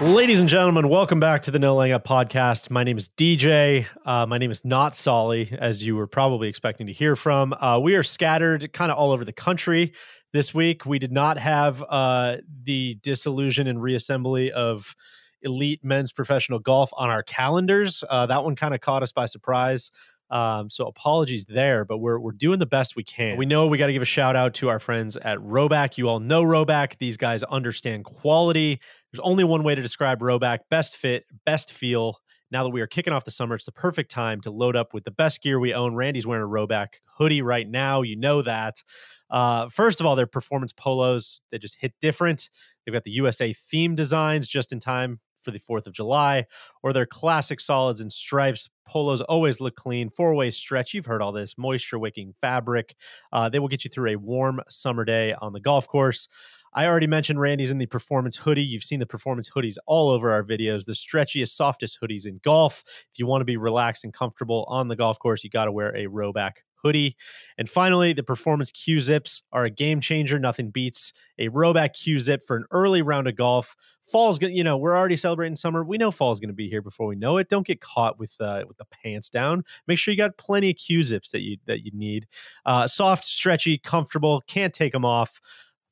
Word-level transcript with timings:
Ladies 0.00 0.38
and 0.38 0.48
gentlemen, 0.48 0.88
welcome 0.88 1.18
back 1.18 1.42
to 1.42 1.50
the 1.50 1.58
No 1.58 1.74
Laying 1.74 1.92
Up 1.92 2.06
podcast. 2.06 2.70
My 2.70 2.84
name 2.84 2.98
is 2.98 3.08
DJ. 3.08 3.84
Uh, 4.06 4.26
my 4.26 4.38
name 4.38 4.52
is 4.52 4.64
not 4.64 4.92
Soly, 4.92 5.52
as 5.58 5.84
you 5.84 5.96
were 5.96 6.06
probably 6.06 6.48
expecting 6.48 6.86
to 6.86 6.92
hear 6.92 7.16
from. 7.16 7.52
Uh, 7.54 7.80
we 7.82 7.96
are 7.96 8.04
scattered 8.04 8.72
kind 8.72 8.92
of 8.92 8.96
all 8.96 9.10
over 9.10 9.24
the 9.24 9.32
country 9.32 9.92
this 10.32 10.54
week. 10.54 10.86
We 10.86 11.00
did 11.00 11.10
not 11.10 11.36
have 11.36 11.82
uh, 11.88 12.36
the 12.62 12.94
dissolution 13.02 13.66
and 13.66 13.80
reassembly 13.80 14.50
of 14.50 14.94
elite 15.42 15.82
men's 15.82 16.12
professional 16.12 16.60
golf 16.60 16.90
on 16.96 17.10
our 17.10 17.24
calendars. 17.24 18.04
Uh, 18.08 18.26
that 18.26 18.44
one 18.44 18.54
kind 18.54 18.74
of 18.74 18.80
caught 18.80 19.02
us 19.02 19.10
by 19.10 19.26
surprise. 19.26 19.90
Um, 20.30 20.68
so 20.68 20.86
apologies 20.86 21.46
there, 21.46 21.84
but 21.84 21.98
we're 21.98 22.18
we're 22.18 22.32
doing 22.32 22.58
the 22.58 22.66
best 22.66 22.96
we 22.96 23.02
can. 23.02 23.36
We 23.36 23.46
know 23.46 23.66
we 23.66 23.78
got 23.78 23.86
to 23.86 23.92
give 23.92 24.02
a 24.02 24.06
shout 24.06 24.36
out 24.36 24.54
to 24.54 24.68
our 24.68 24.78
friends 24.78 25.16
at 25.16 25.38
Rhoback. 25.38 25.96
You 25.96 26.08
all 26.08 26.20
know 26.20 26.42
Rhoback. 26.42 26.98
These 26.98 27.16
guys 27.16 27.42
understand 27.44 28.04
quality. 28.04 28.80
There's 29.12 29.20
only 29.20 29.44
one 29.44 29.64
way 29.64 29.74
to 29.74 29.82
describe 29.82 30.20
Rhoback: 30.20 30.60
best 30.70 30.96
fit, 30.96 31.24
best 31.44 31.72
feel. 31.72 32.18
Now 32.50 32.64
that 32.64 32.70
we 32.70 32.80
are 32.80 32.86
kicking 32.86 33.12
off 33.12 33.24
the 33.24 33.30
summer, 33.30 33.56
it's 33.56 33.66
the 33.66 33.72
perfect 33.72 34.10
time 34.10 34.40
to 34.40 34.50
load 34.50 34.74
up 34.74 34.94
with 34.94 35.04
the 35.04 35.10
best 35.10 35.42
gear 35.42 35.60
we 35.60 35.74
own. 35.74 35.94
Randy's 35.94 36.26
wearing 36.26 36.44
a 36.44 36.48
Rhoback 36.48 36.94
hoodie 37.18 37.42
right 37.42 37.68
now. 37.68 38.00
You 38.00 38.16
know 38.16 38.40
that. 38.42 38.82
Uh, 39.30 39.68
first 39.68 40.00
of 40.00 40.06
all, 40.06 40.16
their 40.16 40.26
performance 40.26 40.72
polos 40.72 41.40
they 41.50 41.58
just 41.58 41.76
hit 41.80 41.92
different. 42.00 42.48
They've 42.84 42.92
got 42.92 43.04
the 43.04 43.10
USA 43.10 43.52
theme 43.52 43.94
designs 43.94 44.48
just 44.48 44.72
in 44.72 44.80
time 44.80 45.20
for 45.42 45.50
the 45.50 45.60
4th 45.60 45.86
of 45.86 45.92
July, 45.92 46.46
or 46.82 46.92
their 46.92 47.06
classic 47.06 47.60
solids 47.60 48.00
and 48.00 48.12
stripes. 48.12 48.68
Polos 48.86 49.20
always 49.22 49.60
look 49.60 49.76
clean, 49.76 50.10
four 50.10 50.34
way 50.34 50.50
stretch. 50.50 50.94
You've 50.94 51.06
heard 51.06 51.22
all 51.22 51.32
this 51.32 51.56
moisture 51.56 51.98
wicking 51.98 52.34
fabric. 52.40 52.96
Uh, 53.32 53.48
they 53.48 53.58
will 53.58 53.68
get 53.68 53.84
you 53.84 53.90
through 53.90 54.10
a 54.10 54.16
warm 54.16 54.60
summer 54.68 55.04
day 55.04 55.34
on 55.40 55.52
the 55.52 55.60
golf 55.60 55.86
course. 55.86 56.28
I 56.74 56.86
already 56.86 57.06
mentioned 57.06 57.40
Randy's 57.40 57.70
in 57.70 57.78
the 57.78 57.86
performance 57.86 58.36
hoodie. 58.36 58.62
You've 58.62 58.84
seen 58.84 59.00
the 59.00 59.06
performance 59.06 59.50
hoodies 59.50 59.76
all 59.86 60.10
over 60.10 60.30
our 60.30 60.44
videos, 60.44 60.84
the 60.84 60.92
stretchiest, 60.92 61.50
softest 61.50 61.98
hoodies 62.00 62.26
in 62.26 62.40
golf. 62.44 62.82
If 62.86 63.18
you 63.18 63.26
want 63.26 63.40
to 63.40 63.46
be 63.46 63.56
relaxed 63.56 64.04
and 64.04 64.12
comfortable 64.12 64.64
on 64.68 64.88
the 64.88 64.96
golf 64.96 65.18
course, 65.18 65.44
you 65.44 65.50
got 65.50 65.66
to 65.66 65.72
wear 65.72 65.94
a 65.96 66.06
Rhoback 66.06 66.58
hoodie. 66.82 67.16
And 67.56 67.68
finally, 67.68 68.12
the 68.12 68.22
performance 68.22 68.70
Q 68.70 69.00
zips 69.00 69.42
are 69.52 69.64
a 69.64 69.70
game 69.70 70.00
changer. 70.00 70.38
Nothing 70.38 70.70
beats 70.70 71.12
a 71.38 71.48
Rhoback 71.48 71.94
Q 71.94 72.18
zip 72.18 72.42
for 72.46 72.56
an 72.56 72.64
early 72.70 73.02
round 73.02 73.28
of 73.28 73.36
golf. 73.36 73.74
Fall's 74.04 74.38
gonna, 74.38 74.54
you 74.54 74.64
know, 74.64 74.78
we're 74.78 74.96
already 74.96 75.16
celebrating 75.16 75.56
summer. 75.56 75.84
We 75.84 75.98
know 75.98 76.10
fall's 76.10 76.40
gonna 76.40 76.54
be 76.54 76.68
here 76.68 76.80
before 76.80 77.06
we 77.06 77.16
know 77.16 77.36
it. 77.36 77.48
Don't 77.48 77.66
get 77.66 77.80
caught 77.80 78.18
with 78.18 78.34
uh, 78.40 78.64
with 78.66 78.78
the 78.78 78.86
pants 78.86 79.28
down. 79.28 79.64
Make 79.86 79.98
sure 79.98 80.12
you 80.12 80.18
got 80.18 80.38
plenty 80.38 80.70
of 80.70 80.76
Q 80.76 81.04
zips 81.04 81.30
that 81.32 81.42
you 81.42 81.58
that 81.66 81.84
you 81.84 81.90
need. 81.92 82.26
Uh, 82.64 82.88
soft, 82.88 83.24
stretchy, 83.26 83.76
comfortable. 83.76 84.42
Can't 84.46 84.72
take 84.72 84.92
them 84.92 85.04
off. 85.04 85.40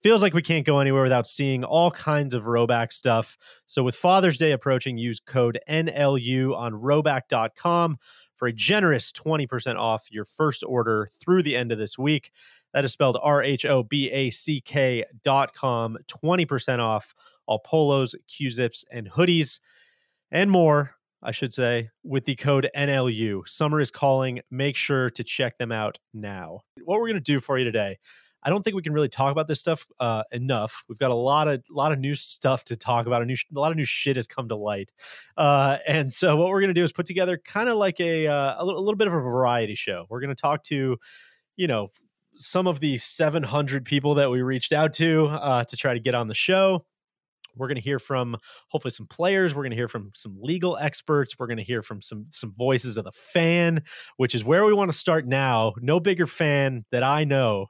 Feels 0.06 0.22
like 0.22 0.34
we 0.34 0.42
can't 0.42 0.64
go 0.64 0.78
anywhere 0.78 1.02
without 1.02 1.26
seeing 1.26 1.64
all 1.64 1.90
kinds 1.90 2.32
of 2.32 2.44
Rhoback 2.44 2.92
stuff. 2.92 3.36
So 3.66 3.82
with 3.82 3.96
Father's 3.96 4.38
Day 4.38 4.52
approaching, 4.52 4.96
use 4.98 5.18
code 5.18 5.58
NLU 5.68 6.56
on 6.56 6.74
rhoback.com 6.74 7.98
for 8.36 8.46
a 8.46 8.52
generous 8.52 9.10
20% 9.10 9.74
off 9.74 10.04
your 10.08 10.24
first 10.24 10.62
order 10.64 11.08
through 11.20 11.42
the 11.42 11.56
end 11.56 11.72
of 11.72 11.78
this 11.78 11.98
week. 11.98 12.30
That 12.72 12.84
is 12.84 12.92
spelled 12.92 13.18
R 13.20 13.42
H 13.42 13.66
O 13.66 13.82
B 13.82 14.08
A 14.12 14.30
C 14.30 14.60
K 14.60 15.04
dot 15.24 15.54
com. 15.54 15.98
20% 16.06 16.78
off 16.78 17.12
all 17.46 17.58
polos, 17.58 18.14
Q 18.28 18.52
zips, 18.52 18.84
and 18.92 19.10
hoodies, 19.10 19.58
and 20.30 20.52
more, 20.52 20.92
I 21.20 21.32
should 21.32 21.52
say, 21.52 21.90
with 22.04 22.26
the 22.26 22.36
code 22.36 22.70
NLU. 22.76 23.42
Summer 23.48 23.80
is 23.80 23.90
calling. 23.90 24.40
Make 24.52 24.76
sure 24.76 25.10
to 25.10 25.24
check 25.24 25.58
them 25.58 25.72
out 25.72 25.98
now. 26.14 26.60
What 26.84 27.00
we're 27.00 27.08
going 27.08 27.14
to 27.14 27.20
do 27.20 27.40
for 27.40 27.58
you 27.58 27.64
today. 27.64 27.98
I 28.46 28.48
don't 28.48 28.62
think 28.62 28.76
we 28.76 28.82
can 28.82 28.92
really 28.92 29.08
talk 29.08 29.32
about 29.32 29.48
this 29.48 29.58
stuff 29.58 29.84
uh, 29.98 30.22
enough. 30.30 30.84
We've 30.88 30.98
got 30.98 31.10
a 31.10 31.16
lot 31.16 31.48
of 31.48 31.64
lot 31.68 31.90
of 31.90 31.98
new 31.98 32.14
stuff 32.14 32.62
to 32.66 32.76
talk 32.76 33.08
about. 33.08 33.20
A 33.20 33.24
new 33.24 33.34
a 33.34 33.58
lot 33.58 33.72
of 33.72 33.76
new 33.76 33.84
shit 33.84 34.14
has 34.14 34.28
come 34.28 34.48
to 34.50 34.54
light, 34.54 34.92
uh, 35.36 35.78
and 35.88 36.12
so 36.12 36.36
what 36.36 36.50
we're 36.50 36.60
to 36.68 36.80
do 36.80 36.84
is 36.84 36.92
put 36.92 37.06
together 37.06 37.40
kind 37.44 37.68
of 37.68 37.74
like 37.74 37.98
a 37.98 38.28
uh, 38.28 38.62
a, 38.62 38.64
little, 38.64 38.78
a 38.78 38.84
little 38.84 38.96
bit 38.96 39.08
of 39.08 39.14
a 39.14 39.20
variety 39.20 39.74
show. 39.74 40.06
We're 40.08 40.20
to 40.36 40.40
talk 40.40 40.62
to, 40.64 40.96
you 41.56 41.66
know, 41.66 41.88
some 42.36 42.68
of 42.68 42.78
the 42.78 42.98
700 42.98 43.84
people 43.84 44.14
that 44.14 44.30
we 44.30 44.42
reached 44.42 44.72
out 44.72 44.92
to 44.92 45.26
uh, 45.26 45.64
to 45.64 45.76
try 45.76 45.92
to 45.92 46.00
get 46.00 46.14
on 46.14 46.28
the 46.28 46.34
show. 46.34 46.86
We're 47.56 47.66
going 47.66 47.76
to 47.76 47.82
hear 47.82 47.98
from 47.98 48.36
hopefully 48.68 48.92
some 48.92 49.08
players. 49.08 49.56
We're 49.56 49.62
going 49.62 49.70
to 49.70 49.76
hear 49.76 49.88
from 49.88 50.12
some 50.14 50.36
legal 50.40 50.76
experts. 50.76 51.34
We're 51.36 51.48
going 51.48 51.56
to 51.56 51.64
hear 51.64 51.82
from 51.82 52.00
some 52.00 52.26
some 52.30 52.52
voices 52.52 52.96
of 52.96 53.04
the 53.06 53.12
fan, 53.12 53.82
which 54.18 54.36
is 54.36 54.44
where 54.44 54.64
we 54.64 54.72
want 54.72 54.92
to 54.92 54.96
start 54.96 55.26
now. 55.26 55.72
No 55.80 55.98
bigger 55.98 56.28
fan 56.28 56.84
that 56.92 57.02
I 57.02 57.24
know 57.24 57.66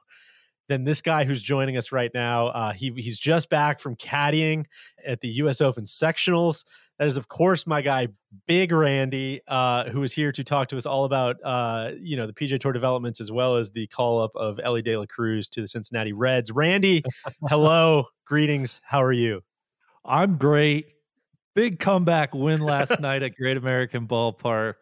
than 0.67 0.83
this 0.83 1.01
guy 1.01 1.23
who's 1.23 1.41
joining 1.41 1.77
us 1.77 1.91
right 1.91 2.11
now. 2.13 2.47
Uh, 2.47 2.73
he 2.73 2.91
he's 2.95 3.19
just 3.19 3.49
back 3.49 3.79
from 3.79 3.95
caddying 3.95 4.65
at 5.05 5.21
the 5.21 5.29
U.S. 5.29 5.61
Open 5.61 5.85
sectionals. 5.85 6.65
That 6.99 7.07
is, 7.07 7.17
of 7.17 7.27
course, 7.27 7.67
my 7.67 7.81
guy 7.81 8.07
Big 8.47 8.71
Randy, 8.71 9.41
uh, 9.47 9.89
who 9.89 10.03
is 10.03 10.13
here 10.13 10.31
to 10.31 10.43
talk 10.43 10.67
to 10.69 10.77
us 10.77 10.85
all 10.85 11.05
about 11.05 11.37
uh, 11.43 11.91
you 11.99 12.17
know 12.17 12.27
the 12.27 12.33
PGA 12.33 12.59
Tour 12.59 12.73
developments 12.73 13.21
as 13.21 13.31
well 13.31 13.55
as 13.55 13.71
the 13.71 13.87
call 13.87 14.21
up 14.21 14.31
of 14.35 14.59
Elly 14.63 14.81
De 14.81 14.97
La 14.97 15.05
Cruz 15.05 15.49
to 15.51 15.61
the 15.61 15.67
Cincinnati 15.67 16.13
Reds. 16.13 16.51
Randy, 16.51 17.03
hello, 17.47 18.05
greetings. 18.25 18.81
How 18.83 19.01
are 19.03 19.13
you? 19.13 19.41
I'm 20.03 20.37
great. 20.37 20.87
Big 21.55 21.79
comeback 21.79 22.35
win 22.35 22.61
last 22.61 22.99
night 22.99 23.23
at 23.23 23.35
Great 23.35 23.57
American 23.57 24.07
Ballpark. 24.07 24.75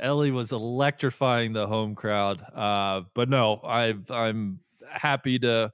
Elly 0.00 0.30
was 0.30 0.52
electrifying 0.52 1.52
the 1.52 1.66
home 1.66 1.94
crowd. 1.94 2.42
Uh, 2.54 3.02
but 3.14 3.28
no, 3.28 3.60
I, 3.64 3.94
I'm 4.10 4.60
happy 4.90 5.38
to 5.40 5.72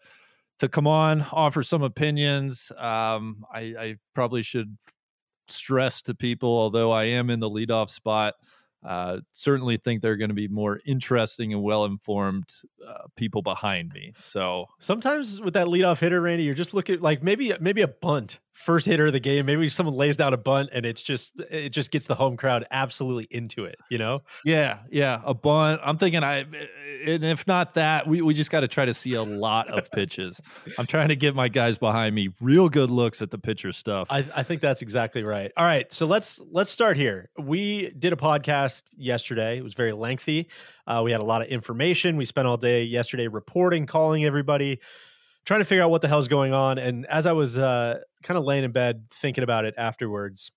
to 0.59 0.69
come 0.69 0.87
on, 0.87 1.27
offer 1.33 1.63
some 1.63 1.83
opinions. 1.83 2.71
Um, 2.79 3.45
I, 3.53 3.61
I 3.79 3.97
probably 4.15 4.43
should 4.43 4.77
stress 5.49 6.01
to 6.03 6.15
people, 6.15 6.49
although 6.49 6.93
I 6.93 7.05
am 7.05 7.29
in 7.29 7.41
the 7.41 7.51
leadoff 7.51 7.91
spot, 7.91 8.35
uh, 8.85 9.19
certainly 9.33 9.77
think 9.77 10.01
they're 10.01 10.17
going 10.17 10.29
to 10.29 10.35
be 10.35 10.49
more 10.49 10.81
interesting 10.87 11.53
and 11.53 11.63
well 11.63 11.85
informed 11.85 12.49
uh, 12.87 13.05
people 13.17 13.43
behind 13.43 13.93
me. 13.93 14.13
So 14.15 14.67
sometimes 14.79 15.41
with 15.41 15.55
that 15.55 15.67
leadoff 15.67 15.99
hitter, 15.99 16.21
Randy, 16.21 16.45
you're 16.45 16.55
just 16.55 16.75
looking 16.75 17.01
like 17.01 17.23
maybe 17.23 17.53
maybe 17.61 17.83
a 17.83 17.89
bunt 17.89 18.41
first 18.55 18.87
hitter 18.87 19.07
of 19.07 19.13
the 19.13 19.21
game. 19.21 19.47
Maybe 19.47 19.69
someone 19.69 19.97
lays 19.97 20.17
down 20.17 20.33
a 20.33 20.37
bunt 20.37 20.71
and 20.73 20.87
it's 20.87 21.03
just 21.03 21.39
it 21.51 21.71
just 21.71 21.91
gets 21.91 22.07
the 22.07 22.15
home 22.15 22.37
crowd 22.37 22.67
absolutely 22.71 23.27
into 23.31 23.65
it. 23.65 23.77
You 23.91 23.99
know? 23.99 24.23
Yeah, 24.45 24.79
yeah, 24.91 25.21
a 25.25 25.35
bunt. 25.35 25.81
I'm 25.85 25.99
thinking 25.99 26.23
I, 26.25 26.47
and 27.05 27.25
if 27.25 27.47
not 27.47 27.75
that, 27.75 28.07
we 28.07 28.23
we 28.23 28.33
just 28.33 28.51
got 28.51 28.61
to 28.61 28.69
try 28.69 28.85
to 28.87 28.95
see 28.95 29.15
a 29.15 29.23
lot 29.23 29.69
of 29.69 29.91
pitches. 29.91 30.41
I'm 30.79 30.87
trying 30.87 31.09
to 31.09 31.17
get 31.17 31.35
my 31.35 31.49
guys 31.49 31.77
behind 31.77 32.15
me 32.15 32.31
real 32.41 32.69
good 32.69 32.91
looks 32.91 33.21
at 33.21 33.31
the 33.31 33.39
pitcher 33.39 33.73
stuff. 33.73 34.09
I, 34.11 34.25
I 34.35 34.43
think 34.45 34.63
that's 34.63 34.83
exactly 34.83 35.25
right. 35.25 35.53
All 35.57 35.65
right, 35.65 35.93
so 35.93 36.07
let's 36.07 36.41
let's 36.51 36.71
start 36.71 36.97
here. 36.97 37.31
We 37.39 37.91
did 37.91 38.13
a 38.13 38.17
podcast 38.17 38.85
yesterday. 38.97 39.59
It 39.59 39.65
was 39.65 39.75
very 39.75 39.93
lengthy. 39.93 40.49
Uh, 40.87 41.03
we 41.05 41.13
had 41.13 41.21
a 41.21 41.25
lot 41.25 41.43
of 41.43 41.49
information. 41.49 42.17
We 42.17 42.25
spent 42.25 42.47
all 42.47 42.57
day 42.57 42.85
yesterday 42.85 43.27
reporting, 43.27 43.87
calling 43.87 44.25
everybody 44.25 44.81
trying 45.45 45.61
to 45.61 45.65
figure 45.65 45.85
out 45.85 45.91
what 45.91 46.03
the 46.03 46.09
hell's 46.09 46.29
going 46.29 46.53
on. 46.53 46.79
And 46.79 47.07
as 47.07 47.27
I 47.27 47.33
was 47.33 47.59
uh, 47.59 48.01
kind 48.25 48.39
of 48.39 48.45
laying 48.45 48.65
in 48.65 48.73
bed 48.73 49.05
thinking 49.11 49.45
about 49.45 49.65
it 49.65 49.75
afterwards, 49.79 50.51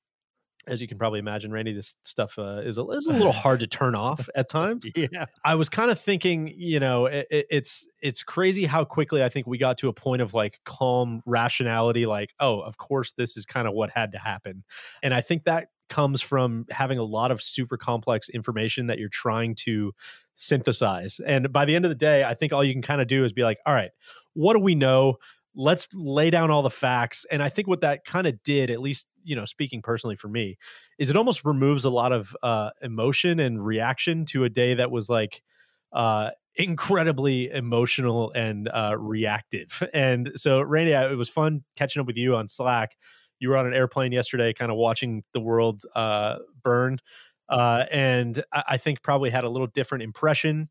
as 0.67 0.81
you 0.81 0.88
can 0.88 0.97
probably 0.97 1.19
imagine, 1.19 1.51
Randy, 1.51 1.73
this 1.73 1.95
stuff 2.03 2.37
uh, 2.37 2.61
is, 2.64 2.78
a, 2.78 2.85
is 2.90 3.08
a 3.08 3.14
little 3.14 3.31
hard 3.31 3.61
to 3.61 3.67
turn 3.67 3.96
off 3.96 4.28
at 4.35 4.49
times. 4.49 4.85
Yeah, 4.96 5.25
I 5.46 5.55
was 5.55 5.69
kind 5.69 5.91
of 5.91 5.99
thinking, 5.99 6.53
you 6.58 6.79
know, 6.79 7.05
it, 7.05 7.28
it's 7.29 7.87
it's 8.02 8.23
crazy 8.23 8.66
how 8.66 8.84
quickly 8.84 9.23
I 9.23 9.29
think 9.29 9.46
we 9.46 9.58
got 9.58 9.78
to 9.79 9.90
a 9.90 9.93
point 9.93 10.22
of 10.22 10.34
like 10.34 10.59
calm 10.66 11.22
rationality, 11.25 12.05
like, 12.05 12.34
oh, 12.40 12.59
of 12.59 12.78
course, 12.78 13.14
this 13.14 13.37
is 13.37 13.46
kind 13.46 13.67
of 13.67 13.73
what 13.73 13.91
had 13.91 14.11
to 14.13 14.17
happen, 14.17 14.63
and 15.03 15.13
I 15.13 15.22
think 15.22 15.43
that 15.43 15.67
comes 15.90 16.22
from 16.22 16.66
having 16.70 16.97
a 16.97 17.03
lot 17.03 17.31
of 17.31 17.41
super 17.41 17.78
complex 17.78 18.29
information 18.29 18.87
that 18.87 18.99
you're 18.99 19.09
trying 19.09 19.55
to 19.55 19.93
synthesize. 20.35 21.20
And 21.25 21.52
by 21.52 21.66
the 21.66 21.75
end 21.75 21.85
of 21.85 21.90
the 21.90 21.96
day, 21.96 22.23
I 22.23 22.34
think 22.34 22.53
all 22.53 22.63
you 22.63 22.73
can 22.73 22.81
kind 22.81 23.02
of 23.02 23.08
do 23.08 23.23
is 23.23 23.34
be 23.34 23.43
like, 23.43 23.59
all 23.66 23.73
right, 23.73 23.91
what 24.34 24.53
do 24.53 24.59
we 24.59 24.75
know? 24.75 25.16
Let's 25.58 25.88
lay 25.94 26.30
down 26.30 26.52
all 26.52 26.62
the 26.62 26.70
facts. 26.70 27.26
And 27.32 27.42
I 27.42 27.50
think 27.50 27.68
what 27.68 27.82
that 27.82 28.06
kind 28.06 28.28
of 28.28 28.42
did, 28.44 28.70
at 28.70 28.80
least, 28.80 29.08
you 29.24 29.36
know, 29.36 29.46
speaking 29.46 29.82
personally 29.82 30.16
for 30.16 30.28
me, 30.28 30.58
is 31.00 31.09
it 31.09 31.16
almost 31.16 31.44
removes 31.44 31.84
a 31.84 31.90
lot 31.90 32.12
of 32.12 32.36
uh, 32.44 32.70
emotion 32.82 33.40
and 33.40 33.66
reaction 33.66 34.24
to 34.26 34.44
a 34.44 34.50
day 34.50 34.76
that 34.76 34.92
was 34.92 35.09
like, 35.09 35.42
uh, 35.92 36.30
incredibly 36.58 37.50
emotional 37.50 38.32
and 38.32 38.68
uh, 38.70 38.96
reactive. 38.98 39.84
And 39.94 40.32
so, 40.36 40.62
Randy, 40.62 40.92
it 40.92 41.18
was 41.18 41.30
fun 41.30 41.64
catching 41.76 42.00
up 42.00 42.08
with 42.08 42.18
you 42.18 42.36
on 42.36 42.48
Slack. 42.48 42.96
You 43.40 43.50
were 43.50 43.58
on 43.58 43.68
an 43.68 43.74
airplane 43.74 44.12
yesterday, 44.12 44.54
kind 44.54 44.72
of 44.72 44.78
watching 44.78 45.24
the 45.34 45.40
world 45.40 45.84
uh, 45.96 46.38
burn, 46.64 47.00
uh, 47.50 47.86
and 47.92 48.44
I-, 48.52 48.64
I 48.70 48.78
think 48.78 49.02
probably 49.02 49.30
had 49.30 49.44
a 49.44 49.50
little 49.50 49.68
different 49.68 50.04
impression 50.04 50.70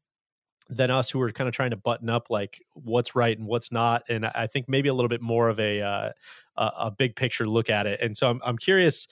than 0.69 0.91
us 0.91 1.11
who 1.11 1.21
are 1.21 1.31
kind 1.31 1.49
of 1.49 1.55
trying 1.55 1.71
to 1.71 1.77
button 1.77 2.09
up 2.09 2.29
like 2.29 2.63
what's 2.75 3.15
right 3.15 3.39
and 3.39 3.47
what's 3.47 3.71
not 3.71 4.03
and 4.09 4.27
i 4.27 4.47
think 4.47 4.69
maybe 4.69 4.89
a 4.89 4.95
little 4.95 5.09
bit 5.09 5.23
more 5.23 5.49
of 5.49 5.61
a 5.61 5.81
uh, 5.81 6.11
a, 6.57 6.91
big 6.91 7.15
picture 7.15 7.47
look 7.47 7.71
at 7.71 7.87
it 7.87 8.01
and 8.01 8.17
so 8.17 8.29
i'm, 8.29 8.41
I'm 8.45 8.59
curious 8.59 9.07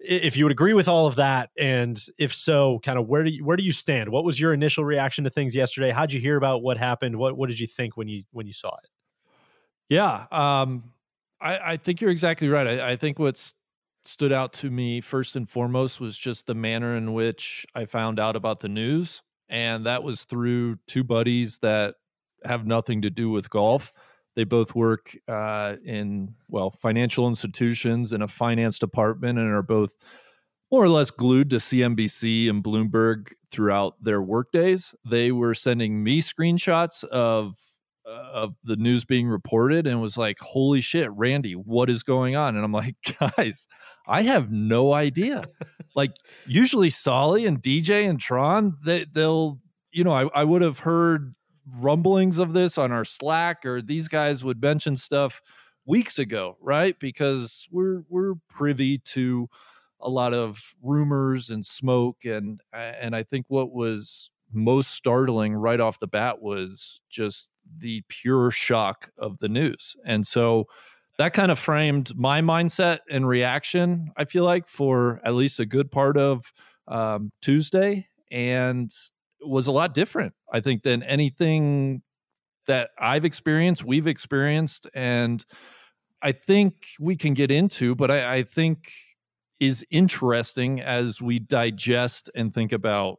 if 0.00 0.36
you 0.36 0.44
would 0.44 0.52
agree 0.52 0.74
with 0.74 0.86
all 0.86 1.06
of 1.06 1.16
that 1.16 1.50
and 1.58 2.00
if 2.18 2.32
so 2.32 2.78
kind 2.84 2.98
of 2.98 3.08
where 3.08 3.24
do 3.24 3.30
you 3.30 3.44
where 3.44 3.56
do 3.56 3.64
you 3.64 3.72
stand? 3.72 4.10
What 4.10 4.24
was 4.24 4.38
your 4.38 4.54
initial 4.54 4.84
reaction 4.84 5.24
to 5.24 5.30
things 5.30 5.56
yesterday? 5.56 5.90
How'd 5.90 6.12
you 6.12 6.20
hear 6.20 6.36
about 6.36 6.62
what 6.62 6.78
happened? 6.78 7.16
What 7.16 7.36
what 7.36 7.48
did 7.48 7.58
you 7.58 7.66
think 7.66 7.96
when 7.96 8.06
you 8.06 8.22
when 8.30 8.46
you 8.46 8.52
saw 8.52 8.76
it? 8.76 8.90
Yeah 9.88 10.26
um 10.30 10.92
i 11.40 11.72
i 11.72 11.76
think 11.76 12.00
you're 12.00 12.10
exactly 12.10 12.48
right 12.48 12.66
i, 12.66 12.92
I 12.92 12.96
think 12.96 13.18
what's 13.18 13.54
stood 14.04 14.32
out 14.32 14.52
to 14.54 14.70
me 14.70 15.00
first 15.00 15.36
and 15.36 15.48
foremost 15.48 16.00
was 16.00 16.16
just 16.16 16.46
the 16.46 16.54
manner 16.54 16.96
in 16.96 17.12
which 17.12 17.66
i 17.74 17.84
found 17.84 18.18
out 18.18 18.36
about 18.36 18.60
the 18.60 18.68
news 18.68 19.22
and 19.48 19.86
that 19.86 20.02
was 20.02 20.24
through 20.24 20.76
two 20.86 21.04
buddies 21.04 21.58
that 21.58 21.94
have 22.44 22.66
nothing 22.66 23.02
to 23.02 23.10
do 23.10 23.30
with 23.30 23.50
golf 23.50 23.92
they 24.38 24.44
both 24.44 24.72
work 24.72 25.18
uh, 25.26 25.74
in, 25.84 26.36
well, 26.48 26.70
financial 26.70 27.26
institutions 27.26 28.12
in 28.12 28.22
a 28.22 28.28
finance 28.28 28.78
department 28.78 29.36
and 29.36 29.52
are 29.52 29.64
both 29.64 29.98
more 30.70 30.84
or 30.84 30.88
less 30.88 31.10
glued 31.10 31.50
to 31.50 31.56
CNBC 31.56 32.48
and 32.48 32.62
Bloomberg 32.62 33.32
throughout 33.50 33.94
their 34.00 34.22
workdays. 34.22 34.94
They 35.04 35.32
were 35.32 35.54
sending 35.54 36.04
me 36.04 36.20
screenshots 36.22 37.02
of 37.02 37.56
of 38.08 38.54
the 38.64 38.76
news 38.76 39.04
being 39.04 39.28
reported 39.28 39.86
and 39.86 40.00
was 40.00 40.16
like, 40.16 40.38
"Holy 40.40 40.80
shit, 40.80 41.10
Randy, 41.12 41.52
what 41.52 41.90
is 41.90 42.02
going 42.02 42.36
on?" 42.36 42.56
And 42.56 42.64
I'm 42.64 42.72
like, 42.72 42.96
"Guys, 43.36 43.68
I 44.06 44.22
have 44.22 44.50
no 44.50 44.92
idea." 44.92 45.44
like 45.94 46.12
usually 46.46 46.90
Soly 46.90 47.46
and 47.46 47.62
DJ 47.62 48.08
and 48.08 48.20
Tron, 48.20 48.76
they 48.84 49.04
they'll 49.12 49.60
you 49.92 50.04
know, 50.04 50.12
I, 50.12 50.28
I 50.34 50.44
would 50.44 50.62
have 50.62 50.80
heard 50.80 51.34
rumblings 51.76 52.38
of 52.38 52.52
this 52.52 52.78
on 52.78 52.92
our 52.92 53.04
Slack, 53.04 53.64
or 53.64 53.82
these 53.82 54.08
guys 54.08 54.44
would 54.44 54.60
mention 54.60 54.96
stuff 54.96 55.40
weeks 55.86 56.18
ago, 56.18 56.56
right? 56.60 56.98
Because 56.98 57.66
we're 57.70 58.02
we're 58.08 58.34
privy 58.48 58.98
to 58.98 59.48
a 60.00 60.08
lot 60.08 60.34
of 60.34 60.74
rumors 60.82 61.50
and 61.50 61.64
smoke, 61.64 62.24
and 62.24 62.60
and 62.72 63.16
I 63.16 63.22
think 63.22 63.46
what 63.48 63.72
was 63.72 64.30
most 64.52 64.92
startling 64.92 65.54
right 65.54 65.80
off 65.80 65.98
the 65.98 66.06
bat 66.06 66.40
was 66.40 67.00
just 67.10 67.50
the 67.76 68.02
pure 68.08 68.50
shock 68.50 69.10
of 69.18 69.38
the 69.38 69.48
news, 69.48 69.96
and 70.04 70.26
so 70.26 70.66
that 71.18 71.32
kind 71.32 71.50
of 71.50 71.58
framed 71.58 72.16
my 72.16 72.40
mindset 72.40 73.00
and 73.10 73.26
reaction. 73.26 74.12
I 74.16 74.24
feel 74.24 74.44
like 74.44 74.68
for 74.68 75.20
at 75.24 75.34
least 75.34 75.58
a 75.58 75.66
good 75.66 75.90
part 75.90 76.16
of 76.16 76.52
um, 76.86 77.30
Tuesday, 77.42 78.08
and 78.30 78.90
was 79.40 79.66
a 79.66 79.72
lot 79.72 79.94
different, 79.94 80.34
I 80.52 80.60
think, 80.60 80.82
than 80.82 81.02
anything 81.02 82.02
that 82.66 82.90
I've 82.98 83.24
experienced, 83.24 83.84
we've 83.84 84.06
experienced. 84.06 84.88
And 84.94 85.44
I 86.22 86.32
think 86.32 86.88
we 87.00 87.16
can 87.16 87.34
get 87.34 87.50
into, 87.50 87.94
but 87.94 88.10
I, 88.10 88.36
I 88.36 88.42
think 88.42 88.92
is 89.58 89.84
interesting 89.90 90.80
as 90.80 91.20
we 91.20 91.38
digest 91.38 92.30
and 92.34 92.52
think 92.52 92.72
about 92.72 93.18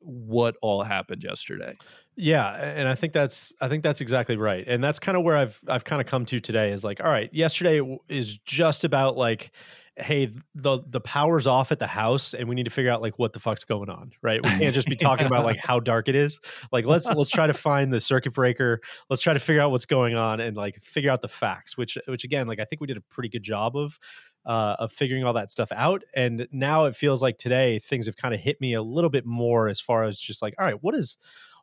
what 0.00 0.56
all 0.62 0.82
happened 0.82 1.22
yesterday. 1.22 1.74
Yeah, 2.18 2.50
and 2.54 2.88
I 2.88 2.94
think 2.94 3.12
that's 3.12 3.54
I 3.60 3.68
think 3.68 3.82
that's 3.82 4.00
exactly 4.00 4.36
right. 4.36 4.64
And 4.66 4.82
that's 4.82 4.98
kind 4.98 5.18
of 5.18 5.24
where 5.24 5.36
I've 5.36 5.60
I've 5.68 5.84
kind 5.84 6.00
of 6.00 6.06
come 6.06 6.24
to 6.26 6.40
today 6.40 6.72
is 6.72 6.82
like 6.82 7.00
all 7.00 7.10
right, 7.10 7.32
yesterday 7.32 7.80
is 8.08 8.38
just 8.38 8.84
about 8.84 9.16
like 9.16 9.52
hey 9.98 10.30
the 10.54 10.80
the 10.88 11.00
power's 11.00 11.46
off 11.46 11.72
at 11.72 11.78
the 11.78 11.86
house 11.86 12.34
and 12.34 12.48
we 12.48 12.54
need 12.54 12.64
to 12.64 12.70
figure 12.70 12.90
out 12.90 13.00
like 13.00 13.18
what 13.18 13.32
the 13.32 13.40
fuck's 13.40 13.64
going 13.64 13.88
on 13.88 14.12
right 14.20 14.44
we 14.44 14.50
can't 14.50 14.74
just 14.74 14.88
be 14.88 14.96
talking 14.96 15.26
about 15.26 15.42
like 15.42 15.56
how 15.62 15.80
dark 15.80 16.06
it 16.08 16.14
is 16.14 16.38
like 16.70 16.84
let's 16.84 17.06
let's 17.06 17.30
try 17.30 17.46
to 17.46 17.54
find 17.54 17.92
the 17.92 18.00
circuit 18.00 18.34
breaker 18.34 18.80
let's 19.08 19.22
try 19.22 19.32
to 19.32 19.38
figure 19.38 19.62
out 19.62 19.70
what's 19.70 19.86
going 19.86 20.14
on 20.14 20.38
and 20.38 20.54
like 20.54 20.82
figure 20.84 21.10
out 21.10 21.22
the 21.22 21.28
facts 21.28 21.78
which 21.78 21.96
which 22.08 22.24
again 22.24 22.46
like 22.46 22.60
i 22.60 22.64
think 22.64 22.80
we 22.80 22.86
did 22.86 22.98
a 22.98 23.00
pretty 23.08 23.28
good 23.30 23.42
job 23.42 23.74
of 23.74 23.98
uh, 24.44 24.76
of 24.78 24.92
figuring 24.92 25.24
all 25.24 25.32
that 25.32 25.50
stuff 25.50 25.72
out 25.72 26.04
and 26.14 26.46
now 26.52 26.84
it 26.84 26.94
feels 26.94 27.20
like 27.20 27.36
today 27.36 27.80
things 27.80 28.06
have 28.06 28.16
kind 28.16 28.32
of 28.32 28.38
hit 28.38 28.60
me 28.60 28.74
a 28.74 28.82
little 28.82 29.10
bit 29.10 29.26
more 29.26 29.66
as 29.66 29.80
far 29.80 30.04
as 30.04 30.20
just 30.20 30.40
like 30.40 30.54
all 30.58 30.64
right 30.64 30.82
what 30.82 30.94
is 30.94 31.16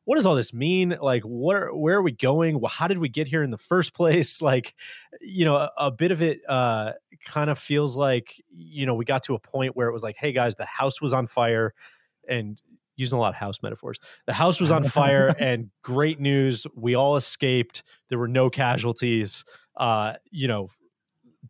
what 0.05 0.15
does 0.15 0.25
all 0.25 0.35
this 0.35 0.53
mean? 0.53 0.97
Like, 1.01 1.23
where 1.25 1.73
where 1.73 1.97
are 1.97 2.01
we 2.01 2.11
going? 2.11 2.59
Well, 2.59 2.69
how 2.69 2.88
did 2.88 2.97
we 2.97 3.09
get 3.09 3.27
here 3.27 3.41
in 3.41 3.51
the 3.51 3.57
first 3.57 3.94
place? 3.94 4.41
Like, 4.53 4.75
you 5.21 5.45
know, 5.45 5.55
a, 5.55 5.71
a 5.77 5.91
bit 5.91 6.11
of 6.11 6.21
it 6.21 6.41
uh, 6.50 6.91
kind 7.25 7.50
of 7.50 7.57
feels 7.57 7.95
like, 7.95 8.44
you 8.53 8.85
know, 8.85 8.94
we 8.94 9.05
got 9.05 9.23
to 9.23 9.35
a 9.35 9.39
point 9.39 9.75
where 9.75 9.88
it 9.88 9.94
was 9.94 10.03
like, 10.03 10.17
hey 10.17 10.33
guys, 10.33 10.55
the 10.55 10.65
house 10.65 11.01
was 11.01 11.13
on 11.13 11.27
fire, 11.27 11.73
and 12.27 12.61
using 12.95 13.17
a 13.17 13.21
lot 13.21 13.29
of 13.29 13.35
house 13.35 13.59
metaphors. 13.63 14.00
The 14.27 14.33
house 14.33 14.59
was 14.59 14.69
on 14.69 14.83
fire, 14.83 15.33
and 15.39 15.69
great 15.81 16.19
news, 16.19 16.67
we 16.75 16.95
all 16.95 17.15
escaped. 17.15 17.83
There 18.09 18.19
were 18.19 18.27
no 18.27 18.50
casualties. 18.50 19.45
Uh, 19.77 20.13
you 20.29 20.47
know, 20.47 20.69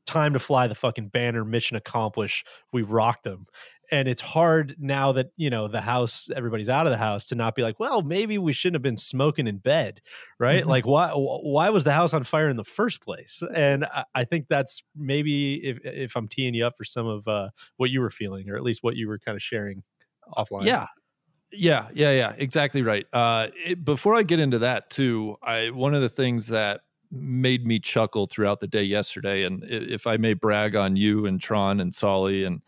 time 0.05 0.33
to 0.33 0.39
fly 0.39 0.67
the 0.67 0.75
fucking 0.75 1.09
banner. 1.09 1.44
Mission 1.44 1.77
accomplished. 1.77 2.47
We 2.71 2.83
rocked 2.83 3.23
them 3.23 3.47
and 3.91 4.07
it's 4.07 4.21
hard 4.21 4.75
now 4.80 5.12
that 5.12 5.27
you 5.35 5.50
know 5.50 5.68
the 5.68 5.81
house 5.81 6.30
everybody's 6.35 6.69
out 6.69 6.85
of 6.85 6.91
the 6.91 6.97
house 6.97 7.25
to 7.25 7.35
not 7.35 7.56
be 7.56 7.62
like 7.62 7.80
well 7.80 8.01
maybe 8.01 8.38
we 8.38 8.53
shouldn't 8.53 8.75
have 8.75 8.81
been 8.81 8.97
smoking 8.97 9.47
in 9.47 9.57
bed 9.57 10.01
right? 10.44 10.62
Mm-hmm. 10.62 10.69
like 10.69 10.85
why 10.85 11.09
why 11.12 11.69
was 11.69 11.83
the 11.83 11.91
house 11.91 12.13
on 12.13 12.24
fire 12.24 12.47
in 12.47 12.57
the 12.57 12.63
first 12.63 13.01
place? 13.01 13.41
And 13.53 13.85
I, 13.85 14.06
I, 14.13 14.25
think 14.25 14.47
that's 14.47 14.83
maybe 14.95 15.56
if 15.56 15.80
if 15.83 16.15
i'm 16.15 16.27
teeing 16.27 16.53
you 16.53 16.65
up 16.65 16.75
for 16.77 16.83
some 16.83 17.07
of 17.07 17.27
uh, 17.27 17.50
what 17.77 17.89
you 17.89 18.01
were 18.01 18.09
feeling 18.09 18.50
or 18.50 18.56
at 18.56 18.63
least 18.63 18.83
what 18.83 18.95
you 18.95 19.07
were 19.07 19.19
kind 19.19 19.35
of 19.35 19.41
sharing 19.41 19.83
offline. 20.36 20.65
Yeah. 20.65 20.88
Yeah 21.51 21.88
yeah 21.94 22.12
yeah 22.12 22.33
exactly 22.38 22.81
right. 22.81 23.06
Uh, 23.13 23.47
it, 23.65 23.86
before 23.86 24.15
i 24.15 24.24
get 24.24 24.39
into 24.39 24.59
that 24.59 24.89
too 24.89 25.38
i 25.44 25.69
one 25.69 25.94
of 25.94 26.01
the 26.01 26.09
things 26.09 26.47
that 26.47 26.81
made 27.12 27.65
me 27.65 27.77
chuckle 27.77 28.25
throughout 28.25 28.59
the 28.59 28.68
day 28.68 28.81
yesterday 28.81 29.44
and 29.44 29.63
if 29.65 30.07
i 30.07 30.18
may 30.18 30.33
brag 30.33 30.75
on 30.75 30.95
you 30.95 31.27
and 31.27 31.39
tron 31.39 31.79
and 31.79 31.94
soly 31.94 32.44
and 32.44 32.62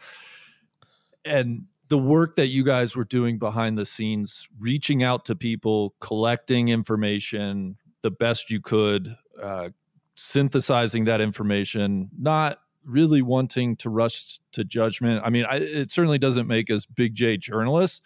and 1.26 1.66
the 1.88 1.98
work 1.98 2.36
that 2.36 2.48
you 2.48 2.64
guys 2.64 2.96
were 2.96 3.04
doing 3.04 3.38
behind 3.38 3.78
the 3.78 3.86
scenes, 3.86 4.48
reaching 4.60 5.04
out 5.04 5.26
to 5.26 5.36
people, 5.36 5.94
collecting 6.00 6.70
information 6.70 7.78
the 8.02 8.12
best 8.12 8.52
you 8.52 8.62
could, 8.62 9.16
uh, 9.42 9.70
synthesizing 10.16 11.06
that 11.06 11.22
information, 11.22 12.10
not 12.18 12.60
really 12.84 13.22
wanting 13.22 13.76
to 13.76 13.90
rush 13.90 14.40
to 14.52 14.64
judgment. 14.64 15.22
I 15.26 15.30
mean, 15.30 15.46
I, 15.50 15.58
it 15.58 15.92
certainly 15.92 16.20
doesn't 16.20 16.48
make 16.48 16.70
us 16.70 16.86
big 16.86 17.16
J 17.16 17.38
journalists, 17.38 18.02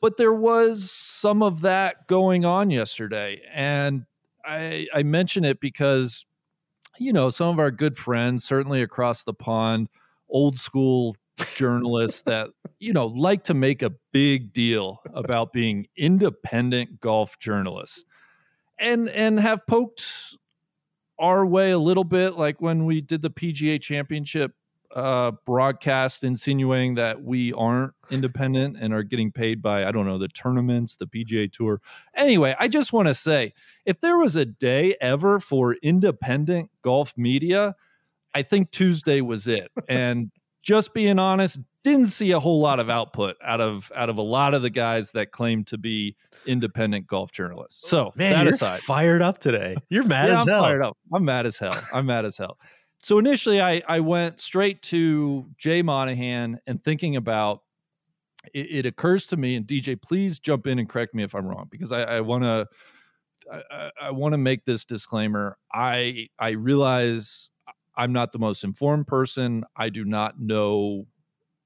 but 0.00 0.16
there 0.16 0.32
was 0.32 0.90
some 0.90 1.42
of 1.42 1.60
that 1.60 2.06
going 2.06 2.44
on 2.44 2.70
yesterday. 2.70 3.42
And 3.52 4.06
I, 4.44 4.86
I 4.94 5.02
mention 5.02 5.44
it 5.44 5.60
because, 5.60 6.24
you 6.98 7.12
know, 7.12 7.28
some 7.28 7.48
of 7.48 7.58
our 7.58 7.70
good 7.70 7.96
friends, 7.96 8.44
certainly 8.44 8.82
across 8.82 9.24
the 9.24 9.34
pond, 9.34 9.88
old 10.30 10.56
school 10.56 11.16
journalists 11.54 12.22
that 12.22 12.50
you 12.78 12.92
know 12.92 13.06
like 13.06 13.44
to 13.44 13.54
make 13.54 13.82
a 13.82 13.92
big 14.12 14.52
deal 14.52 15.00
about 15.14 15.52
being 15.52 15.86
independent 15.96 17.00
golf 17.00 17.38
journalists 17.38 18.04
and 18.78 19.08
and 19.08 19.38
have 19.40 19.66
poked 19.66 20.36
our 21.18 21.44
way 21.44 21.70
a 21.70 21.78
little 21.78 22.04
bit 22.04 22.36
like 22.36 22.60
when 22.60 22.86
we 22.86 23.00
did 23.00 23.20
the 23.22 23.30
PGA 23.30 23.80
championship 23.80 24.52
uh, 24.94 25.30
broadcast 25.46 26.24
insinuating 26.24 26.96
that 26.96 27.22
we 27.22 27.52
aren't 27.52 27.92
independent 28.10 28.76
and 28.80 28.92
are 28.92 29.04
getting 29.04 29.30
paid 29.30 29.62
by 29.62 29.84
I 29.84 29.92
don't 29.92 30.06
know 30.06 30.18
the 30.18 30.28
tournaments, 30.28 30.96
the 30.96 31.06
PGA 31.06 31.52
Tour. 31.52 31.80
Anyway, 32.16 32.56
I 32.58 32.68
just 32.68 32.92
want 32.92 33.08
to 33.08 33.14
say 33.14 33.52
if 33.84 34.00
there 34.00 34.18
was 34.18 34.34
a 34.34 34.44
day 34.44 34.96
ever 35.00 35.38
for 35.38 35.74
independent 35.74 36.70
golf 36.82 37.14
media, 37.16 37.76
I 38.34 38.42
think 38.42 38.70
Tuesday 38.70 39.20
was 39.20 39.46
it. 39.46 39.70
And 39.88 40.30
just 40.62 40.92
being 40.94 41.18
honest, 41.18 41.58
didn't 41.82 42.06
see 42.06 42.32
a 42.32 42.40
whole 42.40 42.60
lot 42.60 42.80
of 42.80 42.90
output 42.90 43.36
out 43.42 43.60
of 43.60 43.90
out 43.94 44.10
of 44.10 44.18
a 44.18 44.22
lot 44.22 44.54
of 44.54 44.62
the 44.62 44.70
guys 44.70 45.12
that 45.12 45.30
claim 45.30 45.64
to 45.64 45.78
be 45.78 46.16
independent 46.46 47.06
golf 47.06 47.32
journalists. 47.32 47.88
So 47.88 48.12
man, 48.16 48.32
that 48.32 48.42
you're 48.44 48.54
aside, 48.54 48.80
fired 48.80 49.22
up 49.22 49.38
today. 49.38 49.76
You're 49.88 50.04
mad 50.04 50.28
yeah, 50.28 50.34
as 50.34 50.40
I'm 50.42 50.48
hell. 50.48 50.62
Fired 50.62 50.82
up. 50.82 50.98
I'm 51.12 51.24
mad 51.24 51.46
as 51.46 51.58
hell. 51.58 51.80
I'm 51.92 52.06
mad 52.06 52.24
as 52.24 52.36
hell. 52.36 52.58
So 52.98 53.18
initially, 53.18 53.60
I 53.60 53.82
I 53.88 54.00
went 54.00 54.40
straight 54.40 54.82
to 54.82 55.46
Jay 55.56 55.82
Monahan 55.82 56.60
and 56.66 56.82
thinking 56.82 57.16
about. 57.16 57.62
It, 58.54 58.70
it 58.70 58.86
occurs 58.86 59.26
to 59.26 59.36
me, 59.36 59.54
and 59.54 59.66
DJ, 59.66 60.00
please 60.00 60.38
jump 60.38 60.66
in 60.66 60.78
and 60.78 60.88
correct 60.88 61.14
me 61.14 61.22
if 61.22 61.34
I'm 61.34 61.44
wrong, 61.46 61.66
because 61.70 61.92
I, 61.92 62.04
I 62.04 62.20
want 62.22 62.44
to. 62.44 62.66
I, 63.52 63.90
I 64.00 64.10
want 64.12 64.32
to 64.32 64.38
make 64.38 64.64
this 64.64 64.86
disclaimer. 64.86 65.58
I 65.70 66.28
I 66.38 66.50
realize 66.50 67.49
I'm 68.00 68.14
not 68.14 68.32
the 68.32 68.38
most 68.38 68.64
informed 68.64 69.06
person. 69.06 69.62
I 69.76 69.90
do 69.90 70.06
not 70.06 70.40
know 70.40 71.06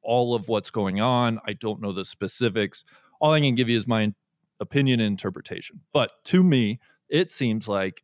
all 0.02 0.34
of 0.34 0.48
what's 0.48 0.68
going 0.68 1.00
on. 1.00 1.38
I 1.46 1.52
don't 1.52 1.80
know 1.80 1.92
the 1.92 2.04
specifics. 2.04 2.84
All 3.20 3.30
I 3.30 3.38
can 3.38 3.54
give 3.54 3.68
you 3.68 3.76
is 3.76 3.86
my 3.86 4.12
opinion 4.58 4.98
and 4.98 5.06
interpretation. 5.06 5.82
But 5.92 6.10
to 6.24 6.42
me, 6.42 6.80
it 7.08 7.30
seems 7.30 7.68
like, 7.68 8.02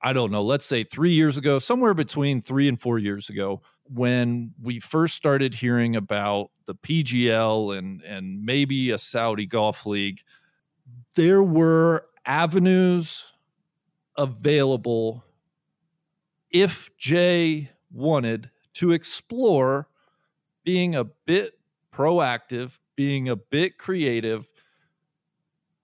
I 0.00 0.14
don't 0.14 0.32
know, 0.32 0.42
let's 0.42 0.64
say 0.64 0.82
three 0.82 1.12
years 1.12 1.36
ago, 1.36 1.58
somewhere 1.58 1.92
between 1.92 2.40
three 2.40 2.68
and 2.68 2.80
four 2.80 2.98
years 2.98 3.28
ago, 3.28 3.60
when 3.84 4.54
we 4.62 4.80
first 4.80 5.14
started 5.14 5.52
hearing 5.52 5.94
about 5.94 6.52
the 6.64 6.74
PGL 6.74 7.76
and, 7.76 8.00
and 8.00 8.42
maybe 8.42 8.90
a 8.92 8.96
Saudi 8.96 9.44
Golf 9.44 9.84
League, 9.84 10.22
there 11.16 11.42
were 11.42 12.06
avenues 12.24 13.24
available 14.16 15.22
if 16.52 16.90
Jay 16.96 17.70
wanted 17.90 18.50
to 18.74 18.92
explore 18.92 19.88
being 20.64 20.94
a 20.94 21.04
bit 21.04 21.58
proactive, 21.92 22.78
being 22.96 23.28
a 23.28 23.36
bit 23.36 23.78
creative, 23.78 24.50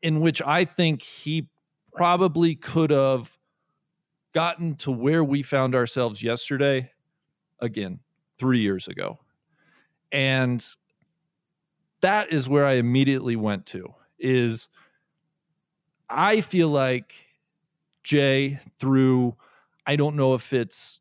in 0.02 0.20
which 0.20 0.40
I 0.42 0.64
think 0.64 1.02
he 1.02 1.48
probably 1.92 2.54
could 2.54 2.90
have 2.90 3.36
gotten 4.32 4.76
to 4.76 4.90
where 4.90 5.24
we 5.24 5.42
found 5.42 5.74
ourselves 5.74 6.22
yesterday 6.22 6.92
again, 7.60 8.00
three 8.38 8.60
years 8.60 8.88
ago. 8.88 9.18
And 10.12 10.64
that 12.00 12.32
is 12.32 12.48
where 12.48 12.64
I 12.64 12.74
immediately 12.74 13.36
went 13.36 13.66
to 13.66 13.94
is 14.18 14.68
I 16.08 16.40
feel 16.40 16.68
like 16.68 17.14
Jay 18.02 18.60
through 18.78 19.36
I 19.88 19.96
don't 19.96 20.16
know 20.16 20.34
if 20.34 20.52
it's 20.52 21.00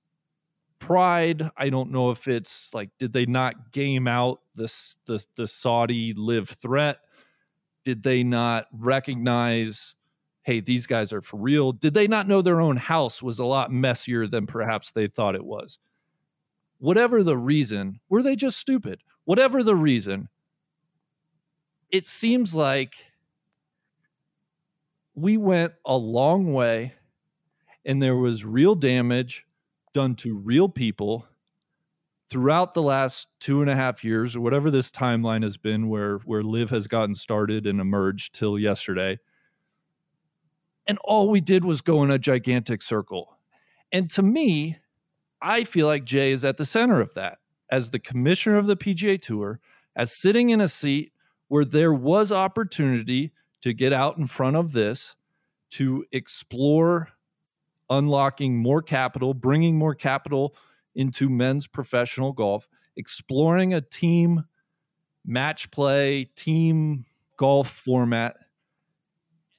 pride. 0.80 1.52
I 1.58 1.70
don't 1.70 1.92
know 1.92 2.10
if 2.10 2.30
it's 2.30 2.74
like, 2.74 2.90
did 2.98 3.12
they 3.12 3.26
not 3.26 3.74
game 3.74 4.08
out 4.08 4.40
this 4.56 4.96
the 5.06 5.24
the 5.36 5.46
Saudi 5.46 6.14
LIV 6.16 6.48
threat? 6.50 7.00
Did 7.84 8.02
they 8.02 8.24
not 8.24 8.68
recognize, 8.72 9.96
hey, 10.44 10.62
these 10.62 10.88
guys 10.88 11.12
are 11.12 11.22
for 11.22 11.36
real? 11.36 11.74
Did 11.74 11.94
they 11.96 12.08
not 12.08 12.30
know 12.30 12.42
their 12.42 12.62
own 12.62 12.78
house 12.78 13.22
was 13.22 13.40
a 13.40 13.46
lot 13.46 13.74
messier 13.74 14.26
than 14.26 14.48
perhaps 14.48 14.92
they 14.92 15.08
thought 15.08 15.36
it 15.36 15.46
was? 15.46 15.80
Whatever 16.80 17.24
the 17.24 17.38
reason, 17.38 18.00
were 18.08 18.24
they 18.24 18.38
just 18.38 18.58
stupid? 18.58 19.02
Whatever 19.26 19.64
the 19.64 19.76
reason, 19.76 20.30
it 21.92 22.06
seems 22.06 22.56
like 22.56 22.94
we 25.14 25.36
went 25.36 25.74
a 25.86 25.98
long 25.98 26.54
way 26.54 26.94
and 27.88 28.04
there 28.04 28.18
was 28.18 28.44
real 28.44 28.76
damage 28.76 29.46
done 29.94 30.14
to 30.14 30.36
real 30.36 30.68
people 30.68 31.26
throughout 32.30 32.74
the 32.74 32.82
last 32.82 33.30
two 33.40 33.62
and 33.62 33.70
a 33.70 33.76
half 33.76 34.04
years 34.04 34.36
or 34.36 34.42
whatever 34.42 34.70
this 34.70 34.92
timeline 34.92 35.42
has 35.42 35.56
been 35.56 35.88
where 35.88 36.18
where 36.26 36.44
LIV 36.44 36.70
has 36.70 36.86
gotten 36.88 37.16
started 37.16 37.66
and 37.66 37.80
emerged 37.80 38.36
till 38.36 38.60
yesterday. 38.60 39.18
And 40.86 41.00
all 41.04 41.30
we 41.30 41.40
did 41.40 41.64
was 41.64 41.82
go 41.82 42.04
in 42.04 42.12
a 42.12 42.20
gigantic 42.20 42.82
circle. 42.82 43.40
And 43.92 44.12
to 44.12 44.22
me 44.22 44.78
i 45.40 45.64
feel 45.64 45.86
like 45.86 46.04
jay 46.04 46.32
is 46.32 46.44
at 46.44 46.58
the 46.58 46.66
center 46.66 47.00
of 47.00 47.14
that. 47.14 47.38
As 47.72 47.92
the 47.92 48.00
commissioner 48.00 48.58
of 48.58 48.68
the 48.68 48.78
pga 48.78 49.20
tour 49.20 49.62
as 49.96 50.12
sitting 50.12 50.50
in 50.50 50.60
a 50.60 50.68
seat 50.68 51.14
where 51.48 51.66
there 51.66 51.94
was 51.94 52.32
opportunity 52.34 53.32
to 53.62 53.74
get 53.74 53.94
out 53.94 54.18
in 54.18 54.28
front 54.28 54.58
of 54.58 54.74
this 54.74 55.16
to 55.72 56.06
explore 56.12 57.14
unlocking 57.90 58.58
more 58.58 58.82
capital, 58.82 59.34
bringing 59.34 59.78
more 59.78 59.96
capital 59.96 60.56
into 60.96 61.30
men's 61.30 61.68
professional 61.68 62.34
golf, 62.34 62.68
exploring 62.96 63.74
a 63.74 63.82
team 63.82 64.46
match 65.26 65.70
play, 65.72 66.26
team 66.36 67.06
golf 67.38 67.70
format. 67.70 68.36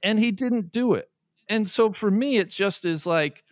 And 0.03 0.19
he 0.19 0.31
didn't 0.31 0.73
do 0.73 0.95
it. 0.95 1.11
And 1.49 1.67
so 1.67 1.91
for 1.91 2.11
me, 2.11 2.37
it 2.37 2.51
just 2.51 2.85
is 2.85 3.07
like, 3.07 3.45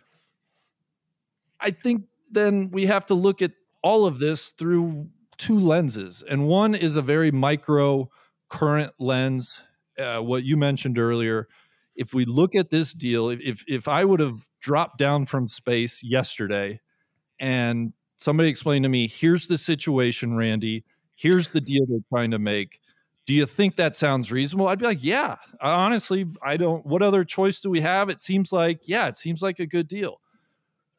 I 1.59 1.71
think 1.71 2.03
then 2.29 2.69
we 2.71 2.85
have 2.85 3.05
to 3.07 3.13
look 3.13 3.41
at 3.41 3.51
all 3.81 4.05
of 4.05 4.19
this 4.19 4.49
through 4.49 5.09
two 5.37 5.59
lenses. 5.59 6.23
And 6.27 6.47
one 6.47 6.75
is 6.75 6.97
a 6.97 7.01
very 7.01 7.31
micro 7.31 8.09
current 8.49 8.93
lens, 8.99 9.61
uh, 9.97 10.19
what 10.19 10.43
you 10.43 10.57
mentioned 10.57 10.97
earlier 10.99 11.47
if 11.97 12.13
we 12.13 12.25
look 12.25 12.55
at 12.55 12.69
this 12.69 12.93
deal, 12.93 13.29
if 13.29 13.65
if 13.67 13.87
I 13.87 14.05
would 14.05 14.19
have 14.19 14.35
dropped 14.61 14.97
down 14.97 15.25
from 15.25 15.47
space 15.47 16.03
yesterday 16.03 16.79
and 17.39 17.93
somebody 18.17 18.49
explained 18.49 18.83
to 18.83 18.89
me, 18.89 19.07
here's 19.07 19.47
the 19.47 19.57
situation, 19.57 20.37
Randy, 20.37 20.85
here's 21.15 21.49
the 21.49 21.61
deal 21.61 21.85
they're 21.87 21.99
trying 22.09 22.31
to 22.31 22.39
make. 22.39 22.79
Do 23.25 23.33
you 23.33 23.45
think 23.45 23.75
that 23.75 23.95
sounds 23.95 24.31
reasonable? 24.31 24.69
I'd 24.69 24.79
be 24.79 24.85
like, 24.85 25.03
yeah. 25.03 25.35
Honestly, 25.59 26.25
I 26.41 26.55
don't. 26.55 26.85
What 26.85 27.01
other 27.01 27.25
choice 27.25 27.59
do 27.59 27.69
we 27.69 27.81
have? 27.81 28.09
It 28.09 28.21
seems 28.21 28.53
like, 28.53 28.81
yeah, 28.85 29.07
it 29.07 29.17
seems 29.17 29.41
like 29.41 29.59
a 29.59 29.65
good 29.65 29.87
deal. 29.87 30.21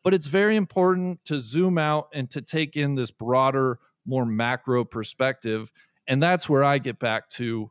But 0.05 0.13
it's 0.13 0.27
very 0.27 0.57
important 0.57 1.25
to 1.25 1.41
zoom 1.41 1.79
out 1.79 2.09
and 2.13 2.29
to 2.31 2.43
take 2.43 2.77
in 2.77 2.97
this 2.97 3.11
broader, 3.11 3.79
more 4.05 4.27
macro 4.27 4.85
perspective. 4.85 5.71
And 6.07 6.23
that's 6.23 6.49
where 6.49 6.65
I 6.65 6.79
get 6.79 6.99
back 6.99 7.31
to 7.31 7.71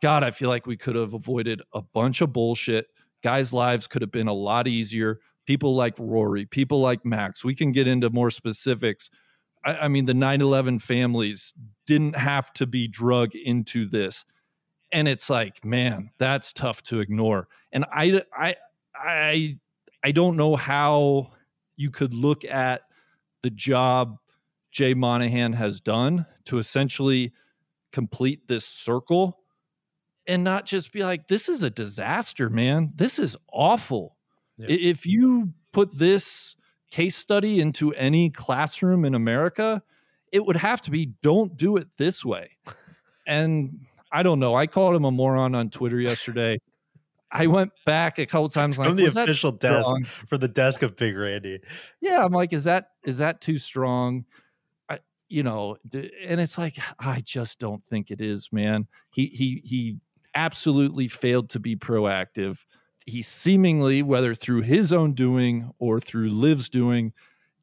God, 0.00 0.22
I 0.22 0.30
feel 0.30 0.48
like 0.48 0.66
we 0.66 0.76
could 0.76 0.96
have 0.96 1.14
avoided 1.14 1.62
a 1.74 1.82
bunch 1.82 2.20
of 2.20 2.32
bullshit. 2.32 2.86
Guys' 3.22 3.52
lives 3.52 3.86
could 3.86 4.02
have 4.02 4.10
been 4.10 4.28
a 4.28 4.32
lot 4.32 4.66
easier. 4.66 5.20
People 5.46 5.74
like 5.74 5.94
Rory, 5.98 6.46
people 6.46 6.80
like 6.80 7.04
Max. 7.04 7.44
We 7.44 7.54
can 7.54 7.72
get 7.72 7.86
into 7.86 8.08
more 8.08 8.30
specifics. 8.30 9.10
I, 9.64 9.72
I 9.76 9.88
mean, 9.88 10.06
the 10.06 10.14
9 10.14 10.40
11 10.40 10.78
families 10.78 11.52
didn't 11.86 12.16
have 12.16 12.52
to 12.54 12.66
be 12.66 12.88
drug 12.88 13.34
into 13.34 13.86
this. 13.86 14.24
And 14.92 15.06
it's 15.06 15.28
like, 15.28 15.64
man, 15.64 16.10
that's 16.18 16.52
tough 16.52 16.82
to 16.84 17.00
ignore. 17.00 17.48
And 17.72 17.84
I, 17.92 18.22
I, 18.36 18.56
I, 18.94 19.58
I 20.02 20.12
don't 20.12 20.36
know 20.36 20.56
how 20.56 21.32
you 21.76 21.90
could 21.90 22.14
look 22.14 22.44
at 22.44 22.82
the 23.42 23.50
job 23.50 24.18
Jay 24.70 24.94
Monahan 24.94 25.52
has 25.54 25.80
done 25.80 26.26
to 26.46 26.58
essentially 26.58 27.32
complete 27.92 28.48
this 28.48 28.64
circle 28.64 29.39
and 30.26 30.44
not 30.44 30.66
just 30.66 30.92
be 30.92 31.02
like, 31.02 31.28
this 31.28 31.48
is 31.48 31.62
a 31.62 31.70
disaster, 31.70 32.48
man. 32.48 32.90
This 32.94 33.18
is 33.18 33.36
awful. 33.52 34.16
Yeah. 34.56 34.66
If 34.68 35.06
you 35.06 35.52
put 35.72 35.98
this 35.98 36.56
case 36.90 37.16
study 37.16 37.60
into 37.60 37.92
any 37.94 38.30
classroom 38.30 39.04
in 39.04 39.14
America, 39.14 39.82
it 40.32 40.44
would 40.44 40.56
have 40.56 40.82
to 40.82 40.90
be 40.90 41.06
don't 41.22 41.56
do 41.56 41.76
it 41.76 41.88
this 41.96 42.24
way. 42.24 42.50
and 43.26 43.86
I 44.12 44.22
don't 44.22 44.38
know. 44.38 44.54
I 44.54 44.66
called 44.66 44.94
him 44.94 45.04
a 45.04 45.10
moron 45.10 45.54
on 45.54 45.70
Twitter 45.70 46.00
yesterday. 46.00 46.58
I 47.32 47.46
went 47.46 47.70
back 47.86 48.18
a 48.18 48.26
couple 48.26 48.48
times. 48.48 48.76
From 48.76 48.96
like, 48.96 48.96
the 48.96 49.22
official 49.22 49.52
desk 49.52 49.86
strong? 49.86 50.04
for 50.26 50.36
the 50.36 50.48
desk 50.48 50.82
of 50.82 50.96
Big 50.96 51.16
Randy. 51.16 51.60
Yeah, 52.00 52.24
I'm 52.24 52.32
like, 52.32 52.52
is 52.52 52.64
that 52.64 52.90
is 53.04 53.18
that 53.18 53.40
too 53.40 53.56
strong? 53.56 54.24
I, 54.88 54.98
you 55.28 55.44
know, 55.44 55.76
and 55.92 56.40
it's 56.40 56.58
like 56.58 56.76
I 56.98 57.20
just 57.20 57.60
don't 57.60 57.84
think 57.84 58.10
it 58.10 58.20
is, 58.20 58.48
man. 58.50 58.88
He 59.10 59.26
he 59.26 59.62
he 59.64 59.96
absolutely 60.34 61.08
failed 61.08 61.48
to 61.50 61.60
be 61.60 61.76
proactive. 61.76 62.64
He 63.06 63.22
seemingly, 63.22 64.02
whether 64.02 64.34
through 64.34 64.62
his 64.62 64.92
own 64.92 65.14
doing 65.14 65.70
or 65.78 66.00
through 66.00 66.30
LIV's 66.30 66.68
doing, 66.68 67.12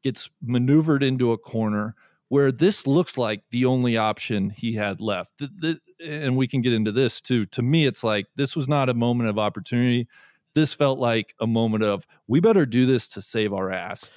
gets 0.03 0.29
maneuvered 0.41 1.03
into 1.03 1.31
a 1.31 1.37
corner 1.37 1.95
where 2.29 2.51
this 2.51 2.85
looks 2.85 3.17
like 3.17 3.43
the 3.51 3.65
only 3.65 3.97
option 3.97 4.49
he 4.49 4.73
had 4.73 4.99
left. 4.99 5.37
The, 5.37 5.49
the, 5.57 5.79
and 6.05 6.35
we 6.35 6.47
can 6.47 6.61
get 6.61 6.73
into 6.73 6.91
this 6.91 7.21
too. 7.21 7.45
To 7.45 7.61
me, 7.61 7.85
it's 7.85 8.03
like 8.03 8.27
this 8.35 8.55
was 8.55 8.67
not 8.67 8.89
a 8.89 8.93
moment 8.93 9.29
of 9.29 9.39
opportunity. 9.39 10.07
This 10.53 10.73
felt 10.73 10.99
like 10.99 11.33
a 11.39 11.47
moment 11.47 11.83
of 11.83 12.05
we 12.27 12.39
better 12.39 12.65
do 12.65 12.85
this 12.85 13.07
to 13.09 13.21
save 13.21 13.53
our 13.53 13.71
ass. 13.71 14.09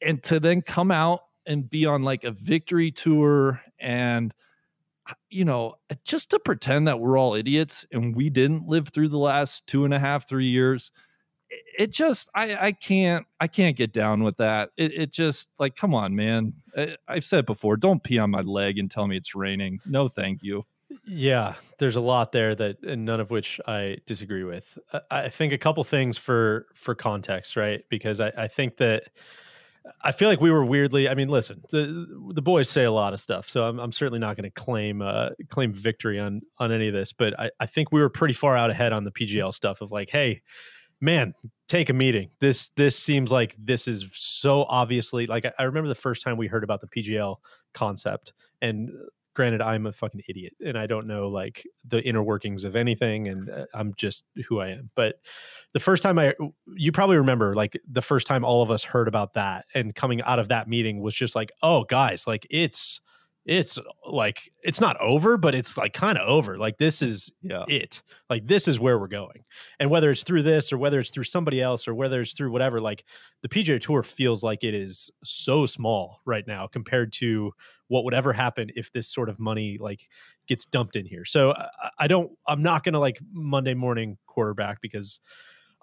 And 0.00 0.22
to 0.24 0.40
then 0.40 0.62
come 0.62 0.90
out 0.90 1.20
and 1.44 1.68
be 1.68 1.84
on 1.84 2.02
like 2.02 2.24
a 2.24 2.30
victory 2.30 2.90
tour 2.90 3.60
and– 3.78 4.32
you 5.30 5.44
know, 5.44 5.74
uh, 5.90 5.94
just 6.04 6.30
to 6.30 6.38
pretend 6.38 6.88
that 6.88 7.00
we're 7.00 7.18
all 7.18 7.34
idiots 7.34 7.86
and 7.92 8.14
we 8.14 8.30
didn't 8.30 8.66
live 8.66 8.88
through 8.88 9.08
the 9.08 9.18
last 9.18 9.66
two 9.66 9.84
and 9.84 9.94
a 9.94 9.98
half, 9.98 10.28
three 10.28 10.46
years. 10.46 10.90
It 11.78 11.92
just, 11.92 12.28
I, 12.34 12.56
I 12.56 12.72
can't, 12.72 13.26
I 13.40 13.46
can't 13.46 13.76
get 13.76 13.92
down 13.92 14.22
with 14.22 14.36
that. 14.36 14.70
It, 14.76 14.92
it 14.92 15.12
just, 15.12 15.48
like, 15.58 15.76
come 15.76 15.94
on, 15.94 16.14
man. 16.14 16.52
I, 16.76 16.96
I've 17.08 17.24
said 17.24 17.46
before, 17.46 17.76
don't 17.76 18.02
pee 18.02 18.18
on 18.18 18.30
my 18.30 18.42
leg 18.42 18.78
and 18.78 18.90
tell 18.90 19.06
me 19.06 19.16
it's 19.16 19.34
raining. 19.34 19.80
No, 19.86 20.08
thank 20.08 20.42
you. 20.42 20.66
Yeah, 21.06 21.54
there's 21.78 21.96
a 21.96 22.00
lot 22.00 22.32
there 22.32 22.54
that, 22.54 22.82
and 22.82 23.04
none 23.04 23.20
of 23.20 23.30
which 23.30 23.60
I 23.66 23.98
disagree 24.06 24.44
with. 24.44 24.78
I 25.10 25.28
think 25.28 25.52
a 25.52 25.58
couple 25.58 25.84
things 25.84 26.16
for 26.16 26.66
for 26.74 26.94
context, 26.94 27.56
right? 27.56 27.84
Because 27.90 28.20
I, 28.20 28.32
I 28.36 28.48
think 28.48 28.78
that 28.78 29.10
I 30.02 30.12
feel 30.12 30.28
like 30.28 30.40
we 30.40 30.50
were 30.50 30.64
weirdly. 30.64 31.08
I 31.08 31.14
mean, 31.14 31.28
listen, 31.28 31.62
the 31.70 32.06
the 32.34 32.42
boys 32.42 32.68
say 32.68 32.84
a 32.84 32.90
lot 32.90 33.12
of 33.12 33.20
stuff, 33.20 33.48
so 33.48 33.64
I'm, 33.64 33.78
I'm 33.78 33.92
certainly 33.92 34.18
not 34.18 34.36
going 34.36 34.44
to 34.44 34.50
claim 34.50 35.02
uh, 35.02 35.30
claim 35.48 35.72
victory 35.72 36.18
on 36.18 36.42
on 36.58 36.72
any 36.72 36.88
of 36.88 36.94
this. 36.94 37.12
But 37.12 37.38
I, 37.38 37.50
I 37.60 37.66
think 37.66 37.92
we 37.92 38.00
were 38.00 38.08
pretty 38.08 38.34
far 38.34 38.56
out 38.56 38.70
ahead 38.70 38.92
on 38.92 39.04
the 39.04 39.10
PGL 39.10 39.52
stuff 39.52 39.80
of 39.80 39.90
like, 39.90 40.10
hey, 40.10 40.42
man, 41.00 41.34
take 41.68 41.90
a 41.90 41.92
meeting. 41.92 42.30
This 42.40 42.70
this 42.76 42.98
seems 42.98 43.30
like 43.30 43.54
this 43.58 43.88
is 43.88 44.06
so 44.12 44.64
obviously 44.68 45.26
like 45.26 45.44
I, 45.44 45.52
I 45.58 45.62
remember 45.64 45.88
the 45.88 45.94
first 45.94 46.22
time 46.22 46.36
we 46.36 46.46
heard 46.46 46.64
about 46.64 46.80
the 46.80 46.88
PGL 46.88 47.36
concept, 47.74 48.32
and 48.60 48.90
granted 49.38 49.62
i'm 49.62 49.86
a 49.86 49.92
fucking 49.92 50.20
idiot 50.28 50.52
and 50.66 50.76
i 50.76 50.84
don't 50.84 51.06
know 51.06 51.28
like 51.28 51.64
the 51.86 52.02
inner 52.02 52.24
workings 52.24 52.64
of 52.64 52.74
anything 52.74 53.28
and 53.28 53.48
uh, 53.48 53.66
i'm 53.72 53.94
just 53.96 54.24
who 54.48 54.58
i 54.58 54.66
am. 54.66 54.90
But 54.96 55.20
the 55.74 55.78
first 55.78 56.02
time 56.02 56.18
i 56.18 56.34
you 56.74 56.90
probably 56.90 57.18
remember 57.18 57.54
like 57.54 57.80
the 57.88 58.02
first 58.02 58.26
time 58.26 58.44
all 58.44 58.62
of 58.62 58.70
us 58.72 58.82
heard 58.82 59.06
about 59.06 59.34
that 59.34 59.66
and 59.76 59.94
coming 59.94 60.20
out 60.22 60.40
of 60.40 60.48
that 60.48 60.66
meeting 60.66 61.02
was 61.02 61.14
just 61.14 61.36
like 61.36 61.52
oh 61.62 61.84
guys 61.84 62.26
like 62.26 62.48
it's 62.50 63.00
it's 63.48 63.78
uh, 63.78 63.82
like 64.06 64.50
it's 64.62 64.80
not 64.80 65.00
over, 65.00 65.38
but 65.38 65.54
it's 65.54 65.76
like 65.78 65.94
kind 65.94 66.18
of 66.18 66.28
over. 66.28 66.58
Like 66.58 66.76
this 66.76 67.00
is 67.00 67.32
Yeah. 67.42 67.64
it. 67.66 68.02
Like 68.28 68.46
this 68.46 68.68
is 68.68 68.78
where 68.78 68.98
we're 68.98 69.08
going. 69.08 69.42
And 69.80 69.88
whether 69.90 70.10
it's 70.10 70.22
through 70.22 70.42
this 70.42 70.70
or 70.70 70.76
whether 70.76 71.00
it's 71.00 71.10
through 71.10 71.24
somebody 71.24 71.60
else 71.62 71.88
or 71.88 71.94
whether 71.94 72.20
it's 72.20 72.34
through 72.34 72.52
whatever, 72.52 72.78
like 72.78 73.04
the 73.42 73.48
PGA 73.48 73.80
Tour 73.80 74.02
feels 74.02 74.42
like 74.44 74.62
it 74.64 74.74
is 74.74 75.10
so 75.24 75.64
small 75.64 76.20
right 76.26 76.46
now 76.46 76.66
compared 76.66 77.10
to 77.14 77.52
what 77.88 78.04
would 78.04 78.12
ever 78.14 78.34
happen 78.34 78.70
if 78.76 78.92
this 78.92 79.08
sort 79.08 79.30
of 79.30 79.40
money 79.40 79.78
like 79.80 80.06
gets 80.46 80.66
dumped 80.66 80.94
in 80.94 81.06
here. 81.06 81.24
So 81.24 81.52
I, 81.54 81.90
I 82.00 82.06
don't. 82.06 82.30
I'm 82.46 82.62
not 82.62 82.84
gonna 82.84 83.00
like 83.00 83.18
Monday 83.32 83.72
morning 83.74 84.18
quarterback 84.26 84.82
because 84.82 85.20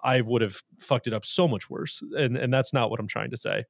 I 0.04 0.20
would 0.20 0.40
have 0.42 0.58
fucked 0.78 1.08
it 1.08 1.12
up 1.12 1.26
so 1.26 1.48
much 1.48 1.68
worse. 1.68 2.00
And 2.16 2.36
and 2.36 2.54
that's 2.54 2.72
not 2.72 2.90
what 2.90 3.00
I'm 3.00 3.08
trying 3.08 3.32
to 3.32 3.36
say 3.36 3.64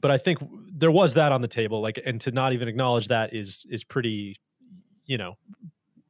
but 0.00 0.10
I 0.10 0.18
think 0.18 0.38
there 0.72 0.90
was 0.90 1.14
that 1.14 1.32
on 1.32 1.40
the 1.40 1.48
table, 1.48 1.80
like, 1.80 2.00
and 2.04 2.20
to 2.22 2.30
not 2.30 2.52
even 2.52 2.68
acknowledge 2.68 3.08
that 3.08 3.34
is 3.34 3.66
is 3.70 3.84
pretty, 3.84 4.36
you 5.04 5.18
know, 5.18 5.34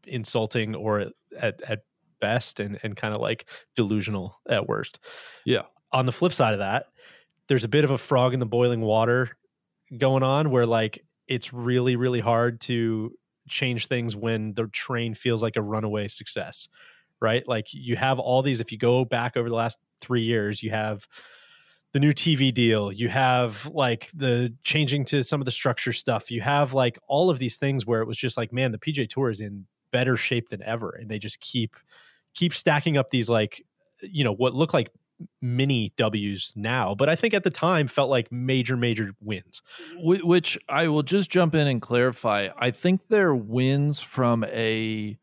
insulting 0.07 0.75
or 0.75 1.11
at 1.39 1.61
at 1.63 1.81
best, 2.21 2.61
and 2.61 2.79
and 2.83 2.97
kind 2.97 3.15
of 3.15 3.21
like 3.21 3.47
delusional 3.75 4.41
at 4.49 4.69
worst. 4.69 4.99
Yeah. 5.45 5.63
On 5.93 6.07
the 6.07 6.13
flip 6.13 6.33
side 6.33 6.53
of 6.53 6.59
that, 6.59 6.87
there's 7.49 7.65
a 7.65 7.69
bit 7.69 7.85
of 7.85 7.91
a 7.91 7.99
frog 7.99 8.35
in 8.35 8.41
the 8.41 8.47
boiling 8.47 8.81
water 8.81 9.31
going 9.97 10.23
on, 10.23 10.51
where 10.51 10.67
like 10.67 11.05
it's 11.29 11.53
really 11.53 11.97
really 11.97 12.21
hard 12.21 12.61
to 12.63 13.13
change 13.49 13.87
things 13.87 14.17
when 14.17 14.55
the 14.55 14.67
train 14.69 15.15
feels 15.15 15.43
like 15.43 15.57
a 15.57 15.63
runaway 15.63 16.09
success, 16.09 16.69
right? 17.21 17.47
Like 17.47 17.67
you 17.73 17.97
have 17.97 18.19
all 18.19 18.43
these. 18.43 18.61
If 18.61 18.73
you 18.73 18.79
go 18.79 19.05
back 19.05 19.37
over 19.37 19.49
the 19.49 19.55
last 19.55 19.79
three 20.01 20.23
years, 20.23 20.63
you 20.63 20.71
have 20.71 21.07
the 21.93 22.01
new 22.01 22.13
TV 22.13 22.53
deal, 22.53 22.93
you 22.93 23.09
have 23.09 23.67
like 23.67 24.11
the 24.15 24.53
changing 24.65 25.05
to 25.07 25.23
some 25.23 25.41
of 25.41 25.45
the 25.45 25.51
structure 25.51 25.93
stuff, 25.93 26.31
you 26.31 26.41
have 26.41 26.75
like 26.75 26.99
all 27.09 27.31
of 27.31 27.39
these 27.39 27.57
things 27.57 27.87
where 27.87 28.03
it 28.03 28.07
was 28.07 28.17
just 28.17 28.37
like, 28.37 28.53
man, 28.53 28.73
the 28.73 28.79
PGA 28.79 29.09
Tour 29.09 29.31
is 29.31 29.41
in 29.41 29.67
better 29.93 30.17
shape 30.17 30.49
than 30.49 30.63
ever, 30.63 30.91
and 30.91 31.11
they 31.11 31.19
just 31.19 31.41
keep 31.41 31.77
keep 32.35 32.53
stacking 32.53 32.97
up 32.97 33.11
these 33.11 33.31
like, 33.31 33.65
you 34.03 34.25
know, 34.25 34.33
what 34.33 34.55
look 34.55 34.75
like 34.75 34.91
mini 35.41 35.93
W's 35.97 36.53
now, 36.57 36.95
but 36.95 37.09
I 37.09 37.17
think 37.17 37.35
at 37.35 37.45
the 37.45 37.51
time 37.51 37.89
felt 37.89 38.11
like 38.11 38.31
major 38.31 38.77
major 38.77 39.15
wins. 39.21 39.63
Which 39.99 40.59
I 40.69 40.89
will 40.89 41.03
just 41.03 41.31
jump 41.31 41.55
in 41.55 41.67
and 41.67 41.81
clarify. 41.81 42.49
I 42.59 42.71
think 42.71 43.09
they're 43.09 43.35
wins 43.35 44.01
from 44.01 44.45
a 44.45 45.19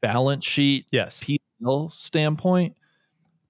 balance 0.00 0.44
sheet 0.44 0.86
Yes, 0.92 1.24
PL 1.24 1.90
standpoint, 1.90 2.76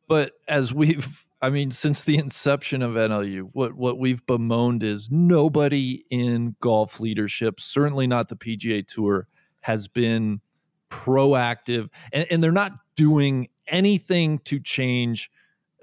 but 0.07 0.33
as 0.47 0.73
we've 0.73 1.25
I 1.41 1.51
mean, 1.51 1.71
since 1.71 2.05
the 2.05 2.17
inception 2.19 2.83
of 2.83 2.93
NLU, 2.93 3.51
what 3.53 3.75
what 3.75 3.99
we've 3.99 4.25
bemoaned 4.27 4.83
is 4.83 5.11
nobody 5.11 6.05
in 6.11 6.57
golf 6.61 7.01
leadership, 7.01 7.61
certainly 7.61 8.07
not 8.07 8.29
the 8.29 8.37
PGA 8.37 8.87
Tour, 8.87 9.29
has 9.61 9.87
been 9.87 10.41
proactive, 10.91 11.89
and, 12.13 12.27
and 12.31 12.43
they're 12.43 12.51
not 12.51 12.73
doing 12.97 13.49
anything 13.67 14.39
to 14.41 14.59
change 14.59 15.31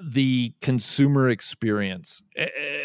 the 0.04 0.54
consumer 0.62 1.30
experience. 1.30 2.22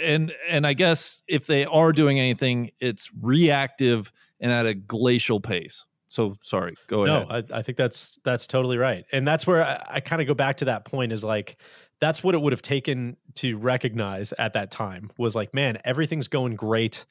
And 0.03 0.33
and 0.49 0.67
I 0.67 0.75
guess 0.75 1.23
if 1.27 1.47
they 1.47 1.65
are 1.65 1.93
doing 1.93 2.21
anything, 2.21 2.71
it's 2.79 3.11
reactive 3.21 4.13
and 4.41 4.53
at 4.53 4.67
a 4.67 4.75
glacial 4.75 5.41
pace. 5.41 5.85
So 6.09 6.37
sorry, 6.41 6.75
go 6.87 7.05
ahead. 7.05 7.29
no, 7.29 7.35
I, 7.37 7.59
I 7.59 7.63
think 7.63 7.79
that's 7.79 8.19
that's 8.25 8.47
totally 8.47 8.79
right, 8.79 9.05
and 9.13 9.27
that's 9.27 9.47
where 9.47 9.65
I, 9.65 9.85
I 9.89 10.01
kind 10.01 10.21
of 10.21 10.29
go 10.29 10.35
back 10.35 10.57
to 10.59 10.65
that 10.67 10.85
point 10.85 11.13
is 11.13 11.23
like 11.25 11.57
that's 12.01 12.25
what 12.25 12.35
it 12.35 12.41
would 12.41 12.53
have 12.53 12.63
taken 12.63 13.17
to 13.37 13.59
recognize 13.59 14.33
at 14.33 14.55
that 14.55 14.71
time 14.71 15.11
was 15.19 15.35
like, 15.35 15.53
man, 15.55 15.79
everything's 15.85 16.29
going 16.29 16.57
great. 16.57 17.05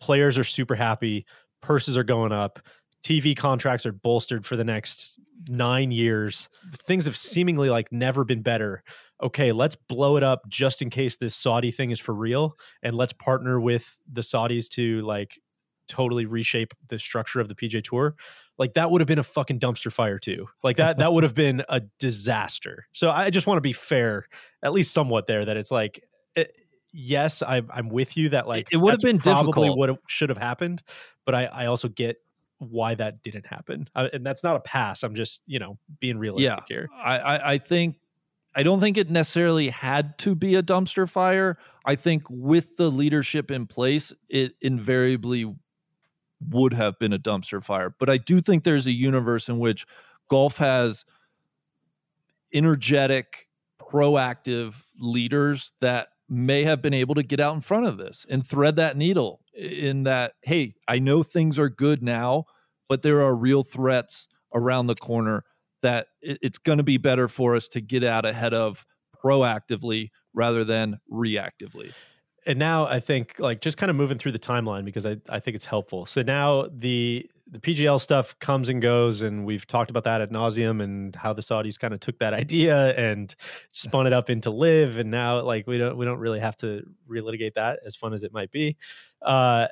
Players 0.00 0.38
are 0.38 0.44
super 0.44 0.74
happy. 0.74 1.26
Purses 1.60 1.96
are 1.96 2.04
going 2.04 2.32
up. 2.32 2.60
TV 3.04 3.36
contracts 3.36 3.86
are 3.86 3.92
bolstered 3.92 4.44
for 4.44 4.56
the 4.56 4.64
next 4.64 5.18
nine 5.48 5.90
years. 5.90 6.48
Things 6.74 7.06
have 7.06 7.16
seemingly 7.16 7.70
like 7.70 7.92
never 7.92 8.24
been 8.24 8.42
better. 8.42 8.82
Okay, 9.22 9.52
let's 9.52 9.76
blow 9.76 10.16
it 10.16 10.22
up 10.22 10.48
just 10.48 10.82
in 10.82 10.90
case 10.90 11.16
this 11.16 11.34
Saudi 11.34 11.70
thing 11.70 11.90
is 11.90 11.98
for 11.98 12.14
real, 12.14 12.56
and 12.82 12.96
let's 12.96 13.12
partner 13.12 13.60
with 13.60 14.00
the 14.12 14.20
Saudis 14.20 14.68
to 14.70 15.00
like 15.02 15.40
totally 15.88 16.26
reshape 16.26 16.74
the 16.88 16.98
structure 16.98 17.40
of 17.40 17.48
the 17.48 17.54
PGA 17.54 17.82
Tour. 17.82 18.14
Like 18.58 18.74
that 18.74 18.90
would 18.90 19.00
have 19.00 19.08
been 19.08 19.20
a 19.20 19.24
fucking 19.24 19.60
dumpster 19.60 19.92
fire 19.92 20.18
too. 20.18 20.48
Like 20.62 20.76
that 20.78 20.98
that 20.98 21.12
would 21.12 21.22
have 21.22 21.34
been 21.34 21.62
a 21.68 21.80
disaster. 22.00 22.86
So 22.92 23.10
I 23.10 23.30
just 23.30 23.46
want 23.46 23.58
to 23.58 23.62
be 23.62 23.72
fair, 23.72 24.26
at 24.62 24.72
least 24.72 24.92
somewhat 24.92 25.26
there. 25.26 25.44
That 25.44 25.56
it's 25.56 25.70
like, 25.70 26.04
it, 26.34 26.54
yes, 26.92 27.42
I'm 27.42 27.68
I'm 27.72 27.88
with 27.88 28.16
you 28.16 28.30
that 28.30 28.48
like 28.48 28.68
it 28.72 28.76
would 28.78 28.92
have 28.92 29.00
been 29.00 29.18
probably 29.18 29.68
difficult. 29.68 29.78
what 29.78 29.98
should 30.08 30.28
have 30.28 30.38
happened, 30.38 30.82
but 31.24 31.34
I 31.34 31.44
I 31.44 31.66
also 31.66 31.88
get 31.88 32.16
why 32.58 32.96
that 32.96 33.22
didn't 33.22 33.46
happen, 33.46 33.88
uh, 33.94 34.08
and 34.12 34.26
that's 34.26 34.42
not 34.42 34.56
a 34.56 34.60
pass. 34.60 35.04
I'm 35.04 35.14
just 35.14 35.42
you 35.46 35.60
know 35.60 35.78
being 36.00 36.18
realistic 36.18 36.48
Yeah. 36.48 36.64
here. 36.66 36.88
I, 36.92 37.18
I, 37.18 37.52
I 37.52 37.58
think 37.58 38.00
I 38.56 38.64
don't 38.64 38.80
think 38.80 38.96
it 38.96 39.08
necessarily 39.08 39.68
had 39.68 40.18
to 40.18 40.34
be 40.34 40.56
a 40.56 40.62
dumpster 40.64 41.08
fire. 41.08 41.58
I 41.84 41.94
think 41.94 42.24
with 42.28 42.76
the 42.76 42.90
leadership 42.90 43.52
in 43.52 43.66
place, 43.66 44.12
it 44.28 44.54
invariably 44.60 45.54
would 46.40 46.72
have 46.72 46.98
been 46.98 47.12
a 47.12 47.18
dumpster 47.18 47.62
fire. 47.62 47.94
But 47.98 48.08
I 48.08 48.16
do 48.16 48.40
think 48.40 48.64
there's 48.64 48.86
a 48.86 48.92
universe 48.92 49.48
in 49.48 49.58
which 49.58 49.86
golf 50.28 50.58
has 50.58 51.04
energetic, 52.52 53.48
proactive 53.80 54.84
leaders 54.98 55.72
that 55.80 56.08
may 56.28 56.64
have 56.64 56.82
been 56.82 56.94
able 56.94 57.14
to 57.14 57.22
get 57.22 57.40
out 57.40 57.54
in 57.54 57.60
front 57.60 57.86
of 57.86 57.96
this 57.96 58.26
and 58.28 58.46
thread 58.46 58.76
that 58.76 58.96
needle 58.96 59.40
in 59.54 60.04
that, 60.04 60.34
hey, 60.42 60.74
I 60.86 60.98
know 60.98 61.22
things 61.22 61.58
are 61.58 61.70
good 61.70 62.02
now, 62.02 62.44
but 62.88 63.02
there 63.02 63.22
are 63.22 63.34
real 63.34 63.62
threats 63.62 64.28
around 64.54 64.86
the 64.86 64.94
corner 64.94 65.44
that 65.82 66.08
it's 66.20 66.58
going 66.58 66.78
to 66.78 66.84
be 66.84 66.98
better 66.98 67.28
for 67.28 67.54
us 67.54 67.68
to 67.68 67.80
get 67.80 68.04
out 68.04 68.24
ahead 68.24 68.52
of 68.52 68.84
proactively 69.24 70.10
rather 70.34 70.64
than 70.64 70.98
reactively. 71.10 71.92
And 72.46 72.58
now 72.58 72.86
I 72.86 73.00
think 73.00 73.34
like 73.38 73.60
just 73.60 73.76
kind 73.76 73.90
of 73.90 73.96
moving 73.96 74.18
through 74.18 74.32
the 74.32 74.38
timeline 74.38 74.84
because 74.84 75.04
I, 75.04 75.16
I 75.28 75.40
think 75.40 75.54
it's 75.54 75.66
helpful. 75.66 76.06
So 76.06 76.22
now 76.22 76.68
the 76.72 77.28
the 77.50 77.58
PGL 77.58 77.98
stuff 78.00 78.38
comes 78.40 78.68
and 78.68 78.82
goes, 78.82 79.22
and 79.22 79.46
we've 79.46 79.66
talked 79.66 79.90
about 79.90 80.04
that 80.04 80.20
at 80.20 80.30
nauseum 80.30 80.82
and 80.82 81.16
how 81.16 81.32
the 81.32 81.40
Saudis 81.40 81.78
kind 81.78 81.94
of 81.94 82.00
took 82.00 82.18
that 82.18 82.34
idea 82.42 82.94
and 82.94 83.34
spun 83.70 84.06
it 84.06 84.12
up 84.12 84.30
into 84.30 84.50
LIV, 84.50 84.98
and 84.98 85.10
now 85.10 85.40
like 85.42 85.66
we 85.66 85.78
don't 85.78 85.96
we 85.96 86.04
don't 86.04 86.18
really 86.18 86.40
have 86.40 86.56
to 86.58 86.82
relitigate 87.10 87.54
that 87.54 87.80
as 87.86 87.96
fun 87.96 88.12
as 88.12 88.22
it 88.22 88.32
might 88.32 88.50
be. 88.50 88.76
Uh, 89.22 89.68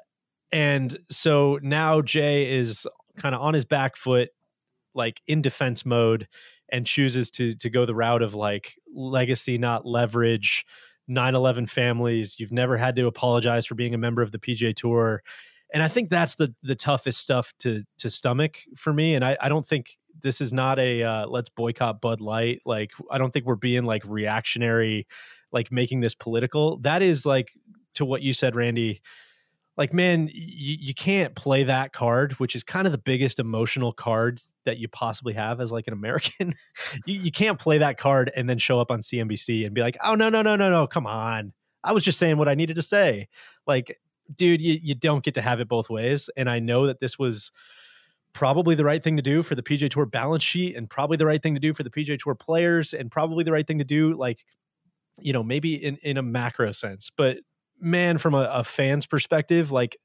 and 0.52 0.98
so 1.10 1.58
now 1.62 2.00
Jay 2.00 2.58
is 2.58 2.86
kind 3.16 3.34
of 3.34 3.40
on 3.40 3.54
his 3.54 3.64
back 3.64 3.96
foot, 3.96 4.30
like 4.94 5.20
in 5.26 5.42
defense 5.42 5.84
mode, 5.84 6.28
and 6.70 6.86
chooses 6.86 7.30
to 7.32 7.54
to 7.56 7.70
go 7.70 7.84
the 7.84 7.94
route 7.94 8.22
of 8.22 8.34
like 8.34 8.74
legacy, 8.94 9.58
not 9.58 9.86
leverage. 9.86 10.64
9/11 11.08 11.68
families. 11.68 12.38
You've 12.38 12.52
never 12.52 12.76
had 12.76 12.96
to 12.96 13.06
apologize 13.06 13.66
for 13.66 13.74
being 13.74 13.94
a 13.94 13.98
member 13.98 14.22
of 14.22 14.32
the 14.32 14.38
PGA 14.38 14.74
Tour, 14.74 15.22
and 15.72 15.82
I 15.82 15.88
think 15.88 16.10
that's 16.10 16.36
the 16.36 16.54
the 16.62 16.74
toughest 16.74 17.18
stuff 17.20 17.52
to 17.60 17.84
to 17.98 18.10
stomach 18.10 18.58
for 18.76 18.92
me. 18.92 19.14
And 19.14 19.24
I 19.24 19.36
I 19.40 19.48
don't 19.48 19.66
think 19.66 19.96
this 20.22 20.40
is 20.40 20.52
not 20.52 20.78
a 20.78 21.02
uh, 21.02 21.26
let's 21.26 21.48
boycott 21.48 22.00
Bud 22.00 22.20
Light. 22.20 22.60
Like 22.64 22.92
I 23.10 23.18
don't 23.18 23.32
think 23.32 23.46
we're 23.46 23.56
being 23.56 23.84
like 23.84 24.02
reactionary, 24.06 25.06
like 25.52 25.70
making 25.72 26.00
this 26.00 26.14
political. 26.14 26.78
That 26.78 27.02
is 27.02 27.26
like 27.26 27.52
to 27.94 28.04
what 28.04 28.22
you 28.22 28.32
said, 28.32 28.56
Randy. 28.56 29.00
Like 29.76 29.92
man, 29.92 30.30
you, 30.32 30.76
you 30.80 30.94
can't 30.94 31.34
play 31.34 31.64
that 31.64 31.92
card, 31.92 32.32
which 32.34 32.56
is 32.56 32.64
kind 32.64 32.86
of 32.86 32.92
the 32.92 32.98
biggest 32.98 33.38
emotional 33.38 33.92
card 33.92 34.40
that 34.64 34.78
you 34.78 34.88
possibly 34.88 35.34
have 35.34 35.60
as 35.60 35.72
like 35.72 35.86
an 35.86 35.92
American. 35.92 36.54
you, 37.06 37.20
you 37.20 37.30
can't 37.30 37.58
play 37.58 37.78
that 37.78 37.98
card 37.98 38.30
and 38.36 38.48
then 38.48 38.58
show 38.58 38.80
up 38.80 38.90
on 38.90 39.00
CNBC 39.00 39.64
and 39.66 39.74
be 39.74 39.80
like, 39.80 39.96
oh 40.04 40.14
no, 40.14 40.28
no, 40.28 40.42
no, 40.42 40.56
no, 40.56 40.70
no, 40.70 40.86
come 40.86 41.06
on. 41.06 41.52
I 41.84 41.92
was 41.92 42.04
just 42.04 42.18
saying 42.18 42.36
what 42.36 42.48
I 42.48 42.54
needed 42.54 42.76
to 42.76 42.82
say. 42.82 43.28
Like, 43.66 43.98
dude, 44.34 44.60
you, 44.60 44.78
you 44.82 44.94
don't 44.94 45.24
get 45.24 45.34
to 45.34 45.42
have 45.42 45.60
it 45.60 45.68
both 45.68 45.88
ways. 45.88 46.28
And 46.36 46.50
I 46.50 46.58
know 46.58 46.86
that 46.86 47.00
this 47.00 47.18
was 47.18 47.52
probably 48.32 48.74
the 48.74 48.84
right 48.84 49.02
thing 49.02 49.16
to 49.16 49.22
do 49.22 49.42
for 49.42 49.54
the 49.54 49.62
PGA 49.62 49.88
Tour 49.88 50.04
balance 50.04 50.42
sheet 50.42 50.76
and 50.76 50.90
probably 50.90 51.16
the 51.16 51.26
right 51.26 51.42
thing 51.42 51.54
to 51.54 51.60
do 51.60 51.72
for 51.72 51.84
the 51.84 51.90
PGA 51.90 52.18
Tour 52.18 52.34
players 52.34 52.92
and 52.92 53.10
probably 53.10 53.44
the 53.44 53.52
right 53.52 53.66
thing 53.66 53.78
to 53.78 53.84
do, 53.84 54.12
like, 54.14 54.44
you 55.18 55.32
know, 55.32 55.42
maybe 55.42 55.74
in, 55.74 55.96
in 56.02 56.18
a 56.18 56.22
macro 56.22 56.72
sense. 56.72 57.10
But 57.16 57.38
man, 57.80 58.18
from 58.18 58.34
a, 58.34 58.48
a 58.52 58.64
fan's 58.64 59.06
perspective, 59.06 59.70
like 59.70 59.96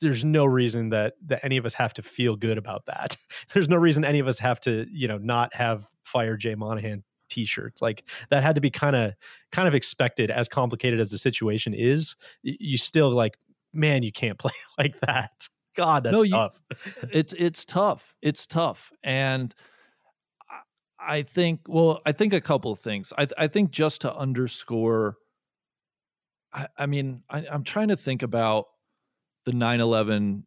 there's 0.00 0.24
no 0.24 0.44
reason 0.44 0.90
that 0.90 1.14
that 1.26 1.44
any 1.44 1.56
of 1.56 1.64
us 1.64 1.74
have 1.74 1.94
to 1.94 2.02
feel 2.02 2.36
good 2.36 2.58
about 2.58 2.86
that. 2.86 3.16
There's 3.54 3.68
no 3.68 3.76
reason 3.76 4.04
any 4.04 4.18
of 4.18 4.26
us 4.26 4.38
have 4.40 4.60
to, 4.62 4.86
you 4.90 5.06
know, 5.08 5.18
not 5.18 5.54
have 5.54 5.88
fire 6.02 6.36
Jay 6.36 6.54
Monahan 6.56 7.04
t-shirts. 7.30 7.80
Like 7.80 8.04
that 8.30 8.42
had 8.42 8.56
to 8.56 8.60
be 8.60 8.70
kind 8.70 8.96
of 8.96 9.14
kind 9.52 9.66
of 9.68 9.74
expected 9.74 10.30
as 10.30 10.48
complicated 10.48 10.98
as 11.00 11.10
the 11.10 11.16
situation 11.18 11.74
is. 11.74 12.16
You 12.42 12.76
still 12.76 13.10
like, 13.10 13.38
man, 13.72 14.02
you 14.02 14.12
can't 14.12 14.38
play 14.38 14.52
like 14.78 14.98
that. 15.00 15.48
God, 15.76 16.02
that's 16.02 16.16
No, 16.16 16.22
you- 16.24 16.30
tough. 16.30 16.60
it's 17.12 17.32
it's 17.32 17.64
tough. 17.64 18.14
It's 18.20 18.46
tough, 18.46 18.90
and 19.02 19.54
I- 20.50 21.18
I 21.18 21.22
think 21.22 21.60
well, 21.68 22.00
I 22.04 22.12
think 22.12 22.32
a 22.32 22.40
couple 22.40 22.72
of 22.72 22.80
things. 22.80 23.12
I 23.16 23.28
I 23.38 23.46
think 23.46 23.70
just 23.70 24.00
to 24.02 24.14
underscore. 24.14 25.16
I, 26.54 26.68
I 26.78 26.86
mean, 26.86 27.22
I, 27.28 27.44
I'm 27.50 27.64
trying 27.64 27.88
to 27.88 27.96
think 27.96 28.22
about 28.22 28.66
the 29.44 29.52
9/11 29.52 30.44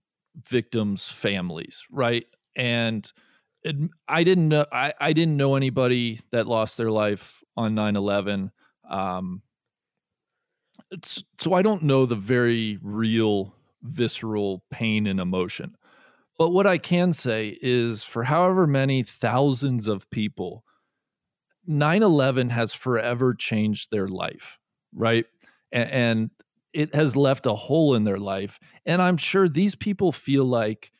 victims' 0.47 1.09
families, 1.09 1.83
right? 1.91 2.25
And 2.55 3.11
it, 3.63 3.75
I 4.07 4.23
didn't 4.23 4.47
know 4.49 4.65
I, 4.71 4.93
I 4.99 5.13
didn't 5.13 5.37
know 5.37 5.55
anybody 5.55 6.21
that 6.31 6.47
lost 6.47 6.77
their 6.77 6.91
life 6.91 7.43
on 7.55 7.75
9/11. 7.75 8.51
Um, 8.89 9.41
so 11.37 11.53
I 11.53 11.61
don't 11.61 11.83
know 11.83 12.05
the 12.05 12.15
very 12.15 12.79
real 12.81 13.53
visceral 13.83 14.63
pain 14.71 15.05
and 15.05 15.19
emotion. 15.19 15.75
But 16.37 16.49
what 16.51 16.67
I 16.67 16.77
can 16.77 17.13
say 17.13 17.57
is 17.61 18.03
for 18.03 18.25
however 18.25 18.67
many 18.67 19.03
thousands 19.03 19.87
of 19.87 20.09
people 20.09 20.63
9/11 21.67 22.51
has 22.51 22.73
forever 22.73 23.33
changed 23.33 23.91
their 23.91 24.07
life, 24.07 24.57
right? 24.93 25.25
And, 25.71 25.89
and 25.89 26.29
it 26.73 26.95
has 26.95 27.15
left 27.15 27.45
a 27.45 27.55
hole 27.55 27.95
in 27.95 28.03
their 28.03 28.19
life 28.19 28.59
and 28.85 29.01
I'm 29.01 29.17
sure 29.17 29.49
these 29.49 29.75
people 29.75 30.11
feel 30.11 30.45
like 30.45 30.91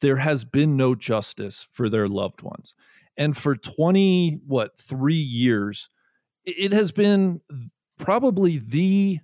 there 0.00 0.16
has 0.16 0.44
been 0.44 0.76
no 0.76 0.94
justice 0.94 1.66
for 1.72 1.88
their 1.88 2.06
loved 2.06 2.42
ones. 2.42 2.74
And 3.16 3.36
for 3.36 3.56
20 3.56 4.40
what 4.46 4.78
3 4.78 5.14
years 5.14 5.88
it 6.44 6.72
has 6.72 6.92
been 6.92 7.40
probably 7.98 8.58
the 8.58 9.18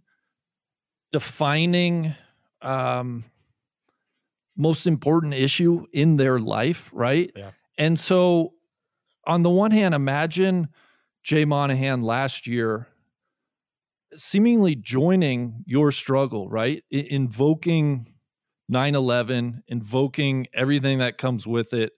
defining 1.12 2.14
um 2.62 3.24
most 4.56 4.86
important 4.86 5.34
issue 5.34 5.86
in 5.92 6.16
their 6.16 6.38
life, 6.38 6.90
right? 6.92 7.30
Yeah. 7.34 7.50
And 7.78 7.98
so 7.98 8.52
on 9.26 9.42
the 9.42 9.50
one 9.50 9.70
hand, 9.70 9.94
imagine 9.94 10.68
Jay 11.22 11.44
Monahan 11.44 12.02
last 12.02 12.46
year 12.46 12.88
seemingly 14.14 14.74
joining 14.74 15.64
your 15.66 15.92
struggle, 15.92 16.48
right? 16.48 16.84
I- 16.92 17.06
invoking 17.10 18.08
9 18.68 18.94
11, 18.94 19.62
invoking 19.66 20.46
everything 20.54 20.98
that 20.98 21.18
comes 21.18 21.46
with 21.46 21.74
it, 21.74 21.92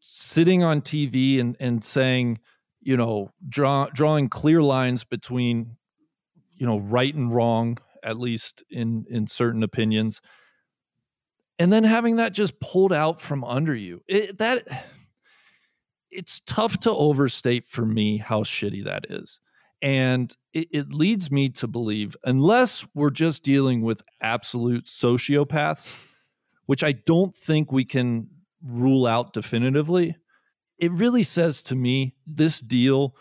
sitting 0.00 0.62
on 0.62 0.80
TV 0.80 1.40
and, 1.40 1.56
and 1.60 1.84
saying, 1.84 2.38
you 2.80 2.96
know, 2.96 3.30
draw, 3.48 3.86
drawing 3.92 4.28
clear 4.28 4.62
lines 4.62 5.04
between, 5.04 5.76
you 6.56 6.66
know, 6.66 6.78
right 6.78 7.14
and 7.14 7.32
wrong, 7.32 7.78
at 8.02 8.18
least 8.18 8.62
in, 8.70 9.04
in 9.08 9.26
certain 9.26 9.62
opinions. 9.62 10.20
And 11.58 11.72
then 11.72 11.84
having 11.84 12.16
that 12.16 12.32
just 12.32 12.60
pulled 12.60 12.92
out 12.92 13.20
from 13.20 13.44
under 13.44 13.74
you. 13.74 14.02
It, 14.06 14.38
that 14.38 14.66
it's 16.10 16.40
tough 16.46 16.80
to 16.80 16.90
overstate 16.90 17.66
for 17.66 17.84
me 17.84 18.18
how 18.18 18.42
shitty 18.42 18.84
that 18.84 19.06
is. 19.10 19.40
And 19.80 20.34
it, 20.52 20.68
it, 20.72 20.92
leads 20.92 21.30
me 21.30 21.50
to 21.50 21.68
believe, 21.68 22.16
unless 22.24 22.86
we're 22.94 23.10
just 23.10 23.44
dealing 23.44 23.82
with 23.82 24.02
absolute 24.20 24.86
sociopaths, 24.86 25.94
which 26.66 26.82
I 26.82 26.92
don't 26.92 27.36
think 27.36 27.70
we 27.70 27.84
can 27.84 28.28
rule 28.60 29.06
out 29.06 29.32
definitively, 29.32 30.16
it 30.78 30.90
really 30.92 31.22
says 31.22 31.62
to 31.64 31.76
me 31.76 32.14
this 32.26 32.60
deal, 32.60 33.14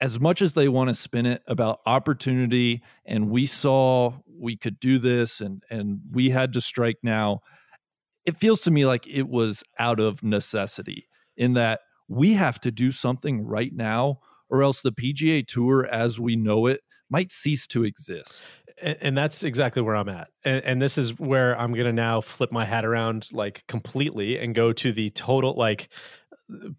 as 0.00 0.18
much 0.18 0.42
as 0.42 0.54
they 0.54 0.68
want 0.68 0.88
to 0.88 0.94
spin 0.94 1.26
it 1.26 1.42
about 1.46 1.80
opportunity 1.86 2.82
and 3.04 3.30
we 3.30 3.46
saw 3.46 4.12
we 4.26 4.56
could 4.56 4.80
do 4.80 4.98
this 4.98 5.40
and, 5.40 5.62
and 5.70 6.00
we 6.10 6.30
had 6.30 6.52
to 6.54 6.60
strike 6.60 6.96
now, 7.02 7.40
it 8.24 8.36
feels 8.36 8.62
to 8.62 8.70
me 8.70 8.86
like 8.86 9.06
it 9.06 9.28
was 9.28 9.62
out 9.78 10.00
of 10.00 10.22
necessity 10.22 11.06
in 11.36 11.54
that 11.54 11.80
we 12.08 12.34
have 12.34 12.60
to 12.60 12.70
do 12.70 12.90
something 12.90 13.46
right 13.46 13.72
now 13.72 14.20
or 14.50 14.62
else 14.62 14.82
the 14.82 14.92
PGA 14.92 15.46
Tour 15.46 15.86
as 15.86 16.18
we 16.20 16.36
know 16.36 16.66
it 16.66 16.80
might 17.08 17.32
cease 17.32 17.66
to 17.68 17.84
exist. 17.84 18.42
And, 18.82 18.96
and 19.00 19.18
that's 19.18 19.42
exactly 19.44 19.82
where 19.82 19.96
I'm 19.96 20.08
at. 20.08 20.28
And, 20.44 20.64
and 20.64 20.82
this 20.82 20.98
is 20.98 21.18
where 21.18 21.58
I'm 21.58 21.72
going 21.72 21.86
to 21.86 21.92
now 21.92 22.20
flip 22.20 22.52
my 22.52 22.64
hat 22.64 22.84
around 22.84 23.28
like 23.32 23.64
completely 23.66 24.38
and 24.38 24.54
go 24.54 24.72
to 24.72 24.92
the 24.92 25.10
total, 25.10 25.54
like, 25.54 25.88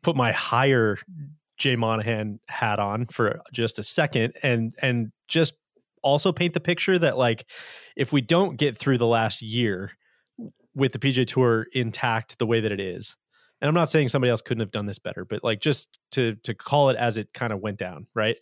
put 0.02 0.16
my 0.16 0.32
higher 0.32 0.98
Jay 1.58 1.76
Monahan 1.76 2.40
hat 2.50 2.80
on 2.80 3.06
for 3.06 3.42
just 3.54 3.80
a 3.80 3.84
second 3.84 4.34
and, 4.44 4.74
and 4.82 5.12
just 5.28 5.54
also 6.04 6.32
paint 6.32 6.54
the 6.54 6.60
picture 6.60 6.98
that, 6.98 7.18
like, 7.18 7.46
if 7.96 8.12
we 8.12 8.22
don't 8.22 8.58
get 8.58 8.78
through 8.78 8.98
the 8.98 9.08
last 9.08 9.42
year 9.42 9.92
with 10.74 10.92
the 10.94 11.00
PGA 11.00 11.28
Tour 11.28 11.68
intact 11.74 12.40
the 12.40 12.48
way 12.48 12.60
that 12.60 12.72
it 12.72 12.80
is, 12.80 13.16
and 13.62 13.67
I'm 13.67 13.76
not 13.76 13.89
saying 13.89 14.10
somebody 14.10 14.32
else 14.32 14.41
couldn't 14.41 14.62
have 14.62 14.71
done 14.71 14.88
this 14.88 15.00
better, 15.00 15.24
but 15.24 15.43
like 15.43 15.62
just 15.62 16.00
to 16.12 16.36
to 16.43 16.54
call 16.54 16.89
it 16.89 16.97
as 16.97 17.17
it 17.17 17.34
kind 17.34 17.54
of 17.54 17.60
went 17.60 17.78
down, 17.78 18.08
right? 18.13 18.38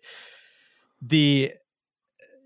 The 1.02 1.54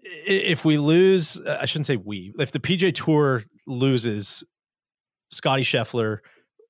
if 0.03 0.65
we 0.65 0.77
lose, 0.77 1.39
uh, 1.39 1.59
I 1.62 1.65
shouldn't 1.65 1.86
say 1.86 1.95
we. 1.95 2.33
If 2.38 2.51
the 2.51 2.59
PGA 2.59 2.93
Tour 2.93 3.43
loses 3.67 4.43
Scottie 5.31 5.63
Scheffler 5.63 6.19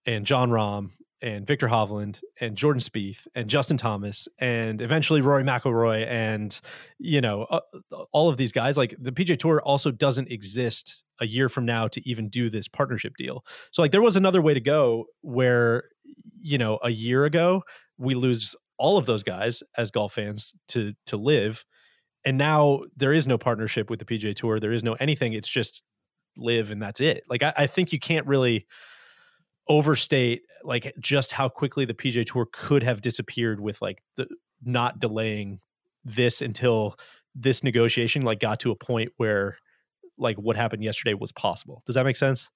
and 0.06 0.26
Jon 0.26 0.50
Rahm 0.50 0.92
and 1.24 1.48
Viktor 1.48 1.70
Hovland 1.70 2.22
and 2.42 2.56
Jordan 2.56 2.82
Spieth 2.82 3.26
and 3.34 3.50
Justin 3.50 3.78
Thomas 3.78 4.28
and 4.40 4.82
eventually 4.82 5.22
Rory 5.22 5.44
McIlroy 5.44 6.06
and 6.06 6.60
you 7.00 7.22
know 7.22 7.44
uh, 7.44 7.62
all 8.12 8.30
of 8.30 8.38
these 8.38 8.52
guys 8.52 8.78
like 8.78 8.94
the 9.00 9.12
PGA 9.12 9.40
Tour 9.40 9.62
also 9.62 9.90
doesn't 9.90 10.30
exist 10.30 11.04
a 11.22 11.26
year 11.26 11.48
from 11.48 11.66
now 11.66 11.88
to 11.88 12.08
even 12.08 12.28
do 12.28 12.50
this 12.50 12.68
partnership 12.68 13.14
deal. 13.18 13.46
So 13.72 13.82
like 13.82 13.92
there 13.92 14.02
was 14.02 14.18
another 14.18 14.42
way 14.42 14.54
to 14.54 14.60
go 14.60 15.06
where 15.22 15.86
you 16.42 16.58
know 16.58 16.78
a 16.84 16.90
year 16.90 17.24
ago 17.24 17.64
we 17.98 18.16
lose 18.16 18.56
all 18.78 18.98
of 18.98 19.06
those 19.06 19.24
guys 19.24 19.64
as 19.78 19.92
golf 19.92 20.14
fans 20.14 20.54
to 20.68 20.94
to 21.06 21.18
LIV 21.18 21.64
and 22.26 22.38
now 22.38 22.82
there 22.98 23.14
is 23.14 23.28
no 23.28 23.38
partnership 23.38 23.90
with 23.90 24.00
the 24.00 24.06
PGA 24.06 24.36
Tour. 24.36 24.60
There 24.60 24.74
is 24.74 24.84
no 24.84 24.94
anything. 24.94 25.34
It's 25.34 25.50
just 25.50 25.84
LIV 26.38 26.72
and 26.72 26.82
that's 26.82 27.00
it. 27.00 27.24
Like 27.30 27.44
I, 27.44 27.54
I 27.56 27.68
think 27.68 27.94
you 27.94 28.00
can't 28.00 28.28
really 28.28 28.68
overstate 29.68 30.44
like 30.64 30.94
just 31.00 31.32
how 31.32 31.50
quickly 31.50 31.86
the 31.86 31.94
PGA 31.94 32.26
Tour 32.26 32.48
could 32.52 32.84
have 32.84 33.02
disappeared 33.02 33.60
with 33.60 33.82
like 33.82 34.02
the 34.16 34.28
not 34.64 35.00
delaying 35.00 35.60
this 36.06 36.42
until 36.42 36.98
this 37.36 37.64
negotiation 37.64 38.22
like 38.22 38.40
got 38.40 38.60
to 38.62 38.72
a 38.72 38.76
point 38.76 39.12
where 39.18 39.58
like 40.18 40.38
what 40.38 40.56
happened 40.56 40.84
yesterday 40.84 41.14
was 41.14 41.32
possible. 41.32 41.82
Does 41.86 41.96
that 41.96 42.06
make 42.06 42.16
sense? 42.16 42.50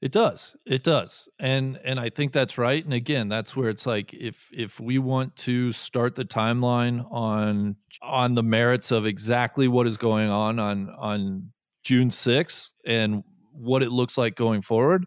It 0.00 0.12
does. 0.12 0.54
It 0.64 0.84
does. 0.84 1.28
And 1.40 1.78
and 1.84 1.98
I 1.98 2.08
think 2.08 2.32
that's 2.32 2.56
right. 2.56 2.84
And 2.84 2.94
again, 2.94 3.28
that's 3.28 3.56
where 3.56 3.68
it's 3.68 3.84
like 3.84 4.14
if 4.14 4.48
if 4.52 4.78
we 4.78 4.98
want 4.98 5.34
to 5.36 5.72
start 5.72 6.14
the 6.14 6.24
timeline 6.24 7.04
on 7.10 7.76
on 8.00 8.34
the 8.34 8.44
merits 8.44 8.92
of 8.92 9.06
exactly 9.06 9.66
what 9.66 9.88
is 9.88 9.96
going 9.96 10.30
on 10.30 10.60
on 10.60 10.90
on 10.90 11.52
June 11.82 12.10
6th 12.10 12.74
and 12.86 13.24
what 13.52 13.82
it 13.82 13.90
looks 13.90 14.16
like 14.16 14.36
going 14.36 14.62
forward, 14.62 15.04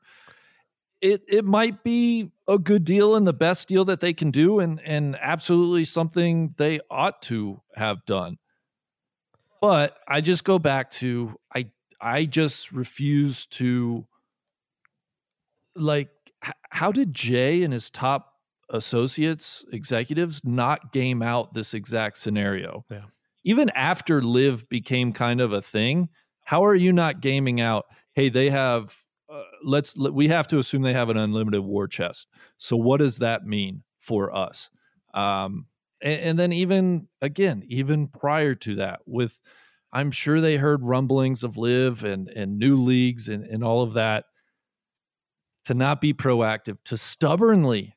it 1.02 1.24
it 1.28 1.46
might 1.46 1.84
be 1.84 2.32
a 2.48 2.58
good 2.60 2.86
deal 2.86 3.16
and 3.16 3.28
the 3.28 3.34
best 3.34 3.68
deal 3.68 3.86
that 3.86 4.00
they 4.00 4.14
can 4.14 4.32
do 4.32 4.60
and 4.60 4.80
and 4.86 5.18
absolutely 5.20 5.84
something 5.84 6.54
they 6.58 6.80
ought 6.90 7.22
to 7.24 7.62
have 7.76 8.06
done. 8.06 8.38
But 9.60 9.98
I 10.08 10.22
just 10.22 10.44
go 10.44 10.60
back 10.60 10.92
to 10.92 11.36
I 11.54 11.72
I 12.00 12.26
just 12.26 12.72
refuse 12.72 13.46
to 13.48 14.08
like 15.76 16.10
how 16.70 16.92
did 16.92 17.14
Jay 17.14 17.64
and 17.64 17.74
his 17.74 17.90
top 17.90 18.34
associates, 18.70 19.66
executives 19.72 20.42
not 20.44 20.92
game 20.92 21.22
out 21.22 21.54
this 21.54 21.74
exact 21.74 22.18
scenario? 22.18 22.86
Yeah. 22.90 23.06
Even 23.44 23.70
after 23.72 24.22
LIV 24.22 24.70
became 24.70 25.14
kind 25.14 25.42
of 25.42 25.52
a 25.52 25.62
thing, 25.62 26.10
how 26.46 26.64
are 26.64 26.76
you 26.76 26.94
not 26.94 27.22
gaming 27.22 27.60
out, 27.60 27.86
hey, 28.14 28.30
they 28.30 28.50
have 28.50 28.96
uh, 29.32 29.44
let's 29.64 29.96
let, 29.98 30.14
we 30.14 30.28
have 30.28 30.48
to 30.50 30.60
assume 30.60 30.82
they 30.82 30.94
have 30.94 31.10
an 31.10 31.18
unlimited 31.18 31.62
war 31.62 31.88
chest. 31.88 32.28
So 32.58 32.76
what 32.76 32.98
does 32.98 33.20
that 33.20 33.46
mean 33.46 33.84
for 33.98 34.36
us? 34.36 34.70
Um, 35.14 35.68
and, 36.02 36.20
and 36.22 36.40
then 36.40 36.52
even 36.52 37.08
again, 37.22 37.64
even 37.68 38.08
prior 38.08 38.56
to 38.56 38.76
that, 38.76 39.00
with 39.06 39.40
I'm 39.94 40.12
sure 40.12 40.42
they 40.42 40.58
heard 40.58 40.84
rumblings 40.84 41.44
of 41.44 41.58
LIV 41.58 42.04
and 42.04 42.30
and 42.30 42.58
new 42.58 42.76
leagues 42.76 43.28
and, 43.30 43.44
and 43.46 43.64
all 43.64 43.82
of 43.82 43.94
that 43.94 44.26
to 45.66 45.74
not 45.74 46.02
be 46.02 46.14
proactive, 46.14 46.78
to 46.86 46.98
stubbornly, 46.98 47.96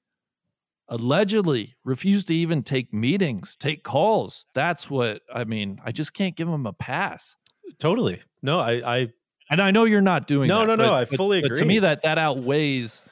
allegedly 0.89 1.75
refuse 1.85 2.25
to 2.27 2.35
even 2.35 2.63
take 2.63 2.93
meetings, 2.93 3.57
take 3.57 3.83
calls. 3.83 4.47
That's 4.55 4.91
what 4.91 5.23
I 5.33 5.45
mean. 5.45 5.81
I 5.85 5.93
just 5.93 6.13
can't 6.13 6.37
give 6.37 6.49
them 6.49 6.67
a 6.67 6.73
pass. 6.73 7.37
Totally. 7.79 8.21
No, 8.43 8.59
I, 8.61 8.73
I 8.99 9.09
and 9.51 9.61
I 9.61 9.71
know 9.71 9.85
you're 9.85 10.01
not 10.01 10.27
doing 10.27 10.49
no, 10.49 10.61
that, 10.61 10.67
no, 10.67 10.75
no. 10.77 10.85
but- 10.85 10.93
I 10.93 11.05
but- 11.05 11.17
fully 11.17 11.41
but 11.41 11.53
agree. 11.53 11.61
to 11.61 11.67
me, 11.67 11.79
that 11.81 12.03
that 12.03 12.19
outweighs, 12.19 13.03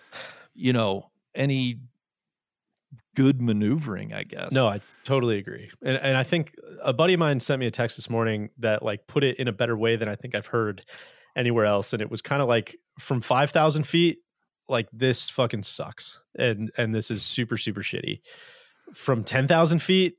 you 0.54 0.72
know, 0.72 1.10
any 1.34 1.78
good 3.14 3.40
maneuvering. 3.42 4.12
I 4.12 4.22
guess. 4.24 4.52
No, 4.52 4.66
I 4.66 4.80
totally 5.04 5.38
agree. 5.38 5.70
And 5.82 5.96
and 5.98 6.16
I 6.16 6.24
think 6.24 6.54
a 6.82 6.92
buddy 6.92 7.14
of 7.14 7.20
mine 7.20 7.40
sent 7.40 7.60
me 7.60 7.66
a 7.66 7.70
text 7.70 7.96
this 7.96 8.08
morning 8.10 8.50
that 8.58 8.82
like 8.82 9.06
put 9.06 9.24
it 9.24 9.38
in 9.38 9.48
a 9.48 9.52
better 9.52 9.76
way 9.76 9.96
than 9.96 10.08
I 10.08 10.16
think 10.16 10.34
I've 10.34 10.46
heard 10.46 10.84
anywhere 11.36 11.64
else. 11.64 11.92
And 11.92 12.02
it 12.02 12.10
was 12.10 12.22
kind 12.22 12.42
of 12.42 12.48
like 12.48 12.76
from 12.98 13.20
five 13.20 13.50
thousand 13.50 13.86
feet, 13.86 14.18
like 14.68 14.88
this 14.92 15.30
fucking 15.30 15.62
sucks. 15.62 16.18
And 16.38 16.70
and 16.76 16.94
this 16.94 17.10
is 17.10 17.22
super, 17.22 17.56
super 17.56 17.82
shitty. 17.82 18.20
From 18.94 19.24
ten 19.24 19.46
thousand 19.48 19.80
feet, 19.80 20.16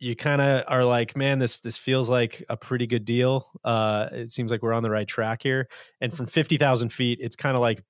you 0.00 0.16
kind 0.16 0.40
of 0.40 0.64
are 0.66 0.84
like, 0.84 1.16
man, 1.16 1.38
this 1.38 1.60
this 1.60 1.76
feels 1.76 2.08
like 2.08 2.42
a 2.48 2.56
pretty 2.56 2.86
good 2.86 3.04
deal. 3.04 3.50
Uh, 3.62 4.08
it 4.12 4.32
seems 4.32 4.50
like 4.50 4.62
we're 4.62 4.72
on 4.72 4.82
the 4.82 4.90
right 4.90 5.06
track 5.06 5.42
here. 5.42 5.68
And 6.00 6.12
from 6.12 6.26
fifty 6.26 6.56
thousand 6.56 6.92
feet, 6.92 7.18
it's 7.20 7.36
kind 7.36 7.54
of 7.54 7.60
like 7.60 7.84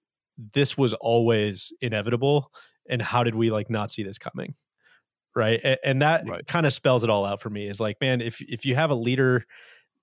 this 0.55 0.77
was 0.77 0.93
always 0.95 1.73
inevitable. 1.81 2.53
And 2.89 3.01
how 3.01 3.23
did 3.25 3.35
we 3.35 3.51
like 3.51 3.71
not 3.71 3.91
see 3.91 4.03
this 4.03 4.19
coming? 4.19 4.55
Right. 5.37 5.61
And, 5.63 5.79
and 5.85 6.03
that 6.03 6.27
Right. 6.27 6.47
kind 6.47 6.67
of 6.67 6.73
spells 6.73 7.05
it 7.05 7.11
all 7.11 7.25
out 7.25 7.41
for 7.41 7.51
me. 7.51 7.69
Is 7.69 7.81
like, 7.81 8.01
man, 8.01 8.21
if 8.21 8.41
if 8.43 8.65
you 8.67 8.75
have 8.75 8.91
a 8.91 8.97
leader 8.97 9.45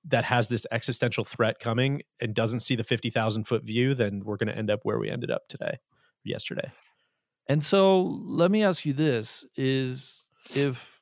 that 0.06 0.24
has 0.24 0.48
this 0.48 0.66
existential 0.72 1.26
threat 1.26 1.60
coming 1.60 2.02
and 2.22 2.34
doesn't 2.34 2.62
see 2.62 2.76
the 2.78 2.84
fifty 2.86 3.10
thousand 3.10 3.44
foot 3.44 3.66
view, 3.66 3.94
then 3.94 4.22
we're 4.24 4.38
going 4.38 4.48
to 4.48 4.58
end 4.58 4.70
up 4.70 4.80
where 4.84 4.98
we 5.00 5.10
ended 5.10 5.30
up 5.30 5.42
today, 5.50 5.80
yesterday. 6.24 6.72
And 7.48 7.62
so 7.62 8.04
let 8.04 8.50
me 8.52 8.64
ask 8.64 8.86
you 8.86 8.94
this 8.94 9.46
is 9.58 10.26
if 10.56 10.97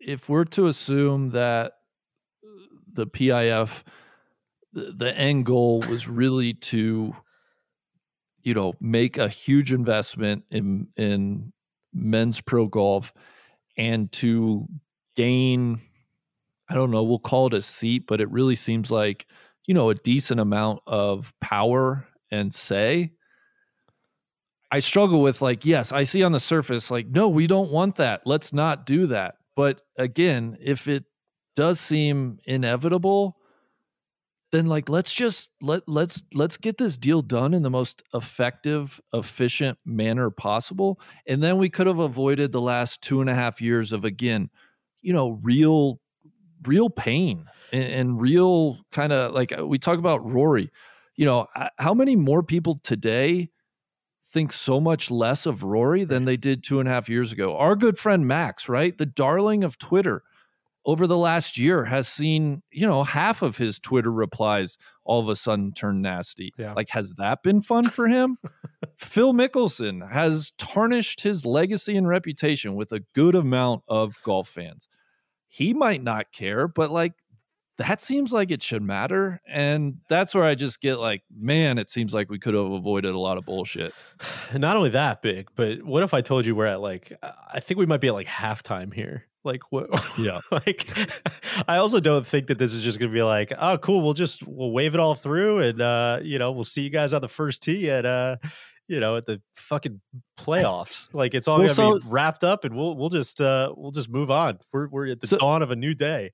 if 0.00 0.28
we're 0.28 0.44
to 0.44 0.66
assume 0.66 1.30
that 1.30 1.72
uh, 2.44 2.48
the 2.92 3.06
PIF 3.06 3.82
the, 4.72 4.92
the 4.96 5.16
end 5.16 5.46
goal 5.46 5.80
was 5.88 6.08
really 6.08 6.54
to 6.54 7.14
you 8.42 8.54
know 8.54 8.74
make 8.80 9.18
a 9.18 9.28
huge 9.28 9.72
investment 9.72 10.44
in 10.50 10.88
in 10.96 11.52
men's 11.92 12.40
pro 12.40 12.66
golf 12.66 13.12
and 13.76 14.10
to 14.12 14.66
gain 15.16 15.80
I 16.68 16.74
don't 16.74 16.90
know, 16.90 17.02
we'll 17.02 17.18
call 17.18 17.46
it 17.46 17.54
a 17.54 17.62
seat, 17.62 18.06
but 18.06 18.20
it 18.20 18.30
really 18.30 18.54
seems 18.54 18.90
like, 18.90 19.26
you 19.66 19.72
know, 19.72 19.88
a 19.88 19.94
decent 19.94 20.38
amount 20.38 20.80
of 20.86 21.32
power 21.40 22.06
and 22.30 22.52
say. 22.52 23.12
I 24.70 24.80
struggle 24.80 25.22
with 25.22 25.40
like, 25.40 25.64
yes, 25.64 25.92
I 25.92 26.02
see 26.02 26.22
on 26.22 26.32
the 26.32 26.40
surface, 26.40 26.90
like, 26.90 27.06
no, 27.06 27.28
we 27.28 27.46
don't 27.46 27.70
want 27.70 27.96
that. 27.96 28.22
Let's 28.26 28.52
not 28.52 28.84
do 28.84 29.06
that. 29.06 29.36
But 29.58 29.82
again, 29.98 30.56
if 30.60 30.86
it 30.86 31.02
does 31.56 31.80
seem 31.80 32.38
inevitable, 32.44 33.38
then 34.52 34.66
like 34.66 34.88
let's 34.88 35.12
just 35.12 35.50
let 35.60 35.82
let's 35.88 36.22
let's 36.32 36.56
get 36.56 36.78
this 36.78 36.96
deal 36.96 37.22
done 37.22 37.52
in 37.52 37.64
the 37.64 37.68
most 37.68 38.04
effective, 38.14 39.00
efficient 39.12 39.76
manner 39.84 40.30
possible. 40.30 41.00
And 41.26 41.42
then 41.42 41.58
we 41.58 41.70
could 41.70 41.88
have 41.88 41.98
avoided 41.98 42.52
the 42.52 42.60
last 42.60 43.02
two 43.02 43.20
and 43.20 43.28
a 43.28 43.34
half 43.34 43.60
years 43.60 43.90
of 43.90 44.04
again, 44.04 44.50
you 45.02 45.12
know, 45.12 45.30
real 45.42 46.00
real 46.64 46.88
pain 46.88 47.46
and, 47.72 47.82
and 47.82 48.20
real 48.20 48.78
kind 48.92 49.12
of 49.12 49.34
like 49.34 49.58
uh, 49.58 49.66
we 49.66 49.80
talk 49.80 49.98
about 49.98 50.24
Rory. 50.24 50.70
You 51.16 51.24
know, 51.24 51.48
how 51.80 51.94
many 51.94 52.14
more 52.14 52.44
people 52.44 52.78
today 52.84 53.50
think 54.30 54.52
so 54.52 54.80
much 54.80 55.10
less 55.10 55.46
of 55.46 55.62
Rory 55.62 56.04
than 56.04 56.24
they 56.24 56.36
did 56.36 56.62
two 56.62 56.80
and 56.80 56.88
a 56.88 56.92
half 56.92 57.08
years 57.08 57.32
ago? 57.32 57.56
Our 57.56 57.76
good 57.76 57.98
friend 57.98 58.26
Max, 58.26 58.68
right? 58.68 58.96
The 58.96 59.06
darling 59.06 59.64
of 59.64 59.78
Twitter 59.78 60.22
over 60.84 61.06
the 61.06 61.18
last 61.18 61.58
year 61.58 61.84
has 61.84 62.08
seen, 62.08 62.62
you 62.70 62.86
know, 62.86 63.04
half 63.04 63.42
of 63.42 63.58
his 63.58 63.78
Twitter 63.78 64.10
replies 64.10 64.78
all 65.04 65.20
of 65.20 65.28
a 65.28 65.36
sudden 65.36 65.72
turn 65.72 66.00
nasty. 66.00 66.52
Yeah. 66.56 66.72
Like, 66.72 66.90
has 66.90 67.14
that 67.18 67.42
been 67.42 67.60
fun 67.60 67.90
for 67.90 68.08
him? 68.08 68.38
Phil 68.96 69.34
Mickelson 69.34 70.10
has 70.10 70.52
tarnished 70.56 71.22
his 71.22 71.44
legacy 71.44 71.96
and 71.96 72.08
reputation 72.08 72.74
with 72.74 72.90
a 72.92 73.00
good 73.14 73.34
amount 73.34 73.82
of 73.86 74.16
golf 74.22 74.48
fans. 74.48 74.88
He 75.46 75.74
might 75.74 76.02
not 76.02 76.32
care, 76.32 76.68
but 76.68 76.90
like 76.90 77.12
that 77.78 78.00
seems 78.02 78.32
like 78.32 78.50
it 78.50 78.62
should 78.62 78.82
matter. 78.82 79.40
And 79.48 79.98
that's 80.08 80.34
where 80.34 80.44
I 80.44 80.54
just 80.54 80.80
get 80.80 80.98
like, 80.98 81.22
man, 81.34 81.78
it 81.78 81.90
seems 81.90 82.12
like 82.12 82.28
we 82.28 82.38
could 82.38 82.54
have 82.54 82.70
avoided 82.70 83.14
a 83.14 83.18
lot 83.18 83.38
of 83.38 83.44
bullshit. 83.46 83.94
Not 84.54 84.76
only 84.76 84.90
that 84.90 85.22
big, 85.22 85.48
but 85.56 85.82
what 85.84 86.02
if 86.02 86.12
I 86.12 86.20
told 86.20 86.44
you 86.46 86.54
we're 86.54 86.66
at 86.66 86.80
like 86.80 87.12
I 87.22 87.60
think 87.60 87.78
we 87.78 87.86
might 87.86 88.00
be 88.00 88.08
at 88.08 88.14
like 88.14 88.26
halftime 88.26 88.92
here. 88.92 89.24
Like 89.44 89.60
what 89.70 89.88
Yeah. 90.18 90.40
like 90.50 90.88
I 91.68 91.76
also 91.76 92.00
don't 92.00 92.26
think 92.26 92.48
that 92.48 92.58
this 92.58 92.74
is 92.74 92.82
just 92.82 92.98
gonna 92.98 93.12
be 93.12 93.22
like, 93.22 93.52
oh 93.58 93.78
cool, 93.78 94.02
we'll 94.02 94.14
just 94.14 94.42
we'll 94.46 94.72
wave 94.72 94.94
it 94.94 95.00
all 95.00 95.14
through 95.14 95.60
and 95.60 95.80
uh, 95.80 96.18
you 96.22 96.38
know, 96.38 96.52
we'll 96.52 96.64
see 96.64 96.82
you 96.82 96.90
guys 96.90 97.14
on 97.14 97.20
the 97.22 97.28
first 97.28 97.62
tee 97.62 97.90
at 97.90 98.04
uh 98.04 98.36
you 98.88 99.00
know, 99.00 99.16
at 99.16 99.26
the 99.26 99.38
fucking 99.54 100.00
playoffs. 100.38 101.08
Like 101.12 101.34
it's 101.34 101.46
all 101.46 101.58
Well, 101.58 101.74
gonna 101.74 102.00
be 102.00 102.06
wrapped 102.10 102.42
up 102.42 102.64
and 102.64 102.74
we'll 102.74 102.96
we'll 102.96 103.10
just 103.10 103.40
uh 103.40 103.72
we'll 103.76 103.90
just 103.92 104.08
move 104.08 104.30
on. 104.30 104.58
We're 104.72 104.88
we're 104.88 105.08
at 105.08 105.20
the 105.20 105.26
So- 105.26 105.38
dawn 105.38 105.62
of 105.62 105.70
a 105.70 105.76
new 105.76 105.94
day. 105.94 106.32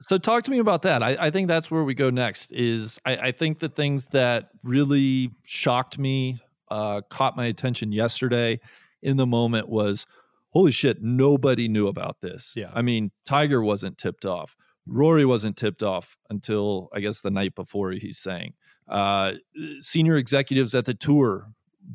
So 0.00 0.16
talk 0.16 0.44
to 0.44 0.50
me 0.50 0.58
about 0.58 0.82
that. 0.82 1.02
I, 1.02 1.16
I 1.18 1.30
think 1.30 1.48
that's 1.48 1.70
where 1.70 1.82
we 1.82 1.94
go 1.94 2.10
next. 2.10 2.52
Is 2.52 3.00
I, 3.04 3.16
I 3.16 3.32
think 3.32 3.58
the 3.58 3.68
things 3.68 4.06
that 4.08 4.50
really 4.62 5.30
shocked 5.44 5.98
me, 5.98 6.40
uh, 6.70 7.00
caught 7.10 7.36
my 7.36 7.46
attention 7.46 7.92
yesterday 7.92 8.60
in 9.02 9.16
the 9.16 9.26
moment 9.26 9.68
was, 9.68 10.06
holy 10.50 10.72
shit, 10.72 11.02
nobody 11.02 11.68
knew 11.68 11.88
about 11.88 12.20
this. 12.20 12.52
Yeah. 12.54 12.70
I 12.72 12.82
mean, 12.82 13.10
Tiger 13.26 13.62
wasn't 13.62 13.98
tipped 13.98 14.24
off. 14.24 14.54
Rory 14.86 15.24
wasn't 15.24 15.56
tipped 15.56 15.82
off 15.82 16.16
until 16.30 16.88
I 16.94 17.00
guess 17.00 17.20
the 17.20 17.30
night 17.30 17.54
before. 17.54 17.92
He's 17.92 18.18
saying 18.18 18.54
uh, 18.88 19.32
senior 19.80 20.16
executives 20.16 20.74
at 20.74 20.84
the 20.86 20.94
tour 20.94 21.48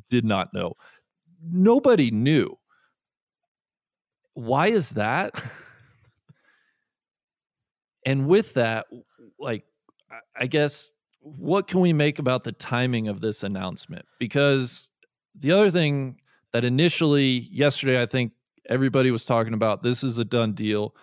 did 0.10 0.26
not 0.26 0.54
know. 0.54 0.74
Nobody 1.44 2.12
knew. 2.12 2.58
Why 4.34 4.68
is 4.68 4.92
that? 4.92 5.34
and 8.06 8.28
with 8.28 8.54
that 8.56 8.86
like 9.40 9.64
I- 10.40 10.48
guess 10.48 10.92
what 11.20 11.68
can 11.68 11.80
we 11.80 11.94
make 11.94 12.20
about 12.20 12.44
the 12.44 12.52
timing 12.52 13.08
of 13.08 13.22
this 13.22 13.44
announcement? 13.44 14.06
Because 14.20 14.90
the 15.36 15.52
other 15.52 15.72
thing 15.72 16.20
that 16.52 16.64
initially 16.64 17.48
yesterday 17.52 18.02
i 18.02 18.06
think 18.06 18.34
everybody 18.70 19.10
was 19.10 19.26
talking 19.26 19.54
about 19.54 19.82
this 19.82 20.04
is 20.04 20.20
a 20.20 20.24
done 20.24 20.54
deal 20.54 20.96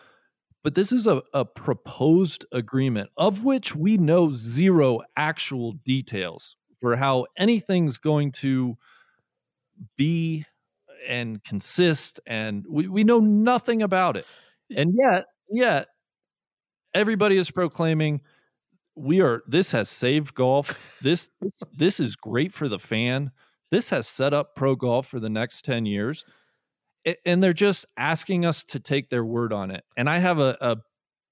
but 0.62 0.74
this 0.74 0.92
is 0.92 1.06
a, 1.06 1.22
a 1.32 1.44
proposed 1.44 2.44
agreement 2.52 3.10
of 3.16 3.44
which 3.44 3.74
we 3.74 3.96
know 3.96 4.30
zero 4.30 5.00
actual 5.16 5.72
details 5.72 6.56
for 6.80 6.96
how 6.96 7.26
anything's 7.36 7.98
going 7.98 8.30
to 8.30 8.76
be 9.96 10.44
and 11.08 11.42
consist 11.42 12.20
and 12.26 12.66
we, 12.68 12.88
we 12.88 13.04
know 13.04 13.20
nothing 13.20 13.80
about 13.80 14.16
it. 14.16 14.26
And 14.76 14.94
yet 14.94 15.26
yet 15.50 15.88
everybody 16.94 17.36
is 17.36 17.50
proclaiming 17.50 18.20
we 18.96 19.20
are 19.20 19.42
this 19.46 19.72
has 19.72 19.88
saved 19.88 20.34
golf. 20.34 20.98
This 21.02 21.30
this, 21.76 22.00
is 22.00 22.16
great 22.16 22.52
for 22.52 22.68
the 22.68 22.78
fan. 22.78 23.30
This 23.70 23.90
has 23.90 24.06
set 24.06 24.34
up 24.34 24.54
pro 24.54 24.74
golf 24.74 25.06
for 25.06 25.20
the 25.20 25.30
next 25.30 25.64
10 25.64 25.86
years. 25.86 26.24
And 27.24 27.42
they're 27.42 27.54
just 27.54 27.86
asking 27.96 28.44
us 28.44 28.62
to 28.64 28.78
take 28.78 29.08
their 29.08 29.24
word 29.24 29.54
on 29.54 29.70
it. 29.70 29.84
And 29.96 30.10
i 30.10 30.18
have 30.18 30.38
a, 30.38 30.56
a 30.60 30.76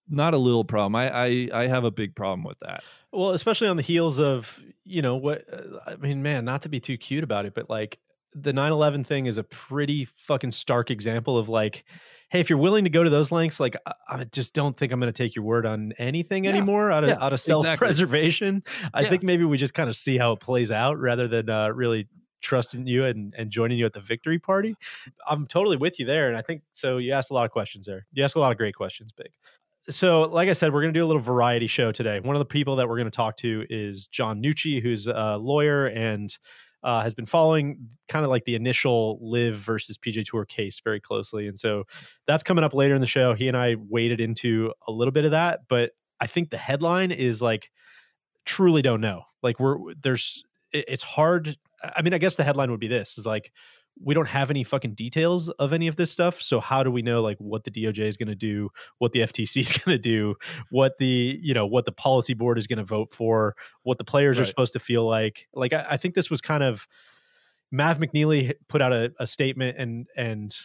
not 0.08 0.32
a 0.32 0.38
little 0.38 0.64
problem. 0.64 0.96
I, 0.96 1.10
I 1.10 1.48
i 1.52 1.66
have 1.66 1.84
a 1.84 1.90
big 1.90 2.14
problem 2.14 2.42
with 2.42 2.58
that. 2.60 2.82
Well, 3.12 3.30
especially 3.30 3.68
on 3.68 3.76
the 3.76 3.82
heels 3.82 4.18
of, 4.18 4.62
you 4.84 5.02
know, 5.02 5.16
what 5.16 5.44
uh, 5.52 5.80
I 5.86 5.96
mean, 5.96 6.22
man, 6.22 6.44
not 6.46 6.62
to 6.62 6.70
be 6.70 6.80
too 6.80 6.96
cute 6.96 7.24
about 7.24 7.44
it, 7.44 7.54
but 7.54 7.68
like 7.68 7.98
the 8.34 8.52
9/11 8.52 9.06
thing 9.06 9.26
is 9.26 9.36
a 9.36 9.44
pretty 9.44 10.06
fucking 10.06 10.52
stark 10.52 10.90
example 10.90 11.36
of 11.36 11.50
like 11.50 11.84
hey, 12.30 12.40
if 12.40 12.50
you're 12.50 12.58
willing 12.58 12.84
to 12.84 12.90
go 12.90 13.02
to 13.02 13.10
those 13.10 13.32
lengths, 13.32 13.58
like 13.58 13.76
I, 13.86 13.92
I 14.08 14.24
just 14.24 14.54
don't 14.54 14.76
think 14.76 14.92
I'm 14.92 15.00
going 15.00 15.12
to 15.12 15.22
take 15.22 15.34
your 15.34 15.44
word 15.44 15.64
on 15.66 15.92
anything 15.98 16.44
Yeah, 16.44 16.50
anymore 16.50 16.90
out 16.92 17.04
of 17.04 17.10
yeah, 17.10 17.18
out 17.20 17.32
of 17.32 17.40
self-preservation. 17.40 18.62
I 18.94 19.02
Yeah. 19.02 19.08
think 19.08 19.22
maybe 19.22 19.44
we 19.44 19.56
just 19.56 19.74
kind 19.74 19.88
of 19.88 19.96
see 19.96 20.18
how 20.18 20.32
it 20.32 20.40
plays 20.40 20.70
out 20.70 20.98
rather 20.98 21.26
than 21.28 21.48
uh, 21.48 21.70
really 21.70 22.08
trusting 22.40 22.86
you 22.86 23.04
and, 23.04 23.34
and 23.36 23.50
joining 23.50 23.78
you 23.78 23.86
at 23.86 23.92
the 23.92 24.00
victory 24.00 24.38
party. 24.38 24.74
I'm 25.26 25.46
totally 25.46 25.76
with 25.76 25.98
you 25.98 26.06
there. 26.06 26.28
And 26.28 26.36
I 26.36 26.42
think 26.42 26.62
so. 26.74 26.98
You 26.98 27.12
asked 27.12 27.30
a 27.30 27.34
lot 27.34 27.44
of 27.44 27.50
questions 27.50 27.86
there. 27.86 28.06
You 28.12 28.22
asked 28.24 28.36
a 28.36 28.40
lot 28.40 28.52
of 28.52 28.58
great 28.58 28.74
questions, 28.76 29.10
Big. 29.16 29.30
So, 29.90 30.22
like 30.22 30.50
I 30.50 30.52
said, 30.52 30.72
we're 30.74 30.82
going 30.82 30.92
to 30.92 31.00
do 31.00 31.04
a 31.04 31.08
little 31.08 31.22
variety 31.22 31.66
show 31.66 31.92
today. 31.92 32.20
One 32.20 32.36
of 32.36 32.40
the 32.40 32.44
people 32.44 32.76
that 32.76 32.86
we're 32.88 32.96
going 32.98 33.10
to 33.10 33.16
talk 33.16 33.38
to 33.38 33.64
is 33.70 34.06
John 34.06 34.42
Nucci, 34.42 34.82
who's 34.82 35.06
a 35.08 35.38
lawyer 35.38 35.86
and 35.86 36.36
uh, 36.82 37.02
has 37.02 37.14
been 37.14 37.26
following 37.26 37.88
kind 38.08 38.24
of 38.24 38.30
like 38.30 38.44
the 38.44 38.54
initial 38.54 39.18
LIV 39.20 39.56
versus 39.56 39.98
PGA 39.98 40.24
Tour 40.24 40.44
case 40.44 40.80
very 40.82 41.00
closely. 41.00 41.46
And 41.48 41.58
so 41.58 41.84
that's 42.26 42.42
coming 42.42 42.64
up 42.64 42.74
later 42.74 42.94
in 42.94 43.00
the 43.00 43.06
show. 43.06 43.34
He 43.34 43.48
and 43.48 43.56
I 43.56 43.76
waded 43.78 44.20
into 44.20 44.72
a 44.86 44.92
little 44.92 45.12
bit 45.12 45.24
of 45.24 45.32
that, 45.32 45.60
but 45.68 45.90
I 46.20 46.26
think 46.26 46.50
the 46.50 46.56
headline 46.58 47.10
is 47.12 47.42
like 47.42 47.70
truly 48.44 48.82
don't 48.82 49.00
know. 49.00 49.22
Like 49.42 49.60
we're 49.60 49.76
there's 50.00 50.44
it- 50.72 50.84
it's 50.88 51.02
hard. 51.02 51.56
I 51.82 52.02
mean, 52.02 52.14
I 52.14 52.18
guess 52.18 52.36
the 52.36 52.44
headline 52.44 52.70
would 52.70 52.80
be 52.80 52.88
this 52.88 53.18
is 53.18 53.26
like 53.26 53.52
we 54.02 54.14
don't 54.14 54.28
have 54.28 54.50
any 54.50 54.64
fucking 54.64 54.94
details 54.94 55.48
of 55.48 55.72
any 55.72 55.88
of 55.88 55.96
this 55.96 56.10
stuff. 56.10 56.40
So 56.40 56.60
how 56.60 56.82
do 56.82 56.90
we 56.90 57.02
know 57.02 57.20
like 57.22 57.38
what 57.38 57.64
the 57.64 57.70
DOJ 57.70 58.00
is 58.00 58.16
going 58.16 58.28
to 58.28 58.34
do, 58.34 58.70
what 58.98 59.12
the 59.12 59.20
FTC 59.20 59.58
is 59.58 59.72
going 59.84 59.96
to 59.96 59.98
do, 59.98 60.36
what 60.70 60.96
the 60.98 61.38
you 61.42 61.54
know 61.54 61.66
what 61.66 61.84
the 61.84 61.92
policy 61.92 62.34
board 62.34 62.58
is 62.58 62.66
going 62.66 62.78
to 62.78 62.84
vote 62.84 63.12
for, 63.12 63.56
what 63.82 63.98
the 63.98 64.04
players 64.04 64.38
are 64.38 64.44
supposed 64.44 64.72
to 64.74 64.80
feel 64.80 65.06
like? 65.06 65.48
Like 65.52 65.72
I, 65.72 65.86
I 65.90 65.96
think 65.96 66.14
this 66.14 66.30
was 66.30 66.40
kind 66.40 66.62
of 66.62 66.86
Mav 67.70 67.98
McNealy 67.98 68.52
put 68.68 68.80
out 68.80 68.92
a, 68.92 69.12
a 69.18 69.26
statement 69.26 69.76
and 69.78 70.06
and 70.16 70.56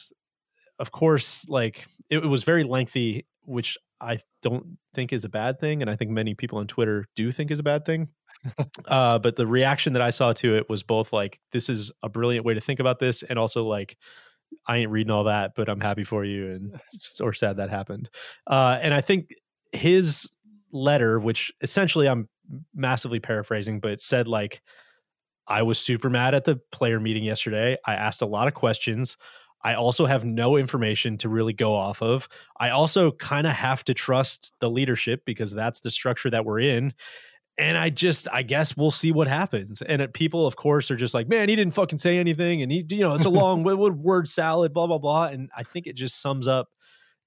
of 0.79 0.91
course 0.91 1.47
like 1.49 1.87
it, 2.09 2.19
it 2.19 2.27
was 2.27 2.43
very 2.43 2.63
lengthy, 2.63 3.25
which 3.41 3.77
I 3.99 4.19
don't 4.41 4.77
think 4.93 5.13
is 5.13 5.23
a 5.23 5.29
bad 5.29 5.59
thing, 5.59 5.81
and 5.81 5.89
I 5.89 5.95
think 5.95 6.11
many 6.11 6.35
people 6.35 6.59
on 6.59 6.67
Twitter 6.67 7.05
do 7.15 7.31
think 7.31 7.51
is 7.51 7.59
a 7.59 7.63
bad 7.63 7.85
thing. 7.85 8.09
Uh, 8.87 9.19
but 9.19 9.35
the 9.35 9.47
reaction 9.47 9.93
that 9.93 10.01
I 10.01 10.09
saw 10.09 10.33
to 10.33 10.55
it 10.55 10.69
was 10.69 10.83
both 10.83 11.13
like, 11.13 11.39
"This 11.51 11.69
is 11.69 11.91
a 12.01 12.09
brilliant 12.09 12.45
way 12.45 12.53
to 12.53 12.61
think 12.61 12.79
about 12.79 12.99
this," 12.99 13.23
and 13.23 13.39
also 13.39 13.63
like, 13.63 13.97
I 14.67 14.77
ain't 14.77 14.91
reading 14.91 15.11
all 15.11 15.25
that, 15.25 15.53
but 15.55 15.69
I'm 15.69 15.81
happy 15.81 16.03
for 16.03 16.23
you 16.23 16.51
and 16.51 16.79
or 17.21 17.33
sad 17.33 17.57
that 17.57 17.69
happened. 17.69 18.09
Uh, 18.47 18.79
and 18.81 18.93
I 18.93 19.01
think 19.01 19.29
his 19.71 20.33
letter, 20.71 21.19
which 21.19 21.51
essentially 21.61 22.07
I'm 22.07 22.29
massively 22.73 23.19
paraphrasing, 23.19 23.79
but 23.79 24.01
said 24.01 24.27
like, 24.27 24.61
I 25.47 25.63
was 25.63 25.79
super 25.79 26.09
mad 26.09 26.33
at 26.35 26.45
the 26.45 26.59
player 26.71 26.99
meeting 26.99 27.23
yesterday. 27.23 27.77
I 27.85 27.95
asked 27.95 28.21
a 28.21 28.25
lot 28.25 28.47
of 28.47 28.53
questions. 28.53 29.17
I 29.65 29.75
also 29.75 30.05
have 30.05 30.25
no 30.25 30.57
information 30.57 31.17
to 31.19 31.29
really 31.29 31.53
go 31.53 31.73
off 31.73 32.01
of. 32.01 32.27
I 32.59 32.69
also 32.69 33.11
kind 33.11 33.47
of 33.47 33.53
have 33.53 33.83
to 33.85 33.93
trust 33.93 34.53
the 34.59 34.69
leadership 34.69 35.21
because 35.25 35.51
that's 35.51 35.79
the 35.79 35.91
structure 35.91 36.29
that 36.29 36.45
we're 36.45 36.59
in. 36.59 36.93
And 37.57 37.77
I 37.77 37.91
just, 37.91 38.27
I 38.31 38.41
guess 38.41 38.75
we'll 38.75 38.89
see 38.89 39.11
what 39.11 39.27
happens. 39.27 39.81
And 39.83 40.01
it, 40.01 40.13
people, 40.13 40.47
of 40.47 40.55
course, 40.55 40.89
are 40.89 40.95
just 40.95 41.13
like, 41.13 41.27
man, 41.27 41.49
he 41.49 41.55
didn't 41.55 41.75
fucking 41.75 41.99
say 41.99 42.17
anything. 42.17 42.63
And 42.63 42.71
he, 42.71 42.83
you 42.89 43.01
know, 43.01 43.13
it's 43.13 43.25
a 43.25 43.29
long 43.29 43.63
word 44.03 44.27
salad, 44.27 44.73
blah, 44.73 44.87
blah, 44.87 44.97
blah. 44.97 45.25
And 45.25 45.49
I 45.55 45.63
think 45.63 45.85
it 45.85 45.95
just 45.95 46.19
sums 46.19 46.47
up 46.47 46.69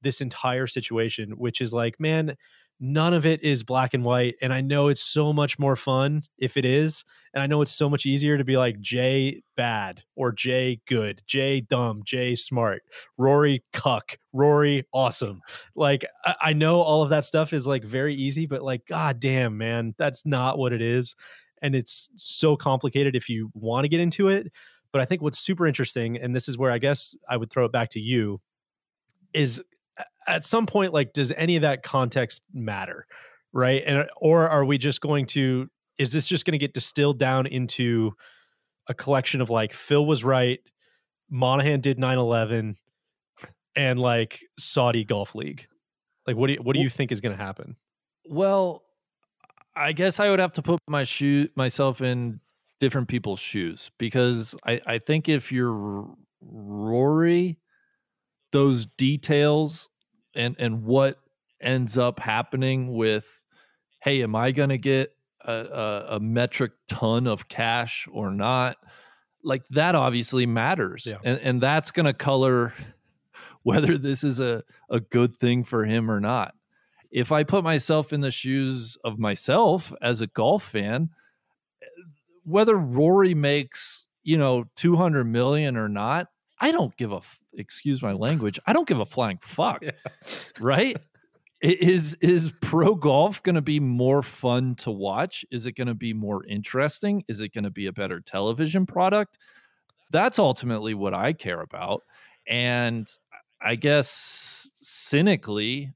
this 0.03 0.21
entire 0.21 0.67
situation, 0.67 1.33
which 1.33 1.61
is 1.61 1.73
like, 1.73 2.01
man, 2.01 2.37
none 2.79 3.15
of 3.15 3.25
it 3.25 3.43
is 3.43 3.63
black 3.63 3.95
and 3.95 4.05
white 4.05 4.35
and 4.43 4.53
i 4.53 4.61
know 4.61 4.89
it's 4.89 5.03
so 5.03 5.33
much 5.33 5.59
more 5.59 5.77
fun 5.77 6.23
if 6.37 6.57
it 6.57 6.65
is 6.65 7.05
and 7.33 7.43
i 7.43 7.47
know 7.47 7.63
it's 7.63 7.73
so 7.73 7.89
much 7.89 8.05
easier 8.05 8.37
to 8.37 8.45
be 8.45 8.57
like 8.57 8.79
jay 8.81 9.43
bad 9.57 10.03
or 10.15 10.31
jay 10.31 10.79
good 10.87 11.23
jay 11.27 11.61
dumb 11.61 12.03
jay 12.05 12.35
smart 12.35 12.83
rory 13.17 13.65
cuck 13.73 14.19
rory 14.33 14.85
awesome 14.93 15.41
like 15.75 16.05
I, 16.25 16.35
I 16.43 16.53
know 16.53 16.81
all 16.81 17.03
of 17.03 17.11
that 17.11 17.25
stuff 17.25 17.53
is 17.53 17.67
like 17.67 17.85
very 17.85 18.15
easy 18.15 18.47
but 18.47 18.63
like 18.63 18.87
god 18.87 19.21
damn 19.21 19.57
man 19.57 19.95
that's 19.97 20.27
not 20.27 20.59
what 20.59 20.73
it 20.75 20.83
is 20.83 21.17
and 21.63 21.75
it's 21.75 22.11
so 22.17 22.57
complicated 22.57 23.17
if 23.17 23.29
you 23.31 23.51
want 23.55 23.85
to 23.85 23.89
get 23.89 24.01
into 24.01 24.29
it 24.29 24.53
but 24.93 25.01
i 25.01 25.07
think 25.07 25.23
what's 25.23 25.39
super 25.39 25.67
interesting 25.67 26.19
and 26.19 26.37
this 26.37 26.47
is 26.47 26.59
where 26.59 26.71
i 26.71 26.79
guess 26.79 27.15
i 27.29 27.39
would 27.39 27.51
throw 27.51 27.65
it 27.65 27.73
back 27.73 27.89
to 27.91 28.01
you 28.01 28.39
is 29.33 29.63
at 30.27 30.45
some 30.45 30.67
point 30.67 30.93
like 30.93 31.13
does 31.13 31.33
any 31.33 31.57
of 31.57 31.63
that 31.63 31.83
context 31.83 32.43
matter 32.53 33.07
right? 33.57 33.83
And 33.87 33.99
uh, 34.01 34.07
or 34.19 34.49
are 34.49 34.65
we 34.65 34.79
just 34.79 35.01
going 35.01 35.27
to 35.27 35.69
is 35.99 36.13
this 36.13 36.27
just 36.27 36.45
going 36.45 36.53
to 36.53 36.59
get 36.59 36.75
distilled 36.75 37.19
down 37.19 37.47
into 37.47 38.13
a 38.87 38.95
collection 38.95 39.41
of 39.41 39.51
like 39.51 39.73
phil 39.73 40.07
was 40.07 40.23
right 40.23 40.61
monahan 41.31 41.81
did 41.81 41.99
9-11 41.99 42.77
and 43.75 43.99
like 43.99 44.41
saudi 44.59 45.05
golf 45.05 45.35
league? 45.35 45.67
Like 46.27 46.37
what 46.37 46.49
do 46.49 46.53
you 46.55 46.59
what 46.61 46.77
do 46.77 46.83
you 46.83 46.89
think 46.89 47.11
is 47.11 47.21
going 47.21 47.37
to 47.37 47.43
happen? 47.43 47.77
Well 48.27 48.83
i 49.75 49.93
guess 49.93 50.21
i 50.21 50.31
would 50.31 50.39
have 50.39 50.53
to 50.53 50.63
put 50.63 50.81
my 50.89 51.05
shoe 51.05 51.49
myself 51.55 52.01
in 52.01 52.41
different 52.81 53.09
people's 53.09 53.39
shoes 53.39 53.91
because 53.99 54.55
i 54.67 54.81
i 54.87 54.99
think 54.99 55.29
if 55.29 55.53
you're 55.53 56.09
rory 56.41 57.59
those 58.57 58.87
details 58.97 59.89
and 60.35 60.57
and 60.59 60.85
what 60.85 61.19
ends 61.61 61.99
up 61.99 62.21
happening 62.21 62.95
with 62.95 63.45
hey 64.03 64.23
am 64.23 64.35
i 64.35 64.51
going 64.51 64.69
to 64.69 64.79
get 64.79 65.13
a, 65.47 65.53
a, 65.53 66.17
a, 66.17 66.21
metric 66.21 66.73
ton 66.89 67.27
of 67.27 67.49
cash 67.49 68.09
or 68.13 68.31
not? 68.31 68.77
Like 69.43 69.63
that 69.71 69.95
obviously 69.95 70.45
matters. 70.45 71.07
Yeah. 71.07 71.19
and, 71.25 71.39
and 71.41 71.61
that's 71.61 71.93
going 71.93 72.07
to 72.07 72.13
color 72.13 72.75
whether 73.63 73.97
this 73.97 74.25
is 74.25 74.41
a, 74.41 74.65
a 74.91 75.01
good 75.01 75.35
thing 75.35 75.65
for 75.65 75.85
him 75.85 76.11
or 76.11 76.21
not. 76.21 76.55
If 77.13 77.33
i 77.33 77.45
put 77.45 77.63
myself 77.63 78.13
in 78.13 78.21
the 78.21 78.31
shoes 78.31 78.99
of 79.05 79.19
myself 79.19 79.93
as 80.03 80.21
a 80.21 80.27
golf 80.27 80.65
fan 80.65 81.11
whether 82.45 82.77
rory 82.77 83.35
makes 83.35 84.07
you 84.23 84.37
know 84.37 84.65
200 84.77 85.25
million 85.25 85.77
or 85.77 85.89
not 85.89 86.29
I 86.59 86.73
don't 86.73 86.97
give 86.97 87.13
a 87.13 87.21
excuse 87.55 88.03
my 88.03 88.13
language. 88.13 88.59
I 88.67 88.73
don't 88.73 88.89
give 88.89 89.01
a 89.01 89.07
flying 89.07 89.39
fuck. 89.41 89.83
Yeah. 89.85 89.93
Right? 90.61 90.97
is 91.61 92.15
is 92.21 92.53
pro 92.61 92.95
golf 92.95 93.43
going 93.43 93.55
to 93.55 93.63
be 93.63 93.81
more 93.81 94.23
fun 94.23 94.75
to 94.77 94.91
watch? 94.91 95.45
Is 95.51 95.67
it 95.67 95.73
going 95.73 95.87
to 95.89 95.95
be 95.95 96.13
more 96.13 96.45
interesting? 96.45 97.25
Is 97.29 97.41
it 97.41 97.53
going 97.53 97.65
to 97.65 97.71
be 97.71 97.87
a 97.87 97.93
better 97.93 98.21
television 98.21 98.87
product? 98.87 99.39
That's 100.11 100.39
ultimately 100.39 100.95
what 100.95 101.15
I 101.15 101.33
care 101.33 101.61
about. 101.61 102.03
And 102.47 103.09
I 103.61 103.75
guess 103.77 104.71
cynically, 104.81 105.93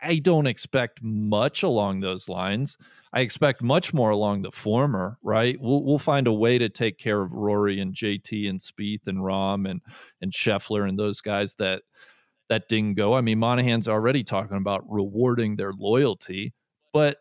I 0.00 0.16
don't 0.16 0.46
expect 0.46 1.02
much 1.02 1.62
along 1.62 2.00
those 2.00 2.28
lines. 2.28 2.76
I 3.12 3.20
expect 3.20 3.62
much 3.62 3.92
more 3.92 4.10
along 4.10 4.42
the 4.42 4.50
former, 4.50 5.18
right? 5.22 5.56
We'll 5.60 5.84
we'll 5.84 5.98
find 5.98 6.26
a 6.26 6.32
way 6.32 6.58
to 6.58 6.68
take 6.68 6.98
care 6.98 7.20
of 7.20 7.32
Rory 7.32 7.78
and 7.78 7.94
JT 7.94 8.48
and 8.48 8.58
Spieth 8.58 9.06
and 9.06 9.18
Rahm 9.18 9.68
and 9.70 9.82
and 10.20 10.32
Scheffler 10.32 10.88
and 10.88 10.98
those 10.98 11.20
guys 11.20 11.54
that 11.56 11.82
that 12.48 12.68
didn't 12.68 12.94
go. 12.94 13.14
I 13.14 13.20
mean, 13.20 13.38
Monahan's 13.38 13.88
already 13.88 14.24
talking 14.24 14.56
about 14.56 14.84
rewarding 14.90 15.56
their 15.56 15.72
loyalty, 15.72 16.54
but 16.92 17.18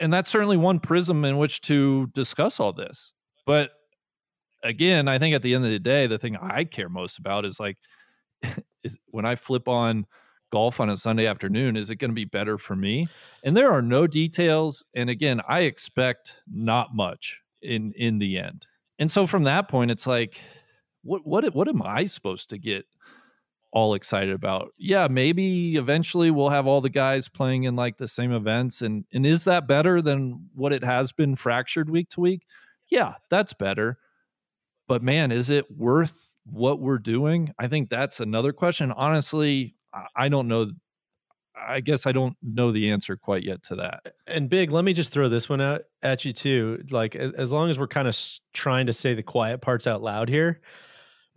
and 0.00 0.12
that's 0.12 0.30
certainly 0.30 0.56
one 0.56 0.80
prism 0.80 1.24
in 1.24 1.36
which 1.36 1.60
to 1.62 2.08
discuss 2.08 2.58
all 2.58 2.72
this. 2.72 3.12
But 3.46 3.70
again, 4.62 5.08
I 5.08 5.18
think 5.18 5.34
at 5.34 5.42
the 5.42 5.54
end 5.54 5.64
of 5.64 5.70
the 5.70 5.78
day, 5.78 6.06
the 6.06 6.18
thing 6.18 6.36
I 6.36 6.64
care 6.64 6.88
most 6.88 7.18
about 7.18 7.44
is 7.44 7.60
like 7.60 7.76
is 8.82 8.98
when 9.06 9.26
I 9.26 9.34
flip 9.34 9.68
on 9.68 10.06
golf 10.54 10.78
on 10.78 10.88
a 10.88 10.96
Sunday 10.96 11.26
afternoon, 11.26 11.76
is 11.76 11.90
it 11.90 11.96
going 11.96 12.12
to 12.12 12.14
be 12.14 12.24
better 12.24 12.56
for 12.56 12.76
me? 12.76 13.08
And 13.42 13.56
there 13.56 13.72
are 13.72 13.82
no 13.82 14.06
details. 14.06 14.84
And 14.94 15.10
again, 15.10 15.40
I 15.48 15.62
expect 15.62 16.36
not 16.46 16.94
much 16.94 17.40
in 17.60 17.92
in 17.96 18.20
the 18.20 18.38
end. 18.38 18.68
And 19.00 19.10
so 19.10 19.26
from 19.26 19.42
that 19.42 19.68
point, 19.68 19.90
it's 19.90 20.06
like, 20.06 20.38
what 21.02 21.26
what 21.26 21.52
what 21.56 21.66
am 21.66 21.82
I 21.82 22.04
supposed 22.04 22.50
to 22.50 22.58
get 22.58 22.86
all 23.72 23.94
excited 23.94 24.32
about? 24.32 24.68
Yeah, 24.78 25.08
maybe 25.10 25.74
eventually 25.74 26.30
we'll 26.30 26.50
have 26.50 26.68
all 26.68 26.80
the 26.80 26.88
guys 26.88 27.28
playing 27.28 27.64
in 27.64 27.74
like 27.74 27.96
the 27.96 28.06
same 28.06 28.30
events. 28.30 28.80
And 28.80 29.06
and 29.12 29.26
is 29.26 29.42
that 29.44 29.66
better 29.66 30.00
than 30.00 30.50
what 30.54 30.72
it 30.72 30.84
has 30.84 31.10
been 31.10 31.34
fractured 31.34 31.90
week 31.90 32.10
to 32.10 32.20
week? 32.20 32.46
Yeah, 32.88 33.14
that's 33.28 33.54
better. 33.54 33.98
But 34.86 35.02
man, 35.02 35.32
is 35.32 35.50
it 35.50 35.68
worth 35.68 36.32
what 36.44 36.78
we're 36.78 36.98
doing? 36.98 37.52
I 37.58 37.66
think 37.66 37.90
that's 37.90 38.20
another 38.20 38.52
question. 38.52 38.92
Honestly, 38.92 39.73
I 40.14 40.28
don't 40.28 40.48
know. 40.48 40.70
I 41.56 41.80
guess 41.80 42.06
I 42.06 42.12
don't 42.12 42.36
know 42.42 42.72
the 42.72 42.90
answer 42.90 43.16
quite 43.16 43.44
yet 43.44 43.62
to 43.64 43.76
that. 43.76 44.14
And 44.26 44.50
big, 44.50 44.72
let 44.72 44.84
me 44.84 44.92
just 44.92 45.12
throw 45.12 45.28
this 45.28 45.48
one 45.48 45.60
out 45.60 45.82
at 46.02 46.24
you 46.24 46.32
too. 46.32 46.82
Like, 46.90 47.14
as 47.14 47.52
long 47.52 47.70
as 47.70 47.78
we're 47.78 47.86
kind 47.86 48.08
of 48.08 48.18
trying 48.52 48.86
to 48.86 48.92
say 48.92 49.14
the 49.14 49.22
quiet 49.22 49.60
parts 49.60 49.86
out 49.86 50.02
loud 50.02 50.28
here, 50.28 50.60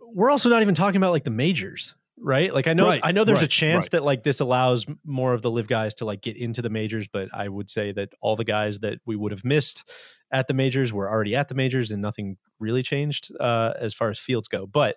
we're 0.00 0.30
also 0.30 0.48
not 0.48 0.62
even 0.62 0.74
talking 0.74 0.96
about 0.96 1.12
like 1.12 1.24
the 1.24 1.30
majors, 1.30 1.94
right? 2.18 2.52
Like, 2.52 2.66
I 2.66 2.72
know, 2.72 2.88
right, 2.88 3.00
I 3.04 3.12
know, 3.12 3.24
there's 3.24 3.38
right, 3.38 3.44
a 3.44 3.48
chance 3.48 3.84
right. 3.86 3.90
that 3.92 4.04
like 4.04 4.24
this 4.24 4.40
allows 4.40 4.86
more 5.04 5.34
of 5.34 5.42
the 5.42 5.50
LIV 5.50 5.68
guys 5.68 5.94
to 5.96 6.04
like 6.04 6.20
get 6.20 6.36
into 6.36 6.62
the 6.62 6.70
majors, 6.70 7.06
but 7.06 7.28
I 7.32 7.48
would 7.48 7.70
say 7.70 7.92
that 7.92 8.10
all 8.20 8.34
the 8.34 8.44
guys 8.44 8.80
that 8.80 8.98
we 9.06 9.14
would 9.14 9.32
have 9.32 9.44
missed 9.44 9.88
at 10.32 10.48
the 10.48 10.54
majors 10.54 10.92
were 10.92 11.08
already 11.08 11.36
at 11.36 11.48
the 11.48 11.54
majors, 11.54 11.90
and 11.90 12.02
nothing 12.02 12.36
really 12.58 12.82
changed 12.82 13.30
uh, 13.38 13.74
as 13.78 13.94
far 13.94 14.10
as 14.10 14.18
fields 14.18 14.48
go. 14.48 14.66
But 14.66 14.96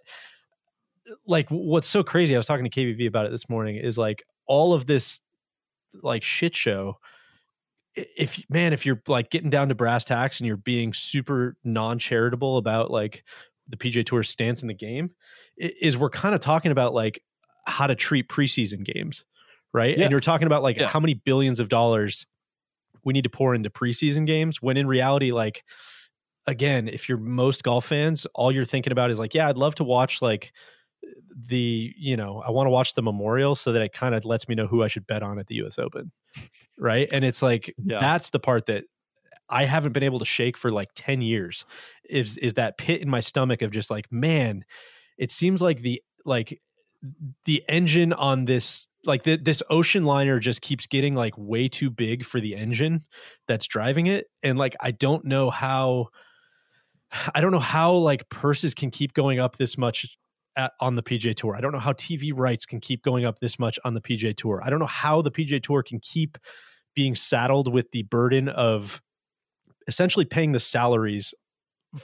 like 1.26 1.48
what's 1.50 1.88
so 1.88 2.04
crazy, 2.04 2.36
I 2.36 2.38
was 2.38 2.46
talking 2.46 2.66
to 2.66 2.70
KVV 2.70 3.08
about 3.08 3.26
it 3.26 3.32
this 3.32 3.50
morning, 3.50 3.76
is 3.76 3.98
like 3.98 4.24
all 4.48 4.74
of 4.74 4.86
this 4.88 5.22
like 6.02 6.24
shit 6.24 6.56
show. 6.56 6.98
If 7.96 8.42
man, 8.50 8.74
if 8.74 8.86
you're 8.86 9.02
like 9.08 9.30
getting 9.30 9.50
down 9.50 9.70
to 9.70 9.76
brass 9.76 10.06
tacks 10.06 10.40
and 10.40 10.48
you're 10.48 10.58
being 10.58 10.94
super 10.94 11.58
non-charitable 11.64 12.58
about 12.58 12.90
like 12.90 13.24
the 13.68 13.78
PGA 13.78 14.06
Tour 14.06 14.24
stance 14.24 14.62
in 14.62 14.68
the 14.68 14.74
game, 14.74 15.12
is 15.58 15.98
we're 15.98 16.10
kind 16.10 16.34
of 16.34 16.42
talking 16.42 16.72
about 16.72 16.94
like 16.94 17.22
how 17.66 17.88
to 17.88 17.96
treat 17.96 18.30
preseason 18.30 18.84
games, 18.84 19.26
right? 19.74 19.98
Yeah. 19.98 20.06
And 20.06 20.12
you're 20.12 20.22
talking 20.22 20.48
about 20.48 20.64
like 20.64 20.78
yeah. 20.78 20.88
how 20.88 21.00
many 21.00 21.14
billions 21.14 21.60
of 21.60 21.70
dollars 21.70 22.26
we 23.04 23.14
need 23.14 23.24
to 23.24 23.30
pour 23.30 23.54
into 23.56 23.70
preseason 23.70 24.26
games 24.26 24.62
when 24.62 24.78
in 24.78 24.88
reality, 24.88 25.32
like 25.32 25.64
again, 26.48 26.88
if 26.88 27.10
you're 27.10 27.18
most 27.18 27.64
golf 27.64 27.86
fans, 27.86 28.26
all 28.34 28.52
you're 28.52 28.66
thinking 28.66 28.92
about 28.92 29.12
is 29.12 29.20
like, 29.20 29.34
yeah, 29.34 29.48
I'd 29.48 29.58
love 29.58 29.76
to 29.76 29.84
watch 29.84 30.22
like 30.22 30.52
the 31.36 31.94
you 31.98 32.16
know 32.16 32.42
I 32.46 32.52
want 32.52 32.68
to 32.68 32.72
watch 32.72 32.94
the 32.94 33.02
memorial 33.02 33.56
so 33.56 33.72
that 33.72 33.82
it 33.82 33.94
kind 33.94 34.16
of 34.16 34.26
lets 34.26 34.48
me 34.48 34.56
know 34.56 34.68
who 34.68 34.84
I 34.84 34.88
should 34.88 35.08
bet 35.08 35.24
on 35.24 35.40
at 35.40 35.48
the 35.48 35.56
U.S. 35.56 35.80
Open, 35.80 36.12
right? 36.78 37.08
And 37.12 37.26
it's 37.26 37.42
like 37.42 37.74
yeah. 37.84 38.00
that's 38.00 38.30
the 38.30 38.40
part 38.40 38.68
that 38.68 38.86
I 39.50 39.66
haven't 39.66 39.94
been 39.94 40.04
able 40.04 40.20
to 40.20 40.26
shake 40.26 40.58
for 40.58 40.70
like 40.70 40.90
ten 40.96 41.22
years. 41.22 41.66
Is 42.10 42.38
is 42.38 42.56
that 42.56 42.78
pit 42.78 43.02
in 43.02 43.10
my 43.10 43.20
stomach 43.20 43.62
of 43.62 43.72
just 43.72 43.90
like 43.90 44.12
man, 44.12 44.64
it 45.18 45.32
seems 45.32 45.62
like 45.62 45.82
the 45.82 46.02
like 46.26 46.62
the 47.46 47.64
engine 47.68 48.14
on 48.14 48.46
this 48.46 48.88
like 49.06 49.24
the, 49.24 49.36
this 49.36 49.64
ocean 49.70 50.04
liner 50.04 50.40
just 50.40 50.62
keeps 50.62 50.86
getting 50.86 51.16
like 51.16 51.34
way 51.36 51.68
too 51.68 51.90
big 51.90 52.24
for 52.24 52.40
the 52.40 52.56
engine 52.56 53.04
that's 53.48 53.66
driving 53.66 54.06
it 54.06 54.28
and 54.44 54.60
like 54.60 54.76
i 54.80 54.92
don't 54.92 55.26
know 55.26 55.50
how 55.50 56.08
i 57.36 57.42
don't 57.42 57.52
know 57.52 57.60
how 57.60 57.94
like 57.94 58.30
purses 58.30 58.76
can 58.76 58.92
keep 58.92 59.14
going 59.14 59.40
up 59.40 59.58
this 59.58 59.78
much 59.78 60.16
at, 60.56 60.74
on 60.80 60.96
the 60.96 61.04
PGA 61.04 61.36
Tour. 61.36 61.56
I 61.56 61.62
don't 61.62 61.72
know 61.72 61.80
how 61.80 61.94
TV 61.94 62.32
rights 62.36 62.66
can 62.66 62.80
keep 62.80 63.04
going 63.04 63.26
up 63.26 63.40
this 63.40 63.60
much 63.60 63.80
on 63.84 63.94
the 63.94 64.02
PGA 64.02 64.36
Tour. 64.36 64.62
I 64.64 64.70
don't 64.70 64.80
know 64.80 64.86
how 64.86 65.22
the 65.22 65.32
PGA 65.32 65.62
Tour 65.62 65.84
can 65.84 66.00
keep 66.00 66.38
being 66.96 67.16
saddled 67.16 67.72
with 67.72 67.92
the 67.92 68.04
burden 68.04 68.50
of 68.50 69.02
essentially 69.88 70.26
paying 70.26 70.52
the 70.52 70.60
salaries 70.60 71.34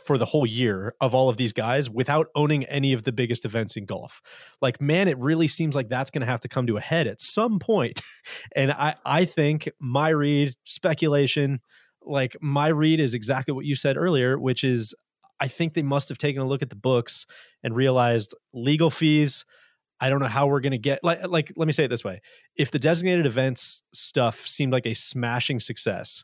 for 0.05 0.17
the 0.17 0.25
whole 0.25 0.45
year 0.45 0.93
of 0.99 1.15
all 1.15 1.29
of 1.29 1.37
these 1.37 1.53
guys 1.53 1.89
without 1.89 2.27
owning 2.35 2.65
any 2.65 2.91
of 2.91 3.03
the 3.03 3.11
biggest 3.11 3.45
events 3.45 3.77
in 3.77 3.85
golf. 3.85 4.21
Like, 4.61 4.81
man, 4.81 5.07
it 5.07 5.17
really 5.17 5.47
seems 5.47 5.75
like 5.75 5.87
that's 5.87 6.11
going 6.11 6.21
to 6.21 6.27
have 6.27 6.41
to 6.41 6.49
come 6.49 6.67
to 6.67 6.77
a 6.77 6.81
head 6.81 7.07
at 7.07 7.21
some 7.21 7.59
point. 7.59 8.01
and 8.55 8.71
I, 8.71 8.95
I 9.05 9.25
think 9.25 9.69
my 9.79 10.09
read, 10.09 10.55
speculation, 10.65 11.61
like 12.01 12.35
my 12.41 12.67
read 12.67 12.99
is 12.99 13.13
exactly 13.13 13.53
what 13.53 13.65
you 13.65 13.75
said 13.75 13.97
earlier, 13.97 14.37
which 14.37 14.63
is 14.63 14.93
I 15.39 15.47
think 15.47 15.73
they 15.73 15.83
must 15.83 16.09
have 16.09 16.17
taken 16.17 16.41
a 16.41 16.47
look 16.47 16.61
at 16.61 16.69
the 16.69 16.75
books 16.75 17.25
and 17.63 17.75
realized 17.75 18.35
legal 18.53 18.89
fees. 18.89 19.45
I 19.99 20.09
don't 20.09 20.19
know 20.19 20.27
how 20.27 20.47
we're 20.47 20.59
going 20.59 20.71
to 20.71 20.77
get 20.77 21.03
like 21.03 21.27
like 21.27 21.51
let 21.55 21.65
me 21.65 21.71
say 21.73 21.85
it 21.85 21.89
this 21.89 22.03
way. 22.03 22.21
If 22.55 22.71
the 22.71 22.79
designated 22.79 23.25
events 23.25 23.81
stuff 23.93 24.45
seemed 24.47 24.71
like 24.71 24.85
a 24.85 24.93
smashing 24.93 25.59
success 25.59 26.23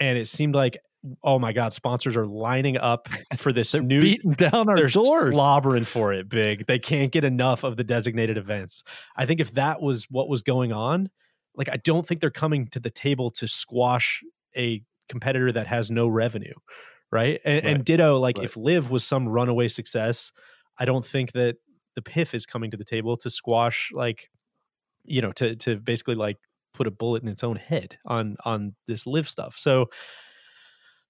and 0.00 0.16
it 0.18 0.28
seemed 0.28 0.54
like 0.54 0.78
oh 1.22 1.38
my 1.38 1.52
god, 1.52 1.72
sponsors 1.72 2.16
are 2.16 2.26
lining 2.26 2.76
up 2.76 3.08
for 3.36 3.52
this 3.52 3.72
They're 3.72 3.82
new 3.82 4.00
beating 4.00 4.32
down 4.32 4.68
our 4.68 4.76
they're 4.76 4.88
doors. 4.88 5.32
slobbering 5.34 5.84
for 5.84 6.12
it 6.12 6.28
big. 6.28 6.66
They 6.66 6.78
can't 6.78 7.12
get 7.12 7.24
enough 7.24 7.62
of 7.64 7.76
the 7.76 7.84
designated 7.84 8.36
events. 8.36 8.82
I 9.16 9.26
think 9.26 9.40
if 9.40 9.54
that 9.54 9.80
was 9.80 10.06
what 10.10 10.28
was 10.28 10.42
going 10.42 10.72
on, 10.72 11.10
like 11.54 11.68
I 11.68 11.76
don't 11.76 12.06
think 12.06 12.20
they're 12.20 12.30
coming 12.30 12.66
to 12.68 12.80
the 12.80 12.90
table 12.90 13.30
to 13.30 13.46
squash 13.46 14.22
a 14.56 14.82
competitor 15.08 15.52
that 15.52 15.66
has 15.66 15.90
no 15.90 16.08
revenue, 16.08 16.54
right? 17.10 17.40
And, 17.44 17.64
and 17.64 17.84
ditto, 17.84 18.18
like 18.18 18.38
Right. 18.38 18.44
if 18.44 18.56
LIV 18.56 18.90
was 18.90 19.04
some 19.04 19.28
runaway 19.28 19.68
success, 19.68 20.32
I 20.78 20.84
don't 20.84 21.04
think 21.04 21.32
that 21.32 21.56
the 21.94 22.02
PIF 22.02 22.34
is 22.34 22.46
coming 22.46 22.70
to 22.70 22.76
the 22.76 22.84
table 22.84 23.16
to 23.18 23.30
squash, 23.30 23.90
like, 23.92 24.30
you 25.04 25.20
know, 25.22 25.32
to 25.32 25.56
to 25.56 25.76
basically 25.76 26.14
like 26.14 26.36
put 26.74 26.86
a 26.86 26.90
bullet 26.90 27.22
in 27.22 27.28
its 27.28 27.42
own 27.42 27.56
head 27.56 27.98
on 28.04 28.36
on 28.44 28.74
this 28.86 29.06
LIV 29.06 29.28
stuff. 29.28 29.56
So 29.58 29.86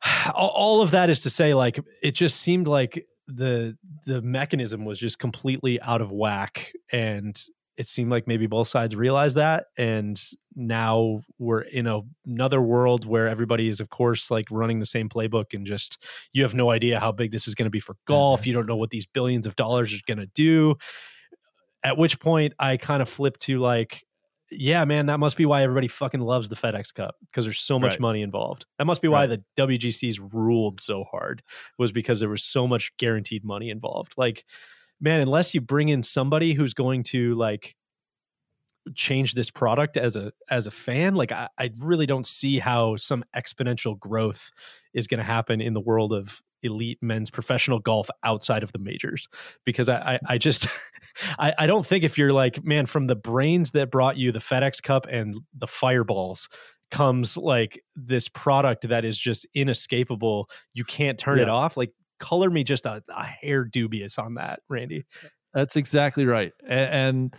all 0.34 0.80
of 0.80 0.92
that 0.92 1.10
is 1.10 1.20
to 1.20 1.30
say 1.30 1.54
like 1.54 1.80
it 2.02 2.12
just 2.12 2.40
seemed 2.40 2.68
like 2.68 3.06
the 3.26 3.76
the 4.06 4.22
mechanism 4.22 4.84
was 4.84 4.98
just 4.98 5.18
completely 5.18 5.80
out 5.82 6.00
of 6.00 6.10
whack 6.10 6.72
and 6.92 7.38
it 7.78 7.88
seemed 7.88 8.10
like 8.10 8.26
maybe 8.26 8.46
both 8.46 8.66
sides 8.66 8.96
realized 8.96 9.36
that 9.36 9.66
and 9.78 10.20
now 10.56 11.20
we're 11.38 11.60
in 11.60 11.86
a, 11.86 12.00
another 12.26 12.60
world 12.60 13.06
where 13.06 13.28
everybody 13.28 13.68
is 13.68 13.80
of 13.80 13.88
course 13.88 14.30
like 14.30 14.46
running 14.50 14.80
the 14.80 14.86
same 14.86 15.08
playbook 15.08 15.54
and 15.54 15.64
just 15.64 16.02
you 16.32 16.42
have 16.42 16.54
no 16.54 16.70
idea 16.70 16.98
how 16.98 17.12
big 17.12 17.30
this 17.30 17.46
is 17.46 17.54
going 17.54 17.66
to 17.66 17.70
be 17.70 17.80
for 17.80 17.94
golf 18.06 18.40
mm-hmm. 18.40 18.48
you 18.48 18.52
don't 18.52 18.66
know 18.66 18.76
what 18.76 18.90
these 18.90 19.06
billions 19.06 19.46
of 19.46 19.54
dollars 19.56 19.94
are 19.94 19.98
going 20.06 20.18
to 20.18 20.28
do 20.34 20.74
at 21.84 21.96
which 21.96 22.18
point 22.20 22.52
i 22.58 22.76
kind 22.76 23.00
of 23.00 23.08
flip 23.08 23.38
to 23.38 23.58
like 23.58 24.02
yeah 24.50 24.84
man 24.84 25.06
that 25.06 25.20
must 25.20 25.36
be 25.36 25.46
why 25.46 25.62
everybody 25.62 25.86
fucking 25.86 26.20
loves 26.20 26.48
the 26.48 26.56
fedex 26.56 26.92
cup 26.92 27.14
because 27.28 27.44
there's 27.44 27.60
so 27.60 27.78
much 27.78 27.92
Right. 27.92 28.00
money 28.00 28.22
involved 28.22 28.66
that 28.78 28.86
must 28.86 29.00
be 29.00 29.08
why 29.08 29.26
Right. 29.26 29.40
the 29.56 29.68
wgcs 29.68 30.18
ruled 30.32 30.80
so 30.80 31.04
hard 31.04 31.42
was 31.78 31.92
because 31.92 32.18
there 32.18 32.28
was 32.28 32.42
so 32.42 32.66
much 32.66 32.90
guaranteed 32.96 33.44
money 33.44 33.70
involved 33.70 34.14
like 34.16 34.44
man 35.00 35.20
unless 35.20 35.54
you 35.54 35.60
bring 35.60 35.88
in 35.88 36.02
somebody 36.02 36.52
who's 36.52 36.74
going 36.74 37.02
to 37.02 37.34
like 37.34 37.74
change 38.94 39.34
this 39.34 39.50
product 39.50 39.96
as 39.96 40.16
a 40.16 40.32
as 40.50 40.66
a 40.66 40.70
fan 40.70 41.14
like 41.14 41.30
i, 41.30 41.46
I 41.58 41.70
really 41.80 42.06
don't 42.06 42.26
see 42.26 42.58
how 42.58 42.96
some 42.96 43.22
exponential 43.36 43.98
growth 43.98 44.50
is 44.94 45.06
going 45.06 45.18
to 45.18 45.24
happen 45.24 45.60
in 45.60 45.74
the 45.74 45.80
world 45.80 46.12
of 46.12 46.40
elite 46.62 46.98
men's 47.00 47.30
professional 47.30 47.78
golf 47.78 48.08
outside 48.24 48.62
of 48.62 48.72
the 48.72 48.78
majors. 48.78 49.28
Because 49.64 49.88
i 49.88 50.14
i, 50.14 50.34
I 50.34 50.38
just 50.38 50.66
I, 51.38 51.54
I 51.58 51.66
don't 51.66 51.86
think 51.86 52.04
if 52.04 52.18
you're 52.18 52.32
like 52.32 52.64
man 52.64 52.86
from 52.86 53.06
the 53.06 53.16
brains 53.16 53.72
that 53.72 53.90
brought 53.90 54.16
you 54.16 54.32
the 54.32 54.38
fedex 54.38 54.82
cup 54.82 55.06
and 55.08 55.36
the 55.56 55.66
fireballs 55.66 56.48
comes 56.90 57.36
like 57.36 57.82
this 57.96 58.28
product 58.28 58.88
that 58.88 59.04
is 59.04 59.18
just 59.18 59.46
inescapable 59.54 60.48
you 60.72 60.84
can't 60.84 61.18
turn 61.18 61.38
it 61.38 61.48
off 61.48 61.76
like 61.76 61.92
color 62.18 62.50
me 62.50 62.64
just 62.64 62.86
a, 62.86 63.02
a 63.08 63.24
hair 63.24 63.64
dubious 63.64 64.18
on 64.18 64.34
that 64.34 64.60
randy 64.68 65.04
That's 65.54 65.76
exactly 65.76 66.26
right. 66.26 66.52
A- 66.68 66.72
And, 66.72 67.34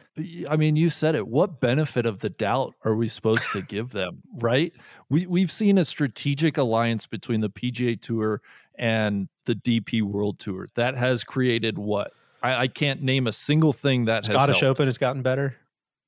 I 0.50 0.58
mean, 0.58 0.76
you 0.76 0.90
said 0.90 1.14
it. 1.16 1.28
What 1.28 1.60
benefit 1.62 2.06
of 2.08 2.20
the 2.22 2.30
doubt 2.30 2.74
are 2.84 2.96
we 2.96 3.08
supposed 3.08 3.52
to 3.54 3.62
give 3.68 3.92
them, 3.92 4.24
right? 4.36 4.74
We 5.10 5.28
we've 5.28 5.52
seen 5.52 5.78
a 5.78 5.86
strategic 5.86 6.58
alliance 6.58 7.06
between 7.06 7.42
the 7.42 7.50
PGA 7.52 8.02
Tour 8.02 8.42
and 8.78 9.30
the 9.46 9.54
DP 9.56 10.02
World 10.02 10.40
Tour 10.40 10.68
that 10.76 10.96
has 10.96 11.24
created 11.24 11.78
what? 11.78 12.12
I, 12.42 12.56
I 12.64 12.68
can't 12.68 13.04
name 13.04 13.28
a 13.28 13.32
single 13.32 13.74
thing 13.74 14.06
that 14.06 14.26
scottish 14.26 14.56
has 14.56 14.62
helped. 14.62 14.80
open 14.80 14.88
has 14.88 14.98
gotten 14.98 15.22
better 15.22 15.56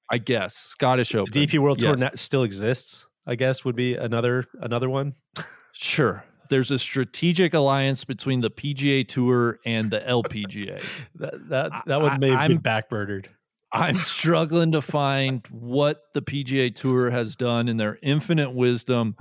I 0.10 0.18
guess 0.18 0.56
Scottish 0.56 1.16
Open. 1.16 1.32
The 1.32 1.48
DP 1.48 1.60
World 1.60 1.82
yes. 1.82 2.00
Tour 2.00 2.06
na- 2.10 2.16
still 2.16 2.44
exists. 2.44 3.06
I 3.26 3.36
guess 3.36 3.64
would 3.64 3.76
be 3.76 3.96
another 3.96 4.46
another 4.60 4.90
one. 4.90 5.14
Sure. 5.74 6.24
There's 6.52 6.70
a 6.70 6.78
strategic 6.78 7.54
alliance 7.56 8.04
between 8.04 8.42
the 8.42 8.52
PGA 8.52 9.08
Tour 9.08 9.58
and 9.66 9.90
the 9.90 10.02
LPGA. 10.02 10.84
That 11.16 11.50
that 11.50 11.72
that 11.88 12.02
one 12.02 12.12
I- 12.12 12.18
may 12.18 12.30
have 12.30 12.40
I'm- 12.52 12.60
backburnered. 12.60 13.26
I'm 13.74 13.96
struggling 14.00 14.74
to 14.74 14.82
find 14.82 15.48
what 15.50 16.04
the 16.14 16.22
PGA 16.22 16.76
Tour 16.76 17.10
has 17.10 17.38
done 17.38 17.70
in 17.70 17.78
their 17.78 17.98
infinite 18.04 18.52
wisdom 18.52 19.16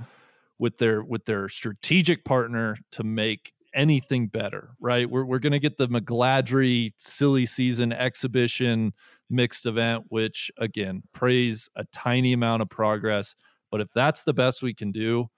with 0.59 0.77
their 0.77 1.01
with 1.01 1.23
their 1.25 1.47
strategic 1.47 2.25
partner 2.25 2.75
to 2.91 3.03
make 3.05 3.53
anything 3.73 4.27
better. 4.27 4.71
Right? 4.81 5.09
We're 5.09 5.23
we're 5.23 5.39
going 5.39 5.53
to 5.53 5.59
get 5.59 5.77
the 5.77 5.87
McGladry 5.87 6.91
silly 6.97 7.45
season 7.45 7.93
exhibition 7.93 8.91
mixed 9.29 9.65
event, 9.65 10.03
which 10.09 10.51
again 10.57 11.03
praise 11.13 11.69
a 11.77 11.85
tiny 11.93 12.33
amount 12.33 12.61
of 12.61 12.69
progress. 12.69 13.35
But 13.71 13.79
if 13.79 13.91
that's 13.93 14.25
the 14.25 14.33
best 14.33 14.61
we 14.61 14.73
can 14.73 14.91
do, 14.91 15.29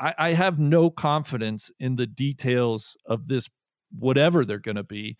I, 0.00 0.14
I 0.18 0.32
have 0.32 0.58
no 0.58 0.90
confidence 0.90 1.70
in 1.78 1.96
the 1.96 2.06
details 2.06 2.96
of 3.06 3.28
this, 3.28 3.48
whatever 3.96 4.44
they're 4.44 4.58
going 4.58 4.76
to 4.76 4.84
be, 4.84 5.16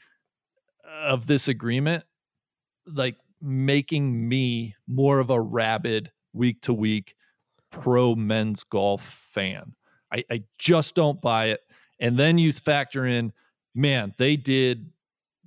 of 0.85 1.27
this 1.27 1.49
agreement 1.49 2.05
like 2.95 3.17
making 3.41 4.29
me 4.29 4.75
more 4.87 5.19
of 5.19 5.31
a 5.31 5.41
rabid 5.41 6.11
week 6.33 6.61
to 6.63 6.73
week 6.73 7.15
pro 7.71 8.15
men's 8.15 8.65
golf 8.65 9.03
fan. 9.03 9.75
I, 10.13 10.25
I 10.31 10.43
just 10.59 10.95
don't 10.95 11.21
buy 11.21 11.47
it. 11.47 11.61
And 12.01 12.19
then 12.19 12.39
you 12.39 12.53
factor 12.53 13.05
in, 13.05 13.33
man, 13.75 14.15
they 14.19 14.37
did 14.37 14.91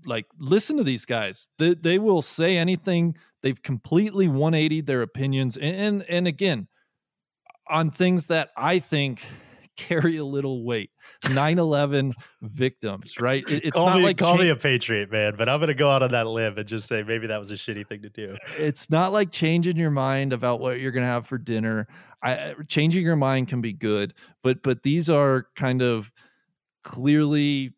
like 0.06 0.26
listen 0.38 0.78
to 0.78 0.84
these 0.84 1.06
guys. 1.06 1.50
They, 1.58 1.74
they 1.74 1.98
will 1.98 2.22
say 2.22 2.58
anything. 2.58 3.16
They've 3.42 3.62
completely 3.62 4.28
180 4.28 4.82
their 4.82 5.02
opinions. 5.02 5.58
And, 5.58 5.76
and 5.76 6.04
and 6.04 6.28
again, 6.28 6.68
on 7.72 7.90
things 7.90 8.28
that 8.28 8.50
I 8.58 8.80
think 8.80 9.26
carry 9.78 10.18
a 10.18 10.26
little 10.26 10.64
weight. 10.66 10.92
9-11 11.24 12.12
victims, 12.42 13.20
right? 13.20 13.44
It- 13.50 13.66
it's 13.66 13.76
call 13.78 13.86
not 13.88 13.98
me 13.98 14.04
like 14.04 14.18
call 14.18 14.36
cha- 14.36 14.42
me 14.42 14.50
a 14.50 14.56
patriot, 14.56 15.12
man. 15.12 15.36
But 15.38 15.50
I'm 15.50 15.60
gonna 15.60 15.74
go 15.74 15.90
out 15.90 16.04
on 16.04 16.12
that 16.12 16.28
limb 16.28 16.58
and 16.58 16.68
just 16.68 16.88
say 16.88 17.02
maybe 17.04 17.28
that 17.28 17.40
was 17.40 17.52
a 17.52 17.56
shitty 17.56 17.88
thing 17.88 18.02
to 18.04 18.10
do. 18.10 18.36
it's 18.58 18.90
not 18.90 19.12
like 19.14 19.32
changing 19.32 19.78
your 19.78 19.92
mind 19.92 20.34
about 20.34 20.60
what 20.60 20.80
you're 20.80 20.92
going 20.92 21.06
to 21.06 21.12
have 21.12 21.26
for 21.26 21.38
dinner. 21.38 21.88
I, 22.24 22.54
changing 22.68 23.04
your 23.04 23.16
mind 23.16 23.48
can 23.48 23.62
be 23.62 23.74
good, 23.74 24.14
but 24.44 24.62
but 24.62 24.84
these 24.84 25.10
are 25.10 25.48
kind 25.56 25.82
of 25.82 26.12
clearly 26.84 27.74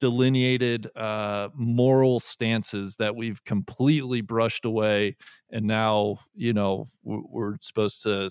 delineated 0.00 0.88
uh, 0.96 1.48
moral 1.54 2.18
stances 2.20 2.96
that 2.96 3.14
we've 3.16 3.44
completely 3.44 4.20
brushed 4.20 4.64
away, 4.64 5.16
and 5.50 5.66
now 5.66 6.18
you 6.34 6.52
know 6.52 6.86
we're, 7.02 7.20
we're 7.28 7.56
supposed 7.60 8.02
to. 8.04 8.30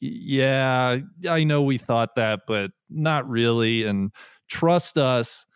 Yeah, 0.00 0.98
I 1.28 1.44
know 1.44 1.62
we 1.62 1.78
thought 1.78 2.16
that, 2.16 2.40
but 2.46 2.70
not 2.90 3.28
really. 3.28 3.84
And 3.84 4.12
trust 4.48 4.98
us, 4.98 5.46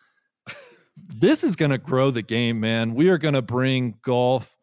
this 1.07 1.43
is 1.43 1.55
going 1.55 1.71
to 1.71 1.77
grow 1.77 2.11
the 2.11 2.21
game, 2.21 2.59
man. 2.59 2.93
We 2.95 3.09
are 3.09 3.17
going 3.17 3.33
to 3.33 3.41
bring 3.41 3.95
golf 4.01 4.55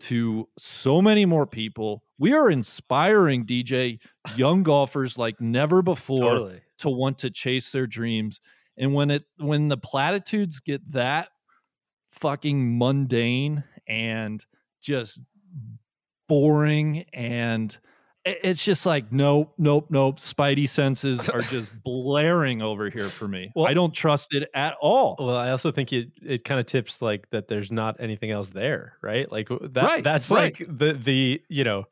to 0.00 0.48
so 0.58 1.00
many 1.00 1.24
more 1.24 1.46
people. 1.46 2.02
We 2.18 2.32
are 2.32 2.50
inspiring 2.50 3.46
DJ 3.46 3.98
young 4.36 4.62
golfers 4.62 5.18
like 5.18 5.40
never 5.40 5.82
before 5.82 6.52
to 6.78 6.88
want 6.88 7.18
to 7.18 7.30
chase 7.30 7.72
their 7.72 7.86
dreams. 7.86 8.40
And 8.76 8.94
when 8.94 9.10
it 9.10 9.24
when 9.38 9.68
the 9.68 9.76
platitudes 9.76 10.60
get 10.60 10.92
that 10.92 11.28
fucking 12.12 12.78
mundane 12.78 13.64
and 13.86 14.44
just 14.82 15.20
boring 16.28 17.04
and 17.12 17.76
it's 18.26 18.64
just 18.64 18.84
like 18.86 19.12
nope 19.12 19.54
nope 19.56 19.86
nope 19.88 20.18
spidey 20.18 20.68
senses 20.68 21.28
are 21.28 21.42
just 21.42 21.70
blaring 21.84 22.60
over 22.60 22.90
here 22.90 23.08
for 23.08 23.28
me 23.28 23.52
Well- 23.54 23.66
i 23.68 23.72
don't 23.74 23.94
trust 23.94 24.34
it 24.34 24.48
at 24.54 24.74
all 24.80 25.14
Well, 25.18 25.36
I 25.36 25.50
also 25.50 25.70
think 25.70 25.92
it 25.92 26.08
it 26.22 26.44
kind 26.44 26.58
of 26.58 26.66
tips 26.66 27.00
like 27.00 27.30
that 27.30 27.46
there's 27.48 27.70
not 27.70 27.96
anything 28.00 28.30
else 28.32 28.50
there, 28.50 28.94
right? 29.02 29.30
Like 29.30 29.48
that 29.48 29.84
Right, 29.84 30.04
that's 30.04 30.30
right. 30.30 30.58
like 30.58 30.68
the 30.78 30.92
the 30.94 31.42
you 31.48 31.64
know 31.64 31.84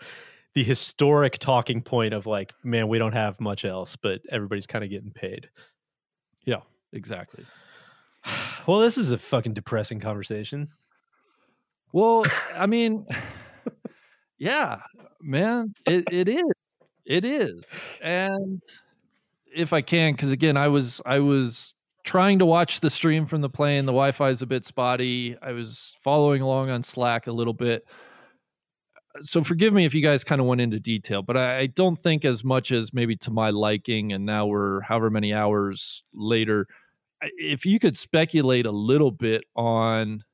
the 0.55 0.62
historic 0.64 1.39
talking 1.39 1.80
point 1.82 2.14
of 2.14 2.26
like, 2.26 2.53
man, 2.62 2.87
we 2.89 2.99
don't 2.99 3.12
have 3.14 3.41
much 3.41 3.64
else, 3.64 3.97
but 3.97 4.20
everybody's 4.30 4.66
kind 4.66 4.85
of 4.85 4.91
getting 4.91 5.11
paid. 5.11 5.49
yeah 6.45 6.61
exactly 6.93 7.45
Well, 8.66 8.80
this 8.80 8.97
is 8.99 9.12
a 9.12 9.18
fucking 9.18 9.53
depressing 9.55 10.01
conversation. 10.01 10.68
Well, 11.93 12.24
I 12.57 12.66
mean, 12.66 13.07
yeah, 14.39 14.80
man, 15.20 15.74
it, 15.87 16.05
it 16.12 16.28
is, 16.28 16.53
it 17.05 17.24
is, 17.24 17.64
and 18.03 18.62
if 19.55 19.72
I 19.72 19.80
can, 19.80 20.12
because 20.12 20.32
again, 20.32 20.57
I 20.57 20.68
was 20.68 21.01
I 21.07 21.20
was 21.20 21.74
trying 22.05 22.39
to 22.39 22.47
watch 22.47 22.80
the 22.80 22.91
stream 22.91 23.26
from 23.26 23.41
the 23.41 23.49
plane. 23.49 23.87
The 23.87 23.93
Wi-Fi 23.93 24.28
is 24.28 24.43
a 24.43 24.47
bit 24.47 24.64
spotty. 24.64 25.37
I 25.41 25.53
was 25.53 25.97
following 26.03 26.43
along 26.43 26.70
on 26.70 26.82
Slack 26.82 27.26
a 27.26 27.32
little 27.32 27.55
bit. 27.55 27.87
So 29.20 29.43
forgive 29.43 29.72
me 29.72 29.85
if 29.85 29.95
you 29.95 30.03
guys 30.03 30.24
kind 30.24 30.41
of 30.41 30.47
went 30.47 30.61
into 30.61 30.80
detail, 30.80 31.22
but 31.22 31.37
I, 31.37 31.59
I 31.61 31.66
don't 31.66 31.97
think 31.97 32.24
as 32.24 32.45
much 32.45 32.72
as 32.72 32.93
maybe 32.93 33.16
to 33.18 33.30
my 33.30 33.51
liking. 33.51 34.12
And 34.12 34.26
now 34.26 34.47
we're 34.47 34.80
however 34.82 35.09
many 35.09 35.32
hours 35.32 36.05
later. 36.12 36.66
If 37.22 37.64
you 37.64 37.78
could 37.78 37.97
speculate 37.97 38.66
a 38.66 38.72
little 38.72 39.12
bit 39.12 39.45
on 39.57 40.24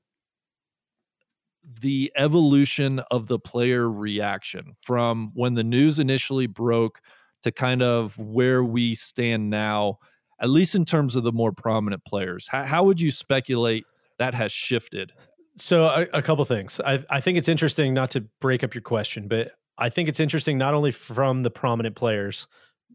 the 1.80 2.12
evolution 2.16 3.00
of 3.10 3.26
the 3.26 3.38
player 3.38 3.90
reaction 3.90 4.76
from 4.82 5.30
when 5.34 5.54
the 5.54 5.64
news 5.64 5.98
initially 5.98 6.46
broke 6.46 7.00
to 7.42 7.52
kind 7.52 7.82
of 7.82 8.18
where 8.18 8.62
we 8.62 8.94
stand 8.94 9.50
now, 9.50 9.98
at 10.40 10.50
least 10.50 10.74
in 10.74 10.84
terms 10.84 11.16
of 11.16 11.22
the 11.22 11.32
more 11.32 11.52
prominent 11.52 12.04
players. 12.04 12.48
How, 12.48 12.64
how 12.64 12.84
would 12.84 13.00
you 13.00 13.10
speculate 13.10 13.84
that 14.18 14.34
has 14.34 14.52
shifted? 14.52 15.12
So, 15.56 15.84
a, 15.84 16.06
a 16.14 16.22
couple 16.22 16.44
things. 16.44 16.80
I, 16.84 17.04
I 17.10 17.20
think 17.20 17.38
it's 17.38 17.48
interesting 17.48 17.92
not 17.92 18.10
to 18.12 18.22
break 18.40 18.64
up 18.64 18.74
your 18.74 18.82
question, 18.82 19.28
but 19.28 19.52
I 19.78 19.88
think 19.88 20.08
it's 20.08 20.20
interesting 20.20 20.58
not 20.58 20.74
only 20.74 20.90
from 20.90 21.42
the 21.42 21.50
prominent 21.50 21.96
players, 21.96 22.46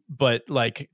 but 0.10 0.44
like 0.50 0.90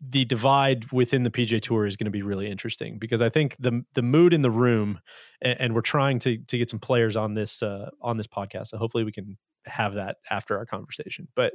the 0.00 0.24
divide 0.24 0.90
within 0.92 1.22
the 1.22 1.30
PGA 1.30 1.60
Tour 1.60 1.86
is 1.86 1.96
going 1.96 2.06
to 2.06 2.10
be 2.10 2.22
really 2.22 2.50
interesting 2.50 2.98
because 2.98 3.22
I 3.22 3.28
think 3.28 3.56
the 3.58 3.82
the 3.94 4.02
mood 4.02 4.32
in 4.32 4.42
the 4.42 4.50
room, 4.50 5.00
and, 5.40 5.60
and 5.60 5.74
we're 5.74 5.80
trying 5.80 6.18
to 6.20 6.38
to 6.38 6.58
get 6.58 6.70
some 6.70 6.80
players 6.80 7.16
on 7.16 7.34
this 7.34 7.62
uh, 7.62 7.90
on 8.02 8.16
this 8.16 8.26
podcast. 8.26 8.68
So 8.68 8.78
hopefully 8.78 9.04
we 9.04 9.12
can 9.12 9.38
have 9.64 9.94
that 9.94 10.18
after 10.30 10.56
our 10.56 10.66
conversation. 10.66 11.28
But 11.34 11.54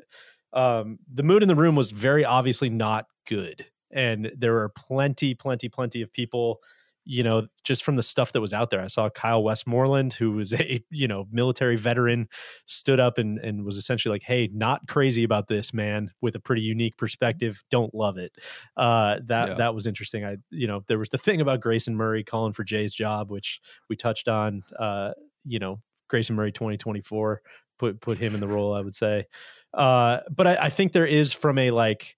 um, 0.54 1.00
the 1.14 1.24
mood 1.24 1.44
in 1.44 1.48
the 1.48 1.56
room 1.56 1.76
was 1.76 1.92
very 1.92 2.26
obviously 2.26 2.70
not 2.70 3.06
good, 3.28 3.66
and 3.92 4.32
there 4.38 4.54
were 4.54 4.70
plenty, 4.76 5.34
plenty, 5.36 5.70
plenty 5.70 6.02
of 6.02 6.12
people 6.12 6.60
you 7.06 7.24
know, 7.24 7.48
just 7.64 7.84
from 7.84 7.96
the 7.96 8.04
stuff 8.04 8.32
that 8.32 8.42
was 8.42 8.54
out 8.54 8.70
there. 8.70 8.82
I 8.82 8.88
saw 8.88 9.10
Kyle 9.10 9.44
Westmoreland, 9.44 10.14
who 10.14 10.32
was 10.32 10.54
a, 10.60 10.84
you 10.90 11.08
know, 11.08 11.28
military 11.32 11.76
veteran, 11.76 12.28
stood 12.66 13.00
up 13.00 13.18
and, 13.18 13.40
and 13.40 13.66
was 13.66 13.78
essentially 13.78 14.14
like, 14.14 14.24
Hey, 14.24 14.50
not 14.54 14.88
crazy 14.88 15.24
about 15.24 15.48
this, 15.48 15.74
man, 15.74 16.12
with 16.22 16.36
a 16.36 16.40
pretty 16.40 16.62
unique 16.62 16.98
perspective. 16.98 17.64
Don't 17.70 17.94
love 17.94 18.18
it. 18.18 18.36
Uh, 18.78 19.20
that, 19.26 19.50
yeah. 19.50 19.54
that 19.56 19.76
was 19.76 19.88
interesting. 19.88 20.26
I, 20.26 20.38
you 20.50 20.68
know, 20.68 20.84
there 20.88 21.00
was 21.00 21.10
the 21.10 21.18
thing 21.18 21.42
about 21.42 21.62
Grayson 21.62 21.96
Murray 21.96 22.24
calling 22.24 22.54
for 22.54 22.64
Jay's 22.64 22.94
job, 22.94 23.32
which 23.32 23.60
we 23.90 23.96
touched 23.96 24.28
on, 24.28 24.64
uh, 24.78 25.12
you 25.46 25.60
know, 25.60 25.80
Grayson 26.08 26.36
Murray 26.36 26.52
2024 26.52 27.42
put, 27.80 28.02
put 28.02 28.18
him 28.18 28.36
in 28.36 28.42
the 28.42 28.48
role, 28.48 28.74
I 28.74 28.82
would 28.82 28.96
say. 28.96 29.26
Uh, 29.74 30.20
but 30.30 30.46
I, 30.46 30.66
I 30.66 30.70
think 30.70 30.92
there 30.92 31.06
is 31.06 31.34
from 31.34 31.58
a 31.58 31.72
like, 31.72 32.18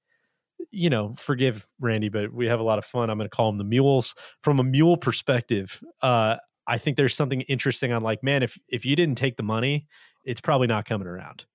you 0.74 0.90
know, 0.90 1.14
forgive 1.14 1.70
Randy, 1.80 2.10
but 2.10 2.34
we 2.34 2.48
have 2.48 2.60
a 2.60 2.64
lot 2.64 2.80
of 2.80 2.86
fun. 2.86 3.10
I'm 3.10 3.18
going 3.18 3.30
to 3.30 3.36
call 3.36 3.52
them 3.52 3.58
the 3.58 3.64
mules. 3.64 4.16
From 4.42 4.60
a 4.60 4.64
mule 4.64 4.98
perspective, 4.98 5.80
uh, 6.02 6.38
I 6.66 6.80
think 6.80 6.98
there's 6.98 7.16
something 7.16 7.42
interesting 7.42 7.94
on 7.94 8.02
like, 8.02 8.24
man, 8.24 8.42
if 8.42 8.58
if 8.68 8.84
you 8.84 8.96
didn't 8.96 9.18
take 9.18 9.38
the 9.38 9.44
money, 9.44 9.88
it's 10.26 10.42
probably 10.42 10.68
not 10.68 10.86
coming 10.86 11.08
around. 11.08 11.46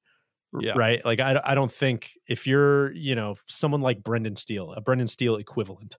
Yeah. 0.59 0.73
Right. 0.77 1.05
Like 1.05 1.21
I, 1.21 1.39
I 1.45 1.55
don't 1.55 1.71
think 1.71 2.13
if 2.27 2.47
you're, 2.47 2.93
you 2.93 3.15
know, 3.15 3.35
someone 3.49 3.83
like 3.83 4.03
Brendan 4.03 4.37
Steele, 4.37 4.73
a 4.73 4.81
Brendan 4.81 5.09
Steele 5.09 5.37
equivalent, 5.37 5.99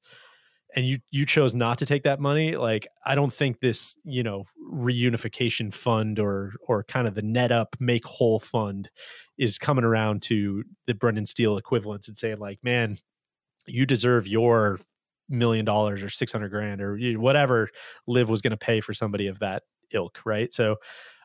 and 0.75 0.85
you 0.87 0.99
you 1.11 1.25
chose 1.25 1.53
not 1.53 1.77
to 1.79 1.85
take 1.85 2.03
that 2.03 2.19
money, 2.19 2.55
like 2.55 2.87
I 3.05 3.15
don't 3.15 3.33
think 3.33 3.59
this, 3.59 3.97
you 4.05 4.23
know, 4.23 4.45
reunification 4.71 5.73
fund 5.73 6.19
or 6.19 6.53
or 6.67 6.83
kind 6.83 7.07
of 7.07 7.15
the 7.15 7.21
net 7.21 7.51
up 7.51 7.75
make 7.79 8.05
whole 8.05 8.39
fund 8.39 8.89
is 9.37 9.57
coming 9.57 9.83
around 9.83 10.21
to 10.23 10.63
the 10.87 10.93
Brendan 10.93 11.25
Steele 11.25 11.57
equivalents 11.57 12.07
and 12.07 12.17
saying 12.17 12.39
like, 12.39 12.59
man, 12.63 12.97
you 13.71 13.85
deserve 13.85 14.27
your 14.27 14.79
million 15.29 15.65
dollars 15.65 16.01
or 16.01 16.09
600 16.09 16.49
grand 16.49 16.81
or 16.81 16.97
whatever 17.19 17.69
LIV 18.07 18.29
was 18.29 18.41
going 18.41 18.51
to 18.51 18.57
pay 18.57 18.81
for 18.81 18.93
somebody 18.93 19.27
of 19.27 19.39
that 19.39 19.63
ilk. 19.91 20.19
Right. 20.25 20.53
So 20.53 20.77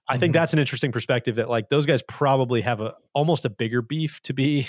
I 0.06 0.18
think 0.18 0.30
mm-hmm. 0.30 0.40
that's 0.40 0.52
an 0.52 0.58
interesting 0.58 0.92
perspective 0.92 1.36
that 1.36 1.48
like 1.48 1.68
those 1.70 1.86
guys 1.86 2.02
probably 2.06 2.60
have 2.60 2.80
a 2.80 2.94
almost 3.14 3.44
a 3.44 3.50
bigger 3.50 3.82
beef 3.82 4.20
to 4.22 4.34
be. 4.34 4.68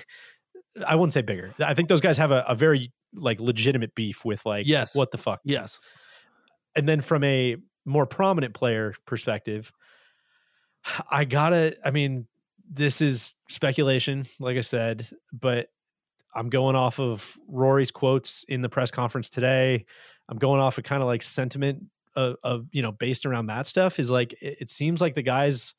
I 0.85 0.95
wouldn't 0.95 1.13
say 1.13 1.21
bigger. 1.21 1.53
I 1.59 1.73
think 1.73 1.89
those 1.89 2.01
guys 2.01 2.17
have 2.17 2.31
a, 2.31 2.43
a 2.47 2.55
very 2.55 2.91
like 3.13 3.39
legitimate 3.39 3.95
beef 3.95 4.25
with 4.25 4.45
like, 4.45 4.67
yes, 4.67 4.95
what 4.95 5.11
the 5.11 5.17
fuck? 5.17 5.41
Yes. 5.43 5.79
And 6.75 6.87
then 6.87 7.01
from 7.01 7.23
a 7.23 7.57
more 7.85 8.05
prominent 8.05 8.53
player 8.53 8.93
perspective, 9.05 9.71
I 11.09 11.25
gotta, 11.25 11.77
I 11.83 11.91
mean, 11.91 12.27
this 12.69 13.01
is 13.01 13.35
speculation, 13.49 14.25
like 14.39 14.57
I 14.57 14.61
said, 14.61 15.07
but 15.31 15.67
I'm 16.35 16.49
going 16.49 16.75
off 16.75 16.99
of 16.99 17.37
Rory's 17.47 17.91
quotes 17.91 18.45
in 18.47 18.61
the 18.61 18.69
press 18.69 18.91
conference 18.91 19.29
today. 19.29 19.85
I'm 20.29 20.37
going 20.37 20.59
off 20.59 20.77
of 20.77 20.83
kind 20.83 21.01
of 21.01 21.07
like 21.07 21.23
sentiment 21.23 21.83
of, 22.15 22.35
of, 22.43 22.67
you 22.71 22.81
know 22.81 22.91
based 22.91 23.25
around 23.25 23.47
that 23.47 23.67
stuff. 23.67 23.99
Is 23.99 24.11
like 24.11 24.33
it, 24.33 24.57
it 24.61 24.69
seems 24.69 25.01
like 25.01 25.15
the 25.15 25.21
guys 25.21 25.73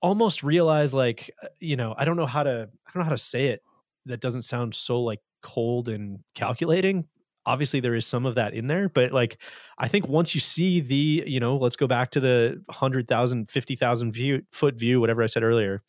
almost 0.00 0.42
realize 0.42 0.94
like 0.94 1.30
uh, 1.42 1.48
you 1.60 1.76
know 1.76 1.94
I 1.96 2.04
don't 2.04 2.16
know 2.16 2.26
how 2.26 2.42
to 2.42 2.68
I 2.86 2.90
don't 2.92 3.00
know 3.00 3.04
how 3.04 3.10
to 3.10 3.18
say 3.18 3.46
it 3.46 3.62
that 4.06 4.20
doesn't 4.20 4.42
sound 4.42 4.74
so 4.74 5.00
like 5.00 5.20
cold 5.42 5.88
and 5.88 6.20
calculating 6.34 7.04
obviously 7.46 7.80
there 7.80 7.94
is 7.94 8.06
some 8.06 8.26
of 8.26 8.34
that 8.34 8.52
in 8.52 8.66
there 8.66 8.88
but 8.88 9.10
like 9.12 9.38
i 9.78 9.88
think 9.88 10.06
once 10.06 10.34
you 10.34 10.40
see 10.40 10.80
the 10.80 11.24
you 11.26 11.40
know 11.40 11.56
let's 11.56 11.76
go 11.76 11.86
back 11.86 12.10
to 12.10 12.20
the 12.20 12.62
100000 12.66 13.50
50000 13.50 14.12
view 14.12 14.42
foot 14.52 14.78
view 14.78 15.00
whatever 15.00 15.22
i 15.22 15.26
said 15.26 15.42
earlier 15.42 15.82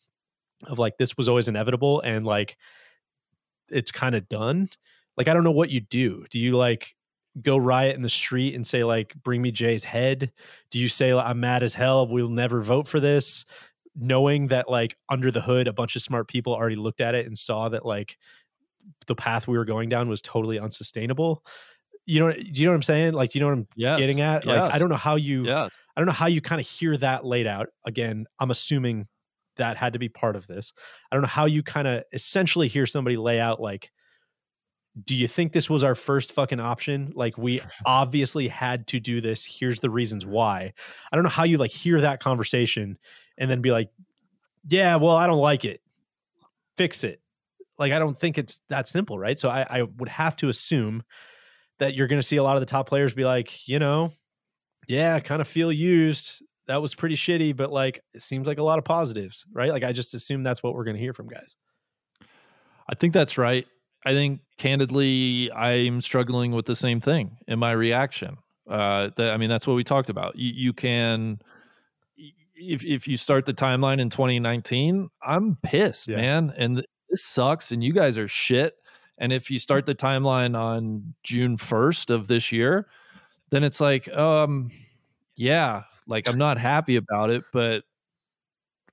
of 0.66 0.78
like 0.78 0.96
this 0.96 1.16
was 1.16 1.28
always 1.28 1.48
inevitable 1.48 2.00
and 2.00 2.24
like 2.24 2.56
it's 3.70 3.90
kind 3.90 4.14
of 4.14 4.28
done 4.28 4.68
like 5.20 5.28
i 5.28 5.34
don't 5.34 5.44
know 5.44 5.50
what 5.50 5.70
you 5.70 5.80
do. 5.80 6.24
Do 6.30 6.38
you 6.38 6.56
like 6.56 6.94
go 7.42 7.56
riot 7.58 7.94
in 7.94 8.02
the 8.02 8.08
street 8.08 8.54
and 8.54 8.66
say 8.66 8.84
like 8.84 9.14
bring 9.22 9.42
me 9.42 9.50
jay's 9.50 9.84
head? 9.84 10.32
Do 10.70 10.78
you 10.78 10.88
say 10.88 11.12
i'm 11.12 11.40
mad 11.40 11.62
as 11.62 11.74
hell 11.74 12.06
we'll 12.06 12.28
never 12.28 12.62
vote 12.62 12.88
for 12.88 13.00
this? 13.00 13.44
Knowing 13.94 14.48
that 14.48 14.70
like 14.70 14.96
under 15.10 15.30
the 15.30 15.42
hood 15.42 15.68
a 15.68 15.74
bunch 15.74 15.94
of 15.94 16.00
smart 16.00 16.26
people 16.26 16.54
already 16.54 16.76
looked 16.76 17.02
at 17.02 17.14
it 17.14 17.26
and 17.26 17.38
saw 17.38 17.68
that 17.68 17.84
like 17.84 18.16
the 19.06 19.14
path 19.14 19.46
we 19.46 19.58
were 19.58 19.66
going 19.66 19.90
down 19.90 20.08
was 20.08 20.22
totally 20.22 20.58
unsustainable. 20.58 21.44
You 22.06 22.20
know 22.20 22.32
do 22.32 22.40
you 22.42 22.64
know 22.64 22.72
what 22.72 22.76
i'm 22.76 22.82
saying? 22.82 23.12
Like 23.12 23.30
do 23.30 23.38
you 23.38 23.44
know 23.44 23.50
what 23.50 23.58
i'm 23.58 23.68
yes. 23.76 23.98
getting 23.98 24.22
at? 24.22 24.46
Yes. 24.46 24.56
like 24.56 24.74
i 24.74 24.78
don't 24.78 24.88
know 24.88 24.96
how 24.96 25.16
you 25.16 25.44
yes. 25.44 25.76
i 25.96 26.00
don't 26.00 26.06
know 26.06 26.12
how 26.12 26.28
you 26.28 26.40
kind 26.40 26.62
of 26.62 26.66
hear 26.66 26.96
that 26.96 27.26
laid 27.26 27.46
out. 27.46 27.68
Again 27.84 28.26
i'm 28.38 28.50
assuming 28.50 29.06
that 29.56 29.76
had 29.76 29.92
to 29.92 29.98
be 29.98 30.08
part 30.08 30.36
of 30.36 30.46
this. 30.46 30.72
I 31.10 31.16
don't 31.16 31.22
know 31.22 31.28
how 31.28 31.46
you 31.46 31.62
kind 31.62 31.88
of 31.88 32.04
essentially 32.12 32.68
hear 32.68 32.86
somebody 32.86 33.16
lay 33.16 33.40
out 33.40 33.60
like, 33.60 33.90
do 35.04 35.14
you 35.14 35.28
think 35.28 35.52
this 35.52 35.70
was 35.70 35.84
our 35.84 35.94
first 35.94 36.32
fucking 36.32 36.60
option? 36.60 37.12
Like 37.14 37.38
we 37.38 37.60
obviously 37.86 38.48
had 38.48 38.86
to 38.88 39.00
do 39.00 39.20
this. 39.20 39.44
Here's 39.44 39.80
the 39.80 39.90
reasons 39.90 40.26
why. 40.26 40.72
I 41.12 41.16
don't 41.16 41.22
know 41.22 41.30
how 41.30 41.44
you 41.44 41.58
like 41.58 41.70
hear 41.70 42.00
that 42.00 42.20
conversation 42.20 42.98
and 43.38 43.50
then 43.50 43.60
be 43.60 43.70
like, 43.70 43.90
yeah, 44.66 44.96
well, 44.96 45.16
I 45.16 45.26
don't 45.26 45.38
like 45.38 45.64
it. 45.64 45.80
Fix 46.76 47.04
it. 47.04 47.20
Like 47.78 47.92
I 47.92 47.98
don't 47.98 48.18
think 48.18 48.36
it's 48.36 48.60
that 48.68 48.88
simple, 48.88 49.18
right? 49.18 49.38
So 49.38 49.48
I, 49.48 49.66
I 49.68 49.82
would 49.82 50.08
have 50.08 50.36
to 50.36 50.48
assume 50.48 51.02
that 51.78 51.94
you're 51.94 52.08
going 52.08 52.20
to 52.20 52.26
see 52.26 52.36
a 52.36 52.42
lot 52.42 52.56
of 52.56 52.60
the 52.60 52.66
top 52.66 52.88
players 52.88 53.12
be 53.12 53.24
like, 53.24 53.66
you 53.66 53.78
know, 53.78 54.12
yeah, 54.86 55.18
kind 55.20 55.40
of 55.40 55.48
feel 55.48 55.72
used 55.72 56.42
that 56.66 56.80
was 56.80 56.94
pretty 56.94 57.16
shitty, 57.16 57.56
but 57.56 57.72
like 57.72 58.02
it 58.14 58.22
seems 58.22 58.46
like 58.46 58.58
a 58.58 58.62
lot 58.62 58.78
of 58.78 58.84
positives, 58.84 59.44
right? 59.52 59.70
Like 59.70 59.84
I 59.84 59.92
just 59.92 60.14
assume 60.14 60.42
that's 60.42 60.62
what 60.62 60.74
we're 60.74 60.84
going 60.84 60.96
to 60.96 61.02
hear 61.02 61.12
from 61.12 61.28
guys. 61.28 61.56
I 62.88 62.94
think 62.94 63.12
that's 63.12 63.38
right. 63.38 63.66
I 64.04 64.12
think 64.12 64.40
candidly, 64.56 65.50
I'm 65.52 66.00
struggling 66.00 66.52
with 66.52 66.66
the 66.66 66.76
same 66.76 67.00
thing 67.00 67.36
in 67.46 67.58
my 67.58 67.72
reaction. 67.72 68.38
Uh, 68.68 69.10
that, 69.16 69.34
I 69.34 69.36
mean, 69.36 69.50
that's 69.50 69.66
what 69.66 69.74
we 69.74 69.84
talked 69.84 70.08
about. 70.08 70.36
You, 70.36 70.52
you 70.54 70.72
can, 70.72 71.40
if 72.56 72.84
if 72.84 73.08
you 73.08 73.16
start 73.16 73.46
the 73.46 73.54
timeline 73.54 74.00
in 74.00 74.10
2019, 74.10 75.08
I'm 75.22 75.58
pissed, 75.62 76.08
yeah. 76.08 76.16
man, 76.16 76.54
and 76.56 76.84
this 77.08 77.24
sucks, 77.24 77.72
and 77.72 77.82
you 77.82 77.92
guys 77.92 78.16
are 78.16 78.28
shit. 78.28 78.74
And 79.18 79.32
if 79.32 79.50
you 79.50 79.58
start 79.58 79.84
the 79.84 79.94
timeline 79.94 80.58
on 80.58 81.14
June 81.22 81.58
1st 81.58 82.08
of 82.08 82.26
this 82.26 82.50
year, 82.50 82.86
then 83.50 83.64
it's 83.64 83.80
like, 83.80 84.08
um, 84.16 84.70
yeah, 85.40 85.84
like 86.06 86.28
I'm 86.28 86.36
not 86.36 86.58
happy 86.58 86.96
about 86.96 87.30
it, 87.30 87.44
but 87.50 87.82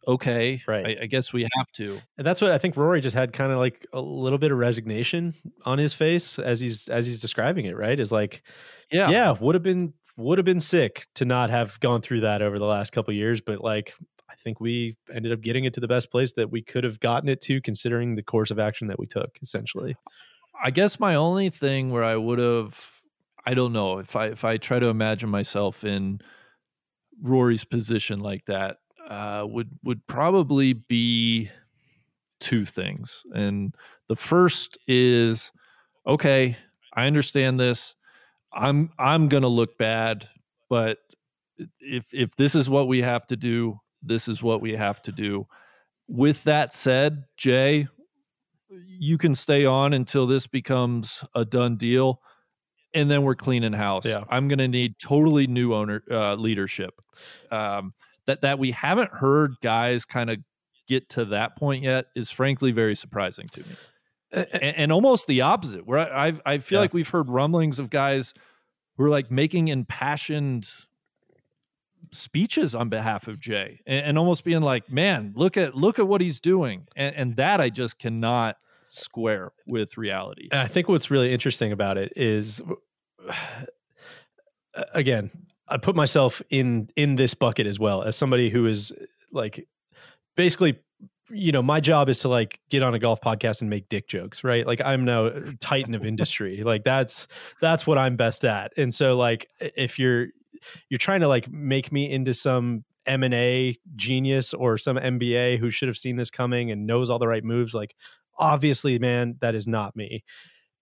okay, 0.08 0.62
right. 0.66 0.98
I, 0.98 1.04
I, 1.04 1.06
guess 1.08 1.34
we 1.34 1.42
have 1.58 1.72
to. 1.74 2.00
And 2.18 2.26
that's 2.26 2.40
what 2.40 2.52
I 2.52 2.58
think 2.58 2.78
Rory 2.78 3.02
just 3.02 3.16
had 3.16 3.34
kind 3.34 3.52
of 3.52 3.58
like 3.58 3.86
a 3.92 4.00
little 4.00 4.40
bit 4.40 4.54
of 4.54 4.58
resignation 4.58 5.34
on 5.66 5.78
his 5.78 5.94
face 5.94 6.40
as 6.40 6.62
he's 6.62 6.88
as 6.88 7.06
he's 7.06 7.20
describing 7.20 7.66
it, 7.66 7.76
right? 7.76 8.00
Is 8.00 8.14
like, 8.14 8.44
yeah, 8.90 9.10
yeah, 9.10 9.32
would 9.32 9.56
have 9.56 9.64
been 9.64 9.94
would 10.18 10.38
have 10.38 10.46
been 10.46 10.62
sick 10.62 11.08
to 11.16 11.26
not 11.26 11.50
have 11.50 11.78
gone 11.82 12.02
through 12.02 12.22
that 12.22 12.42
over 12.42 12.58
the 12.58 12.66
last 12.66 12.94
couple 12.94 13.14
years, 13.14 13.42
but 13.42 13.62
like 13.62 13.94
I 14.30 14.36
think 14.42 14.62
we 14.62 14.96
ended 15.14 15.34
up 15.34 15.42
getting 15.42 15.66
it 15.66 15.74
to 15.74 15.82
the 15.82 15.88
best 15.88 16.10
place 16.10 16.32
that 16.34 16.50
we 16.50 16.62
could 16.62 16.86
have 16.86 17.02
gotten 17.02 17.28
it 17.28 17.42
to 17.42 17.60
considering 17.60 18.16
the 18.16 18.24
course 18.24 18.52
of 18.52 18.58
action 18.58 18.88
that 18.88 19.00
we 19.00 19.06
took 19.06 19.38
essentially. 19.42 19.98
I 20.64 20.72
guess 20.72 20.98
my 20.98 21.16
only 21.16 21.50
thing 21.50 21.92
where 21.92 22.06
I 22.06 22.16
would 22.16 22.40
have 22.40 22.98
I 23.46 23.54
don't 23.54 23.74
know 23.74 24.00
if 24.00 24.16
I 24.16 24.28
if 24.28 24.46
I 24.46 24.58
try 24.58 24.80
to 24.80 24.88
imagine 24.88 25.30
myself 25.30 25.84
in 25.84 26.22
Rory's 27.22 27.66
position 27.66 28.20
like 28.20 28.46
that 28.46 28.78
uh, 29.10 29.46
would 29.48 29.70
would 29.84 30.06
probably 30.08 30.74
be 30.74 31.50
two 32.40 32.66
things, 32.66 33.24
and 33.34 33.74
the 34.08 34.16
first 34.16 34.78
is 34.88 35.52
okay. 36.06 36.58
I 36.94 37.08
understand 37.08 37.60
this. 37.60 37.96
I'm 38.54 38.92
I'm 38.98 39.28
gonna 39.28 39.48
look 39.48 39.78
bad, 39.78 40.28
but 40.70 41.00
if 41.80 42.14
if 42.14 42.36
this 42.36 42.56
is 42.56 42.70
what 42.70 42.88
we 42.88 43.02
have 43.02 43.26
to 43.28 43.36
do, 43.36 43.80
this 44.02 44.28
is 44.28 44.44
what 44.44 44.62
we 44.62 44.74
have 44.74 45.02
to 45.04 45.12
do. 45.12 45.48
With 46.08 46.44
that 46.44 46.72
said, 46.74 47.26
Jay, 47.36 47.88
you 48.70 49.18
can 49.18 49.36
stay 49.36 49.66
on 49.66 49.94
until 49.94 50.28
this 50.28 50.48
becomes 50.48 51.24
a 51.36 51.46
done 51.46 51.76
deal, 51.78 52.22
and 52.94 53.10
then 53.12 53.24
we're 53.24 53.36
cleaning 53.36 53.74
house. 53.74 54.06
Yeah. 54.06 54.24
I'm 54.30 54.48
gonna 54.48 54.68
need 54.68 54.98
totally 55.00 55.48
new 55.48 55.74
owner 55.74 56.04
uh, 56.10 56.36
leadership. 56.36 56.94
Um, 57.52 57.94
that 58.26 58.42
that 58.42 58.60
we 58.60 58.72
haven't 58.72 59.12
heard 59.12 59.56
guys 59.62 60.06
kind 60.06 60.30
of 60.30 60.38
get 60.88 61.10
to 61.10 61.26
that 61.26 61.58
point 61.58 61.84
yet 61.84 62.06
is 62.16 62.30
frankly 62.32 62.72
very 62.72 62.96
surprising 62.96 63.48
to 63.50 63.60
me 63.62 63.76
and, 64.32 64.48
and 64.64 64.92
almost 64.92 65.28
the 65.28 65.42
opposite. 65.42 65.86
Where 65.86 66.00
I 66.00 66.28
I, 66.28 66.34
I 66.46 66.58
feel 66.60 66.78
Yeah. 66.78 66.82
like 66.82 66.94
we've 66.94 67.10
heard 67.10 67.30
rumblings 67.30 67.80
of 67.80 67.90
guys 67.90 68.34
who 68.98 69.04
are 69.06 69.10
like 69.10 69.30
making 69.32 69.68
impassioned 69.70 70.70
speeches 72.12 72.74
on 72.74 72.90
behalf 72.90 73.28
of 73.28 73.40
Jay, 73.40 73.82
and, 73.86 74.06
and 74.06 74.18
almost 74.18 74.44
being 74.44 74.62
like, 74.62 74.90
"Man, 74.92 75.34
look 75.36 75.58
at 75.58 75.76
look 75.76 76.00
at 76.00 76.08
what 76.08 76.22
he's 76.22 76.40
doing," 76.40 76.88
and, 76.96 77.16
and 77.16 77.36
that 77.38 77.60
I 77.62 77.70
just 77.70 78.00
cannot 78.00 78.58
square 78.98 79.52
with 79.66 79.98
reality. 79.98 80.50
And 80.52 80.62
I 80.62 80.68
think 80.68 80.88
what's 80.90 81.10
really 81.12 81.32
interesting 81.32 81.72
about 81.72 81.98
it 81.98 82.14
is, 82.16 82.62
again, 84.94 85.32
I 85.68 85.78
put 85.78 85.96
myself 85.96 86.42
in 86.50 86.90
in 86.96 87.16
this 87.16 87.34
bucket 87.34 87.68
as 87.68 87.80
well 87.80 88.04
as 88.04 88.16
somebody 88.16 88.50
who 88.50 88.68
is 88.68 88.94
like 89.32 89.68
basically 90.36 90.80
you 91.30 91.52
know 91.52 91.62
my 91.62 91.80
job 91.82 92.08
is 92.08 92.20
to 92.20 92.30
like 92.30 92.60
get 92.70 92.84
on 92.84 92.94
a 92.94 93.00
golf 93.00 93.20
podcast 93.20 93.60
and 93.62 93.70
make 93.70 93.90
dick 93.90 94.08
jokes 94.08 94.44
right? 94.44 94.66
Like 94.66 94.82
i'm 94.84 95.04
no 95.04 95.28
uh, 95.28 95.46
titan 95.60 95.94
of 95.94 96.06
industry. 96.06 96.64
Like 96.64 96.84
that's 96.84 97.28
that's 97.62 97.86
what 97.86 97.98
i'm 97.98 98.16
best 98.16 98.46
at. 98.46 98.72
And 98.78 98.94
so 98.94 99.18
like 99.18 99.50
if 99.60 100.00
you're 100.00 100.28
you're 100.90 100.98
trying 100.98 101.22
to 101.22 101.28
like 101.28 101.52
make 101.52 101.92
me 101.92 102.10
into 102.10 102.34
some 102.34 102.84
m&a 103.06 103.74
genius 103.96 104.54
or 104.54 104.78
some 104.78 104.98
mba 104.98 105.58
who 105.58 105.72
should 105.72 105.88
have 105.88 105.98
seen 105.98 106.18
this 106.18 106.30
coming 106.30 106.72
and 106.72 106.86
knows 106.86 107.10
all 107.10 107.20
the 107.20 107.28
right 107.28 107.44
moves 107.44 107.74
like 107.74 107.96
obviously 108.38 109.00
man 109.00 109.36
that 109.42 109.56
is 109.56 109.68
not 109.68 109.96
me 109.96 110.24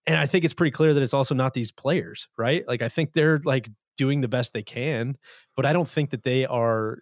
and 0.06 0.18
i 0.18 0.26
think 0.26 0.44
it's 0.44 0.54
pretty 0.54 0.70
clear 0.70 0.94
that 0.94 1.02
it's 1.02 1.14
also 1.14 1.34
not 1.34 1.54
these 1.54 1.72
players 1.72 2.28
right? 2.38 2.66
Like 2.66 2.82
i 2.82 2.88
think 2.88 3.12
they're 3.12 3.40
like 3.44 3.68
doing 3.96 4.20
the 4.20 4.28
best 4.28 4.52
they 4.52 4.62
can 4.62 5.16
but 5.54 5.64
i 5.64 5.72
don't 5.72 5.88
think 5.88 6.10
that 6.10 6.22
they 6.22 6.44
are 6.46 6.98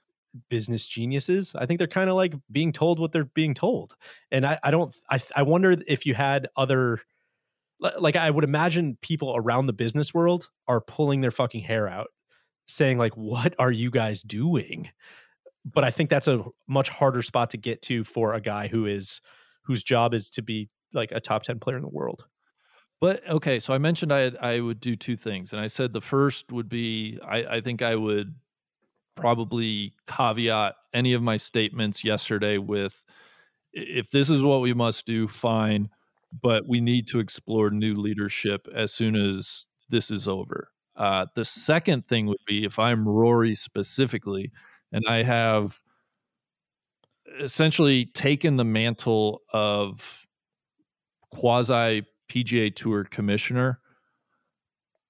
business 0.50 0.84
geniuses. 0.84 1.54
I 1.56 1.64
think 1.64 1.78
they're 1.78 1.86
kind 1.86 2.10
of 2.10 2.16
like 2.16 2.34
being 2.50 2.72
told 2.72 2.98
what 2.98 3.12
they're 3.12 3.24
being 3.24 3.54
told 3.54 3.94
and 4.32 4.44
i, 4.44 4.58
I 4.62 4.70
don't 4.70 4.94
I, 5.08 5.20
I 5.36 5.42
wonder 5.42 5.76
if 5.86 6.06
you 6.06 6.14
had 6.14 6.48
other 6.56 7.00
like 7.98 8.16
i 8.16 8.30
would 8.30 8.44
imagine 8.44 8.98
people 9.00 9.34
around 9.36 9.66
the 9.66 9.72
business 9.72 10.14
world 10.14 10.50
are 10.66 10.80
pulling 10.80 11.20
their 11.20 11.30
fucking 11.30 11.62
hair 11.62 11.88
out 11.88 12.08
saying 12.66 12.98
like 12.98 13.16
what 13.16 13.54
are 13.58 13.72
you 13.72 13.90
guys 13.90 14.22
doing? 14.22 14.90
But 15.64 15.84
i 15.84 15.90
think 15.90 16.10
that's 16.10 16.28
a 16.28 16.44
much 16.66 16.88
harder 16.88 17.22
spot 17.22 17.50
to 17.50 17.56
get 17.56 17.82
to 17.82 18.04
for 18.04 18.34
a 18.34 18.40
guy 18.40 18.68
who 18.68 18.86
is 18.86 19.20
whose 19.64 19.82
job 19.82 20.14
is 20.14 20.30
to 20.30 20.42
be 20.42 20.68
like 20.92 21.12
a 21.12 21.20
top 21.20 21.42
10 21.42 21.58
player 21.60 21.76
in 21.76 21.82
the 21.82 21.88
world 21.88 22.24
But 23.00 23.28
okay, 23.28 23.60
so 23.60 23.74
I 23.74 23.78
mentioned 23.78 24.12
I 24.12 24.32
I 24.40 24.60
would 24.60 24.80
do 24.80 24.96
two 24.96 25.16
things, 25.16 25.52
and 25.52 25.60
I 25.60 25.66
said 25.68 25.92
the 25.92 26.00
first 26.00 26.52
would 26.52 26.68
be 26.68 27.18
I, 27.26 27.56
I 27.56 27.60
think 27.60 27.82
I 27.82 27.96
would 27.96 28.34
probably 29.16 29.92
caveat 30.08 30.74
any 30.92 31.12
of 31.12 31.22
my 31.22 31.36
statements 31.36 32.04
yesterday 32.04 32.58
with 32.58 33.04
if 33.72 34.10
this 34.10 34.30
is 34.30 34.42
what 34.42 34.60
we 34.60 34.74
must 34.74 35.06
do, 35.06 35.28
fine, 35.28 35.90
but 36.42 36.68
we 36.68 36.80
need 36.80 37.06
to 37.08 37.20
explore 37.20 37.70
new 37.70 37.94
leadership 37.94 38.68
as 38.74 38.92
soon 38.92 39.16
as 39.16 39.66
this 39.90 40.10
is 40.10 40.28
over. 40.28 40.70
Uh, 40.96 41.26
the 41.34 41.44
second 41.44 42.06
thing 42.08 42.26
would 42.26 42.44
be 42.46 42.64
if 42.64 42.78
I'm 42.78 43.08
Rory 43.08 43.54
specifically, 43.54 44.52
and 44.92 45.04
I 45.08 45.22
have 45.24 45.80
essentially 47.40 48.06
taken 48.06 48.56
the 48.56 48.64
mantle 48.64 49.42
of 49.52 50.26
quasi 51.30 52.06
PGA 52.30 52.74
Tour 52.74 53.04
commissioner. 53.04 53.80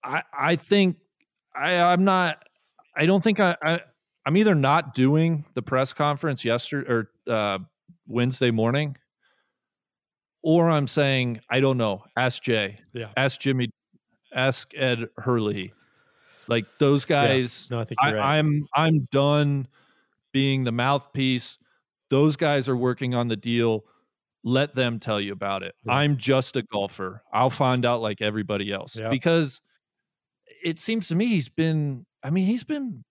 I 0.02 0.22
I 0.36 0.56
think 0.56 0.96
I 1.54 1.76
I'm 1.76 2.04
not 2.04 2.42
I 2.96 3.06
don't 3.06 3.22
think 3.22 3.40
I, 3.40 3.56
I 3.62 3.80
I'm 4.26 4.36
either 4.36 4.54
not 4.54 4.94
doing 4.94 5.44
the 5.54 5.62
press 5.62 5.92
conference 5.92 6.44
yesterday 6.44 6.90
or 6.90 7.10
uh, 7.30 7.58
Wednesday 8.06 8.50
morning, 8.50 8.96
or 10.42 10.70
I'm 10.70 10.86
saying 10.86 11.40
I 11.50 11.60
don't 11.60 11.76
know. 11.76 12.04
Ask 12.16 12.42
Jay. 12.42 12.78
Yeah. 12.92 13.10
Ask 13.16 13.40
Jimmy. 13.40 13.70
Ask 14.34 14.72
Ed 14.76 15.06
Herlihy. 15.18 15.72
Like 16.46 16.66
those 16.78 17.04
guys. 17.04 17.68
no 17.70 17.80
i 17.80 17.84
think 17.84 17.98
I, 18.02 18.12
right 18.12 18.38
I'm 18.38 18.66
I'm 18.74 19.08
done 19.10 19.66
being 20.32 20.64
the 20.64 20.72
mouthpiece. 20.72 21.58
Those 22.10 22.36
guys 22.36 22.68
are 22.68 22.76
working 22.76 23.14
on 23.14 23.28
the 23.28 23.36
deal. 23.36 23.84
Let 24.42 24.74
them 24.74 24.98
tell 24.98 25.20
you 25.20 25.32
about 25.32 25.62
it. 25.62 25.74
Yeah. 25.84 25.94
I'm 25.94 26.16
just 26.18 26.56
a 26.56 26.62
golfer. 26.62 27.22
I'll 27.32 27.50
find 27.50 27.86
out 27.86 28.02
like 28.02 28.20
everybody 28.20 28.72
else 28.72 28.94
Yeah. 28.96 29.08
because 29.08 29.60
it 30.62 30.78
seems 30.78 31.08
to 31.08 31.14
me 31.16 31.26
he's 31.26 31.48
been. 31.48 32.06
I 32.22 32.30
mean, 32.30 32.46
he's 32.46 32.64
been 32.64 33.04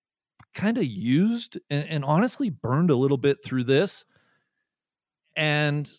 kind 0.56 0.78
of 0.78 0.86
used 0.86 1.60
and, 1.70 1.88
and 1.88 2.06
honestly 2.06 2.50
burned 2.50 2.90
a 2.92 2.96
little 2.96 3.18
bit 3.18 3.44
through 3.44 3.64
this. 3.66 4.06
And 5.36 5.92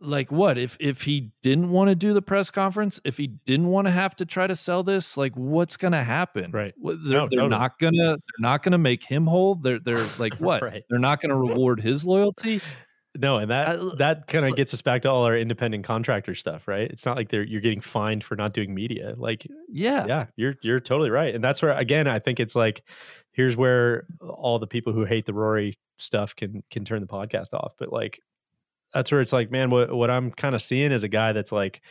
like 0.00 0.30
what 0.30 0.58
if 0.58 0.76
if 0.80 1.02
he 1.02 1.30
didn't 1.42 1.70
want 1.70 1.88
to 1.88 1.94
do 1.94 2.12
the 2.12 2.20
press 2.22 2.50
conference 2.50 3.00
if 3.04 3.16
he 3.16 3.26
didn't 3.46 3.68
want 3.68 3.86
to 3.86 3.90
have 3.90 4.14
to 4.16 4.26
try 4.26 4.46
to 4.46 4.54
sell 4.54 4.82
this 4.82 5.16
like 5.16 5.32
what's 5.36 5.76
gonna 5.76 6.04
happen 6.04 6.50
Right. 6.50 6.74
They're, 6.82 6.94
No, 6.94 7.28
they're 7.30 7.40
totally. 7.40 7.48
not 7.48 7.78
gonna 7.78 7.96
they're 8.16 8.40
not 8.40 8.62
gonna 8.62 8.78
make 8.78 9.04
him 9.04 9.26
whole 9.26 9.54
they're 9.54 9.78
they're 9.78 10.06
like 10.18 10.34
what 10.34 10.62
Right. 10.62 10.82
they're 10.90 10.98
not 10.98 11.20
gonna 11.20 11.36
reward 11.38 11.80
his 11.80 12.04
loyalty 12.04 12.60
No, 13.18 13.38
and 13.38 13.50
that 13.50 13.80
I- 13.80 13.94
that 13.96 14.26
kind 14.26 14.44
of 14.44 14.54
gets 14.56 14.74
us 14.74 14.82
back 14.82 15.00
to 15.02 15.10
all 15.10 15.24
our 15.24 15.36
independent 15.38 15.84
contractor 15.84 16.34
stuff, 16.34 16.68
right? 16.68 16.90
It's 16.90 17.06
not 17.06 17.16
like 17.16 17.30
they're 17.30 17.42
you're 17.42 17.62
getting 17.62 17.80
fined 17.80 18.22
for 18.22 18.36
not 18.36 18.52
doing 18.52 18.74
media. 18.74 19.14
Like, 19.16 19.46
yeah 19.70 20.04
yeah, 20.06 20.26
you're 20.36 20.56
you're 20.60 20.80
totally 20.80 21.08
right, 21.08 21.34
and 21.34 21.42
that's 21.42 21.62
where 21.62 21.72
again 21.72 22.06
I 22.06 22.18
think 22.18 22.38
it's 22.40 22.54
like 22.54 22.82
here's 23.32 23.56
where 23.56 24.04
all 24.20 24.58
the 24.58 24.66
people 24.66 24.92
who 24.92 25.04
hate 25.06 25.24
the 25.24 25.32
Rory 25.32 25.78
stuff 25.96 26.36
can 26.36 26.62
can 26.70 26.84
turn 26.84 27.00
the 27.00 27.06
podcast 27.06 27.54
off. 27.54 27.72
But 27.78 27.90
like, 27.90 28.20
that's 28.96 29.12
where 29.12 29.20
it's 29.20 29.32
like, 29.32 29.50
man, 29.50 29.68
what 29.70 29.94
what 29.94 30.10
I'm 30.10 30.30
kind 30.30 30.54
of 30.54 30.62
seeing 30.62 30.90
is 30.90 31.02
a 31.02 31.08
guy 31.08 31.32
that's 31.32 31.52
like 31.52 31.82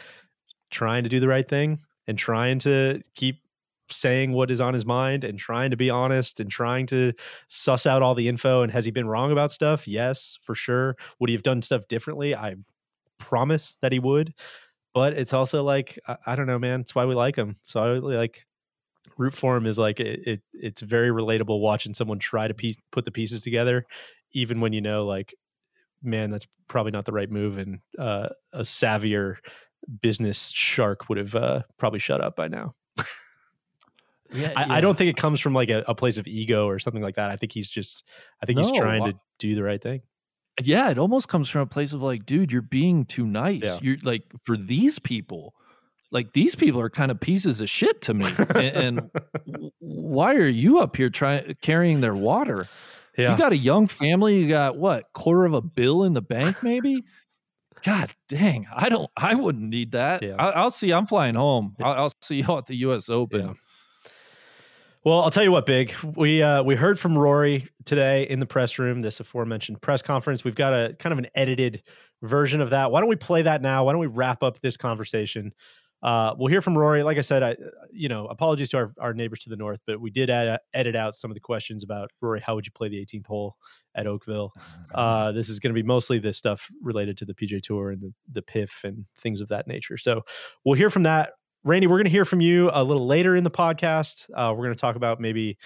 trying 0.72 1.04
to 1.04 1.10
do 1.10 1.20
the 1.20 1.28
right 1.28 1.48
thing 1.48 1.80
and 2.08 2.18
trying 2.18 2.58
to 2.60 3.02
keep 3.14 3.42
saying 3.92 4.32
what 4.32 4.50
is 4.50 4.60
on 4.60 4.74
his 4.74 4.86
mind 4.86 5.24
and 5.24 5.38
trying 5.38 5.70
to 5.70 5.78
be 5.78 5.92
honest 5.92 6.40
and 6.40 6.50
trying 6.50 6.88
to 6.88 7.14
suss 7.48 7.86
out 7.86 8.02
all 8.02 8.16
the 8.16 8.28
info 8.28 8.64
and 8.64 8.72
has 8.72 8.84
he 8.86 8.90
been 8.90 9.08
wrong 9.08 9.32
about 9.32 9.52
stuff? 9.52 9.88
Yes 9.88 10.40
for 10.42 10.56
sure. 10.56 10.96
Would 11.20 11.30
he 11.30 11.36
have 11.36 11.44
done 11.44 11.62
stuff 11.62 11.88
differently? 11.88 12.34
I 12.34 12.56
promise 13.20 13.78
that 13.82 13.92
he 13.92 14.00
would. 14.00 14.34
But 14.94 15.14
it's 15.14 15.34
also 15.34 15.62
like 15.64 16.00
i, 16.08 16.18
I 16.26 16.36
don't 16.36 16.48
know 16.48 16.60
man. 16.60 16.82
It's 16.82 16.96
why 16.96 17.06
we 17.06 17.14
like 17.14 17.36
him. 17.36 17.56
So 17.66 17.80
i 17.80 17.88
really 17.88 18.16
like 18.16 18.48
root 19.20 19.36
for 19.36 19.56
him 19.56 19.68
is 19.68 19.78
like 19.78 20.00
it, 20.00 20.28
it 20.28 20.42
it's 20.54 20.82
very 20.82 21.10
relatable 21.10 21.62
watching 21.62 21.94
someone 21.94 22.18
try 22.18 22.48
to 22.48 22.56
piece, 22.56 22.78
put 22.92 23.06
the 23.06 23.12
pieces 23.12 23.44
together 23.44 23.86
even 24.34 24.60
when 24.60 24.74
you 24.74 24.82
know 24.82 25.06
like 25.06 25.36
man 26.06 26.30
that's 26.32 26.48
probably 26.68 26.92
not 26.92 27.06
the 27.06 27.12
right 27.12 27.30
move 27.32 27.58
and 27.58 27.80
uh, 28.00 28.30
a 28.54 28.62
savvier 28.62 29.36
business 30.02 30.50
shark 30.50 31.08
would 31.10 31.18
have 31.18 31.36
uh, 31.36 31.62
probably 31.78 32.00
shut 32.00 32.22
up 32.22 32.36
by 32.36 32.48
now 32.48 32.74
yeah, 34.34 34.52
I, 34.56 34.78
I 34.78 34.82
don't 34.82 34.98
think 34.98 35.10
it 35.12 35.18
comes 35.18 35.40
from 35.40 35.54
like 35.54 35.70
a, 35.70 35.84
a 35.88 35.94
place 35.96 36.18
of 36.18 36.28
ego 36.28 36.68
or 36.68 36.80
something 36.80 37.04
like 37.04 37.16
that. 37.16 37.30
I 37.30 37.36
think 37.36 37.52
he's 37.52 37.70
just, 37.70 38.04
I 38.42 38.46
think 38.48 38.58
he's 38.60 38.72
trying 38.72 39.04
I- 39.04 39.12
to 39.12 39.20
do 39.38 39.54
the 39.56 39.62
right 39.64 39.82
thing. 39.82 40.02
yeah 40.64 40.90
it 40.90 40.98
almost 40.98 41.28
comes 41.30 41.48
from 41.50 41.62
a 41.62 41.66
place 41.68 41.94
of 41.94 42.02
like 42.02 42.26
dude 42.26 42.52
you're 42.52 42.62
being 42.62 43.06
too 43.06 43.26
nice 43.28 43.62
Yeah. 43.64 43.78
you're 43.82 43.98
like 44.04 44.24
for 44.46 44.56
these 44.58 44.98
people 45.00 45.54
like 46.12 46.32
these 46.34 46.56
people 46.56 46.80
are 46.80 46.90
kind 46.90 47.12
of 47.12 47.20
pieces 47.20 47.60
of 47.60 47.70
shit 47.70 48.02
to 48.04 48.14
me 48.14 48.26
and, 48.56 48.58
and 49.46 49.72
why 49.80 50.34
are 50.36 50.48
you 50.48 50.80
up 50.80 50.96
here 50.96 51.10
trying 51.10 51.56
carrying 51.62 52.00
their 52.02 52.16
water 52.16 52.68
Yeah. 53.18 53.32
You 53.32 53.38
got 53.38 53.54
a 53.54 53.58
young 53.58 53.88
family. 53.88 54.40
You 54.40 54.50
got 54.50 54.78
what 54.78 55.06
quarter 55.14 55.46
of 55.46 55.54
a 55.54 55.62
bill 55.62 56.04
in 56.04 56.14
the 56.14 56.22
bank, 56.22 56.58
maybe. 56.64 57.04
God 57.84 58.12
dang, 58.28 58.66
I 58.74 58.90
don't. 58.90 59.10
I 59.16 59.36
wouldn't 59.36 59.70
need 59.70 59.92
that. 59.92 60.24
Yeah. 60.24 60.36
I, 60.40 60.50
I'll 60.52 60.72
see. 60.72 60.92
I'm 60.92 61.06
flying 61.06 61.36
home. 61.36 61.76
I'll, 61.80 61.94
I'll 61.94 62.14
see 62.22 62.38
you 62.38 62.58
at 62.58 62.66
the 62.66 62.76
U.S. 62.78 63.10
Open. 63.10 63.42
Yeah. 63.42 63.54
Well, 65.04 65.22
I'll 65.22 65.30
tell 65.30 65.44
you 65.44 65.52
what, 65.52 65.68
Big. 65.68 65.94
We 66.16 66.42
uh, 66.42 66.64
we 66.64 66.76
heard 66.76 67.00
from 67.00 67.16
Rory 67.16 67.70
today 67.86 68.24
in 68.24 68.40
the 68.40 68.48
press 68.48 68.80
room, 68.80 69.04
this 69.04 69.20
aforementioned 69.20 69.80
press 69.82 70.02
conference. 70.02 70.44
We've 70.44 70.56
got 70.56 70.74
a 70.74 70.96
kind 70.98 71.14
of 71.14 71.20
an 71.20 71.28
edited 71.36 71.84
version 72.24 72.60
of 72.60 72.72
that. 72.72 72.90
Why 72.90 73.02
don't 73.02 73.10
we 73.10 73.16
play 73.16 73.44
that 73.44 73.62
now? 73.62 73.86
Why 73.86 73.92
don't 73.92 74.02
we 74.02 74.08
wrap 74.08 74.42
up 74.42 74.62
this 74.62 74.78
conversation? 74.78 75.54
Uh, 76.04 76.36
we'll 76.38 76.50
hear 76.50 76.62
from 76.62 76.78
Rory. 76.78 77.04
Like 77.04 77.18
I 77.18 77.22
said, 77.22 77.44
I 77.44 77.56
you 77.92 78.10
know 78.10 78.28
apologies 78.28 78.70
to 78.70 78.78
our, 78.78 78.94
our 79.00 79.14
neighbors 79.14 79.40
to 79.42 79.50
the 79.50 79.56
north, 79.56 79.80
but 79.88 80.00
we 80.00 80.10
did 80.10 80.30
add, 80.30 80.60
edit 80.74 80.96
out 80.96 81.16
some 81.16 81.32
of 81.32 81.36
the 81.36 81.42
questions 81.42 81.84
about 81.84 82.12
Rory. 82.22 82.42
How 82.42 82.56
would 82.56 82.66
you 82.66 82.72
play 82.72 82.90
the 82.90 83.04
18th 83.04 83.26
hole 83.26 83.56
at 83.96 84.08
Oakville? 84.08 84.54
Uh, 84.94 85.32
this 85.32 85.50
is 85.50 85.60
going 85.60 85.74
to 85.74 85.82
be 85.82 85.86
mostly 85.86 86.20
the 86.20 86.34
stuff 86.34 86.70
related 86.82 87.18
to 87.18 87.26
the 87.26 87.34
PGA 87.34 87.62
Tour 87.62 87.92
and 87.92 88.02
the 88.02 88.14
the 88.32 88.42
PIF 88.42 88.84
and 88.84 89.06
things 89.18 89.42
of 89.42 89.50
that 89.50 89.68
nature. 89.68 89.98
So 89.98 90.22
we'll 90.64 90.76
hear 90.76 90.90
from 90.90 91.04
that 91.04 91.34
Randy, 91.66 91.88
we're 91.88 91.98
going 91.98 92.06
to 92.06 92.12
hear 92.12 92.26
from 92.26 92.42
you 92.42 92.70
a 92.72 92.84
little 92.84 93.08
later 93.08 93.36
in 93.36 93.44
the 93.44 93.50
podcast. 93.50 94.30
Uh, 94.36 94.54
we're 94.56 94.66
going 94.66 94.76
to 94.76 94.80
talk 94.80 94.96
about 94.96 95.20
maybe 95.20 95.58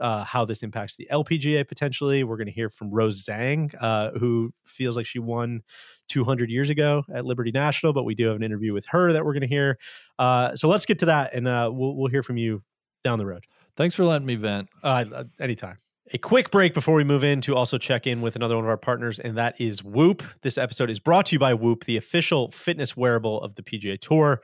uh, 0.00 0.22
how 0.22 0.44
this 0.44 0.62
impacts 0.62 0.96
the 0.96 1.08
LPGA 1.10 1.66
potentially. 1.66 2.24
We're 2.24 2.36
going 2.36 2.46
to 2.46 2.52
hear 2.52 2.68
from 2.68 2.90
Rose 2.90 3.24
Zhang, 3.24 3.74
uh, 3.80 4.10
who 4.18 4.52
feels 4.66 4.96
like 4.96 5.06
she 5.06 5.18
won 5.18 5.62
200 6.08 6.50
years 6.50 6.70
ago 6.70 7.04
at 7.12 7.24
Liberty 7.24 7.50
National, 7.50 7.92
but 7.92 8.04
we 8.04 8.14
do 8.14 8.26
have 8.26 8.36
an 8.36 8.42
interview 8.42 8.72
with 8.72 8.86
her 8.86 9.12
that 9.12 9.24
we're 9.24 9.32
going 9.32 9.42
to 9.42 9.46
hear. 9.46 9.78
Uh, 10.18 10.54
so 10.56 10.68
let's 10.68 10.86
get 10.86 10.98
to 11.00 11.06
that, 11.06 11.34
and 11.34 11.46
uh, 11.46 11.70
we'll 11.72 11.96
we'll 11.96 12.10
hear 12.10 12.22
from 12.22 12.36
you 12.36 12.62
down 13.04 13.18
the 13.18 13.26
road. 13.26 13.44
Thanks 13.76 13.94
for 13.94 14.04
letting 14.04 14.26
me 14.26 14.36
vent. 14.36 14.68
Uh, 14.82 15.24
anytime. 15.40 15.76
A 16.12 16.18
quick 16.18 16.52
break 16.52 16.72
before 16.72 16.94
we 16.94 17.02
move 17.02 17.24
in 17.24 17.40
to 17.42 17.56
also 17.56 17.78
check 17.78 18.06
in 18.06 18.22
with 18.22 18.36
another 18.36 18.54
one 18.54 18.64
of 18.64 18.68
our 18.68 18.76
partners, 18.76 19.18
and 19.18 19.36
that 19.36 19.60
is 19.60 19.82
Whoop. 19.82 20.22
This 20.42 20.56
episode 20.56 20.88
is 20.88 21.00
brought 21.00 21.26
to 21.26 21.34
you 21.34 21.40
by 21.40 21.52
Whoop, 21.52 21.84
the 21.84 21.96
official 21.96 22.52
fitness 22.52 22.96
wearable 22.96 23.40
of 23.42 23.56
the 23.56 23.62
PGA 23.62 24.00
Tour 24.00 24.40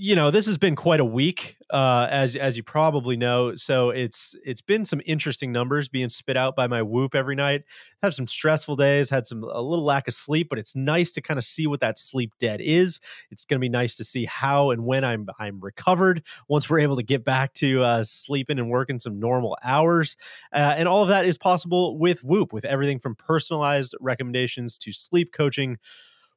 you 0.00 0.16
know 0.16 0.30
this 0.30 0.46
has 0.46 0.56
been 0.56 0.74
quite 0.74 0.98
a 0.98 1.04
week 1.04 1.58
uh, 1.68 2.08
as 2.10 2.34
as 2.34 2.56
you 2.56 2.62
probably 2.62 3.18
know 3.18 3.54
so 3.54 3.90
it's 3.90 4.34
it's 4.46 4.62
been 4.62 4.82
some 4.82 5.02
interesting 5.04 5.52
numbers 5.52 5.88
being 5.90 6.08
spit 6.08 6.38
out 6.38 6.56
by 6.56 6.66
my 6.66 6.80
whoop 6.80 7.14
every 7.14 7.36
night. 7.36 7.64
Had 8.02 8.14
some 8.14 8.26
stressful 8.26 8.76
days 8.76 9.10
had 9.10 9.26
some 9.26 9.44
a 9.44 9.60
little 9.60 9.84
lack 9.84 10.08
of 10.08 10.14
sleep 10.14 10.48
but 10.48 10.58
it's 10.58 10.74
nice 10.74 11.12
to 11.12 11.20
kind 11.20 11.36
of 11.36 11.44
see 11.44 11.66
what 11.66 11.80
that 11.80 11.98
sleep 11.98 12.32
debt 12.40 12.62
is. 12.62 12.98
It's 13.30 13.44
going 13.44 13.58
to 13.58 13.60
be 13.60 13.68
nice 13.68 13.94
to 13.96 14.04
see 14.04 14.24
how 14.24 14.70
and 14.70 14.86
when 14.86 15.04
i'm 15.04 15.28
i'm 15.38 15.60
recovered 15.60 16.22
once 16.48 16.70
we're 16.70 16.80
able 16.80 16.96
to 16.96 17.02
get 17.02 17.22
back 17.22 17.52
to 17.54 17.82
uh, 17.82 18.02
sleeping 18.02 18.58
and 18.58 18.70
working 18.70 18.98
some 18.98 19.20
normal 19.20 19.58
hours 19.62 20.16
uh, 20.54 20.74
and 20.78 20.88
all 20.88 21.02
of 21.02 21.10
that 21.10 21.26
is 21.26 21.36
possible 21.36 21.98
with 21.98 22.24
whoop 22.24 22.54
with 22.54 22.64
everything 22.64 22.98
from 22.98 23.14
personalized 23.14 23.94
recommendations 24.00 24.78
to 24.78 24.92
sleep 24.92 25.30
coaching 25.30 25.76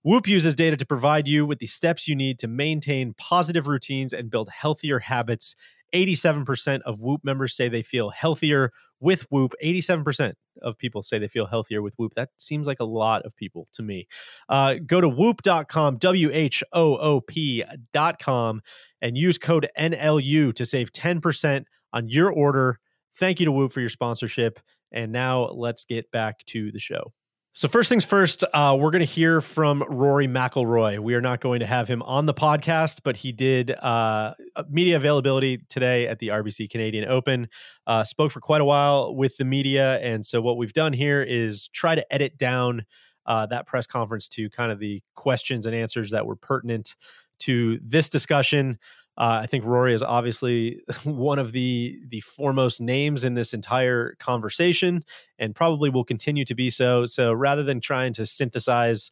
Whoop 0.05 0.27
uses 0.27 0.53
data 0.53 0.75
to 0.75 0.85
provide 0.85 1.29
you 1.29 1.45
with 1.45 1.59
the 1.59 1.67
steps 1.67 2.09
you 2.09 2.15
need 2.15 2.37
to 2.39 2.47
maintain 2.49 3.13
positive 3.13 3.67
routines 3.67 4.11
and 4.11 4.29
build 4.29 4.49
healthier 4.49 4.99
habits. 4.99 5.55
87% 5.93 6.81
of 6.81 6.99
Whoop 6.99 7.23
members 7.23 7.55
say 7.55 7.69
they 7.69 7.83
feel 7.83 8.09
healthier 8.09 8.73
with 8.99 9.21
Whoop. 9.31 9.53
87% 9.63 10.33
of 10.61 10.77
people 10.77 11.03
say 11.03 11.19
they 11.19 11.29
feel 11.29 11.45
healthier 11.45 11.81
with 11.81 11.93
Whoop. 11.97 12.15
That 12.15 12.31
seems 12.35 12.67
like 12.67 12.81
a 12.81 12.85
lot 12.85 13.21
of 13.23 13.33
people 13.37 13.69
to 13.75 13.81
me. 13.81 14.07
Uh, 14.49 14.75
go 14.85 14.99
to 14.99 15.07
whoop.com, 15.07 15.97
W 15.99 16.29
H 16.33 16.63
O 16.73 16.97
O 16.97 17.21
P.com, 17.21 18.61
and 19.01 19.17
use 19.17 19.37
code 19.37 19.69
NLU 19.79 20.53
to 20.53 20.65
save 20.65 20.91
10% 20.91 21.63
on 21.93 22.09
your 22.09 22.29
order. 22.29 22.77
Thank 23.17 23.39
you 23.39 23.45
to 23.45 23.53
Whoop 23.53 23.71
for 23.71 23.79
your 23.79 23.89
sponsorship. 23.89 24.59
And 24.91 25.13
now 25.13 25.45
let's 25.45 25.85
get 25.85 26.11
back 26.11 26.43
to 26.47 26.73
the 26.73 26.79
show. 26.79 27.13
So 27.55 27.67
first 27.67 27.87
things 27.87 28.03
first, 28.03 28.43
uh, 28.51 28.75
we're 28.79 28.89
going 28.89 29.05
to 29.05 29.11
hear 29.11 29.39
from 29.39 29.83
Rory 29.87 30.27
McIlroy. 30.27 30.97
We 30.97 31.13
are 31.13 31.21
not 31.21 31.39
going 31.39 31.59
to 31.59 31.67
have 31.67 31.87
him 31.87 32.01
on 32.01 32.25
the 32.25 32.33
podcast, 32.33 33.01
but 33.03 33.15
he 33.15 33.31
did 33.31 33.69
uh, 33.69 34.33
media 34.71 34.95
availability 34.95 35.59
today 35.69 36.07
at 36.07 36.17
the 36.17 36.29
RBC 36.29 36.71
Canadian 36.71 37.07
Open. 37.07 37.47
Uh, 37.85 38.03
spoke 38.03 38.31
for 38.31 38.39
quite 38.39 38.61
a 38.61 38.65
while 38.65 39.13
with 39.13 39.37
the 39.37 39.45
media, 39.45 39.99
and 39.99 40.25
so 40.25 40.41
what 40.41 40.57
we've 40.57 40.73
done 40.73 40.93
here 40.93 41.21
is 41.21 41.67
try 41.67 41.93
to 41.93 42.11
edit 42.11 42.39
down 42.39 42.85
uh, 43.27 43.45
that 43.45 43.67
press 43.67 43.85
conference 43.85 44.27
to 44.29 44.49
kind 44.49 44.71
of 44.71 44.79
the 44.79 45.03
questions 45.13 45.67
and 45.67 45.75
answers 45.75 46.09
that 46.09 46.25
were 46.25 46.35
pertinent 46.35 46.95
to 47.37 47.79
this 47.83 48.09
discussion. 48.09 48.79
Uh, 49.17 49.41
I 49.43 49.47
think 49.47 49.63
Rory 49.63 49.93
is 49.93 50.01
obviously 50.01 50.81
one 51.03 51.39
of 51.39 51.51
the 51.51 51.99
the 52.07 52.21
foremost 52.21 52.81
names 52.81 53.25
in 53.25 53.33
this 53.33 53.53
entire 53.53 54.15
conversation, 54.19 55.03
and 55.37 55.55
probably 55.55 55.89
will 55.89 56.03
continue 56.03 56.45
to 56.45 56.55
be 56.55 56.69
so. 56.69 57.05
So 57.05 57.31
rather 57.31 57.63
than 57.63 57.79
trying 57.79 58.13
to 58.13 58.25
synthesize 58.25 59.11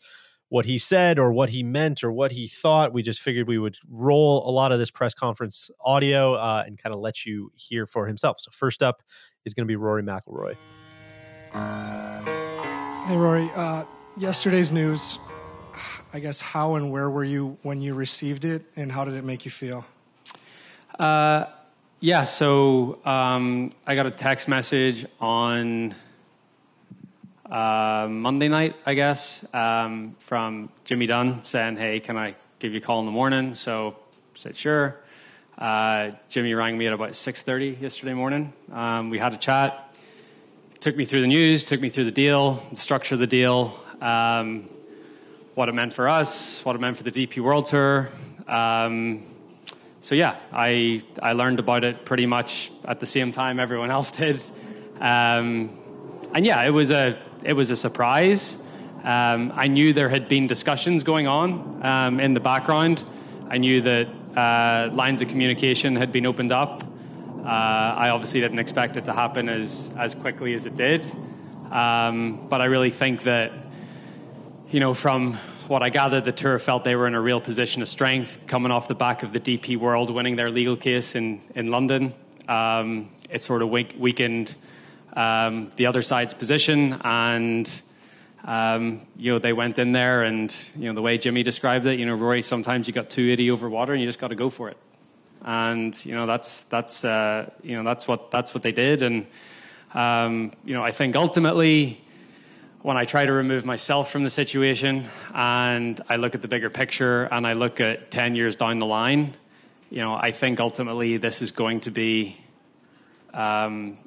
what 0.49 0.65
he 0.65 0.77
said 0.77 1.17
or 1.17 1.31
what 1.31 1.49
he 1.49 1.63
meant 1.63 2.03
or 2.03 2.11
what 2.11 2.33
he 2.33 2.45
thought, 2.47 2.91
we 2.91 3.01
just 3.01 3.21
figured 3.21 3.47
we 3.47 3.57
would 3.57 3.77
roll 3.89 4.47
a 4.49 4.51
lot 4.51 4.73
of 4.73 4.79
this 4.79 4.91
press 4.91 5.13
conference 5.13 5.71
audio 5.79 6.33
uh, 6.33 6.63
and 6.65 6.77
kind 6.77 6.93
of 6.93 6.99
let 6.99 7.25
you 7.25 7.49
hear 7.55 7.87
for 7.87 8.05
himself. 8.05 8.37
So 8.37 8.51
first 8.51 8.83
up 8.83 9.01
is 9.45 9.53
going 9.53 9.65
to 9.65 9.71
be 9.71 9.77
Rory 9.77 10.03
McIlroy. 10.03 10.57
Hey 13.07 13.15
Rory, 13.15 13.49
uh, 13.55 13.85
yesterday's 14.17 14.73
news 14.73 15.19
I 16.13 16.19
guess 16.19 16.41
how 16.41 16.75
and 16.75 16.91
where 16.91 17.09
were 17.09 17.23
you 17.23 17.57
when 17.61 17.81
you 17.81 17.93
received 17.93 18.43
it, 18.43 18.65
and 18.75 18.91
how 18.91 19.05
did 19.05 19.13
it 19.13 19.23
make 19.23 19.45
you 19.45 19.51
feel? 19.51 19.85
Uh, 20.99 21.45
yeah, 22.01 22.25
so 22.25 22.99
um, 23.05 23.71
I 23.87 23.95
got 23.95 24.05
a 24.07 24.11
text 24.11 24.49
message 24.49 25.05
on 25.21 25.95
uh, 27.49 28.07
Monday 28.09 28.49
night, 28.49 28.75
I 28.85 28.93
guess, 28.93 29.45
um, 29.53 30.15
from 30.19 30.69
Jimmy 30.83 31.05
Dunne 31.05 31.43
saying, 31.43 31.77
"Hey, 31.77 32.01
can 32.01 32.17
I 32.17 32.35
give 32.59 32.73
you 32.73 32.79
a 32.79 32.81
call 32.81 32.99
in 32.99 33.05
the 33.05 33.11
morning?" 33.13 33.53
So 33.53 33.95
I 34.35 34.37
said, 34.37 34.57
"Sure." 34.57 34.97
Uh, 35.57 36.11
Jimmy 36.27 36.53
rang 36.55 36.77
me 36.77 36.87
at 36.87 36.93
about 36.93 37.11
6:30 37.11 37.79
yesterday 37.79 38.13
morning. 38.13 38.51
Um, 38.73 39.09
we 39.09 39.17
had 39.17 39.31
a 39.31 39.37
chat. 39.37 39.95
Took 40.81 40.97
me 40.97 41.05
through 41.05 41.21
the 41.21 41.27
news, 41.27 41.63
took 41.63 41.79
me 41.79 41.87
through 41.87 42.05
the 42.05 42.11
deal, 42.11 42.61
the 42.71 42.81
structure 42.81 43.13
of 43.13 43.19
the 43.21 43.27
deal. 43.27 43.79
Um, 44.01 44.67
what 45.55 45.69
it 45.69 45.73
meant 45.73 45.93
for 45.93 46.07
us, 46.07 46.63
what 46.63 46.75
it 46.75 46.79
meant 46.79 46.97
for 46.97 47.03
the 47.03 47.11
DP 47.11 47.39
World 47.39 47.65
Tour. 47.65 48.09
Um, 48.47 49.23
so 50.01 50.15
yeah, 50.15 50.39
I 50.51 51.03
I 51.21 51.33
learned 51.33 51.59
about 51.59 51.83
it 51.83 52.05
pretty 52.05 52.25
much 52.25 52.71
at 52.85 52.99
the 52.99 53.05
same 53.05 53.31
time 53.31 53.59
everyone 53.59 53.91
else 53.97 54.11
did, 54.11 54.41
um, 54.99 55.77
and 56.33 56.45
yeah, 56.45 56.63
it 56.63 56.71
was 56.71 56.89
a 56.91 57.21
it 57.43 57.53
was 57.53 57.69
a 57.69 57.75
surprise. 57.75 58.57
Um, 59.03 59.51
I 59.55 59.67
knew 59.67 59.93
there 59.93 60.09
had 60.09 60.27
been 60.27 60.47
discussions 60.47 61.03
going 61.03 61.27
on 61.27 61.83
um, 61.83 62.19
in 62.19 62.33
the 62.33 62.39
background. 62.39 63.03
I 63.49 63.57
knew 63.57 63.81
that 63.81 64.07
uh, 64.37 64.93
lines 64.93 65.21
of 65.21 65.27
communication 65.27 65.95
had 65.95 66.11
been 66.11 66.27
opened 66.27 66.51
up. 66.51 66.83
Uh, 67.43 67.47
I 67.47 68.11
obviously 68.11 68.39
didn't 68.39 68.59
expect 68.59 68.97
it 68.97 69.05
to 69.05 69.13
happen 69.13 69.49
as 69.49 69.89
as 69.97 70.15
quickly 70.15 70.53
as 70.53 70.65
it 70.65 70.75
did, 70.75 71.05
um, 71.71 72.47
but 72.49 72.61
I 72.61 72.65
really 72.65 72.91
think 72.91 73.23
that 73.23 73.51
you 74.71 74.79
know, 74.79 74.93
from 74.93 75.33
what 75.67 75.83
I 75.83 75.89
gathered, 75.89 76.23
the 76.23 76.31
tour 76.31 76.57
felt 76.57 76.85
they 76.85 76.95
were 76.95 77.05
in 77.05 77.13
a 77.13 77.19
real 77.19 77.41
position 77.41 77.81
of 77.81 77.89
strength 77.89 78.37
coming 78.47 78.71
off 78.71 78.87
the 78.87 78.95
back 78.95 79.21
of 79.21 79.33
the 79.33 79.39
DP 79.39 79.75
World 79.75 80.09
winning 80.09 80.37
their 80.37 80.49
legal 80.49 80.77
case 80.77 81.13
in, 81.13 81.41
in 81.55 81.67
London. 81.67 82.13
Um, 82.47 83.09
it 83.29 83.43
sort 83.43 83.61
of 83.63 83.69
weak, 83.69 83.95
weakened 83.97 84.55
um, 85.13 85.73
the 85.75 85.87
other 85.87 86.01
side's 86.01 86.33
position, 86.33 86.93
and 87.03 87.69
um, 88.45 89.05
you 89.17 89.33
know 89.33 89.39
they 89.39 89.51
went 89.51 89.77
in 89.77 89.91
there, 89.91 90.23
and 90.23 90.55
you 90.77 90.85
know 90.85 90.93
the 90.93 91.01
way 91.01 91.17
Jimmy 91.17 91.43
described 91.43 91.85
it, 91.85 91.99
you 91.99 92.05
know, 92.05 92.15
Rory, 92.15 92.41
sometimes 92.41 92.87
you 92.87 92.93
got 92.93 93.09
too 93.09 93.29
itty 93.29 93.51
over 93.51 93.69
water, 93.69 93.91
and 93.91 94.01
you 94.01 94.07
just 94.07 94.19
got 94.19 94.29
to 94.29 94.35
go 94.35 94.49
for 94.49 94.69
it, 94.69 94.77
and 95.41 96.05
you 96.05 96.15
know 96.15 96.25
that's 96.25 96.63
that's 96.63 97.03
uh, 97.03 97.49
you 97.61 97.75
know 97.75 97.83
that's 97.83 98.07
what 98.07 98.31
that's 98.31 98.53
what 98.53 98.63
they 98.63 98.71
did, 98.71 99.01
and 99.01 99.27
um, 99.93 100.53
you 100.63 100.73
know 100.73 100.83
I 100.83 100.91
think 100.91 101.17
ultimately 101.17 102.01
when 102.83 102.97
I 102.97 103.05
try 103.05 103.25
to 103.25 103.31
remove 103.31 103.63
myself 103.63 104.11
from 104.11 104.23
the 104.23 104.29
situation 104.29 105.07
and 105.33 106.01
I 106.09 106.15
look 106.15 106.33
at 106.33 106.41
the 106.41 106.47
bigger 106.47 106.69
picture 106.69 107.23
and 107.25 107.45
I 107.45 107.53
look 107.53 107.79
at 107.79 108.09
10 108.09 108.35
years 108.35 108.55
down 108.55 108.79
the 108.79 108.85
line, 108.87 109.35
you 109.91 109.99
know, 109.99 110.15
I 110.15 110.31
think 110.31 110.59
ultimately 110.59 111.17
this 111.17 111.41
is 111.41 111.51
going 111.51 111.81
to 111.81 111.91
be, 111.91 112.37
um, 113.33 113.97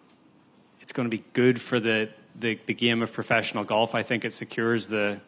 it's 0.81 0.93
going 0.93 1.09
to 1.09 1.17
be 1.17 1.23
good 1.35 1.61
for 1.61 1.79
the, 1.79 2.09
the, 2.41 2.59
the, 2.67 2.75
game 2.75 3.01
of 3.01 3.13
professional 3.13 3.63
golf. 3.63 3.95
I 3.95 4.03
think 4.03 4.25
it 4.25 4.33
secures 4.33 4.89
the, 4.89 5.21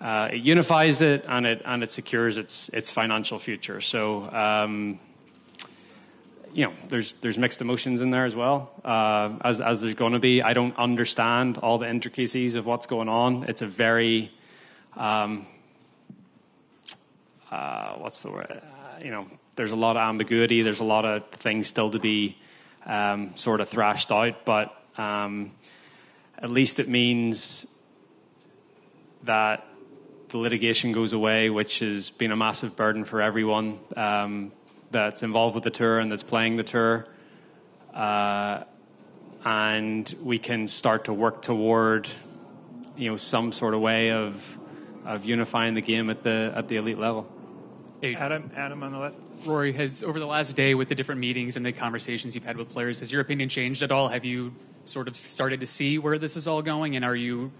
uh, 0.00 0.28
it 0.30 0.42
unifies 0.42 1.00
it 1.00 1.24
and 1.26 1.46
it, 1.46 1.62
and 1.64 1.82
it 1.82 1.90
secures 1.90 2.36
its, 2.36 2.68
its 2.70 2.90
financial 2.90 3.38
future. 3.38 3.80
So, 3.80 4.30
um, 4.30 4.98
you 6.54 6.66
know, 6.66 6.72
there's 6.88 7.14
there's 7.14 7.36
mixed 7.36 7.60
emotions 7.60 8.00
in 8.00 8.10
there 8.10 8.24
as 8.24 8.34
well, 8.34 8.70
uh, 8.84 9.36
as 9.44 9.60
as 9.60 9.80
there's 9.80 9.94
going 9.94 10.12
to 10.12 10.20
be. 10.20 10.40
I 10.40 10.52
don't 10.52 10.76
understand 10.78 11.58
all 11.58 11.78
the 11.78 11.88
intricacies 11.88 12.54
of 12.54 12.64
what's 12.64 12.86
going 12.86 13.08
on. 13.08 13.44
It's 13.48 13.60
a 13.60 13.66
very, 13.66 14.30
um, 14.96 15.46
uh, 17.50 17.94
what's 17.94 18.22
the 18.22 18.30
word? 18.30 18.46
Uh, 18.50 19.02
you 19.02 19.10
know, 19.10 19.26
there's 19.56 19.72
a 19.72 19.76
lot 19.76 19.96
of 19.96 20.02
ambiguity. 20.08 20.62
There's 20.62 20.78
a 20.78 20.84
lot 20.84 21.04
of 21.04 21.28
things 21.30 21.66
still 21.66 21.90
to 21.90 21.98
be 21.98 22.38
um, 22.86 23.36
sort 23.36 23.60
of 23.60 23.68
thrashed 23.68 24.12
out, 24.12 24.44
but 24.44 24.72
um, 24.96 25.50
at 26.38 26.50
least 26.50 26.78
it 26.78 26.88
means 26.88 27.66
that 29.24 29.66
the 30.28 30.38
litigation 30.38 30.92
goes 30.92 31.12
away, 31.12 31.50
which 31.50 31.80
has 31.80 32.10
been 32.10 32.30
a 32.30 32.36
massive 32.36 32.76
burden 32.76 33.04
for 33.04 33.20
everyone. 33.20 33.80
Um, 33.96 34.52
that's 34.94 35.22
involved 35.22 35.54
with 35.54 35.64
the 35.64 35.70
tour 35.70 35.98
and 35.98 36.10
that's 36.10 36.22
playing 36.22 36.56
the 36.56 36.62
tour. 36.62 37.06
Uh, 37.92 38.62
and 39.44 40.14
we 40.22 40.38
can 40.38 40.66
start 40.68 41.04
to 41.04 41.12
work 41.12 41.42
toward, 41.42 42.08
you 42.96 43.10
know, 43.10 43.18
some 43.18 43.52
sort 43.52 43.74
of 43.74 43.80
way 43.80 44.10
of 44.12 44.42
of 45.04 45.26
unifying 45.26 45.74
the 45.74 45.82
game 45.82 46.08
at 46.08 46.22
the 46.22 46.52
at 46.56 46.68
the 46.68 46.76
elite 46.76 46.98
level. 46.98 47.30
Hey, 48.00 48.14
Adam, 48.14 48.50
Adam 48.56 48.82
on 48.82 48.92
the 48.92 48.98
left. 48.98 49.16
Rory, 49.44 49.72
has 49.72 50.02
over 50.02 50.18
the 50.18 50.26
last 50.26 50.56
day 50.56 50.74
with 50.74 50.88
the 50.88 50.94
different 50.94 51.20
meetings 51.20 51.56
and 51.56 51.66
the 51.66 51.72
conversations 51.72 52.34
you've 52.34 52.44
had 52.44 52.56
with 52.56 52.70
players, 52.70 53.00
has 53.00 53.10
your 53.12 53.20
opinion 53.20 53.48
changed 53.48 53.82
at 53.82 53.92
all? 53.92 54.08
Have 54.08 54.24
you 54.24 54.54
sort 54.84 55.08
of 55.08 55.16
started 55.16 55.60
to 55.60 55.66
see 55.66 55.98
where 55.98 56.18
this 56.18 56.36
is 56.36 56.46
all 56.46 56.62
going, 56.62 56.96
and 56.96 57.04
are 57.04 57.16
you 57.16 57.50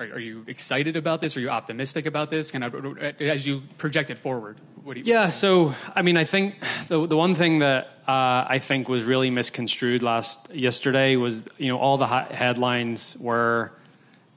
Are, 0.00 0.14
are, 0.14 0.18
you 0.18 0.44
excited 0.46 0.96
about 0.96 1.20
this? 1.20 1.36
Are 1.36 1.40
you 1.40 1.50
optimistic 1.50 2.06
about 2.06 2.30
this? 2.30 2.50
Kind 2.50 2.64
of 2.64 2.96
as 3.20 3.46
you 3.46 3.60
project 3.76 4.08
it 4.08 4.16
forward. 4.16 4.58
What 4.82 4.94
do 4.94 5.00
you? 5.00 5.06
Yeah. 5.06 5.28
So 5.28 5.74
I 5.94 6.00
mean, 6.00 6.16
I 6.16 6.24
think 6.24 6.54
the 6.88 7.06
the 7.06 7.18
one 7.18 7.34
thing 7.34 7.58
that 7.58 7.98
uh, 8.08 8.46
I 8.48 8.60
think 8.60 8.88
was 8.88 9.04
really 9.04 9.28
misconstrued 9.28 10.02
last 10.02 10.40
yesterday 10.54 11.16
was 11.16 11.44
you 11.58 11.68
know 11.68 11.78
all 11.78 11.98
the 11.98 12.06
ha- 12.06 12.28
headlines 12.30 13.14
were 13.20 13.72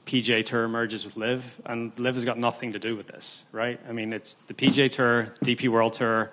PGA 0.04 0.44
Tour 0.44 0.68
merges 0.68 1.06
with 1.06 1.16
LIV, 1.16 1.42
and 1.64 1.98
LIV 1.98 2.16
has 2.16 2.24
got 2.26 2.36
nothing 2.36 2.74
to 2.74 2.78
do 2.78 2.94
with 2.94 3.06
this, 3.06 3.44
right? 3.50 3.80
I 3.88 3.92
mean, 3.92 4.12
it's 4.12 4.36
the 4.48 4.52
PGA 4.52 4.90
Tour, 4.90 5.32
DP 5.42 5.70
World 5.70 5.94
Tour, 5.94 6.30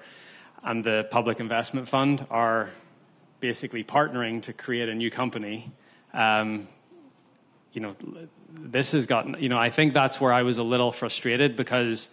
and 0.62 0.84
the 0.84 1.08
Public 1.10 1.40
Investment 1.40 1.88
Fund 1.88 2.28
are 2.30 2.70
basically 3.40 3.86
partnering 3.86 4.42
to 4.42 4.52
create 4.52 4.90
a 4.90 4.94
new 4.94 5.10
company. 5.10 5.72
Um, 6.14 6.68
you 7.72 7.80
know, 7.80 7.96
this 8.54 8.92
has 8.92 9.06
gotten, 9.06 9.36
you 9.40 9.50
know, 9.50 9.58
I 9.58 9.70
think 9.70 9.94
that's 9.94 10.20
where 10.20 10.34
I 10.34 10.44
was 10.44 10.58
a 10.58 10.64
little 10.64 10.92
frustrated 10.92 11.56
because 11.56 12.10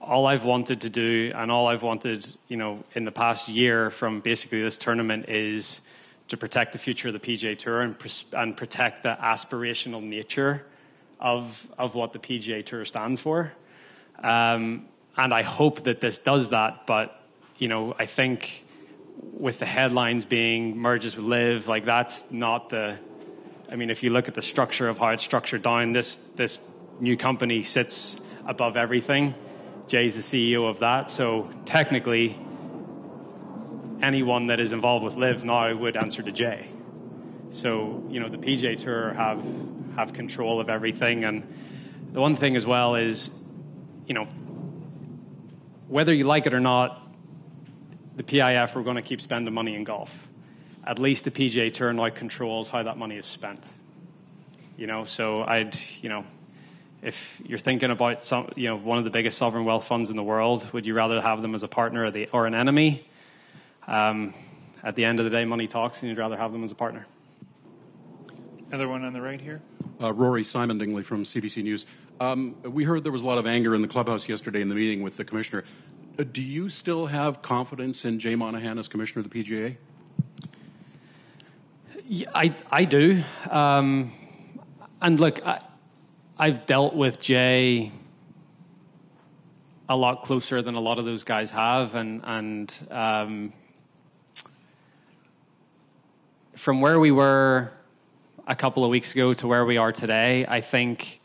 all 0.00 0.26
I've 0.26 0.44
wanted 0.44 0.82
to 0.82 0.90
do 0.90 1.32
and 1.34 1.50
all 1.50 1.66
I've 1.66 1.82
wanted, 1.82 2.26
you 2.48 2.56
know, 2.56 2.84
in 2.94 3.04
the 3.04 3.12
past 3.12 3.48
year 3.48 3.90
from 3.90 4.20
basically 4.20 4.62
this 4.62 4.78
tournament 4.78 5.28
is 5.28 5.80
to 6.28 6.36
protect 6.36 6.72
the 6.72 6.78
future 6.78 7.08
of 7.08 7.14
the 7.14 7.20
PGA 7.20 7.56
Tour 7.58 7.82
and, 7.82 7.96
and 8.32 8.56
protect 8.56 9.02
the 9.02 9.16
aspirational 9.20 10.02
nature 10.02 10.66
of, 11.20 11.68
of 11.78 11.94
what 11.94 12.12
the 12.12 12.18
PGA 12.18 12.64
Tour 12.64 12.84
stands 12.84 13.20
for. 13.20 13.52
Um, 14.22 14.86
and 15.16 15.32
I 15.32 15.42
hope 15.42 15.84
that 15.84 16.00
this 16.00 16.18
does 16.18 16.48
that, 16.50 16.86
but, 16.86 17.22
you 17.58 17.68
know, 17.68 17.94
I 17.98 18.06
think 18.06 18.64
with 19.32 19.58
the 19.58 19.66
headlines 19.66 20.24
being 20.24 20.76
merges 20.76 21.16
with 21.16 21.24
LIV, 21.24 21.68
like 21.68 21.84
that's 21.84 22.24
not 22.30 22.68
the, 22.68 22.98
I 23.70 23.76
mean, 23.76 23.90
if 23.90 24.02
you 24.02 24.10
look 24.10 24.28
at 24.28 24.34
the 24.34 24.42
structure 24.42 24.88
of 24.88 24.98
how 24.98 25.08
it's 25.08 25.22
structured 25.22 25.62
down, 25.62 25.92
this, 25.92 26.18
this 26.36 26.60
new 27.00 27.16
company 27.16 27.62
sits 27.62 28.16
above 28.46 28.76
everything. 28.76 29.34
Jay's 29.88 30.14
the 30.14 30.22
CEO 30.22 30.68
of 30.68 30.78
that, 30.80 31.10
so 31.10 31.50
technically, 31.64 32.38
anyone 34.02 34.46
that 34.46 34.60
is 34.60 34.72
involved 34.72 35.04
with 35.04 35.14
LIV 35.16 35.44
now 35.44 35.74
would 35.74 35.96
answer 35.96 36.22
to 36.22 36.32
Jay. 36.32 36.68
So, 37.50 38.02
you 38.08 38.20
know, 38.20 38.28
the 38.28 38.38
PGA 38.38 38.76
Tour 38.76 39.12
have 39.14 39.44
have 39.96 40.12
control 40.12 40.60
of 40.60 40.68
everything. 40.68 41.24
And 41.24 41.42
the 42.12 42.20
one 42.20 42.36
thing 42.36 42.56
as 42.56 42.66
well 42.66 42.94
is, 42.96 43.30
you 44.06 44.14
know, 44.14 44.24
whether 45.88 46.12
you 46.12 46.24
like 46.24 46.46
it 46.46 46.54
or 46.54 46.60
not, 46.60 47.00
the 48.16 48.22
PIF 48.22 48.76
are 48.76 48.82
going 48.82 48.96
to 48.96 49.02
keep 49.02 49.20
spending 49.20 49.52
money 49.52 49.74
in 49.74 49.84
golf. 49.84 50.12
At 50.86 50.98
least 50.98 51.24
the 51.24 51.30
PGA 51.30 51.72
Tour 51.72 51.92
now 51.92 52.10
controls 52.10 52.68
how 52.68 52.82
that 52.82 52.98
money 52.98 53.16
is 53.16 53.26
spent. 53.26 53.64
You 54.76 54.86
know, 54.86 55.04
so 55.04 55.42
I'd, 55.42 55.78
you 56.02 56.08
know, 56.08 56.24
if 57.02 57.40
you're 57.44 57.58
thinking 57.58 57.90
about 57.90 58.24
some, 58.24 58.50
you 58.56 58.68
know, 58.68 58.76
one 58.76 58.98
of 58.98 59.04
the 59.04 59.10
biggest 59.10 59.38
sovereign 59.38 59.64
wealth 59.64 59.86
funds 59.86 60.10
in 60.10 60.16
the 60.16 60.22
world, 60.22 60.66
would 60.72 60.86
you 60.86 60.94
rather 60.94 61.20
have 61.20 61.42
them 61.42 61.54
as 61.54 61.62
a 61.62 61.68
partner 61.68 62.04
or, 62.04 62.10
the, 62.10 62.28
or 62.32 62.46
an 62.46 62.54
enemy? 62.54 63.06
Um, 63.86 64.34
at 64.82 64.96
the 64.96 65.04
end 65.04 65.18
of 65.18 65.24
the 65.24 65.30
day, 65.30 65.44
money 65.44 65.66
talks, 65.66 66.00
and 66.00 66.08
you'd 66.08 66.18
rather 66.18 66.36
have 66.36 66.52
them 66.52 66.64
as 66.64 66.70
a 66.70 66.74
partner. 66.74 67.06
Another 68.68 68.88
one 68.88 69.04
on 69.04 69.12
the 69.12 69.22
right 69.22 69.40
here. 69.40 69.62
Uh, 70.00 70.12
Rory 70.12 70.44
Simon 70.44 70.78
Dingley 70.78 71.02
from 71.02 71.24
CBC 71.24 71.62
News. 71.62 71.86
Um, 72.20 72.56
we 72.62 72.84
heard 72.84 73.04
there 73.04 73.12
was 73.12 73.22
a 73.22 73.26
lot 73.26 73.38
of 73.38 73.46
anger 73.46 73.74
in 73.74 73.82
the 73.82 73.88
clubhouse 73.88 74.28
yesterday 74.28 74.60
in 74.60 74.68
the 74.68 74.74
meeting 74.74 75.02
with 75.02 75.16
the 75.16 75.24
commissioner. 75.24 75.64
Uh, 76.18 76.24
do 76.24 76.42
you 76.42 76.68
still 76.68 77.06
have 77.06 77.42
confidence 77.42 78.04
in 78.04 78.18
Jay 78.18 78.34
Monahan 78.34 78.78
as 78.78 78.88
commissioner 78.88 79.20
of 79.20 79.30
the 79.30 79.42
PGA? 79.42 79.76
I, 82.10 82.54
I 82.70 82.84
do. 82.84 83.22
Um, 83.50 84.12
and 85.00 85.18
look, 85.18 85.44
I, 85.46 85.60
I've 86.38 86.66
dealt 86.66 86.94
with 86.94 87.20
Jay 87.20 87.92
a 89.88 89.96
lot 89.96 90.22
closer 90.22 90.60
than 90.62 90.74
a 90.74 90.80
lot 90.80 90.98
of 90.98 91.04
those 91.04 91.24
guys 91.24 91.50
have, 91.50 91.94
and 91.94 92.20
and 92.24 92.74
um, 92.90 93.52
from 96.56 96.80
where 96.80 97.00
we 97.00 97.10
were 97.10 97.72
a 98.46 98.56
couple 98.56 98.84
of 98.84 98.90
weeks 98.90 99.12
ago 99.12 99.32
to 99.34 99.46
where 99.46 99.64
we 99.64 99.76
are 99.76 99.92
today, 99.92 100.44
I 100.46 100.60
think 100.60 101.20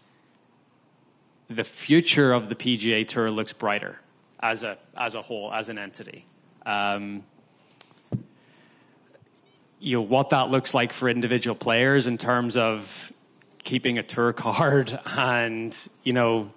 the 1.50 1.64
future 1.64 2.32
of 2.32 2.48
the 2.48 2.56
PGA 2.56 3.08
Tour 3.08 3.30
looks 3.32 3.54
brighter 3.54 4.00
as 4.42 4.64
a 4.64 4.78
as 4.98 5.16
a 5.16 5.22
whole, 5.22 5.54
as 5.54 5.68
an 5.70 5.78
entity. 5.78 6.26
Um, 6.66 7.24
you 9.80 9.96
know 9.96 10.02
what 10.02 10.30
that 10.30 10.50
looks 10.50 10.74
like 10.74 10.94
for 10.94 11.10
individual 11.10 11.56
players 11.56 12.08
in 12.08 12.18
terms 12.18 12.58
of 12.58 13.12
keeping 13.64 13.98
a 13.98 14.04
tour 14.04 14.34
card 14.46 15.00
and 15.06 15.76
you 16.04 16.14
know 16.14 16.52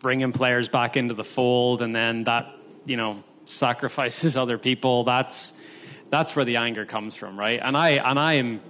bringing 0.00 0.32
players 0.32 0.68
back 0.68 0.96
into 0.96 1.14
the 1.14 1.24
fold, 1.24 1.82
and 1.82 1.94
then 1.94 2.24
that 2.24 2.54
you 2.84 2.96
know 2.96 3.22
sacrifices 3.44 4.36
other 4.44 4.58
people. 4.58 5.04
That's 5.04 5.52
that's 6.10 6.34
where 6.34 6.44
the 6.44 6.56
anger 6.56 6.86
comes 6.86 7.14
from, 7.14 7.38
right? 7.38 7.60
And 7.62 7.76
I 7.76 7.90
and 7.90 8.18
I 8.18 8.34
am 8.34 8.60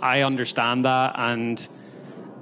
I 0.00 0.22
understand 0.22 0.84
that, 0.84 1.14
and 1.16 1.66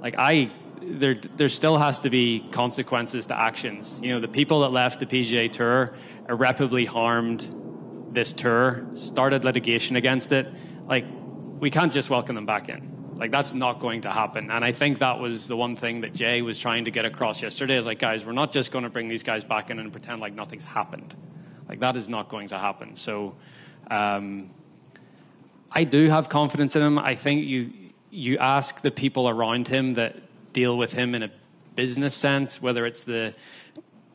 like 0.01 0.15
I, 0.17 0.51
there 0.81 1.15
there 1.15 1.49
still 1.49 1.77
has 1.77 1.99
to 1.99 2.09
be 2.09 2.45
consequences 2.51 3.27
to 3.27 3.37
actions. 3.37 3.99
You 4.01 4.13
know, 4.13 4.19
the 4.19 4.27
people 4.27 4.61
that 4.61 4.69
left 4.69 4.99
the 4.99 5.05
PGA 5.05 5.51
Tour 5.51 5.93
irreparably 6.29 6.85
harmed 6.85 7.47
this 8.17 8.33
tour, 8.33 8.83
started 8.95 9.43
litigation 9.43 9.95
against 9.95 10.31
it. 10.31 10.51
Like, 10.87 11.05
we 11.59 11.69
can't 11.69 11.93
just 11.93 12.09
welcome 12.09 12.33
them 12.33 12.47
back 12.47 12.67
in. 12.67 12.97
Like 13.15 13.31
that's 13.31 13.53
not 13.53 13.79
going 13.79 14.01
to 14.01 14.11
happen. 14.11 14.49
And 14.51 14.65
I 14.65 14.71
think 14.71 14.99
that 14.99 15.19
was 15.19 15.47
the 15.47 15.55
one 15.55 15.75
thing 15.75 16.01
that 16.01 16.13
Jay 16.13 16.41
was 16.41 16.57
trying 16.59 16.85
to 16.85 16.91
get 16.91 17.05
across 17.05 17.41
yesterday. 17.41 17.77
Is 17.77 17.85
like, 17.85 17.99
guys, 17.99 18.25
we're 18.25 18.31
not 18.31 18.51
just 18.51 18.71
going 18.71 18.83
to 18.83 18.89
bring 18.89 19.07
these 19.07 19.23
guys 19.23 19.43
back 19.43 19.69
in 19.69 19.79
and 19.79 19.91
pretend 19.91 20.21
like 20.21 20.33
nothing's 20.33 20.63
happened. 20.63 21.15
Like 21.67 21.79
that 21.79 21.95
is 21.97 22.09
not 22.09 22.29
going 22.29 22.49
to 22.49 22.57
happen. 22.57 22.95
So. 22.95 23.35
Um, 23.89 24.51
I 25.71 25.83
do 25.83 26.07
have 26.07 26.29
confidence 26.29 26.75
in 26.75 26.81
him. 26.81 26.97
I 26.97 27.15
think 27.15 27.45
you 27.45 27.71
you 28.09 28.37
ask 28.37 28.81
the 28.81 28.91
people 28.91 29.27
around 29.27 29.67
him 29.67 29.95
that 29.95 30.15
deal 30.53 30.77
with 30.77 30.93
him 30.93 31.13
in 31.13 31.23
a 31.23 31.31
business 31.75 32.15
sense, 32.15 32.61
whether 32.61 32.85
it's 32.85 33.03
the 33.03 33.35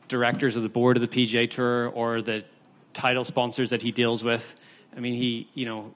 directors 0.07 0.55
of 0.55 0.63
the 0.63 0.69
board 0.69 0.97
of 0.97 1.01
the 1.01 1.07
PGA 1.07 1.49
Tour 1.49 1.89
or 1.89 2.21
the 2.21 2.43
title 2.93 3.23
sponsors 3.23 3.69
that 3.71 3.81
he 3.81 3.91
deals 3.91 4.23
with. 4.23 4.55
I 4.95 4.99
mean, 4.99 5.15
he 5.15 5.49
you 5.53 5.65
know 5.65 5.93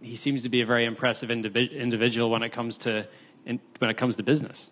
he 0.00 0.16
seems 0.16 0.42
to 0.42 0.48
be 0.48 0.60
a 0.60 0.66
very 0.66 0.84
impressive 0.84 1.30
individ- 1.30 1.72
individual 1.72 2.30
when 2.30 2.42
it 2.42 2.50
comes 2.50 2.78
to 2.78 3.06
in, 3.46 3.60
when 3.78 3.90
it 3.90 3.96
comes 3.96 4.16
to 4.16 4.22
business. 4.22 4.68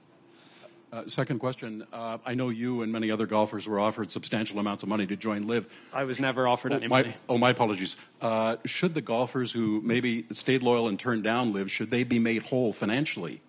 Uh, 0.92 1.06
second 1.06 1.38
question. 1.38 1.86
Uh, 1.92 2.18
I 2.26 2.34
know 2.34 2.48
you 2.48 2.82
and 2.82 2.90
many 2.90 3.12
other 3.12 3.26
golfers 3.26 3.68
were 3.68 3.78
offered 3.78 4.10
substantial 4.10 4.58
amounts 4.58 4.82
of 4.82 4.88
money 4.88 5.06
to 5.06 5.14
join 5.14 5.46
LIV. 5.46 5.68
I 5.92 6.02
was 6.02 6.18
never 6.18 6.48
offered 6.48 6.72
oh, 6.72 6.76
any 6.76 6.88
my, 6.88 7.02
money. 7.02 7.16
Oh, 7.28 7.38
my 7.38 7.50
apologies. 7.50 7.94
Uh, 8.20 8.56
should 8.64 8.94
the 8.94 9.00
golfers 9.00 9.52
who 9.52 9.80
maybe 9.82 10.26
stayed 10.32 10.64
loyal 10.64 10.88
and 10.88 10.98
turned 10.98 11.22
down 11.22 11.52
LIV, 11.52 11.70
should 11.70 11.90
they 11.92 12.02
be 12.02 12.18
made 12.18 12.42
whole 12.42 12.72
financially? 12.72 13.40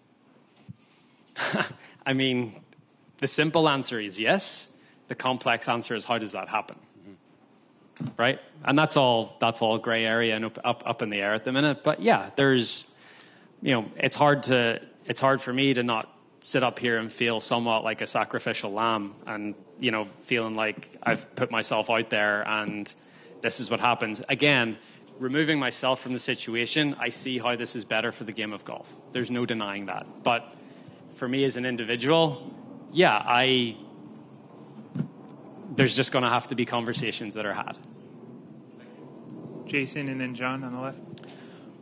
I 2.05 2.13
mean, 2.13 2.61
the 3.17 3.27
simple 3.27 3.67
answer 3.67 3.99
is 3.99 4.19
yes. 4.19 4.67
The 5.07 5.15
complex 5.15 5.67
answer 5.67 5.95
is 5.95 6.05
how 6.05 6.19
does 6.19 6.33
that 6.33 6.47
happen? 6.47 6.77
Right? 8.17 8.39
And 8.63 8.77
that's 8.77 8.97
all 8.97 9.37
that's 9.39 9.61
all 9.61 9.77
gray 9.77 10.05
area 10.05 10.35
and 10.35 10.45
up, 10.45 10.59
up 10.63 10.83
up 10.85 11.01
in 11.01 11.09
the 11.09 11.17
air 11.17 11.33
at 11.33 11.43
the 11.43 11.51
minute. 11.51 11.83
But 11.83 12.01
yeah, 12.01 12.31
there's 12.35 12.85
you 13.61 13.73
know, 13.73 13.85
it's 13.97 14.15
hard 14.15 14.43
to 14.43 14.81
it's 15.05 15.19
hard 15.19 15.41
for 15.41 15.53
me 15.53 15.73
to 15.73 15.83
not 15.83 16.09
sit 16.41 16.63
up 16.63 16.79
here 16.79 16.97
and 16.97 17.13
feel 17.13 17.39
somewhat 17.39 17.83
like 17.83 18.01
a 18.01 18.07
sacrificial 18.07 18.71
lamb 18.71 19.13
and 19.27 19.53
you 19.79 19.91
know 19.91 20.07
feeling 20.23 20.55
like 20.55 20.89
i've 21.03 21.35
put 21.35 21.51
myself 21.51 21.89
out 21.89 22.09
there 22.09 22.47
and 22.47 22.95
this 23.41 23.59
is 23.59 23.69
what 23.69 23.79
happens 23.79 24.21
again 24.27 24.75
removing 25.19 25.59
myself 25.59 26.01
from 26.01 26.13
the 26.13 26.19
situation 26.19 26.95
i 26.99 27.09
see 27.09 27.37
how 27.37 27.55
this 27.55 27.75
is 27.75 27.85
better 27.85 28.11
for 28.11 28.23
the 28.23 28.31
game 28.31 28.53
of 28.53 28.65
golf 28.65 28.91
there's 29.13 29.29
no 29.29 29.45
denying 29.45 29.85
that 29.85 30.07
but 30.23 30.55
for 31.13 31.27
me 31.27 31.43
as 31.43 31.57
an 31.57 31.65
individual 31.65 32.51
yeah 32.91 33.21
i 33.23 33.77
there's 35.75 35.95
just 35.95 36.11
going 36.11 36.23
to 36.23 36.29
have 36.29 36.47
to 36.47 36.55
be 36.55 36.65
conversations 36.65 37.35
that 37.35 37.45
are 37.45 37.53
had 37.53 37.77
jason 39.71 40.09
and 40.09 40.19
then 40.19 40.35
john 40.35 40.63
on 40.63 40.73
the 40.73 40.79
left 40.79 40.99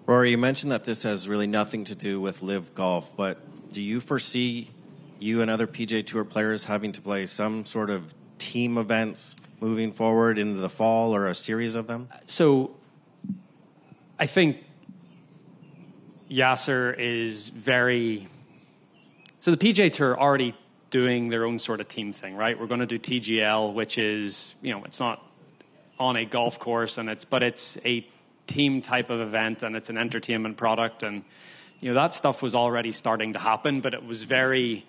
rory 0.06 0.32
you 0.32 0.38
mentioned 0.38 0.72
that 0.72 0.84
this 0.84 1.04
has 1.04 1.28
really 1.28 1.48
nothing 1.48 1.84
to 1.84 1.96
do 1.96 2.22
with 2.22 2.42
LIV 2.42 2.74
golf 2.76 3.10
but 3.18 3.40
do 3.72 3.82
you 3.82 4.00
foresee 4.00 4.70
you 5.20 5.42
and 5.42 5.52
other 5.52 5.68
PGA 5.68 6.06
Tour 6.06 6.24
players 6.24 6.64
having 6.64 6.92
to 6.94 7.02
play 7.02 7.26
some 7.26 7.66
sort 7.66 7.90
of 7.90 8.14
team 8.38 8.78
events 8.78 9.36
moving 9.60 9.92
forward 9.92 10.40
into 10.40 10.60
the 10.60 10.70
fall 10.70 11.16
or 11.16 11.28
a 11.28 11.36
series 11.36 11.76
of 11.76 11.88
them? 11.88 12.10
So 12.26 12.76
I 14.18 14.26
think 14.26 14.64
Yasser 16.32 16.98
is 16.98 17.50
very. 17.50 18.28
So 19.38 19.52
the 19.52 19.58
PGA 19.58 19.92
Tour 19.92 20.12
are 20.12 20.20
already 20.20 20.56
doing 20.90 21.30
their 21.30 21.46
own 21.46 21.60
sort 21.60 21.82
of 21.82 21.88
team 21.88 22.14
thing, 22.14 22.36
right? 22.36 22.60
We're 22.60 22.68
going 22.68 22.80
to 22.80 22.86
do 22.86 22.98
TGL, 22.98 23.74
which 23.74 23.98
is, 23.98 24.56
you 24.62 24.74
know, 24.74 24.84
it's 24.86 25.00
not 25.00 25.24
on 26.00 26.16
a 26.16 26.26
golf 26.26 26.60
course 26.60 26.97
and 26.97 27.10
it's 27.10 27.26
but 27.26 27.43
it's 27.43 27.78
a 27.86 28.08
team 28.47 28.82
type 28.82 29.10
of 29.10 29.20
event 29.20 29.64
and 29.64 29.76
it's 29.76 29.89
an 29.89 29.97
entertainment 29.97 30.58
product 30.58 31.04
and 31.04 31.24
you 31.80 31.89
know, 31.89 31.95
that 31.95 32.14
stuff 32.14 32.41
was 32.41 32.56
already 32.56 32.91
starting 32.91 33.34
to 33.34 33.39
happen, 33.39 33.82
but 33.82 33.93
it 33.93 34.06
was 34.06 34.24
very 34.24 34.86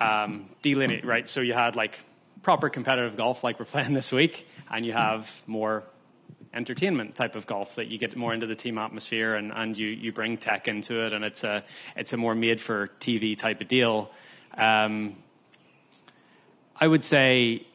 um, 0.00 0.48
delineated, 0.62 1.04
right? 1.04 1.28
So 1.28 1.40
you 1.40 1.52
had 1.52 1.76
like 1.76 1.98
proper 2.42 2.68
competitive 2.68 3.16
golf, 3.16 3.44
like 3.44 3.58
we're 3.58 3.66
playing 3.66 3.92
this 3.94 4.10
week, 4.10 4.46
and 4.70 4.84
you 4.84 4.92
have 4.92 5.30
more 5.46 5.84
entertainment 6.52 7.14
type 7.14 7.36
of 7.36 7.46
golf 7.46 7.76
that 7.76 7.86
you 7.86 7.98
get 7.98 8.16
more 8.16 8.34
into 8.34 8.46
the 8.46 8.56
team 8.56 8.78
atmosphere 8.78 9.36
and, 9.36 9.52
and 9.52 9.78
you, 9.78 9.86
you 9.86 10.12
bring 10.12 10.36
tech 10.36 10.66
into 10.66 11.06
it 11.06 11.12
and 11.12 11.24
it's 11.24 11.44
a 11.44 11.62
it's 11.94 12.12
a 12.12 12.16
more 12.16 12.34
made 12.34 12.60
for 12.60 12.88
TV 12.98 13.38
type 13.38 13.60
of 13.60 13.68
deal. 13.68 14.10
Um, 14.56 15.16
I 16.74 16.88
would 16.88 17.04
say 17.04 17.68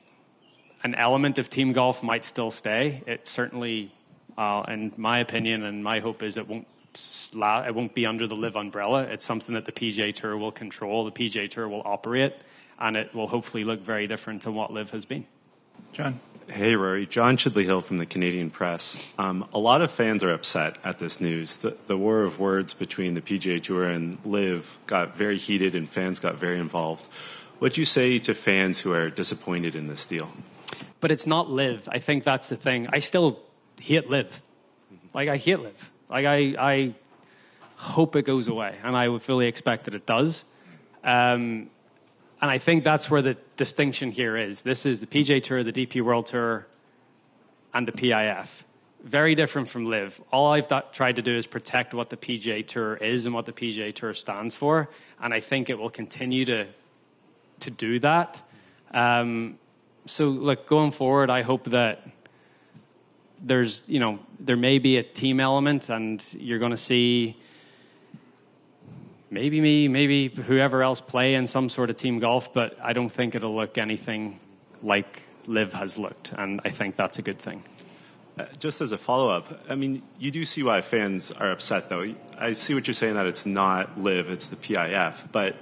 an 0.85 0.93
element 0.93 1.39
of 1.39 1.49
team 1.49 1.73
golf 1.73 2.03
might 2.03 2.23
still 2.23 2.51
stay. 2.51 3.01
It 3.07 3.25
certainly, 3.25 3.91
uh, 4.37 4.63
in 4.67 4.93
my 4.97 5.17
opinion, 5.17 5.63
and 5.63 5.83
my 5.83 5.99
hope 5.99 6.21
is 6.21 6.37
it 6.37 6.47
won't 6.47 6.67
it 6.97 7.75
won't 7.75 7.93
be 7.93 8.05
under 8.05 8.25
the 8.25 8.35
LIV 8.35 8.55
umbrella. 8.55 9.01
It's 9.01 9.25
something 9.25 9.55
that 9.55 9.65
the 9.65 9.71
PGA 9.71 10.13
Tour 10.13 10.37
will 10.37 10.51
control. 10.51 11.03
The 11.03 11.11
PGA 11.11 11.49
Tour 11.49 11.67
will 11.67 11.81
operate, 11.83 12.35
and 12.79 12.95
it 12.95 13.13
will 13.15 13.27
hopefully 13.27 13.63
look 13.63 13.81
very 13.81 14.05
different 14.05 14.43
to 14.43 14.51
what 14.51 14.71
LIV 14.71 14.91
has 14.91 15.05
been. 15.05 15.25
John. 15.91 16.19
Hey, 16.47 16.75
Rory. 16.75 17.07
John 17.07 17.35
Chidley 17.35 17.65
Hill 17.65 17.81
from 17.81 17.97
the 17.97 18.05
Canadian 18.05 18.51
Press. 18.51 19.03
Um, 19.17 19.49
a 19.51 19.57
lot 19.57 19.81
of 19.81 19.89
fans 19.89 20.23
are 20.23 20.31
upset 20.31 20.77
at 20.83 20.99
this 20.99 21.19
news. 21.19 21.57
The, 21.57 21.75
the 21.87 21.97
war 21.97 22.21
of 22.21 22.39
words 22.39 22.75
between 22.75 23.15
the 23.15 23.21
PGA 23.21 23.61
Tour 23.61 23.85
and 23.85 24.19
LIV 24.23 24.77
got 24.85 25.17
very 25.17 25.39
heated, 25.39 25.73
and 25.73 25.89
fans 25.89 26.19
got 26.19 26.35
very 26.35 26.59
involved. 26.59 27.07
What 27.57 27.73
do 27.73 27.81
you 27.81 27.85
say 27.85 28.19
to 28.19 28.35
fans 28.35 28.81
who 28.81 28.93
are 28.93 29.09
disappointed 29.09 29.73
in 29.73 29.87
this 29.87 30.05
deal? 30.05 30.29
But 30.99 31.11
it's 31.11 31.27
not 31.27 31.49
LIV. 31.49 31.89
I 31.91 31.99
think 31.99 32.23
that's 32.23 32.49
the 32.49 32.57
thing. 32.57 32.87
I 32.91 32.99
still 32.99 33.39
hate 33.79 34.09
LIV. 34.09 34.41
Like, 35.13 35.29
I 35.29 35.37
hate 35.37 35.59
LIV. 35.59 35.91
Like, 36.09 36.25
I, 36.25 36.37
I 36.59 36.95
hope 37.75 38.15
it 38.15 38.23
goes 38.23 38.47
away, 38.47 38.75
and 38.83 38.95
I 38.95 39.07
would 39.07 39.21
fully 39.21 39.47
expect 39.47 39.85
that 39.85 39.95
it 39.95 40.05
does. 40.05 40.43
Um, 41.03 41.69
and 42.41 42.51
I 42.51 42.57
think 42.57 42.83
that's 42.83 43.09
where 43.09 43.21
the 43.21 43.37
distinction 43.57 44.11
here 44.11 44.37
is. 44.37 44.61
This 44.61 44.85
is 44.85 44.99
the 44.99 45.07
PGA 45.07 45.41
Tour, 45.41 45.63
the 45.63 45.71
DP 45.71 46.01
World 46.01 46.27
Tour, 46.27 46.67
and 47.73 47.87
the 47.87 47.91
PIF. 47.91 48.47
Very 49.03 49.35
different 49.35 49.69
from 49.69 49.85
LIV. 49.85 50.19
All 50.31 50.51
I've 50.51 50.67
tried 50.91 51.17
to 51.17 51.21
do 51.21 51.35
is 51.35 51.45
protect 51.45 51.93
what 51.93 52.09
the 52.09 52.17
PGA 52.17 52.65
Tour 52.65 52.95
is 52.95 53.25
and 53.25 53.35
what 53.35 53.45
the 53.45 53.53
PGA 53.53 53.93
Tour 53.93 54.13
stands 54.13 54.55
for, 54.55 54.89
and 55.21 55.33
I 55.33 55.39
think 55.39 55.69
it 55.69 55.77
will 55.77 55.89
continue 55.89 56.45
to 56.45 56.67
to 57.61 57.71
do 57.71 57.99
that. 57.99 58.41
Um, 58.91 59.57
so, 60.05 60.25
look, 60.27 60.67
going 60.67 60.91
forward, 60.91 61.29
I 61.29 61.41
hope 61.41 61.65
that 61.65 62.07
there's, 63.41 63.83
you 63.87 63.99
know, 63.99 64.19
there 64.39 64.55
may 64.55 64.79
be 64.79 64.97
a 64.97 65.03
team 65.03 65.39
element, 65.39 65.89
and 65.89 66.23
you're 66.33 66.59
going 66.59 66.71
to 66.71 66.77
see 66.77 67.37
maybe 69.29 69.59
me, 69.59 69.87
maybe 69.87 70.29
whoever 70.29 70.83
else 70.83 71.01
play 71.01 71.35
in 71.35 71.47
some 71.47 71.69
sort 71.69 71.89
of 71.89 71.95
team 71.95 72.19
golf, 72.19 72.53
but 72.53 72.77
I 72.81 72.93
don't 72.93 73.09
think 73.09 73.35
it'll 73.35 73.55
look 73.55 73.77
anything 73.77 74.39
like 74.83 75.23
LIV 75.47 75.73
has 75.73 75.97
looked, 75.97 76.31
and 76.37 76.61
I 76.63 76.69
think 76.69 76.95
that's 76.95 77.17
a 77.17 77.21
good 77.21 77.39
thing. 77.39 77.63
Uh, 78.37 78.45
just 78.59 78.81
as 78.81 78.91
a 78.91 78.97
follow 78.97 79.29
up, 79.29 79.61
I 79.69 79.75
mean, 79.75 80.03
you 80.19 80.29
do 80.29 80.45
see 80.45 80.61
why 80.61 80.81
fans 80.81 81.31
are 81.31 81.51
upset, 81.51 81.89
though. 81.89 82.13
I 82.37 82.53
see 82.53 82.73
what 82.73 82.85
you're 82.87 82.93
saying 82.93 83.15
that 83.15 83.25
it's 83.25 83.45
not 83.45 83.99
LIV, 83.99 84.29
it's 84.29 84.47
the 84.47 84.55
PIF, 84.55 85.31
but 85.31 85.55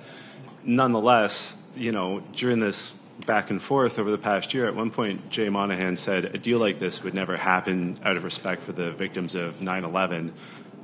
nonetheless, 0.63 1.55
you 1.75 1.91
know, 1.91 2.21
during 2.33 2.59
this 2.59 2.93
back 3.25 3.49
and 3.49 3.61
forth 3.61 3.99
over 3.99 4.11
the 4.11 4.17
past 4.17 4.53
year, 4.53 4.67
at 4.67 4.75
one 4.75 4.91
point, 4.91 5.29
Jay 5.29 5.49
Monahan 5.49 5.95
said 5.95 6.25
a 6.25 6.37
deal 6.37 6.59
like 6.59 6.79
this 6.79 7.03
would 7.03 7.13
never 7.13 7.37
happen 7.37 7.97
out 8.03 8.17
of 8.17 8.23
respect 8.23 8.63
for 8.63 8.71
the 8.71 8.91
victims 8.91 9.35
of 9.35 9.61
9 9.61 9.83
11 9.83 10.33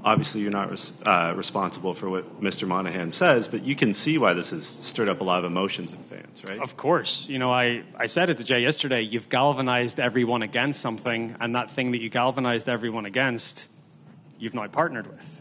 obviously 0.03 0.41
you're 0.41 0.51
not 0.51 0.69
res- 0.69 0.93
uh, 1.05 1.33
responsible 1.35 1.93
for 1.93 2.09
what 2.09 2.41
Mr. 2.41 2.67
Monahan 2.67 3.11
says, 3.11 3.47
but 3.47 3.63
you 3.63 3.75
can 3.75 3.93
see 3.93 4.17
why 4.17 4.33
this 4.33 4.51
has 4.51 4.65
stirred 4.79 5.09
up 5.09 5.21
a 5.21 5.23
lot 5.23 5.39
of 5.39 5.45
emotions 5.45 5.91
in 5.91 6.01
fans, 6.03 6.43
right? 6.47 6.59
Of 6.59 6.77
course. 6.77 7.27
You 7.27 7.39
know, 7.39 7.51
I, 7.51 7.83
I 7.95 8.05
said 8.05 8.29
it 8.29 8.37
to 8.37 8.43
Jay 8.43 8.61
yesterday. 8.61 9.01
You've 9.01 9.29
galvanized 9.29 9.99
everyone 9.99 10.41
against 10.41 10.81
something, 10.81 11.35
and 11.39 11.55
that 11.55 11.71
thing 11.71 11.91
that 11.91 12.01
you 12.01 12.09
galvanized 12.09 12.69
everyone 12.69 13.05
against, 13.05 13.67
you've 14.37 14.53
now 14.53 14.67
partnered 14.67 15.07
with. 15.07 15.37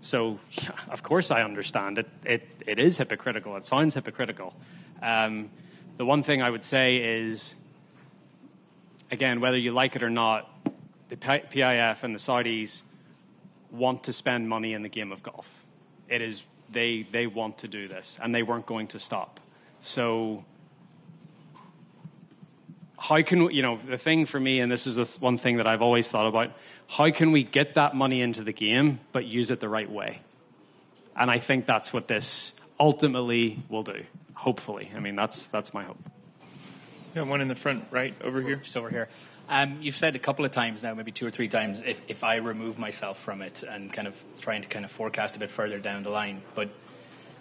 So, 0.00 0.38
yeah, 0.52 0.70
of 0.90 1.02
course, 1.02 1.30
I 1.30 1.42
understand 1.42 1.98
it. 1.98 2.08
It, 2.24 2.48
it 2.66 2.78
is 2.78 2.98
hypocritical. 2.98 3.56
It 3.56 3.66
sounds 3.66 3.94
hypocritical. 3.94 4.54
Um, 5.02 5.50
the 5.98 6.06
one 6.06 6.22
thing 6.22 6.40
I 6.40 6.48
would 6.48 6.64
say 6.64 6.96
is, 6.96 7.54
again, 9.10 9.40
whether 9.40 9.58
you 9.58 9.72
like 9.72 9.96
it 9.96 10.02
or 10.02 10.10
not, 10.10 10.48
the 11.08 11.16
PIF 11.16 12.02
and 12.04 12.14
the 12.14 12.18
Saudis 12.18 12.82
want 13.70 14.04
to 14.04 14.12
spend 14.12 14.48
money 14.48 14.72
in 14.72 14.82
the 14.82 14.88
game 14.88 15.12
of 15.12 15.22
golf. 15.22 15.46
It 16.08 16.22
is 16.22 16.44
they 16.70 17.06
they 17.10 17.26
want 17.26 17.58
to 17.58 17.68
do 17.68 17.88
this, 17.88 18.16
and 18.22 18.34
they 18.34 18.42
weren't 18.42 18.66
going 18.66 18.86
to 18.88 18.98
stop. 18.98 19.40
So 19.80 20.44
how 22.98 23.22
can 23.22 23.44
we, 23.44 23.54
you 23.54 23.62
know 23.62 23.78
the 23.88 23.98
thing 23.98 24.24
for 24.24 24.38
me, 24.38 24.60
and 24.60 24.70
this 24.70 24.86
is 24.86 25.20
one 25.20 25.36
thing 25.36 25.56
that 25.56 25.66
I've 25.66 25.82
always 25.82 26.08
thought 26.08 26.26
about: 26.26 26.52
how 26.86 27.10
can 27.10 27.32
we 27.32 27.42
get 27.42 27.74
that 27.74 27.96
money 27.96 28.22
into 28.22 28.44
the 28.44 28.52
game, 28.52 29.00
but 29.12 29.24
use 29.26 29.50
it 29.50 29.60
the 29.60 29.68
right 29.68 29.90
way? 29.90 30.20
And 31.16 31.30
I 31.30 31.40
think 31.40 31.66
that's 31.66 31.92
what 31.92 32.06
this 32.06 32.52
ultimately 32.78 33.62
will 33.68 33.82
do. 33.82 34.04
Hopefully, 34.38 34.90
I 34.94 35.00
mean 35.00 35.16
that's 35.16 35.48
that's 35.48 35.74
my 35.74 35.82
hope. 35.82 35.98
Yeah, 37.14 37.22
one 37.22 37.40
in 37.40 37.48
the 37.48 37.56
front 37.56 37.84
right 37.90 38.14
over 38.22 38.40
here. 38.40 38.56
Just 38.56 38.76
over 38.76 38.88
here. 38.88 39.08
Um, 39.48 39.78
you've 39.80 39.96
said 39.96 40.14
a 40.14 40.18
couple 40.18 40.44
of 40.44 40.52
times 40.52 40.82
now, 40.82 40.94
maybe 40.94 41.10
two 41.10 41.26
or 41.26 41.30
three 41.30 41.48
times, 41.48 41.82
if, 41.84 42.00
if 42.06 42.22
I 42.22 42.36
remove 42.36 42.78
myself 42.78 43.18
from 43.18 43.42
it 43.42 43.62
and 43.62 43.92
kind 43.92 44.06
of 44.06 44.14
trying 44.40 44.62
to 44.62 44.68
kind 44.68 44.84
of 44.84 44.90
forecast 44.92 45.34
a 45.34 45.38
bit 45.38 45.50
further 45.50 45.78
down 45.78 46.02
the 46.02 46.10
line. 46.10 46.42
But 46.54 46.68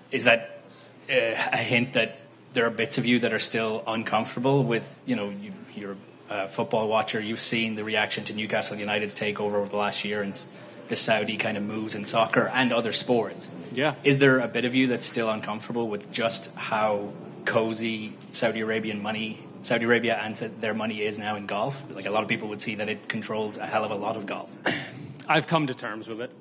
is 0.09 0.23
that 0.23 0.63
uh, 1.09 1.13
a 1.13 1.57
hint 1.57 1.93
that 1.93 2.17
there 2.53 2.65
are 2.65 2.71
bits 2.71 2.97
of 2.97 3.05
you 3.05 3.19
that 3.19 3.33
are 3.33 3.39
still 3.39 3.83
uncomfortable 3.85 4.63
with, 4.63 4.89
you 5.05 5.15
know, 5.15 5.29
you, 5.29 5.51
you're 5.75 5.97
a 6.29 6.47
football 6.47 6.87
watcher, 6.87 7.19
you've 7.19 7.41
seen 7.41 7.75
the 7.75 7.83
reaction 7.83 8.23
to 8.23 8.33
Newcastle 8.33 8.77
United's 8.77 9.13
takeover 9.13 9.55
over 9.55 9.69
the 9.69 9.77
last 9.77 10.03
year 10.03 10.21
and 10.21 10.43
the 10.89 10.95
Saudi 10.95 11.37
kind 11.37 11.57
of 11.57 11.63
moves 11.63 11.95
in 11.95 12.05
soccer 12.05 12.51
and 12.53 12.71
other 12.71 12.93
sports. 12.93 13.49
Yeah. 13.71 13.95
Is 14.03 14.17
there 14.17 14.39
a 14.39 14.47
bit 14.47 14.65
of 14.65 14.75
you 14.75 14.87
that's 14.87 15.05
still 15.05 15.29
uncomfortable 15.29 15.87
with 15.87 16.11
just 16.11 16.51
how 16.55 17.13
cozy 17.45 18.13
Saudi 18.31 18.61
Arabian 18.61 19.01
money 19.01 19.47
Saudi 19.67 19.83
Arabia 19.83 20.17
and 20.23 20.33
their 20.61 20.73
money 20.73 21.01
is 21.01 21.17
now 21.17 21.35
in 21.35 21.45
golf. 21.45 21.81
Like 21.89 22.05
a 22.05 22.11
lot 22.11 22.23
of 22.23 22.29
people 22.29 22.47
would 22.49 22.61
see 22.61 22.75
that 22.75 22.87
it 22.87 23.09
controls 23.09 23.57
a 23.57 23.65
hell 23.65 23.83
of 23.83 23.91
a 23.91 23.95
lot 23.95 24.15
of 24.15 24.25
golf. 24.25 24.49
I've 25.27 25.45
come 25.45 25.67
to 25.67 25.73
terms 25.73 26.07
with 26.07 26.21
it. 26.21 26.31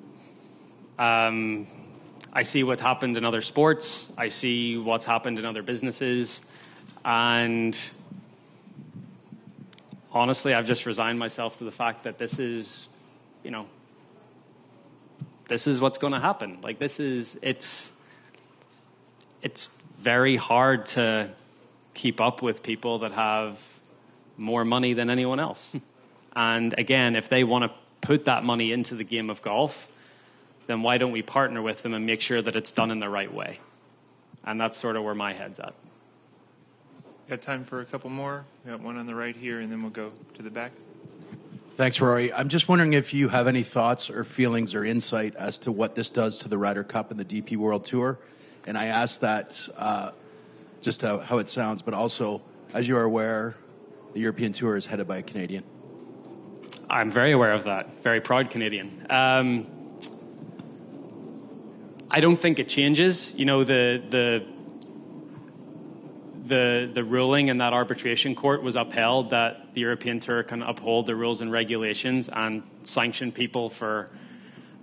Um, 0.97 1.67
I 2.31 2.43
see 2.43 2.63
what 2.63 2.79
happened 2.79 3.17
in 3.17 3.25
other 3.25 3.41
sports. 3.41 4.09
I 4.17 4.29
see 4.29 4.77
what's 4.77 5.03
happened 5.03 5.39
in 5.39 5.45
other 5.45 5.61
businesses, 5.61 6.39
and 7.03 7.77
honestly, 10.11 10.53
I've 10.53 10.65
just 10.65 10.85
resigned 10.85 11.19
myself 11.19 11.57
to 11.57 11.65
the 11.65 11.71
fact 11.71 12.03
that 12.03 12.17
this 12.17 12.39
is, 12.39 12.87
you 13.43 13.51
know, 13.51 13.67
this 15.47 15.67
is 15.67 15.79
what's 15.79 15.97
going 15.97 16.13
to 16.13 16.19
happen. 16.19 16.59
Like 16.61 16.79
this 16.79 16.99
is 16.99 17.37
it's 17.41 17.89
it's 19.41 19.69
very 19.99 20.35
hard 20.35 20.85
to 20.87 21.29
keep 21.93 22.21
up 22.21 22.41
with 22.41 22.61
people 22.61 22.99
that 22.99 23.11
have 23.13 23.61
more 24.37 24.65
money 24.65 24.93
than 24.93 25.09
anyone 25.09 25.39
else. 25.39 25.65
and 26.35 26.77
again, 26.77 27.15
if 27.15 27.29
they 27.29 27.43
want 27.43 27.63
to 27.63 27.71
put 28.01 28.25
that 28.25 28.43
money 28.43 28.71
into 28.71 28.95
the 28.95 29.03
game 29.03 29.29
of 29.29 29.41
golf, 29.41 29.89
then 30.67 30.81
why 30.81 30.97
don't 30.97 31.11
we 31.11 31.21
partner 31.21 31.61
with 31.61 31.81
them 31.81 31.93
and 31.93 32.05
make 32.05 32.21
sure 32.21 32.41
that 32.41 32.55
it's 32.55 32.71
done 32.71 32.91
in 32.91 32.99
the 32.99 33.09
right 33.09 33.33
way? 33.33 33.59
And 34.43 34.61
that's 34.61 34.77
sort 34.77 34.95
of 34.95 35.03
where 35.03 35.15
my 35.15 35.33
head's 35.33 35.59
at. 35.59 35.73
Got 37.29 37.41
time 37.41 37.65
for 37.65 37.81
a 37.81 37.85
couple 37.85 38.09
more? 38.09 38.45
We 38.63 38.71
got 38.71 38.81
one 38.81 38.97
on 38.97 39.05
the 39.05 39.15
right 39.15 39.35
here, 39.35 39.59
and 39.59 39.69
then 39.71 39.81
we'll 39.81 39.91
go 39.91 40.11
to 40.35 40.41
the 40.41 40.49
back. 40.49 40.71
Thanks, 41.77 42.01
Rory. 42.01 42.33
I'm 42.33 42.49
just 42.49 42.67
wondering 42.67 42.93
if 42.93 43.13
you 43.13 43.29
have 43.29 43.45
any 43.45 43.61
thoughts 43.61 44.09
or 44.09 44.23
feelings 44.23 44.73
or 44.73 44.83
insight 44.83 45.35
as 45.35 45.59
to 45.59 45.71
what 45.71 45.93
this 45.93 46.09
does 46.09 46.39
to 46.39 46.49
the 46.49 46.57
Ryder 46.57 46.83
Cup 46.83 47.11
and 47.11 47.19
the 47.19 47.23
DP 47.23 47.55
World 47.55 47.85
Tour. 47.85 48.17
And 48.65 48.75
I 48.75 48.87
ask 48.87 49.19
that 49.19 49.69
uh, 49.77 50.09
just 50.81 51.03
how, 51.03 51.19
how 51.19 51.37
it 51.37 51.49
sounds, 51.49 51.83
but 51.83 51.93
also, 51.93 52.41
as 52.73 52.87
you 52.87 52.97
are 52.97 53.03
aware, 53.03 53.57
the 54.13 54.19
European 54.19 54.53
Tour 54.53 54.75
is 54.75 54.87
headed 54.87 55.07
by 55.07 55.17
a 55.17 55.21
Canadian. 55.21 55.63
I'm 56.89 57.11
very 57.11 57.33
aware 57.33 57.53
of 57.53 57.65
that. 57.65 58.01
Very 58.01 58.21
proud 58.21 58.49
Canadian. 58.49 59.05
Um, 59.11 59.67
I 62.09 62.21
don't 62.21 62.41
think 62.41 62.57
it 62.57 62.69
changes. 62.69 63.35
You 63.35 63.45
know, 63.45 63.63
the 63.63 64.01
the 64.09 64.43
the 66.47 66.89
the 66.93 67.03
ruling 67.03 67.49
in 67.49 67.57
that 67.59 67.73
arbitration 67.73 68.35
court 68.35 68.63
was 68.63 68.75
upheld 68.75 69.29
that 69.31 69.73
the 69.73 69.81
European 69.81 70.19
Tour 70.19 70.43
can 70.43 70.63
uphold 70.63 71.05
the 71.05 71.15
rules 71.15 71.41
and 71.41 71.51
regulations 71.51 72.29
and 72.31 72.63
sanction 72.83 73.31
people 73.31 73.69
for 73.69 74.09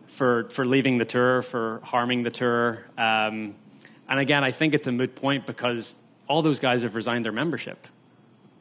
for 0.09 0.49
for 0.51 0.65
leaving 0.65 0.99
the 0.99 1.05
tour, 1.05 1.43
for 1.43 1.81
harming 1.83 2.23
the 2.23 2.31
tour. 2.31 2.85
Um, 2.97 3.55
and 4.09 4.21
again, 4.21 4.45
I 4.45 4.53
think 4.53 4.75
it's 4.75 4.87
a 4.87 4.93
moot 4.93 5.15
point 5.15 5.47
because 5.47 5.97
all 6.29 6.43
those 6.43 6.61
guys 6.61 6.83
have 6.83 6.95
resigned 6.95 7.25
their 7.25 7.33
membership. 7.33 7.87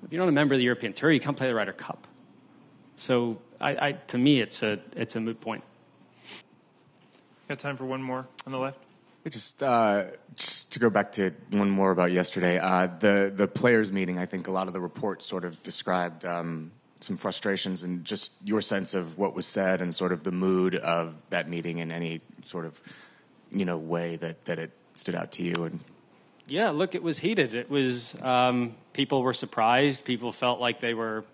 If 0.04 0.12
you're 0.12 0.22
not 0.22 0.30
a 0.30 0.34
member 0.34 0.54
of 0.54 0.60
the 0.60 0.66
European 0.66 0.94
Tour, 0.94 1.12
you 1.12 1.20
can't 1.20 1.38
play 1.38 1.48
the 1.48 1.56
Ryder 1.56 1.74
Cup. 1.74 2.08
So, 2.98 3.40
I, 3.60 3.88
I, 3.88 3.92
to 4.08 4.18
me, 4.18 4.42
it's 4.42 4.64
a 4.64 4.80
it's 4.96 5.16
a 5.16 5.20
moot 5.20 5.40
point. 5.40 5.64
Got 7.48 7.60
time 7.60 7.78
for 7.78 7.86
one 7.86 8.02
more 8.02 8.28
on 8.46 8.52
the 8.52 8.60
left. 8.60 8.80
Just, 9.30 9.64
uh, 9.64 10.06
just 10.36 10.74
to 10.74 10.80
go 10.80 10.90
back 10.90 11.14
to 11.14 11.32
one 11.52 11.70
more 11.70 11.92
about 11.92 12.12
yesterday, 12.12 12.60
uh, 12.60 12.88
the 13.00 13.32
the 13.34 13.48
players' 13.48 13.90
meeting. 13.90 14.20
I 14.20 14.26
think 14.26 14.48
a 14.48 14.52
lot 14.52 14.68
of 14.68 14.74
the 14.74 14.82
reports 14.82 15.26
sort 15.26 15.46
of 15.46 15.64
described 15.64 16.26
um, 16.26 16.72
some 17.04 17.18
frustrations 17.18 17.84
and 17.84 18.06
just 18.06 18.34
your 18.44 18.62
sense 18.62 18.94
of 18.94 19.18
what 19.18 19.36
was 19.36 19.46
said 19.46 19.82
and 19.82 19.94
sort 19.94 20.12
of 20.14 20.24
the 20.24 20.32
mood 20.32 20.76
of 20.76 21.16
that 21.30 21.50
meeting 21.50 21.80
in 21.80 21.92
any 21.92 22.22
sort 22.46 22.66
of 22.66 22.80
you 23.52 23.66
know 23.66 23.78
way 23.78 24.16
that 24.16 24.44
that 24.46 24.58
it 24.58 24.72
stood 24.96 25.14
out 25.14 25.32
to 25.32 25.44
you 25.44 25.54
and 25.66 25.80
yeah 26.48 26.70
look 26.70 26.96
it 26.96 27.04
was 27.04 27.20
heated 27.20 27.54
it 27.54 27.70
was 27.70 28.16
um, 28.22 28.74
people 28.94 29.22
were 29.22 29.34
surprised 29.34 30.06
people 30.06 30.32
felt 30.32 30.60
like 30.60 30.80
they 30.80 30.94
were 30.94 31.26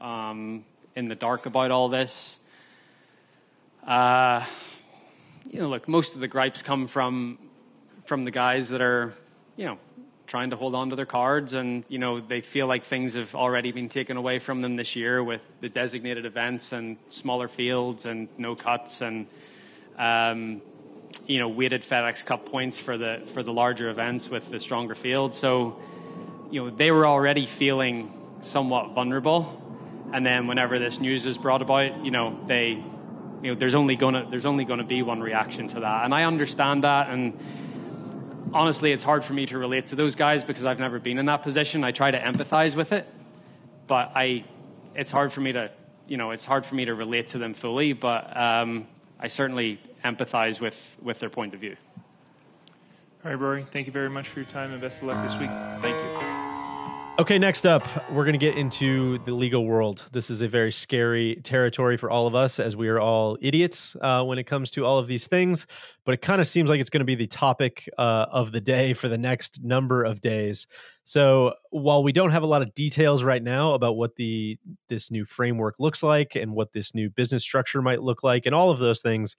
um, 0.00 0.64
in 0.94 1.08
the 1.08 1.14
dark 1.16 1.46
about 1.46 1.70
all 1.70 1.88
this 1.88 2.38
uh, 3.86 4.44
you 5.50 5.60
know 5.60 5.68
look 5.68 5.88
most 5.88 6.14
of 6.14 6.20
the 6.20 6.28
gripes 6.28 6.62
come 6.62 6.86
from 6.86 7.38
from 8.04 8.24
the 8.24 8.30
guys 8.30 8.68
that 8.68 8.80
are 8.80 9.14
you 9.56 9.64
know 9.64 9.78
trying 10.26 10.50
to 10.50 10.56
hold 10.56 10.74
on 10.74 10.90
to 10.90 10.96
their 10.96 11.06
cards 11.06 11.54
and 11.54 11.84
you 11.88 11.98
know 11.98 12.20
they 12.20 12.40
feel 12.40 12.66
like 12.66 12.84
things 12.84 13.14
have 13.14 13.34
already 13.34 13.72
been 13.72 13.88
taken 13.88 14.16
away 14.16 14.38
from 14.38 14.60
them 14.60 14.76
this 14.76 14.94
year 14.94 15.24
with 15.24 15.40
the 15.60 15.68
designated 15.68 16.26
events 16.26 16.72
and 16.72 16.96
smaller 17.08 17.48
fields 17.48 18.04
and 18.04 18.28
no 18.36 18.54
cuts 18.54 19.00
and 19.00 19.26
um, 19.98 20.60
you 21.26 21.38
know 21.38 21.48
weighted 21.48 21.82
FedEx 21.82 22.24
Cup 22.24 22.46
points 22.46 22.78
for 22.78 22.98
the 22.98 23.22
for 23.32 23.42
the 23.42 23.52
larger 23.52 23.88
events 23.88 24.28
with 24.28 24.50
the 24.50 24.60
stronger 24.60 24.94
field. 24.94 25.34
So 25.34 25.78
you 26.50 26.64
know 26.64 26.70
they 26.70 26.90
were 26.90 27.06
already 27.06 27.46
feeling 27.46 28.12
somewhat 28.40 28.94
vulnerable, 28.94 29.62
and 30.12 30.24
then 30.24 30.46
whenever 30.46 30.78
this 30.78 31.00
news 31.00 31.26
is 31.26 31.38
brought 31.38 31.62
about, 31.62 32.04
you 32.04 32.10
know 32.10 32.38
they 32.46 32.82
you 33.42 33.52
know 33.52 33.58
there's 33.58 33.74
only 33.74 33.96
gonna 33.96 34.26
there's 34.30 34.46
only 34.46 34.64
gonna 34.64 34.84
be 34.84 35.02
one 35.02 35.20
reaction 35.20 35.68
to 35.68 35.80
that, 35.80 36.04
and 36.04 36.14
I 36.14 36.24
understand 36.24 36.84
that 36.84 37.10
and. 37.10 37.38
Honestly, 38.50 38.92
it's 38.92 39.02
hard 39.02 39.26
for 39.26 39.34
me 39.34 39.44
to 39.44 39.58
relate 39.58 39.88
to 39.88 39.94
those 39.94 40.14
guys 40.14 40.42
because 40.42 40.64
I've 40.64 40.78
never 40.78 40.98
been 40.98 41.18
in 41.18 41.26
that 41.26 41.42
position. 41.42 41.84
I 41.84 41.92
try 41.92 42.10
to 42.10 42.18
empathize 42.18 42.74
with 42.74 42.92
it, 42.92 43.06
but 43.86 44.12
I, 44.14 44.46
it's 44.94 45.10
hard 45.10 45.34
for 45.34 45.42
me 45.42 45.52
to, 45.52 45.70
you 46.06 46.16
know, 46.16 46.30
it's 46.30 46.46
hard 46.46 46.64
for 46.64 46.74
me 46.74 46.86
to 46.86 46.94
relate 46.94 47.28
to 47.28 47.38
them 47.38 47.52
fully. 47.52 47.92
But 47.92 48.34
um, 48.34 48.86
I 49.20 49.26
certainly 49.26 49.78
empathize 50.02 50.60
with, 50.60 50.80
with 51.02 51.18
their 51.18 51.28
point 51.28 51.52
of 51.52 51.60
view. 51.60 51.76
All 53.22 53.30
right, 53.30 53.34
Rory, 53.38 53.66
thank 53.70 53.86
you 53.86 53.92
very 53.92 54.08
much 54.08 54.28
for 54.28 54.40
your 54.40 54.48
time 54.48 54.72
and 54.72 54.80
best 54.80 55.02
of 55.02 55.08
luck 55.08 55.22
this 55.22 55.36
week. 55.36 55.50
Thank 55.82 55.96
you. 55.96 55.97
Okay, 57.20 57.36
next 57.36 57.66
up, 57.66 57.84
we're 58.12 58.22
going 58.22 58.38
to 58.38 58.38
get 58.38 58.56
into 58.56 59.18
the 59.24 59.32
legal 59.32 59.66
world. 59.66 60.06
This 60.12 60.30
is 60.30 60.40
a 60.40 60.46
very 60.46 60.70
scary 60.70 61.40
territory 61.42 61.96
for 61.96 62.08
all 62.08 62.28
of 62.28 62.36
us 62.36 62.60
as 62.60 62.76
we 62.76 62.86
are 62.86 63.00
all 63.00 63.36
idiots 63.42 63.96
uh, 64.02 64.22
when 64.22 64.38
it 64.38 64.44
comes 64.44 64.70
to 64.70 64.86
all 64.86 64.98
of 64.98 65.08
these 65.08 65.26
things. 65.26 65.66
But 66.04 66.14
it 66.14 66.22
kind 66.22 66.40
of 66.40 66.46
seems 66.46 66.70
like 66.70 66.80
it's 66.80 66.90
going 66.90 67.00
to 67.00 67.04
be 67.04 67.16
the 67.16 67.26
topic 67.26 67.88
uh, 67.98 68.26
of 68.30 68.52
the 68.52 68.60
day 68.60 68.94
for 68.94 69.08
the 69.08 69.18
next 69.18 69.64
number 69.64 70.04
of 70.04 70.20
days. 70.20 70.68
So 71.02 71.54
while 71.70 72.04
we 72.04 72.12
don't 72.12 72.30
have 72.30 72.44
a 72.44 72.46
lot 72.46 72.62
of 72.62 72.72
details 72.74 73.24
right 73.24 73.42
now 73.42 73.72
about 73.72 73.96
what 73.96 74.14
the 74.14 74.56
this 74.88 75.10
new 75.10 75.24
framework 75.24 75.74
looks 75.80 76.04
like 76.04 76.36
and 76.36 76.52
what 76.52 76.72
this 76.72 76.94
new 76.94 77.10
business 77.10 77.42
structure 77.42 77.82
might 77.82 78.00
look 78.00 78.22
like 78.22 78.46
and 78.46 78.54
all 78.54 78.70
of 78.70 78.78
those 78.78 79.02
things, 79.02 79.34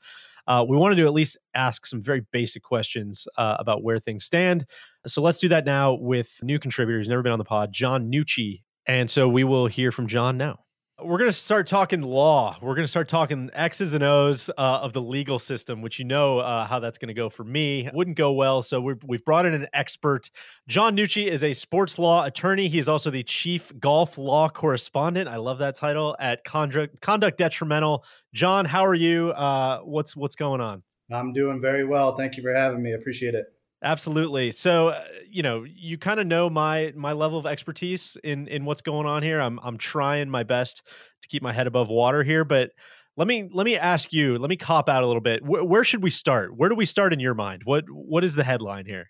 uh, 0.48 0.66
we 0.68 0.78
wanted 0.78 0.96
to 0.96 1.06
at 1.06 1.14
least 1.14 1.38
ask 1.54 1.86
some 1.86 2.02
very 2.02 2.26
basic 2.32 2.64
questions 2.64 3.28
uh, 3.38 3.58
about 3.60 3.84
where 3.84 4.00
things 4.00 4.26
stand. 4.26 4.66
So 5.08 5.22
let's 5.22 5.40
do 5.40 5.48
that 5.50 5.66
now 5.66 5.94
with 5.94 6.30
new 6.42 6.60
contributor 6.60 7.00
who's 7.00 7.10
never 7.10 7.22
been 7.22 7.32
on 7.32 7.40
the 7.40 7.46
pod, 7.46 7.72
John 7.72 8.12
Nucci. 8.12 8.64
And 8.86 9.10
so 9.10 9.28
we 9.28 9.44
will 9.44 9.68
hear 9.68 9.92
from 9.92 10.08
John 10.08 10.38
now. 10.38 10.60
We're 11.02 11.18
going 11.18 11.30
to 11.30 11.34
start 11.34 11.68
talking 11.68 12.02
law. 12.02 12.58
We're 12.62 12.76
going 12.76 12.84
to 12.84 12.90
start 12.90 13.08
talking 13.08 13.50
X's 13.54 13.94
and 13.94 14.04
O's 14.04 14.50
uh, 14.50 14.80
of 14.82 14.94
the 14.94 15.02
legal 15.02 15.40
system, 15.40 15.82
which 15.82 15.98
you 15.98 16.06
know 16.06 16.40
uh, 16.40 16.66
how 16.66 16.80
that's 16.80 16.98
going 16.98 17.08
to 17.08 17.14
go 17.14 17.30
for 17.30 17.44
me. 17.44 17.90
Wouldn't 17.94 18.18
go 18.18 18.34
well. 18.34 18.62
So 18.64 18.82
we 18.82 18.96
have 19.12 19.26
brought 19.26 19.46
in 19.46 19.54
an 19.54 19.68
expert. 19.74 20.30
John 20.68 20.98
Nucci 20.98 21.26
is 21.26 21.44
a 21.44 21.54
sports 21.54 22.00
law 22.00 22.26
attorney. 22.26 22.68
He 22.68 22.80
is 22.80 22.90
also 22.90 23.12
the 23.12 23.24
chief 23.24 23.72
golf 23.80 24.18
law 24.18 24.50
correspondent. 24.50 25.30
I 25.30 25.38
love 25.38 25.60
that 25.60 25.76
title 25.76 26.16
at 26.20 26.44
Conduct, 26.44 27.00
Conduct 27.02 27.38
Detrimental. 27.38 28.04
John, 28.34 28.66
how 28.66 28.86
are 28.86 28.96
you? 28.96 29.30
Uh, 29.32 29.80
what's 29.80 30.16
what's 30.16 30.36
going 30.36 30.60
on? 30.60 30.84
I'm 31.12 31.34
doing 31.34 31.62
very 31.62 31.86
well. 31.86 32.16
Thank 32.16 32.38
you 32.38 32.44
for 32.44 32.54
having 32.54 32.84
me. 32.84 32.94
Appreciate 32.94 33.36
it. 33.36 33.46
Absolutely. 33.82 34.52
So, 34.52 34.90
uh, 34.90 35.04
you 35.30 35.42
know, 35.42 35.64
you 35.64 35.98
kind 35.98 36.20
of 36.20 36.28
know 36.28 36.50
my 36.50 36.92
my 36.96 37.14
level 37.14 37.38
of 37.38 37.46
expertise 37.46 38.18
in 38.24 38.48
in 38.48 38.66
what's 38.66 38.82
going 38.82 39.08
on 39.08 39.24
here. 39.24 39.40
I'm 39.40 39.60
I'm 39.64 39.78
trying 39.78 40.30
my 40.30 40.44
best 40.44 40.84
to 41.22 41.28
keep 41.30 41.42
my 41.42 41.54
head 41.54 41.68
above 41.68 41.88
water 41.88 42.24
here, 42.24 42.44
but 42.44 42.72
let 43.16 43.28
me 43.28 43.50
let 43.54 43.66
me 43.66 43.78
ask 43.78 44.12
you. 44.12 44.36
Let 44.36 44.50
me 44.50 44.58
cop 44.58 44.90
out 44.90 45.04
a 45.04 45.08
little 45.08 45.22
bit. 45.22 45.44
Where, 45.46 45.84
should 45.84 46.04
we 46.04 46.10
start? 46.10 46.56
Where 46.56 46.70
do 46.70 46.76
we 46.76 46.86
start 46.86 47.14
in 47.14 47.20
your 47.20 47.34
mind? 47.34 47.62
What 47.66 47.86
what 47.90 48.24
is 48.24 48.36
the 48.36 48.44
headline 48.44 48.86
here? 48.86 49.08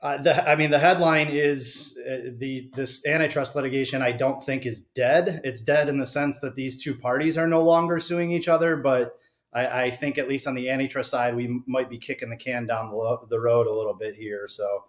Uh, 0.00 0.16
the, 0.16 0.48
I 0.48 0.54
mean, 0.54 0.70
the 0.70 0.78
headline 0.78 1.28
is 1.28 1.98
uh, 2.06 2.30
the 2.38 2.70
this 2.74 3.06
antitrust 3.06 3.56
litigation. 3.56 4.00
I 4.02 4.12
don't 4.12 4.42
think 4.42 4.64
is 4.64 4.80
dead. 4.80 5.40
It's 5.44 5.62
dead 5.62 5.88
in 5.88 5.98
the 5.98 6.06
sense 6.06 6.40
that 6.40 6.56
these 6.56 6.82
two 6.82 6.94
parties 6.94 7.36
are 7.36 7.48
no 7.48 7.62
longer 7.62 7.98
suing 7.98 8.30
each 8.30 8.48
other, 8.48 8.76
but 8.76 9.12
I, 9.58 9.84
I, 9.84 9.90
think 9.90 10.18
at 10.18 10.28
least 10.28 10.46
on 10.46 10.54
the 10.54 10.70
antitrust 10.70 11.10
side, 11.10 11.34
we 11.34 11.62
might 11.66 11.90
be 11.90 11.98
kicking 11.98 12.30
the 12.30 12.36
can 12.36 12.66
down 12.66 12.90
the, 12.90 13.18
the 13.28 13.40
road 13.40 13.66
a 13.66 13.72
little 13.72 13.94
bit 13.94 14.14
here. 14.14 14.46
So, 14.48 14.84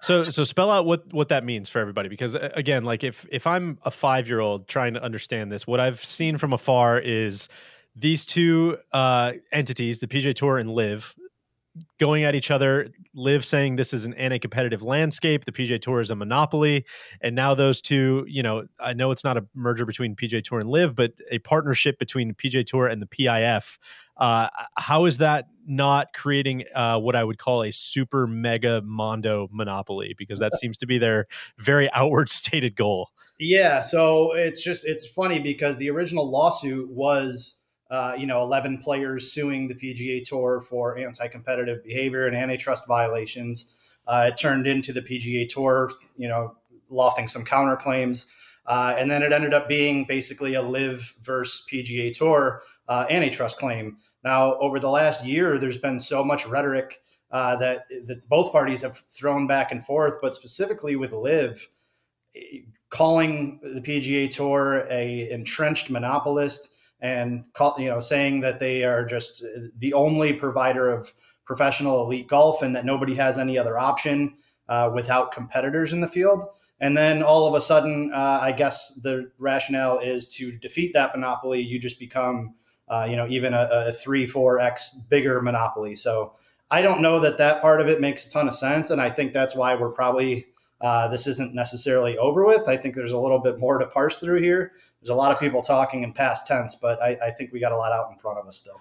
so 0.00 0.22
so 0.22 0.44
spell 0.44 0.70
out 0.70 0.86
what 0.86 1.12
what 1.12 1.28
that 1.30 1.44
means 1.44 1.68
for 1.68 1.80
everybody 1.80 2.08
because 2.08 2.36
again, 2.36 2.84
like 2.84 3.02
if 3.02 3.26
if 3.30 3.46
I'm 3.46 3.78
a 3.84 3.90
five 3.90 4.28
year 4.28 4.40
old 4.40 4.68
trying 4.68 4.94
to 4.94 5.02
understand 5.02 5.50
this, 5.50 5.66
what 5.66 5.80
I've 5.80 6.04
seen 6.04 6.38
from 6.38 6.52
afar 6.52 6.98
is 6.98 7.48
these 7.96 8.24
two 8.24 8.78
uh, 8.92 9.32
entities, 9.52 10.00
the 10.00 10.06
PGA 10.06 10.34
Tour 10.34 10.58
and 10.58 10.70
LIV, 10.70 11.16
going 11.98 12.24
at 12.24 12.34
each 12.34 12.50
other. 12.50 12.88
LIV 13.14 13.44
saying 13.44 13.76
this 13.76 13.92
is 13.92 14.04
an 14.04 14.14
anti-competitive 14.14 14.82
landscape. 14.82 15.44
The 15.44 15.52
PGA 15.52 15.80
Tour 15.80 16.00
is 16.00 16.10
a 16.10 16.16
monopoly, 16.16 16.84
and 17.20 17.34
now 17.34 17.54
those 17.54 17.80
two, 17.80 18.24
you 18.28 18.42
know, 18.42 18.64
I 18.80 18.92
know 18.92 19.10
it's 19.10 19.24
not 19.24 19.36
a 19.36 19.46
merger 19.54 19.84
between 19.84 20.14
PGA 20.16 20.42
Tour 20.42 20.60
and 20.60 20.68
LIV, 20.68 20.94
but 20.94 21.12
a 21.30 21.38
partnership 21.40 21.98
between 21.98 22.34
PGA 22.34 22.64
Tour 22.64 22.86
and 22.88 23.02
the 23.02 23.06
PIF. 23.06 23.78
Uh, 24.16 24.48
how 24.76 25.04
is 25.04 25.18
that 25.18 25.46
not 25.66 26.08
creating 26.12 26.64
uh, 26.74 26.98
what 26.98 27.14
I 27.14 27.22
would 27.22 27.38
call 27.38 27.62
a 27.62 27.70
super 27.70 28.26
mega 28.26 28.82
mondo 28.82 29.48
monopoly? 29.52 30.14
Because 30.18 30.40
that 30.40 30.54
seems 30.54 30.76
to 30.78 30.86
be 30.86 30.98
their 30.98 31.26
very 31.58 31.90
outward 31.92 32.28
stated 32.28 32.74
goal. 32.74 33.10
Yeah, 33.38 33.80
so 33.82 34.34
it's 34.34 34.64
just 34.64 34.86
it's 34.86 35.06
funny 35.06 35.38
because 35.38 35.78
the 35.78 35.90
original 35.90 36.28
lawsuit 36.28 36.90
was 36.90 37.62
uh, 37.90 38.14
you 38.18 38.26
know, 38.26 38.42
11 38.42 38.78
players 38.78 39.32
suing 39.32 39.68
the 39.68 39.74
PGA 39.74 40.22
Tour 40.22 40.60
for 40.60 40.98
anti-competitive 40.98 41.82
behavior 41.84 42.26
and 42.26 42.36
antitrust 42.36 42.86
violations. 42.86 43.76
Uh, 44.06 44.30
it 44.32 44.36
turned 44.38 44.66
into 44.66 44.92
the 44.92 45.02
PGA 45.02 45.48
Tour, 45.48 45.90
you 46.16 46.28
know, 46.28 46.56
lofting 46.90 47.28
some 47.28 47.44
counterclaims. 47.44 48.26
Uh, 48.66 48.94
and 48.98 49.10
then 49.10 49.22
it 49.22 49.32
ended 49.32 49.54
up 49.54 49.68
being 49.68 50.04
basically 50.04 50.54
a 50.54 50.62
LIV 50.62 51.14
versus 51.22 51.64
PGA 51.72 52.12
Tour 52.12 52.62
uh, 52.86 53.06
antitrust 53.08 53.58
claim. 53.58 53.96
Now, 54.22 54.56
over 54.56 54.78
the 54.78 54.90
last 54.90 55.24
year, 55.24 55.58
there's 55.58 55.78
been 55.78 55.98
so 55.98 56.22
much 56.22 56.46
rhetoric 56.46 57.00
uh, 57.30 57.56
that, 57.56 57.84
that 58.06 58.28
both 58.28 58.52
parties 58.52 58.82
have 58.82 58.96
thrown 58.96 59.46
back 59.46 59.72
and 59.72 59.84
forth, 59.84 60.16
but 60.20 60.34
specifically 60.34 60.96
with 60.96 61.12
LIV, 61.12 61.68
calling 62.90 63.60
the 63.62 63.80
PGA 63.80 64.28
Tour 64.30 64.86
a 64.90 65.30
entrenched 65.30 65.90
monopolist, 65.90 66.74
and 67.00 67.44
call, 67.52 67.76
you 67.78 67.88
know 67.88 68.00
saying 68.00 68.40
that 68.40 68.60
they 68.60 68.84
are 68.84 69.04
just 69.04 69.44
the 69.76 69.92
only 69.92 70.32
provider 70.32 70.90
of 70.90 71.12
professional 71.44 72.02
elite 72.02 72.28
golf 72.28 72.62
and 72.62 72.76
that 72.76 72.84
nobody 72.84 73.14
has 73.14 73.38
any 73.38 73.56
other 73.56 73.78
option 73.78 74.36
uh, 74.68 74.90
without 74.94 75.32
competitors 75.32 75.92
in 75.92 76.00
the 76.00 76.08
field. 76.08 76.44
And 76.80 76.96
then 76.96 77.22
all 77.22 77.48
of 77.48 77.54
a 77.54 77.60
sudden, 77.60 78.12
uh, 78.14 78.38
I 78.42 78.52
guess 78.52 78.94
the 78.94 79.32
rationale 79.38 79.98
is 79.98 80.28
to 80.36 80.52
defeat 80.52 80.92
that 80.92 81.14
monopoly, 81.14 81.60
you 81.60 81.80
just 81.80 81.98
become, 81.98 82.54
uh, 82.86 83.06
you 83.08 83.16
know, 83.16 83.26
even 83.28 83.52
a, 83.54 83.68
a 83.70 83.92
three, 83.92 84.26
four 84.26 84.60
x 84.60 84.94
bigger 85.08 85.40
monopoly. 85.40 85.94
So 85.94 86.34
I 86.70 86.82
don't 86.82 87.00
know 87.00 87.18
that 87.20 87.38
that 87.38 87.62
part 87.62 87.80
of 87.80 87.88
it 87.88 88.00
makes 88.00 88.26
a 88.26 88.30
ton 88.30 88.46
of 88.46 88.54
sense, 88.54 88.90
and 88.90 89.00
I 89.00 89.10
think 89.10 89.32
that's 89.32 89.56
why 89.56 89.74
we're 89.74 89.90
probably 89.90 90.46
uh, 90.80 91.08
this 91.08 91.26
isn't 91.26 91.54
necessarily 91.54 92.16
over 92.18 92.44
with. 92.44 92.68
I 92.68 92.76
think 92.76 92.94
there's 92.94 93.12
a 93.12 93.18
little 93.18 93.40
bit 93.40 93.58
more 93.58 93.78
to 93.78 93.86
parse 93.86 94.18
through 94.18 94.40
here. 94.40 94.72
There's 95.00 95.10
a 95.10 95.14
lot 95.14 95.32
of 95.32 95.38
people 95.38 95.62
talking 95.62 96.02
in 96.02 96.12
past 96.12 96.46
tense, 96.46 96.74
but 96.74 97.00
I, 97.02 97.16
I 97.26 97.30
think 97.30 97.52
we 97.52 97.60
got 97.60 97.72
a 97.72 97.76
lot 97.76 97.92
out 97.92 98.10
in 98.10 98.18
front 98.18 98.38
of 98.38 98.46
us 98.46 98.56
still. 98.56 98.80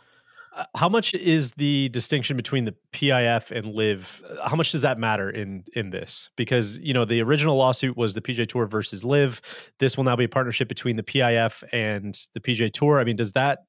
Uh, 0.57 0.65
how 0.75 0.89
much 0.89 1.13
is 1.13 1.51
the 1.53 1.89
distinction 1.89 2.35
between 2.35 2.65
the 2.65 2.73
PIF 2.91 3.51
and 3.51 3.75
LIV? 3.75 4.23
How 4.43 4.55
much 4.55 4.71
does 4.71 4.81
that 4.81 4.97
matter 4.97 5.29
in 5.29 5.63
in 5.73 5.91
this? 5.91 6.31
Because 6.35 6.79
you 6.79 6.93
know 6.93 7.05
the 7.05 7.21
original 7.21 7.55
lawsuit 7.55 7.95
was 7.95 8.15
the 8.15 8.21
PGA 8.21 8.47
Tour 8.47 8.65
versus 8.65 9.03
LIV. 9.05 9.41
This 9.79 9.95
will 9.95 10.03
now 10.03 10.15
be 10.15 10.23
a 10.23 10.29
partnership 10.29 10.67
between 10.67 10.95
the 10.95 11.03
PIF 11.03 11.63
and 11.71 12.19
the 12.33 12.39
PGA 12.39 12.71
Tour. 12.73 12.99
I 12.99 13.03
mean, 13.03 13.15
does 13.15 13.33
that 13.33 13.59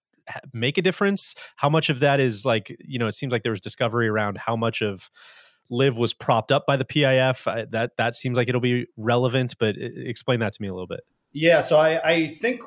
make 0.54 0.78
a 0.78 0.82
difference? 0.82 1.34
How 1.56 1.68
much 1.68 1.90
of 1.90 2.00
that 2.00 2.20
is 2.20 2.46
like 2.46 2.74
you 2.80 2.98
know? 2.98 3.06
It 3.06 3.14
seems 3.14 3.32
like 3.32 3.42
there 3.42 3.52
was 3.52 3.60
discovery 3.60 4.08
around 4.08 4.38
how 4.38 4.56
much 4.56 4.80
of 4.80 5.10
LIV 5.68 5.98
was 5.98 6.14
propped 6.14 6.50
up 6.50 6.64
by 6.66 6.78
the 6.78 6.86
PIF. 6.86 7.46
I, 7.46 7.66
that 7.66 7.98
that 7.98 8.14
seems 8.14 8.38
like 8.38 8.48
it'll 8.48 8.62
be 8.62 8.86
relevant, 8.96 9.56
but 9.60 9.76
explain 9.78 10.40
that 10.40 10.54
to 10.54 10.62
me 10.62 10.68
a 10.68 10.72
little 10.72 10.86
bit. 10.86 11.00
Yeah, 11.32 11.60
so 11.60 11.76
I, 11.76 12.00
I 12.02 12.26
think 12.28 12.62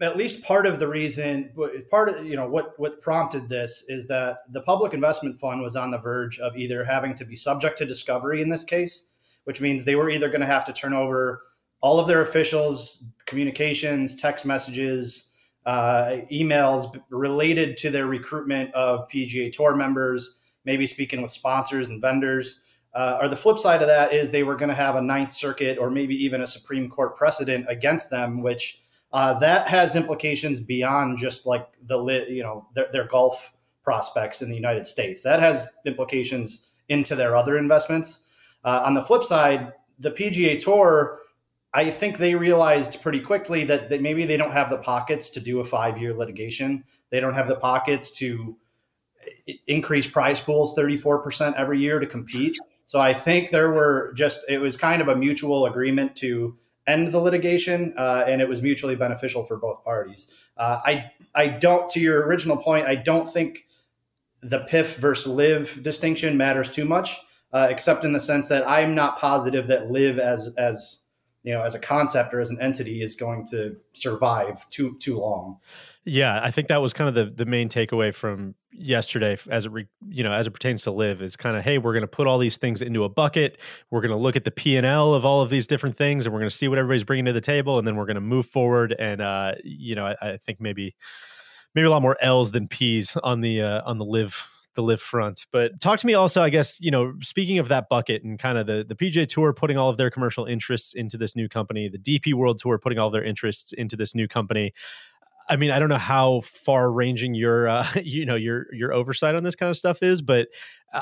at 0.00 0.16
least 0.16 0.44
part 0.44 0.66
of 0.66 0.80
the 0.80 0.88
reason, 0.88 1.52
part 1.90 2.08
of 2.08 2.26
you 2.26 2.36
know 2.36 2.48
what 2.48 2.78
what 2.78 3.00
prompted 3.00 3.48
this 3.48 3.84
is 3.88 4.08
that 4.08 4.38
the 4.50 4.62
public 4.62 4.94
investment 4.94 5.38
fund 5.38 5.60
was 5.60 5.76
on 5.76 5.90
the 5.90 5.98
verge 5.98 6.38
of 6.38 6.56
either 6.56 6.84
having 6.84 7.14
to 7.16 7.24
be 7.24 7.36
subject 7.36 7.78
to 7.78 7.84
discovery 7.84 8.40
in 8.40 8.48
this 8.48 8.64
case, 8.64 9.08
which 9.44 9.60
means 9.60 9.84
they 9.84 9.96
were 9.96 10.10
either 10.10 10.28
going 10.28 10.40
to 10.40 10.46
have 10.46 10.64
to 10.64 10.72
turn 10.72 10.94
over 10.94 11.42
all 11.82 11.98
of 11.98 12.06
their 12.06 12.22
officials' 12.22 13.04
communications, 13.26 14.14
text 14.14 14.44
messages, 14.44 15.30
uh, 15.66 16.18
emails 16.32 16.94
related 17.10 17.76
to 17.78 17.90
their 17.90 18.06
recruitment 18.06 18.72
of 18.74 19.08
PGA 19.08 19.52
Tour 19.52 19.76
members, 19.76 20.36
maybe 20.64 20.86
speaking 20.86 21.22
with 21.22 21.30
sponsors 21.30 21.88
and 21.88 22.00
vendors. 22.00 22.62
Uh, 22.92 23.18
or 23.20 23.28
the 23.28 23.36
flip 23.36 23.58
side 23.58 23.82
of 23.82 23.88
that 23.88 24.12
is 24.12 24.30
they 24.30 24.42
were 24.42 24.56
going 24.56 24.68
to 24.68 24.74
have 24.74 24.96
a 24.96 25.02
Ninth 25.02 25.32
Circuit 25.32 25.78
or 25.78 25.90
maybe 25.90 26.14
even 26.14 26.40
a 26.40 26.46
Supreme 26.46 26.88
Court 26.88 27.16
precedent 27.16 27.66
against 27.68 28.10
them, 28.10 28.42
which 28.42 28.80
uh, 29.12 29.38
that 29.38 29.68
has 29.68 29.94
implications 29.94 30.60
beyond 30.60 31.18
just 31.18 31.46
like 31.46 31.68
the 31.82 32.26
you 32.28 32.42
know 32.42 32.66
their, 32.74 32.88
their 32.92 33.04
golf 33.04 33.52
prospects 33.82 34.42
in 34.42 34.48
the 34.48 34.56
United 34.56 34.86
States. 34.86 35.22
That 35.22 35.40
has 35.40 35.68
implications 35.84 36.68
into 36.88 37.14
their 37.14 37.36
other 37.36 37.56
investments. 37.56 38.20
Uh, 38.64 38.82
on 38.84 38.94
the 38.94 39.02
flip 39.02 39.22
side, 39.24 39.72
the 39.98 40.10
PGA 40.10 40.58
Tour, 40.58 41.18
I 41.72 41.90
think 41.90 42.18
they 42.18 42.34
realized 42.34 43.00
pretty 43.02 43.20
quickly 43.20 43.64
that, 43.64 43.88
that 43.90 44.02
maybe 44.02 44.26
they 44.26 44.36
don't 44.36 44.52
have 44.52 44.70
the 44.70 44.78
pockets 44.78 45.30
to 45.30 45.40
do 45.40 45.60
a 45.60 45.64
five 45.64 45.98
year 45.98 46.14
litigation. 46.14 46.84
They 47.10 47.20
don't 47.20 47.34
have 47.34 47.48
the 47.48 47.56
pockets 47.56 48.10
to 48.18 48.56
increase 49.66 50.06
prize 50.06 50.40
pools 50.40 50.76
34% 50.76 51.54
every 51.54 51.80
year 51.80 51.98
to 52.00 52.06
compete. 52.06 52.56
So 52.90 52.98
I 52.98 53.14
think 53.14 53.50
there 53.50 53.70
were 53.70 54.12
just, 54.16 54.44
it 54.50 54.58
was 54.58 54.76
kind 54.76 55.00
of 55.00 55.06
a 55.06 55.14
mutual 55.14 55.64
agreement 55.64 56.16
to 56.16 56.56
end 56.88 57.12
the 57.12 57.20
litigation, 57.20 57.94
uh, 57.96 58.24
and 58.26 58.42
it 58.42 58.48
was 58.48 58.62
mutually 58.62 58.96
beneficial 58.96 59.44
for 59.44 59.56
both 59.56 59.84
parties. 59.84 60.34
Uh, 60.56 60.80
I, 60.84 61.12
I 61.32 61.46
don't, 61.46 61.88
to 61.90 62.00
your 62.00 62.26
original 62.26 62.56
point, 62.56 62.86
I 62.86 62.96
don't 62.96 63.28
think 63.28 63.68
the 64.42 64.66
PIF 64.68 64.96
versus 64.96 65.32
LIV 65.32 65.84
distinction 65.84 66.36
matters 66.36 66.68
too 66.68 66.84
much, 66.84 67.16
uh, 67.52 67.68
except 67.70 68.04
in 68.04 68.12
the 68.12 68.18
sense 68.18 68.48
that 68.48 68.68
I'm 68.68 68.92
not 68.96 69.20
positive 69.20 69.68
that 69.68 69.88
LIV 69.88 70.18
as, 70.18 70.52
as, 70.58 71.04
you 71.44 71.54
know, 71.54 71.62
as 71.62 71.76
a 71.76 71.78
concept 71.78 72.34
or 72.34 72.40
as 72.40 72.50
an 72.50 72.58
entity 72.60 73.02
is 73.02 73.14
going 73.14 73.46
to 73.52 73.76
survive 73.92 74.68
too, 74.68 74.96
too 74.98 75.16
long. 75.16 75.60
Yeah, 76.12 76.40
I 76.42 76.50
think 76.50 76.66
that 76.66 76.82
was 76.82 76.92
kind 76.92 77.08
of 77.08 77.14
the 77.14 77.44
the 77.44 77.48
main 77.48 77.68
takeaway 77.68 78.12
from 78.12 78.56
yesterday 78.72 79.38
as 79.48 79.66
it 79.66 79.70
re, 79.70 79.86
you 80.08 80.24
know 80.24 80.32
as 80.32 80.48
it 80.48 80.50
pertains 80.50 80.82
to 80.82 80.90
LIV 80.90 81.22
is 81.22 81.36
kind 81.36 81.56
of 81.56 81.62
hey 81.62 81.78
we're 81.78 81.92
going 81.92 82.00
to 82.00 82.08
put 82.08 82.26
all 82.26 82.36
these 82.36 82.56
things 82.56 82.82
into 82.82 83.04
a 83.04 83.08
bucket. 83.08 83.60
We're 83.92 84.00
going 84.00 84.10
to 84.10 84.18
look 84.18 84.34
at 84.34 84.42
the 84.42 84.50
p&l 84.50 85.14
of 85.14 85.24
all 85.24 85.40
of 85.40 85.50
these 85.50 85.68
different 85.68 85.96
things 85.96 86.26
and 86.26 86.32
we're 86.32 86.40
going 86.40 86.50
to 86.50 86.56
see 86.56 86.66
what 86.66 86.78
everybody's 86.78 87.04
bringing 87.04 87.26
to 87.26 87.32
the 87.32 87.40
table 87.40 87.78
and 87.78 87.86
then 87.86 87.94
we're 87.94 88.06
going 88.06 88.16
to 88.16 88.20
move 88.20 88.46
forward. 88.46 88.92
And 88.98 89.20
uh 89.20 89.54
you 89.62 89.94
know 89.94 90.04
I, 90.04 90.16
I, 90.20 90.36
think 90.38 90.60
maybe 90.60 90.96
maybe 91.76 91.86
a 91.86 91.90
lot 91.92 92.02
more 92.02 92.16
l's 92.20 92.50
than 92.50 92.66
p's 92.66 93.16
on 93.22 93.40
the 93.40 93.62
uh 93.62 93.82
on 93.84 93.98
the 93.98 94.04
LIV 94.04 94.42
the 94.74 94.82
LIV 94.82 95.00
front. 95.00 95.46
But 95.52 95.80
talk 95.80 96.00
to 96.00 96.06
me 96.08 96.14
also 96.14 96.42
i 96.42 96.50
guess 96.50 96.80
you 96.80 96.90
know 96.90 97.14
speaking 97.20 97.58
of 97.60 97.68
that 97.68 97.88
bucket 97.88 98.24
and 98.24 98.36
kind 98.36 98.58
of 98.58 98.66
the 98.66 98.84
the 98.88 98.96
PGA 98.96 99.28
tour 99.28 99.52
putting 99.52 99.78
all 99.78 99.90
of 99.90 99.96
their 99.96 100.10
commercial 100.10 100.44
interests 100.44 100.92
into 100.92 101.16
this 101.16 101.36
new 101.36 101.48
company 101.48 101.88
the 101.88 101.98
dp 101.98 102.34
world 102.34 102.58
tour 102.58 102.80
putting 102.80 102.98
all 102.98 103.10
their 103.10 103.22
interests 103.22 103.72
into 103.72 103.94
this 103.94 104.12
new 104.12 104.26
company 104.26 104.72
I 105.50 105.56
mean, 105.56 105.72
I 105.72 105.80
don't 105.80 105.88
know 105.88 105.98
how 105.98 106.42
far 106.42 106.92
ranging 106.92 107.34
your, 107.34 107.68
uh, 107.68 107.86
you 108.02 108.24
know, 108.24 108.36
your 108.36 108.72
your 108.72 108.92
oversight 108.94 109.34
on 109.34 109.42
this 109.42 109.56
kind 109.56 109.68
of 109.68 109.76
stuff 109.76 110.02
is, 110.02 110.22
but 110.22 110.48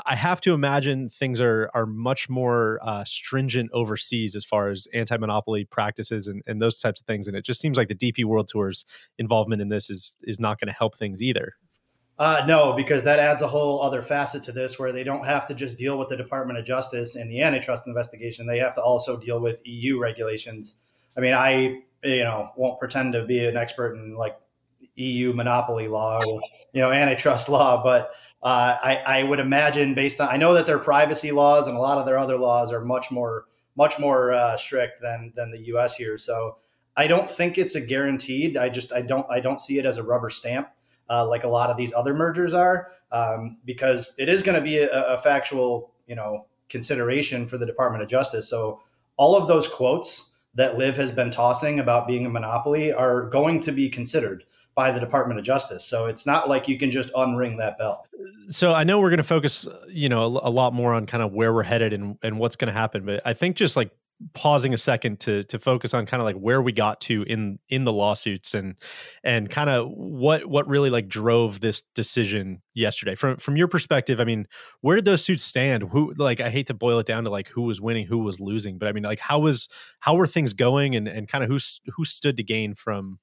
I 0.05 0.15
have 0.15 0.41
to 0.41 0.53
imagine 0.53 1.09
things 1.09 1.39
are 1.39 1.69
are 1.73 1.85
much 1.85 2.29
more 2.29 2.79
uh, 2.81 3.05
stringent 3.05 3.69
overseas 3.73 4.35
as 4.35 4.43
far 4.43 4.69
as 4.69 4.87
anti 4.93 5.17
monopoly 5.17 5.65
practices 5.65 6.27
and, 6.27 6.41
and 6.47 6.61
those 6.61 6.79
types 6.79 6.99
of 6.99 7.05
things. 7.05 7.27
And 7.27 7.37
it 7.37 7.45
just 7.45 7.61
seems 7.61 7.77
like 7.77 7.87
the 7.87 7.95
DP 7.95 8.25
World 8.25 8.47
Tour's 8.47 8.85
involvement 9.19 9.61
in 9.61 9.69
this 9.69 9.89
is 9.89 10.15
is 10.23 10.39
not 10.39 10.59
going 10.59 10.67
to 10.67 10.73
help 10.73 10.97
things 10.97 11.21
either. 11.21 11.53
Uh, 12.17 12.43
no, 12.45 12.73
because 12.73 13.05
that 13.05 13.17
adds 13.17 13.41
a 13.41 13.47
whole 13.47 13.81
other 13.81 14.01
facet 14.01 14.43
to 14.43 14.51
this 14.51 14.77
where 14.77 14.91
they 14.91 15.05
don't 15.05 15.25
have 15.25 15.47
to 15.47 15.53
just 15.53 15.77
deal 15.77 15.97
with 15.97 16.09
the 16.09 16.17
Department 16.17 16.59
of 16.59 16.65
Justice 16.65 17.15
and 17.15 17.31
the 17.31 17.41
antitrust 17.41 17.87
investigation. 17.87 18.45
They 18.45 18.57
have 18.57 18.75
to 18.75 18.81
also 18.81 19.17
deal 19.17 19.39
with 19.39 19.61
EU 19.65 19.97
regulations. 19.97 20.79
I 21.15 21.21
mean, 21.21 21.33
I 21.33 21.83
you 22.03 22.23
know 22.23 22.51
won't 22.55 22.79
pretend 22.79 23.13
to 23.13 23.25
be 23.25 23.45
an 23.45 23.57
expert 23.57 23.95
in 23.95 24.15
like 24.15 24.37
EU 24.95 25.33
monopoly 25.33 25.87
law 25.87 26.21
or 26.25 26.41
you 26.73 26.81
know 26.81 26.91
antitrust 26.91 27.49
law, 27.57 27.81
but 27.83 28.11
uh, 28.41 28.77
I, 28.81 29.03
I 29.05 29.23
would 29.23 29.39
imagine 29.39 29.93
based 29.93 30.19
on 30.21 30.29
I 30.29 30.37
know 30.37 30.53
that 30.53 30.67
their 30.67 30.79
privacy 30.79 31.31
laws 31.31 31.67
and 31.67 31.75
a 31.75 31.79
lot 31.79 31.97
of 31.97 32.05
their 32.05 32.17
other 32.17 32.37
laws 32.37 32.71
are 32.71 32.83
much 32.83 33.11
more 33.11 33.45
much 33.75 33.99
more 33.99 34.33
uh, 34.33 34.57
strict 34.57 35.01
than 35.01 35.33
than 35.35 35.51
the 35.51 35.59
U.S. 35.67 35.95
here. 35.95 36.17
So 36.17 36.57
I 36.95 37.07
don't 37.07 37.31
think 37.31 37.57
it's 37.57 37.75
a 37.75 37.81
guaranteed. 37.81 38.57
I 38.57 38.69
just 38.69 38.91
I 38.93 39.01
don't 39.01 39.25
I 39.29 39.39
don't 39.39 39.61
see 39.61 39.77
it 39.77 39.85
as 39.85 39.97
a 39.97 40.03
rubber 40.03 40.29
stamp 40.29 40.69
uh, 41.09 41.25
like 41.27 41.43
a 41.43 41.47
lot 41.47 41.69
of 41.69 41.77
these 41.77 41.93
other 41.93 42.13
mergers 42.13 42.53
are 42.53 42.89
um, 43.11 43.57
because 43.65 44.15
it 44.19 44.29
is 44.29 44.43
going 44.43 44.55
to 44.55 44.63
be 44.63 44.77
a, 44.77 44.89
a 44.91 45.17
factual 45.17 45.91
you 46.07 46.15
know 46.15 46.45
consideration 46.69 47.47
for 47.47 47.57
the 47.57 47.65
Department 47.65 48.03
of 48.03 48.09
Justice. 48.09 48.49
So 48.49 48.81
all 49.17 49.35
of 49.35 49.47
those 49.47 49.67
quotes 49.67 50.28
that 50.59 50.77
LIV 50.77 50.97
has 50.97 51.11
been 51.11 51.31
tossing 51.31 51.79
about 51.79 52.05
being 52.05 52.25
a 52.25 52.29
monopoly 52.29 52.91
are 52.91 53.29
going 53.29 53.61
to 53.61 53.71
be 53.71 53.89
considered 53.89 54.43
by 54.75 54.91
the 54.91 54.99
Department 54.99 55.39
of 55.39 55.45
Justice. 55.45 55.85
So 55.85 56.05
it's 56.05 56.25
not 56.25 56.49
like 56.49 56.67
you 56.67 56.77
can 56.77 56.91
just 56.91 57.13
unring 57.13 57.57
that 57.59 57.77
bell. 57.77 58.05
So 58.49 58.73
I 58.73 58.83
know 58.83 58.99
we're 58.99 59.09
going 59.09 59.17
to 59.17 59.23
focus, 59.23 59.69
you 59.87 60.09
know, 60.09 60.21
a, 60.21 60.49
a, 60.49 60.51
lot 60.51 60.73
more 60.73 60.93
on 60.93 61.05
kind 61.05 61.23
of 61.23 61.31
where 61.31 61.53
we're 61.53 61.63
headed 61.63 61.93
and 61.93 62.17
and 62.21 62.39
what's 62.39 62.57
going 62.57 62.67
to 62.67 62.73
happen, 62.73 63.05
but 63.05 63.21
I 63.23 63.33
think 63.33 63.55
just 63.55 63.77
like 63.77 63.91
pausing 64.33 64.73
a 64.73 64.77
second 64.77 65.19
to 65.21 65.45
to 65.45 65.57
focus 65.57 65.93
on 65.93 66.05
kind 66.05 66.21
of 66.21 66.25
like 66.25 66.35
where 66.35 66.61
we 66.61 66.73
got 66.73 66.99
to 66.99 67.23
in 67.23 67.57
in 67.69 67.85
the 67.85 67.93
lawsuits 67.93 68.53
and 68.53 68.75
and 69.23 69.49
kind 69.49 69.69
of 69.69 69.89
what 69.89 70.45
what 70.45 70.67
really 70.67 70.89
like 70.89 71.07
drove 71.07 71.61
this 71.61 71.83
decision 71.95 72.61
yesterday. 72.73 73.15
From 73.15 73.37
from 73.37 73.55
your 73.55 73.69
perspective 73.69 74.19
i 74.19 74.25
mean 74.25 74.45
where 74.81 74.95
did 74.95 75.05
those 75.05 75.23
suits 75.23 75.43
stand? 75.43 75.83
Who 75.91 76.11
like 76.17 76.41
i 76.41 76.49
hate 76.49 76.67
to 76.67 76.73
boil 76.73 76.99
it 76.99 77.05
down 77.05 77.23
to 77.23 77.29
like 77.29 77.47
who 77.49 77.61
was 77.61 77.79
winning 77.79 78.07
who 78.07 78.19
was 78.19 78.39
losing 78.39 78.77
but 78.77 78.89
i 78.89 78.91
mean 78.91 79.03
like 79.03 79.19
how 79.21 79.39
was 79.39 79.69
how 79.99 80.15
were 80.15 80.27
things 80.27 80.53
going 80.53 80.95
and 80.95 81.07
and 81.07 81.27
kind 81.27 81.43
of 81.43 81.49
who 81.49 81.57
who 81.95 82.03
stood 82.03 82.35
to 82.37 82.43
gain 82.43 82.75
from 82.75 83.19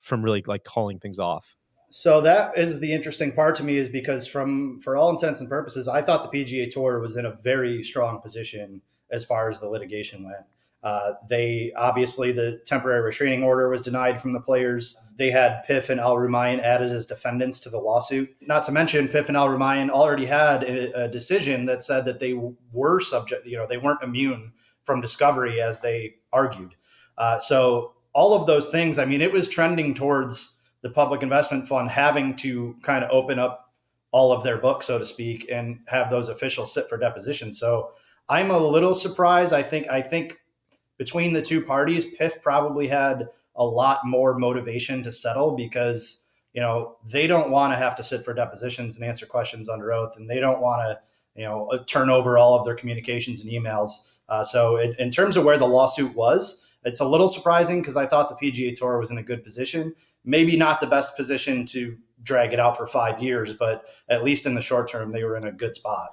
from 0.00 0.24
really 0.24 0.42
like 0.46 0.64
calling 0.64 0.98
things 0.98 1.20
off? 1.20 1.54
So 1.88 2.20
that 2.22 2.58
is 2.58 2.80
the 2.80 2.92
interesting 2.92 3.32
part 3.32 3.54
to 3.56 3.64
me 3.64 3.76
is 3.76 3.88
because 3.88 4.26
from 4.26 4.80
for 4.80 4.96
all 4.96 5.10
intents 5.10 5.40
and 5.40 5.48
purposes 5.48 5.86
i 5.86 6.00
thought 6.00 6.28
the 6.28 6.44
pga 6.44 6.68
tour 6.70 6.98
was 6.98 7.16
in 7.16 7.26
a 7.26 7.36
very 7.44 7.84
strong 7.84 8.20
position 8.20 8.80
as 9.12 9.24
far 9.24 9.48
as 9.48 9.60
the 9.60 9.68
litigation 9.68 10.24
went. 10.24 10.44
Uh, 10.82 11.12
they 11.28 11.72
obviously 11.76 12.32
the 12.32 12.60
temporary 12.66 13.00
restraining 13.02 13.44
order 13.44 13.68
was 13.68 13.82
denied 13.82 14.20
from 14.20 14.32
the 14.32 14.40
players. 14.40 15.00
They 15.16 15.30
had 15.30 15.62
PIF 15.68 15.88
and 15.88 16.00
Al 16.00 16.16
Rumayyan 16.16 16.58
added 16.58 16.90
as 16.90 17.06
defendants 17.06 17.60
to 17.60 17.70
the 17.70 17.78
lawsuit. 17.78 18.34
Not 18.40 18.64
to 18.64 18.72
mention, 18.72 19.06
PIF 19.06 19.28
and 19.28 19.36
Al 19.36 19.46
Rumayyan 19.46 19.90
already 19.90 20.26
had 20.26 20.64
a, 20.64 21.04
a, 21.04 21.08
decision 21.08 21.66
that 21.66 21.84
said 21.84 22.04
that 22.06 22.18
they 22.18 22.34
were 22.72 23.00
subject, 23.00 23.46
you 23.46 23.56
know, 23.56 23.66
they 23.66 23.78
weren't 23.78 24.02
immune 24.02 24.54
from 24.82 25.00
discovery 25.00 25.60
as 25.60 25.82
they 25.82 26.16
argued. 26.32 26.74
Uh, 27.16 27.38
so 27.38 27.92
all 28.12 28.34
of 28.34 28.46
those 28.46 28.68
things, 28.68 28.98
I 28.98 29.04
mean, 29.04 29.20
it 29.20 29.32
was 29.32 29.48
trending 29.48 29.94
towards 29.94 30.58
the 30.80 30.90
public 30.90 31.22
investment 31.22 31.68
fund 31.68 31.90
having 31.90 32.34
to 32.36 32.74
kind 32.82 33.04
of 33.04 33.10
open 33.12 33.38
up 33.38 33.72
all 34.10 34.32
of 34.32 34.42
their 34.42 34.58
books, 34.58 34.86
so 34.86 34.98
to 34.98 35.04
speak, 35.04 35.46
and 35.50 35.80
have 35.86 36.10
those 36.10 36.28
officials 36.28 36.74
sit 36.74 36.88
for 36.88 36.98
deposition. 36.98 37.52
So 37.52 37.92
I'm 38.28 38.50
a 38.50 38.58
little 38.58 38.94
surprised. 38.94 39.52
I 39.52 39.62
think 39.62 39.88
I 39.90 40.02
think 40.02 40.38
between 40.98 41.32
the 41.32 41.42
two 41.42 41.62
parties, 41.62 42.16
PIF 42.16 42.42
probably 42.42 42.88
had 42.88 43.28
a 43.54 43.64
lot 43.64 44.00
more 44.04 44.38
motivation 44.38 45.02
to 45.02 45.12
settle 45.12 45.52
because 45.54 46.26
you 46.52 46.60
know 46.60 46.96
they 47.04 47.26
don't 47.26 47.50
want 47.50 47.72
to 47.72 47.76
have 47.76 47.96
to 47.96 48.02
sit 48.02 48.24
for 48.24 48.32
depositions 48.34 48.96
and 48.96 49.04
answer 49.04 49.26
questions 49.26 49.68
under 49.68 49.92
oath, 49.92 50.16
and 50.16 50.28
they 50.30 50.40
don't 50.40 50.60
want 50.60 50.82
to 50.82 51.00
you 51.34 51.44
know 51.44 51.66
uh, 51.68 51.82
turn 51.86 52.10
over 52.10 52.38
all 52.38 52.58
of 52.58 52.64
their 52.64 52.74
communications 52.74 53.42
and 53.42 53.52
emails. 53.52 54.16
Uh, 54.28 54.44
so 54.44 54.76
it, 54.76 54.98
in 54.98 55.10
terms 55.10 55.36
of 55.36 55.44
where 55.44 55.58
the 55.58 55.66
lawsuit 55.66 56.14
was, 56.14 56.72
it's 56.84 57.00
a 57.00 57.08
little 57.08 57.28
surprising 57.28 57.80
because 57.80 57.96
I 57.96 58.06
thought 58.06 58.28
the 58.28 58.50
PGA 58.50 58.74
Tour 58.74 58.98
was 58.98 59.10
in 59.10 59.18
a 59.18 59.22
good 59.22 59.44
position. 59.44 59.94
Maybe 60.24 60.56
not 60.56 60.80
the 60.80 60.86
best 60.86 61.16
position 61.16 61.66
to 61.66 61.98
drag 62.22 62.52
it 62.52 62.60
out 62.60 62.76
for 62.76 62.86
five 62.86 63.20
years, 63.22 63.52
but 63.52 63.84
at 64.08 64.22
least 64.22 64.46
in 64.46 64.54
the 64.54 64.62
short 64.62 64.88
term, 64.88 65.10
they 65.10 65.24
were 65.24 65.36
in 65.36 65.44
a 65.44 65.52
good 65.52 65.74
spot. 65.74 66.10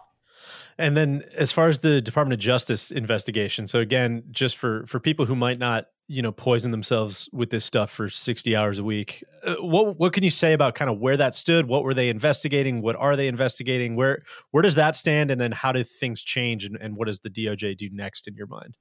And 0.80 0.96
then 0.96 1.24
as 1.36 1.52
far 1.52 1.68
as 1.68 1.80
the 1.80 2.02
Department 2.02 2.34
of 2.34 2.40
Justice 2.40 2.90
investigation, 2.90 3.68
so 3.68 3.80
again, 3.80 4.24
just 4.32 4.56
for 4.56 4.86
for 4.88 4.98
people 4.98 5.26
who 5.26 5.36
might 5.36 5.60
not, 5.60 5.88
you 6.08 6.22
know, 6.22 6.32
poison 6.32 6.72
themselves 6.72 7.28
with 7.34 7.50
this 7.50 7.66
stuff 7.66 7.92
for 7.92 8.10
60 8.10 8.56
hours 8.56 8.80
a 8.80 8.84
week, 8.84 9.22
uh, 9.46 9.56
what 9.56 10.00
what 10.00 10.14
can 10.14 10.24
you 10.24 10.32
say 10.32 10.54
about 10.54 10.76
kind 10.76 10.90
of 10.90 10.98
where 10.98 11.18
that 11.18 11.36
stood? 11.36 11.68
What 11.68 11.84
were 11.84 11.94
they 11.94 12.08
investigating? 12.08 12.82
What 12.82 12.96
are 12.96 13.18
they 13.18 13.28
investigating? 13.28 13.98
Where 13.98 14.24
where 14.52 14.64
does 14.64 14.76
that 14.76 14.96
stand 14.96 15.32
and 15.32 15.40
then 15.40 15.52
how 15.52 15.74
do 15.74 15.84
things 15.84 16.24
change 16.24 16.64
and, 16.64 16.78
and 16.80 16.96
what 16.96 17.08
does 17.08 17.20
the 17.20 17.30
DOJ 17.30 17.78
do 17.78 17.90
next 17.92 18.26
in 18.30 18.36
your 18.36 18.48
mind? 18.48 18.78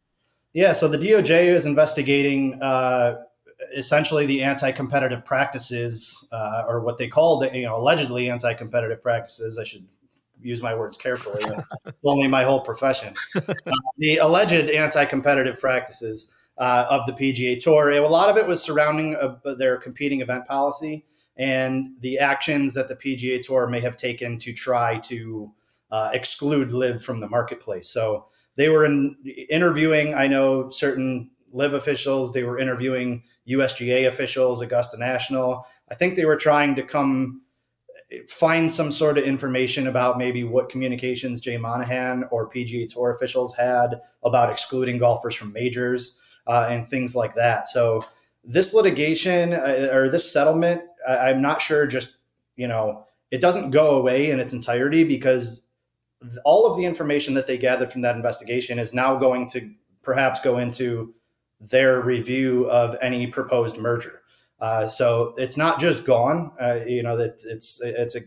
Yeah, 0.54 0.74
so 0.74 0.86
the 0.86 0.98
DOJ 0.98 1.46
is 1.52 1.66
investigating 1.66 2.62
uh, 2.62 3.16
essentially 3.76 4.24
the 4.24 4.42
anti-competitive 4.42 5.24
practices, 5.24 6.26
uh, 6.32 6.62
or 6.66 6.80
what 6.80 6.96
they 6.96 7.08
called, 7.08 7.44
you 7.52 7.64
know, 7.64 7.76
allegedly 7.76 8.30
anti-competitive 8.30 9.02
practices. 9.02 9.58
I 9.58 9.64
should 9.64 9.86
use 10.42 10.62
my 10.62 10.74
words 10.74 10.96
carefully. 10.96 11.42
It's 11.42 11.94
only 12.04 12.28
my 12.28 12.44
whole 12.44 12.60
profession. 12.60 13.14
uh, 13.36 13.54
the 13.98 14.18
alleged 14.18 14.70
anti-competitive 14.70 15.60
practices 15.60 16.34
uh, 16.58 16.86
of 16.90 17.06
the 17.06 17.12
PGA 17.12 17.58
Tour. 17.58 17.90
A 17.90 18.08
lot 18.08 18.28
of 18.28 18.36
it 18.36 18.46
was 18.46 18.62
surrounding 18.62 19.16
uh, 19.16 19.54
their 19.54 19.76
competing 19.76 20.20
event 20.20 20.46
policy 20.46 21.04
and 21.36 21.94
the 22.00 22.18
actions 22.18 22.74
that 22.74 22.88
the 22.88 22.96
PGA 22.96 23.40
Tour 23.40 23.68
may 23.68 23.80
have 23.80 23.96
taken 23.96 24.38
to 24.40 24.52
try 24.52 24.98
to 24.98 25.52
uh, 25.90 26.10
exclude 26.12 26.72
LIV 26.72 27.02
from 27.02 27.20
the 27.20 27.28
marketplace. 27.28 27.88
So 27.88 28.26
they 28.56 28.68
were 28.68 28.84
in, 28.84 29.16
interviewing, 29.48 30.14
I 30.14 30.26
know, 30.26 30.68
certain 30.68 31.30
LIV 31.52 31.74
officials. 31.74 32.32
They 32.32 32.42
were 32.42 32.58
interviewing 32.58 33.22
USGA 33.48 34.06
officials, 34.06 34.60
Augusta 34.60 34.98
National. 34.98 35.64
I 35.90 35.94
think 35.94 36.16
they 36.16 36.24
were 36.24 36.36
trying 36.36 36.74
to 36.74 36.82
come 36.82 37.42
find 38.28 38.70
some 38.70 38.90
sort 38.90 39.18
of 39.18 39.24
information 39.24 39.86
about 39.86 40.18
maybe 40.18 40.44
what 40.44 40.68
communications 40.68 41.40
Jay 41.40 41.56
Monahan 41.56 42.24
or 42.30 42.48
PGA 42.48 42.88
Tour 42.88 43.12
officials 43.12 43.54
had 43.56 44.00
about 44.22 44.50
excluding 44.50 44.98
golfers 44.98 45.34
from 45.34 45.52
majors 45.52 46.18
uh, 46.46 46.68
and 46.70 46.86
things 46.86 47.14
like 47.14 47.34
that. 47.34 47.68
So 47.68 48.04
this 48.44 48.72
litigation 48.72 49.52
uh, 49.52 49.90
or 49.92 50.08
this 50.08 50.30
settlement, 50.30 50.82
I, 51.06 51.30
I'm 51.30 51.42
not 51.42 51.60
sure. 51.60 51.86
Just 51.86 52.16
you 52.56 52.66
know, 52.66 53.04
it 53.30 53.40
doesn't 53.40 53.70
go 53.70 53.96
away 53.96 54.30
in 54.30 54.40
its 54.40 54.52
entirety 54.52 55.04
because 55.04 55.66
all 56.44 56.66
of 56.66 56.76
the 56.76 56.84
information 56.84 57.34
that 57.34 57.46
they 57.46 57.58
gathered 57.58 57.92
from 57.92 58.02
that 58.02 58.16
investigation 58.16 58.78
is 58.78 58.92
now 58.92 59.16
going 59.16 59.48
to 59.50 59.70
perhaps 60.02 60.40
go 60.40 60.58
into 60.58 61.14
their 61.60 62.02
review 62.02 62.68
of 62.70 62.96
any 63.00 63.26
proposed 63.26 63.78
merger. 63.78 64.22
Uh, 64.60 64.88
so 64.88 65.34
it's 65.36 65.56
not 65.56 65.80
just 65.80 66.04
gone. 66.04 66.52
Uh, 66.60 66.80
you 66.86 67.02
know 67.02 67.16
that 67.16 67.40
it's 67.46 67.80
it's 67.82 68.16
a 68.16 68.20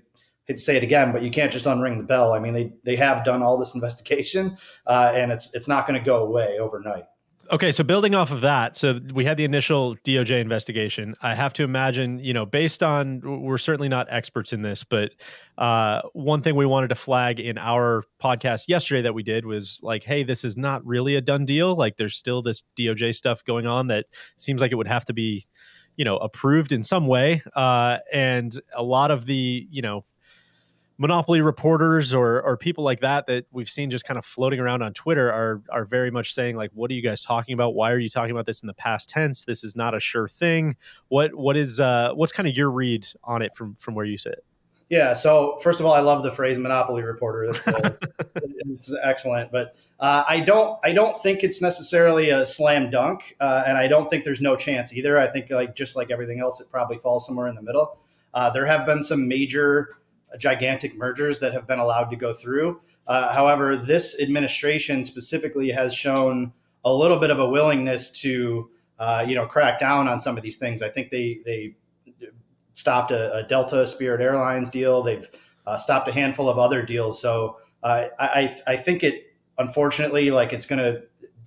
hate 0.45 0.57
to 0.57 0.63
say 0.63 0.77
it 0.77 0.83
again, 0.83 1.11
but 1.11 1.21
you 1.21 1.31
can't 1.31 1.51
just 1.51 1.65
unring 1.65 1.97
the 1.97 2.03
bell. 2.03 2.33
I 2.33 2.39
mean, 2.39 2.53
they 2.53 2.73
they 2.83 2.95
have 2.97 3.23
done 3.23 3.41
all 3.41 3.57
this 3.57 3.75
investigation, 3.75 4.57
uh, 4.85 5.13
and 5.15 5.31
it's 5.31 5.53
it's 5.53 5.67
not 5.67 5.87
going 5.87 5.99
to 5.99 6.05
go 6.05 6.23
away 6.23 6.59
overnight. 6.59 7.03
Okay, 7.51 7.73
so 7.73 7.83
building 7.83 8.15
off 8.15 8.31
of 8.31 8.41
that, 8.41 8.77
so 8.77 8.97
we 9.13 9.25
had 9.25 9.35
the 9.35 9.43
initial 9.43 9.97
DOJ 10.07 10.39
investigation. 10.39 11.15
I 11.21 11.35
have 11.35 11.51
to 11.55 11.63
imagine, 11.63 12.19
you 12.19 12.33
know, 12.33 12.45
based 12.45 12.81
on 12.81 13.19
we're 13.41 13.57
certainly 13.57 13.89
not 13.89 14.07
experts 14.09 14.53
in 14.53 14.61
this, 14.61 14.85
but 14.85 15.11
uh, 15.57 16.01
one 16.13 16.41
thing 16.43 16.55
we 16.55 16.65
wanted 16.65 16.87
to 16.89 16.95
flag 16.95 17.41
in 17.41 17.57
our 17.57 18.05
podcast 18.23 18.69
yesterday 18.69 19.01
that 19.01 19.13
we 19.13 19.21
did 19.21 19.45
was 19.45 19.81
like, 19.83 20.05
hey, 20.05 20.23
this 20.23 20.45
is 20.45 20.55
not 20.55 20.85
really 20.85 21.17
a 21.17 21.21
done 21.21 21.43
deal. 21.43 21.75
Like, 21.75 21.97
there's 21.97 22.15
still 22.15 22.41
this 22.41 22.63
DOJ 22.79 23.13
stuff 23.15 23.43
going 23.43 23.67
on 23.67 23.87
that 23.87 24.05
seems 24.37 24.61
like 24.61 24.71
it 24.71 24.75
would 24.75 24.87
have 24.87 25.03
to 25.05 25.13
be, 25.13 25.43
you 25.95 26.05
know, 26.05 26.17
approved 26.17 26.71
in 26.71 26.83
some 26.83 27.07
way. 27.07 27.41
Uh, 27.55 27.99
and 28.13 28.59
a 28.75 28.83
lot 28.83 29.11
of 29.11 29.25
the, 29.25 29.67
you 29.69 29.81
know, 29.81 30.03
monopoly 30.97 31.41
reporters 31.41 32.13
or 32.13 32.43
or 32.43 32.55
people 32.55 32.83
like 32.83 32.99
that 32.99 33.25
that 33.25 33.47
we've 33.51 33.69
seen 33.69 33.89
just 33.89 34.05
kind 34.05 34.19
of 34.19 34.25
floating 34.25 34.59
around 34.59 34.83
on 34.83 34.93
Twitter 34.93 35.31
are 35.31 35.63
are 35.71 35.83
very 35.83 36.11
much 36.11 36.31
saying 36.31 36.55
like 36.55 36.69
what 36.75 36.91
are 36.91 36.93
you 36.93 37.01
guys 37.01 37.23
talking 37.23 37.53
about? 37.53 37.73
Why 37.73 37.91
are 37.91 37.97
you 37.97 38.09
talking 38.09 38.29
about 38.29 38.45
this 38.45 38.61
in 38.61 38.67
the 38.67 38.73
past 38.75 39.09
tense? 39.09 39.43
This 39.43 39.63
is 39.63 39.75
not 39.75 39.95
a 39.95 39.99
sure 39.99 40.27
thing. 40.27 40.75
What 41.07 41.33
what 41.33 41.57
is 41.57 41.79
uh 41.79 42.13
what's 42.13 42.31
kind 42.31 42.47
of 42.47 42.55
your 42.55 42.69
read 42.69 43.07
on 43.23 43.41
it 43.41 43.55
from 43.55 43.75
from 43.79 43.95
where 43.95 44.05
you 44.05 44.19
sit 44.19 44.45
yeah 44.91 45.15
so 45.15 45.57
first 45.63 45.79
of 45.79 45.87
all 45.87 45.93
I 45.93 46.01
love 46.01 46.21
the 46.21 46.31
phrase 46.31 46.59
monopoly 46.59 47.01
reporter 47.01 47.45
it's, 47.45 47.67
uh, 47.67 47.95
it's 48.35 48.95
excellent 49.01 49.51
but 49.51 49.75
uh, 49.99 50.23
I 50.29 50.41
don't 50.41 50.77
I 50.83 50.93
don't 50.93 51.17
think 51.17 51.43
it's 51.43 51.63
necessarily 51.63 52.29
a 52.29 52.45
slam 52.45 52.91
dunk 52.91 53.35
uh, 53.39 53.63
and 53.65 53.79
I 53.79 53.87
don't 53.87 54.07
think 54.07 54.23
there's 54.23 54.41
no 54.41 54.55
chance 54.55 54.93
either 54.93 55.17
I 55.17 55.25
think 55.25 55.49
like 55.49 55.75
just 55.75 55.95
like 55.95 56.11
everything 56.11 56.39
else 56.39 56.61
it 56.61 56.69
probably 56.69 56.97
falls 56.97 57.25
somewhere 57.25 57.47
in 57.47 57.55
the 57.55 57.63
middle 57.63 57.97
uh, 58.35 58.51
there 58.51 58.67
have 58.67 58.85
been 58.85 59.01
some 59.01 59.27
major 59.27 59.97
gigantic 60.37 60.95
mergers 60.95 61.39
that 61.39 61.53
have 61.53 61.67
been 61.67 61.79
allowed 61.79 62.09
to 62.09 62.15
go 62.15 62.33
through. 62.33 62.81
Uh, 63.07 63.33
however, 63.33 63.75
this 63.75 64.19
administration 64.21 65.03
specifically 65.03 65.71
has 65.71 65.93
shown 65.93 66.53
a 66.85 66.93
little 66.93 67.17
bit 67.17 67.29
of 67.29 67.39
a 67.39 67.47
willingness 67.47 68.09
to, 68.21 68.69
uh, 68.99 69.25
you 69.27 69.35
know, 69.35 69.45
crack 69.45 69.79
down 69.79 70.07
on 70.07 70.19
some 70.19 70.37
of 70.37 70.43
these 70.43 70.57
things. 70.57 70.81
I 70.81 70.89
think 70.89 71.09
they 71.11 71.39
they 71.45 71.75
stopped 72.73 73.11
a, 73.11 73.33
a 73.35 73.43
Delta 73.43 73.85
Spirit 73.87 74.21
Airlines 74.21 74.69
deal. 74.69 75.01
They've 75.01 75.27
uh, 75.65 75.77
stopped 75.77 76.07
a 76.07 76.11
handful 76.11 76.49
of 76.49 76.57
other 76.57 76.83
deals. 76.83 77.21
So 77.21 77.57
uh, 77.83 78.07
I 78.19 78.53
I 78.67 78.75
think 78.75 79.03
it 79.03 79.33
unfortunately 79.57 80.31
like 80.31 80.53
it's 80.53 80.65
going 80.65 80.79
to 80.79 81.03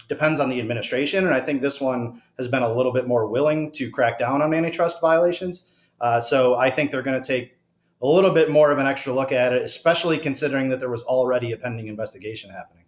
depends 0.08 0.38
on 0.40 0.50
the 0.50 0.60
administration, 0.60 1.24
and 1.24 1.34
I 1.34 1.40
think 1.40 1.62
this 1.62 1.80
one 1.80 2.22
has 2.36 2.48
been 2.48 2.62
a 2.62 2.72
little 2.72 2.92
bit 2.92 3.06
more 3.06 3.26
willing 3.26 3.72
to 3.72 3.90
crack 3.90 4.18
down 4.18 4.42
on 4.42 4.52
antitrust 4.52 5.00
violations. 5.00 5.72
Uh, 6.00 6.20
so 6.20 6.56
I 6.56 6.70
think 6.70 6.90
they're 6.90 7.02
going 7.02 7.20
to 7.20 7.26
take 7.26 7.56
a 8.02 8.06
little 8.06 8.32
bit 8.32 8.50
more 8.50 8.70
of 8.70 8.78
an 8.78 8.86
extra 8.86 9.14
look 9.14 9.32
at 9.32 9.52
it, 9.52 9.62
especially 9.62 10.18
considering 10.18 10.68
that 10.68 10.80
there 10.80 10.90
was 10.90 11.02
already 11.04 11.52
a 11.52 11.56
pending 11.56 11.88
investigation 11.88 12.50
happening. 12.50 12.83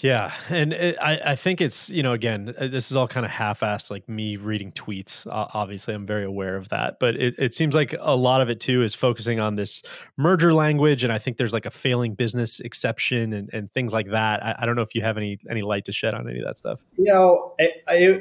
Yeah, 0.00 0.32
and 0.48 0.72
it, 0.72 0.96
I 1.00 1.32
I 1.32 1.36
think 1.36 1.60
it's 1.60 1.90
you 1.90 2.02
know 2.02 2.12
again 2.12 2.54
uh, 2.58 2.68
this 2.68 2.90
is 2.90 2.96
all 2.96 3.08
kind 3.08 3.24
of 3.24 3.32
half-assed 3.32 3.90
like 3.90 4.08
me 4.08 4.36
reading 4.36 4.72
tweets. 4.72 5.26
Uh, 5.26 5.46
obviously, 5.52 5.94
I'm 5.94 6.06
very 6.06 6.24
aware 6.24 6.56
of 6.56 6.68
that, 6.70 6.98
but 6.98 7.16
it, 7.16 7.34
it 7.38 7.54
seems 7.54 7.74
like 7.74 7.94
a 7.98 8.16
lot 8.16 8.40
of 8.40 8.48
it 8.48 8.60
too 8.60 8.82
is 8.82 8.94
focusing 8.94 9.40
on 9.40 9.56
this 9.56 9.82
merger 10.16 10.52
language, 10.52 11.04
and 11.04 11.12
I 11.12 11.18
think 11.18 11.36
there's 11.36 11.52
like 11.52 11.66
a 11.66 11.70
failing 11.70 12.14
business 12.14 12.60
exception 12.60 13.32
and, 13.32 13.50
and 13.52 13.72
things 13.72 13.92
like 13.92 14.10
that. 14.10 14.44
I, 14.44 14.56
I 14.60 14.66
don't 14.66 14.76
know 14.76 14.82
if 14.82 14.94
you 14.94 15.02
have 15.02 15.16
any 15.16 15.38
any 15.50 15.62
light 15.62 15.84
to 15.86 15.92
shed 15.92 16.14
on 16.14 16.28
any 16.28 16.38
of 16.40 16.46
that 16.46 16.58
stuff. 16.58 16.80
You 16.96 17.12
know, 17.12 17.54
I, 17.60 17.70
I, 17.88 18.20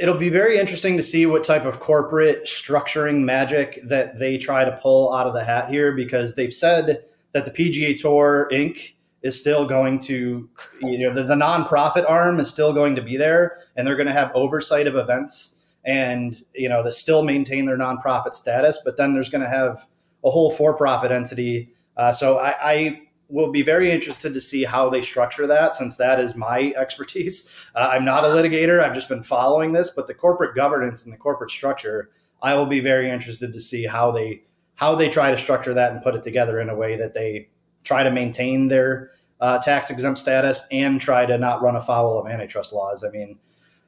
it'll 0.00 0.16
be 0.16 0.30
very 0.30 0.58
interesting 0.58 0.96
to 0.96 1.02
see 1.02 1.26
what 1.26 1.44
type 1.44 1.64
of 1.64 1.78
corporate 1.78 2.44
structuring 2.44 3.20
magic 3.20 3.78
that 3.84 4.18
they 4.18 4.38
try 4.38 4.64
to 4.64 4.78
pull 4.82 5.12
out 5.12 5.26
of 5.26 5.34
the 5.34 5.44
hat 5.44 5.68
here 5.68 5.92
because 5.92 6.34
they've 6.34 6.52
said 6.52 7.04
that 7.32 7.44
the 7.44 7.50
PGA 7.50 8.00
Tour 8.00 8.48
Inc. 8.50 8.94
is 9.22 9.38
still 9.38 9.66
going 9.66 10.00
to, 10.00 10.48
you 10.80 10.98
know, 10.98 11.14
the, 11.14 11.22
the 11.22 11.34
nonprofit 11.34 12.08
arm 12.08 12.40
is 12.40 12.48
still 12.48 12.72
going 12.72 12.96
to 12.96 13.02
be 13.02 13.16
there 13.16 13.58
and 13.76 13.86
they're 13.86 13.96
going 13.96 14.06
to 14.06 14.12
have 14.12 14.30
oversight 14.34 14.86
of 14.86 14.96
events 14.96 15.58
and, 15.84 16.42
you 16.54 16.68
know, 16.68 16.82
they 16.82 16.90
still 16.90 17.22
maintain 17.22 17.66
their 17.66 17.76
nonprofit 17.76 18.34
status, 18.34 18.80
but 18.84 18.96
then 18.96 19.14
there's 19.14 19.30
going 19.30 19.42
to 19.42 19.48
have 19.48 19.86
a 20.24 20.30
whole 20.30 20.50
for 20.50 20.76
profit 20.76 21.10
entity. 21.10 21.72
Uh, 21.96 22.12
so 22.12 22.38
I, 22.38 22.54
I 22.62 23.02
will 23.28 23.50
be 23.50 23.62
very 23.62 23.90
interested 23.90 24.34
to 24.34 24.40
see 24.40 24.64
how 24.64 24.90
they 24.90 25.00
structure 25.00 25.46
that 25.46 25.74
since 25.74 25.96
that 25.96 26.18
is 26.18 26.34
my 26.34 26.72
expertise. 26.76 27.54
Uh, 27.74 27.90
I'm 27.92 28.04
not 28.04 28.24
a 28.24 28.28
litigator, 28.28 28.80
I've 28.80 28.94
just 28.94 29.08
been 29.08 29.22
following 29.22 29.72
this, 29.72 29.90
but 29.90 30.06
the 30.06 30.14
corporate 30.14 30.54
governance 30.54 31.04
and 31.04 31.12
the 31.12 31.18
corporate 31.18 31.50
structure, 31.50 32.10
I 32.42 32.54
will 32.54 32.66
be 32.66 32.80
very 32.80 33.10
interested 33.10 33.52
to 33.52 33.60
see 33.60 33.86
how 33.86 34.10
they 34.10 34.44
how 34.76 34.94
they 34.94 35.10
try 35.10 35.30
to 35.30 35.36
structure 35.36 35.74
that 35.74 35.92
and 35.92 36.00
put 36.00 36.14
it 36.14 36.22
together 36.22 36.58
in 36.58 36.70
a 36.70 36.74
way 36.74 36.96
that 36.96 37.12
they 37.12 37.49
try 37.84 38.02
to 38.02 38.10
maintain 38.10 38.68
their 38.68 39.10
uh, 39.40 39.58
tax 39.58 39.90
exempt 39.90 40.18
status 40.18 40.66
and 40.70 41.00
try 41.00 41.26
to 41.26 41.38
not 41.38 41.62
run 41.62 41.76
afoul 41.76 42.18
of 42.18 42.30
antitrust 42.30 42.72
laws. 42.72 43.04
I 43.04 43.10
mean, 43.10 43.38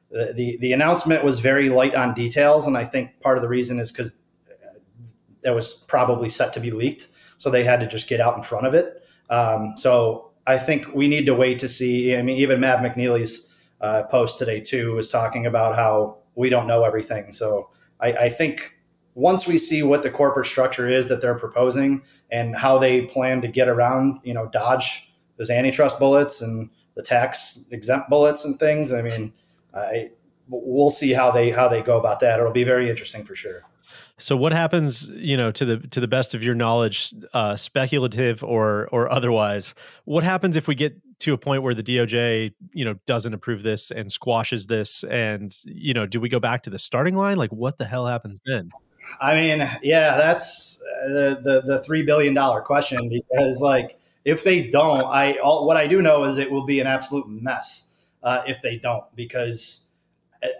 the, 0.09 0.33
the, 0.35 0.57
the 0.57 0.73
announcement 0.73 1.23
was 1.23 1.39
very 1.39 1.69
light 1.69 1.95
on 1.95 2.13
details, 2.13 2.67
and 2.67 2.77
I 2.77 2.85
think 2.85 3.19
part 3.21 3.37
of 3.37 3.41
the 3.41 3.49
reason 3.49 3.79
is 3.79 3.91
because 3.91 4.15
it 5.43 5.51
was 5.51 5.73
probably 5.73 6.29
set 6.29 6.53
to 6.53 6.59
be 6.59 6.71
leaked, 6.71 7.07
so 7.37 7.49
they 7.49 7.63
had 7.63 7.79
to 7.81 7.87
just 7.87 8.07
get 8.07 8.19
out 8.19 8.35
in 8.35 8.43
front 8.43 8.65
of 8.65 8.73
it. 8.73 9.03
Um, 9.29 9.73
so 9.75 10.31
I 10.45 10.57
think 10.57 10.93
we 10.93 11.07
need 11.07 11.25
to 11.25 11.35
wait 11.35 11.59
to 11.59 11.69
see. 11.69 12.15
I 12.15 12.21
mean, 12.21 12.37
even 12.37 12.59
Matt 12.59 12.79
McNealy's 12.79 13.53
uh, 13.81 14.03
post 14.03 14.37
today 14.37 14.61
too 14.61 14.95
was 14.95 15.09
talking 15.09 15.45
about 15.45 15.75
how 15.75 16.17
we 16.35 16.49
don't 16.49 16.67
know 16.67 16.83
everything. 16.83 17.31
So 17.33 17.69
I, 17.99 18.13
I 18.13 18.29
think 18.29 18.77
once 19.15 19.47
we 19.47 19.57
see 19.57 19.83
what 19.83 20.03
the 20.03 20.09
corporate 20.09 20.47
structure 20.47 20.87
is 20.87 21.09
that 21.09 21.21
they're 21.21 21.37
proposing 21.37 22.03
and 22.31 22.55
how 22.55 22.77
they 22.77 23.05
plan 23.05 23.41
to 23.41 23.47
get 23.47 23.67
around, 23.67 24.19
you 24.23 24.33
know, 24.33 24.47
dodge 24.47 25.11
those 25.37 25.49
antitrust 25.49 25.99
bullets 25.99 26.41
and 26.41 26.69
the 26.95 27.03
tax 27.03 27.67
exempt 27.71 28.09
bullets 28.09 28.45
and 28.45 28.59
things. 28.59 28.93
I 28.93 29.01
mean, 29.01 29.33
I, 29.73 30.11
we'll 30.47 30.89
see 30.89 31.13
how 31.13 31.31
they 31.31 31.51
how 31.51 31.67
they 31.67 31.81
go 31.81 31.99
about 31.99 32.19
that. 32.21 32.39
It'll 32.39 32.51
be 32.51 32.63
very 32.63 32.89
interesting 32.89 33.23
for 33.23 33.35
sure. 33.35 33.63
So 34.17 34.37
what 34.37 34.53
happens, 34.53 35.09
you 35.09 35.35
know, 35.35 35.49
to 35.51 35.65
the 35.65 35.77
to 35.89 35.99
the 35.99 36.07
best 36.07 36.35
of 36.35 36.43
your 36.43 36.55
knowledge, 36.55 37.13
uh, 37.33 37.55
speculative 37.55 38.43
or 38.43 38.87
or 38.91 39.11
otherwise, 39.11 39.73
what 40.05 40.23
happens 40.23 40.55
if 40.55 40.67
we 40.67 40.75
get 40.75 40.95
to 41.19 41.33
a 41.33 41.37
point 41.37 41.63
where 41.63 41.73
the 41.73 41.83
DOJ, 41.83 42.53
you 42.73 42.85
know, 42.85 42.95
doesn't 43.07 43.33
approve 43.33 43.63
this 43.63 43.91
and 43.91 44.11
squashes 44.11 44.67
this 44.67 45.03
and, 45.05 45.55
you 45.63 45.93
know, 45.93 46.05
do 46.05 46.19
we 46.19 46.27
go 46.27 46.39
back 46.39 46.63
to 46.63 46.69
the 46.69 46.79
starting 46.79 47.13
line? 47.13 47.37
Like 47.37 47.51
what 47.51 47.77
the 47.77 47.85
hell 47.85 48.05
happens 48.05 48.39
then? 48.45 48.69
I 49.21 49.35
mean, 49.35 49.69
yeah, 49.81 50.17
that's 50.17 50.81
uh, 50.81 51.09
the 51.09 51.41
the 51.43 51.61
the 51.61 51.83
3 51.83 52.03
billion 52.03 52.33
dollar 52.33 52.61
question 52.61 53.09
because 53.09 53.61
like 53.61 53.99
if 54.25 54.43
they 54.43 54.69
don't, 54.69 55.05
I 55.05 55.33
all, 55.37 55.67
what 55.67 55.77
I 55.77 55.87
do 55.87 56.01
know 56.01 56.23
is 56.23 56.37
it 56.37 56.51
will 56.51 56.65
be 56.65 56.79
an 56.79 56.87
absolute 56.87 57.27
mess 57.27 58.07
uh, 58.23 58.43
if 58.47 58.61
they 58.61 58.77
don't 58.77 59.03
because 59.15 59.87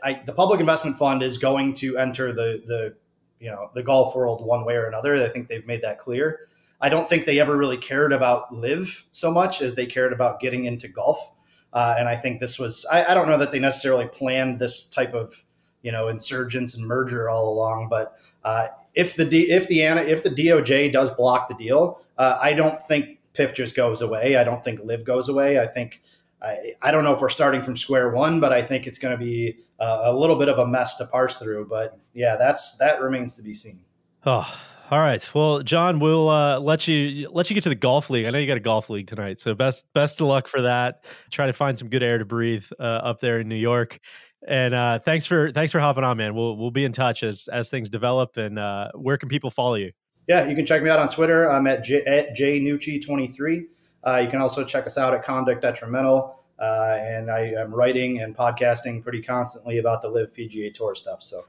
I, 0.03 0.21
the 0.25 0.33
public 0.33 0.59
investment 0.59 0.97
fund 0.97 1.23
is 1.23 1.37
going 1.37 1.73
to 1.75 1.97
enter 1.97 2.31
the 2.31 2.61
the 2.65 2.95
you 3.39 3.51
know 3.51 3.69
the 3.73 3.83
golf 3.83 4.15
world 4.15 4.45
one 4.45 4.65
way 4.65 4.75
or 4.75 4.85
another. 4.85 5.15
I 5.15 5.29
think 5.29 5.47
they've 5.47 5.67
made 5.67 5.81
that 5.81 5.99
clear. 5.99 6.47
I 6.79 6.89
don't 6.89 7.07
think 7.07 7.25
they 7.25 7.39
ever 7.39 7.57
really 7.57 7.77
cared 7.77 8.11
about 8.11 8.53
LIV 8.53 9.05
so 9.11 9.31
much 9.31 9.61
as 9.61 9.75
they 9.75 9.85
cared 9.85 10.11
about 10.11 10.41
getting 10.41 10.65
into 10.65 10.89
golf. 10.89 11.33
Uh, 11.71 11.95
and 11.97 12.09
I 12.09 12.15
think 12.15 12.39
this 12.39 12.59
was 12.59 12.85
I, 12.91 13.05
I, 13.05 13.13
don't 13.13 13.27
know 13.27 13.37
that 13.37 13.51
they 13.51 13.59
necessarily 13.59 14.07
planned 14.07 14.59
this 14.59 14.85
type 14.85 15.13
of 15.13 15.43
you 15.81 15.91
know 15.91 16.07
insurgence 16.07 16.75
and 16.75 16.85
merger 16.85 17.29
all 17.29 17.51
along, 17.51 17.87
but 17.89 18.15
uh, 18.43 18.67
if 18.93 19.15
the 19.15 19.25
D, 19.25 19.51
if 19.51 19.67
the 19.67 19.81
if 19.81 20.23
the 20.23 20.29
DOJ 20.29 20.91
does 20.91 21.11
block 21.11 21.47
the 21.47 21.55
deal, 21.55 22.01
uh, 22.17 22.37
I 22.41 22.53
don't 22.53 22.79
think 22.79 23.19
PIF 23.33 23.55
just 23.55 23.75
goes 23.75 24.01
away. 24.01 24.35
I 24.35 24.43
don't 24.43 24.63
think 24.63 24.79
LIV 24.83 25.03
goes 25.05 25.29
away. 25.29 25.59
I 25.59 25.67
think 25.67 26.01
I, 26.41 26.73
I 26.81 26.91
don't 26.91 27.03
know 27.03 27.13
if 27.13 27.21
we're 27.21 27.29
starting 27.29 27.61
from 27.61 27.75
square 27.75 28.11
one, 28.11 28.39
but 28.39 28.51
I 28.51 28.61
think 28.61 28.85
it's 28.85 28.99
going 28.99 29.17
to 29.17 29.23
be 29.23 29.57
a, 29.79 29.99
a 30.05 30.13
little 30.13 30.35
bit 30.35 30.49
of 30.49 30.59
a 30.59 30.67
mess 30.67 30.95
to 30.97 31.05
parse 31.05 31.37
through. 31.37 31.67
But 31.67 31.97
yeah, 32.13 32.35
that's 32.37 32.77
that 32.77 33.01
remains 33.01 33.33
to 33.35 33.43
be 33.43 33.53
seen. 33.53 33.81
Oh, 34.25 34.47
all 34.91 34.99
right. 34.99 35.27
Well, 35.33 35.63
John, 35.63 35.99
we'll 35.99 36.29
uh, 36.29 36.59
let 36.59 36.87
you 36.87 37.29
let 37.31 37.49
you 37.49 37.53
get 37.53 37.63
to 37.63 37.69
the 37.69 37.75
golf 37.75 38.09
league. 38.09 38.25
I 38.25 38.29
know 38.29 38.37
you 38.37 38.47
got 38.47 38.57
a 38.57 38.61
golf 38.61 38.89
league 38.89 39.07
tonight, 39.07 39.39
so 39.39 39.55
best 39.55 39.85
best 39.93 40.21
of 40.21 40.27
luck 40.27 40.47
for 40.47 40.61
that. 40.61 41.05
Try 41.31 41.47
to 41.47 41.53
find 41.53 41.79
some 41.79 41.89
good 41.89 42.03
air 42.03 42.17
to 42.17 42.25
breathe 42.25 42.65
uh, 42.79 42.83
up 42.83 43.21
there 43.21 43.39
in 43.39 43.47
New 43.47 43.55
York. 43.55 43.99
And 44.47 44.73
uh, 44.73 44.99
thanks 44.99 45.25
for 45.25 45.51
thanks 45.51 45.71
for 45.71 45.79
hopping 45.79 46.03
on, 46.03 46.17
man. 46.17 46.35
We'll 46.35 46.57
we'll 46.57 46.71
be 46.71 46.85
in 46.85 46.91
touch 46.91 47.23
as 47.23 47.47
as 47.47 47.69
things 47.69 47.89
develop. 47.89 48.37
And 48.37 48.59
uh, 48.59 48.91
where 48.93 49.17
can 49.17 49.29
people 49.29 49.49
follow 49.49 49.75
you? 49.75 49.91
Yeah, 50.27 50.47
you 50.47 50.55
can 50.55 50.65
check 50.65 50.81
me 50.83 50.89
out 50.89 50.99
on 50.99 51.07
Twitter. 51.07 51.49
I'm 51.49 51.67
at 51.67 51.83
J, 51.83 52.01
at 52.03 52.35
jnucci23. 52.35 53.63
Uh, 54.05 54.21
you 54.23 54.29
can 54.29 54.41
also 54.41 54.63
check 54.63 54.85
us 54.85 54.97
out 54.97 55.13
at 55.13 55.23
Conduct 55.23 55.61
Detrimental. 55.61 56.39
Uh, 56.59 56.97
and 56.99 57.29
I 57.29 57.51
am 57.57 57.73
writing 57.73 58.21
and 58.21 58.35
podcasting 58.35 59.01
pretty 59.01 59.21
constantly 59.21 59.79
about 59.79 60.01
the 60.01 60.09
LIV 60.09 60.33
PGA 60.33 60.73
Tour 60.73 60.95
stuff. 60.95 61.23
So, 61.23 61.45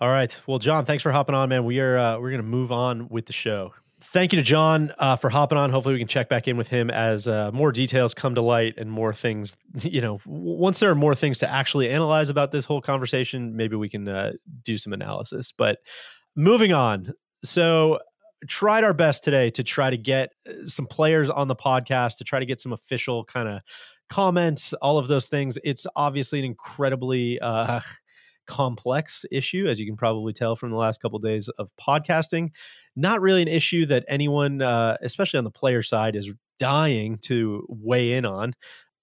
all 0.00 0.08
right. 0.08 0.36
Well, 0.46 0.58
John, 0.58 0.84
thanks 0.84 1.02
for 1.02 1.12
hopping 1.12 1.34
on, 1.34 1.48
man. 1.48 1.64
We 1.64 1.80
are 1.80 1.96
uh, 1.96 2.18
we're 2.18 2.30
going 2.30 2.42
to 2.42 2.48
move 2.48 2.72
on 2.72 3.08
with 3.08 3.26
the 3.26 3.32
show. 3.32 3.72
Thank 4.06 4.32
you 4.32 4.38
to 4.38 4.42
John 4.44 4.92
uh, 4.98 5.16
for 5.16 5.30
hopping 5.30 5.56
on. 5.56 5.70
Hopefully, 5.70 5.94
we 5.94 5.98
can 5.98 6.08
check 6.08 6.28
back 6.28 6.46
in 6.46 6.56
with 6.56 6.68
him 6.68 6.90
as 6.90 7.26
uh, 7.26 7.50
more 7.52 7.72
details 7.72 8.12
come 8.12 8.34
to 8.34 8.42
light 8.42 8.74
and 8.76 8.90
more 8.90 9.12
things. 9.12 9.56
You 9.82 10.00
know, 10.00 10.20
once 10.26 10.80
there 10.80 10.90
are 10.90 10.94
more 10.94 11.14
things 11.14 11.38
to 11.40 11.50
actually 11.50 11.90
analyze 11.90 12.28
about 12.28 12.52
this 12.52 12.64
whole 12.64 12.80
conversation, 12.80 13.56
maybe 13.56 13.76
we 13.76 13.88
can 13.88 14.08
uh, 14.08 14.32
do 14.62 14.76
some 14.78 14.92
analysis. 14.92 15.52
But 15.52 15.78
moving 16.36 16.72
on. 16.72 17.12
So, 17.44 17.98
tried 18.48 18.84
our 18.84 18.94
best 18.94 19.24
today 19.24 19.50
to 19.50 19.62
try 19.62 19.90
to 19.90 19.96
get 19.96 20.30
uh, 20.48 20.66
some 20.66 20.86
players 20.86 21.30
on 21.30 21.48
the 21.48 21.56
podcast 21.56 22.18
to 22.18 22.24
try 22.24 22.38
to 22.38 22.46
get 22.46 22.60
some 22.60 22.72
official 22.72 23.24
kind 23.24 23.48
of 23.48 23.62
comment, 24.10 24.72
all 24.82 24.98
of 24.98 25.08
those 25.08 25.28
things. 25.28 25.58
It's 25.64 25.86
obviously 25.96 26.38
an 26.38 26.44
incredibly 26.44 27.40
uh, 27.40 27.80
complex 28.46 29.24
issue, 29.30 29.66
as 29.68 29.80
you 29.80 29.86
can 29.86 29.96
probably 29.96 30.32
tell 30.32 30.56
from 30.56 30.70
the 30.70 30.76
last 30.76 31.00
couple 31.00 31.16
of 31.16 31.22
days 31.22 31.48
of 31.58 31.70
podcasting. 31.80 32.50
Not 32.96 33.20
really 33.20 33.42
an 33.42 33.48
issue 33.48 33.86
that 33.86 34.04
anyone, 34.08 34.62
uh, 34.62 34.96
especially 35.02 35.38
on 35.38 35.44
the 35.44 35.50
player 35.50 35.82
side, 35.82 36.16
is 36.16 36.32
dying 36.58 37.18
to 37.22 37.66
weigh 37.68 38.12
in 38.12 38.24
on. 38.24 38.54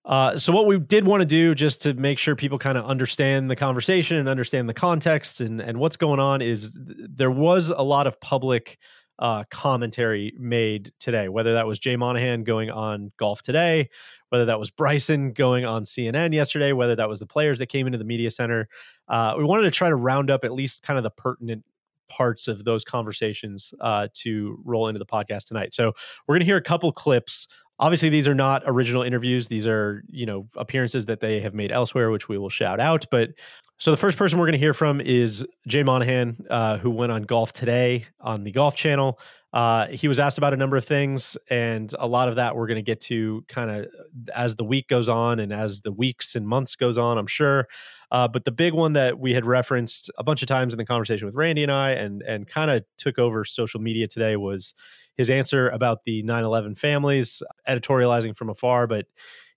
Uh, 0.04 0.36
so 0.36 0.52
what 0.52 0.66
we 0.66 0.80
did 0.80 1.06
want 1.06 1.22
to 1.22 1.26
do 1.26 1.54
just 1.54 1.82
to 1.84 1.94
make 1.94 2.18
sure 2.18 2.36
people 2.36 2.58
kind 2.58 2.78
of 2.78 2.86
understand 2.86 3.52
the 3.52 3.56
conversation 3.56 4.18
and 4.18 4.28
understand 4.28 4.68
the 4.68 4.74
context 4.74 5.42
and, 5.42 5.62
and 5.62 5.78
what's 5.78 5.96
going 5.96 6.20
on 6.20 6.42
is 6.42 6.74
th- 6.74 7.10
there 7.16 7.30
was 7.30 7.70
a 7.70 7.84
lot 7.84 8.08
of 8.08 8.20
public 8.20 8.80
uh, 9.22 9.44
commentary 9.52 10.34
made 10.38 10.92
today, 11.00 11.30
whether 11.30 11.54
that 11.54 11.68
was 11.68 11.78
Jay 11.80 11.96
Monahan 11.96 12.44
going 12.44 12.72
on 12.72 13.12
Golf 13.18 13.44
Today, 13.44 13.90
whether 14.30 14.46
that 14.46 14.60
was 14.60 14.72
Bryson 14.72 15.32
going 15.32 15.64
on 15.64 15.84
CNN 15.84 16.34
yesterday, 16.34 16.74
whether 16.74 16.96
that 16.96 17.08
was 17.08 17.20
the 17.20 17.28
players 17.28 17.60
that 17.60 17.68
came 17.68 17.86
into 17.86 18.00
the 18.00 18.04
media 18.04 18.32
center. 18.32 18.68
Uh, 19.08 19.36
we 19.38 19.44
wanted 19.44 19.64
to 19.64 19.72
try 19.72 19.90
to 19.90 19.96
round 19.96 20.32
up 20.32 20.44
at 20.44 20.52
least 20.52 20.82
kind 20.82 20.98
of 20.98 21.04
the 21.04 21.12
pertinent 21.12 21.64
parts 22.10 22.48
of 22.48 22.66
those 22.66 22.84
conversations 22.84 23.74
uh, 23.80 24.08
to 24.16 24.60
roll 24.66 24.88
into 24.88 25.00
the 25.00 25.06
podcast 25.06 25.46
tonight. 25.46 25.74
So 25.74 25.94
we're 26.28 26.36
going 26.36 26.42
to 26.42 26.46
hear 26.46 26.58
a 26.58 26.62
couple 26.62 26.92
clips. 26.92 27.48
Obviously, 27.82 28.10
these 28.10 28.28
are 28.28 28.36
not 28.36 28.62
original 28.68 29.02
interviews. 29.02 29.48
These 29.48 29.66
are, 29.66 30.04
you 30.08 30.28
know, 30.28 30.48
appearances 30.56 31.08
that 31.08 31.20
they 31.20 31.42
have 31.42 31.56
made 31.56 31.72
elsewhere, 31.72 32.12
which 32.12 32.30
we 32.30 32.38
will 32.38 32.50
shout 32.50 32.80
out. 32.80 33.08
But 33.10 33.32
so 33.80 33.90
the 33.90 33.98
first 33.98 34.20
person 34.20 34.38
we're 34.38 34.46
going 34.46 34.54
to 34.54 34.60
hear 34.60 34.76
from 34.76 35.02
is 35.02 35.44
Jay 35.68 35.82
Monahan, 35.82 36.46
uh, 36.48 36.78
who 36.78 36.92
went 36.92 37.12
on 37.12 37.24
Golf 37.24 37.52
Today 37.54 38.06
on 38.20 38.44
the 38.44 38.52
Golf 38.52 38.76
Channel. 38.76 39.20
Uh, 39.52 39.88
he 39.88 40.08
was 40.08 40.20
asked 40.20 40.38
about 40.38 40.54
a 40.54 40.58
number 40.58 40.78
of 40.78 40.86
things, 40.86 41.36
and 41.50 41.92
a 41.98 42.06
lot 42.06 42.30
of 42.30 42.36
that 42.36 42.56
we're 42.56 42.68
going 42.68 42.76
to 42.76 42.84
get 42.84 43.02
to 43.02 43.44
kind 43.50 43.72
of 43.72 43.88
as 44.34 44.56
the 44.56 44.64
week 44.64 44.88
goes 44.88 45.10
on 45.10 45.40
and 45.40 45.52
as 45.52 45.82
the 45.82 45.92
weeks 45.92 46.36
and 46.36 46.48
months 46.48 46.76
goes 46.76 47.00
on. 47.00 47.18
I'm 47.18 47.28
sure. 47.28 47.68
Uh, 48.12 48.28
but 48.28 48.46
the 48.46 48.52
big 48.52 48.74
one 48.74 48.94
that 48.94 49.20
we 49.20 49.34
had 49.34 49.46
referenced 49.46 50.12
a 50.18 50.24
bunch 50.24 50.42
of 50.42 50.48
times 50.48 50.74
in 50.74 50.78
the 50.78 50.86
conversation 50.86 51.26
with 51.26 51.34
Randy 51.34 51.64
and 51.64 51.72
I, 51.72 51.92
and 51.92 52.22
and 52.22 52.48
kind 52.48 52.70
of 52.70 52.84
took 53.00 53.18
over 53.18 53.44
social 53.44 53.82
media 53.82 54.08
today, 54.08 54.36
was 54.36 54.76
his 55.18 55.30
answer 55.30 55.70
about 55.70 56.04
the 56.04 56.24
9/11 56.24 56.78
families, 56.78 57.44
editorializing 57.68 58.36
from 58.38 58.50
afar, 58.50 58.88
but 58.88 59.06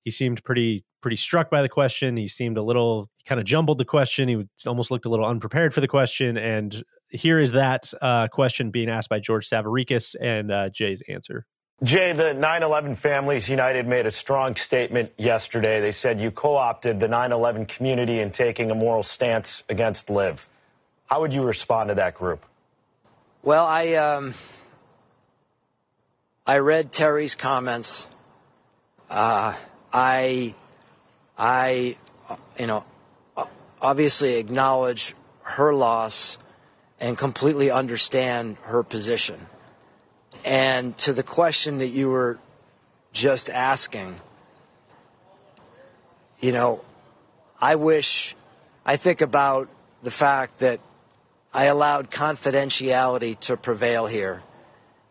he 0.03 0.11
seemed 0.11 0.45
pretty 0.45 0.85
pretty 1.05 1.17
struck 1.17 1.51
by 1.51 1.61
the 1.61 1.69
question. 1.69 2.17
He 2.17 2.27
seemed 2.27 2.57
a 2.57 2.63
little 2.63 3.11
kind 3.27 3.39
of 3.39 3.45
jumbled 3.45 3.77
the 3.77 3.85
question. 3.85 4.27
He 4.27 4.43
almost 4.67 4.91
looked 4.91 5.05
a 5.05 5.11
little 5.11 5.27
unprepared 5.27 5.75
for 5.75 5.83
the 5.83 5.89
question. 5.89 6.39
And 6.39 6.83
here 7.11 7.39
is 7.39 7.53
that 7.53 7.93
uh, 8.01 8.29
question 8.29 8.71
being 8.71 8.89
asked 8.89 9.11
by 9.11 9.21
George 9.21 9.47
Savaricas 9.47 10.17
and 10.19 10.51
uh, 10.51 10.71
Jay's 10.71 11.03
answer. 11.07 11.45
Jay, 11.83 12.13
the 12.13 12.33
9 12.33 12.63
11 12.63 12.97
Families 12.97 13.51
United 13.51 13.87
made 13.87 14.07
a 14.07 14.11
strong 14.11 14.57
statement 14.57 15.13
yesterday. 15.19 15.79
They 15.79 15.93
said 15.93 16.21
you 16.21 16.31
co 16.31 16.57
opted 16.57 17.01
the 17.01 17.09
9 17.09 17.33
11 17.33 17.67
community 17.67 18.21
in 18.21 18.31
taking 18.31 18.71
a 18.71 18.75
moral 18.75 19.03
stance 19.03 19.63
against 19.69 20.09
LIV. 20.09 20.49
How 21.11 21.21
would 21.21 21.35
you 21.35 21.43
respond 21.43 21.89
to 21.89 21.95
that 21.97 22.15
group? 22.15 22.43
Well, 23.43 23.67
I, 23.67 23.93
um, 23.95 24.33
I 26.47 26.59
read 26.59 26.93
Terry's 26.93 27.35
comments. 27.35 28.07
Uh, 29.09 29.55
I 29.93 30.55
I, 31.39 31.97
you 32.59 32.67
know, 32.67 32.85
obviously 33.81 34.35
acknowledge 34.37 35.15
her 35.43 35.73
loss 35.73 36.39
and 37.01 37.17
completely 37.17 37.71
understand 37.71 38.57
her 38.63 38.83
position. 38.83 39.47
And 40.45 40.97
to 40.99 41.13
the 41.13 41.23
question 41.23 41.79
that 41.79 41.89
you 41.89 42.11
were 42.11 42.39
just 43.13 43.49
asking, 43.49 44.21
you 46.41 46.53
know, 46.53 46.85
I 47.61 47.77
wish, 47.77 48.37
I 48.85 48.97
think 48.97 49.23
about 49.23 49.69
the 50.03 50.11
fact 50.11 50.59
that 50.59 50.81
I 51.55 51.65
allowed 51.67 52.11
confidentiality 52.11 53.41
to 53.41 53.57
prevail 53.57 54.07
here. 54.07 54.43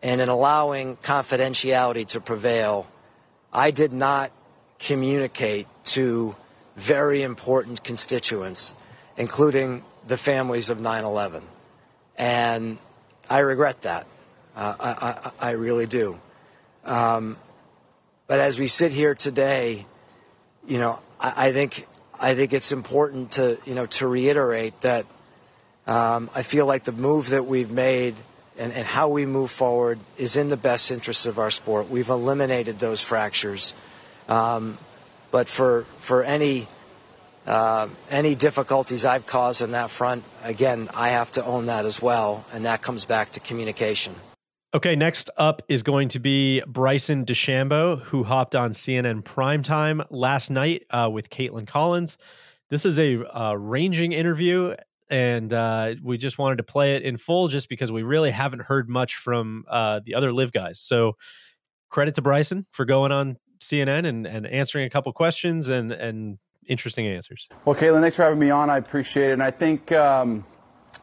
And 0.04 0.20
in 0.20 0.28
allowing 0.28 0.98
confidentiality 0.98 2.06
to 2.08 2.20
prevail, 2.20 2.86
I 3.50 3.70
did 3.70 3.94
not 3.94 4.30
communicate 4.78 5.66
to 5.84 6.36
very 6.76 7.22
important 7.22 7.82
constituents, 7.82 8.74
including 9.16 9.82
the 10.06 10.18
families 10.18 10.68
of 10.68 10.78
9 10.78 11.04
11. 11.04 11.42
And 12.18 12.76
I 13.30 13.38
regret 13.38 13.80
that. 13.82 14.06
Uh, 14.54 14.74
I, 14.78 14.90
I, 14.90 15.48
I, 15.48 15.50
really 15.52 15.86
do. 15.86 16.20
Um, 16.84 17.38
but 18.26 18.40
as 18.40 18.58
we 18.58 18.68
sit 18.68 18.92
here 18.92 19.14
today, 19.14 19.86
you 20.66 20.76
know, 20.76 20.98
I, 21.18 21.48
I, 21.48 21.52
think 21.52 21.88
I 22.20 22.34
think 22.34 22.52
it's 22.52 22.72
important 22.72 23.32
to 23.32 23.58
you 23.64 23.74
know 23.74 23.86
to 23.86 24.06
reiterate 24.06 24.80
that 24.82 25.06
um, 25.86 26.30
I 26.34 26.42
feel 26.42 26.66
like 26.66 26.84
the 26.84 26.92
move 26.92 27.30
that 27.30 27.46
we've 27.46 27.70
made 27.70 28.14
and, 28.58 28.72
and 28.72 28.86
how 28.86 29.08
we 29.08 29.26
move 29.26 29.50
forward 29.50 29.98
is 30.16 30.36
in 30.36 30.48
the 30.48 30.56
best 30.56 30.90
interest 30.90 31.26
of 31.26 31.38
our 31.38 31.50
sport. 31.50 31.90
We've 31.90 32.08
eliminated 32.08 32.78
those 32.78 33.00
fractures. 33.00 33.74
Um, 34.28 34.78
but 35.30 35.48
for 35.48 35.84
for 35.98 36.22
any 36.22 36.68
uh, 37.46 37.88
any 38.10 38.34
difficulties 38.34 39.04
I've 39.04 39.26
caused 39.26 39.62
on 39.62 39.72
that 39.72 39.90
front, 39.90 40.24
again, 40.42 40.88
I 40.94 41.10
have 41.10 41.30
to 41.32 41.44
own 41.44 41.66
that 41.66 41.84
as 41.84 42.00
well, 42.00 42.44
and 42.52 42.64
that 42.64 42.82
comes 42.82 43.04
back 43.04 43.32
to 43.32 43.40
communication. 43.40 44.14
Okay, 44.74 44.96
next 44.96 45.30
up 45.36 45.62
is 45.68 45.82
going 45.82 46.08
to 46.08 46.18
be 46.18 46.62
Bryson 46.66 47.24
DeChambeau, 47.24 48.00
who 48.02 48.24
hopped 48.24 48.54
on 48.54 48.70
CNN 48.70 49.22
primetime 49.22 50.04
last 50.10 50.50
night 50.50 50.84
uh, 50.90 51.08
with 51.12 51.30
Kaitlan 51.30 51.66
Collins. 51.66 52.16
This 52.70 52.84
is 52.84 52.98
a 52.98 53.24
uh, 53.24 53.54
ranging 53.54 54.12
interview, 54.12 54.74
and 55.10 55.52
uh, 55.52 55.94
we 56.02 56.18
just 56.18 56.38
wanted 56.38 56.56
to 56.56 56.62
play 56.62 56.96
it 56.96 57.02
in 57.02 57.16
full 57.16 57.48
just 57.48 57.68
because 57.68 57.92
we 57.92 58.02
really 58.02 58.30
haven't 58.30 58.62
heard 58.62 58.88
much 58.88 59.16
from 59.16 59.64
uh, 59.68 60.00
the 60.04 60.14
other 60.14 60.32
LIV 60.32 60.52
guys. 60.52 60.80
So, 60.80 61.16
credit 61.90 62.14
to 62.16 62.22
Bryson 62.22 62.66
for 62.70 62.84
going 62.84 63.12
on 63.12 63.36
CNN 63.60 64.06
and, 64.06 64.26
and 64.26 64.46
answering 64.46 64.84
a 64.84 64.90
couple 64.90 65.12
questions 65.12 65.68
and, 65.68 65.92
and 65.92 66.38
interesting 66.66 67.06
answers. 67.06 67.48
Well, 67.64 67.76
Kaitlan, 67.76 68.00
thanks 68.00 68.16
for 68.16 68.22
having 68.22 68.38
me 68.38 68.50
on. 68.50 68.70
I 68.70 68.78
appreciate 68.78 69.30
it. 69.30 69.34
And 69.34 69.42
I 69.42 69.50
think 69.50 69.92
um, 69.92 70.44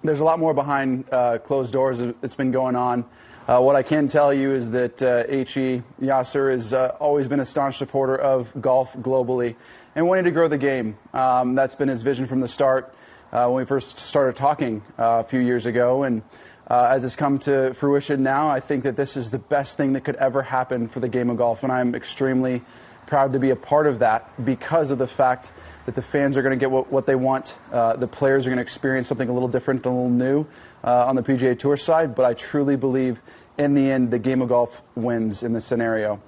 there's 0.04 0.20
a 0.20 0.24
lot 0.24 0.40
more 0.40 0.54
behind 0.54 1.06
uh, 1.12 1.38
closed 1.38 1.72
doors 1.72 2.00
that's 2.22 2.36
been 2.36 2.52
going 2.52 2.76
on. 2.76 3.06
Uh, 3.48 3.60
what 3.60 3.76
I 3.76 3.84
can 3.84 4.08
tell 4.08 4.34
you 4.34 4.52
is 4.52 4.72
that 4.72 5.02
uh, 5.02 5.24
H.E. 5.28 5.82
Yasser 6.00 6.52
has 6.52 6.74
uh, 6.74 6.96
always 7.00 7.28
been 7.28 7.40
a 7.40 7.46
staunch 7.46 7.78
supporter 7.78 8.16
of 8.16 8.52
golf 8.62 8.94
globally 8.94 9.56
and 9.96 10.08
wanting 10.08 10.26
to 10.26 10.32
grow 10.32 10.48
the 10.48 10.58
game. 10.58 10.98
Um, 11.14 11.56
that's 11.56 11.76
been 11.76 11.90
his 11.90 12.02
vision 12.02 12.28
from 12.28 12.40
the 12.40 12.48
start 12.48 12.94
uh, 13.32 13.48
when 13.48 13.64
we 13.64 13.66
first 13.66 14.00
started 14.00 14.36
talking 14.36 14.82
uh, 14.98 15.24
a 15.26 15.30
few 15.30 15.40
years 15.40 15.66
ago. 15.66 16.04
And 16.04 16.22
uh, 16.68 16.90
as 16.92 17.04
it's 17.04 17.16
come 17.16 17.40
to 17.40 17.74
fruition 17.74 18.24
now, 18.24 18.50
I 18.50 18.60
think 18.60 18.84
that 18.84 18.96
this 18.96 19.18
is 19.18 19.32
the 19.32 19.40
best 19.40 19.78
thing 19.78 19.94
that 19.94 20.06
could 20.06 20.16
ever 20.16 20.42
happen 20.42 20.88
for 20.88 21.00
the 21.00 21.10
game 21.10 21.30
of 21.30 21.38
golf, 21.38 21.64
and 21.64 21.72
I'm 21.72 21.96
extremely 21.96 22.62
proud 23.08 23.34
to 23.34 23.40
be 23.40 23.50
a 23.50 23.56
part 23.56 23.88
of 23.88 24.00
that 24.00 24.46
because 24.46 24.90
of 24.92 24.98
the 24.98 25.08
fact 25.08 25.52
that 25.86 25.96
the 25.96 26.02
fans 26.02 26.38
are 26.38 26.42
going 26.42 26.58
to 26.58 26.60
get 26.60 26.72
what, 26.72 26.92
what 26.92 27.06
they 27.06 27.16
want. 27.16 27.58
Uh, 27.72 27.98
the 27.98 28.08
players 28.08 28.46
are 28.46 28.50
going 28.50 28.58
to 28.58 28.64
experience 28.64 29.08
something 29.08 29.28
a 29.28 29.34
little 29.34 29.50
different, 29.50 29.86
a 29.86 29.90
little 29.90 30.10
new 30.10 30.46
uh, 30.84 31.08
on 31.08 31.16
the 31.16 31.24
PGA 31.24 31.58
Tour 31.58 31.76
side, 31.76 32.16
but 32.16 32.24
I 32.24 32.34
truly 32.34 32.78
believe 32.78 33.20
in 33.58 33.74
the 33.74 33.92
end 33.92 34.12
the 34.12 34.20
game 34.20 34.42
of 34.42 34.50
golf 34.50 34.82
wins 34.96 35.44
in 35.44 35.52
this 35.52 35.66
scenario. 35.66 36.22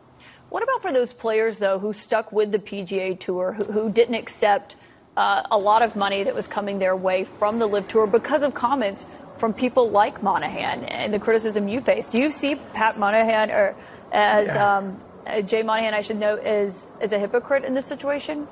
What 0.49 0.61
about 0.61 0.81
for 0.81 0.91
those 0.91 1.13
players, 1.13 1.57
though, 1.57 1.79
who 1.79 1.93
stuck 1.93 2.31
with 2.31 2.51
the 2.51 2.59
PGA 2.59 3.17
Tour, 3.17 3.53
who, 3.53 3.63
who 3.63 3.89
didn't 3.89 4.15
accept 4.15 4.75
uh, 5.15 5.43
a 5.51 5.57
lot 5.57 5.81
of 5.81 5.95
money 5.95 6.23
that 6.23 6.35
was 6.35 6.47
coming 6.47 6.79
their 6.79 6.95
way 6.95 7.23
from 7.23 7.59
the 7.59 7.67
LIV 7.67 7.87
Tour 7.87 8.07
because 8.07 8.43
of 8.43 8.53
comments 8.53 9.05
from 9.37 9.53
people 9.53 9.89
like 9.89 10.23
Monahan 10.23 10.85
and 10.85 11.13
the 11.13 11.19
criticism 11.19 11.67
you 11.67 11.81
face? 11.81 12.07
Do 12.07 12.21
you 12.21 12.29
see 12.29 12.55
Pat 12.73 12.97
Monahan 12.97 13.51
or 13.51 13.75
as 14.11 14.47
yeah. 14.47 14.77
um, 14.77 14.99
uh, 15.25 15.41
Jay 15.41 15.63
Monahan, 15.63 15.93
I 15.93 16.01
should 16.01 16.19
note, 16.19 16.39
as, 16.43 16.85
as 17.01 17.11
a 17.13 17.19
hypocrite 17.19 17.63
in 17.63 17.73
this 17.73 17.85
situation? 17.85 18.47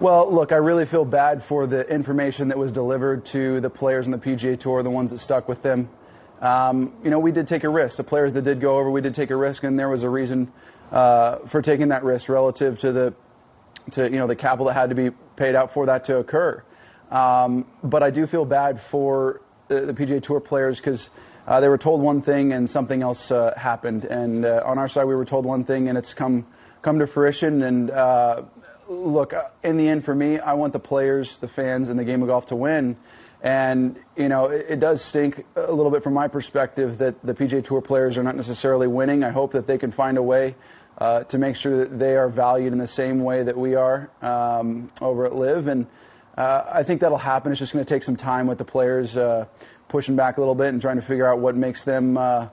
Well, 0.00 0.32
look, 0.32 0.52
I 0.52 0.56
really 0.56 0.86
feel 0.86 1.04
bad 1.04 1.42
for 1.42 1.66
the 1.66 1.86
information 1.88 2.48
that 2.48 2.58
was 2.58 2.70
delivered 2.72 3.26
to 3.26 3.60
the 3.60 3.70
players 3.70 4.06
on 4.06 4.12
the 4.12 4.18
PGA 4.18 4.58
Tour, 4.58 4.82
the 4.82 4.90
ones 4.90 5.10
that 5.10 5.18
stuck 5.18 5.48
with 5.48 5.60
them. 5.60 5.88
Um, 6.40 6.94
you 7.02 7.10
know, 7.10 7.18
we 7.18 7.32
did 7.32 7.48
take 7.48 7.64
a 7.64 7.68
risk. 7.68 7.96
The 7.96 8.04
players 8.04 8.32
that 8.34 8.42
did 8.42 8.60
go 8.60 8.78
over, 8.78 8.90
we 8.90 9.00
did 9.00 9.14
take 9.14 9.30
a 9.30 9.36
risk, 9.36 9.64
and 9.64 9.76
there 9.76 9.88
was 9.88 10.04
a 10.04 10.08
reason 10.08 10.52
uh, 10.92 11.38
for 11.48 11.60
taking 11.60 11.88
that 11.88 12.04
risk 12.04 12.28
relative 12.28 12.78
to 12.80 12.92
the 12.92 13.14
to 13.92 14.04
you 14.04 14.18
know 14.18 14.26
the 14.26 14.36
capital 14.36 14.66
that 14.66 14.74
had 14.74 14.90
to 14.90 14.94
be 14.94 15.10
paid 15.36 15.54
out 15.54 15.72
for 15.72 15.86
that 15.86 16.04
to 16.04 16.18
occur. 16.18 16.62
Um, 17.10 17.66
but 17.82 18.02
I 18.02 18.10
do 18.10 18.26
feel 18.26 18.44
bad 18.44 18.80
for 18.80 19.40
the, 19.68 19.80
the 19.80 19.94
PGA 19.94 20.22
Tour 20.22 20.40
players 20.40 20.78
because 20.78 21.08
uh, 21.46 21.60
they 21.60 21.68
were 21.68 21.78
told 21.78 22.02
one 22.02 22.20
thing 22.20 22.52
and 22.52 22.68
something 22.68 23.02
else 23.02 23.30
uh, 23.30 23.54
happened. 23.56 24.04
And 24.04 24.44
uh, 24.44 24.62
on 24.64 24.78
our 24.78 24.88
side, 24.88 25.04
we 25.04 25.14
were 25.14 25.24
told 25.24 25.46
one 25.46 25.64
thing 25.64 25.88
and 25.88 25.96
it's 25.96 26.12
come 26.12 26.46
come 26.82 26.98
to 26.98 27.06
fruition. 27.06 27.62
And 27.62 27.90
uh, 27.90 28.42
look, 28.88 29.32
uh, 29.32 29.48
in 29.62 29.78
the 29.78 29.88
end, 29.88 30.04
for 30.04 30.14
me, 30.14 30.38
I 30.38 30.54
want 30.54 30.72
the 30.72 30.78
players, 30.78 31.38
the 31.38 31.48
fans, 31.48 31.88
and 31.88 31.98
the 31.98 32.04
game 32.04 32.22
of 32.22 32.28
golf 32.28 32.46
to 32.46 32.56
win. 32.56 32.96
And 33.40 33.98
you 34.16 34.28
know, 34.28 34.46
it, 34.46 34.66
it 34.68 34.80
does 34.80 35.02
stink 35.02 35.44
a 35.56 35.72
little 35.72 35.90
bit 35.90 36.02
from 36.02 36.12
my 36.12 36.28
perspective 36.28 36.98
that 36.98 37.22
the 37.24 37.34
PGA 37.34 37.64
Tour 37.64 37.80
players 37.80 38.18
are 38.18 38.22
not 38.22 38.36
necessarily 38.36 38.86
winning. 38.86 39.24
I 39.24 39.30
hope 39.30 39.52
that 39.52 39.66
they 39.66 39.78
can 39.78 39.92
find 39.92 40.18
a 40.18 40.22
way 40.22 40.54
uh, 40.98 41.24
to 41.24 41.38
make 41.38 41.56
sure 41.56 41.78
that 41.78 41.98
they 41.98 42.16
are 42.16 42.28
valued 42.28 42.72
in 42.72 42.78
the 42.78 42.88
same 42.88 43.22
way 43.22 43.42
that 43.42 43.56
we 43.56 43.74
are 43.74 44.10
um, 44.20 44.90
over 45.00 45.26
at 45.26 45.34
LIV. 45.34 45.68
And 45.68 45.86
uh, 46.36 46.64
I 46.72 46.82
think 46.82 47.00
that'll 47.00 47.18
happen. 47.18 47.52
It's 47.52 47.58
just 47.60 47.72
going 47.72 47.84
to 47.84 47.94
take 47.94 48.02
some 48.02 48.16
time 48.16 48.46
with 48.46 48.58
the 48.58 48.64
players 48.64 49.16
uh, 49.16 49.46
pushing 49.88 50.16
back 50.16 50.36
a 50.36 50.40
little 50.40 50.54
bit 50.54 50.68
and 50.68 50.80
trying 50.80 50.96
to 50.96 51.02
figure 51.02 51.26
out 51.26 51.38
what 51.38 51.56
makes 51.56 51.84
them. 51.84 52.16
Uh, 52.16 52.48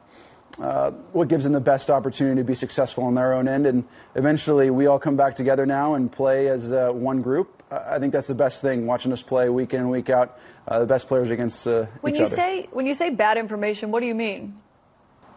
uh, 0.60 0.92
what 1.12 1.28
gives 1.28 1.44
them 1.44 1.52
the 1.52 1.60
best 1.60 1.90
opportunity 1.90 2.40
to 2.40 2.46
be 2.46 2.56
successful 2.56 3.04
on 3.04 3.14
their 3.14 3.34
own 3.34 3.50
end, 3.50 3.66
and 3.66 3.84
eventually 4.16 4.70
we 4.70 4.86
all 4.86 5.00
come 5.00 5.18
back 5.18 5.36
together 5.36 5.66
now 5.66 5.96
and 5.96 6.10
play 6.10 6.48
as 6.48 6.72
uh, 6.72 6.92
one 6.94 7.22
group. 7.22 7.62
I 7.70 8.00
think 8.00 8.14
that's 8.14 8.28
the 8.28 8.36
best 8.36 8.62
thing. 8.62 8.86
Watching 8.86 9.12
us 9.12 9.22
play 9.22 9.50
week 9.50 9.74
in 9.74 9.82
and 9.82 9.92
week 9.92 10.10
out, 10.10 10.38
uh, 10.66 10.80
the 10.80 10.86
best 10.86 11.10
players 11.10 11.30
against 11.30 11.68
uh, 11.68 11.88
when 12.00 12.14
each 12.14 12.20
you 12.20 12.26
other. 12.26 12.36
say 12.36 12.70
when 12.72 12.86
you 12.86 12.94
say 12.94 13.10
bad 13.10 13.38
information, 13.38 13.92
what 13.92 14.00
do 14.00 14.06
you 14.06 14.16
mean? 14.16 14.56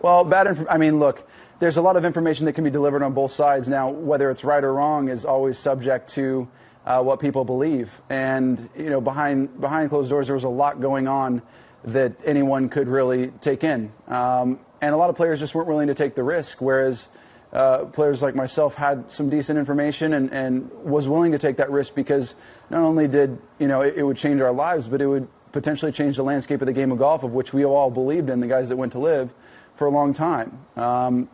Well, 0.01 0.23
bad. 0.23 0.47
Inf- 0.47 0.67
I 0.71 0.77
mean, 0.77 1.01
look, 1.01 1.29
there's 1.59 1.77
a 1.77 1.83
lot 1.83 1.97
of 1.97 2.05
information 2.05 2.47
that 2.47 2.53
can 2.53 2.65
be 2.65 2.71
delivered 2.71 3.03
on 3.03 3.15
both 3.15 3.33
sides. 3.33 3.69
Now, 3.69 3.91
whether 3.91 4.31
it's 4.31 4.45
right 4.45 4.63
or 4.63 4.73
wrong 4.73 5.09
is 5.09 5.25
always 5.25 5.59
subject 5.59 6.11
to 6.15 6.49
uh, 6.87 7.03
what 7.03 7.21
people 7.21 7.45
believe. 7.45 7.91
And 8.09 8.69
you 8.77 8.91
know, 8.91 9.01
behind 9.01 9.61
behind 9.61 9.91
closed 9.91 10.11
doors, 10.11 10.29
there 10.29 10.35
was 10.35 10.45
a 10.45 10.49
lot 10.49 10.81
going 10.81 11.09
on 11.09 11.43
that 11.85 12.13
anyone 12.25 12.69
could 12.69 12.89
really 12.89 13.29
take 13.41 13.65
in. 13.65 13.93
Um, 14.07 14.59
and 14.81 14.95
a 14.95 14.99
lot 14.99 15.11
of 15.11 15.17
players 15.17 15.41
just 15.41 15.55
weren't 15.55 15.69
willing 15.69 15.89
to 15.89 15.95
take 15.95 16.15
the 16.15 16.23
risk, 16.23 16.61
whereas 16.61 17.07
uh, 17.53 17.87
players 17.87 18.23
like 18.23 18.35
myself 18.35 18.75
had 18.75 19.11
some 19.11 19.31
decent 19.31 19.59
information 19.59 20.13
and, 20.13 20.33
and 20.33 20.71
was 20.85 21.09
willing 21.09 21.33
to 21.33 21.39
take 21.39 21.57
that 21.57 21.71
risk 21.71 21.95
because 21.95 22.35
not 22.71 22.83
only 22.83 23.09
did 23.09 23.39
you 23.59 23.67
know 23.67 23.83
it, 23.83 23.97
it 23.97 24.03
would 24.03 24.17
change 24.17 24.41
our 24.41 24.53
lives, 24.53 24.87
but 24.87 25.01
it 25.01 25.07
would 25.07 25.29
potentially 25.53 25.93
change 25.93 26.17
the 26.17 26.23
landscape 26.23 26.61
of 26.61 26.67
the 26.67 26.73
game 26.73 26.93
of 26.93 26.99
golf, 26.99 27.23
of 27.25 27.33
which 27.33 27.53
we 27.53 27.65
all 27.65 27.91
believed 27.91 28.29
in, 28.31 28.41
the 28.41 28.47
guys 28.47 28.69
that 28.69 28.77
went 28.77 28.93
to 28.93 28.99
LIV 28.99 29.33
for 29.77 29.87
a 29.87 29.91
long 29.91 30.13
time. 30.13 30.59
Um, 30.77 31.29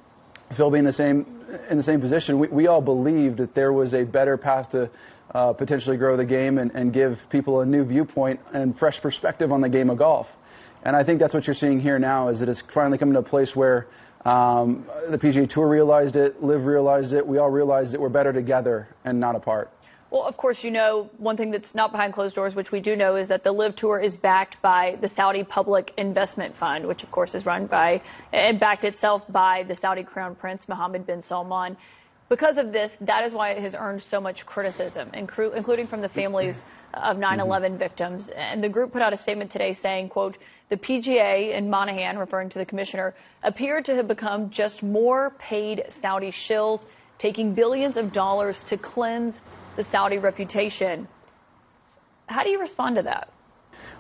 Phil 0.53 0.71
being 0.71 0.85
the 0.85 0.93
same 0.93 1.27
in 1.71 1.77
the 1.77 1.83
same 1.83 2.01
position, 2.01 2.39
we, 2.39 2.49
we 2.49 2.67
all 2.67 2.81
believed 2.81 3.39
that 3.39 3.55
there 3.55 3.73
was 3.73 3.95
a 3.95 4.05
better 4.05 4.37
path 4.37 4.71
to 4.71 4.91
uh, 5.33 5.53
potentially 5.53 5.97
grow 5.97 6.17
the 6.17 6.25
game 6.25 6.59
and, 6.59 6.73
and 6.75 6.93
give 6.93 7.29
people 7.31 7.61
a 7.61 7.67
new 7.67 7.85
viewpoint 7.85 8.41
and 8.53 8.77
fresh 8.79 9.01
perspective 9.01 9.53
on 9.53 9.61
the 9.61 9.69
game 9.69 9.91
of 9.91 9.99
golf. 9.99 10.35
And 10.83 10.95
I 10.95 11.05
think 11.05 11.19
that's 11.19 11.35
what 11.35 11.47
you're 11.47 11.55
seeing 11.55 11.81
here 11.81 11.99
now 11.99 12.29
is 12.29 12.41
that 12.41 12.49
it's 12.49 12.61
finally 12.61 12.99
coming 12.99 13.15
to 13.15 13.21
a 13.21 13.23
place 13.23 13.57
where 13.57 13.87
um, 14.25 14.87
the 15.09 15.19
PGA 15.19 15.49
Tour 15.49 15.69
realized 15.69 16.17
it, 16.17 16.43
LIV 16.43 16.67
realized 16.67 17.15
it, 17.15 17.27
we 17.27 17.39
all 17.39 17.51
realized 17.51 17.93
that 17.93 18.01
we're 18.01 18.09
better 18.09 18.33
together 18.33 18.89
and 19.05 19.21
not 19.21 19.35
apart. 19.35 19.71
Well, 20.15 20.23
of 20.23 20.37
course, 20.37 20.63
you 20.63 20.71
know, 20.71 21.11
one 21.19 21.37
thing 21.37 21.51
that's 21.51 21.75
not 21.75 21.91
behind 21.91 22.13
closed 22.13 22.37
doors, 22.37 22.55
which 22.55 22.71
we 22.71 22.79
do 22.79 22.95
know, 22.95 23.17
is 23.17 23.27
that 23.27 23.43
the 23.43 23.51
LIV 23.51 23.75
Tour 23.75 23.99
is 23.99 24.17
backed 24.17 24.63
by 24.63 24.97
the 25.01 25.09
Saudi 25.09 25.43
Public 25.43 25.93
Investment 25.97 26.55
Fund, 26.55 26.87
which, 26.87 27.03
of 27.03 27.11
course, 27.11 27.35
is 27.35 27.45
run 27.45 27.67
by 27.67 28.01
and 28.33 28.61
backed 28.61 28.85
itself 28.85 29.25
by 29.29 29.65
the 29.65 29.75
Saudi 29.75 30.05
Crown 30.05 30.37
Prince 30.37 30.69
Mohammed 30.69 31.05
bin 31.05 31.21
Salman. 31.21 31.77
Because 32.29 32.59
of 32.59 32.71
this, 32.71 32.97
that 33.01 33.25
is 33.25 33.33
why 33.33 33.51
it 33.51 33.59
has 33.59 33.75
earned 33.75 34.03
so 34.03 34.21
much 34.21 34.47
criticism, 34.47 35.11
including 35.15 35.89
from 35.89 36.01
the 36.01 36.09
families 36.09 36.63
of 36.93 37.17
9/11 37.17 37.71
mm-hmm. 37.71 37.77
victims. 37.79 38.29
And 38.29 38.63
the 38.63 38.69
group 38.69 38.93
put 38.93 39.03
out 39.03 39.13
a 39.13 39.17
statement 39.17 39.51
today 39.51 39.73
saying, 39.73 40.11
"quote 40.11 40.37
The 40.69 40.77
PGA 40.77 41.55
and 41.59 41.73
Monahan, 41.73 42.19
referring 42.19 42.51
to 42.51 42.61
the 42.61 42.67
commissioner, 42.67 43.17
appear 43.43 43.83
to 43.83 43.97
have 43.97 44.07
become 44.07 44.51
just 44.51 44.81
more 44.81 45.31
paid 45.41 45.87
Saudi 45.89 46.31
shills, 46.31 46.85
taking 47.19 47.55
billions 47.55 47.97
of 47.97 48.13
dollars 48.13 48.63
to 48.69 48.77
cleanse 48.77 49.41
the 49.77 49.85
Saudi 49.85 50.19
reputation." 50.19 51.09
How 52.27 52.43
do 52.43 52.51
you 52.51 52.61
respond 52.61 52.97
to 52.97 53.03
that? 53.03 53.29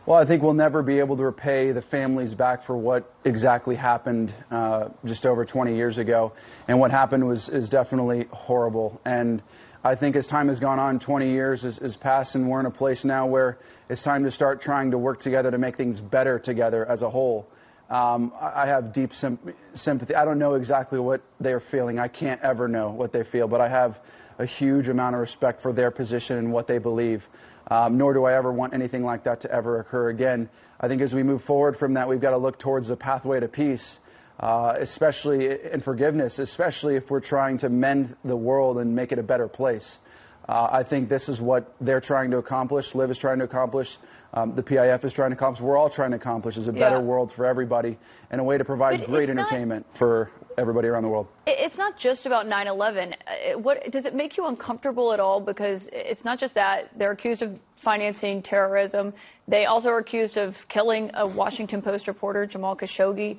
Well, 0.06 0.18
I 0.18 0.26
think 0.26 0.42
we'll 0.42 0.54
never 0.54 0.82
be 0.82 0.98
able 0.98 1.16
to 1.16 1.24
repay 1.24 1.72
the 1.72 1.82
families 1.82 2.34
back 2.34 2.64
for 2.64 2.76
what 2.76 3.10
exactly 3.24 3.74
happened 3.74 4.34
uh, 4.50 4.90
just 5.04 5.26
over 5.26 5.44
20 5.44 5.76
years 5.76 5.98
ago. 5.98 6.32
And 6.68 6.78
what 6.78 6.90
happened 6.90 7.26
was 7.26 7.48
is 7.48 7.70
definitely 7.70 8.26
horrible. 8.30 9.00
And 9.04 9.42
I 9.82 9.96
think 9.96 10.16
as 10.16 10.26
time 10.26 10.48
has 10.48 10.60
gone 10.60 10.78
on, 10.78 10.98
20 10.98 11.30
years 11.30 11.62
has, 11.62 11.96
passed, 11.96 12.34
and 12.34 12.48
we're 12.48 12.60
in 12.60 12.66
a 12.66 12.70
place 12.70 13.04
now 13.04 13.26
where 13.26 13.58
it's 13.88 14.02
time 14.02 14.24
to 14.24 14.30
start 14.30 14.60
trying 14.60 14.92
to 14.92 14.98
work 14.98 15.20
together 15.20 15.50
to 15.50 15.58
make 15.58 15.76
things 15.76 16.00
better 16.00 16.38
together 16.38 16.86
as 16.86 17.02
a 17.02 17.10
whole. 17.10 17.46
Um, 17.90 18.32
I 18.40 18.66
have 18.66 18.92
deep 18.92 19.12
sympathy. 19.12 20.14
I 20.14 20.24
don't 20.24 20.38
know 20.38 20.54
exactly 20.54 20.98
what 20.98 21.20
they're 21.38 21.60
feeling. 21.60 21.98
I 21.98 22.08
can't 22.08 22.40
ever 22.42 22.66
know 22.66 22.90
what 22.90 23.12
they 23.12 23.24
feel, 23.24 23.46
but 23.46 23.60
I 23.60 23.68
have 23.68 24.00
a 24.38 24.46
huge 24.46 24.88
amount 24.88 25.14
of 25.14 25.20
respect 25.20 25.62
for 25.62 25.72
their 25.72 25.90
position 25.90 26.38
and 26.38 26.52
what 26.52 26.66
they 26.66 26.78
believe 26.78 27.26
um, 27.68 27.96
nor 27.96 28.12
do 28.12 28.24
I 28.24 28.34
ever 28.34 28.52
want 28.52 28.74
anything 28.74 29.04
like 29.04 29.24
that 29.24 29.40
to 29.42 29.50
ever 29.50 29.80
occur 29.80 30.08
again. 30.08 30.48
I 30.80 30.88
think 30.88 31.02
as 31.02 31.14
we 31.14 31.22
move 31.22 31.42
forward 31.42 31.76
from 31.76 31.94
that, 31.94 32.08
we've 32.08 32.20
got 32.20 32.30
to 32.30 32.36
look 32.36 32.58
towards 32.58 32.88
the 32.88 32.96
pathway 32.96 33.40
to 33.40 33.48
peace, 33.48 33.98
uh, 34.38 34.74
especially 34.76 35.48
in 35.72 35.80
forgiveness, 35.80 36.38
especially 36.38 36.96
if 36.96 37.10
we're 37.10 37.20
trying 37.20 37.58
to 37.58 37.68
mend 37.68 38.16
the 38.24 38.36
world 38.36 38.78
and 38.78 38.94
make 38.94 39.12
it 39.12 39.18
a 39.18 39.22
better 39.22 39.48
place. 39.48 39.98
Uh, 40.46 40.68
I 40.70 40.82
think 40.82 41.08
this 41.08 41.30
is 41.30 41.40
what 41.40 41.74
they're 41.80 42.02
trying 42.02 42.32
to 42.32 42.38
accomplish. 42.38 42.94
LIV 42.94 43.12
is 43.12 43.18
trying 43.18 43.38
to 43.38 43.44
accomplish. 43.44 43.96
Um, 44.36 44.52
the 44.56 44.64
PIF 44.64 45.04
is 45.04 45.12
trying 45.12 45.30
to 45.30 45.36
accomplish. 45.36 45.62
We're 45.62 45.76
all 45.76 45.88
trying 45.88 46.10
to 46.10 46.16
accomplish 46.16 46.56
is 46.56 46.66
a 46.66 46.72
better 46.72 46.96
yeah. 46.96 47.02
world 47.02 47.30
for 47.30 47.46
everybody 47.46 47.96
and 48.30 48.40
a 48.40 48.44
way 48.44 48.58
to 48.58 48.64
provide 48.64 48.98
but 48.98 49.08
great 49.08 49.30
entertainment 49.30 49.86
not, 49.86 49.96
for 49.96 50.30
everybody 50.58 50.88
around 50.88 51.04
the 51.04 51.08
world. 51.08 51.28
It's 51.46 51.78
not 51.78 51.96
just 51.96 52.26
about 52.26 52.46
9/11. 52.46 53.14
Uh, 53.14 53.58
what 53.60 53.88
does 53.92 54.06
it 54.06 54.14
make 54.14 54.36
you 54.36 54.46
uncomfortable 54.46 55.12
at 55.12 55.20
all? 55.20 55.40
Because 55.40 55.88
it's 55.92 56.24
not 56.24 56.40
just 56.40 56.56
that 56.56 56.90
they're 56.98 57.12
accused 57.12 57.42
of 57.42 57.60
financing 57.76 58.42
terrorism. 58.42 59.14
They 59.46 59.66
also 59.66 59.90
are 59.90 59.98
accused 59.98 60.36
of 60.36 60.56
killing 60.66 61.12
a 61.14 61.26
Washington 61.28 61.80
Post 61.80 62.08
reporter, 62.08 62.44
Jamal 62.44 62.76
Khashoggi. 62.76 63.38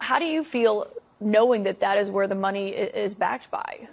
How 0.00 0.20
do 0.20 0.26
you 0.26 0.44
feel 0.44 0.86
knowing 1.18 1.64
that 1.64 1.80
that 1.80 1.98
is 1.98 2.10
where 2.10 2.28
the 2.28 2.36
money 2.36 2.68
is 2.68 3.12
backed 3.14 3.50
by? 3.50 3.88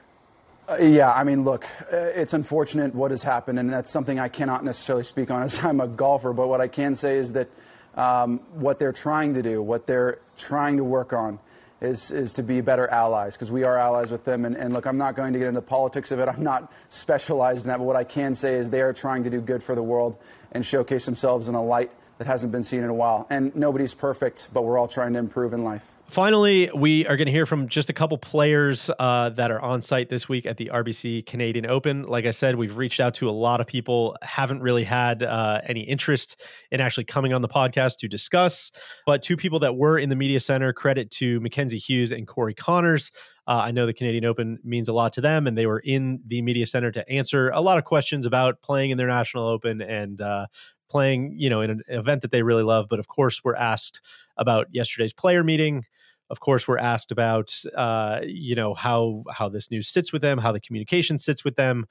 Uh, 0.70 0.78
yeah, 0.84 1.12
I 1.12 1.24
mean, 1.24 1.44
look, 1.46 1.66
uh, 1.92 1.98
it's 1.98 2.34
unfortunate 2.34 2.94
what 2.94 3.10
has 3.10 3.24
happened, 3.24 3.58
and 3.58 3.72
that's 3.72 3.90
something 3.90 4.20
I 4.20 4.30
cannot 4.30 4.64
necessarily 4.64 5.04
speak 5.04 5.32
on 5.32 5.42
as 5.50 5.58
I'm 5.58 5.82
a 5.82 5.88
golfer. 5.88 6.32
But 6.32 6.48
what 6.48 6.62
I 6.62 6.68
can 6.68 6.96
say 6.96 7.18
is 7.18 7.32
that 7.34 7.50
um, 7.96 8.40
what 8.54 8.78
they're 8.78 8.94
trying 8.94 9.34
to 9.34 9.42
do, 9.42 9.64
what 9.64 9.88
they're 9.88 10.20
trying 10.38 10.78
to 10.78 10.84
work 10.84 11.12
on, 11.12 11.40
is 11.82 12.12
is 12.12 12.34
to 12.34 12.44
be 12.44 12.62
better 12.62 12.88
allies 12.88 13.34
because 13.34 13.50
we 13.50 13.64
are 13.64 13.80
allies 13.80 14.12
with 14.12 14.26
them. 14.26 14.46
And, 14.46 14.56
and 14.56 14.72
look, 14.72 14.86
I'm 14.86 14.98
not 15.00 15.16
going 15.16 15.34
to 15.34 15.40
get 15.40 15.48
into 15.48 15.62
politics 15.62 16.12
of 16.12 16.20
it. 16.20 16.28
I'm 16.28 16.44
not 16.44 16.72
specialized 16.90 17.64
in 17.64 17.70
that. 17.70 17.80
But 17.80 17.86
what 17.86 17.96
I 17.96 18.04
can 18.04 18.36
say 18.36 18.54
is 18.54 18.70
they 18.70 18.82
are 18.82 18.94
trying 18.94 19.24
to 19.24 19.32
do 19.32 19.42
good 19.42 19.64
for 19.64 19.74
the 19.74 19.84
world 19.84 20.18
and 20.52 20.64
showcase 20.64 21.04
themselves 21.04 21.48
in 21.48 21.56
a 21.56 21.64
light 21.64 21.90
that 22.20 22.28
hasn't 22.28 22.52
been 22.52 22.64
seen 22.64 22.84
in 22.84 22.90
a 22.90 22.94
while. 22.94 23.26
And 23.32 23.56
nobody's 23.56 23.96
perfect, 23.96 24.50
but 24.54 24.64
we're 24.64 24.78
all 24.78 24.90
trying 24.90 25.14
to 25.14 25.20
improve 25.20 25.54
in 25.54 25.64
life. 25.64 25.84
Finally, 26.10 26.72
we 26.74 27.06
are 27.06 27.16
going 27.16 27.28
to 27.28 27.32
hear 27.32 27.46
from 27.46 27.68
just 27.68 27.92
a 27.92 27.94
couple 27.94 28.18
players 28.18 28.90
uh, 28.98 29.30
that 29.30 29.52
are 29.52 29.62
on 29.62 29.80
site 29.80 30.10
this 30.10 30.28
week 30.28 30.48
at 30.48 30.58
the 30.58 30.72
RBC 30.74 31.24
Canadian 31.28 31.68
Open. 31.68 32.02
Like 32.02 32.26
I 32.26 32.32
said, 32.32 32.56
we've 32.56 32.76
reached 32.76 33.00
out 33.00 33.14
to 33.16 33.30
a 33.30 33.32
lot 33.32 33.62
of 33.62 33.68
people, 33.68 34.18
haven't 34.24 34.60
really 34.64 34.84
had 34.84 35.22
uh, 35.22 35.62
any 35.68 35.82
interest 35.82 36.42
in 36.72 36.82
actually 36.82 37.04
coming 37.04 37.32
on 37.32 37.44
the 37.44 37.48
podcast 37.48 37.98
to 37.98 38.08
discuss. 38.08 38.72
But 39.06 39.22
two 39.22 39.38
people 39.38 39.60
that 39.60 39.76
were 39.76 40.00
in 40.00 40.10
the 40.10 40.16
media 40.16 40.40
center, 40.40 40.74
credit 40.74 41.12
to 41.12 41.40
Mackenzie 41.42 41.78
Hughes 41.78 42.12
and 42.12 42.28
Corey 42.28 42.56
Conners. 42.56 43.12
Uh, 43.46 43.62
I 43.66 43.72
know 43.72 43.86
the 43.86 43.94
Canadian 43.94 44.26
Open 44.26 44.58
means 44.64 44.90
a 44.90 44.94
lot 44.94 45.14
to 45.14 45.22
them, 45.22 45.46
and 45.46 45.56
they 45.56 45.68
were 45.68 45.80
in 45.80 46.22
the 46.26 46.42
media 46.42 46.66
center 46.66 46.92
to 46.92 47.08
answer 47.08 47.52
a 47.52 47.62
lot 47.62 47.78
of 47.78 47.84
questions 47.84 48.26
about 48.26 48.64
playing 48.64 48.90
in 48.90 48.98
their 48.98 49.08
national 49.08 49.48
open 49.48 49.80
and 49.80 50.22
uh, 50.22 50.48
playing, 50.90 51.36
you 51.38 51.52
know, 51.52 51.62
in 51.62 51.70
an 51.70 51.84
event 51.88 52.24
that 52.24 52.32
they 52.32 52.42
really 52.42 52.64
love. 52.64 52.88
But 52.90 52.98
of 52.98 53.08
course, 53.08 53.44
we're 53.44 53.56
asked 53.56 54.02
about 54.38 54.66
yesterday's 54.72 55.14
player 55.14 55.44
meeting 55.44 55.84
Of 56.30 56.40
course, 56.40 56.68
we're 56.68 56.78
asked 56.78 57.12
about 57.12 57.60
uh, 57.76 58.22
you 58.24 58.56
know 58.56 58.74
how 58.74 59.24
how 59.32 59.50
this 59.50 59.72
news 59.72 59.90
sits 59.90 60.14
with 60.14 60.22
them, 60.22 60.38
how 60.38 60.52
the 60.52 60.60
communication 60.60 61.18
sits 61.18 61.44
with 61.44 61.56
them, 61.56 61.86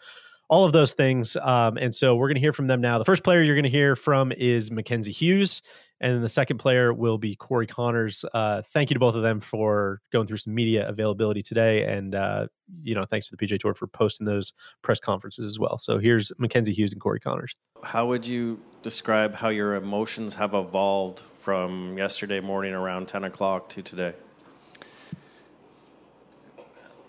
all 0.49 0.65
of 0.65 0.73
those 0.73 0.93
things. 0.93 1.37
Um, 1.37 1.77
and 1.77 1.95
so 1.95 2.17
we're 2.17 2.29
going 2.29 2.37
to 2.37 2.41
hear 2.41 2.53
from 2.53 2.67
them 2.67 2.81
now. 2.81 2.99
The 2.99 3.05
first 3.05 3.23
player 3.23 3.43
you're 3.43 3.55
going 3.55 3.65
to 3.65 3.71
hear 3.71 3.97
from 3.97 4.33
is 4.33 4.71
Mackenzie 4.71 5.13
Hughes, 5.13 5.63
and 6.01 6.23
the 6.23 6.29
second 6.29 6.59
player 6.59 6.93
will 6.93 7.19
be 7.19 7.37
Corey 7.37 7.67
Conners. 7.67 8.25
Uh, 8.33 8.63
thank 8.63 8.91
you 8.91 8.95
to 8.95 9.01
both 9.01 9.15
of 9.15 9.23
them 9.23 9.41
for 9.41 10.01
going 10.13 10.27
through 10.27 10.39
some 10.39 10.55
media 10.55 10.89
availability 10.89 11.43
today, 11.43 11.85
and 11.85 12.15
uh, 12.15 12.47
you 12.83 12.95
know, 12.95 13.05
thanks 13.05 13.29
to 13.29 13.37
the 13.37 13.47
PGA 13.47 13.59
Tour 13.59 13.75
for 13.75 13.87
posting 13.87 14.27
those 14.27 14.53
press 14.83 15.01
conferences 15.01 15.45
as 15.45 15.59
well. 15.59 15.79
So 15.79 15.99
here's 15.99 16.33
Mackenzie 16.39 16.73
Hughes 16.73 16.93
and 16.93 17.01
Corey 17.01 17.21
Conners. 17.21 17.55
How 17.83 18.07
would 18.07 18.27
you 18.27 18.61
describe 18.83 19.35
how 19.35 19.49
your 19.49 19.75
emotions 19.75 20.35
have 20.35 20.55
evolved 20.55 21.21
from 21.21 21.99
yesterday 21.99 22.41
morning 22.41 22.73
around 22.73 23.09
10 23.09 23.25
o'clock 23.25 23.69
to 23.71 23.83
today? 23.83 24.15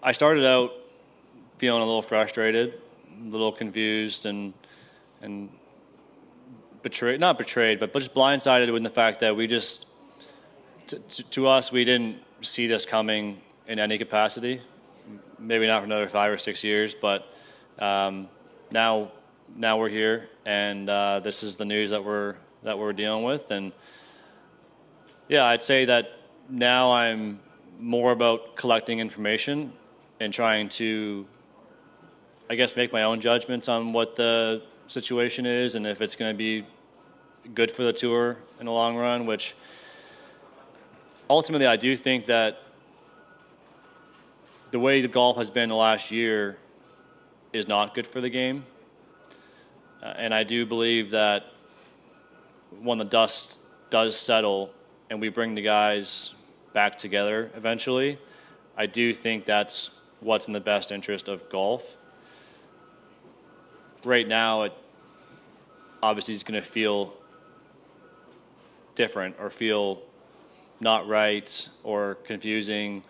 I 0.01 0.13
started 0.13 0.45
out 0.45 0.71
feeling 1.57 1.81
a 1.81 1.85
little 1.85 2.01
frustrated, 2.01 2.75
a 3.21 3.27
little 3.27 3.51
confused, 3.51 4.25
and 4.25 4.53
and 5.21 5.49
betrayed 6.81 7.19
not 7.19 7.37
betrayed, 7.37 7.81
but 7.81 7.93
just 7.93 8.13
blindsided 8.13 8.71
with 8.71 8.83
the 8.83 8.89
fact 8.89 9.19
that 9.19 9.35
we 9.35 9.45
just 9.45 9.87
to, 10.87 10.99
to 11.31 11.47
us 11.47 11.71
we 11.71 11.83
didn't 11.83 12.17
see 12.41 12.65
this 12.65 12.85
coming 12.85 13.41
in 13.67 13.77
any 13.77 13.97
capacity. 13.97 14.61
Maybe 15.37 15.67
not 15.67 15.81
for 15.81 15.85
another 15.85 16.07
five 16.07 16.31
or 16.31 16.37
six 16.37 16.63
years, 16.63 16.95
but 16.95 17.27
um, 17.77 18.29
now 18.71 19.11
now 19.53 19.77
we're 19.77 19.89
here, 19.89 20.29
and 20.45 20.89
uh, 20.89 21.19
this 21.19 21.43
is 21.43 21.57
the 21.57 21.65
news 21.65 21.89
that 21.89 22.03
we're 22.03 22.35
that 22.63 22.77
we're 22.79 22.93
dealing 22.93 23.23
with, 23.23 23.51
and 23.51 23.73
yeah, 25.27 25.43
I'd 25.43 25.61
say 25.61 25.83
that 25.85 26.19
now 26.47 26.93
I'm 26.93 27.41
more 27.79 28.13
about 28.13 28.55
collecting 28.55 28.99
information 28.99 29.73
and 30.19 30.33
trying 30.33 30.69
to, 30.69 31.25
I 32.49 32.55
guess, 32.55 32.75
make 32.75 32.91
my 32.91 33.03
own 33.03 33.21
judgments 33.21 33.69
on 33.69 33.93
what 33.93 34.15
the 34.15 34.61
situation 34.87 35.45
is 35.45 35.75
and 35.75 35.85
if 35.85 36.01
it's 36.01 36.15
going 36.15 36.33
to 36.33 36.37
be 36.37 36.65
good 37.53 37.71
for 37.71 37.83
the 37.83 37.93
tour 37.93 38.37
in 38.59 38.65
the 38.65 38.71
long 38.71 38.95
run, 38.95 39.25
which 39.25 39.55
ultimately 41.29 41.67
I 41.67 41.75
do 41.75 41.95
think 41.95 42.25
that 42.25 42.63
the 44.71 44.79
way 44.79 45.01
the 45.01 45.07
golf 45.07 45.37
has 45.37 45.49
been 45.49 45.69
the 45.69 45.75
last 45.75 46.11
year 46.11 46.57
is 47.53 47.67
not 47.67 47.95
good 47.95 48.05
for 48.05 48.21
the 48.21 48.29
game. 48.29 48.65
Uh, 50.01 50.13
and 50.17 50.33
I 50.33 50.43
do 50.43 50.65
believe 50.65 51.09
that 51.11 51.45
when 52.81 52.97
the 52.97 53.05
dust 53.05 53.59
does 53.89 54.15
settle 54.15 54.71
and 55.09 55.19
we 55.19 55.29
bring 55.29 55.55
the 55.55 55.61
guys 55.61 56.33
back 56.73 56.97
together 56.97 57.49
eventually, 57.55 58.19
I 58.77 58.85
do 58.85 59.13
think 59.13 59.45
that's 59.45 59.89
what's 60.21 60.47
in 60.47 60.53
the 60.53 60.59
best 60.59 60.91
interest 60.91 61.27
of 61.27 61.49
golf. 61.49 61.97
Right 64.03 64.27
now, 64.27 64.63
it 64.63 64.73
obviously 66.01 66.33
is 66.33 66.43
going 66.43 66.61
to 66.61 66.67
feel 66.67 67.13
different 68.95 69.35
or 69.39 69.49
feel 69.49 70.01
not 70.79 71.07
right 71.07 71.69
or 71.83 72.15
confusing, 72.25 73.03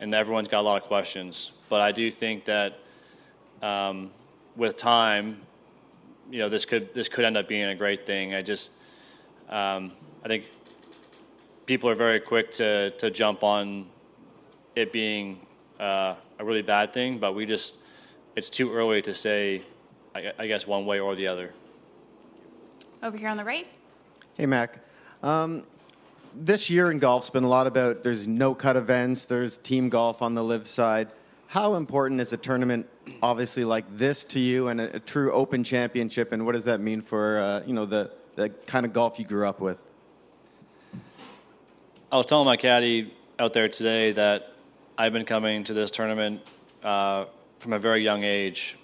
and 0.00 0.14
everyone's 0.14 0.48
got 0.48 0.60
a 0.60 0.62
lot 0.62 0.82
of 0.82 0.88
questions. 0.88 1.52
But 1.68 1.80
I 1.80 1.92
do 1.92 2.10
think 2.10 2.44
that 2.44 2.78
um, 3.62 4.10
with 4.56 4.76
time, 4.76 5.40
you 6.30 6.38
know, 6.38 6.48
this 6.48 6.64
could 6.64 6.92
this 6.94 7.08
could 7.08 7.24
end 7.24 7.36
up 7.36 7.48
being 7.48 7.64
a 7.64 7.74
great 7.74 8.06
thing. 8.06 8.34
I 8.34 8.42
just, 8.42 8.72
um, 9.48 9.92
I 10.24 10.28
think 10.28 10.44
people 11.66 11.88
are 11.88 11.94
very 11.94 12.20
quick 12.20 12.50
to 12.52 12.90
to 12.90 13.10
jump 13.10 13.42
on 13.42 13.86
it 14.74 14.92
being 14.92 15.40
uh, 15.78 16.14
a 16.38 16.44
really 16.44 16.62
bad 16.62 16.92
thing, 16.92 17.18
but 17.18 17.34
we 17.34 17.46
just 17.46 17.76
it's 18.36 18.50
too 18.50 18.72
early 18.72 19.00
to 19.02 19.14
say, 19.14 19.62
I, 20.14 20.32
I, 20.38 20.46
guess, 20.46 20.66
one 20.66 20.86
way 20.86 20.98
or 20.98 21.14
the 21.14 21.28
other. 21.28 21.52
Over 23.02 23.16
here 23.16 23.28
on 23.28 23.36
the 23.36 23.44
right. 23.44 23.66
Hey, 24.34 24.46
Mac. 24.46 24.80
Um, 25.22 25.62
this 26.34 26.68
year 26.68 26.90
in 26.90 26.98
golf's 26.98 27.30
been 27.30 27.44
a 27.44 27.48
lot 27.48 27.66
about 27.66 28.02
there's 28.02 28.26
no 28.26 28.54
cut 28.54 28.76
events, 28.76 29.26
there's 29.26 29.58
team 29.58 29.88
golf 29.88 30.20
on 30.20 30.34
the 30.34 30.42
LIV 30.42 30.66
side. 30.66 31.08
How 31.46 31.74
important 31.76 32.20
is 32.20 32.32
a 32.32 32.36
tournament, 32.36 32.88
obviously 33.22 33.64
like 33.64 33.84
this, 33.96 34.24
to 34.24 34.40
you, 34.40 34.68
and 34.68 34.80
a, 34.80 34.96
a 34.96 35.00
true 35.00 35.32
Open 35.32 35.62
Championship, 35.62 36.32
and 36.32 36.44
what 36.44 36.52
does 36.52 36.64
that 36.64 36.80
mean 36.80 37.00
for 37.00 37.38
uh, 37.38 37.62
you 37.64 37.74
know 37.74 37.86
the 37.86 38.10
the 38.34 38.48
kind 38.66 38.84
of 38.84 38.92
golf 38.92 39.18
you 39.18 39.24
grew 39.24 39.46
up 39.46 39.60
with? 39.60 39.78
I 42.10 42.16
was 42.16 42.26
telling 42.26 42.46
my 42.46 42.56
caddy 42.56 43.14
out 43.38 43.52
there 43.52 43.68
today 43.68 44.12
that 44.12 44.53
I've 44.96 45.12
been 45.12 45.24
coming 45.24 45.64
to 45.64 45.74
this 45.74 45.90
tournament 45.90 46.40
uh, 46.84 47.24
from 47.58 47.72
a 47.72 47.80
very 47.80 48.04
young 48.04 48.22
age, 48.22 48.78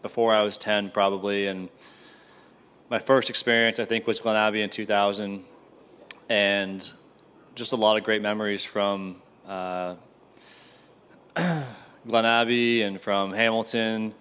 before 0.00 0.32
I 0.32 0.42
was 0.42 0.56
10 0.58 0.90
probably, 0.90 1.48
and 1.48 1.68
my 2.88 3.00
first 3.00 3.30
experience 3.30 3.80
I 3.80 3.84
think 3.84 4.06
was 4.06 4.20
Glen 4.20 4.36
Abbey 4.36 4.62
in 4.62 4.70
2000, 4.70 5.42
and 6.28 6.88
just 7.56 7.72
a 7.72 7.76
lot 7.76 7.96
of 7.96 8.04
great 8.04 8.22
memories 8.22 8.62
from 8.62 9.16
uh, 9.48 9.96
Glen 11.34 11.64
Abbey 12.24 12.82
and 12.82 13.00
from 13.00 13.32
Hamilton, 13.32 14.14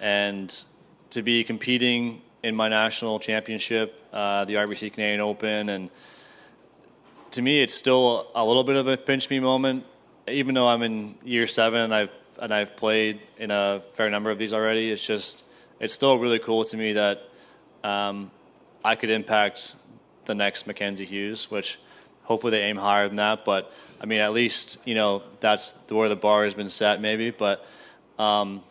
and 0.00 0.64
to 1.10 1.22
be 1.22 1.42
competing 1.42 2.22
in 2.44 2.54
my 2.54 2.68
national 2.68 3.18
championship, 3.18 4.00
uh, 4.12 4.44
the 4.44 4.54
RBC 4.54 4.92
Canadian 4.92 5.22
Open, 5.22 5.70
and 5.70 5.90
to 7.32 7.42
me, 7.42 7.60
it's 7.60 7.74
still 7.74 8.28
a 8.36 8.44
little 8.44 8.62
bit 8.62 8.76
of 8.76 8.86
a 8.86 8.96
pinch 8.96 9.28
me 9.28 9.40
moment 9.40 9.86
even 10.28 10.54
though 10.54 10.68
I'm 10.68 10.82
in 10.82 11.14
year 11.24 11.46
seven 11.46 11.80
and 11.80 11.94
I've 11.94 12.12
and 12.40 12.52
I've 12.52 12.76
played 12.76 13.20
in 13.38 13.50
a 13.50 13.82
fair 13.94 14.10
number 14.10 14.30
of 14.30 14.38
these 14.38 14.52
already, 14.52 14.90
it's 14.90 15.04
just 15.04 15.44
it's 15.80 15.94
still 15.94 16.18
really 16.18 16.38
cool 16.38 16.64
to 16.64 16.76
me 16.76 16.92
that 16.92 17.22
um, 17.84 18.30
I 18.84 18.94
could 18.94 19.10
impact 19.10 19.76
the 20.24 20.34
next 20.34 20.66
Mackenzie 20.66 21.04
Hughes, 21.04 21.50
which 21.50 21.78
hopefully 22.22 22.52
they 22.52 22.62
aim 22.62 22.76
higher 22.76 23.08
than 23.08 23.16
that. 23.16 23.44
But 23.44 23.72
I 24.00 24.06
mean, 24.06 24.20
at 24.20 24.32
least 24.32 24.78
you 24.84 24.94
know 24.94 25.22
that's 25.40 25.74
where 25.88 26.08
the 26.08 26.16
bar 26.16 26.44
has 26.44 26.54
been 26.54 26.70
set, 26.70 27.00
maybe. 27.00 27.30
But 27.30 27.66
um, 28.18 28.62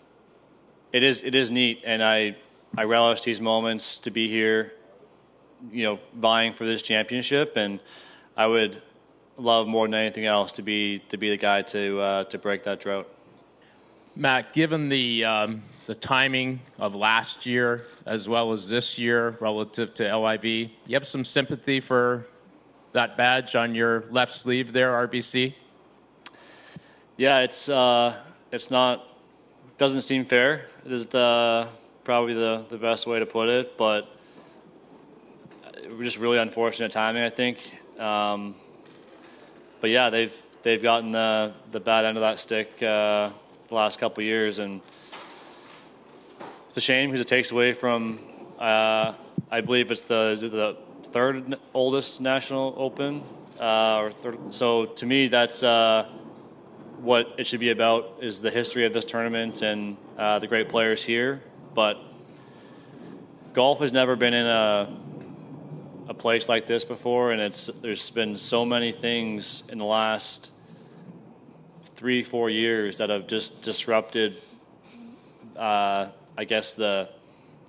it 0.93 1.03
is 1.03 1.23
it 1.23 1.35
is 1.35 1.51
neat, 1.51 1.81
and 1.85 2.03
I 2.03 2.35
I 2.77 2.83
relish 2.83 3.21
these 3.21 3.41
moments 3.41 3.99
to 3.99 4.11
be 4.11 4.29
here, 4.29 4.73
you 5.71 5.83
know, 5.83 5.99
vying 6.15 6.53
for 6.53 6.65
this 6.65 6.81
championship, 6.81 7.57
and 7.57 7.79
I 8.37 8.47
would 8.47 8.81
love 9.41 9.67
more 9.67 9.87
than 9.87 9.95
anything 9.95 10.25
else 10.25 10.53
to 10.53 10.61
be 10.61 10.99
to 11.09 11.17
be 11.17 11.29
the 11.29 11.37
guy 11.37 11.61
to 11.63 11.99
uh, 11.99 12.23
to 12.25 12.37
break 12.37 12.63
that 12.63 12.79
drought. 12.79 13.07
Matt, 14.15 14.53
given 14.53 14.89
the 14.89 15.25
um, 15.25 15.63
the 15.87 15.95
timing 15.95 16.61
of 16.79 16.95
last 16.95 17.45
year 17.45 17.85
as 18.05 18.29
well 18.29 18.51
as 18.51 18.69
this 18.69 18.97
year 18.97 19.37
relative 19.39 19.93
to 19.95 20.17
LIV, 20.17 20.45
you 20.45 20.93
have 20.93 21.07
some 21.07 21.25
sympathy 21.25 21.79
for 21.79 22.25
that 22.93 23.17
badge 23.17 23.55
on 23.55 23.73
your 23.73 24.03
left 24.11 24.35
sleeve 24.35 24.73
there, 24.73 24.91
RBC. 25.07 25.53
Yeah, 27.17 27.39
it's 27.39 27.69
uh, 27.69 28.17
it's 28.51 28.71
not 28.71 29.07
doesn't 29.77 30.01
seem 30.01 30.25
fair. 30.25 30.67
It 30.85 30.91
is 30.91 31.05
uh, 31.15 31.67
probably 32.03 32.33
the 32.33 32.65
the 32.69 32.77
best 32.77 33.07
way 33.07 33.19
to 33.19 33.25
put 33.25 33.49
it, 33.49 33.77
but 33.77 34.07
just 35.99 36.17
really 36.17 36.37
unfortunate 36.37 36.91
timing, 36.91 37.23
I 37.23 37.29
think. 37.29 37.77
Um, 37.99 38.55
but 39.81 39.89
yeah, 39.89 40.09
they've 40.09 40.33
they've 40.61 40.81
gotten 40.81 41.11
the 41.11 41.53
the 41.71 41.79
bad 41.79 42.05
end 42.05 42.17
of 42.17 42.21
that 42.21 42.39
stick 42.39 42.71
uh, 42.81 43.31
the 43.67 43.75
last 43.75 43.99
couple 43.99 44.23
years, 44.23 44.59
and 44.59 44.79
it's 46.67 46.77
a 46.77 46.81
shame 46.81 47.09
because 47.09 47.21
it 47.21 47.27
takes 47.27 47.51
away 47.51 47.73
from 47.73 48.19
uh, 48.59 49.13
I 49.49 49.61
believe 49.61 49.91
it's 49.91 50.05
the 50.05 50.37
the 50.39 50.77
third 51.09 51.57
oldest 51.73 52.21
national 52.21 52.75
open, 52.77 53.23
uh, 53.59 53.97
or 53.97 54.11
third, 54.11 54.53
so 54.53 54.85
to 54.85 55.05
me 55.05 55.27
that's 55.27 55.63
uh, 55.63 56.07
what 56.99 57.33
it 57.39 57.47
should 57.47 57.59
be 57.59 57.71
about 57.71 58.19
is 58.21 58.41
the 58.41 58.51
history 58.51 58.85
of 58.85 58.93
this 58.93 59.03
tournament 59.03 59.63
and 59.63 59.97
uh, 60.17 60.37
the 60.37 60.47
great 60.47 60.69
players 60.69 61.03
here, 61.03 61.41
but 61.73 61.97
golf 63.53 63.79
has 63.79 63.91
never 63.91 64.15
been 64.15 64.35
in 64.35 64.45
a 64.45 64.95
a 66.11 66.13
place 66.13 66.49
like 66.49 66.67
this 66.67 66.83
before, 66.83 67.31
and 67.31 67.41
it's 67.41 67.67
there's 67.81 68.09
been 68.09 68.37
so 68.37 68.65
many 68.65 68.91
things 68.91 69.63
in 69.69 69.77
the 69.77 69.85
last 69.85 70.51
three 71.95 72.21
four 72.21 72.49
years 72.49 72.97
that 72.97 73.09
have 73.09 73.27
just 73.27 73.61
disrupted. 73.61 74.35
Uh, 75.55 76.09
I 76.37 76.43
guess 76.43 76.73
the 76.73 77.07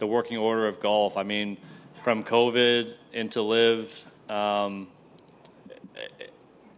the 0.00 0.06
working 0.08 0.38
order 0.38 0.66
of 0.66 0.80
golf. 0.80 1.16
I 1.16 1.22
mean, 1.22 1.56
from 2.02 2.24
COVID 2.24 2.94
into 3.12 3.42
LIV, 3.42 4.06
um, 4.28 4.88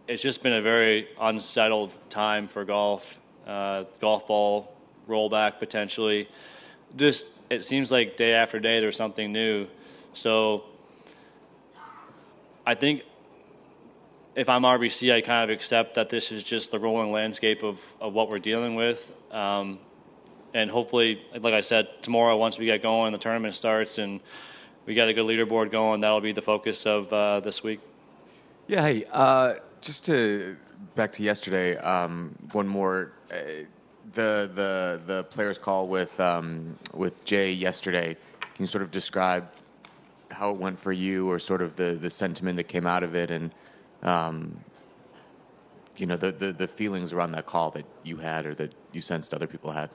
it's 0.07 0.21
just 0.21 0.43
been 0.43 0.53
a 0.53 0.61
very 0.61 1.07
unsettled 1.19 1.97
time 2.11 2.47
for 2.47 2.63
golf. 2.63 3.19
Uh, 3.47 3.85
golf 3.99 4.27
ball 4.27 4.71
rollback 5.09 5.57
potentially. 5.57 6.29
Just 6.95 7.29
it 7.49 7.65
seems 7.65 7.91
like 7.91 8.17
day 8.17 8.33
after 8.33 8.59
day 8.59 8.79
there's 8.79 8.95
something 8.95 9.31
new. 9.31 9.65
So 10.13 10.65
I 12.65 12.75
think 12.75 13.03
if 14.35 14.49
I'm 14.49 14.63
RBC, 14.63 15.13
I 15.13 15.21
kind 15.21 15.49
of 15.49 15.53
accept 15.55 15.95
that 15.95 16.09
this 16.09 16.31
is 16.31 16.43
just 16.43 16.71
the 16.71 16.79
rolling 16.79 17.11
landscape 17.11 17.63
of, 17.63 17.79
of 18.01 18.13
what 18.13 18.29
we're 18.29 18.39
dealing 18.39 18.75
with. 18.75 19.11
Um, 19.31 19.79
and 20.53 20.69
hopefully, 20.69 21.21
like 21.33 21.53
I 21.53 21.61
said, 21.61 21.87
tomorrow 22.01 22.37
once 22.37 22.57
we 22.57 22.65
get 22.65 22.81
going, 22.81 23.11
the 23.11 23.17
tournament 23.17 23.55
starts 23.55 23.97
and 23.97 24.19
we 24.85 24.95
got 24.95 25.07
a 25.07 25.13
good 25.13 25.25
leaderboard 25.25 25.71
going. 25.71 26.01
That'll 26.01 26.21
be 26.21 26.31
the 26.31 26.41
focus 26.41 26.85
of 26.85 27.11
uh, 27.11 27.39
this 27.39 27.63
week. 27.63 27.79
Yeah, 28.67 28.81
hey, 28.81 29.05
uh, 29.11 29.55
just 29.81 30.05
to 30.05 30.57
back 30.95 31.11
to 31.13 31.23
yesterday, 31.23 31.77
um, 31.77 32.35
one 32.51 32.67
more. 32.67 33.11
Uh, 33.31 33.65
the 34.13 34.49
the 34.53 35.01
the 35.05 35.23
players' 35.25 35.57
call 35.57 35.87
with 35.87 36.17
um, 36.19 36.77
with 36.93 37.25
Jay 37.25 37.51
yesterday. 37.51 38.15
Can 38.39 38.63
you 38.63 38.67
sort 38.67 38.81
of 38.81 38.91
describe 38.91 39.49
how 40.35 40.51
it 40.51 40.57
went 40.57 40.79
for 40.79 40.91
you, 40.91 41.29
or 41.29 41.39
sort 41.39 41.61
of 41.61 41.75
the 41.75 41.97
the 41.99 42.09
sentiment 42.09 42.57
that 42.57 42.65
came 42.65 42.85
out 42.85 43.03
of 43.03 43.15
it, 43.15 43.31
and 43.31 43.51
um, 44.03 44.59
you 45.97 46.05
know 46.05 46.17
the, 46.17 46.31
the 46.31 46.51
the 46.51 46.67
feelings 46.67 47.13
around 47.13 47.31
that 47.31 47.45
call 47.45 47.71
that 47.71 47.85
you 48.03 48.17
had, 48.17 48.45
or 48.45 48.53
that 48.55 48.73
you 48.91 49.01
sensed 49.01 49.33
other 49.33 49.47
people 49.47 49.71
had? 49.71 49.89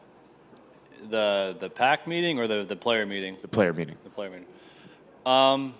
The 1.11 1.57
the 1.61 1.71
PAC 1.71 2.07
meeting 2.07 2.39
or 2.39 2.47
the 2.47 2.65
the 2.65 2.77
player 2.77 3.07
meeting? 3.07 3.37
The 3.43 3.49
player 3.49 3.73
meeting. 3.73 3.97
The 4.05 4.11
player 4.11 4.31
meeting. 4.31 4.47
Um, 5.27 5.75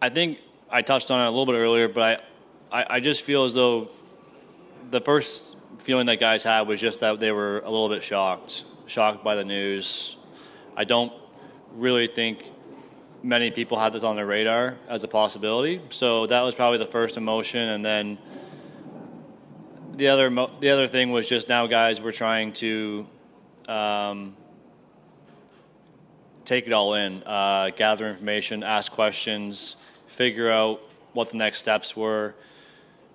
I 0.00 0.08
think 0.08 0.38
I 0.70 0.82
touched 0.82 1.10
on 1.10 1.20
it 1.20 1.26
a 1.26 1.30
little 1.30 1.46
bit 1.46 1.54
earlier, 1.54 1.88
but 1.88 2.24
I, 2.70 2.82
I, 2.82 2.86
I 2.96 3.00
just 3.00 3.22
feel 3.22 3.44
as 3.44 3.54
though 3.54 3.88
the 4.90 5.00
first 5.00 5.56
feeling 5.78 6.06
that 6.06 6.20
guys 6.20 6.44
had 6.44 6.62
was 6.62 6.80
just 6.80 7.00
that 7.00 7.18
they 7.18 7.32
were 7.32 7.60
a 7.60 7.70
little 7.70 7.88
bit 7.88 8.02
shocked, 8.02 8.64
shocked 8.86 9.24
by 9.24 9.34
the 9.34 9.44
news. 9.44 10.17
I 10.78 10.84
don't 10.84 11.12
really 11.74 12.06
think 12.06 12.44
many 13.24 13.50
people 13.50 13.76
had 13.80 13.92
this 13.92 14.04
on 14.04 14.14
their 14.14 14.26
radar 14.26 14.76
as 14.88 15.02
a 15.02 15.08
possibility. 15.08 15.80
So 15.90 16.28
that 16.28 16.40
was 16.40 16.54
probably 16.54 16.78
the 16.78 16.86
first 16.86 17.16
emotion, 17.16 17.70
and 17.70 17.84
then 17.84 18.16
the 19.96 20.06
other 20.06 20.30
the 20.60 20.70
other 20.70 20.86
thing 20.86 21.10
was 21.10 21.28
just 21.28 21.48
now 21.48 21.66
guys 21.66 22.00
were 22.00 22.12
trying 22.12 22.52
to 22.52 23.08
um, 23.66 24.36
take 26.44 26.68
it 26.68 26.72
all 26.72 26.94
in, 26.94 27.24
uh, 27.24 27.70
gather 27.76 28.08
information, 28.08 28.62
ask 28.62 28.92
questions, 28.92 29.74
figure 30.06 30.48
out 30.48 30.80
what 31.12 31.28
the 31.30 31.36
next 31.36 31.58
steps 31.58 31.96
were. 31.96 32.36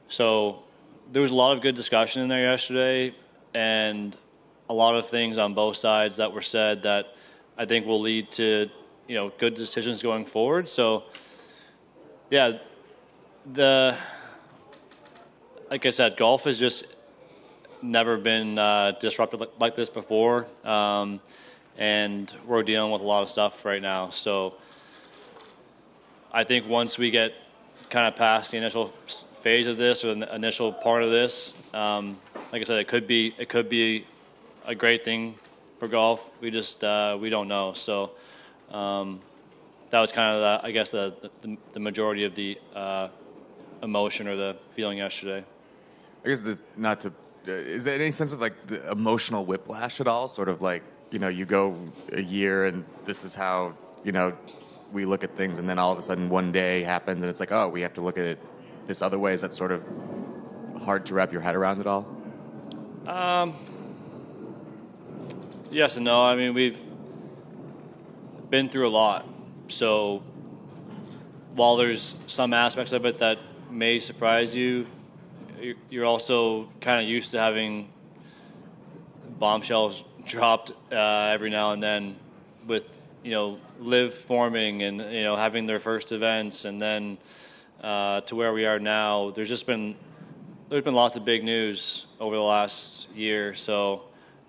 So 0.09 0.63
there 1.13 1.21
was 1.21 1.31
a 1.31 1.35
lot 1.35 1.55
of 1.55 1.63
good 1.63 1.75
discussion 1.75 2.23
in 2.23 2.27
there 2.27 2.51
yesterday, 2.51 3.15
and 3.53 4.17
a 4.69 4.73
lot 4.73 4.95
of 4.95 5.07
things 5.07 5.37
on 5.37 5.53
both 5.53 5.77
sides 5.77 6.17
that 6.17 6.33
were 6.33 6.41
said 6.41 6.83
that 6.83 7.15
I 7.57 7.65
think 7.65 7.85
will 7.85 8.01
lead 8.01 8.31
to 8.33 8.69
you 9.07 9.15
know 9.15 9.31
good 9.37 9.55
decisions 9.55 10.01
going 10.01 10.25
forward. 10.25 10.67
So 10.69 11.03
yeah, 12.29 12.57
the 13.53 13.97
like 15.69 15.85
I 15.85 15.89
said, 15.89 16.17
golf 16.17 16.43
has 16.45 16.59
just 16.59 16.85
never 17.81 18.17
been 18.17 18.57
uh, 18.57 18.91
disrupted 18.99 19.43
like 19.59 19.75
this 19.75 19.89
before, 19.89 20.47
um, 20.63 21.19
and 21.77 22.33
we're 22.45 22.63
dealing 22.63 22.91
with 22.91 23.01
a 23.01 23.05
lot 23.05 23.23
of 23.23 23.29
stuff 23.29 23.65
right 23.65 23.81
now. 23.81 24.09
So 24.09 24.55
I 26.31 26.43
think 26.43 26.67
once 26.67 26.97
we 26.97 27.11
get 27.11 27.33
kind 27.89 28.07
of 28.07 28.15
past 28.15 28.51
the 28.51 28.57
initial 28.57 28.93
phase 29.41 29.67
of 29.67 29.77
this 29.77 30.03
or 30.03 30.15
the 30.15 30.33
initial 30.33 30.71
part 30.71 31.03
of 31.03 31.11
this, 31.11 31.53
um, 31.73 32.17
like 32.51 32.61
I 32.61 32.63
said, 32.63 32.79
it 32.79 32.87
could 32.87 33.05
be 33.05 33.35
it 33.37 33.49
could 33.49 33.69
be 33.69 34.05
a 34.65 34.73
great 34.73 35.03
thing 35.03 35.35
for 35.83 35.89
golf. 35.89 36.31
We 36.39 36.49
just 36.49 36.81
uh, 36.81 37.17
we 37.19 37.29
don't 37.29 37.49
know. 37.49 37.73
So 37.73 38.11
um, 38.71 39.19
that 39.89 39.99
was 39.99 40.13
kind 40.13 40.33
of 40.33 40.39
the, 40.41 40.65
I 40.65 40.71
guess 40.71 40.91
the, 40.91 41.13
the, 41.41 41.57
the 41.73 41.79
majority 41.81 42.23
of 42.23 42.35
the 42.35 42.57
uh, 42.73 43.09
emotion 43.81 44.29
or 44.29 44.37
the 44.37 44.55
feeling 44.75 44.99
yesterday. 44.99 45.43
I 46.23 46.29
guess 46.29 46.39
this 46.39 46.61
not 46.77 47.01
to. 47.01 47.09
Uh, 47.45 47.51
is 47.51 47.83
there 47.83 47.95
any 47.95 48.11
sense 48.11 48.31
of 48.31 48.39
like 48.39 48.65
the 48.67 48.89
emotional 48.89 49.43
whiplash 49.43 49.99
at 49.99 50.07
all? 50.07 50.29
Sort 50.29 50.47
of 50.47 50.61
like 50.61 50.83
you 51.11 51.19
know 51.19 51.27
you 51.27 51.45
go 51.45 51.75
a 52.13 52.21
year 52.21 52.65
and 52.67 52.85
this 53.03 53.25
is 53.25 53.35
how 53.35 53.75
you 54.05 54.13
know 54.13 54.37
we 54.93 55.03
look 55.03 55.25
at 55.25 55.35
things, 55.35 55.57
and 55.57 55.67
then 55.67 55.79
all 55.79 55.91
of 55.91 55.97
a 55.97 56.01
sudden 56.01 56.29
one 56.29 56.53
day 56.53 56.81
happens, 56.81 57.21
and 57.21 57.29
it's 57.29 57.41
like, 57.41 57.51
oh, 57.51 57.67
we 57.67 57.81
have 57.81 57.93
to 57.95 58.01
look 58.01 58.17
at 58.17 58.23
it 58.23 58.39
this 58.87 59.01
other 59.01 59.19
way. 59.19 59.33
Is 59.33 59.41
that 59.41 59.53
sort 59.53 59.73
of 59.73 59.83
hard 60.81 61.05
to 61.07 61.13
wrap 61.13 61.33
your 61.33 61.41
head 61.41 61.55
around 61.55 61.81
at 61.81 61.87
all? 61.87 62.07
Um, 63.05 63.53
yes 65.73 65.95
and 65.95 66.05
no. 66.05 66.21
I 66.21 66.35
mean, 66.35 66.53
we've 66.53 66.81
been 68.49 68.69
through 68.69 68.87
a 68.87 68.91
lot, 68.91 69.27
so 69.67 70.21
while 71.55 71.75
there's 71.75 72.15
some 72.27 72.53
aspects 72.53 72.93
of 72.93 73.05
it 73.05 73.17
that 73.17 73.39
may 73.71 73.99
surprise 73.99 74.55
you, 74.55 74.85
you're 75.89 76.05
also 76.05 76.69
kind 76.79 77.01
of 77.01 77.09
used 77.09 77.31
to 77.31 77.39
having 77.39 77.89
bombshells 79.39 80.03
dropped 80.25 80.71
uh, 80.91 81.31
every 81.33 81.49
now 81.49 81.71
and 81.71 81.81
then 81.81 82.15
with 82.67 82.85
you 83.23 83.31
know 83.31 83.59
LIV 83.79 84.13
forming 84.13 84.83
and 84.83 85.01
you 85.13 85.23
know 85.23 85.35
having 85.35 85.65
their 85.65 85.79
first 85.79 86.11
events 86.11 86.65
and 86.65 86.79
then 86.79 87.17
uh, 87.81 88.21
to 88.21 88.35
where 88.35 88.53
we 88.53 88.65
are 88.65 88.79
now 88.79 89.31
there's 89.31 89.49
just 89.49 89.67
been 89.67 89.95
there's 90.69 90.83
been 90.83 90.93
lots 90.93 91.17
of 91.17 91.25
big 91.25 91.43
news 91.43 92.05
over 92.21 92.35
the 92.35 92.41
last 92.41 93.09
year 93.13 93.53
so 93.53 94.03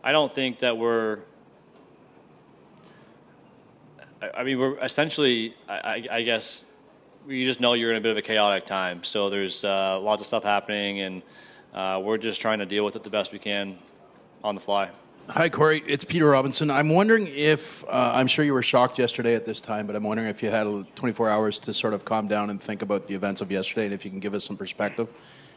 i 0.05 0.12
don't 0.12 0.32
think 0.32 0.60
that 0.60 0.78
we're 0.78 1.18
i, 4.22 4.31
I 4.39 4.44
mean 4.44 4.59
we're 4.59 4.78
essentially 4.78 5.56
I, 5.68 6.06
I, 6.10 6.22
guess 6.22 6.64
you 7.26 7.44
just 7.44 7.60
know 7.60 7.72
you're 7.72 7.90
in 7.90 7.97
a 7.97 8.01
bit 8.01 8.12
of 8.12 8.16
a 8.16 8.22
chaotic 8.22 8.66
time 8.66 9.02
so 9.02 9.28
there's 9.28 9.64
uh, 9.64 9.98
lots 9.98 10.22
of 10.22 10.28
stuff 10.28 10.44
happening 10.44 11.01
and 11.01 11.22
uh, 11.74 12.01
we're 12.01 12.18
just 12.18 12.40
trying 12.40 12.60
to 12.60 12.66
deal 12.66 12.85
with 12.85 12.94
it 12.94 13.02
the 13.02 13.10
best 13.10 13.32
we 13.32 13.40
can 13.40 13.76
on 14.44 14.55
the 14.55 14.60
fly 14.60 14.90
Hi, 15.31 15.48
Corey. 15.48 15.82
It's 15.86 16.05
Peter 16.05 16.26
Robinson. 16.26 16.70
I'm 16.70 16.90
wondering 16.90 17.26
if, 17.28 17.82
uh, 17.85 18.12
I'm 18.14 18.26
sure 18.26 18.44
you 18.44 18.52
were 18.52 18.62
shocked 18.62 18.98
yesterday 18.98 19.35
at 19.35 19.47
this 19.47 19.59
time, 19.59 19.86
but 19.86 19.97
I'm 19.97 20.02
wondering 20.02 20.28
if 20.28 20.43
you 20.43 20.51
had 20.51 20.66
24 20.94 21.31
hours 21.31 21.59
to 21.60 21.72
sort 21.72 21.94
of 21.94 22.05
calm 22.05 22.28
down 22.28 22.51
and 22.51 22.60
think 22.60 22.82
about 22.82 23.09
the 23.09 23.14
events 23.14 23.40
of 23.40 23.51
yesterday 23.51 23.86
and 23.86 23.94
if 23.94 24.05
you 24.05 24.10
can 24.10 24.20
give 24.20 24.35
us 24.35 24.44
some 24.44 24.59
perspective, 24.59 25.09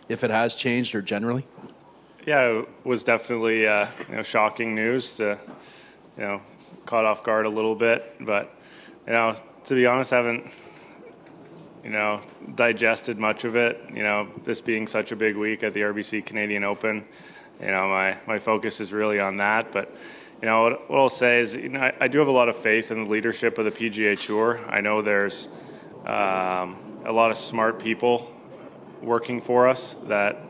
if 0.07 0.23
it 0.23 0.31
has 0.31 0.55
changed 0.55 0.95
or 0.95 1.01
generally. 1.01 1.45
Yeah, 2.27 2.59
it 2.59 2.69
was 2.83 3.03
definitely 3.03 3.65
uh, 3.65 3.87
you 4.09 4.17
know, 4.17 4.21
shocking 4.21 4.75
news 4.75 5.13
to, 5.13 5.39
you 6.17 6.23
know, 6.23 6.41
caught 6.85 7.05
off 7.05 7.23
guard 7.23 7.45
a 7.45 7.49
little 7.49 7.73
bit. 7.73 8.15
But, 8.19 8.53
you 9.07 9.13
know, 9.13 9.35
to 9.63 9.73
be 9.73 9.85
honest, 9.85 10.11
I 10.11 10.17
haven't, 10.17 10.51
you 11.85 11.89
know, 11.89 12.19
digested 12.55 13.17
much 13.17 13.45
of 13.45 13.55
it. 13.55 13.81
You 13.93 14.03
know, 14.03 14.27
this 14.43 14.59
being 14.59 14.87
such 14.87 15.13
a 15.13 15.15
big 15.15 15.37
week 15.37 15.63
at 15.63 15.73
the 15.73 15.79
RBC 15.79 16.25
Canadian 16.25 16.65
Open 16.65 17.05
you 17.59 17.67
know, 17.67 17.87
my, 17.87 18.17
my 18.27 18.39
focus 18.39 18.79
is 18.79 18.91
really 18.91 19.19
on 19.19 19.37
that. 19.37 19.71
But, 19.71 19.95
you 20.41 20.47
know, 20.47 20.77
what, 20.87 20.99
I'll 20.99 21.09
say 21.09 21.39
is, 21.39 21.55
you 21.55 21.69
know, 21.69 21.79
I, 21.79 21.93
I, 22.01 22.07
do 22.07 22.19
have 22.19 22.27
a 22.27 22.31
lot 22.31 22.49
of 22.49 22.55
faith 22.55 22.91
in 22.91 23.05
the 23.05 23.09
leadership 23.09 23.57
of 23.57 23.65
the 23.65 23.71
PGA 23.71 24.19
Tour. 24.19 24.59
I 24.67 24.81
know 24.81 25.01
there's 25.01 25.47
um, 26.05 26.77
a 27.05 27.11
lot 27.11 27.31
of 27.31 27.37
smart 27.37 27.79
people 27.79 28.31
working 29.01 29.41
for 29.41 29.67
us 29.67 29.95
that, 30.07 30.41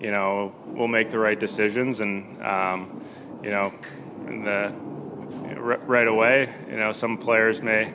you 0.00 0.10
know, 0.10 0.54
we'll 0.66 0.88
make 0.88 1.10
the 1.10 1.18
right 1.18 1.38
decisions. 1.38 2.00
And, 2.00 2.42
um, 2.42 3.04
you 3.42 3.50
know, 3.50 3.72
the, 4.26 4.72
right 5.60 6.08
away, 6.08 6.52
you 6.68 6.76
know, 6.76 6.92
some 6.92 7.18
players 7.18 7.60
may 7.60 7.92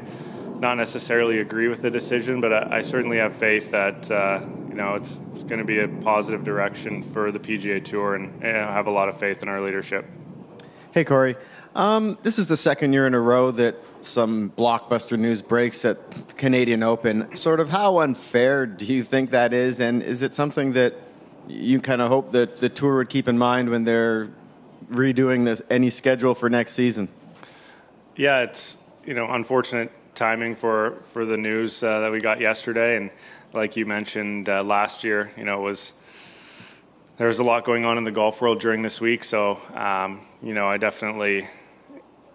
not 0.60 0.76
necessarily 0.76 1.40
agree 1.40 1.68
with 1.68 1.82
the 1.82 1.92
decision, 1.92 2.40
but 2.40 2.54
I, 2.54 2.78
I 2.78 2.82
certainly 2.82 3.18
have 3.18 3.36
faith 3.36 3.72
that, 3.72 4.10
uh, 4.12 4.42
you 4.70 4.76
know, 4.76 4.96
it's, 4.96 5.20
it's 5.32 5.44
going 5.44 5.60
to 5.60 5.66
be 5.66 5.80
a 5.80 5.88
positive 5.88 6.44
direction 6.44 7.04
for 7.12 7.32
the 7.32 7.40
PGA 7.40 7.84
Tour, 7.84 8.16
and, 8.16 8.44
and 8.44 8.58
I 8.58 8.74
have 8.74 8.88
a 8.88 8.92
lot 8.92 9.10
of 9.10 9.20
faith 9.20 9.42
in 9.42 9.50
our 9.50 9.62
leadership. 9.62 10.06
Hey, 10.92 11.04
Corey. 11.04 11.36
Um, 11.76 12.18
this 12.24 12.40
is 12.40 12.48
the 12.48 12.56
second 12.56 12.94
year 12.94 13.06
in 13.06 13.14
a 13.14 13.20
row 13.20 13.52
that 13.52 13.76
some 14.00 14.52
blockbuster 14.58 15.20
news 15.20 15.42
breaks 15.42 15.84
at 15.84 16.12
the 16.12 16.34
Canadian 16.34 16.84
Open. 16.84 17.36
Sort 17.36 17.60
of 17.60 17.70
how 17.70 18.00
unfair 18.00 18.66
do 18.66 18.86
you 18.86 19.04
think 19.04 19.32
that 19.32 19.54
is, 19.54 19.82
and 19.82 20.02
is 20.02 20.22
it 20.22 20.34
something 20.34 20.72
that 20.74 20.96
you 21.48 21.80
kind 21.82 22.02
of 22.02 22.10
hope 22.10 22.32
that 22.32 22.58
the 22.58 22.70
tour 22.70 22.98
would 22.98 23.10
keep 23.10 23.28
in 23.28 23.38
mind 23.38 23.70
when 23.70 23.84
they're 23.84 24.30
redoing 24.90 25.46
this 25.46 25.62
any 25.70 25.90
schedule 25.90 26.36
for 26.36 26.50
next 26.50 26.74
season? 26.74 27.08
Yeah, 28.16 28.42
it's 28.42 28.78
you 29.06 29.14
know 29.14 29.32
unfortunate 29.32 29.92
timing 30.16 30.56
for 30.56 31.04
for 31.12 31.26
the 31.26 31.38
news 31.38 31.84
uh, 31.84 32.00
that 32.00 32.12
we 32.12 32.20
got 32.20 32.40
yesterday, 32.40 32.98
and 32.98 33.12
like 33.54 33.76
you 33.76 33.86
mentioned 33.86 34.50
uh, 34.50 34.64
last 34.64 35.04
year, 35.04 35.32
you 35.38 35.44
know, 35.44 35.60
it 35.60 35.64
was 35.64 35.94
there 37.18 37.28
was 37.28 37.40
a 37.40 37.44
lot 37.44 37.64
going 37.64 37.86
on 37.86 37.98
in 37.98 38.04
the 38.04 38.12
golf 38.12 38.42
world 38.42 38.60
during 38.60 38.82
this 38.82 39.00
week. 39.00 39.24
So, 39.24 39.60
um, 39.74 40.22
you 40.44 40.54
know, 40.54 40.68
I 40.68 40.78
definitely, 40.78 41.48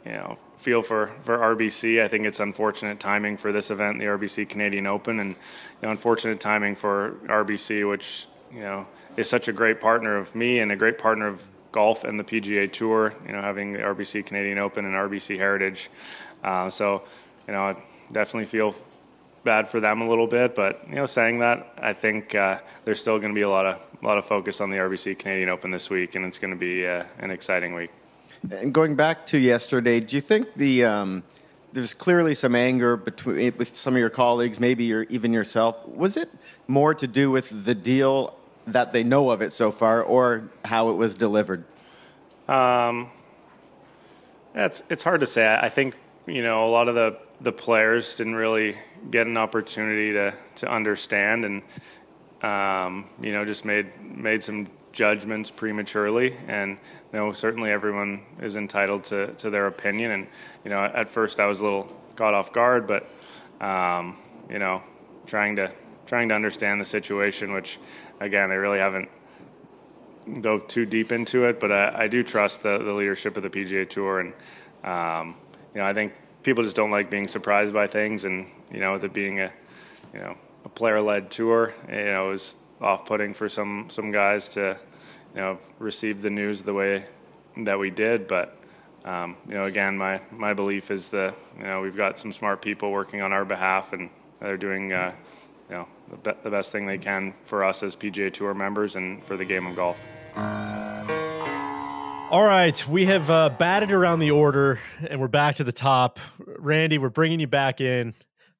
you 0.07 0.13
know, 0.13 0.39
feel 0.57 0.83
for, 0.83 1.11
for 1.25 1.37
RBC. 1.37 2.03
I 2.03 2.09
think 2.09 2.25
it's 2.25 2.41
unfortunate 2.41 2.99
timing 2.99 3.37
for 3.37 3.53
this 3.53 3.71
event, 3.71 3.99
the 3.99 4.07
RBC 4.07 4.49
Canadian 4.49 4.87
Open, 4.87 5.21
and 5.21 5.31
you 5.31 5.37
know, 5.83 5.91
unfortunate 5.91 6.41
timing 6.41 6.77
for 6.77 7.17
RBC, 7.27 7.89
which 7.89 8.27
you 8.53 8.61
know 8.61 8.87
is 9.17 9.29
such 9.29 9.49
a 9.49 9.53
great 9.53 9.81
partner 9.81 10.17
of 10.17 10.35
me 10.35 10.61
and 10.61 10.73
a 10.73 10.77
great 10.77 10.99
partner 10.99 11.27
of 11.27 11.43
golf 11.73 12.05
and 12.05 12.19
the 12.19 12.25
PGA 12.25 12.71
Tour. 12.71 13.15
You 13.27 13.33
know, 13.33 13.41
having 13.41 13.73
the 13.73 13.81
RBC 13.81 14.27
Canadian 14.27 14.59
Open 14.59 14.85
and 14.85 14.95
RBC 14.95 15.37
Heritage. 15.37 15.91
Uh, 16.43 16.71
so, 16.71 17.03
you 17.47 17.53
know, 17.53 17.63
I 17.63 17.77
definitely 18.13 18.47
feel 18.47 18.75
bad 19.45 19.69
for 19.69 19.81
them 19.81 20.01
a 20.01 20.09
little 20.09 20.27
bit. 20.27 20.55
But 20.55 20.87
you 20.89 20.97
know, 20.97 21.07
saying 21.07 21.39
that, 21.41 21.75
I 21.79 21.93
think 21.93 22.35
uh, 22.35 22.59
there's 22.85 23.01
still 23.01 23.19
going 23.19 23.33
to 23.33 23.35
be 23.35 23.43
a 23.43 23.49
lot 23.49 23.67
of 23.67 23.81
a 24.03 24.07
lot 24.07 24.19
of 24.19 24.27
focus 24.27 24.61
on 24.61 24.71
the 24.71 24.77
RBC 24.77 25.19
Canadian 25.19 25.49
Open 25.49 25.71
this 25.71 25.91
week, 25.91 26.15
and 26.15 26.25
it's 26.25 26.39
going 26.39 26.53
to 26.53 26.59
be 26.59 26.87
uh, 26.87 27.05
an 27.19 27.31
exciting 27.31 27.75
week. 27.75 27.91
And 28.51 28.73
going 28.73 28.95
back 28.95 29.27
to 29.27 29.39
yesterday, 29.39 30.01
do 30.01 30.17
you 30.17 30.23
think 30.23 30.55
the 30.55 30.85
um, 30.85 31.23
there's 31.73 31.95
clearly 31.95 32.35
some 32.35 32.55
anger 32.55 32.97
between 32.97 33.55
with 33.57 33.75
some 33.75 33.95
of 33.95 34.01
your 34.01 34.11
colleagues, 34.11 34.59
maybe 34.59 34.85
your, 34.85 35.03
even 35.05 35.33
yourself? 35.33 35.87
Was 35.87 36.17
it 36.17 36.31
more 36.67 36.95
to 36.95 37.07
do 37.07 37.31
with 37.31 37.65
the 37.65 37.75
deal 37.75 38.37
that 38.67 38.93
they 38.93 39.03
know 39.03 39.31
of 39.31 39.43
it 39.43 39.53
so 39.53 39.71
far, 39.71 40.03
or 40.03 40.51
how 40.65 40.91
it 40.91 40.95
was 40.95 41.15
delivered? 41.15 41.65
Um, 42.49 43.11
it's 44.55 44.83
it's 44.91 45.03
hard 45.05 45.21
to 45.21 45.27
say. 45.27 45.59
I 45.61 45.69
think 45.69 45.95
you 46.27 46.43
know 46.43 46.67
a 46.67 46.71
lot 46.71 46.89
of 46.89 46.95
the 46.95 47.19
the 47.41 47.53
players 47.53 48.15
didn't 48.15 48.35
really 48.35 48.77
get 49.11 49.27
an 49.27 49.37
opportunity 49.37 50.13
to 50.13 50.35
to 50.57 50.71
understand, 50.71 51.45
and 51.45 51.63
um, 52.43 53.09
you 53.21 53.33
know 53.33 53.45
just 53.45 53.65
made 53.65 53.89
made 54.01 54.43
some 54.43 54.69
judgments 54.93 55.51
prematurely. 55.51 56.37
And 56.49 56.77
you 57.13 57.19
know 57.19 57.33
certainly 57.33 57.71
everyone 57.71 58.23
is 58.41 58.57
entitled 58.57 59.05
to 59.05 59.29
to 59.35 59.51
their 59.51 59.67
opinion. 59.67 60.11
And 60.11 60.27
you 60.65 60.71
know 60.71 60.85
at 60.85 61.09
first 61.09 61.41
I 61.41 61.47
was 61.47 61.61
a 61.61 61.65
little 61.65 61.97
caught 62.17 62.35
off 62.35 62.53
guard, 62.53 62.87
but 62.87 63.09
um, 63.65 64.17
you 64.49 64.59
know 64.59 64.83
trying 65.27 65.57
to 65.57 65.73
trying 66.07 66.29
to 66.29 66.35
understand 66.35 66.81
the 66.81 66.85
situation, 66.85 67.53
which 67.53 67.79
again 68.21 68.51
I 68.51 68.55
really 68.55 68.79
haven't 68.79 69.09
dove 70.41 70.69
too 70.69 70.87
deep 70.87 71.13
into 71.13 71.45
it, 71.45 71.59
but 71.61 71.73
I, 71.73 72.05
I 72.05 72.09
do 72.09 72.23
trust 72.23 72.63
the, 72.63 72.79
the 72.79 72.93
leadership 72.93 73.37
of 73.37 73.43
the 73.43 73.51
PGA 73.51 73.89
Tour, 73.89 74.21
and 74.21 74.33
um, 74.85 75.37
you 75.75 75.81
know 75.81 75.87
I 75.87 75.95
think 75.95 76.13
people 76.43 76.63
just 76.63 76.77
don't 76.77 76.91
like 76.91 77.11
being 77.11 77.29
surprised 77.29 77.73
by 77.73 77.87
things, 77.87 78.25
and 78.25 78.47
you 78.73 78.81
know 78.81 78.93
with 78.93 79.05
it 79.05 79.13
being 79.13 79.41
a 79.41 79.53
you 80.13 80.21
know 80.21 80.37
a 80.65 80.69
player-led 80.69 81.31
tour, 81.31 81.75
you 81.89 82.05
know 82.05 82.29
it 82.29 82.33
was 82.33 82.55
off-putting 82.81 83.35
for 83.35 83.49
some 83.49 83.89
some 83.91 84.11
guys 84.11 84.49
to 84.51 84.77
you 85.35 85.41
know 85.41 85.59
receive 85.79 86.23
the 86.23 86.31
news 86.31 86.63
the 86.63 86.75
way 86.75 87.05
that 87.59 87.79
we 87.79 87.91
did, 87.91 88.27
but. 88.27 88.57
Um, 89.03 89.39
you 89.49 89.55
know, 89.55 89.65
again, 89.65 89.97
my, 89.97 90.21
my 90.31 90.53
belief 90.53 90.91
is 90.91 91.09
that 91.09 91.35
you 91.57 91.63
know 91.63 91.81
we've 91.81 91.97
got 91.97 92.19
some 92.19 92.35
smart 92.35 92.61
people 92.61 92.91
working 92.93 93.23
on 93.23 93.33
our 93.33 93.47
behalf, 93.47 93.95
and 93.95 94.11
they're 94.41 94.59
doing 94.59 94.93
uh, 94.93 95.15
you 95.71 95.77
know 95.77 95.89
the, 96.11 96.17
be- 96.17 96.39
the 96.43 96.51
best 96.51 96.73
thing 96.73 96.87
they 96.87 96.99
can 96.99 97.33
for 97.45 97.65
us 97.65 97.83
as 97.83 97.95
PGA 97.95 98.33
Tour 98.33 98.55
members 98.55 98.97
and 98.97 99.25
for 99.25 99.37
the 99.37 99.45
game 99.45 99.67
of 99.67 99.77
golf. 99.77 99.99
All 102.31 102.45
right, 102.45 102.87
we 102.89 103.07
have 103.07 103.29
uh, 103.29 103.51
batted 103.51 103.91
around 103.91 104.21
the 104.21 104.31
order, 104.31 104.79
and 105.09 105.21
we're 105.21 105.29
back 105.29 105.57
to 105.57 105.65
the 105.65 105.73
top. 105.73 106.21
Randy, 106.39 106.99
we're 106.99 107.09
bringing 107.09 107.41
you 107.41 107.49
back 107.49 107.81
in. 107.81 108.15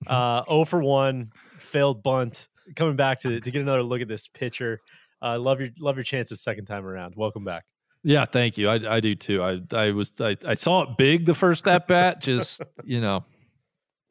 Uh, 0.07 0.43
0 0.49 0.65
for 0.67 0.83
one, 0.83 1.33
failed 1.59 2.03
bunt. 2.03 2.49
Coming 2.77 2.97
back 2.97 3.21
to 3.21 3.41
to 3.41 3.51
get 3.51 3.61
another 3.61 3.83
look 3.83 4.01
at 4.01 4.09
this 4.09 4.29
pitcher. 4.29 4.81
Uh, 5.23 5.39
love 5.39 5.61
your 5.61 5.71
love 5.79 5.97
your 5.97 6.05
chances 6.05 6.41
second 6.41 6.67
time 6.67 6.87
around. 6.87 7.15
Welcome 7.17 7.45
back. 7.45 7.65
Yeah, 8.03 8.25
thank 8.25 8.57
you. 8.57 8.69
I, 8.69 8.97
I 8.97 9.01
do 9.01 9.15
too. 9.15 9.43
I 9.43 9.61
I 9.73 9.91
was 9.91 10.13
I, 10.21 10.37
I 10.47 10.55
saw 10.55 10.83
it 10.83 10.97
big 10.97 11.27
the 11.27 11.35
first 11.35 11.67
at 11.67 11.89
bat. 11.89 12.23
Just 12.23 12.63
you 12.85 13.01
know, 13.01 13.25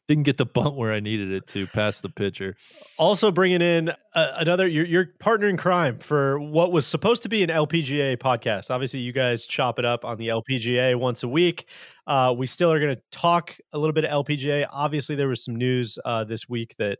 didn't 0.09 0.23
get 0.23 0.37
the 0.37 0.45
bunt 0.45 0.75
where 0.75 0.91
I 0.91 0.99
needed 0.99 1.31
it 1.31 1.45
to 1.49 1.67
pass 1.67 2.01
the 2.01 2.09
pitcher. 2.09 2.55
Also 2.97 3.29
bringing 3.31 3.61
in 3.61 3.89
uh, 4.15 4.31
another 4.37 4.67
your 4.67 4.83
your 4.83 5.05
partner 5.19 5.47
in 5.47 5.55
crime 5.55 5.99
for 5.99 6.39
what 6.39 6.71
was 6.71 6.87
supposed 6.87 7.21
to 7.23 7.29
be 7.29 7.43
an 7.43 7.49
LPGA 7.49 8.17
podcast. 8.17 8.71
Obviously, 8.71 9.01
you 9.01 9.13
guys 9.13 9.45
chop 9.45 9.77
it 9.77 9.85
up 9.85 10.03
on 10.03 10.17
the 10.17 10.29
LPGA 10.29 10.95
once 10.99 11.21
a 11.21 11.27
week. 11.27 11.67
Uh, 12.07 12.33
we 12.35 12.47
still 12.47 12.73
are 12.73 12.79
going 12.79 12.95
to 12.95 13.01
talk 13.11 13.55
a 13.71 13.77
little 13.77 13.93
bit 13.93 14.03
of 14.03 14.25
LPGA. 14.25 14.65
Obviously, 14.71 15.15
there 15.15 15.27
was 15.27 15.45
some 15.45 15.55
news 15.55 15.99
uh, 16.03 16.23
this 16.23 16.49
week 16.49 16.73
that 16.79 16.97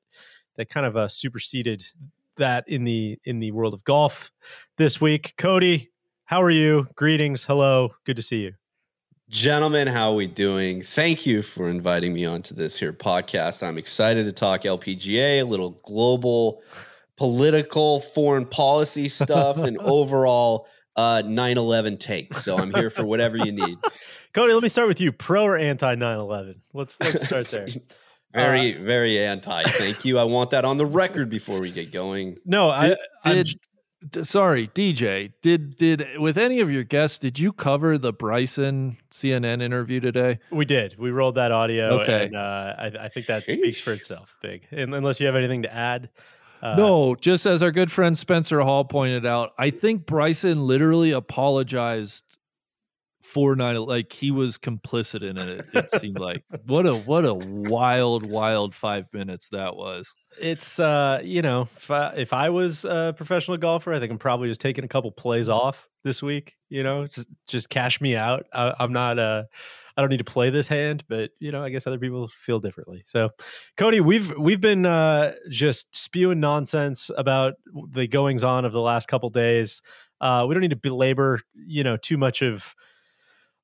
that 0.58 0.70
kind 0.70 0.86
of 0.86 0.96
uh, 0.96 1.08
superseded 1.08 1.84
that 2.38 2.64
in 2.68 2.84
the 2.84 3.18
in 3.26 3.40
the 3.40 3.50
world 3.50 3.74
of 3.74 3.84
golf 3.86 4.30
this 4.78 5.02
week. 5.02 5.34
Cody, 5.36 5.90
how 6.26 6.44
are 6.44 6.52
you? 6.52 6.88
Greetings. 6.94 7.44
Hello. 7.44 7.90
Good 8.06 8.18
to 8.18 8.24
see 8.24 8.42
you. 8.42 8.59
Gentlemen, 9.30 9.86
how 9.88 10.10
are 10.10 10.16
we 10.16 10.26
doing? 10.26 10.82
Thank 10.82 11.28
you 11.28 11.44
for 11.44 11.70
inviting 11.70 12.14
me 12.14 12.26
onto 12.26 12.56
this 12.56 12.80
here 12.80 12.92
podcast. 12.92 13.62
I'm 13.62 13.78
excited 13.78 14.26
to 14.26 14.32
talk 14.32 14.62
LPGA, 14.64 15.42
a 15.42 15.44
little 15.44 15.80
global 15.86 16.64
political 17.16 18.00
foreign 18.00 18.46
policy 18.48 19.08
stuff 19.08 19.58
and 19.58 19.78
overall 19.82 20.68
uh 20.96 21.22
9/11 21.24 22.00
takes. 22.00 22.44
So 22.44 22.58
I'm 22.58 22.74
here 22.74 22.90
for 22.90 23.06
whatever 23.06 23.38
you 23.38 23.52
need. 23.52 23.78
Cody, 24.34 24.54
let 24.54 24.64
me 24.64 24.70
start 24.70 24.88
with 24.88 25.00
you. 25.00 25.12
Pro 25.12 25.44
or 25.44 25.58
anti 25.60 25.96
9/11? 25.96 26.56
Let's 26.74 27.00
let's 27.00 27.24
start 27.28 27.46
there. 27.50 27.68
Very 28.34 28.74
very 28.74 29.18
anti. 29.20 29.64
Thank 29.64 30.06
you. 30.06 30.20
I 30.20 30.24
want 30.24 30.52
that 30.52 30.64
on 30.64 30.78
the 30.78 30.86
record 30.86 31.32
before 31.32 31.60
we 31.60 31.72
get 31.72 31.92
going. 31.92 32.38
No, 32.46 32.70
I 32.70 32.90
Did, 32.90 32.98
I'm 33.26 33.36
did- 33.38 33.60
d- 34.08 34.24
sorry, 34.24 34.68
DJ. 34.68 35.32
Did 35.42 35.76
did 35.78 36.06
with 36.18 36.38
any 36.38 36.60
of 36.60 36.72
your 36.72 36.84
guests? 36.84 37.18
Did 37.18 37.40
you 37.40 37.52
cover 37.54 37.98
the 37.98 38.14
Bryson 38.14 38.98
CNN 39.12 39.62
interview 39.62 40.00
today? 40.00 40.40
We 40.52 40.66
did. 40.66 40.98
We 41.00 41.12
rolled 41.12 41.36
that 41.36 41.52
audio, 41.52 42.02
Okay. 42.02 42.26
and 42.26 42.36
uh, 42.36 42.76
I, 42.78 42.86
I 43.02 43.10
think 43.10 43.26
that 43.28 43.44
speaks 43.44 43.80
for 43.80 43.94
itself. 43.94 44.38
Big, 44.42 44.68
and 44.72 44.94
unless 44.94 45.20
you 45.20 45.26
have 45.28 45.36
anything 45.36 45.64
to 45.64 45.74
add. 45.74 46.10
Uh, 46.62 46.76
no, 46.76 47.16
just 47.16 47.46
as 47.46 47.64
our 47.64 47.72
good 47.72 47.90
friend 47.90 48.18
Spencer 48.18 48.60
Hall 48.60 48.84
pointed 48.84 49.26
out, 49.26 49.54
I 49.58 49.70
think 49.70 50.06
Bryson 50.06 50.68
literally 50.68 51.12
apologized 51.12 52.29
for 53.30 53.56
nine. 53.56 53.78
Like 53.78 54.12
he 54.12 54.32
was 54.32 54.58
complicit 54.58 55.22
in 55.22 55.38
it. 55.38 55.66
It 55.74 55.92
seemed 55.92 56.20
like 56.20 56.44
what 56.66 56.86
a 56.86 56.96
what 56.96 57.26
a 57.26 57.34
wild, 57.34 58.30
wild 58.30 58.74
five 58.74 59.06
minutes 59.14 59.50
that 59.50 59.76
was. 59.76 60.12
it's 60.42 60.80
uh, 60.80 61.22
you 61.24 61.42
know, 61.42 61.70
if 61.78 61.92
I, 61.92 62.14
if 62.18 62.34
I 62.34 62.50
was 62.50 62.86
a 62.86 63.14
professional 63.16 63.58
golfer, 63.58 63.94
I 63.94 64.00
think 64.00 64.12
I'm 64.12 64.18
probably 64.18 64.50
just 64.50 64.62
taking 64.62 64.84
a 64.84 64.88
couple 64.88 65.12
plays 65.12 65.50
off 65.50 65.88
this 66.04 66.24
week. 66.24 66.56
You 66.70 66.84
know, 66.84 67.08
just 67.08 67.28
just 67.48 67.70
cash 67.70 68.02
me 68.02 68.16
out. 68.16 68.46
I, 68.54 68.74
I'm 68.80 68.94
not 68.94 69.20
uh, 69.20 69.44
I 69.96 70.02
don't 70.02 70.10
need 70.10 70.18
to 70.18 70.24
play 70.24 70.50
this 70.50 70.68
hand, 70.68 71.04
but 71.08 71.32
you 71.40 71.52
know, 71.52 71.64
I 71.64 71.70
guess 71.70 71.86
other 71.86 72.00
people 72.00 72.28
feel 72.30 72.60
differently. 72.60 73.04
So, 73.06 73.30
Cody, 73.78 74.02
we've 74.02 74.36
we've 74.38 74.62
been 74.62 74.86
uh, 74.86 75.34
just 75.50 75.96
spewing 75.96 76.40
nonsense 76.40 77.12
about 77.16 77.56
the 77.92 78.08
goings 78.08 78.44
on 78.44 78.66
of 78.66 78.72
the 78.72 78.82
last 78.82 79.08
couple 79.08 79.30
days. 79.30 79.82
Uh, 80.22 80.46
we 80.48 80.56
don't 80.56 80.62
need 80.62 80.72
to 80.72 80.76
belabor, 80.76 81.42
you 81.54 81.84
know, 81.84 81.96
too 81.96 82.18
much 82.18 82.42
of 82.42 82.74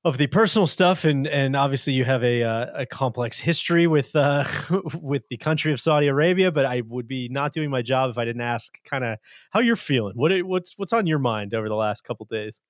of 0.06 0.18
the 0.18 0.28
personal 0.28 0.68
stuff 0.68 1.04
and 1.04 1.26
and 1.26 1.56
obviously 1.56 1.92
you 1.92 2.04
have 2.04 2.22
a 2.22 2.42
uh, 2.44 2.82
a 2.82 2.86
complex 2.86 3.40
history 3.40 3.88
with 3.88 4.14
uh 4.14 4.44
with 5.00 5.24
the 5.30 5.36
country 5.36 5.72
of 5.72 5.80
Saudi 5.80 6.06
Arabia 6.06 6.52
but 6.52 6.64
I 6.64 6.82
would 6.86 7.08
be 7.08 7.28
not 7.28 7.52
doing 7.52 7.70
my 7.70 7.82
job 7.82 8.10
if 8.10 8.16
I 8.16 8.24
didn't 8.24 8.42
ask 8.42 8.78
kind 8.84 9.02
of 9.02 9.18
how 9.50 9.58
you're 9.60 9.74
feeling 9.74 10.14
what 10.14 10.30
what's 10.44 10.78
what's 10.78 10.92
on 10.92 11.08
your 11.08 11.18
mind 11.18 11.54
over 11.54 11.68
the 11.68 11.74
last 11.74 12.04
couple 12.04 12.24
days 12.26 12.60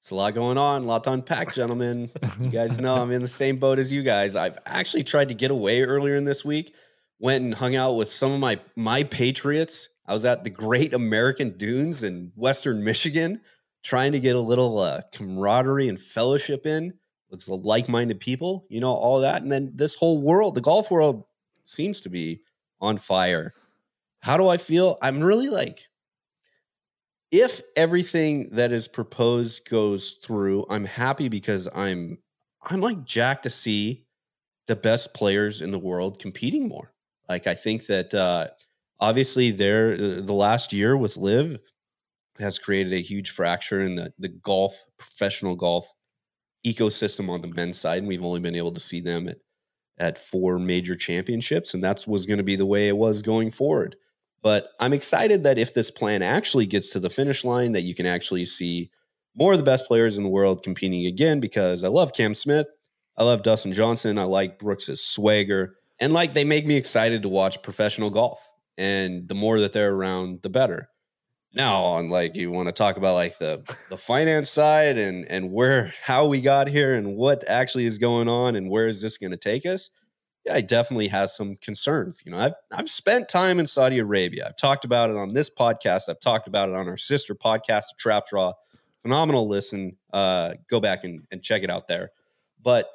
It's 0.00 0.10
a 0.10 0.14
lot 0.14 0.34
going 0.34 0.58
on, 0.58 0.82
a 0.82 0.86
lot 0.86 1.04
to 1.04 1.12
unpack, 1.12 1.54
gentlemen. 1.54 2.10
you 2.40 2.50
guys 2.50 2.78
know 2.78 2.96
I'm 2.96 3.10
in 3.10 3.22
the 3.22 3.28
same 3.28 3.56
boat 3.58 3.78
as 3.78 3.90
you 3.90 4.02
guys. 4.02 4.36
I've 4.36 4.58
actually 4.66 5.02
tried 5.04 5.28
to 5.30 5.34
get 5.34 5.50
away 5.50 5.82
earlier 5.82 6.16
in 6.16 6.24
this 6.24 6.44
week. 6.44 6.74
Went 7.18 7.44
and 7.44 7.54
hung 7.54 7.74
out 7.76 7.96
with 7.96 8.12
some 8.12 8.32
of 8.32 8.40
my 8.40 8.58
my 8.76 9.02
Patriots. 9.04 9.88
I 10.06 10.14
was 10.14 10.24
at 10.24 10.44
the 10.44 10.50
Great 10.50 10.92
American 10.94 11.50
Dunes 11.56 12.02
in 12.02 12.32
Western 12.34 12.82
Michigan, 12.82 13.40
trying 13.82 14.12
to 14.12 14.20
get 14.20 14.36
a 14.36 14.40
little 14.40 14.78
uh, 14.78 15.02
camaraderie 15.12 15.88
and 15.88 16.00
fellowship 16.00 16.66
in 16.66 16.94
with 17.30 17.44
the 17.46 17.54
like-minded 17.54 18.20
people. 18.20 18.66
You 18.68 18.80
know 18.80 18.92
all 18.92 19.20
that, 19.20 19.42
and 19.42 19.50
then 19.50 19.72
this 19.74 19.94
whole 19.94 20.20
world, 20.20 20.54
the 20.54 20.60
golf 20.60 20.90
world, 20.90 21.24
seems 21.64 22.00
to 22.02 22.08
be 22.08 22.42
on 22.80 22.98
fire. 22.98 23.54
How 24.20 24.36
do 24.36 24.48
I 24.48 24.56
feel? 24.56 24.98
I'm 25.00 25.20
really 25.20 25.48
like 25.48 25.88
if 27.30 27.60
everything 27.76 28.50
that 28.52 28.72
is 28.72 28.88
proposed 28.88 29.68
goes 29.68 30.12
through, 30.22 30.66
I'm 30.68 30.84
happy 30.84 31.28
because 31.28 31.68
I'm 31.74 32.18
I'm 32.62 32.80
like 32.80 33.04
jacked 33.04 33.44
to 33.44 33.50
see 33.50 34.04
the 34.66 34.76
best 34.76 35.14
players 35.14 35.62
in 35.62 35.70
the 35.70 35.78
world 35.78 36.18
competing 36.18 36.68
more. 36.68 36.92
Like 37.28 37.46
I 37.46 37.54
think 37.54 37.86
that 37.86 38.12
uh 38.14 38.48
obviously 38.98 39.50
there 39.50 39.92
uh, 39.92 40.20
the 40.20 40.34
last 40.34 40.72
year 40.72 40.96
with 40.96 41.16
LIV 41.16 41.58
has 42.40 42.58
created 42.58 42.92
a 42.92 43.02
huge 43.02 43.30
fracture 43.30 43.82
in 43.82 43.96
the 43.96 44.12
the 44.18 44.28
golf 44.28 44.84
professional 44.98 45.54
golf 45.54 45.92
ecosystem 46.66 47.30
on 47.30 47.40
the 47.40 47.48
men's 47.48 47.78
side 47.78 47.98
and 47.98 48.08
we've 48.08 48.24
only 48.24 48.40
been 48.40 48.54
able 48.54 48.72
to 48.72 48.80
see 48.80 49.00
them 49.00 49.28
at 49.28 49.38
at 49.98 50.18
four 50.18 50.58
major 50.58 50.96
championships 50.96 51.74
and 51.74 51.84
that's 51.84 52.06
was 52.06 52.26
going 52.26 52.38
to 52.38 52.44
be 52.44 52.56
the 52.56 52.66
way 52.66 52.88
it 52.88 52.96
was 52.96 53.22
going 53.22 53.50
forward. 53.50 53.96
But 54.42 54.70
I'm 54.80 54.94
excited 54.94 55.44
that 55.44 55.58
if 55.58 55.74
this 55.74 55.90
plan 55.90 56.22
actually 56.22 56.66
gets 56.66 56.90
to 56.90 57.00
the 57.00 57.10
finish 57.10 57.44
line, 57.44 57.72
that 57.72 57.82
you 57.82 57.94
can 57.94 58.06
actually 58.06 58.46
see 58.46 58.90
more 59.36 59.52
of 59.52 59.58
the 59.58 59.64
best 59.64 59.86
players 59.86 60.16
in 60.16 60.24
the 60.24 60.30
world 60.30 60.62
competing 60.62 61.04
again 61.06 61.40
because 61.40 61.84
I 61.84 61.88
love 61.88 62.14
Cam 62.14 62.34
Smith. 62.34 62.68
I 63.16 63.24
love 63.24 63.42
Dustin 63.42 63.74
Johnson. 63.74 64.18
I 64.18 64.22
like 64.22 64.58
Brooks's 64.58 65.04
swagger. 65.04 65.76
And 65.98 66.14
like 66.14 66.32
they 66.32 66.44
make 66.44 66.66
me 66.66 66.76
excited 66.76 67.22
to 67.22 67.28
watch 67.28 67.62
professional 67.62 68.08
golf. 68.08 68.48
And 68.78 69.28
the 69.28 69.34
more 69.34 69.60
that 69.60 69.74
they're 69.74 69.92
around, 69.92 70.40
the 70.40 70.48
better. 70.48 70.88
Now 71.52 71.82
on 71.82 72.10
like 72.10 72.36
you 72.36 72.50
want 72.50 72.68
to 72.68 72.72
talk 72.72 72.96
about 72.96 73.14
like 73.14 73.38
the 73.38 73.62
the 73.88 73.96
finance 73.96 74.50
side 74.50 74.98
and 74.98 75.24
and 75.26 75.50
where 75.50 75.92
how 76.02 76.26
we 76.26 76.40
got 76.40 76.68
here 76.68 76.94
and 76.94 77.16
what 77.16 77.42
actually 77.48 77.86
is 77.86 77.98
going 77.98 78.28
on 78.28 78.54
and 78.54 78.70
where 78.70 78.86
is 78.86 79.02
this 79.02 79.18
going 79.18 79.32
to 79.32 79.36
take 79.36 79.66
us? 79.66 79.90
yeah, 80.44 80.54
I 80.54 80.60
definitely 80.60 81.08
has 81.08 81.36
some 81.36 81.56
concerns. 81.56 82.22
You 82.24 82.32
know, 82.32 82.38
I've 82.38 82.54
I've 82.72 82.88
spent 82.88 83.28
time 83.28 83.60
in 83.60 83.66
Saudi 83.66 83.98
Arabia. 83.98 84.46
I've 84.48 84.56
talked 84.56 84.84
about 84.84 85.10
it 85.10 85.16
on 85.16 85.30
this 85.30 85.50
podcast. 85.50 86.08
I've 86.08 86.20
talked 86.20 86.48
about 86.48 86.68
it 86.68 86.74
on 86.74 86.88
our 86.88 86.96
sister 86.96 87.34
podcast, 87.34 87.84
Trap 87.98 88.28
Draw. 88.28 88.52
Phenomenal 89.02 89.48
listen. 89.48 89.96
Uh, 90.12 90.54
go 90.68 90.80
back 90.80 91.04
and, 91.04 91.26
and 91.30 91.42
check 91.42 91.62
it 91.62 91.70
out 91.70 91.88
there. 91.88 92.10
But 92.62 92.88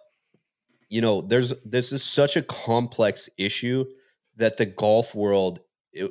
you 0.90 1.02
know, 1.02 1.22
there's 1.22 1.54
this 1.64 1.92
is 1.92 2.04
such 2.04 2.36
a 2.36 2.42
complex 2.42 3.30
issue 3.38 3.86
that 4.38 4.58
the 4.58 4.66
golf 4.66 5.14
world, 5.14 5.60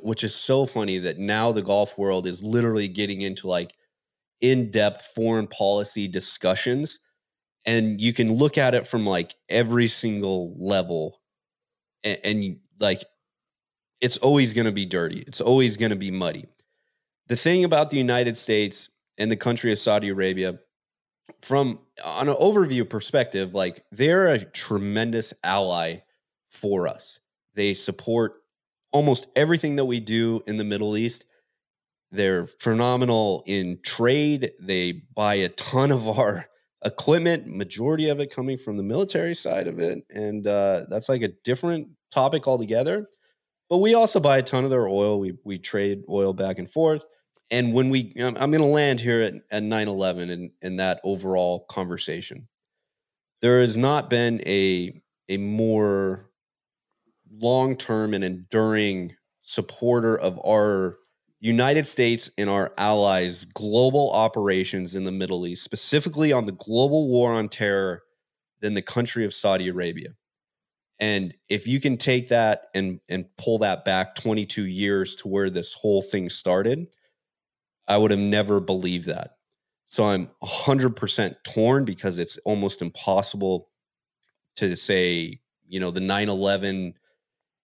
which 0.01 0.23
is 0.23 0.33
so 0.33 0.65
funny 0.65 0.97
that 0.99 1.17
now 1.17 1.51
the 1.51 1.61
golf 1.61 1.97
world 1.97 2.27
is 2.27 2.43
literally 2.43 2.87
getting 2.87 3.21
into 3.21 3.47
like 3.47 3.73
in-depth 4.41 5.11
foreign 5.15 5.47
policy 5.47 6.07
discussions 6.07 6.99
and 7.65 7.99
you 7.99 8.13
can 8.13 8.33
look 8.33 8.57
at 8.57 8.75
it 8.75 8.85
from 8.85 9.05
like 9.05 9.35
every 9.49 9.87
single 9.87 10.55
level 10.57 11.21
and, 12.03 12.19
and 12.23 12.57
like 12.79 13.03
it's 14.01 14.17
always 14.17 14.53
going 14.53 14.65
to 14.65 14.71
be 14.71 14.85
dirty 14.85 15.23
it's 15.27 15.41
always 15.41 15.77
going 15.77 15.91
to 15.91 15.95
be 15.95 16.11
muddy. 16.11 16.45
The 17.27 17.35
thing 17.35 17.63
about 17.63 17.89
the 17.89 17.97
united 17.97 18.37
states 18.37 18.89
and 19.17 19.31
the 19.31 19.37
country 19.37 19.71
of 19.71 19.79
saudi 19.79 20.09
arabia 20.09 20.59
from 21.41 21.79
on 22.03 22.27
an 22.27 22.35
overview 22.35 22.87
perspective 22.87 23.53
like 23.53 23.83
they're 23.91 24.27
a 24.27 24.43
tremendous 24.43 25.33
ally 25.43 25.99
for 26.47 26.87
us. 26.87 27.19
They 27.53 27.73
support 27.73 28.41
almost 28.95 29.27
everything 29.35 29.75
that 29.75 29.85
we 29.85 29.99
do 29.99 30.41
in 30.47 30.57
the 30.57 30.63
middle 30.63 30.95
east 30.97 31.25
they're 32.11 32.45
phenomenal 32.45 33.43
in 33.45 33.79
trade. 33.83 34.51
They 34.59 35.03
buy 35.13 35.35
a 35.35 35.49
ton 35.49 35.91
of 35.91 36.07
our 36.07 36.47
equipment 36.83 37.47
majority 37.47 38.09
of 38.09 38.19
it 38.19 38.33
coming 38.33 38.57
from 38.57 38.77
the 38.77 38.83
military 38.83 39.33
side 39.33 39.67
of 39.67 39.79
it 39.79 40.03
and 40.11 40.45
uh, 40.45 40.85
that's 40.87 41.09
like 41.09 41.23
a 41.23 41.33
different 41.43 41.89
topic 42.11 42.47
altogether. 42.47 43.07
But 43.69 43.77
we 43.79 43.95
also 43.95 44.19
buy 44.19 44.37
a 44.37 44.43
ton 44.43 44.63
of 44.63 44.69
their 44.69 44.87
oil. 44.87 45.19
We, 45.19 45.33
we 45.43 45.57
trade 45.57 46.03
oil 46.07 46.33
back 46.33 46.59
and 46.59 46.69
forth. 46.69 47.03
And 47.49 47.73
when 47.73 47.89
we 47.89 48.13
i'm, 48.19 48.33
going 48.35 48.59
to 48.59 48.65
land 48.65 48.99
here 48.99 49.21
at, 49.21 49.33
at 49.51 49.63
9-11 49.63 50.31
and, 50.31 50.51
and 50.61 50.79
that 50.79 51.01
overall 51.03 51.65
conversation. 51.69 52.47
There 53.41 53.59
has 53.59 53.75
not 53.75 54.09
been 54.09 54.41
a 54.45 55.01
a 55.27 55.37
more 55.37 56.29
long-term 57.31 58.13
and 58.13 58.23
enduring 58.23 59.15
supporter 59.41 60.17
of 60.17 60.39
our 60.45 60.97
United 61.39 61.85
States 61.85 62.31
and 62.37 62.49
our 62.49 62.73
allies' 62.77 63.45
global 63.45 64.11
operations 64.11 64.95
in 64.95 65.03
the 65.03 65.11
Middle 65.11 65.45
East, 65.45 65.63
specifically 65.63 66.31
on 66.31 66.45
the 66.45 66.51
global 66.53 67.07
war 67.07 67.33
on 67.33 67.49
terror, 67.49 68.03
than 68.61 68.73
the 68.73 68.81
country 68.81 69.25
of 69.25 69.33
Saudi 69.33 69.67
Arabia. 69.67 70.09
And 70.97 71.35
if 71.49 71.67
you 71.67 71.79
can 71.79 71.97
take 71.97 72.29
that 72.29 72.67
and 72.73 73.01
and 73.09 73.25
pull 73.37 73.59
that 73.59 73.83
back 73.85 74.15
22 74.15 74.65
years 74.65 75.15
to 75.17 75.27
where 75.27 75.49
this 75.49 75.73
whole 75.73 76.01
thing 76.01 76.29
started, 76.29 76.87
I 77.87 77.97
would 77.97 78.11
have 78.11 78.19
never 78.19 78.59
believed 78.59 79.07
that. 79.07 79.31
So 79.83 80.05
I'm 80.05 80.31
100% 80.41 81.35
torn 81.43 81.85
because 81.85 82.17
it's 82.17 82.37
almost 82.45 82.81
impossible 82.81 83.69
to 84.55 84.75
say, 84.75 85.41
you 85.67 85.79
know, 85.79 85.91
the 85.91 85.99
9/11 85.99 86.93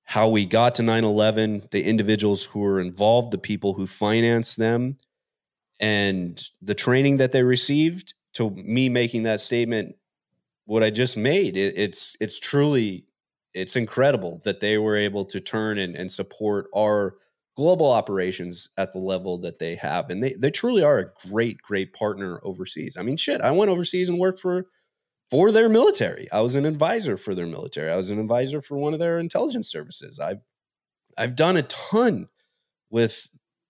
how 0.03 0.29
we 0.29 0.45
got 0.45 0.75
to 0.75 0.83
9/11, 0.83 1.69
the 1.71 1.83
individuals 1.83 2.45
who 2.45 2.59
were 2.59 2.79
involved, 2.79 3.31
the 3.31 3.37
people 3.37 3.73
who 3.73 3.87
financed 3.87 4.57
them, 4.57 4.97
and 5.79 6.43
the 6.61 6.75
training 6.75 7.17
that 7.17 7.31
they 7.31 7.43
received 7.43 8.13
to 8.33 8.49
me 8.51 8.89
making 8.89 9.23
that 9.23 9.41
statement 9.41 9.95
what 10.65 10.83
I 10.83 10.89
just 10.89 11.17
made. 11.17 11.57
It, 11.57 11.73
it's 11.77 12.15
it's 12.19 12.39
truly 12.39 13.05
it's 13.53 13.75
incredible 13.75 14.41
that 14.43 14.59
they 14.59 14.77
were 14.77 14.95
able 14.95 15.25
to 15.25 15.39
turn 15.39 15.77
and, 15.77 15.95
and 15.95 16.11
support 16.11 16.67
our 16.75 17.15
global 17.57 17.91
operations 17.91 18.69
at 18.77 18.93
the 18.93 18.99
level 18.99 19.37
that 19.39 19.59
they 19.59 19.75
have. 19.75 20.09
And 20.09 20.23
they, 20.23 20.33
they 20.33 20.51
truly 20.51 20.83
are 20.83 20.99
a 20.99 21.29
great, 21.29 21.61
great 21.61 21.93
partner 21.93 22.39
overseas. 22.43 22.95
I 22.97 23.03
mean, 23.03 23.17
shit, 23.17 23.41
I 23.41 23.51
went 23.51 23.69
overseas 23.69 24.07
and 24.07 24.17
worked 24.17 24.39
for 24.39 24.67
for 25.31 25.51
their 25.53 25.69
military. 25.69 26.27
I 26.31 26.41
was 26.41 26.55
an 26.55 26.65
advisor 26.65 27.15
for 27.15 27.33
their 27.33 27.47
military. 27.47 27.89
I 27.89 27.95
was 27.95 28.09
an 28.09 28.19
advisor 28.19 28.61
for 28.61 28.77
one 28.77 28.93
of 28.93 28.99
their 28.99 29.17
intelligence 29.17 29.71
services. 29.71 30.19
I've 30.19 30.41
I've 31.17 31.37
done 31.37 31.57
a 31.57 31.63
ton 31.63 32.27
with 32.89 33.29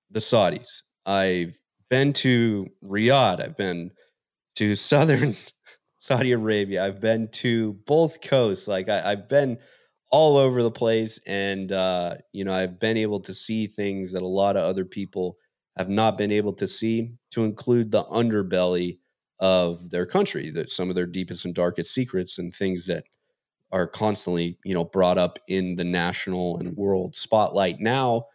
the 0.09 0.19
Saudis. 0.19 0.81
I've 1.05 1.57
been 1.89 2.13
to 2.13 2.67
Riyadh. 2.83 3.39
I've 3.39 3.57
been 3.57 3.91
to 4.55 4.75
southern 4.75 5.35
Saudi 5.99 6.31
Arabia. 6.31 6.83
I've 6.83 6.99
been 6.99 7.29
to 7.33 7.73
both 7.85 8.21
coasts. 8.21 8.67
Like 8.67 8.89
I, 8.89 9.11
I've 9.11 9.29
been 9.29 9.59
all 10.09 10.38
over 10.38 10.61
the 10.63 10.71
place, 10.71 11.19
and 11.27 11.71
uh, 11.71 12.15
you 12.33 12.43
know 12.43 12.53
I've 12.53 12.79
been 12.79 12.97
able 12.97 13.19
to 13.21 13.35
see 13.35 13.67
things 13.67 14.13
that 14.13 14.23
a 14.23 14.27
lot 14.27 14.57
of 14.57 14.63
other 14.63 14.83
people 14.83 15.38
have 15.77 15.89
not 15.89 16.17
been 16.17 16.31
able 16.31 16.53
to 16.53 16.65
see. 16.65 17.13
To 17.31 17.45
include 17.45 17.91
the 17.91 18.03
underbelly 18.05 18.97
of 19.41 19.89
their 19.89 20.05
country, 20.05 20.51
that 20.51 20.69
some 20.69 20.89
of 20.89 20.95
their 20.95 21.07
deepest 21.07 21.43
and 21.45 21.53
darkest 21.53 21.93
secrets 21.93 22.38
and 22.38 22.53
things 22.53 22.85
that 22.85 23.03
are 23.72 23.88
constantly 23.88 24.57
you 24.63 24.73
know 24.73 24.85
brought 24.85 25.18
up 25.18 25.39
in 25.47 25.76
the 25.76 25.84
national 25.84 26.57
and 26.57 26.77
world 26.77 27.15
spotlight 27.15 27.80
now 27.80 28.26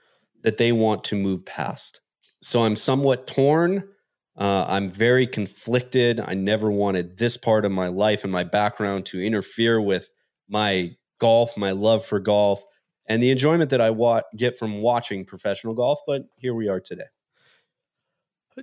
that 0.42 0.56
they 0.56 0.72
want 0.72 1.04
to 1.04 1.14
move 1.14 1.44
past. 1.46 2.00
So 2.42 2.64
I'm 2.64 2.76
somewhat 2.76 3.26
torn. 3.26 3.88
Uh, 4.36 4.66
I'm 4.68 4.90
very 4.90 5.26
conflicted. 5.26 6.20
I 6.20 6.34
never 6.34 6.70
wanted 6.70 7.16
this 7.16 7.36
part 7.36 7.64
of 7.64 7.72
my 7.72 7.88
life 7.88 8.22
and 8.22 8.32
my 8.32 8.44
background 8.44 9.06
to 9.06 9.20
interfere 9.20 9.80
with 9.80 10.10
my 10.48 10.94
golf, 11.18 11.56
my 11.56 11.70
love 11.70 12.04
for 12.04 12.20
golf, 12.20 12.62
and 13.08 13.22
the 13.22 13.30
enjoyment 13.30 13.70
that 13.70 13.80
I 13.80 13.90
wa- 13.90 14.22
get 14.36 14.58
from 14.58 14.82
watching 14.82 15.24
professional 15.24 15.74
golf. 15.74 16.00
But 16.06 16.24
here 16.36 16.54
we 16.54 16.68
are 16.68 16.80
today. 16.80 17.06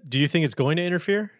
Do 0.07 0.17
you 0.17 0.27
think 0.27 0.45
it's 0.45 0.55
going 0.55 0.77
to 0.77 0.83
interfere? 0.83 1.31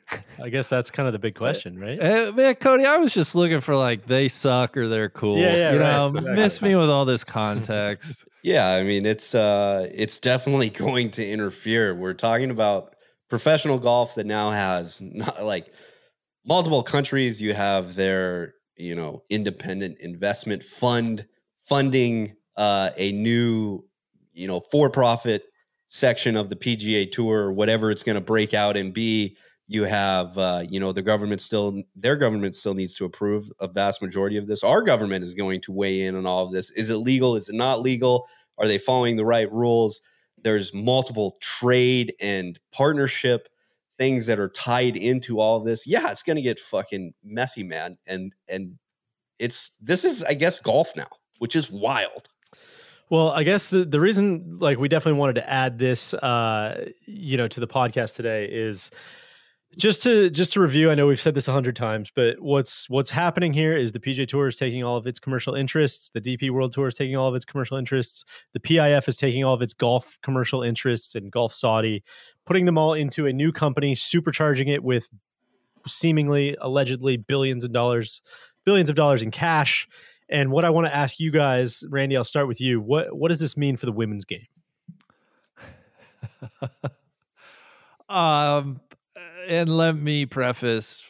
I 0.41 0.49
guess 0.49 0.67
that's 0.67 0.91
kind 0.91 1.07
of 1.07 1.13
the 1.13 1.19
big 1.19 1.35
question, 1.43 1.79
right? 1.79 1.99
Uh, 1.99 2.31
man, 2.33 2.55
Cody, 2.55 2.85
I 2.85 2.97
was 2.97 3.13
just 3.13 3.35
looking 3.35 3.61
for 3.61 3.75
like 3.75 4.05
they 4.05 4.27
suck 4.27 4.77
or 4.77 4.87
they're 4.87 5.09
cool. 5.09 5.39
Yeah, 5.39 5.55
yeah, 5.55 5.73
you 5.73 5.79
right, 5.79 5.91
know, 5.91 6.07
exactly. 6.09 6.35
miss 6.35 6.61
me 6.61 6.75
with 6.75 6.89
all 6.89 7.05
this 7.05 7.23
context. 7.23 8.25
Yeah, 8.45 8.67
I 8.67 8.83
mean 8.83 9.05
it's 9.05 9.33
uh 9.33 9.87
it's 9.93 10.19
definitely 10.19 10.69
going 10.85 11.11
to 11.11 11.25
interfere. 11.25 11.95
We're 11.95 12.13
talking 12.13 12.51
about 12.51 12.93
professional 13.29 13.79
golf 13.79 14.15
that 14.15 14.25
now 14.25 14.49
has 14.49 14.99
not 15.01 15.45
like 15.45 15.71
multiple 16.45 16.83
countries. 16.83 17.41
You 17.41 17.53
have 17.53 17.95
their, 17.95 18.55
you 18.75 18.95
know, 18.95 19.23
independent 19.29 19.99
investment 19.99 20.61
fund 20.61 21.25
funding 21.69 22.35
uh 22.57 22.89
a 22.97 23.13
new, 23.13 23.85
you 24.33 24.47
know, 24.47 24.59
for-profit 24.59 25.45
section 25.93 26.35
of 26.35 26.49
the 26.49 26.55
PGA 26.55 27.09
Tour 27.09 27.43
or 27.43 27.53
whatever 27.53 27.91
it's 27.91 28.01
going 28.01 28.15
to 28.15 28.21
break 28.21 28.55
out 28.55 28.75
and 28.75 28.93
be. 28.93 29.37
You 29.67 29.83
have, 29.83 30.35
uh, 30.37 30.63
you 30.67 30.79
know, 30.79 30.91
the 30.91 31.03
government 31.03 31.39
still, 31.39 31.83
their 31.95 32.15
government 32.15 32.55
still 32.55 32.73
needs 32.73 32.95
to 32.95 33.05
approve 33.05 33.49
a 33.59 33.67
vast 33.67 34.01
majority 34.01 34.37
of 34.37 34.47
this. 34.47 34.63
Our 34.63 34.81
government 34.81 35.23
is 35.23 35.35
going 35.35 35.61
to 35.61 35.71
weigh 35.71 36.01
in 36.01 36.15
on 36.15 36.25
all 36.25 36.45
of 36.45 36.51
this. 36.51 36.71
Is 36.71 36.89
it 36.89 36.97
legal? 36.97 37.35
Is 37.35 37.47
it 37.47 37.55
not 37.55 37.81
legal? 37.81 38.27
Are 38.57 38.67
they 38.67 38.79
following 38.79 39.15
the 39.17 39.25
right 39.25 39.51
rules? 39.51 40.01
There's 40.43 40.73
multiple 40.73 41.37
trade 41.39 42.13
and 42.19 42.59
partnership 42.71 43.47
things 43.99 44.25
that 44.25 44.39
are 44.39 44.49
tied 44.49 44.97
into 44.97 45.39
all 45.39 45.57
of 45.57 45.65
this. 45.65 45.85
Yeah, 45.85 46.09
it's 46.09 46.23
going 46.23 46.37
to 46.37 46.41
get 46.41 46.59
fucking 46.59 47.13
messy, 47.23 47.63
man. 47.63 47.97
And 48.07 48.33
and 48.47 48.79
it's 49.37 49.71
this 49.79 50.03
is, 50.05 50.23
I 50.23 50.33
guess, 50.33 50.59
golf 50.59 50.91
now, 50.95 51.09
which 51.37 51.55
is 51.55 51.71
wild. 51.71 52.29
Well, 53.09 53.29
I 53.29 53.43
guess 53.43 53.69
the, 53.69 53.85
the 53.85 53.99
reason 53.99 54.57
like 54.59 54.79
we 54.79 54.87
definitely 54.87 55.19
wanted 55.19 55.35
to 55.35 55.49
add 55.49 55.77
this 55.77 56.13
uh 56.15 56.89
you 57.05 57.37
know 57.37 57.47
to 57.47 57.59
the 57.59 57.67
podcast 57.67 58.15
today 58.15 58.45
is 58.45 58.89
just 59.77 60.03
to 60.03 60.29
just 60.29 60.53
to 60.53 60.61
review 60.61 60.91
i 60.91 60.95
know 60.95 61.07
we've 61.07 61.21
said 61.21 61.33
this 61.33 61.47
a 61.47 61.51
hundred 61.51 61.75
times 61.75 62.11
but 62.15 62.39
what's 62.39 62.89
what's 62.89 63.09
happening 63.09 63.53
here 63.53 63.75
is 63.75 63.91
the 63.91 63.99
pga 63.99 64.27
tour 64.27 64.47
is 64.47 64.55
taking 64.55 64.83
all 64.83 64.97
of 64.97 65.07
its 65.07 65.19
commercial 65.19 65.55
interests 65.55 66.09
the 66.13 66.21
dp 66.21 66.49
world 66.51 66.71
tour 66.71 66.87
is 66.87 66.93
taking 66.93 67.15
all 67.15 67.27
of 67.27 67.35
its 67.35 67.45
commercial 67.45 67.77
interests 67.77 68.23
the 68.53 68.59
pif 68.59 69.07
is 69.07 69.17
taking 69.17 69.43
all 69.43 69.53
of 69.53 69.61
its 69.61 69.73
golf 69.73 70.17
commercial 70.21 70.61
interests 70.61 71.15
and 71.15 71.31
golf 71.31 71.53
saudi 71.53 72.03
putting 72.45 72.65
them 72.65 72.77
all 72.77 72.93
into 72.93 73.25
a 73.25 73.33
new 73.33 73.51
company 73.51 73.95
supercharging 73.95 74.69
it 74.69 74.83
with 74.83 75.09
seemingly 75.87 76.55
allegedly 76.61 77.17
billions 77.17 77.63
of 77.63 77.71
dollars 77.71 78.21
billions 78.65 78.89
of 78.89 78.95
dollars 78.95 79.23
in 79.23 79.31
cash 79.31 79.87
and 80.29 80.51
what 80.51 80.65
i 80.65 80.69
want 80.69 80.85
to 80.87 80.95
ask 80.95 81.19
you 81.19 81.31
guys 81.31 81.83
randy 81.89 82.15
i'll 82.15 82.23
start 82.23 82.47
with 82.47 82.61
you 82.61 82.79
what 82.79 83.15
what 83.15 83.29
does 83.29 83.39
this 83.39 83.57
mean 83.57 83.77
for 83.77 83.85
the 83.85 83.91
women's 83.91 84.25
game 84.25 84.47
Um, 88.13 88.79
and 89.47 89.75
let 89.75 89.95
me 89.95 90.25
preface: 90.25 91.03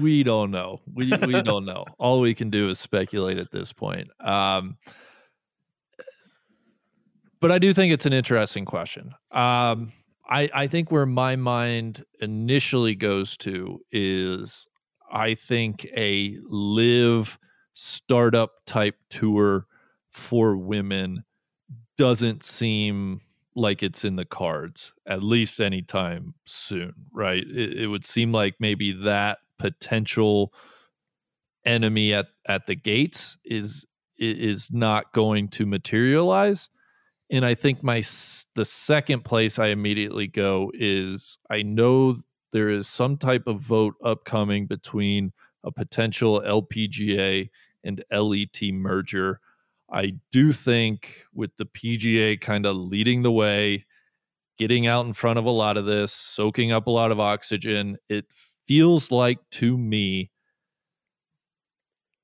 we 0.00 0.22
don't 0.22 0.50
know. 0.50 0.80
We 0.92 1.12
we 1.24 1.40
don't 1.40 1.64
know. 1.64 1.84
All 1.98 2.20
we 2.20 2.34
can 2.34 2.50
do 2.50 2.68
is 2.68 2.78
speculate 2.78 3.38
at 3.38 3.50
this 3.50 3.72
point. 3.72 4.08
Um, 4.20 4.76
but 7.40 7.52
I 7.52 7.58
do 7.58 7.72
think 7.72 7.92
it's 7.92 8.06
an 8.06 8.12
interesting 8.12 8.64
question. 8.64 9.14
Um, 9.30 9.92
I 10.28 10.50
I 10.52 10.66
think 10.66 10.90
where 10.90 11.06
my 11.06 11.36
mind 11.36 12.04
initially 12.20 12.94
goes 12.94 13.36
to 13.38 13.80
is 13.92 14.66
I 15.10 15.34
think 15.34 15.86
a 15.96 16.38
LIV 16.42 17.38
startup 17.80 18.54
type 18.66 18.96
tour 19.08 19.66
for 20.10 20.56
women 20.56 21.24
doesn't 21.96 22.42
seem 22.42 23.20
like 23.54 23.84
it's 23.84 24.04
in 24.04 24.16
the 24.16 24.24
cards 24.24 24.92
at 25.06 25.22
least 25.22 25.60
anytime 25.60 26.34
soon, 26.44 26.92
right? 27.12 27.44
It, 27.46 27.78
it 27.78 27.86
would 27.86 28.04
seem 28.04 28.32
like 28.32 28.56
maybe 28.58 28.92
that 29.04 29.38
potential 29.60 30.52
enemy 31.64 32.12
at 32.14 32.26
at 32.46 32.66
the 32.66 32.74
gates 32.74 33.38
is 33.44 33.84
is 34.16 34.70
not 34.72 35.12
going 35.12 35.48
to 35.48 35.66
materialize 35.66 36.70
and 37.30 37.44
i 37.44 37.54
think 37.54 37.82
my 37.82 38.02
the 38.54 38.64
second 38.64 39.24
place 39.24 39.58
i 39.58 39.66
immediately 39.66 40.26
go 40.26 40.70
is 40.72 41.36
i 41.50 41.60
know 41.60 42.16
there 42.52 42.70
is 42.70 42.88
some 42.88 43.16
type 43.16 43.46
of 43.46 43.60
vote 43.60 43.94
upcoming 44.02 44.66
between 44.66 45.32
a 45.64 45.70
potential 45.70 46.40
lpga 46.40 47.48
and 47.88 48.04
LET 48.12 48.72
merger 48.72 49.40
i 49.90 50.12
do 50.30 50.52
think 50.52 51.24
with 51.34 51.56
the 51.56 51.64
pga 51.64 52.40
kind 52.40 52.66
of 52.66 52.76
leading 52.76 53.22
the 53.22 53.32
way 53.32 53.84
getting 54.58 54.86
out 54.86 55.06
in 55.06 55.12
front 55.12 55.38
of 55.38 55.44
a 55.44 55.50
lot 55.50 55.76
of 55.76 55.86
this 55.86 56.12
soaking 56.12 56.70
up 56.70 56.86
a 56.86 56.90
lot 56.90 57.10
of 57.10 57.18
oxygen 57.18 57.96
it 58.08 58.26
feels 58.66 59.10
like 59.10 59.38
to 59.50 59.76
me 59.78 60.30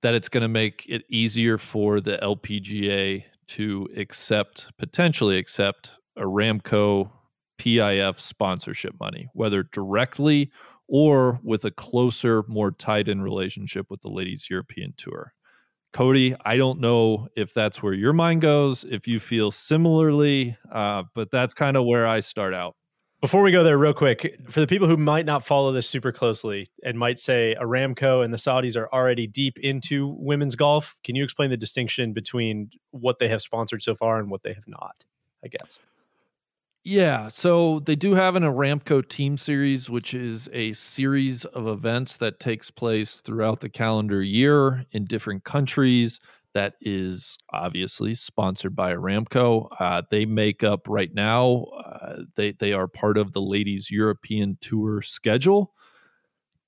that 0.05 0.15
it's 0.15 0.29
going 0.29 0.43
to 0.43 0.49
make 0.49 0.85
it 0.87 1.03
easier 1.09 1.57
for 1.57 1.99
the 1.99 2.19
LPGA 2.19 3.25
to 3.49 3.89
accept, 3.97 4.71
potentially 4.79 5.39
accept, 5.39 5.93
Aramco 6.19 7.11
PIF 7.59 8.21
sponsorship 8.21 8.95
money, 9.01 9.29
whether 9.33 9.63
directly 9.63 10.53
or 10.87 11.41
with 11.43 11.65
a 11.65 11.71
closer, 11.71 12.45
more 12.47 12.71
tied 12.71 13.09
in 13.09 13.23
relationship 13.23 13.87
with 13.89 14.03
the 14.03 14.11
Ladies 14.11 14.49
European 14.51 14.93
Tour. 14.99 15.33
Cody, 15.95 16.35
I 16.45 16.57
don't 16.57 16.81
know 16.81 17.29
if 17.37 17.55
that's 17.55 17.81
where 17.81 17.95
your 17.95 18.13
mind 18.13 18.41
goes, 18.41 18.83
if 18.83 19.07
you 19.07 19.21
feel 19.21 19.53
similarly, 19.53 20.59
uh, 20.73 21.05
but 21.15 21.31
that's 21.31 21.55
kind 21.55 21.77
of 21.77 21.87
where 21.87 22.05
I 22.05 22.19
start 22.19 22.53
out. 22.53 22.75
Before 23.21 23.43
we 23.43 23.53
go 23.53 23.63
there, 23.63 23.79
real 23.79 23.95
quick, 23.95 24.39
for 24.51 24.59
the 24.59 24.67
people 24.67 24.89
who 24.89 24.97
might 24.97 25.25
not 25.25 25.45
follow 25.45 25.71
this 25.71 25.89
super 25.89 26.11
closely 26.11 26.69
and 26.83 26.99
might 26.99 27.21
say 27.21 27.55
Aramco 27.59 28.25
and 28.25 28.35
the 28.35 28.39
Saudis 28.39 28.77
are 28.77 28.93
already 28.93 29.29
deep 29.29 29.57
into 29.61 30.17
women's 30.19 30.57
golf, 30.57 30.97
can 31.05 31.15
you 31.15 31.23
explain 31.23 31.51
the 31.51 31.57
distinction 31.57 32.13
between 32.13 32.71
what 32.91 33.21
they 33.21 33.29
have 33.29 33.41
sponsored 33.41 33.81
so 33.81 33.95
far 33.95 34.19
and 34.19 34.31
what 34.31 34.43
they 34.43 34.53
have 34.53 34.67
not? 34.67 35.05
I 35.45 35.49
guess. 35.49 35.79
Yeah, 36.87 37.29
so 37.29 37.81
they 37.81 37.97
do 37.97 38.13
have 38.15 38.37
an 38.37 38.43
Aramco 38.43 39.09
Team 39.09 39.39
Series, 39.39 39.89
which 39.89 40.13
is 40.13 40.51
a 40.53 40.73
series 40.73 41.47
of 41.47 41.67
events 41.67 42.19
that 42.19 42.39
takes 42.39 42.71
place 42.71 43.23
throughout 43.23 43.61
the 43.61 43.71
calendar 43.71 44.23
year 44.23 44.85
in 44.93 45.07
different 45.07 45.45
countries 45.45 46.21
that 46.53 46.75
is 46.83 47.39
obviously 47.53 48.15
sponsored 48.15 48.77
by 48.77 48.93
Aramco. 48.93 49.69
Uh, 49.81 50.03
they 50.11 50.27
make 50.27 50.63
up 50.63 50.87
right 50.87 51.13
now. 51.15 51.65
Uh, 51.85 52.23
they 52.37 52.53
they 52.53 52.75
are 52.75 52.87
part 52.87 53.17
of 53.17 53.33
the 53.33 53.41
ladies 53.41 53.91
European 53.91 54.59
Tour 54.61 55.01
schedule. 55.01 55.73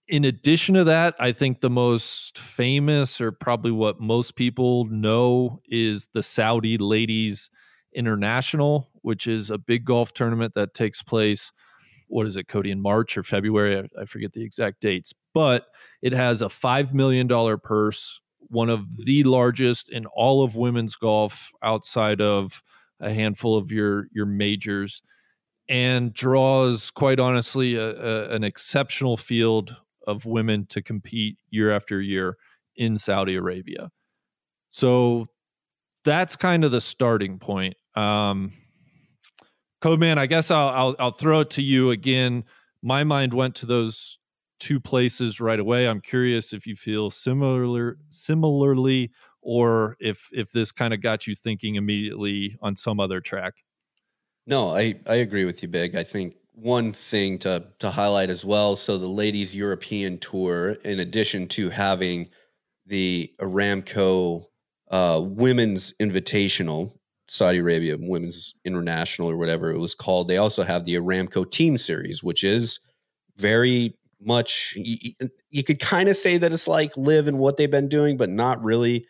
In 0.08 0.24
addition 0.24 0.76
to 0.76 0.84
that, 0.84 1.16
I 1.18 1.32
think 1.32 1.60
the 1.60 1.70
most 1.70 2.38
famous, 2.38 3.20
or 3.20 3.32
probably 3.32 3.72
what 3.72 4.00
most 4.00 4.36
people 4.36 4.84
know, 4.84 5.60
is 5.68 6.06
the 6.14 6.22
Saudi 6.22 6.78
Ladies 6.78 7.50
International, 7.96 8.90
which 9.02 9.26
is 9.26 9.50
a 9.50 9.58
big 9.58 9.84
golf 9.84 10.12
tournament 10.12 10.54
that 10.54 10.74
takes 10.74 11.02
place. 11.02 11.50
What 12.08 12.26
is 12.26 12.36
it, 12.36 12.46
Cody, 12.46 12.70
in 12.70 12.80
March 12.80 13.18
or 13.18 13.24
February? 13.24 13.78
I, 13.78 14.02
I 14.02 14.04
forget 14.04 14.32
the 14.32 14.44
exact 14.44 14.80
dates, 14.80 15.12
but 15.34 15.66
it 16.02 16.12
has 16.12 16.42
a 16.42 16.46
$5 16.46 16.92
million 16.92 17.28
purse 17.58 18.20
one 18.48 18.70
of 18.70 18.96
the 19.04 19.24
largest 19.24 19.88
in 19.88 20.06
all 20.06 20.42
of 20.42 20.56
women's 20.56 20.94
golf 20.94 21.50
outside 21.62 22.20
of 22.20 22.62
a 23.00 23.12
handful 23.12 23.56
of 23.56 23.70
your 23.70 24.08
your 24.12 24.26
majors 24.26 25.02
and 25.68 26.14
draws 26.14 26.90
quite 26.90 27.18
honestly 27.18 27.74
a, 27.74 27.90
a, 27.90 28.30
an 28.30 28.44
exceptional 28.44 29.16
field 29.16 29.76
of 30.06 30.24
women 30.24 30.64
to 30.66 30.80
compete 30.80 31.36
year 31.50 31.70
after 31.70 32.00
year 32.00 32.36
in 32.76 32.96
Saudi 32.96 33.34
Arabia. 33.34 33.90
So 34.70 35.26
that's 36.04 36.36
kind 36.36 36.64
of 36.64 36.70
the 36.70 36.80
starting 36.80 37.38
point. 37.38 37.74
Um, 37.96 38.52
Codeman, 39.82 40.18
I 40.18 40.26
guess 40.26 40.50
I'll, 40.50 40.68
I'll 40.68 40.96
I'll 40.98 41.10
throw 41.12 41.40
it 41.40 41.50
to 41.50 41.62
you 41.62 41.90
again. 41.90 42.44
My 42.82 43.04
mind 43.04 43.34
went 43.34 43.54
to 43.56 43.66
those 43.66 44.18
two 44.58 44.80
places 44.80 45.40
right 45.40 45.60
away. 45.60 45.86
I'm 45.86 46.00
curious 46.00 46.52
if 46.52 46.66
you 46.66 46.76
feel 46.76 47.10
similar 47.10 47.98
similarly 48.08 49.10
or 49.42 49.96
if 50.00 50.28
if 50.32 50.50
this 50.50 50.72
kind 50.72 50.92
of 50.92 51.00
got 51.00 51.26
you 51.26 51.34
thinking 51.34 51.76
immediately 51.76 52.56
on 52.60 52.74
some 52.74 53.00
other 53.00 53.20
track. 53.20 53.64
No, 54.46 54.70
I 54.70 54.94
I 55.06 55.16
agree 55.16 55.44
with 55.44 55.62
you 55.62 55.68
big. 55.68 55.94
I 55.94 56.04
think 56.04 56.36
one 56.54 56.92
thing 56.92 57.38
to 57.40 57.64
to 57.78 57.90
highlight 57.90 58.30
as 58.30 58.44
well, 58.44 58.76
so 58.76 58.98
the 58.98 59.06
ladies 59.06 59.54
European 59.54 60.18
tour 60.18 60.70
in 60.84 61.00
addition 61.00 61.48
to 61.48 61.70
having 61.70 62.30
the 62.86 63.32
Aramco 63.40 64.46
uh, 64.90 65.20
women's 65.22 65.92
invitational 66.00 66.92
Saudi 67.28 67.58
Arabia 67.58 67.96
Women's 67.98 68.54
International 68.64 69.30
or 69.30 69.36
whatever 69.36 69.70
it 69.70 69.78
was 69.78 69.94
called. 69.94 70.28
They 70.28 70.36
also 70.36 70.62
have 70.62 70.84
the 70.84 70.94
Aramco 70.94 71.50
Team 71.50 71.76
Series, 71.76 72.22
which 72.22 72.44
is 72.44 72.78
very 73.36 73.94
much 74.20 74.74
you, 74.76 75.12
you 75.50 75.62
could 75.62 75.80
kind 75.80 76.08
of 76.08 76.16
say 76.16 76.38
that 76.38 76.52
it's 76.52 76.68
like 76.68 76.96
LIV 76.96 77.28
and 77.28 77.38
what 77.38 77.56
they've 77.56 77.70
been 77.70 77.88
doing 77.88 78.16
but 78.16 78.30
not 78.30 78.62
really 78.62 79.06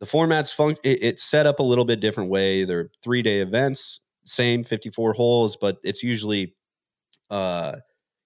the 0.00 0.06
format's 0.06 0.52
fun 0.52 0.76
it, 0.82 1.02
it's 1.02 1.22
set 1.22 1.46
up 1.46 1.58
a 1.58 1.62
little 1.62 1.84
bit 1.84 2.00
different 2.00 2.30
way 2.30 2.64
they're 2.64 2.88
three 3.02 3.22
day 3.22 3.40
events 3.40 4.00
same 4.24 4.64
54 4.64 5.12
holes 5.12 5.56
but 5.56 5.76
it's 5.82 6.02
usually 6.02 6.54
uh 7.28 7.76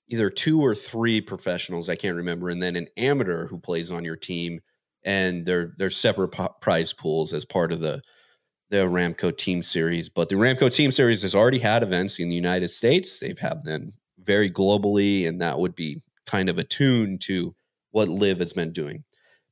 either 0.08 0.30
two 0.30 0.64
or 0.64 0.74
three 0.74 1.20
professionals 1.20 1.88
i 1.88 1.96
can't 1.96 2.16
remember 2.16 2.48
and 2.48 2.62
then 2.62 2.76
an 2.76 2.86
amateur 2.96 3.48
who 3.48 3.58
plays 3.58 3.90
on 3.90 4.04
your 4.04 4.16
team 4.16 4.60
and 5.04 5.44
they're 5.44 5.72
they're 5.78 5.90
separate 5.90 6.30
prize 6.60 6.92
pools 6.92 7.32
as 7.32 7.44
part 7.44 7.72
of 7.72 7.80
the 7.80 8.00
the 8.74 8.86
Ramco 8.88 9.36
Team 9.36 9.62
Series. 9.62 10.08
But 10.08 10.28
the 10.28 10.34
Ramco 10.34 10.74
Team 10.74 10.90
Series 10.90 11.22
has 11.22 11.34
already 11.34 11.60
had 11.60 11.84
events 11.84 12.18
in 12.18 12.28
the 12.28 12.34
United 12.34 12.68
States. 12.68 13.20
They've 13.20 13.38
had 13.38 13.62
them 13.62 13.90
very 14.18 14.50
globally, 14.50 15.28
and 15.28 15.40
that 15.40 15.60
would 15.60 15.76
be 15.76 16.00
kind 16.26 16.48
of 16.48 16.58
attuned 16.58 17.20
to 17.22 17.54
what 17.92 18.08
LIV 18.08 18.40
has 18.40 18.52
been 18.52 18.72
doing. 18.72 19.04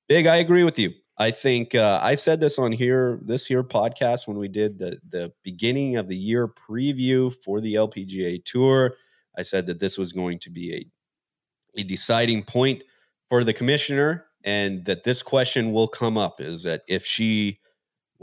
Big, 0.09 0.27
I 0.27 0.37
agree 0.37 0.65
with 0.65 0.77
you. 0.77 0.93
I 1.19 1.31
think 1.31 1.77
uh, 1.77 2.01
I 2.03 2.17
said 2.17 2.41
this 2.41 2.59
on 2.59 2.73
here 2.73 3.21
this 3.25 3.49
year 3.49 3.63
podcast 3.63 4.27
when 4.27 4.39
we 4.39 4.49
did 4.49 4.79
the 4.79 4.99
the 5.09 5.33
beginning 5.45 5.97
of 5.97 6.09
the 6.09 6.17
year 6.17 6.49
preview 6.49 7.33
for 7.45 7.61
the 7.61 7.75
LPGA 7.75 8.45
Tour. 8.45 8.95
I 9.39 9.43
said 9.43 9.67
that 9.67 9.79
this 9.79 9.97
was 9.97 10.13
going 10.13 10.41
to 10.41 10.51
be 10.51 10.75
a 10.75 11.81
a 11.81 11.85
deciding 11.85 12.43
point 12.43 12.83
for 13.29 13.45
the 13.45 13.53
commissioner, 13.53 14.25
and 14.43 14.85
that 14.87 15.05
this 15.05 15.23
question 15.23 15.71
will 15.71 15.87
come 15.87 16.19
up: 16.19 16.41
is 16.41 16.65
that 16.65 16.83
if 16.89 17.07
she, 17.07 17.61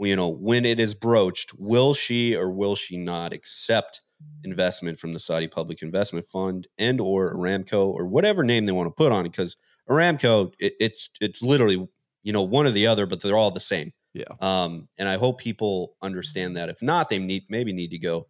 you 0.00 0.16
know, 0.16 0.28
when 0.28 0.64
it 0.64 0.80
is 0.80 0.94
broached, 0.94 1.52
will 1.58 1.94
she 1.94 2.34
or 2.34 2.50
will 2.50 2.74
she 2.74 2.96
not 2.96 3.32
accept 3.32 4.00
investment 4.44 4.98
from 4.98 5.12
the 5.12 5.18
Saudi 5.18 5.48
Public 5.48 5.82
Investment 5.82 6.26
Fund 6.26 6.68
and 6.78 7.00
or 7.00 7.34
Aramco 7.34 7.86
or 7.86 8.06
whatever 8.06 8.42
name 8.42 8.64
they 8.64 8.72
want 8.72 8.86
to 8.86 8.90
put 8.90 9.12
on 9.12 9.26
it 9.26 9.30
because 9.30 9.56
Aramco 9.88 10.52
it, 10.58 10.74
it's 10.80 11.10
it's 11.20 11.42
literally 11.42 11.88
you 12.22 12.32
know 12.32 12.42
one 12.42 12.66
or 12.66 12.70
the 12.70 12.86
other 12.86 13.06
but 13.06 13.20
they're 13.20 13.36
all 13.36 13.50
the 13.50 13.60
same. 13.60 13.92
Yeah. 14.12 14.24
Um 14.40 14.88
and 14.98 15.08
I 15.08 15.16
hope 15.16 15.38
people 15.38 15.96
understand 16.02 16.56
that 16.56 16.68
if 16.68 16.82
not 16.82 17.08
they 17.08 17.18
need 17.18 17.44
maybe 17.48 17.72
need 17.72 17.90
to 17.92 17.98
go 17.98 18.28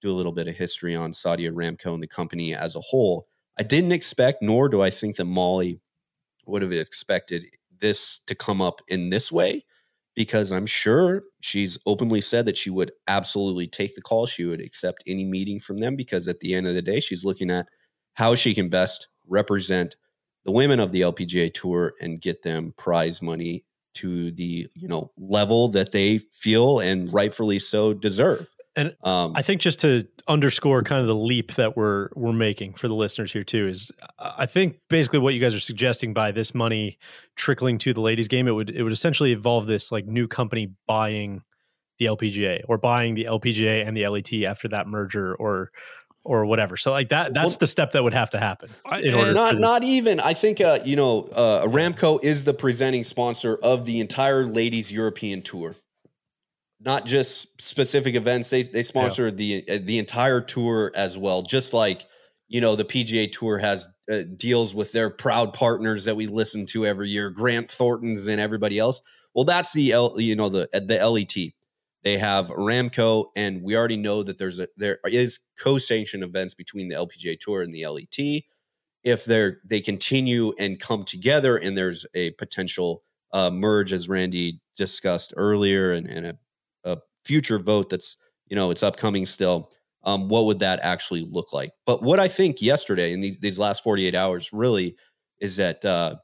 do 0.00 0.12
a 0.12 0.16
little 0.16 0.32
bit 0.32 0.48
of 0.48 0.54
history 0.54 0.94
on 0.94 1.12
Saudi 1.12 1.48
Aramco 1.48 1.94
and 1.94 2.02
the 2.02 2.08
company 2.08 2.54
as 2.54 2.76
a 2.76 2.80
whole. 2.80 3.26
I 3.58 3.62
didn't 3.62 3.92
expect 3.92 4.42
nor 4.42 4.68
do 4.68 4.80
I 4.80 4.90
think 4.90 5.16
that 5.16 5.24
Mollie 5.24 5.80
would 6.46 6.62
have 6.62 6.72
expected 6.72 7.46
this 7.80 8.20
to 8.26 8.34
come 8.34 8.60
up 8.60 8.80
in 8.88 9.10
this 9.10 9.30
way 9.30 9.64
because 10.14 10.52
I'm 10.52 10.66
sure 10.66 11.22
she's 11.40 11.78
openly 11.86 12.20
said 12.20 12.44
that 12.46 12.56
she 12.56 12.70
would 12.70 12.92
absolutely 13.08 13.66
take 13.66 13.94
the 13.94 14.02
call. 14.02 14.26
She 14.26 14.44
would 14.44 14.60
accept 14.60 15.02
any 15.06 15.24
meeting 15.24 15.58
from 15.58 15.78
them 15.78 15.96
because 15.96 16.28
at 16.28 16.40
the 16.40 16.54
end 16.54 16.66
of 16.66 16.74
the 16.74 16.82
day, 16.82 17.00
she's 17.00 17.24
looking 17.24 17.50
at 17.50 17.68
how 18.14 18.34
she 18.34 18.54
can 18.54 18.68
best 18.68 19.08
represent 19.26 19.96
the 20.44 20.52
women 20.52 20.80
of 20.80 20.92
the 20.92 21.02
LPGA 21.02 21.52
tour 21.54 21.94
and 22.00 22.20
get 22.20 22.42
them 22.42 22.74
prize 22.76 23.22
money 23.22 23.64
to 23.94 24.30
the 24.32 24.68
you 24.74 24.88
know 24.88 25.12
level 25.18 25.68
that 25.68 25.92
they 25.92 26.18
feel 26.18 26.78
and 26.80 27.12
rightfully 27.12 27.58
so 27.58 27.94
deserve. 27.94 28.48
And 28.74 28.96
um, 29.02 29.32
I 29.36 29.42
think 29.42 29.60
just 29.60 29.80
to 29.80 30.06
underscore 30.28 30.82
kind 30.82 31.00
of 31.00 31.06
the 31.06 31.14
leap 31.14 31.54
that 31.54 31.76
we're 31.76 32.08
we're 32.14 32.32
making 32.32 32.74
for 32.74 32.88
the 32.88 32.94
listeners 32.94 33.32
here 33.32 33.44
too 33.44 33.68
is 33.68 33.90
I 34.18 34.46
think 34.46 34.78
basically 34.88 35.18
what 35.18 35.34
you 35.34 35.40
guys 35.40 35.54
are 35.54 35.60
suggesting 35.60 36.14
by 36.14 36.32
this 36.32 36.54
money 36.54 36.98
trickling 37.36 37.76
to 37.78 37.92
the 37.92 38.00
ladies 38.00 38.28
game 38.28 38.48
it 38.48 38.52
would 38.52 38.70
it 38.70 38.82
would 38.82 38.92
essentially 38.92 39.32
evolve 39.32 39.66
this 39.66 39.92
like 39.92 40.06
new 40.06 40.26
company 40.26 40.72
buying 40.86 41.42
the 41.98 42.06
LPGA 42.06 42.62
or 42.68 42.78
buying 42.78 43.14
the 43.14 43.24
LPGA 43.24 43.86
and 43.86 43.96
the 43.96 44.06
LET 44.08 44.32
after 44.44 44.68
that 44.68 44.86
merger 44.86 45.34
or 45.34 45.70
or 46.24 46.46
whatever. 46.46 46.76
So 46.76 46.92
like 46.92 47.08
that 47.08 47.34
that's 47.34 47.52
well, 47.52 47.58
the 47.60 47.66
step 47.66 47.92
that 47.92 48.02
would 48.02 48.14
have 48.14 48.30
to 48.30 48.38
happen. 48.38 48.70
In 49.02 49.14
order 49.14 49.32
not 49.32 49.58
not 49.58 49.84
even 49.84 50.20
I 50.20 50.34
think 50.34 50.60
uh 50.60 50.78
you 50.84 50.96
know 50.96 51.22
uh 51.34 51.66
Aramco 51.66 52.22
is 52.22 52.44
the 52.44 52.54
presenting 52.54 53.04
sponsor 53.04 53.56
of 53.56 53.84
the 53.84 54.00
entire 54.00 54.46
ladies 54.46 54.92
European 54.92 55.42
tour. 55.42 55.74
Not 56.84 57.06
just 57.06 57.60
specific 57.60 58.14
events. 58.14 58.50
They 58.50 58.62
they 58.62 58.82
sponsor 58.82 59.30
the 59.30 59.64
uh, 59.68 59.78
the 59.82 59.98
entire 59.98 60.40
tour 60.40 60.92
as 60.94 61.16
well. 61.16 61.42
Just 61.42 61.72
like 61.72 62.06
you 62.52 62.60
know, 62.60 62.76
the 62.76 62.84
PGA 62.84 63.32
Tour 63.32 63.56
has 63.56 63.88
uh, 64.12 64.24
deals 64.36 64.74
with 64.74 64.92
their 64.92 65.08
proud 65.08 65.54
partners 65.54 66.04
that 66.04 66.16
we 66.16 66.26
listen 66.26 66.66
to 66.66 66.84
every 66.84 67.08
year, 67.08 67.30
Grant 67.30 67.70
Thornton's 67.70 68.26
and 68.26 68.38
everybody 68.38 68.78
else. 68.78 69.00
Well, 69.34 69.46
that's 69.46 69.72
the 69.72 69.92
L, 69.92 70.20
you 70.20 70.36
know 70.36 70.50
the 70.50 70.68
the 70.72 70.98
LET. 71.08 71.52
They 72.04 72.18
have 72.18 72.48
Ramco, 72.48 73.26
and 73.36 73.62
we 73.62 73.74
already 73.74 73.96
know 73.96 74.22
that 74.22 74.36
there's 74.36 74.60
a 74.60 74.68
there 74.76 74.98
is 75.06 75.40
co-sanctioned 75.58 76.22
events 76.22 76.52
between 76.52 76.88
the 76.88 76.96
LPGA 76.96 77.38
Tour 77.40 77.62
and 77.62 77.74
the 77.74 77.86
LET. 77.86 78.42
If 79.02 79.24
they're 79.24 79.60
they 79.64 79.80
continue 79.80 80.52
and 80.58 80.78
come 80.78 81.04
together, 81.04 81.56
and 81.56 81.74
there's 81.74 82.04
a 82.14 82.32
potential 82.32 83.02
uh, 83.32 83.50
merge, 83.50 83.94
as 83.94 84.10
Randy 84.10 84.60
discussed 84.76 85.32
earlier, 85.38 85.92
and, 85.92 86.06
and 86.06 86.26
a 86.26 86.38
future 87.24 87.58
vote 87.58 87.90
that's 87.90 88.16
you 88.46 88.56
know 88.56 88.70
it's 88.70 88.82
upcoming 88.82 89.26
still. 89.26 89.70
Um, 90.04 90.28
what 90.28 90.46
would 90.46 90.58
that 90.58 90.80
actually 90.82 91.28
look 91.30 91.52
like? 91.52 91.70
But 91.86 92.02
what 92.02 92.18
I 92.18 92.26
think 92.26 92.60
yesterday 92.60 93.12
in 93.12 93.20
these, 93.20 93.38
these 93.40 93.58
last 93.58 93.84
48 93.84 94.16
hours 94.16 94.52
really 94.52 94.96
is 95.38 95.56
that 95.56 95.84
uh, 95.84 96.16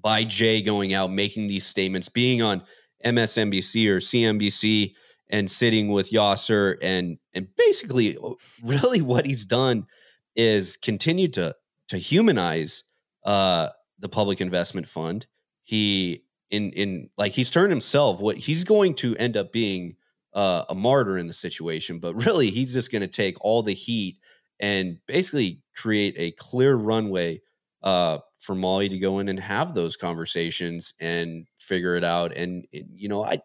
by 0.00 0.24
Jay 0.24 0.60
going 0.60 0.92
out 0.92 1.12
making 1.12 1.46
these 1.46 1.64
statements, 1.64 2.08
being 2.08 2.42
on 2.42 2.62
MSNBC 3.04 3.88
or 3.88 3.98
CNBC 3.98 4.94
and 5.28 5.50
sitting 5.50 5.88
with 5.88 6.10
Yasser 6.10 6.76
and 6.82 7.18
and 7.34 7.48
basically 7.56 8.16
uh, 8.16 8.30
really 8.64 9.02
what 9.02 9.26
he's 9.26 9.44
done 9.44 9.86
is 10.34 10.76
continue 10.76 11.28
to 11.28 11.54
to 11.88 11.98
humanize 11.98 12.84
uh, 13.24 13.68
the 13.98 14.08
public 14.08 14.40
investment 14.40 14.88
fund. 14.88 15.26
He 15.64 16.24
in 16.50 16.72
in 16.72 17.10
like 17.16 17.32
he's 17.32 17.50
turned 17.50 17.70
himself 17.70 18.20
what 18.20 18.36
he's 18.36 18.64
going 18.64 18.94
to 18.94 19.16
end 19.16 19.36
up 19.36 19.52
being 19.52 19.96
uh, 20.36 20.66
a 20.68 20.74
martyr 20.74 21.18
in 21.18 21.26
the 21.26 21.32
situation, 21.32 21.98
but 21.98 22.14
really 22.26 22.50
he's 22.50 22.72
just 22.72 22.92
going 22.92 23.02
to 23.02 23.08
take 23.08 23.36
all 23.40 23.62
the 23.62 23.72
heat 23.72 24.18
and 24.60 24.98
basically 25.08 25.62
create 25.74 26.14
a 26.16 26.30
clear 26.32 26.76
runway 26.76 27.40
uh, 27.82 28.18
for 28.38 28.54
Mollie 28.54 28.88
to 28.88 28.98
go 28.98 29.18
in 29.18 29.28
and 29.28 29.40
have 29.40 29.74
those 29.74 29.96
conversations 29.96 30.94
and 31.00 31.46
figure 31.58 31.96
it 31.96 32.04
out. 32.04 32.36
And, 32.36 32.66
you 32.70 33.08
know, 33.08 33.24
I, 33.24 33.40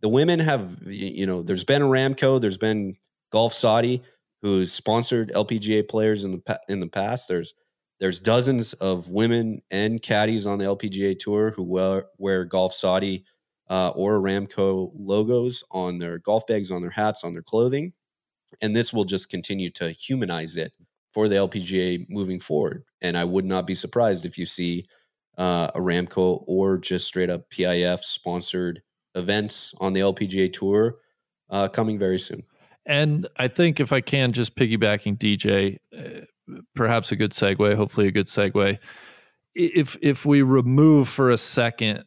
the 0.00 0.08
women 0.08 0.40
have, 0.40 0.76
you 0.86 1.26
know, 1.26 1.42
there's 1.42 1.64
been 1.64 1.82
Ramco, 1.82 2.40
there's 2.40 2.58
been 2.58 2.94
Golf 3.30 3.52
Saudi, 3.52 4.02
who's 4.42 4.72
sponsored 4.72 5.32
LPGA 5.34 5.88
players 5.88 6.24
in 6.24 6.32
the 6.32 6.60
in 6.68 6.80
the 6.80 6.86
past. 6.86 7.28
There's 7.28 7.54
there's 7.98 8.20
dozens 8.20 8.74
of 8.74 9.10
women 9.10 9.60
and 9.70 10.00
caddies 10.00 10.46
on 10.46 10.58
the 10.58 10.66
LPGA 10.66 11.18
tour 11.18 11.50
who 11.50 11.64
wear, 11.64 12.06
wear 12.16 12.44
Golf 12.44 12.72
Saudi 12.72 13.24
uh, 13.68 13.90
or 13.90 14.20
Aramco 14.20 14.90
logos 14.94 15.64
on 15.70 15.98
their 15.98 16.18
golf 16.18 16.46
bags, 16.46 16.70
on 16.70 16.82
their 16.82 16.90
hats, 16.90 17.24
on 17.24 17.32
their 17.32 17.42
clothing, 17.42 17.92
and 18.60 18.74
this 18.74 18.92
will 18.92 19.04
just 19.04 19.28
continue 19.28 19.70
to 19.70 19.90
humanize 19.90 20.56
it 20.56 20.72
for 21.12 21.28
the 21.28 21.36
LPGA 21.36 22.06
moving 22.08 22.40
forward. 22.40 22.84
And 23.00 23.16
I 23.16 23.24
would 23.24 23.44
not 23.44 23.66
be 23.66 23.74
surprised 23.74 24.24
if 24.24 24.38
you 24.38 24.46
see 24.46 24.84
uh, 25.36 25.70
Aramco 25.72 26.42
or 26.46 26.78
just 26.78 27.06
straight 27.06 27.30
up 27.30 27.48
PIF 27.50 28.02
sponsored 28.02 28.82
events 29.14 29.74
on 29.80 29.92
the 29.92 30.00
LPGA 30.00 30.52
tour 30.52 30.96
uh, 31.50 31.68
coming 31.68 31.98
very 31.98 32.18
soon. 32.18 32.42
And 32.86 33.28
I 33.36 33.48
think 33.48 33.80
if 33.80 33.92
I 33.92 34.00
can 34.00 34.32
just 34.32 34.56
piggybacking 34.56 35.18
DJ, 35.18 35.76
uh, 35.96 36.24
perhaps 36.74 37.12
a 37.12 37.16
good 37.16 37.32
segue, 37.32 37.76
hopefully 37.76 38.08
a 38.08 38.12
good 38.12 38.26
segue. 38.26 38.78
If 39.54 39.96
if 40.00 40.24
we 40.24 40.42
remove 40.42 41.08
for 41.08 41.30
a 41.30 41.38
second 41.38 42.04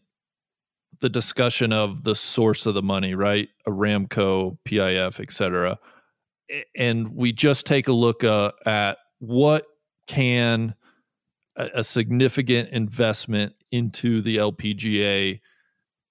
the 1.02 1.10
discussion 1.10 1.74
of 1.74 2.04
the 2.04 2.16
source 2.16 2.66
of 2.66 2.74
the 2.74 2.82
money, 2.82 3.16
right? 3.16 3.50
Aramco, 3.68 4.58
PIF, 4.66 5.20
et 5.20 5.32
cetera, 5.32 5.80
and 6.76 7.10
we 7.16 7.34
just 7.34 7.66
take 7.66 7.88
a 7.88 7.94
look 7.94 8.24
uh, 8.24 8.52
at 8.66 8.98
what 9.20 9.66
can 10.08 10.76
a, 11.56 11.70
a, 11.76 11.84
significant 11.84 12.70
investment 12.70 13.54
into 13.72 14.22
the 14.22 14.38
LPGA 14.38 15.40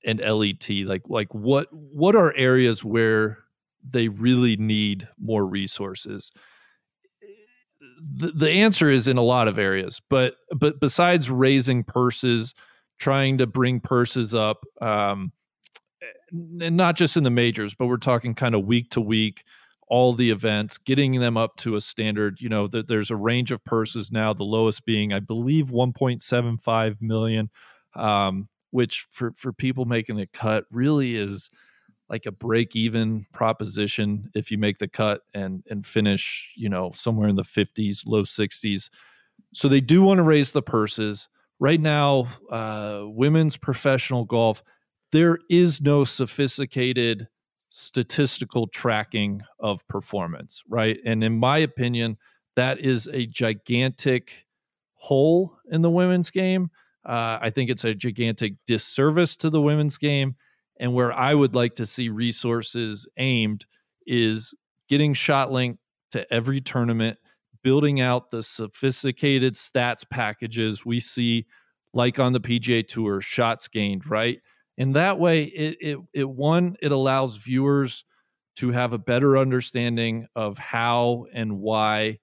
and 0.04 0.20
LET 0.20 0.70
like 0.86 1.02
like 1.08 1.34
what 1.34 1.68
what 1.72 2.16
are 2.16 2.34
areas 2.36 2.84
where 2.84 3.38
they 3.86 4.08
really 4.08 4.56
need 4.56 5.08
more 5.18 5.44
resources 5.44 6.30
the, 8.02 8.28
the 8.28 8.50
answer 8.50 8.88
is 8.88 9.08
in 9.08 9.18
a 9.18 9.22
lot 9.22 9.46
of 9.46 9.58
areas 9.58 10.00
but 10.08 10.36
but 10.56 10.80
besides 10.80 11.30
raising 11.30 11.84
purses 11.84 12.54
trying 13.00 13.38
to 13.38 13.46
bring 13.46 13.80
purses 13.80 14.34
up 14.34 14.64
um, 14.80 15.32
and 16.60 16.76
not 16.76 16.96
just 16.96 17.16
in 17.16 17.24
the 17.24 17.30
majors 17.30 17.74
but 17.74 17.86
we're 17.86 17.96
talking 17.96 18.34
kind 18.34 18.54
of 18.54 18.64
week 18.64 18.90
to 18.90 19.00
week 19.00 19.42
all 19.90 20.12
the 20.12 20.30
events, 20.30 20.78
getting 20.78 21.18
them 21.18 21.36
up 21.36 21.56
to 21.56 21.74
a 21.74 21.80
standard. 21.80 22.40
You 22.40 22.48
know, 22.48 22.68
there's 22.68 23.10
a 23.10 23.16
range 23.16 23.50
of 23.50 23.62
purses 23.64 24.12
now, 24.12 24.32
the 24.32 24.44
lowest 24.44 24.86
being, 24.86 25.12
I 25.12 25.18
believe, 25.18 25.66
1.75 25.66 27.02
million, 27.02 27.50
um, 27.96 28.48
which 28.70 29.06
for 29.10 29.32
for 29.32 29.52
people 29.52 29.84
making 29.84 30.16
the 30.16 30.28
cut 30.28 30.64
really 30.70 31.16
is 31.16 31.50
like 32.08 32.24
a 32.24 32.32
break 32.32 32.76
even 32.76 33.26
proposition 33.32 34.30
if 34.34 34.52
you 34.52 34.58
make 34.58 34.78
the 34.78 34.88
cut 34.88 35.22
and 35.34 35.64
and 35.68 35.84
finish, 35.84 36.52
you 36.56 36.68
know, 36.68 36.92
somewhere 36.94 37.28
in 37.28 37.36
the 37.36 37.42
50s, 37.42 38.06
low 38.06 38.22
60s. 38.22 38.90
So 39.52 39.68
they 39.68 39.80
do 39.80 40.02
want 40.02 40.18
to 40.18 40.22
raise 40.22 40.52
the 40.52 40.62
purses. 40.62 41.28
Right 41.60 41.80
now, 41.80 42.28
uh, 42.50 43.02
women's 43.04 43.58
professional 43.58 44.24
golf, 44.24 44.62
there 45.12 45.38
is 45.50 45.82
no 45.82 46.04
sophisticated 46.04 47.28
statistical 47.68 48.66
tracking 48.66 49.42
of 49.58 49.86
performance, 49.86 50.62
right? 50.68 50.98
And 51.04 51.22
in 51.22 51.38
my 51.38 51.58
opinion, 51.58 52.16
that 52.56 52.80
is 52.80 53.06
a 53.12 53.26
gigantic 53.26 54.46
hole 54.94 55.58
in 55.70 55.82
the 55.82 55.90
women's 55.90 56.30
game. 56.30 56.70
Uh, 57.06 57.38
I 57.40 57.50
think 57.50 57.70
it's 57.70 57.84
a 57.84 57.94
gigantic 57.94 58.54
disservice 58.66 59.36
to 59.36 59.50
the 59.50 59.60
women's 59.60 59.98
game. 59.98 60.36
And 60.78 60.94
where 60.94 61.12
I 61.12 61.34
would 61.34 61.54
like 61.54 61.74
to 61.76 61.86
see 61.86 62.08
resources 62.08 63.06
aimed 63.18 63.66
is 64.06 64.54
getting 64.88 65.12
shot 65.12 65.50
ShotLink 65.50 65.76
to 66.12 66.32
every 66.32 66.60
tournament, 66.60 67.18
building 67.62 68.00
out 68.00 68.30
the 68.30 68.42
sophisticated 68.42 69.54
stats 69.54 70.08
packages 70.08 70.84
we 70.84 71.00
see, 71.00 71.46
like 71.92 72.18
on 72.18 72.32
the 72.32 72.40
PGA 72.40 72.86
Tour, 72.86 73.20
shots 73.20 73.68
gained, 73.68 74.08
right? 74.08 74.40
and 74.80 74.96
that 74.96 75.18
way 75.18 75.44
it, 75.44 75.76
it 75.80 75.98
it 76.12 76.28
one 76.28 76.74
it 76.82 76.90
allows 76.90 77.36
viewers 77.36 78.04
to 78.56 78.72
have 78.72 78.92
a 78.92 78.98
better 78.98 79.38
understanding 79.38 80.26
of 80.34 80.58
how 80.58 81.26
and 81.32 81.58
why 81.60 82.18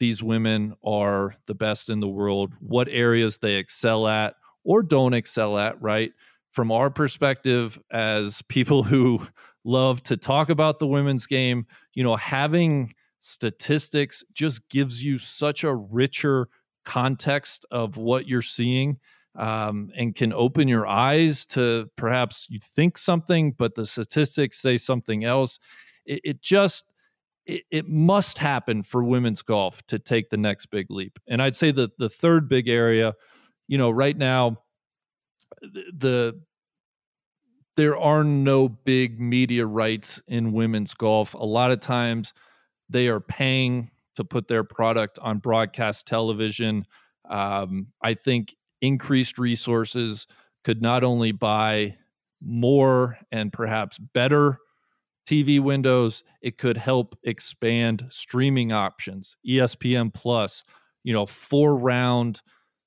these 0.00 0.22
women 0.22 0.74
are 0.84 1.34
the 1.46 1.54
best 1.54 1.88
in 1.88 2.00
the 2.00 2.08
world 2.08 2.52
what 2.60 2.88
areas 2.90 3.38
they 3.38 3.54
excel 3.54 4.06
at 4.06 4.34
or 4.64 4.82
don't 4.82 5.14
excel 5.14 5.56
at 5.56 5.80
right 5.80 6.12
from 6.50 6.72
our 6.72 6.90
perspective 6.90 7.78
as 7.90 8.42
people 8.48 8.82
who 8.82 9.24
love 9.64 10.02
to 10.02 10.16
talk 10.16 10.50
about 10.50 10.78
the 10.80 10.86
women's 10.86 11.26
game 11.26 11.66
you 11.94 12.02
know 12.02 12.16
having 12.16 12.92
statistics 13.20 14.24
just 14.32 14.68
gives 14.68 15.04
you 15.04 15.18
such 15.18 15.64
a 15.64 15.74
richer 15.74 16.48
context 16.84 17.66
of 17.70 17.96
what 17.96 18.26
you're 18.26 18.42
seeing 18.42 18.98
um, 19.36 19.90
and 19.96 20.14
can 20.14 20.32
open 20.32 20.68
your 20.68 20.86
eyes 20.86 21.46
to 21.46 21.90
perhaps 21.96 22.46
you 22.48 22.58
think 22.60 22.98
something, 22.98 23.52
but 23.52 23.74
the 23.74 23.86
statistics 23.86 24.58
say 24.58 24.76
something 24.76 25.24
else. 25.24 25.58
It, 26.04 26.20
it 26.24 26.42
just 26.42 26.84
it, 27.46 27.62
it, 27.70 27.88
must 27.88 28.38
happen 28.38 28.82
for 28.82 29.02
women's 29.02 29.42
golf 29.42 29.84
to 29.86 29.98
take 29.98 30.28
the 30.28 30.36
next 30.36 30.66
big 30.66 30.90
leap. 30.90 31.18
And 31.26 31.40
I'd 31.40 31.56
say 31.56 31.70
that 31.70 31.96
the 31.98 32.08
third 32.08 32.48
big 32.48 32.68
area, 32.68 33.14
you 33.66 33.78
know, 33.78 33.90
right 33.90 34.16
now, 34.16 34.58
the, 35.62 35.84
the 35.96 36.40
there 37.76 37.96
are 37.96 38.24
no 38.24 38.68
big 38.68 39.20
media 39.20 39.64
rights 39.64 40.20
in 40.26 40.52
women's 40.52 40.94
golf. 40.94 41.34
A 41.34 41.44
lot 41.44 41.70
of 41.70 41.78
times, 41.78 42.34
they 42.88 43.08
are 43.08 43.20
paying 43.20 43.90
to 44.16 44.24
put 44.24 44.48
their 44.48 44.64
product 44.64 45.18
on 45.20 45.38
broadcast 45.38 46.06
television. 46.06 46.86
Um, 47.28 47.88
I 48.02 48.14
think 48.14 48.54
increased 48.80 49.38
resources 49.38 50.26
could 50.64 50.82
not 50.82 51.04
only 51.04 51.32
buy 51.32 51.96
more 52.40 53.18
and 53.30 53.52
perhaps 53.52 53.98
better 53.98 54.58
TV 55.28 55.60
windows, 55.60 56.22
it 56.40 56.56
could 56.56 56.76
help 56.76 57.16
expand 57.22 58.06
streaming 58.08 58.72
options, 58.72 59.36
ESPN 59.46 60.12
Plus, 60.12 60.64
you 61.04 61.12
know, 61.12 61.26
four 61.26 61.76
round 61.76 62.40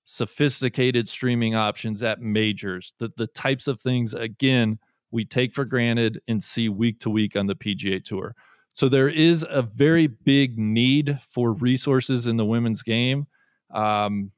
sophisticated 0.03 1.07
streaming 1.07 1.55
options 1.55 2.03
at 2.03 2.19
majors, 2.19 2.93
the, 2.99 3.11
the 3.15 3.27
types 3.27 3.67
of 3.67 3.79
things, 3.79 4.13
again, 4.13 4.79
we 5.11 5.23
take 5.23 5.53
for 5.53 5.65
granted 5.65 6.21
and 6.27 6.43
see 6.43 6.67
week 6.67 6.99
to 6.99 7.09
week 7.09 7.35
on 7.35 7.47
the 7.47 7.55
PGA 7.55 8.03
Tour. 8.03 8.35
So 8.73 8.87
there 8.87 9.09
is 9.09 9.45
a 9.49 9.61
very 9.61 10.07
big 10.07 10.57
need 10.57 11.19
for 11.29 11.53
resources 11.53 12.27
in 12.27 12.37
the 12.37 12.45
women's 12.45 12.81
game. 12.83 13.27
Um, 13.73 14.31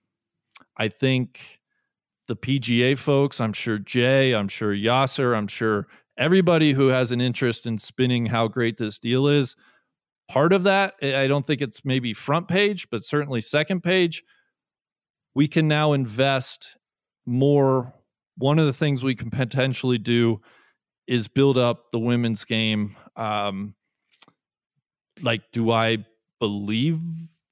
I 0.78 0.88
think 0.88 1.60
the 2.28 2.36
PGA 2.36 2.98
folks, 2.98 3.40
I'm 3.40 3.54
sure 3.54 3.78
Jay, 3.78 4.34
I'm 4.34 4.48
sure 4.48 4.74
Yasser, 4.74 5.38
I'm 5.38 5.48
sure 5.48 5.88
everybody 6.18 6.74
who 6.74 6.88
has 6.88 7.12
an 7.12 7.22
interest 7.22 7.66
in 7.66 7.78
spinning 7.78 8.28
how 8.28 8.48
great 8.48 8.78
this 8.78 9.00
deal 9.00 9.28
is, 9.28 9.56
part 10.28 10.54
of 10.54 10.64
that, 10.64 10.96
I 11.02 11.28
don't 11.28 11.46
think 11.46 11.62
it's 11.62 11.84
maybe 11.84 12.14
front 12.14 12.48
page, 12.48 12.88
but 12.90 13.04
certainly 13.04 13.42
second 13.42 13.82
page. 13.82 14.24
We 15.36 15.48
can 15.48 15.68
now 15.68 15.94
invest 15.94 16.78
more. 17.26 17.94
One 18.38 18.58
of 18.60 18.66
the 18.66 18.74
things 18.74 19.04
we 19.04 19.16
can 19.16 19.30
potentially 19.30 19.98
do 19.98 20.42
is 21.08 21.28
build 21.28 21.58
up 21.58 21.92
the 21.92 22.00
women's 22.00 22.46
game. 22.46 22.96
Um, 23.16 23.76
like, 25.24 25.52
do 25.52 25.72
I 25.72 26.06
believe 26.40 27.00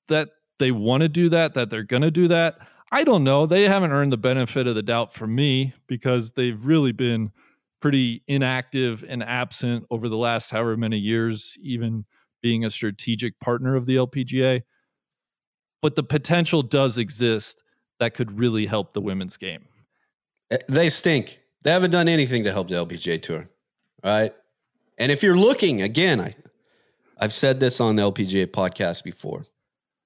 that 0.08 0.30
they 0.60 0.72
want 0.72 1.02
to 1.02 1.10
do 1.10 1.30
that, 1.30 1.54
that 1.56 1.70
they're 1.70 1.84
going 1.84 2.02
to 2.04 2.12
do 2.12 2.28
that? 2.28 2.60
I 2.92 3.04
don't 3.04 3.24
know. 3.24 3.46
They 3.46 3.64
haven't 3.68 3.92
earned 3.92 4.12
the 4.12 4.18
benefit 4.18 4.68
of 4.68 4.76
the 4.76 4.84
doubt 4.84 5.14
from 5.14 5.34
me 5.34 5.74
because 5.88 6.34
they've 6.34 6.66
really 6.66 6.92
been 6.92 7.32
pretty 7.82 8.22
inactive 8.28 9.04
and 9.08 9.24
absent 9.24 9.86
over 9.90 10.10
the 10.10 10.18
last 10.18 10.52
however 10.52 10.76
many 10.78 10.98
years, 10.98 11.58
even 11.62 12.06
being 12.42 12.66
a 12.66 12.70
strategic 12.70 13.40
partner 13.40 13.76
of 13.76 13.86
the 13.86 13.96
LPGA. 13.96 14.64
But 15.82 15.96
the 15.96 16.04
potential 16.04 16.62
does 16.62 16.98
exist 16.98 17.64
that 18.00 18.14
could 18.14 18.38
really 18.38 18.66
help 18.66 18.92
the 18.92 19.02
women's 19.02 19.38
game. 19.38 19.66
Eh, 20.52 20.58
They 20.68 20.90
stink. 20.90 21.40
They 21.64 21.72
haven't 21.72 21.92
done 21.92 22.08
anything 22.08 22.44
to 22.44 22.52
help 22.52 22.68
the 22.68 22.76
LPGA 22.76 23.22
tour. 23.22 23.50
Right. 24.04 24.34
And 24.98 25.12
if 25.12 25.24
you're 25.24 25.38
looking, 25.38 25.82
again, 25.82 26.20
I 26.20 26.34
I've 27.22 27.34
said 27.34 27.60
this 27.60 27.80
on 27.80 27.96
the 27.96 28.02
LPGA 28.02 28.48
podcast 28.48 29.04
before. 29.04 29.46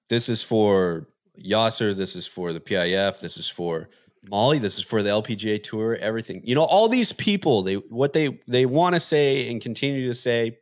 This 0.09 0.27
is 0.27 0.43
for 0.43 1.07
Yasser, 1.41 1.95
this 1.95 2.13
is 2.13 2.27
for 2.27 2.51
the 2.51 2.59
PIF, 2.59 3.21
this 3.21 3.37
is 3.37 3.47
for 3.49 3.89
Mollie, 4.29 4.59
this 4.59 4.77
is 4.77 4.83
for 4.83 5.01
the 5.01 5.11
LPGA 5.11 5.63
tour, 5.63 5.95
everything. 5.95 6.41
You 6.43 6.55
know, 6.55 6.65
all 6.65 6.89
these 6.89 7.13
people, 7.13 7.61
they 7.61 7.75
what 7.75 8.11
they 8.11 8.41
they 8.47 8.65
want 8.65 8.95
to 8.95 8.99
say 8.99 9.49
and 9.49 9.61
continue 9.61 10.07
to 10.07 10.13
say 10.13 10.57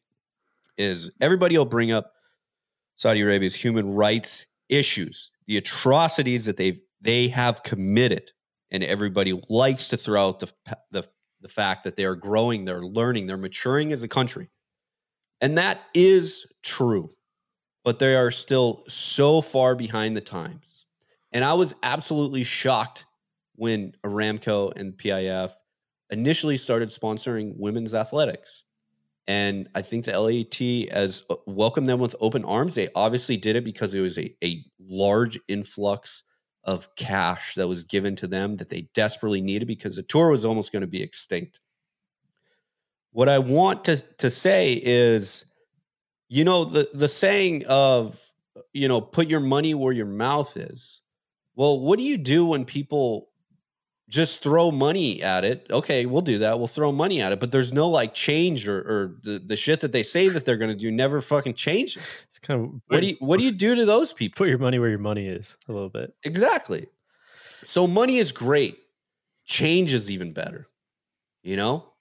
is 0.77 1.09
everybody 1.19 1.57
will 1.57 1.65
bring 1.65 1.91
up 1.91 2.13
Saudi 2.97 3.21
Arabia's 3.21 3.55
human 3.55 3.95
rights 3.95 4.45
issues, 4.69 5.31
the 5.47 5.57
atrocities 5.57 6.45
that 6.45 6.57
they 6.57 6.81
they 7.01 7.30
have 7.30 7.63
committed, 7.63 8.31
and 8.69 8.84
everybody 8.84 9.39
likes 9.49 9.88
to 9.89 9.97
throw 9.97 10.30
out 10.30 10.39
the 10.39 10.51
the 10.91 11.03
the 11.41 11.49
fact 11.49 11.84
that 11.84 11.95
they 11.95 12.05
are 12.05 12.15
growing, 12.15 12.63
they're 12.63 12.84
learning, 12.84 13.25
they're 13.25 13.38
maturing 13.38 13.91
as 13.91 14.03
a 14.03 14.07
country, 14.07 14.49
and 15.43 15.57
that 15.57 15.81
is 15.93 16.47
true, 16.63 17.09
but 17.83 17.99
they 17.99 18.15
are 18.15 18.31
still 18.31 18.85
so 18.87 19.41
far 19.41 19.75
behind 19.75 20.15
the 20.15 20.21
times. 20.21 20.85
And 21.33 21.43
I 21.43 21.53
was 21.53 21.75
absolutely 21.83 22.45
shocked 22.45 23.05
when 23.55 23.93
Aramco 24.05 24.71
and 24.77 24.97
PIF 24.97 25.51
initially 26.09 26.55
started 26.55 26.89
sponsoring 26.89 27.55
women's 27.57 27.93
athletics. 27.93 28.63
And 29.27 29.67
I 29.75 29.81
think 29.81 30.05
the 30.05 30.17
LET 30.17 30.93
has 30.93 31.23
uh, 31.29 31.35
welcomed 31.45 31.87
them 31.87 31.99
with 31.99 32.15
open 32.21 32.45
arms. 32.45 32.75
They 32.75 32.87
obviously 32.95 33.35
did 33.35 33.57
it 33.57 33.65
because 33.65 33.93
it 33.93 33.99
was 33.99 34.17
a, 34.17 34.33
a 34.41 34.63
large 34.79 35.37
influx 35.49 36.23
of 36.63 36.95
cash 36.95 37.55
that 37.55 37.67
was 37.67 37.83
given 37.83 38.15
to 38.15 38.27
them 38.27 38.55
that 38.57 38.69
they 38.69 38.87
desperately 38.93 39.41
needed 39.41 39.67
because 39.67 39.97
the 39.97 40.03
tour 40.03 40.29
was 40.29 40.45
almost 40.45 40.71
going 40.71 40.81
to 40.81 40.87
be 40.87 41.03
extinct. 41.03 41.59
What 43.14 43.30
I 43.30 43.40
want 43.40 43.85
to, 43.85 43.98
to 44.18 44.30
say 44.30 44.73
is, 44.73 45.45
you 46.27 46.44
know, 46.44 46.65
the, 46.65 46.90
the 46.94 47.07
saying 47.07 47.65
of, 47.68 48.19
you 48.73 48.88
know, 48.88 48.99
put 49.02 49.30
your 49.30 49.40
money 49.40 49.73
where 49.73 49.94
your 49.94 50.06
mouth 50.06 50.57
is. 50.57 51.02
Well, 51.56 51.80
what 51.80 51.98
do 51.98 52.06
you 52.06 52.18
do 52.18 52.45
when 52.45 52.65
people 52.65 53.30
just 54.14 54.44
throw 54.44 54.69
money 54.69 55.23
at 55.23 55.44
it. 55.44 55.65
Okay, 55.72 56.06
we'll 56.06 56.22
do 56.22 56.38
that. 56.38 56.60
We'll 56.60 56.68
throw 56.68 56.91
money 56.91 57.19
at 57.19 57.31
it, 57.31 57.40
but 57.40 57.52
there's 57.52 57.73
no 57.73 57.90
like 57.90 58.14
change 58.14 58.68
or, 58.68 58.77
or 58.77 59.15
the, 59.23 59.40
the 59.40 59.56
shit 59.56 59.80
that 59.81 59.91
they 59.91 60.03
say 60.03 60.30
that 60.30 60.45
they're 60.45 60.57
going 60.57 60.69
to 60.69 60.77
do 60.77 60.91
never 60.91 61.19
fucking 61.19 61.56
changes. 61.56 62.26
It's 62.30 62.40
kind 62.40 62.64
of 62.64 62.81
What 62.88 63.02
do 63.02 63.07
you 63.07 63.15
what 63.19 63.40
do 63.40 63.45
you 63.45 63.52
do 63.52 63.76
to 63.76 63.85
those 63.85 64.14
people? 64.14 64.38
Put 64.38 64.49
your 64.49 64.57
money 64.57 64.77
where 64.77 64.90
your 64.90 64.99
money 64.99 65.27
is 65.27 65.56
a 65.68 65.72
little 65.72 65.90
bit. 65.90 66.14
Exactly. 66.23 66.88
So 67.64 67.88
money 67.88 68.18
is 68.18 68.31
great. 68.31 68.77
Change 69.45 69.94
is 69.94 70.11
even 70.11 70.34
better. 70.34 70.68
You 71.44 71.56
know? 71.56 71.92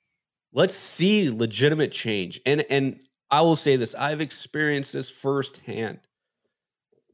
Let's 0.52 0.74
see 0.74 1.30
legitimate 1.30 1.92
change. 1.92 2.40
And 2.44 2.64
and 2.70 3.00
I 3.30 3.40
will 3.40 3.56
say 3.56 3.76
this, 3.76 3.94
I've 3.94 4.20
experienced 4.20 4.92
this 4.92 5.10
firsthand. 5.10 6.00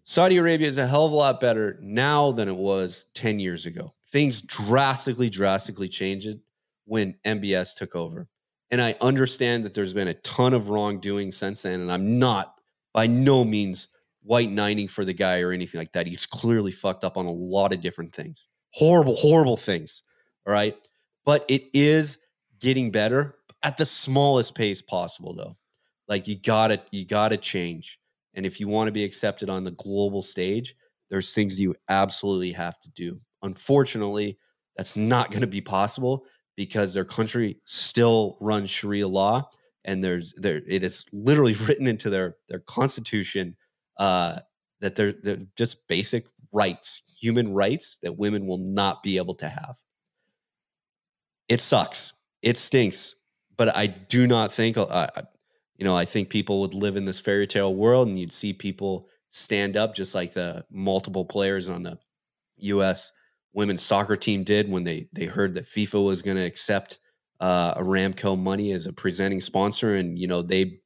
Saudi 0.03 0.39
Arabia 0.39 0.67
is 0.67 0.79
a 0.79 0.87
hell 0.87 1.07
of 1.07 1.13
a 1.13 1.15
lot 1.15 1.39
better 1.39 1.79
now 1.81 2.33
than 2.33 2.49
it 2.49 2.57
was 2.57 3.07
10 3.15 3.39
years 3.39 3.67
ago. 3.67 3.95
Things 4.11 4.41
drastically, 4.41 5.29
drastically 5.29 5.87
changed 5.87 6.39
when 6.87 7.15
MBS 7.27 7.75
took 7.75 7.95
over. 7.95 8.27
And 8.71 8.81
I 8.81 8.97
understand 9.01 9.65
that 9.65 9.75
there's 9.75 9.95
been 9.95 10.09
a 10.09 10.15
ton 10.15 10.55
of 10.55 10.71
wrongdoing 10.71 11.31
since 11.31 11.63
then. 11.63 11.81
And 11.81 11.93
I'm 11.93 12.19
not 12.19 12.55
by 12.93 13.07
no 13.07 13.45
means 13.45 13.91
white 14.23 14.51
knighting 14.51 14.89
for 14.89 15.05
the 15.05 15.13
guy 15.13 15.41
or 15.41 15.53
anything 15.53 15.79
like 15.79 15.93
that. 15.93 16.07
He's 16.07 16.27
clearly 16.27 16.73
fucked 16.73 17.05
up 17.05 17.17
on 17.17 17.27
a 17.27 17.31
lot 17.31 17.73
of 17.73 17.81
different 17.81 18.13
things. 18.13 18.49
Horrible, 18.73 19.17
horrible 19.17 19.57
things. 19.57 20.03
All 20.47 20.53
right. 20.53 20.77
But 21.25 21.45
it 21.49 21.65
is 21.73 22.19
getting 22.61 22.91
better 22.91 23.37
at 23.63 23.77
the 23.77 23.87
smallest 23.87 24.55
pace 24.55 24.83
possible, 24.83 25.35
though. 25.35 25.57
Like 26.09 26.29
you 26.29 26.37
gotta, 26.37 26.81
you 26.91 27.05
gotta 27.05 27.37
change. 27.37 27.99
And 28.35 28.47
if 28.47 28.61
you 28.61 28.69
want 28.69 28.89
to 28.89 28.93
be 28.93 29.05
accepted 29.05 29.51
on 29.51 29.65
the 29.65 29.73
global 29.73 30.23
stage, 30.23 30.75
there's 31.11 31.33
things 31.33 31.59
you 31.59 31.75
absolutely 31.89 32.53
have 32.53 32.79
to 32.81 32.91
do. 32.91 33.21
Unfortunately, 33.43 34.39
that's 34.77 34.97
not 34.97 35.31
going 35.31 35.41
to 35.41 35.47
be 35.47 35.61
possible 35.61 36.25
because 36.57 36.95
their 36.95 37.05
country 37.05 37.59
still 37.65 38.37
runs 38.41 38.71
Sharia 38.71 39.09
law, 39.09 39.49
and 39.85 40.03
there's 40.03 40.35
there 40.37 40.61
it 40.69 40.83
is 40.83 41.05
literally 41.13 41.55
written 41.67 41.87
into 41.87 42.11
their 42.11 42.37
their 42.49 42.61
constitution 42.61 43.57
uh, 43.99 44.39
that 44.81 44.95
they're, 44.97 45.13
they're 45.13 45.47
just 45.57 45.87
basic 45.89 46.27
rights, 46.53 47.03
human 47.21 47.53
rights 47.53 47.99
that 48.03 48.17
women 48.17 48.47
will 48.47 48.59
not 48.59 49.03
be 49.03 49.17
able 49.17 49.35
to 49.37 49.49
have. 49.49 49.77
It 51.49 51.61
sucks. 51.61 52.13
It 52.43 52.57
stinks. 52.57 53.15
But 53.57 53.77
I 53.77 53.87
do 53.87 54.27
not 54.27 54.53
think, 54.53 54.77
uh, 54.79 55.09
you 55.77 55.85
know, 55.85 55.97
I 55.97 56.05
think 56.05 56.31
people 56.31 56.61
would 56.61 56.75
live 56.75 56.97
in 56.97 57.05
this 57.05 57.21
fairy 57.21 57.47
tale 57.47 57.75
world 57.75 58.09
and 58.09 58.19
you'd 58.19 58.33
see 58.33 58.53
people 58.53 59.09
stand 59.29 59.77
up 59.77 59.95
just 59.95 60.15
like 60.15 60.33
the 60.33 60.65
multiple 60.71 61.25
players 61.25 61.69
on 61.69 61.83
the 61.83 61.99
U.S. 62.59 63.13
women's 63.53 63.83
soccer 63.83 64.17
team 64.17 64.45
did 64.45 64.71
when 64.71 64.85
they 64.85 65.09
they 65.13 65.27
heard 65.27 65.55
that 65.55 65.67
FIFA 65.67 66.05
was 66.05 66.23
going 66.23 66.37
to 66.37 66.45
accept 66.45 66.99
uh, 67.41 67.75
Aramco 67.75 68.39
money 68.39 68.73
as 68.73 68.87
a 68.87 68.93
presenting 68.93 69.41
sponsor, 69.41 69.95
and 69.95 70.19
you 70.19 70.27
know 70.27 70.43
they 70.43 70.81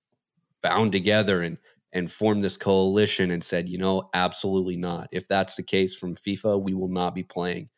bound 0.62 0.92
together 0.92 1.42
and 1.42 1.58
and 1.92 2.10
formed 2.10 2.42
this 2.42 2.56
coalition 2.56 3.30
and 3.30 3.44
said, 3.44 3.68
you 3.68 3.76
know, 3.76 4.08
absolutely 4.14 4.76
not. 4.76 5.08
If 5.12 5.28
that's 5.28 5.56
the 5.56 5.62
case 5.62 5.94
from 5.94 6.14
FIFA, 6.14 6.62
we 6.62 6.72
will 6.72 6.88
not 6.88 7.14
be 7.14 7.22
playing 7.22 7.68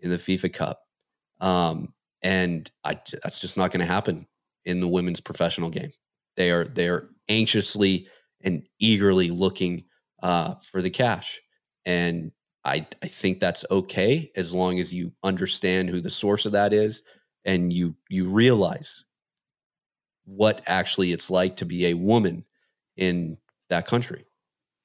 in 0.00 0.10
the 0.10 0.16
FIFA 0.16 0.52
Cup. 0.54 0.80
Um, 1.40 1.92
and 2.22 2.70
I, 2.84 3.00
that's 3.22 3.40
just 3.40 3.56
not 3.56 3.70
going 3.70 3.80
to 3.80 3.92
happen 3.92 4.26
in 4.64 4.80
the 4.80 4.88
women's 4.88 5.20
professional 5.20 5.70
game. 5.70 5.90
They 6.36 6.50
are 6.50 6.64
they 6.64 6.88
are 6.88 7.08
anxiously 7.28 8.08
and 8.42 8.64
eagerly 8.78 9.30
looking 9.30 9.84
uh, 10.22 10.54
for 10.56 10.82
the 10.82 10.90
cash, 10.90 11.40
and 11.84 12.32
I 12.64 12.86
I 13.02 13.06
think 13.06 13.40
that's 13.40 13.64
okay 13.70 14.30
as 14.36 14.54
long 14.54 14.78
as 14.78 14.92
you 14.92 15.12
understand 15.22 15.88
who 15.88 16.00
the 16.00 16.10
source 16.10 16.46
of 16.46 16.52
that 16.52 16.72
is 16.72 17.02
and 17.44 17.72
you 17.72 17.96
you 18.08 18.30
realize 18.30 19.04
what 20.24 20.60
actually 20.66 21.12
it's 21.12 21.30
like 21.30 21.56
to 21.56 21.64
be 21.64 21.86
a 21.86 21.94
woman 21.94 22.44
in 22.96 23.38
that 23.70 23.86
country 23.86 24.26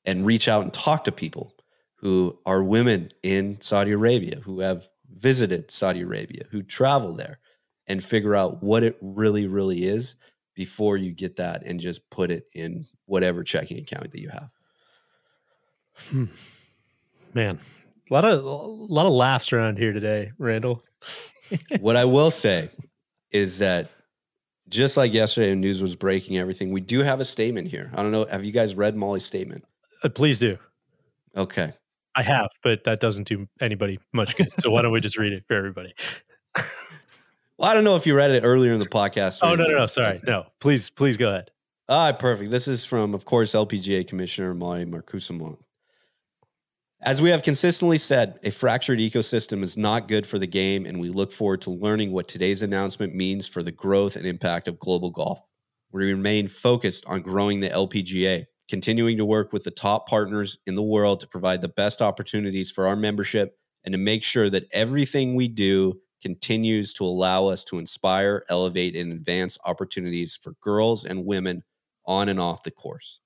and 0.05 0.25
reach 0.25 0.47
out 0.47 0.63
and 0.63 0.73
talk 0.73 1.03
to 1.03 1.11
people 1.11 1.53
who 1.97 2.37
are 2.45 2.63
women 2.63 3.09
in 3.23 3.59
Saudi 3.61 3.91
Arabia 3.91 4.39
who 4.41 4.61
have 4.61 4.87
visited 5.13 5.71
Saudi 5.71 6.01
Arabia 6.01 6.45
who 6.51 6.61
travel 6.61 7.13
there 7.13 7.39
and 7.87 8.03
figure 8.03 8.35
out 8.35 8.63
what 8.63 8.83
it 8.83 8.97
really 9.01 9.47
really 9.47 9.83
is 9.85 10.15
before 10.55 10.97
you 10.97 11.11
get 11.11 11.35
that 11.37 11.63
and 11.65 11.79
just 11.79 12.09
put 12.09 12.31
it 12.31 12.45
in 12.53 12.85
whatever 13.05 13.43
checking 13.43 13.79
account 13.79 14.11
that 14.11 14.21
you 14.21 14.29
have. 14.29 14.49
Hmm. 16.09 16.25
Man, 17.33 17.59
a 18.09 18.13
lot 18.13 18.25
of 18.25 18.43
a 18.43 18.47
lot 18.47 19.05
of 19.05 19.13
laughs 19.13 19.53
around 19.53 19.77
here 19.77 19.93
today, 19.93 20.31
Randall. 20.37 20.83
what 21.79 21.95
I 21.95 22.05
will 22.05 22.31
say 22.31 22.69
is 23.31 23.59
that 23.59 23.89
just 24.69 24.97
like 24.97 25.13
yesterday 25.13 25.49
when 25.49 25.61
news 25.61 25.81
was 25.81 25.95
breaking 25.95 26.37
everything, 26.37 26.71
we 26.71 26.81
do 26.81 26.99
have 26.99 27.19
a 27.19 27.25
statement 27.25 27.67
here. 27.67 27.91
I 27.93 28.01
don't 28.01 28.11
know. 28.11 28.25
Have 28.25 28.45
you 28.45 28.51
guys 28.51 28.75
read 28.75 28.95
Mollie's 28.95 29.25
statement? 29.25 29.65
Uh, 30.03 30.09
please 30.09 30.39
do. 30.39 30.57
Okay. 31.35 31.73
I 32.15 32.23
have, 32.23 32.49
but 32.63 32.83
that 32.85 32.99
doesn't 32.99 33.27
do 33.27 33.47
anybody 33.59 33.99
much 34.13 34.35
good. 34.35 34.49
So 34.61 34.69
why 34.69 34.81
don't 34.81 34.91
we 34.91 35.01
just 35.01 35.17
read 35.17 35.33
it 35.33 35.43
for 35.47 35.55
everybody? 35.55 35.93
Well, 37.57 37.69
I 37.69 37.73
don't 37.73 37.83
know 37.83 37.95
if 37.95 38.05
you 38.07 38.15
read 38.15 38.31
it 38.31 38.43
earlier 38.43 38.73
in 38.73 38.79
the 38.79 38.85
podcast. 38.85 39.39
Oh 39.41 39.55
no, 39.55 39.65
no, 39.65 39.77
no. 39.77 39.87
Sorry, 39.87 40.19
no. 40.25 40.45
Please, 40.59 40.89
please 40.89 41.17
go 41.17 41.29
ahead. 41.29 41.51
Ah, 41.89 42.11
perfect. 42.11 42.49
This 42.49 42.67
is 42.67 42.85
from, 42.85 43.13
of 43.13 43.25
course, 43.25 43.53
LPGA 43.53 44.07
Commissioner 44.07 44.53
Mollie 44.53 44.85
Marcoux 44.85 45.19
Samaan. 45.19 45.57
As 47.01 47.21
we 47.21 47.31
have 47.31 47.43
consistently 47.43 47.97
said, 47.97 48.39
a 48.43 48.49
fractured 48.49 48.99
ecosystem 48.99 49.61
is 49.61 49.75
not 49.75 50.07
good 50.07 50.25
for 50.25 50.39
the 50.39 50.47
game, 50.47 50.85
and 50.85 51.01
we 51.01 51.09
look 51.09 51.33
forward 51.33 51.61
to 51.63 51.69
learning 51.69 52.13
what 52.13 52.29
today's 52.29 52.61
announcement 52.61 53.13
means 53.13 53.45
for 53.45 53.61
the 53.61 53.73
growth 53.73 54.15
and 54.15 54.25
impact 54.25 54.69
of 54.69 54.79
global 54.79 55.11
golf. 55.11 55.41
We 55.91 56.05
remain 56.05 56.47
focused 56.47 57.05
on 57.05 57.21
growing 57.21 57.59
the 57.59 57.69
LPGA, 57.69 58.45
continuing 58.69 59.17
to 59.17 59.25
work 59.25 59.51
with 59.53 59.63
the 59.63 59.71
top 59.71 60.07
partners 60.07 60.57
in 60.65 60.75
the 60.75 60.81
world 60.83 61.19
to 61.19 61.27
provide 61.27 61.61
the 61.61 61.67
best 61.69 62.01
opportunities 62.01 62.71
for 62.71 62.87
our 62.87 62.95
membership 62.95 63.57
and 63.83 63.91
to 63.93 63.97
make 63.97 64.23
sure 64.23 64.49
that 64.49 64.65
everything 64.71 65.35
we 65.35 65.47
do 65.47 65.99
continues 66.21 66.93
to 66.93 67.03
allow 67.03 67.45
us 67.47 67.65
to 67.65 67.77
inspire, 67.77 68.45
elevate, 68.49 68.95
and 68.95 69.11
advance 69.11 69.57
opportunities 69.65 70.37
for 70.41 70.53
girls 70.61 71.03
and 71.03 71.25
women 71.25 71.61
on 72.05 72.29
and 72.29 72.39
off 72.39 72.63
the 72.63 72.71
course. 72.71 73.19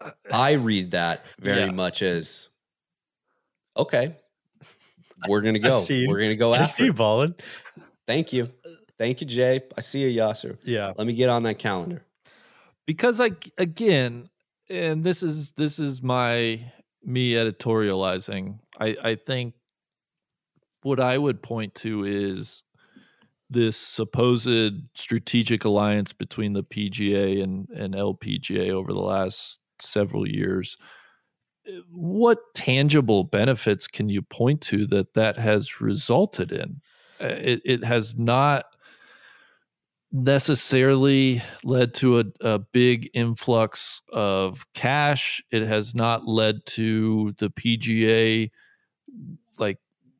Uh, 0.00 0.12
I 0.32 0.52
read 0.52 0.92
that 0.92 1.24
very 1.40 1.64
Yeah. 1.64 1.70
much 1.72 2.02
as 2.02 2.48
okay, 3.76 4.14
we're 5.28 5.40
gonna 5.40 5.58
go. 5.58 5.80
see. 5.80 6.06
We're 6.06 6.20
gonna 6.20 6.36
go 6.36 6.52
I 6.54 6.58
after. 6.58 6.76
see 6.76 6.84
you 6.84 7.22
it. 7.22 7.42
Thank 8.06 8.32
you, 8.32 8.48
thank 8.98 9.20
you, 9.20 9.26
Jay. 9.26 9.62
I 9.76 9.80
see 9.80 10.02
you, 10.08 10.20
Yasser. 10.20 10.56
Yeah, 10.62 10.92
let 10.96 11.06
me 11.06 11.14
get 11.14 11.28
on 11.28 11.42
that 11.44 11.58
calendar. 11.58 12.04
Because 12.86 13.20
I 13.20 13.30
again, 13.58 14.28
and 14.68 15.04
this 15.04 15.22
is 15.22 15.52
this 15.52 15.78
is 15.78 16.02
my 16.02 16.72
me 17.02 17.32
editorializing. 17.32 18.58
I 18.78 18.96
I 19.02 19.14
think 19.14 19.54
what 20.82 21.00
I 21.00 21.18
would 21.18 21.42
point 21.42 21.74
to 21.76 22.04
is 22.04 22.62
this 23.50 23.76
supposed 23.76 24.74
strategic 24.94 25.64
alliance 25.64 26.12
between 26.12 26.52
the 26.54 26.64
PGA 26.64 27.42
and 27.42 27.68
and 27.70 27.94
LPGA 27.94 28.70
over 28.70 28.92
the 28.92 29.00
last 29.00 29.60
several 29.80 30.28
years. 30.28 30.76
Uh, 31.66 31.80
What 31.90 32.38
tangible 32.54 33.24
benefits 33.24 33.86
can 33.86 34.08
you 34.08 34.22
point 34.22 34.60
to 34.62 34.86
that 34.88 35.14
that 35.14 35.38
has 35.38 35.80
resulted 35.80 36.52
in? 36.52 36.80
Uh, 37.20 37.26
It 37.52 37.62
it 37.64 37.84
has 37.84 38.16
not 38.16 38.73
necessarily 40.14 41.42
led 41.64 41.92
to 41.92 42.20
a, 42.20 42.24
a 42.40 42.58
big 42.60 43.10
influx 43.14 44.00
of 44.12 44.64
cash. 44.72 45.42
It 45.50 45.66
has 45.66 45.92
not 45.92 46.24
led 46.24 46.64
to 46.66 47.34
the 47.38 47.50
PGA 47.50 48.52
like 49.58 49.78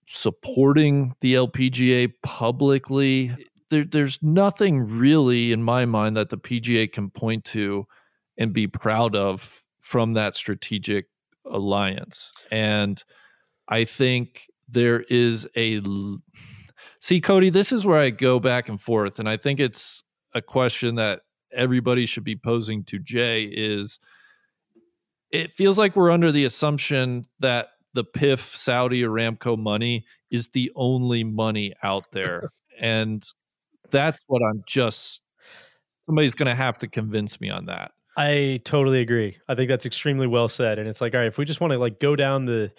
supporting 0.09 1.15
the 1.21 1.35
LPGA 1.35 2.13
publicly. 2.25 3.37
There, 3.71 3.85
there's 3.85 4.21
nothing 4.21 4.83
really 4.83 5.53
in 5.53 5.63
my 5.63 5.85
mind 5.85 6.17
that 6.17 6.29
the 6.29 6.39
PGA 6.39 6.91
can 6.91 7.09
point 7.09 7.45
to 7.47 7.87
and 8.37 8.53
be 8.53 8.67
proud 8.67 9.15
of 9.15 9.63
from 9.79 10.15
that 10.15 10.35
strategic 10.35 11.07
alliance. 11.47 12.33
And 12.51 13.01
I 13.69 13.85
think 13.85 14.49
there 14.69 15.03
is 15.03 15.47
a 15.55 15.81
see 17.05 17.21
Cody, 17.21 17.51
this 17.51 17.71
is 17.71 17.85
where 17.85 18.01
I 18.01 18.09
go 18.09 18.41
back 18.41 18.71
and 18.71 18.81
forth 18.81 19.19
and 19.19 19.29
I 19.29 19.37
think 19.37 19.61
it's 19.61 20.03
a 20.33 20.41
question 20.41 20.95
that 20.95 21.21
everybody 21.53 22.07
should 22.07 22.25
be 22.25 22.35
posing 22.35 22.83
to 22.85 22.99
Jay 22.99 23.45
is 23.45 23.99
it 25.31 25.53
feels 25.53 25.79
like 25.79 25.97
we're 25.97 26.11
under 26.11 26.33
the 26.33 26.45
assumption 26.45 27.27
that 27.41 27.69
the 27.93 28.05
PIF 28.05 28.57
Saudi 28.57 29.03
Aramco 29.03 29.59
money 29.59 30.07
is 30.31 30.49
the 30.49 30.73
only 30.75 31.25
money 31.25 31.75
out 31.83 32.11
there. 32.13 32.51
and 32.81 33.23
that's 33.91 34.19
what 34.27 34.41
I'm 34.43 34.65
just 34.67 35.21
somebody's 36.07 36.35
going 36.35 36.49
to 36.49 36.55
have 36.55 36.79
to 36.79 36.89
convince 36.89 37.39
me 37.39 37.51
on 37.51 37.67
that. 37.67 37.93
I 38.17 38.63
totally 38.65 39.01
agree. 39.01 39.37
I 39.47 39.55
think 39.55 39.69
that's 39.69 39.85
extremely 39.85 40.27
well 40.27 40.49
said. 40.49 40.79
And 40.79 40.89
it's 40.89 41.03
like, 41.03 41.13
all 41.13 41.21
right, 41.21 41.27
if 41.27 41.37
we 41.37 41.45
just 41.45 41.61
want 41.61 41.73
to 41.73 41.79
like 41.79 42.01
go 42.01 42.17
down 42.17 42.47
the 42.47 42.73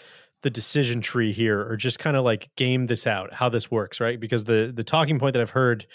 the 0.46 0.52
decision 0.52 1.02
tree 1.02 1.34
here, 1.34 1.60
or 1.60 1.76
just 1.76 1.98
kind 1.98 2.16
of 2.16 2.24
like 2.24 2.52
game 2.56 2.84
this 2.86 3.08
out, 3.08 3.34
how 3.34 3.50
this 3.50 3.72
works, 3.72 4.00
right? 4.00 4.20
Because 4.20 4.44
the 4.44 4.72
the 4.74 4.84
talking 4.84 5.18
point 5.18 5.34
that 5.34 5.42
I've 5.42 5.50
heard 5.50 5.88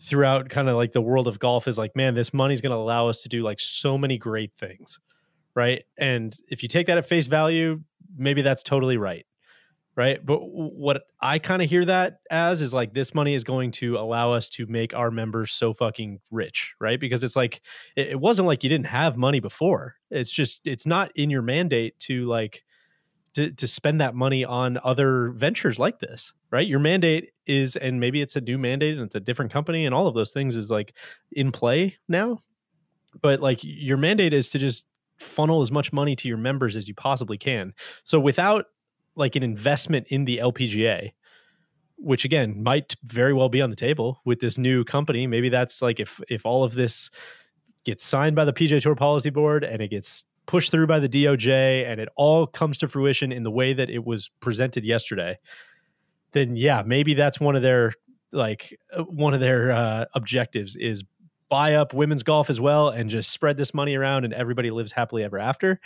throughout 0.00 0.48
kind 0.48 0.70
of 0.70 0.76
like 0.76 0.92
the 0.92 1.02
world 1.02 1.28
of 1.28 1.38
golf 1.38 1.68
is 1.68 1.76
like, 1.76 1.94
man, 1.94 2.14
this 2.14 2.32
money's 2.32 2.62
going 2.62 2.70
to 2.70 2.78
allow 2.78 3.08
us 3.08 3.22
to 3.24 3.28
do 3.28 3.42
like 3.42 3.60
so 3.60 3.98
many 3.98 4.16
great 4.16 4.54
things, 4.56 4.98
right? 5.54 5.82
And 5.98 6.34
if 6.48 6.62
you 6.62 6.70
take 6.70 6.86
that 6.86 6.96
at 6.96 7.06
face 7.06 7.26
value, 7.26 7.82
maybe 8.16 8.40
that's 8.40 8.62
totally 8.62 8.96
right, 8.96 9.26
right? 9.94 10.24
But 10.24 10.38
what 10.38 11.02
I 11.20 11.38
kind 11.38 11.60
of 11.60 11.68
hear 11.68 11.84
that 11.84 12.20
as 12.30 12.62
is 12.62 12.72
like 12.72 12.94
this 12.94 13.14
money 13.14 13.34
is 13.34 13.44
going 13.44 13.72
to 13.72 13.98
allow 13.98 14.32
us 14.32 14.48
to 14.50 14.66
make 14.68 14.94
our 14.94 15.10
members 15.10 15.52
so 15.52 15.74
fucking 15.74 16.20
rich, 16.30 16.72
right? 16.80 16.98
Because 16.98 17.22
it's 17.22 17.36
like 17.36 17.60
it, 17.94 18.08
it 18.08 18.20
wasn't 18.20 18.48
like 18.48 18.64
you 18.64 18.70
didn't 18.70 18.86
have 18.86 19.18
money 19.18 19.40
before. 19.40 19.96
It's 20.10 20.32
just 20.32 20.60
it's 20.64 20.86
not 20.86 21.12
in 21.14 21.28
your 21.28 21.42
mandate 21.42 21.98
to 22.00 22.22
like 22.22 22.64
to 23.34 23.50
to 23.50 23.66
spend 23.66 24.00
that 24.00 24.14
money 24.14 24.44
on 24.44 24.78
other 24.82 25.30
ventures 25.30 25.78
like 25.78 25.98
this, 25.98 26.32
right? 26.50 26.66
Your 26.66 26.78
mandate 26.78 27.30
is 27.46 27.76
and 27.76 28.00
maybe 28.00 28.20
it's 28.20 28.36
a 28.36 28.40
new 28.40 28.58
mandate 28.58 28.94
and 28.94 29.06
it's 29.06 29.14
a 29.14 29.20
different 29.20 29.52
company 29.52 29.86
and 29.86 29.94
all 29.94 30.06
of 30.06 30.14
those 30.14 30.30
things 30.30 30.56
is 30.56 30.70
like 30.70 30.94
in 31.32 31.52
play 31.52 31.96
now. 32.08 32.40
But 33.20 33.40
like 33.40 33.60
your 33.62 33.96
mandate 33.96 34.32
is 34.32 34.48
to 34.50 34.58
just 34.58 34.86
funnel 35.18 35.60
as 35.60 35.70
much 35.70 35.92
money 35.92 36.16
to 36.16 36.28
your 36.28 36.38
members 36.38 36.76
as 36.76 36.88
you 36.88 36.94
possibly 36.94 37.38
can. 37.38 37.74
So 38.04 38.18
without 38.18 38.66
like 39.14 39.36
an 39.36 39.42
investment 39.42 40.06
in 40.08 40.24
the 40.24 40.38
LPGA, 40.38 41.12
which 41.96 42.24
again 42.24 42.62
might 42.62 42.96
very 43.04 43.32
well 43.32 43.48
be 43.48 43.62
on 43.62 43.70
the 43.70 43.76
table 43.76 44.20
with 44.24 44.40
this 44.40 44.58
new 44.58 44.84
company. 44.84 45.26
Maybe 45.26 45.48
that's 45.48 45.80
like 45.80 46.00
if 46.00 46.20
if 46.28 46.44
all 46.44 46.64
of 46.64 46.74
this 46.74 47.10
gets 47.84 48.04
signed 48.04 48.36
by 48.36 48.44
the 48.44 48.52
PGA 48.52 48.80
Tour 48.80 48.94
Policy 48.94 49.30
Board 49.30 49.64
and 49.64 49.80
it 49.80 49.88
gets 49.88 50.24
pushed 50.46 50.70
through 50.70 50.86
by 50.86 50.98
the 50.98 51.08
DOJ 51.08 51.86
and 51.90 52.00
it 52.00 52.08
all 52.16 52.46
comes 52.46 52.78
to 52.78 52.88
fruition 52.88 53.32
in 53.32 53.42
the 53.42 53.50
way 53.50 53.72
that 53.72 53.90
it 53.90 54.04
was 54.04 54.30
presented 54.40 54.84
yesterday, 54.84 55.38
then 56.32 56.56
yeah, 56.56 56.82
maybe 56.84 57.14
that's 57.14 57.38
one 57.40 57.56
of 57.56 57.62
their 57.62 57.92
like 58.32 58.78
uh, 58.96 59.02
one 59.02 59.34
of 59.34 59.40
their 59.40 59.72
uh, 59.72 60.04
objectives 60.14 60.76
is 60.76 61.04
buy 61.48 61.74
up 61.74 61.92
women's 61.92 62.22
golf 62.22 62.48
as 62.48 62.60
well 62.60 62.88
and 62.88 63.10
just 63.10 63.30
spread 63.30 63.56
this 63.58 63.74
money 63.74 63.94
around 63.94 64.24
and 64.24 64.32
everybody 64.32 64.70
lives 64.70 64.90
happily 64.92 65.22
ever 65.22 65.38
after 65.38 65.78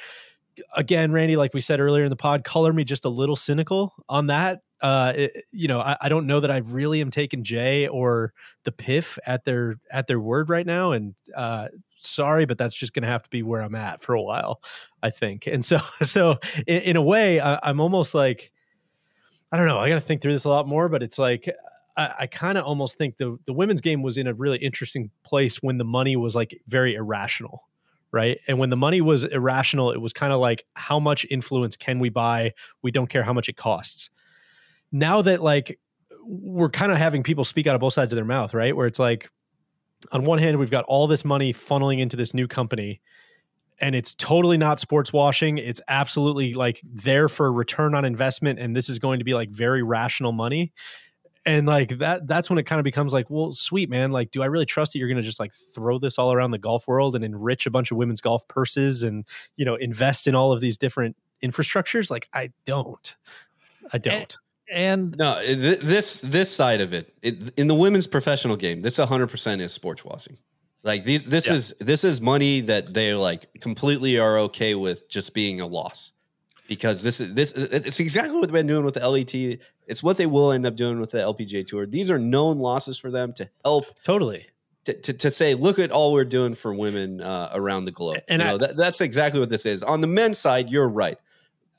again, 0.75 1.13
Randy, 1.13 1.37
like 1.37 1.55
we 1.55 1.61
said 1.61 1.81
earlier 1.81 2.05
in 2.05 2.11
the 2.11 2.17
pod, 2.17 2.45
color 2.45 2.73
me 2.73 2.85
just 2.85 3.05
a 3.05 3.09
little 3.09 3.37
cynical 3.37 3.93
on 4.09 4.29
that. 4.29 4.61
Uh, 4.81 5.13
it- 5.17 5.45
you 5.53 5.69
know, 5.69 5.81
I, 5.81 5.97
I 6.01 6.09
don't 6.09 6.27
know 6.27 6.41
that 6.41 6.51
I 6.51 6.59
really 6.59 7.01
am 7.01 7.11
taking 7.11 7.45
Jay 7.45 7.89
or 7.89 8.33
the 8.65 8.73
PIF 8.73 9.19
at 9.27 9.45
their 9.45 9.77
at 9.91 10.07
their 10.07 10.21
word 10.21 10.51
right 10.51 10.67
now, 10.67 10.93
and 10.93 11.15
uh, 11.35 11.69
sorry, 12.07 12.47
but 12.47 12.59
that's 12.59 12.75
just 12.75 12.93
going 12.93 13.03
to 13.03 13.09
have 13.09 13.23
to 13.23 13.31
be 13.31 13.43
where 13.43 13.61
I'm 13.61 13.75
at 13.75 14.03
for 14.03 14.15
a 14.15 14.23
while, 14.23 14.61
I 15.03 15.11
think. 15.11 15.47
And 15.47 15.65
so, 15.65 15.79
so 16.03 16.39
in, 16.67 16.83
in 16.83 16.97
a 16.97 17.03
way, 17.03 17.41
I, 17.41 17.59
I'm 17.63 17.81
almost 17.81 18.15
like, 18.15 18.53
I 19.53 19.57
don't 19.57 19.67
know. 19.67 19.79
I 19.79 19.89
got 19.89 19.97
to 19.97 20.01
think 20.01 20.23
through 20.23 20.33
this 20.33 20.45
a 20.45 20.49
lot 20.49 20.67
more, 20.69 20.89
but 20.89 21.03
it's 21.03 21.19
like. 21.19 21.49
I, 21.99 22.15
I 22.19 22.27
kind 22.27 22.59
of 22.59 22.65
almost 22.67 22.99
think 22.99 23.17
the 23.17 23.39
the 23.47 23.55
women's 23.55 23.81
game 23.81 24.03
was 24.03 24.19
in 24.19 24.27
a 24.27 24.35
really 24.35 24.59
interesting 24.59 25.11
place 25.23 25.63
when 25.63 25.79
the 25.79 25.85
money 25.85 26.15
was 26.15 26.35
like 26.35 26.61
very 26.69 26.95
irrational 26.95 27.63
right? 28.13 28.39
And 28.49 28.59
when 28.59 28.71
the 28.71 28.77
money 28.77 29.01
was 29.03 29.25
irrational, 29.25 29.91
it 29.91 30.01
was 30.01 30.13
kind 30.13 30.33
of 30.33 30.41
like, 30.41 30.65
how 30.75 30.99
much 30.99 31.27
influence 31.31 31.77
can 31.77 31.99
we 31.99 32.09
buy? 32.09 32.53
We 32.83 32.91
don't 32.91 33.09
care 33.09 33.23
how 33.23 33.35
much 33.35 33.49
it 33.49 33.57
costs. 33.57 34.11
Now 34.91 35.21
that 35.23 35.43
like 35.43 35.79
we're 36.23 36.71
kind 36.71 36.91
of 36.91 36.99
having 36.99 37.23
people 37.23 37.45
speak 37.45 37.67
out 37.67 37.75
of 37.75 37.81
both 37.81 37.93
sides 37.93 38.13
of 38.13 38.17
their 38.17 38.25
mouth, 38.25 38.55
right? 38.55 38.75
Where 38.75 38.87
it's 38.87 38.99
like, 38.99 39.31
on 40.13 40.25
one 40.25 40.39
hand, 40.39 40.59
we've 40.59 40.71
got 40.71 40.85
all 40.85 41.07
this 41.07 41.25
money 41.25 41.53
funneling 41.53 42.01
into 42.01 42.17
this 42.17 42.35
new 42.35 42.47
company, 42.47 43.01
and 43.79 43.95
it's 43.95 44.15
totally 44.15 44.57
not 44.57 44.79
sports 44.81 45.13
washing. 45.13 45.59
It's 45.59 45.81
absolutely 45.89 46.55
like 46.55 46.81
there 46.85 47.29
for 47.29 47.53
return 47.53 47.95
on 47.95 48.05
investment, 48.05 48.59
and 48.59 48.75
this 48.75 48.89
is 48.89 48.99
going 48.99 49.19
to 49.19 49.25
be 49.25 49.35
like 49.35 49.51
very 49.51 49.83
rational 49.83 50.33
money. 50.33 50.73
And 51.45 51.67
like 51.67 51.99
that 51.99 52.27
that's 52.27 52.51
when 52.51 52.59
it 52.59 52.65
kind 52.65 52.81
of 52.81 52.85
becomes 52.85 53.13
like 53.13 53.31
well 53.31 53.53
sweet 53.53 53.89
man. 53.89 54.11
Like 54.11 54.33
do 54.33 54.43
i 54.43 54.47
really 54.47 54.67
trust 54.67 54.93
that 54.93 54.99
you're 54.99 55.09
going 55.09 55.17
to 55.17 55.23
just 55.23 55.39
like 55.39 55.53
throw 55.53 55.99
this 55.99 56.19
all 56.19 56.33
around 56.33 56.51
the 56.51 56.59
golf 56.59 56.89
world 56.89 57.15
and 57.15 57.25
enrich 57.25 57.67
a 57.67 57.71
bunch 57.71 57.93
of 57.93 57.97
women's 57.97 58.21
golf 58.21 58.47
purses 58.49 59.05
and 59.05 59.25
you 59.57 59.65
know 59.65 59.77
invest 59.77 60.27
in 60.27 60.35
all 60.35 60.53
of 60.53 60.61
these 60.61 60.77
different 60.77 61.17
infrastructures? 61.45 62.11
Like 62.11 62.29
i 62.33 62.51
don't. 62.65 63.17
I 63.93 63.99
don't. 63.99 64.15
and 64.15 64.37
no 64.75 65.41
th- 65.41 65.79
this 65.81 66.21
this 66.23 66.51
side 66.55 66.81
of 66.81 66.93
it, 66.95 67.15
it 67.23 67.51
in 67.57 67.67
the 67.69 67.75
women's 67.75 68.07
professional 68.07 68.57
game 68.57 68.83
this 68.83 68.99
100% 68.99 69.61
is 69.61 69.73
sports 69.73 70.05
washing 70.05 70.37
like 70.83 71.05
these 71.05 71.25
this 71.27 71.47
Yeah. 71.47 71.55
is 71.55 71.75
this 71.81 72.05
is 72.05 72.21
money 72.21 72.61
that 72.63 72.95
they 72.95 73.15
like 73.15 73.49
completely 73.61 74.19
are 74.19 74.39
okay 74.41 74.75
with 74.75 75.09
just 75.09 75.35
being 75.35 75.61
a 75.61 75.67
loss. 75.67 76.13
Because 76.69 77.03
this 77.05 77.21
is 77.21 77.33
this 77.35 77.53
it's 77.53 78.01
exactly 78.01 78.35
what 78.35 78.43
they've 78.49 78.53
been 78.53 78.67
doing 78.67 78.85
with 78.85 78.95
the 78.95 79.09
LET 79.09 79.33
it's 79.87 80.03
what 80.03 80.17
they 80.17 80.27
will 80.27 80.51
end 80.51 80.67
up 80.67 80.75
doing 80.75 80.99
with 81.01 81.11
the 81.13 81.19
LPGA 81.19 81.65
tour. 81.65 81.87
These 81.87 82.11
are 82.11 82.19
known 82.19 82.59
losses 82.59 82.99
for 82.99 83.09
them 83.11 83.33
to 83.35 83.49
help 83.65 83.87
totally. 84.03 84.47
to, 84.85 84.93
to, 84.95 85.13
to 85.13 85.31
say 85.31 85.55
look 85.55 85.79
at 85.79 85.93
all 85.93 86.13
we're 86.13 86.25
doing 86.25 86.57
for 86.57 86.75
women 86.75 87.21
uh, 87.21 87.51
around 87.55 87.85
the 87.85 87.93
globe. 87.93 88.19
And 88.29 88.43
you 88.43 88.49
know 88.49 88.55
I- 88.55 88.59
that, 88.59 88.77
that's 88.77 89.01
exactly 89.01 89.39
what 89.39 89.49
this 89.49 89.65
is. 89.65 89.85
On 89.85 90.01
the 90.01 90.09
men's 90.09 90.39
side 90.39 90.69
you're 90.69 90.89
right 90.89 91.19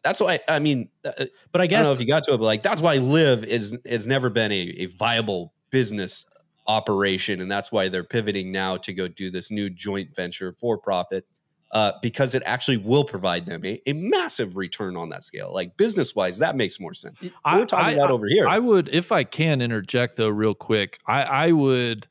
that's 0.04 0.20
why 0.20 0.40
I 0.48 0.60
mean, 0.60 0.90
uh, 1.04 1.12
but 1.52 1.62
I 1.62 1.66
I 1.66 1.68
guess 1.68 1.88
don't 1.88 1.96
know 1.96 1.96
if 1.96 2.02
you 2.02 2.08
got 2.08 2.24
to 2.26 2.34
it, 2.34 2.38
but 2.38 2.46
like 2.46 2.64
that's 2.64 2.82
why 2.82 2.98
LIV 2.98 3.44
is 3.46 3.78
has 3.86 4.08
never 4.08 4.30
been 4.30 4.52
a, 4.52 4.56
a 4.56 4.86
viable 4.88 5.54
business 5.70 6.26
operation, 6.68 7.42
and 7.42 7.52
that's 7.52 7.72
why 7.72 7.90
they're 7.90 8.04
pivoting 8.04 8.52
now 8.52 8.78
to 8.78 8.94
go 8.94 9.08
do 9.08 9.30
this 9.30 9.52
new 9.52 9.70
joint 9.70 10.16
venture 10.16 10.56
for 10.60 10.78
profit 10.78 11.26
uh, 11.72 11.94
because 12.02 12.34
it 12.34 12.44
actually 12.46 12.78
will 12.78 13.04
provide 13.04 13.46
them 13.46 13.66
a, 13.66 13.82
a 13.86 13.94
massive 13.94 14.56
return 14.56 14.96
on 14.96 15.10
that 15.10 15.24
scale. 15.24 15.54
Like 15.54 15.78
business 15.78 16.16
wise, 16.16 16.40
that 16.40 16.56
makes 16.56 16.80
more 16.80 16.94
sense. 16.94 17.22
What 17.22 17.58
we're 17.58 17.66
talking 17.66 17.96
about 17.96 18.12
over 18.12 18.28
here. 18.28 18.48
I 18.48 18.60
would, 18.60 18.90
if 18.90 19.12
I 19.12 19.24
can 19.24 19.62
interject 19.62 20.16
though, 20.16 20.30
real 20.30 20.56
quick. 20.56 21.00
I, 21.06 21.24
I 21.24 21.52
would. 21.52 22.08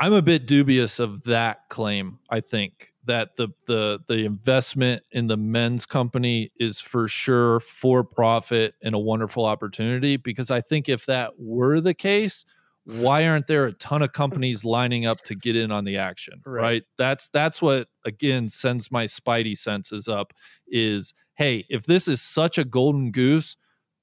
I'm 0.00 0.12
a 0.12 0.22
bit 0.22 0.46
dubious 0.46 1.00
of 1.00 1.24
that 1.24 1.68
claim. 1.68 2.20
I 2.30 2.40
think 2.40 2.92
that 3.08 3.36
the 3.36 3.48
the 3.66 4.00
the 4.08 4.24
investment 4.24 5.02
in 5.12 5.26
the 5.26 5.36
men's 5.36 5.84
company 5.84 6.52
is 6.60 6.80
for 6.80 7.08
sure 7.08 7.60
for 7.60 8.04
profit 8.04 8.76
and 8.82 8.94
a 8.94 8.98
wonderful 8.98 9.44
opportunity 9.44 10.16
because 10.16 10.50
I 10.50 10.60
think 10.62 10.88
if 10.88 11.04
that 11.06 11.32
were 11.38 11.80
the 11.80 11.94
case, 11.94 12.44
why 12.84 13.26
aren't 13.26 13.46
there 13.48 13.66
a 13.66 13.72
ton 13.74 14.00
of 14.02 14.12
companies 14.12 14.64
lining 14.64 15.04
up 15.06 15.20
to 15.24 15.34
get 15.34 15.56
in 15.56 15.70
on 15.72 15.84
the 15.84 15.98
action 15.98 16.40
right, 16.46 16.62
Right. 16.62 16.82
that's 16.96 17.28
that's 17.28 17.60
what 17.60 17.88
again 18.06 18.48
sends 18.48 18.90
my 18.90 19.04
spidey 19.04 19.58
senses 19.58 20.08
up 20.08 20.32
is 20.66 21.12
hey 21.34 21.66
if 21.68 21.84
this 21.84 22.08
is 22.08 22.22
such 22.22 22.56
a 22.56 22.64
golden 22.64 23.10
goose 23.10 23.56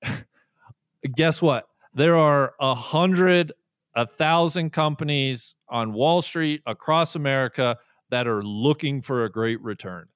guess 1.16 1.42
what 1.42 1.68
there 1.94 2.16
are 2.16 2.54
a 2.60 2.76
hundred 2.76 3.54
a 3.96 4.06
thousand 4.06 4.72
companies 4.72 5.56
on 5.70 5.94
wall 5.94 6.22
street 6.22 6.62
across 6.66 7.16
america 7.16 7.78
that 8.10 8.28
are 8.28 8.44
looking 8.44 9.02
for 9.02 9.24
a 9.26 9.30
great 9.30 9.62
return 9.62 10.08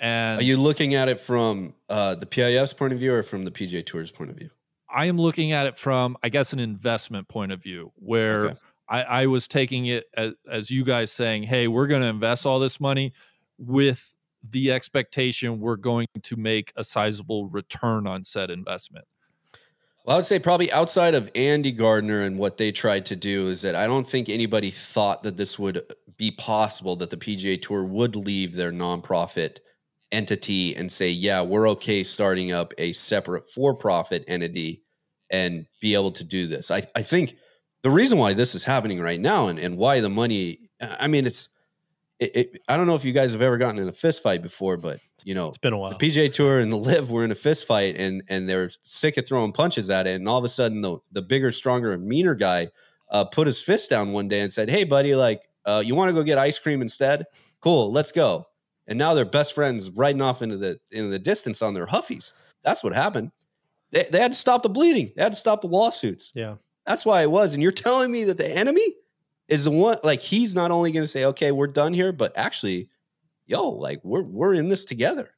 and 0.00 0.40
Are 0.40 0.44
you 0.44 0.56
looking 0.56 0.94
at 0.94 1.08
it 1.08 1.20
from 1.20 1.74
uh, 1.88 2.14
the 2.16 2.26
PIF's 2.26 2.72
point 2.72 2.92
of 2.92 2.98
view 2.98 3.14
or 3.14 3.22
from 3.22 3.44
the 3.44 3.50
PGA 3.50 3.84
Tour's 3.84 4.10
point 4.10 4.30
of 4.30 4.36
view? 4.36 4.50
I 4.88 5.06
am 5.06 5.18
looking 5.18 5.52
at 5.52 5.66
it 5.66 5.78
from, 5.78 6.16
I 6.22 6.28
guess, 6.28 6.52
an 6.52 6.60
investment 6.60 7.28
point 7.28 7.52
of 7.52 7.62
view, 7.62 7.92
where 7.96 8.44
Okay. 8.46 8.58
I, 8.88 9.02
I 9.02 9.26
was 9.26 9.48
taking 9.48 9.86
it 9.86 10.04
as, 10.16 10.34
as 10.50 10.70
you 10.70 10.84
guys 10.84 11.10
saying, 11.10 11.44
"Hey, 11.44 11.68
we're 11.68 11.86
going 11.86 12.02
to 12.02 12.08
invest 12.08 12.44
all 12.46 12.60
this 12.60 12.78
money 12.78 13.12
with 13.58 14.14
the 14.48 14.70
expectation 14.72 15.58
we're 15.58 15.76
going 15.76 16.06
to 16.22 16.36
make 16.36 16.72
a 16.76 16.84
sizable 16.84 17.48
return 17.48 18.06
on 18.06 18.24
said 18.24 18.50
investment." 18.50 19.06
Well, 20.04 20.16
I 20.16 20.18
would 20.18 20.26
say 20.26 20.38
probably 20.38 20.70
outside 20.70 21.14
of 21.14 21.30
Andy 21.34 21.72
Gardiner 21.72 22.20
and 22.20 22.38
what 22.38 22.58
they 22.58 22.70
tried 22.70 23.06
to 23.06 23.16
do 23.16 23.48
is 23.48 23.62
that 23.62 23.74
I 23.74 23.86
don't 23.86 24.06
think 24.06 24.28
anybody 24.28 24.70
thought 24.70 25.22
that 25.22 25.38
this 25.38 25.58
would 25.58 25.82
be 26.16 26.30
possible 26.30 26.96
that 26.96 27.10
the 27.10 27.16
PGA 27.16 27.60
Tour 27.60 27.84
would 27.84 28.16
leave 28.16 28.54
their 28.54 28.72
nonprofit 28.72 29.58
entity 30.12 30.74
and 30.76 30.90
say, 30.90 31.10
yeah, 31.10 31.42
we're 31.42 31.68
okay 31.70 32.02
starting 32.02 32.52
up 32.52 32.72
a 32.78 32.92
separate 32.92 33.48
for 33.48 33.74
profit 33.74 34.24
entity 34.28 34.82
and 35.30 35.66
be 35.80 35.94
able 35.94 36.12
to 36.12 36.24
do 36.24 36.46
this. 36.46 36.70
I, 36.70 36.82
I 36.94 37.02
think 37.02 37.36
the 37.82 37.90
reason 37.90 38.18
why 38.18 38.34
this 38.34 38.54
is 38.54 38.64
happening 38.64 39.00
right 39.00 39.20
now 39.20 39.48
and, 39.48 39.58
and 39.58 39.76
why 39.76 40.00
the 40.00 40.08
money, 40.08 40.70
I 40.80 41.08
mean, 41.08 41.26
it's, 41.26 41.48
it, 42.20 42.36
it, 42.36 42.60
I 42.68 42.76
don't 42.76 42.86
know 42.86 42.94
if 42.94 43.04
you 43.04 43.12
guys 43.12 43.32
have 43.32 43.42
ever 43.42 43.58
gotten 43.58 43.78
in 43.78 43.88
a 43.88 43.92
fist 43.92 44.22
fight 44.22 44.40
before, 44.40 44.76
but 44.76 45.00
you 45.24 45.34
know, 45.34 45.48
it's 45.48 45.58
been 45.58 45.72
a 45.72 45.78
while. 45.78 45.96
The 45.96 46.08
PGA 46.08 46.32
Tour 46.32 46.58
and 46.58 46.70
the 46.70 46.76
LIV 46.76 47.10
were 47.10 47.24
in 47.24 47.32
a 47.32 47.34
fist 47.34 47.66
fight, 47.66 47.96
and 47.98 48.22
and 48.28 48.48
they're 48.48 48.70
sick 48.84 49.16
of 49.16 49.26
throwing 49.26 49.52
punches 49.52 49.90
at 49.90 50.06
it, 50.06 50.14
and 50.14 50.28
all 50.28 50.38
of 50.38 50.44
a 50.44 50.48
sudden 50.48 50.80
the 50.80 50.98
the 51.10 51.22
bigger, 51.22 51.50
stronger, 51.50 51.92
and 51.92 52.06
meaner 52.06 52.34
guy 52.34 52.68
uh, 53.14 53.24
put 53.24 53.46
his 53.46 53.62
fist 53.62 53.88
down 53.88 54.12
one 54.12 54.28
day 54.28 54.40
and 54.40 54.52
said, 54.52 54.68
"Hey, 54.68 54.84
buddy, 54.84 55.14
like, 55.14 55.48
uh, 55.64 55.82
you 55.86 55.94
want 55.94 56.08
to 56.08 56.12
go 56.12 56.24
get 56.24 56.36
ice 56.36 56.58
cream 56.58 56.82
instead? 56.82 57.24
Cool, 57.60 57.92
let's 57.92 58.12
go." 58.12 58.46
And 58.88 58.98
now 58.98 59.14
they're 59.14 59.24
best 59.24 59.54
friends, 59.54 59.90
riding 59.92 60.20
off 60.20 60.42
into 60.42 60.56
the 60.58 60.78
into 60.90 61.08
the 61.08 61.18
distance 61.18 61.62
on 61.62 61.72
their 61.72 61.86
huffies. 61.86 62.34
That's 62.64 62.82
what 62.82 62.92
happened. 62.92 63.30
They 63.92 64.06
they 64.10 64.20
had 64.20 64.32
to 64.32 64.38
stop 64.38 64.62
the 64.62 64.68
bleeding. 64.68 65.12
They 65.16 65.22
had 65.22 65.32
to 65.32 65.38
stop 65.38 65.62
the 65.62 65.68
lawsuits. 65.68 66.32
Yeah. 66.34 66.56
That's 66.86 67.06
why 67.06 67.22
it 67.22 67.30
was. 67.30 67.54
And 67.54 67.62
you're 67.62 67.72
telling 67.72 68.12
me 68.12 68.24
that 68.24 68.36
the 68.36 68.50
enemy 68.50 68.94
is 69.48 69.64
the 69.64 69.70
one 69.70 69.98
like 70.02 70.20
he's 70.20 70.54
not 70.54 70.72
only 70.72 70.90
going 70.90 71.04
to 71.04 71.08
say, 71.08 71.24
"Okay, 71.26 71.52
we're 71.52 71.68
done 71.68 71.94
here," 71.94 72.12
but 72.12 72.32
actually, 72.36 72.90
yo, 73.46 73.70
like 73.70 74.00
we're 74.02 74.22
we're 74.22 74.54
in 74.54 74.68
this 74.68 74.84
together. 74.84 75.30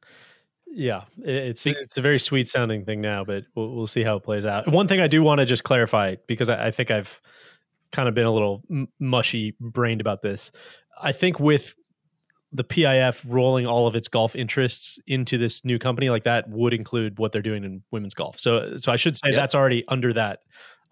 Yeah, 0.67 1.03
it's 1.19 1.67
it's 1.67 1.99
a 1.99 2.03
very 2.03 2.19
sweet 2.19 2.49
sounding 2.49 2.87
thing 2.87 3.03
now, 3.03 3.23
but 3.23 3.45
we'll 3.55 3.75
we'll 3.75 3.87
see 3.87 4.03
how 4.03 4.17
it 4.17 4.23
plays 4.25 4.47
out. 4.47 4.67
One 4.73 4.89
thing 4.89 5.01
I 5.01 5.09
do 5.09 5.23
want 5.23 5.41
to 5.41 5.45
just 5.45 5.63
clarify 5.65 6.17
because 6.27 6.49
I, 6.49 6.69
I 6.69 6.71
think 6.71 6.91
I've 6.91 7.21
kind 7.97 8.09
of 8.09 8.15
been 8.15 8.27
a 8.27 8.33
little 8.33 8.63
m- 8.71 8.89
mushy 9.01 9.57
brained 9.61 10.01
about 10.01 10.21
this. 10.23 10.53
I 11.03 11.13
think 11.13 11.41
with 11.41 11.75
the 12.53 12.63
PIF 12.65 13.23
rolling 13.29 13.67
all 13.67 13.87
of 13.87 13.97
its 13.97 14.09
golf 14.09 14.37
interests 14.37 14.99
into 15.07 15.37
this 15.39 15.65
new 15.65 15.79
company, 15.79 16.09
like 16.11 16.25
that 16.25 16.49
would 16.49 16.73
include 16.73 17.19
what 17.19 17.33
they're 17.33 17.43
doing 17.51 17.65
in 17.65 17.83
women's 17.91 18.15
golf. 18.15 18.39
So 18.39 18.77
so 18.77 18.93
I 18.93 18.97
should 18.97 19.17
say 19.17 19.31
Yep. 19.31 19.35
that's 19.37 19.55
already 19.55 19.85
under 19.89 20.13
that 20.13 20.41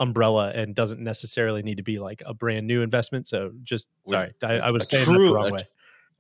umbrella 0.00 0.50
and 0.54 0.74
doesn't 0.74 1.00
necessarily 1.00 1.62
need 1.62 1.76
to 1.76 1.82
be 1.84 1.98
like 2.00 2.20
a 2.26 2.34
brand 2.34 2.66
new 2.66 2.82
investment. 2.82 3.28
So 3.28 3.52
just 3.62 3.88
With 4.06 4.18
sorry, 4.18 4.32
I, 4.42 4.66
I 4.66 4.68
a- 4.68 4.72
was 4.72 4.82
a 4.82 4.86
saying 4.86 5.04
true- 5.04 5.28
the 5.28 5.34
wrong 5.34 5.48
a- 5.50 5.52
way. 5.52 5.58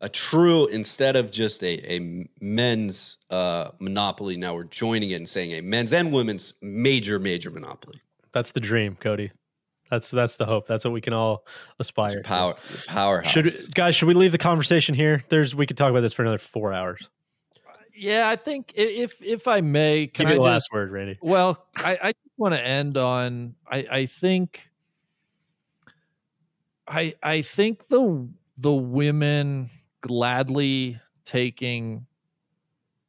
A 0.00 0.08
true 0.08 0.66
instead 0.66 1.16
of 1.16 1.30
just 1.30 1.62
a, 1.64 1.74
a 1.94 2.26
men's 2.40 3.16
uh, 3.30 3.70
monopoly. 3.80 4.36
Now 4.36 4.54
we're 4.54 4.64
joining 4.64 5.10
it 5.10 5.14
and 5.14 5.28
saying 5.28 5.52
a 5.52 5.60
men's 5.62 5.92
and 5.94 6.12
women's 6.12 6.52
major 6.62 7.18
major 7.18 7.50
monopoly. 7.50 8.00
That's 8.32 8.52
the 8.52 8.60
dream, 8.60 8.96
Cody. 9.00 9.30
That's 9.94 10.10
that's 10.10 10.36
the 10.36 10.44
hope. 10.44 10.66
That's 10.66 10.84
what 10.84 10.92
we 10.92 11.00
can 11.00 11.12
all 11.12 11.46
aspire. 11.78 12.16
to. 12.16 12.22
Power 12.22 12.54
powerhouse. 12.86 13.30
Should 13.30 13.74
guys, 13.74 13.94
should 13.94 14.08
we 14.08 14.14
leave 14.14 14.32
the 14.32 14.38
conversation 14.38 14.94
here? 14.94 15.22
There's 15.28 15.54
we 15.54 15.66
could 15.66 15.76
talk 15.76 15.90
about 15.90 16.00
this 16.00 16.12
for 16.12 16.22
another 16.22 16.38
four 16.38 16.72
hours. 16.72 17.08
Yeah, 17.96 18.28
I 18.28 18.34
think 18.34 18.72
if 18.74 19.22
if 19.22 19.46
I 19.46 19.60
may, 19.60 20.08
can 20.08 20.26
Give 20.26 20.34
you 20.34 20.42
I 20.42 20.44
the 20.44 20.50
last 20.52 20.68
word, 20.72 20.90
Randy. 20.90 21.16
Well, 21.22 21.64
I, 21.76 21.96
I 22.02 22.12
just 22.12 22.36
want 22.36 22.54
to 22.54 22.64
end 22.64 22.96
on 22.96 23.54
I, 23.70 23.86
I 23.90 24.06
think 24.06 24.68
I 26.88 27.14
I 27.22 27.42
think 27.42 27.86
the 27.86 28.28
the 28.56 28.72
women 28.72 29.70
gladly 30.00 31.00
taking 31.24 32.06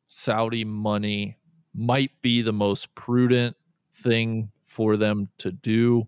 Saudi 0.07 0.63
money 0.63 1.37
might 1.73 2.11
be 2.21 2.43
the 2.43 2.53
most 2.53 2.93
prudent 2.93 3.57
thing 3.95 4.51
for 4.65 4.97
them 4.97 5.29
to 5.39 5.51
do. 5.51 6.07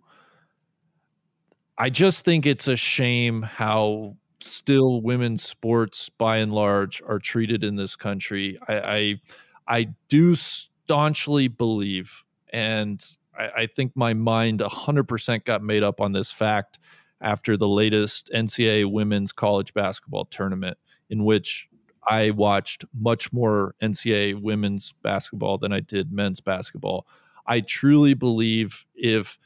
I 1.77 1.89
just 1.89 2.25
think 2.25 2.45
it's 2.45 2.67
a 2.67 2.75
shame 2.75 3.43
how 3.43 4.17
still 4.39 5.01
women's 5.01 5.43
sports 5.43 6.09
by 6.09 6.37
and 6.37 6.51
large 6.53 7.01
are 7.07 7.19
treated 7.19 7.63
in 7.63 7.75
this 7.75 7.95
country. 7.95 8.57
I 8.67 8.75
I, 8.77 9.21
I 9.67 9.87
do 10.09 10.35
staunchly 10.35 11.47
believe, 11.47 12.23
and 12.51 13.03
I, 13.37 13.49
I 13.61 13.67
think 13.67 13.91
my 13.95 14.13
mind 14.13 14.59
100% 14.59 15.45
got 15.45 15.61
made 15.63 15.83
up 15.83 16.01
on 16.01 16.13
this 16.13 16.31
fact 16.31 16.79
after 17.21 17.57
the 17.57 17.67
latest 17.67 18.29
NCAA 18.33 18.91
women's 18.91 19.31
college 19.31 19.73
basketball 19.73 20.25
tournament, 20.25 20.77
in 21.09 21.25
which 21.25 21.67
I 22.09 22.31
watched 22.31 22.85
much 22.97 23.33
more 23.33 23.75
NCAA 23.81 24.41
women's 24.41 24.93
basketball 25.03 25.57
than 25.57 25.73
I 25.73 25.81
did 25.81 26.11
men's 26.11 26.39
basketball. 26.41 27.05
I 27.45 27.59
truly 27.61 28.13
believe 28.13 28.85
if 28.95 29.37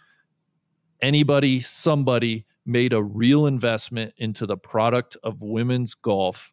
anybody, 1.01 1.59
somebody 1.59 2.45
made 2.65 2.93
a 2.93 3.01
real 3.01 3.45
investment 3.45 4.13
into 4.17 4.45
the 4.45 4.57
product 4.57 5.17
of 5.23 5.41
women's 5.41 5.93
golf, 5.93 6.51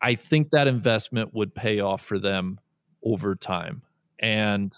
I 0.00 0.14
think 0.14 0.50
that 0.50 0.66
investment 0.66 1.34
would 1.34 1.54
pay 1.54 1.80
off 1.80 2.02
for 2.02 2.18
them 2.18 2.60
over 3.02 3.34
time. 3.34 3.82
And 4.18 4.72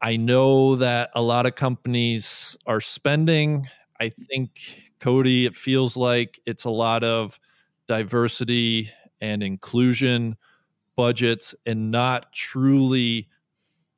I 0.00 0.16
know 0.16 0.76
that 0.76 1.10
a 1.14 1.22
lot 1.22 1.46
of 1.46 1.54
companies 1.54 2.56
are 2.66 2.80
spending. 2.80 3.66
I 4.00 4.10
think, 4.10 4.50
Cody, 5.00 5.46
it 5.46 5.56
feels 5.56 5.96
like 5.96 6.40
it's 6.46 6.64
a 6.64 6.70
lot 6.70 7.02
of 7.02 7.38
diversity 7.86 8.90
and 9.20 9.42
inclusion 9.42 10.36
budgets 10.96 11.54
and 11.64 11.90
not 11.90 12.32
truly 12.32 13.28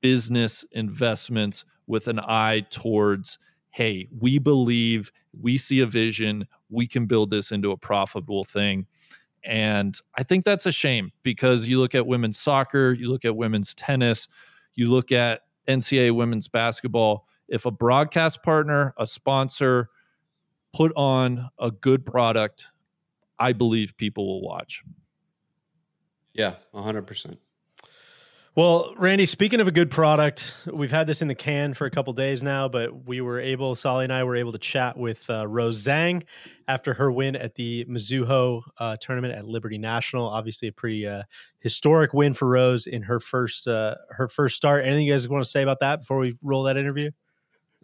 business 0.01 0.65
investments 0.73 1.65
with 1.89 2.07
an 2.07 2.21
eye 2.21 2.61
towards 2.71 3.39
hey, 3.71 4.09
we 4.19 4.39
believe, 4.39 5.13
we 5.41 5.57
see 5.57 5.81
a 5.81 5.87
vision, 5.87 6.49
we 6.69 6.87
can 6.87 7.07
build 7.07 7.31
this 7.31 7.53
into 7.53 7.71
a 7.71 7.77
profitable 7.77 8.43
thing. 8.43 8.87
And 9.45 9.97
I 10.17 10.25
think 10.25 10.45
that's 10.45 10.67
a 10.67 10.73
shame 10.73 11.13
because 11.23 11.69
you 11.69 11.79
look 11.79 11.95
at 11.95 12.07
women's 12.07 12.39
soccer, 12.39 12.93
you 12.93 13.09
look 13.09 13.25
at 13.25 13.37
women's 13.37 13.75
tennis, 13.75 14.27
you 14.75 14.91
look 14.91 15.13
at 15.13 15.43
NCAA 15.69 16.15
women's 16.15 16.49
basketball. 16.49 17.29
If 17.47 17.67
a 17.67 17.71
broadcast 17.71 18.43
partner, 18.43 18.95
a 18.99 19.07
sponsor 19.07 19.91
put 20.75 20.93
on 20.97 21.49
a 21.59 21.71
good 21.71 22.05
product, 22.05 22.67
I 23.39 23.53
believe 23.53 23.97
people 23.97 24.27
will 24.27 24.43
watch. 24.43 24.83
Yeah, 26.35 26.55
hundred 26.75 27.07
percent. 27.07 27.39
Well, 28.59 28.93
Randy, 28.97 29.25
speaking 29.25 29.61
of 29.61 29.69
a 29.69 29.71
good 29.71 29.89
product, 29.89 30.57
we've 30.67 30.91
had 30.91 31.07
this 31.07 31.23
in 31.23 31.29
the 31.29 31.35
can 31.37 31.75
for 31.75 31.87
a 31.87 31.93
couple 31.93 32.13
days 32.13 32.43
now, 32.43 32.69
but 32.69 33.07
we 33.07 33.21
were 33.21 33.41
able, 33.41 33.77
Soly 33.77 34.03
and 34.03 34.13
I 34.13 34.25
were 34.25 34.35
able 34.35 34.51
to 34.51 34.59
chat 34.59 34.97
with 34.97 35.31
uh, 35.31 35.47
Rose 35.47 35.85
Zhang 35.85 36.25
after 36.67 36.93
her 36.93 37.13
win 37.13 37.37
at 37.37 37.55
the 37.55 37.85
Mizuho 37.85 38.63
uh, 38.79 38.97
tournament 39.01 39.33
at 39.33 39.47
Liberty 39.47 39.79
National. 39.79 40.27
Obviously, 40.27 40.67
a 40.67 40.73
pretty 40.73 41.07
uh, 41.07 41.23
historic 41.61 42.13
win 42.13 42.35
for 42.35 42.49
Rose 42.49 42.89
in 42.89 43.01
her 43.03 43.21
first 43.21 43.69
uh, 43.69 43.95
her 44.11 44.27
first 44.27 44.57
start. 44.57 44.85
Anything 44.85 45.07
you 45.07 45.13
guys 45.13 45.29
want 45.29 45.45
to 45.45 45.49
say 45.49 45.63
about 45.63 45.79
that 45.79 46.01
before 46.01 46.19
we 46.19 46.37
roll 46.43 46.65
that 46.65 46.77
interview? 46.77 47.13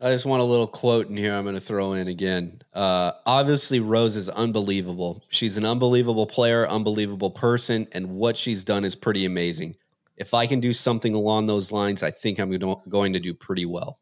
I 0.02 0.10
just 0.10 0.26
want 0.26 0.42
a 0.42 0.44
little 0.44 0.66
quote 0.66 1.08
in 1.08 1.16
here 1.16 1.34
I'm 1.34 1.44
going 1.44 1.54
to 1.54 1.60
throw 1.60 1.92
in 1.92 2.08
again. 2.08 2.62
Uh, 2.72 3.12
obviously, 3.26 3.78
Rose 3.78 4.16
is 4.16 4.28
unbelievable. 4.28 5.22
She's 5.28 5.56
an 5.56 5.64
unbelievable 5.64 6.26
player, 6.26 6.68
unbelievable 6.68 7.30
person, 7.30 7.86
and 7.92 8.08
what 8.10 8.36
she's 8.36 8.64
done 8.64 8.84
is 8.84 8.96
pretty 8.96 9.24
amazing. 9.24 9.76
If 10.16 10.34
I 10.34 10.46
can 10.46 10.60
do 10.60 10.72
something 10.72 11.14
along 11.14 11.46
those 11.46 11.72
lines, 11.72 12.02
I 12.02 12.10
think 12.10 12.38
I'm 12.38 12.50
gonna- 12.56 13.18
do 13.20 13.34
pretty 13.34 13.66
well. 13.66 13.98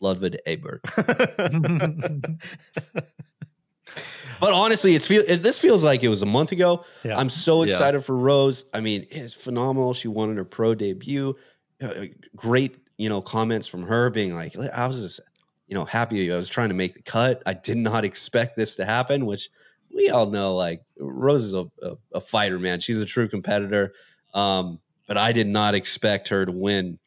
Ludvig 0.00 0.38
Åberg. 0.46 0.80
but 4.40 4.52
honestly, 4.52 4.94
it's 4.94 5.06
feel 5.06 5.22
it, 5.26 5.42
this 5.42 5.58
feels 5.58 5.82
like 5.84 6.02
it 6.02 6.08
was 6.08 6.22
a 6.22 6.26
month 6.26 6.52
ago. 6.52 6.84
Yeah. 7.04 7.18
I'm 7.18 7.30
so 7.30 7.62
Yeah. 7.62 7.68
excited 7.68 8.04
for 8.04 8.16
Rose. 8.16 8.64
I 8.74 8.80
mean, 8.80 9.06
it's 9.10 9.34
phenomenal. 9.34 9.94
She 9.94 10.08
won 10.08 10.36
her 10.36 10.44
pro 10.44 10.74
debut. 10.74 11.36
Uh, 11.82 12.06
great, 12.34 12.76
you 12.96 13.08
know, 13.08 13.20
comments 13.20 13.68
from 13.68 13.82
her 13.82 14.10
being 14.10 14.34
like, 14.34 14.56
I 14.56 14.86
was 14.86 15.00
just, 15.00 15.20
you 15.68 15.74
know, 15.74 15.84
happy. 15.84 16.32
I 16.32 16.36
was 16.36 16.48
trying 16.48 16.68
to 16.68 16.74
make 16.74 16.94
the 16.94 17.02
cut. 17.02 17.42
I 17.46 17.54
did 17.54 17.76
not 17.76 18.04
expect 18.10 18.56
this 18.56 18.76
to 18.76 18.84
happen, 18.84 19.26
which 19.26 19.50
we 19.94 20.10
all 20.10 20.26
know. 20.26 20.54
Like 20.54 20.82
Rose 20.98 21.44
is 21.44 21.54
a, 21.54 21.66
a, 21.82 21.96
a 22.14 22.20
fighter, 22.20 22.58
man. 22.58 22.80
She's 22.80 23.00
a 23.00 23.06
true 23.06 23.28
competitor. 23.28 23.92
Um, 24.34 24.80
but 25.06 25.16
I 25.16 25.32
did 25.32 25.46
not 25.46 25.74
expect 25.74 26.28
her 26.28 26.44
to 26.44 26.52
win 26.52 26.98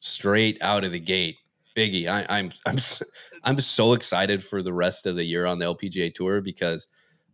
straight 0.00 0.58
out 0.60 0.84
of 0.84 0.92
the 0.92 1.00
gate. 1.00 1.36
Biggie, 1.76 2.08
I, 2.08 2.24
I'm 2.28 2.52
I'm 2.66 2.78
I'm 3.44 3.60
so 3.60 3.92
excited 3.92 4.42
for 4.42 4.62
the 4.62 4.72
rest 4.72 5.06
of 5.06 5.16
the 5.16 5.24
year 5.24 5.46
on 5.46 5.58
the 5.58 5.66
LPGA 5.66 6.14
tour 6.14 6.40
because 6.40 6.88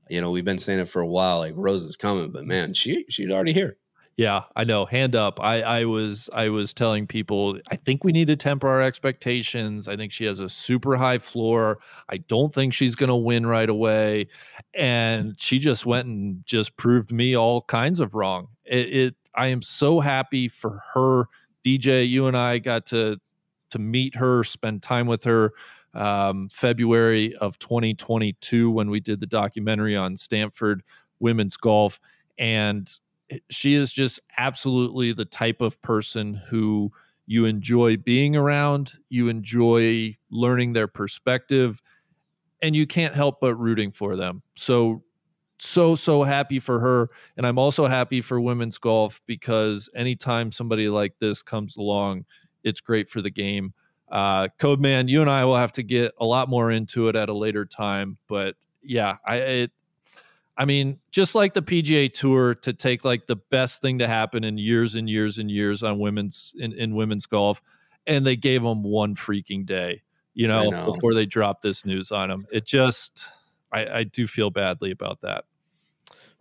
you 0.09 0.21
know 0.21 0.31
we've 0.31 0.45
been 0.45 0.59
saying 0.59 0.81
it 0.81 0.89
for 0.89 1.01
a 1.01 1.07
while. 1.07 1.39
Like 1.39 1.55
Rose 1.57 1.85
is 1.85 1.97
coming, 1.97 2.33
but 2.33 2.45
man, 2.45 2.75
she 2.75 3.05
she's 3.09 3.31
already 3.31 3.53
here. 3.53 3.77
Yeah, 4.17 4.43
I 4.55 4.65
know. 4.65 4.85
Hand 4.85 5.17
up. 5.17 5.41
I 5.41 5.63
I 5.63 5.85
was 5.85 6.29
I 6.35 6.51
was 6.51 6.75
telling 6.75 7.07
people 7.07 7.59
I 7.71 7.77
think 7.77 8.05
we 8.05 8.13
need 8.13 8.27
to 8.27 8.37
temper 8.37 8.69
our 8.69 8.83
expectations. 8.83 9.89
I 9.89 9.97
think 9.97 10.13
she 10.13 10.27
has 10.27 10.39
a 10.39 10.49
super 10.49 10.97
high 10.97 11.19
floor. 11.19 11.79
I 12.11 12.19
don't 12.19 12.53
think 12.53 12.75
she's 12.75 12.95
going 12.95 13.09
to 13.09 13.17
win 13.17 13.47
right 13.47 13.71
away, 13.71 14.29
and 14.75 15.41
she 15.41 15.59
just 15.59 15.87
went 15.87 16.09
and 16.09 16.45
just 16.45 16.77
proved 16.77 17.11
me 17.11 17.35
all 17.37 17.63
kinds 17.63 18.01
of 18.01 18.15
wrong. 18.15 18.49
It, 18.65 18.95
it 18.95 19.15
I 19.35 19.49
am 19.49 19.63
so 19.63 20.01
happy 20.01 20.49
for 20.49 20.83
her. 20.95 21.29
DJ, 21.65 22.09
you 22.09 22.27
and 22.27 22.37
I 22.37 22.59
got 22.59 22.87
to 22.87 23.21
to 23.71 23.79
meet 23.79 24.17
her, 24.17 24.45
spend 24.45 24.83
time 24.83 25.07
with 25.07 25.25
her. 25.25 25.53
Um, 25.95 26.49
February 26.51 27.37
of 27.37 27.59
2022 27.59 28.71
when 28.71 28.89
we 28.89 28.99
did 28.99 29.21
the 29.21 29.27
documentary 29.27 29.95
on 29.95 30.17
Stanford 30.17 30.83
women's 31.21 31.57
golf, 31.57 32.01
and 32.39 32.91
she 33.51 33.75
is 33.75 33.93
just 33.93 34.21
absolutely 34.39 35.13
the 35.13 35.25
type 35.27 35.61
of 35.61 35.81
person 35.83 36.35
who 36.49 36.91
you 37.27 37.45
enjoy 37.45 37.97
being 37.97 38.37
around, 38.37 38.95
you 39.09 39.29
enjoy 39.29 40.17
learning 40.31 40.73
their 40.73 40.89
perspective, 40.89 41.81
and 42.61 42.75
you 42.75 42.87
can't 42.87 43.15
help 43.15 43.41
but 43.41 43.55
rooting 43.55 43.93
for 43.93 44.17
them. 44.17 44.43
So, 44.55 45.03
so, 45.65 45.95
so 45.95 46.25
happy 46.25 46.59
for 46.59 46.81
her. 46.81 47.11
And 47.37 47.47
I'm 47.47 47.59
also 47.59 47.87
happy 47.87 48.21
for 48.21 48.41
women's 48.41 48.79
golf 48.79 49.23
because 49.27 49.89
anytime 49.95 50.51
somebody 50.51 50.89
like 50.89 51.15
this 51.21 51.41
comes 51.41 51.77
along, 51.77 52.25
it's 52.65 52.81
great 52.81 53.09
for 53.09 53.23
the 53.23 53.31
game. 53.31 53.73
Uh, 54.11 54.49
Code 54.59 54.81
Man, 54.81 55.07
you 55.07 55.21
and 55.21 55.31
I 55.31 55.45
will 55.45 55.57
have 55.57 55.73
to 55.73 55.85
get 55.85 56.13
a 56.21 56.25
lot 56.25 56.49
more 56.49 56.71
into 56.71 57.09
it 57.09 57.15
at 57.15 57.29
a 57.29 57.33
later 57.33 57.65
time. 57.65 58.19
But 58.29 58.57
yeah, 58.83 59.19
I, 59.25 59.37
it, 59.37 59.71
I 60.57 60.65
mean, 60.65 60.99
just 61.13 61.37
like 61.37 61.55
the 61.55 61.63
PGA 61.63 62.13
Tour 62.13 62.57
to 62.57 62.73
take 62.73 63.05
like 63.05 63.29
the 63.29 63.37
best 63.37 63.81
thing 63.81 64.01
to 64.01 64.09
happen 64.09 64.43
in 64.43 64.59
years 64.59 64.97
and 64.97 65.09
years 65.09 65.39
and 65.39 65.49
years 65.49 65.85
on 65.85 66.01
women's 66.01 66.55
in, 66.59 66.73
in 66.73 66.97
women's 66.97 67.27
golf, 67.27 67.63
and 68.07 68.27
they 68.27 68.37
gave 68.37 68.63
them 68.63 68.83
one 68.83 69.15
freaking 69.15 69.65
day, 69.65 70.03
you 70.35 70.49
know, 70.49 70.71
know. 70.71 70.93
before 70.93 71.15
they 71.15 71.25
dropped 71.25 71.63
this 71.63 71.87
news 71.87 72.11
on 72.11 72.29
them. 72.29 72.47
It 72.51 72.67
just, 72.67 73.27
I, 73.73 73.87
I 73.87 74.05
do 74.05 74.27
feel 74.27 74.51
badly 74.51 74.91
about 74.91 75.21
that. 75.23 75.45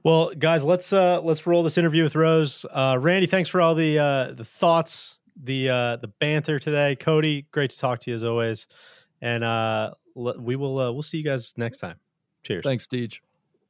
Well, 0.04 0.32
guys, 0.38 0.64
let's 0.64 0.92
uh 0.94 1.22
let's 1.22 1.46
roll 1.46 1.64
this 1.64 1.78
interview 1.78 2.04
with 2.04 2.16
Rose. 2.16 2.66
Uh 2.72 2.98
Randy, 3.00 3.28
thanks 3.28 3.50
for 3.50 3.62
all 3.62 3.76
the 3.76 4.00
uh 4.00 4.32
the 4.32 4.46
thoughts, 4.46 5.18
the 5.42 5.70
uh 5.70 5.96
the 5.98 6.08
banter 6.08 6.60
today. 6.60 6.96
Cody, 6.96 7.48
great 7.52 7.72
to 7.72 7.78
talk 7.78 8.00
to 8.02 8.10
you 8.10 8.16
as 8.16 8.24
always. 8.24 8.68
And 9.22 9.44
uh 9.44 9.92
we 10.16 10.56
will 10.56 10.80
uh, 10.80 10.92
we'll 10.92 11.04
see 11.04 11.18
you 11.18 11.24
guys 11.24 11.54
next 11.56 11.78
time. 11.78 11.98
Cheers. 12.44 12.64
Thanks, 12.64 12.88
Deej. 12.88 13.20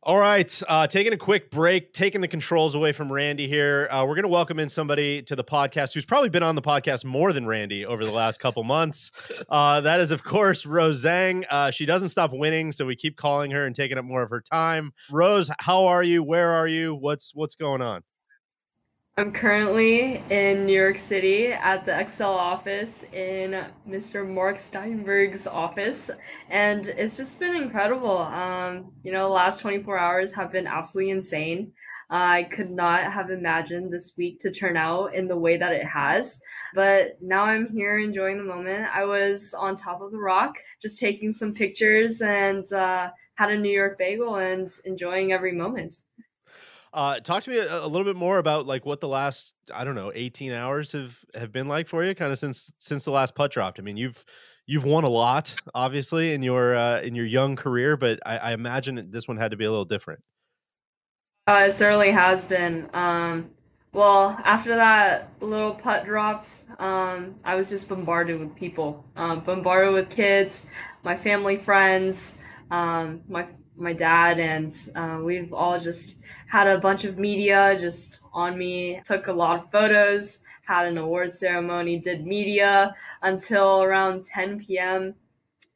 All 0.04 0.18
right, 0.18 0.62
uh, 0.68 0.88
taking 0.88 1.14
a 1.14 1.18
quick 1.18 1.52
break, 1.52 1.94
taking 1.94 2.22
the 2.22 2.28
controls 2.28 2.74
away 2.74 2.92
from 2.92 3.12
Randy 3.14 3.48
here. 3.48 3.88
Uh, 3.92 4.04
we're 4.04 4.16
going 4.16 4.24
to 4.24 4.30
welcome 4.30 4.60
in 4.60 4.68
somebody 4.68 5.22
to 5.22 5.36
the 5.36 5.44
podcast 5.44 5.94
who's 5.94 6.06
probably 6.06 6.30
been 6.30 6.42
on 6.42 6.56
the 6.56 6.62
podcast 6.64 7.06
more 7.06 7.32
than 7.34 7.46
Randy 7.46 7.86
over 7.86 8.04
the 8.04 8.12
last 8.12 8.40
couple 8.40 8.64
months. 8.64 9.12
Uh, 9.50 9.82
that 9.82 10.00
is, 10.00 10.12
of 10.12 10.24
course, 10.24 10.66
Rose 10.66 11.04
Zhang. 11.04 11.44
Uh, 11.50 11.72
she 11.72 11.86
doesn't 11.86 12.10
stop 12.10 12.32
winning, 12.32 12.72
so 12.72 12.86
we 12.86 12.96
keep 12.96 13.18
calling 13.18 13.52
her 13.52 13.66
and 13.66 13.76
taking 13.76 13.98
up 13.98 14.06
more 14.06 14.24
of 14.24 14.30
her 14.30 14.40
time. 14.40 14.94
Rose, 15.10 15.50
how 15.60 15.88
are 15.88 16.04
you? 16.04 16.24
Where 16.24 16.52
are 16.52 16.68
you? 16.68 16.96
What's 16.96 17.36
what's 17.36 17.56
going 17.56 17.82
on? 17.82 18.04
I'm 19.18 19.34
currently 19.34 20.24
in 20.30 20.66
New 20.66 20.74
York 20.74 20.98
City 20.98 21.48
at 21.48 21.86
the 21.86 22.00
Excel 22.00 22.32
office 22.32 23.04
in 23.12 23.66
Mr. 23.86 24.26
Mark 24.26 24.58
Steinberg's 24.58 25.46
office, 25.46 26.10
and 26.50 26.88
it's 26.88 27.18
just 27.18 27.38
been 27.38 27.54
incredible. 27.54 28.20
Um, 28.20 28.94
you 29.04 29.12
know, 29.12 29.24
the 29.24 29.34
last 29.34 29.60
24 29.60 30.00
hours 30.00 30.34
have 30.36 30.54
been 30.54 30.66
absolutely 30.66 31.12
insane. 31.12 31.74
I 32.10 32.44
could 32.44 32.72
not 32.72 33.04
have 33.12 33.32
imagined 33.32 33.92
this 33.92 34.16
week 34.18 34.40
to 34.40 34.50
turn 34.50 34.78
out 34.78 35.14
in 35.14 35.28
the 35.28 35.38
way 35.38 35.58
that 35.58 35.74
it 35.74 35.86
has, 35.86 36.42
but 36.74 37.18
now 37.22 37.44
I'm 37.44 37.68
here 37.68 38.00
enjoying 38.00 38.38
the 38.38 38.46
moment. 38.46 38.88
I 38.96 39.04
was 39.04 39.54
on 39.54 39.76
top 39.76 40.02
of 40.02 40.12
the 40.12 40.20
rock, 40.20 40.56
just 40.82 41.00
taking 41.00 41.32
some 41.32 41.54
pictures 41.54 42.22
and 42.22 42.64
uh, 42.72 43.10
had 43.36 43.52
a 43.52 43.58
New 43.58 43.72
York 43.72 43.98
bagel 43.98 44.36
and 44.36 44.70
enjoying 44.86 45.34
every 45.34 45.52
moment. 45.52 45.96
Uh, 46.94 47.20
talk 47.22 47.44
to 47.44 47.50
me 47.50 47.58
a, 47.58 47.84
a 47.84 47.88
little 47.88 48.04
bit 48.04 48.18
more 48.18 48.38
about 48.38 48.68
like 48.68 48.86
what 48.86 49.00
the 49.00 49.08
last 49.08 49.54
I 49.74 49.84
don't 49.84 49.96
know 49.96 50.12
18 50.14 50.52
hours 50.52 50.92
have 50.92 51.18
have 51.34 51.52
been 51.52 51.68
like 51.68 51.88
for 51.88 52.04
you, 52.04 52.14
kind 52.14 52.32
of 52.32 52.40
since 52.40 52.74
since 52.80 53.06
the 53.06 53.12
last 53.12 53.34
putt 53.34 53.52
dropped. 53.52 53.80
I 53.80 53.84
mean, 53.84 53.98
you've 53.98 54.24
you've 54.66 54.84
won 54.84 55.04
a 55.04 55.10
lot, 55.10 55.56
obviously, 55.74 56.34
in 56.34 56.44
your 56.44 56.76
uh, 56.76 57.02
in 57.02 57.16
your 57.16 57.26
young 57.26 57.56
career, 57.56 57.96
but 57.98 58.20
I, 58.26 58.38
I 58.38 58.54
imagine 58.54 59.10
this 59.12 59.28
one 59.28 59.38
had 59.38 59.52
to 59.52 59.58
be 59.58 59.66
a 59.66 59.70
little 59.70 59.86
different. 59.86 60.22
Uh, 61.48 61.66
it 61.68 61.72
certainly 61.72 62.12
has 62.12 62.46
been. 62.46 62.90
Um, 62.94 63.52
well, 63.94 64.40
after 64.46 64.76
that 64.76 65.30
little 65.42 65.74
putt 65.74 66.06
dropped, 66.06 66.64
um, 66.80 67.36
I 67.44 67.56
was 67.56 67.70
just 67.70 67.90
bombarded 67.90 68.40
with 68.40 68.56
people, 68.56 69.04
um, 69.18 69.42
bombarded 69.42 69.94
with 69.94 70.10
kids, 70.10 70.70
my 71.04 71.18
family, 71.18 71.58
friends, 71.58 72.38
um, 72.70 73.22
my 73.28 73.48
my 73.76 73.94
dad, 73.94 74.40
and 74.40 74.74
uh, 74.96 75.20
we've 75.24 75.52
all 75.54 75.80
just 75.80 76.22
had 76.52 76.68
a 76.68 76.78
bunch 76.78 77.06
of 77.06 77.18
media 77.18 77.78
just 77.80 78.20
on 78.34 78.58
me. 78.58 79.00
Took 79.06 79.28
a 79.28 79.32
lot 79.32 79.58
of 79.58 79.72
photos, 79.72 80.44
had 80.66 80.86
an 80.86 80.98
award 80.98 81.34
ceremony, 81.34 81.98
did 81.98 82.28
media 82.28 82.94
until 83.22 83.82
around 83.82 84.24
10 84.24 84.60
p.m. 84.60 85.16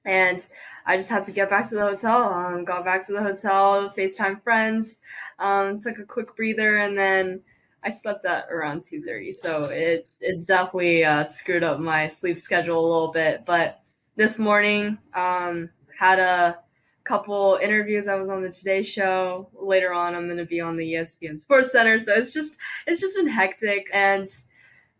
And 0.03 0.45
I 0.85 0.97
just 0.97 1.09
had 1.09 1.23
to 1.25 1.31
get 1.31 1.49
back 1.49 1.69
to 1.69 1.75
the 1.75 1.81
hotel. 1.81 2.25
Um, 2.25 2.65
got 2.65 2.83
back 2.83 3.07
to 3.07 3.13
the 3.13 3.23
hotel, 3.23 3.89
FaceTime 3.89 4.43
friends, 4.43 4.99
um, 5.39 5.79
took 5.79 5.97
a 5.97 6.03
quick 6.03 6.35
breather, 6.35 6.75
and 6.75 6.97
then 6.97 7.41
I 7.81 7.87
slept 7.87 8.25
at 8.25 8.47
around 8.51 8.81
2:30. 8.81 9.31
So 9.31 9.65
it 9.65 10.09
it 10.19 10.45
definitely 10.45 11.05
uh, 11.05 11.23
screwed 11.23 11.63
up 11.63 11.79
my 11.79 12.07
sleep 12.07 12.37
schedule 12.37 12.81
a 12.81 12.91
little 12.91 13.11
bit. 13.13 13.45
But 13.45 13.79
this 14.17 14.37
morning, 14.37 14.97
um, 15.13 15.69
had 15.97 16.19
a 16.19 16.59
couple 17.05 17.57
interviews. 17.61 18.07
I 18.07 18.15
was 18.15 18.27
on 18.27 18.41
the 18.41 18.49
Today 18.49 18.81
Show. 18.81 19.49
Later 19.53 19.93
on, 19.93 20.15
I'm 20.15 20.25
going 20.25 20.37
to 20.37 20.45
be 20.45 20.59
on 20.59 20.75
the 20.75 20.93
ESPN 20.93 21.39
Sports 21.39 21.71
Center. 21.71 21.97
So 21.97 22.13
it's 22.13 22.33
just 22.33 22.57
it's 22.85 22.99
just 22.99 23.15
been 23.15 23.27
hectic, 23.27 23.89
and 23.93 24.27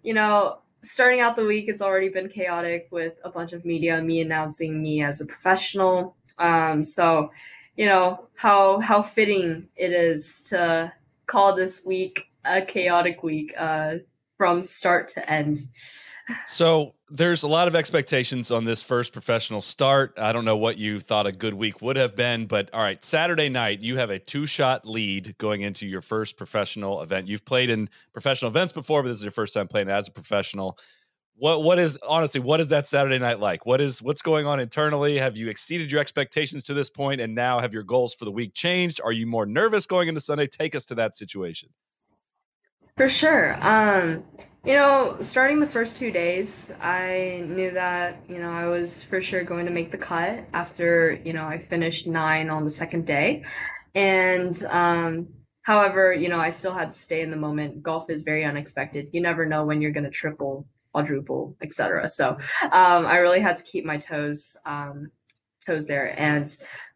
you 0.01 0.13
know, 0.13 0.59
starting 0.81 1.19
out 1.19 1.35
the 1.35 1.45
week, 1.45 1.67
it's 1.67 1.81
already 1.81 2.09
been 2.09 2.29
chaotic 2.29 2.87
with 2.91 3.13
a 3.23 3.29
bunch 3.29 3.53
of 3.53 3.65
media, 3.65 4.01
me 4.01 4.21
announcing 4.21 4.81
me 4.81 5.03
as 5.03 5.19
a 5.19 5.25
professional. 5.25 6.15
Um, 6.37 6.83
so, 6.83 7.31
you 7.75 7.87
know 7.87 8.27
how 8.35 8.79
how 8.79 9.01
fitting 9.01 9.67
it 9.75 9.91
is 9.91 10.41
to 10.43 10.93
call 11.25 11.55
this 11.55 11.85
week 11.85 12.29
a 12.45 12.61
chaotic 12.61 13.23
week 13.23 13.53
uh, 13.57 13.95
from 14.37 14.61
start 14.61 15.07
to 15.09 15.29
end. 15.29 15.57
So 16.47 16.94
there's 17.09 17.43
a 17.43 17.47
lot 17.47 17.67
of 17.67 17.75
expectations 17.75 18.49
on 18.49 18.65
this 18.65 18.81
first 18.81 19.13
professional 19.13 19.61
start. 19.61 20.17
I 20.17 20.33
don't 20.33 20.45
know 20.45 20.57
what 20.57 20.77
you 20.79 20.99
thought 20.99 21.27
a 21.27 21.31
good 21.31 21.53
week 21.53 21.81
would 21.81 21.97
have 21.97 22.15
been, 22.15 22.47
but 22.47 22.73
all 22.73 22.81
right, 22.81 23.03
Saturday 23.03 23.47
night, 23.47 23.81
you 23.81 23.97
have 23.97 24.09
a 24.09 24.17
two 24.17 24.47
shot 24.47 24.87
lead 24.87 25.37
going 25.37 25.61
into 25.61 25.85
your 25.85 26.01
first 26.01 26.35
professional 26.35 27.01
event. 27.03 27.27
You've 27.27 27.45
played 27.45 27.69
in 27.69 27.89
professional 28.11 28.49
events 28.49 28.73
before, 28.73 29.03
but 29.03 29.09
this 29.09 29.19
is 29.19 29.23
your 29.23 29.31
first 29.31 29.53
time 29.53 29.67
playing 29.67 29.89
as 29.89 30.07
a 30.07 30.11
professional. 30.11 30.79
What 31.37 31.63
what 31.63 31.77
is 31.77 31.99
honestly 32.07 32.39
what 32.39 32.59
is 32.59 32.69
that 32.69 32.87
Saturday 32.87 33.19
night 33.19 33.39
like? 33.39 33.65
What 33.65 33.81
is 33.81 34.01
what's 34.01 34.21
going 34.21 34.47
on 34.47 34.59
internally? 34.59 35.17
Have 35.17 35.37
you 35.37 35.49
exceeded 35.49 35.91
your 35.91 36.01
expectations 36.01 36.63
to 36.63 36.73
this 36.73 36.89
point 36.89 37.21
and 37.21 37.35
now 37.35 37.59
have 37.59 37.73
your 37.73 37.83
goals 37.83 38.15
for 38.15 38.25
the 38.25 38.31
week 38.31 38.53
changed? 38.53 38.99
Are 39.03 39.11
you 39.11 39.27
more 39.27 39.45
nervous 39.45 39.85
going 39.85 40.07
into 40.07 40.21
Sunday? 40.21 40.47
Take 40.47 40.73
us 40.73 40.85
to 40.85 40.95
that 40.95 41.15
situation. 41.15 41.69
For 42.97 43.09
sure. 43.09 43.57
Um, 43.59 44.23
you 44.63 44.73
know, 44.73 45.17
starting 45.19 45.59
the 45.59 45.67
first 45.67 45.97
two 45.97 46.11
days, 46.11 46.71
I 46.79 47.43
knew 47.45 47.71
that, 47.71 48.23
you 48.29 48.39
know, 48.39 48.49
I 48.49 48.67
was 48.67 49.03
for 49.03 49.19
sure 49.19 49.43
going 49.43 49.65
to 49.65 49.71
make 49.71 49.91
the 49.91 49.97
cut 49.97 50.45
after, 50.53 51.19
you 51.25 51.33
know, 51.33 51.45
I 51.45 51.59
finished 51.59 52.07
nine 52.07 52.49
on 52.49 52.63
the 52.63 52.69
second 52.69 53.05
day. 53.05 53.43
And 53.93 54.57
um, 54.69 55.27
however, 55.63 56.13
you 56.13 56.29
know, 56.29 56.39
I 56.39 56.49
still 56.49 56.73
had 56.73 56.93
to 56.93 56.97
stay 56.97 57.21
in 57.21 57.31
the 57.31 57.37
moment. 57.37 57.83
Golf 57.83 58.09
is 58.09 58.23
very 58.23 58.45
unexpected. 58.45 59.09
You 59.11 59.19
never 59.19 59.45
know 59.45 59.65
when 59.65 59.81
you're 59.81 59.91
going 59.91 60.05
to 60.05 60.09
triple, 60.09 60.65
quadruple, 60.93 61.57
etc. 61.61 62.07
So 62.07 62.37
um, 62.63 63.05
I 63.05 63.17
really 63.17 63.41
had 63.41 63.57
to 63.57 63.63
keep 63.63 63.83
my 63.83 63.97
toes 63.97 64.55
um, 64.65 65.11
toes 65.65 65.85
there. 65.85 66.17
And 66.17 66.47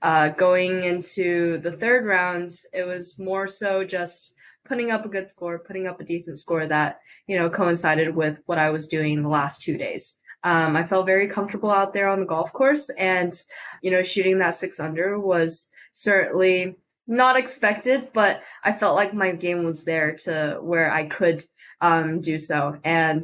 uh, 0.02 0.30
going 0.30 0.82
into 0.82 1.58
the 1.58 1.74
third 1.74 2.06
round, 2.06 2.52
it 2.72 2.84
was 2.84 3.20
more 3.20 3.48
so 3.48 3.84
just 3.84 4.34
putting 4.70 4.92
up 4.92 5.04
a 5.04 5.10
good 5.10 5.28
score, 5.28 5.60
putting 5.60 5.88
up 5.88 6.00
a 6.00 6.06
decent 6.06 6.38
score 6.38 6.66
that, 6.68 7.00
you 7.28 7.38
know, 7.38 7.50
coincided 7.50 8.16
with 8.16 8.40
what 8.46 8.60
I 8.60 8.70
was 8.70 8.88
doing 8.88 9.22
the 9.22 9.30
last 9.30 9.62
two 9.62 9.78
days. 9.78 10.22
Um, 10.44 10.78
I 10.78 10.86
felt 10.86 11.06
very 11.06 11.28
comfortable 11.28 11.72
out 11.72 11.94
there 11.94 12.08
on 12.08 12.22
the 12.22 12.26
golf 12.26 12.54
course 12.54 12.90
and, 12.92 13.34
you 13.82 13.92
know, 13.92 14.04
shooting 14.04 14.40
that 14.40 14.56
six 14.56 14.80
under 14.80 15.20
was 15.20 15.74
certainly 15.92 16.76
not 17.08 17.36
expected, 17.36 18.10
but 18.14 18.42
I 18.64 18.72
felt 18.72 18.96
like 18.96 19.14
my 19.14 19.32
game 19.32 19.64
was 19.64 19.84
there 19.84 20.16
to 20.24 20.60
where 20.62 20.94
I 20.94 21.08
could 21.08 21.44
um, 21.82 22.22
do 22.22 22.38
so. 22.38 22.78
And 22.84 23.24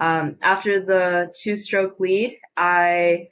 um, 0.00 0.36
after 0.40 0.80
the 0.80 1.34
two 1.38 1.56
stroke 1.56 1.98
lead, 2.00 2.34
I 2.56 3.28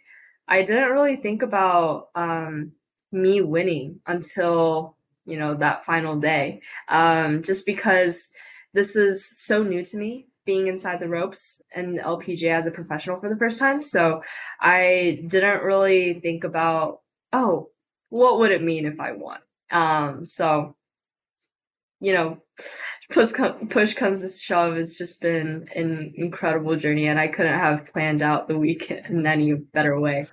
I 0.48 0.62
didn't 0.62 0.90
really 0.90 1.16
think 1.16 1.42
about 1.42 2.08
um, 2.14 2.72
me 3.12 3.40
winning 3.40 4.00
until 4.06 4.96
you 5.24 5.38
know 5.38 5.54
that 5.54 5.84
final 5.84 6.18
day 6.18 6.60
um, 6.88 7.42
just 7.42 7.66
because 7.66 8.30
this 8.74 8.96
is 8.96 9.24
so 9.24 9.62
new 9.62 9.84
to 9.84 9.96
me 9.96 10.26
being 10.44 10.66
inside 10.66 10.98
the 10.98 11.08
ropes 11.08 11.62
and 11.74 11.98
lpga 12.00 12.50
as 12.50 12.66
a 12.66 12.70
professional 12.70 13.20
for 13.20 13.28
the 13.28 13.36
first 13.36 13.58
time. 13.58 13.80
So 13.82 14.22
i 14.60 15.22
didn't 15.26 15.62
really 15.62 16.14
think 16.14 16.44
about 16.44 17.00
oh 17.32 17.68
what 18.08 18.38
would 18.38 18.50
it 18.50 18.62
mean 18.62 18.86
if 18.86 19.00
i 19.00 19.12
won? 19.12 19.38
Um, 19.70 20.26
so 20.26 20.76
you 22.02 22.12
know 22.12 22.36
push, 23.12 23.32
push 23.70 23.94
comes 23.94 24.22
to 24.22 24.28
shove 24.28 24.76
it's 24.76 24.98
just 24.98 25.20
been 25.20 25.68
an 25.74 26.12
incredible 26.16 26.74
journey 26.76 27.06
and 27.06 27.18
i 27.18 27.28
couldn't 27.28 27.58
have 27.58 27.86
planned 27.86 28.22
out 28.22 28.48
the 28.48 28.58
week 28.58 28.90
in 28.90 29.26
any 29.26 29.54
better 29.54 29.98
way. 30.00 30.26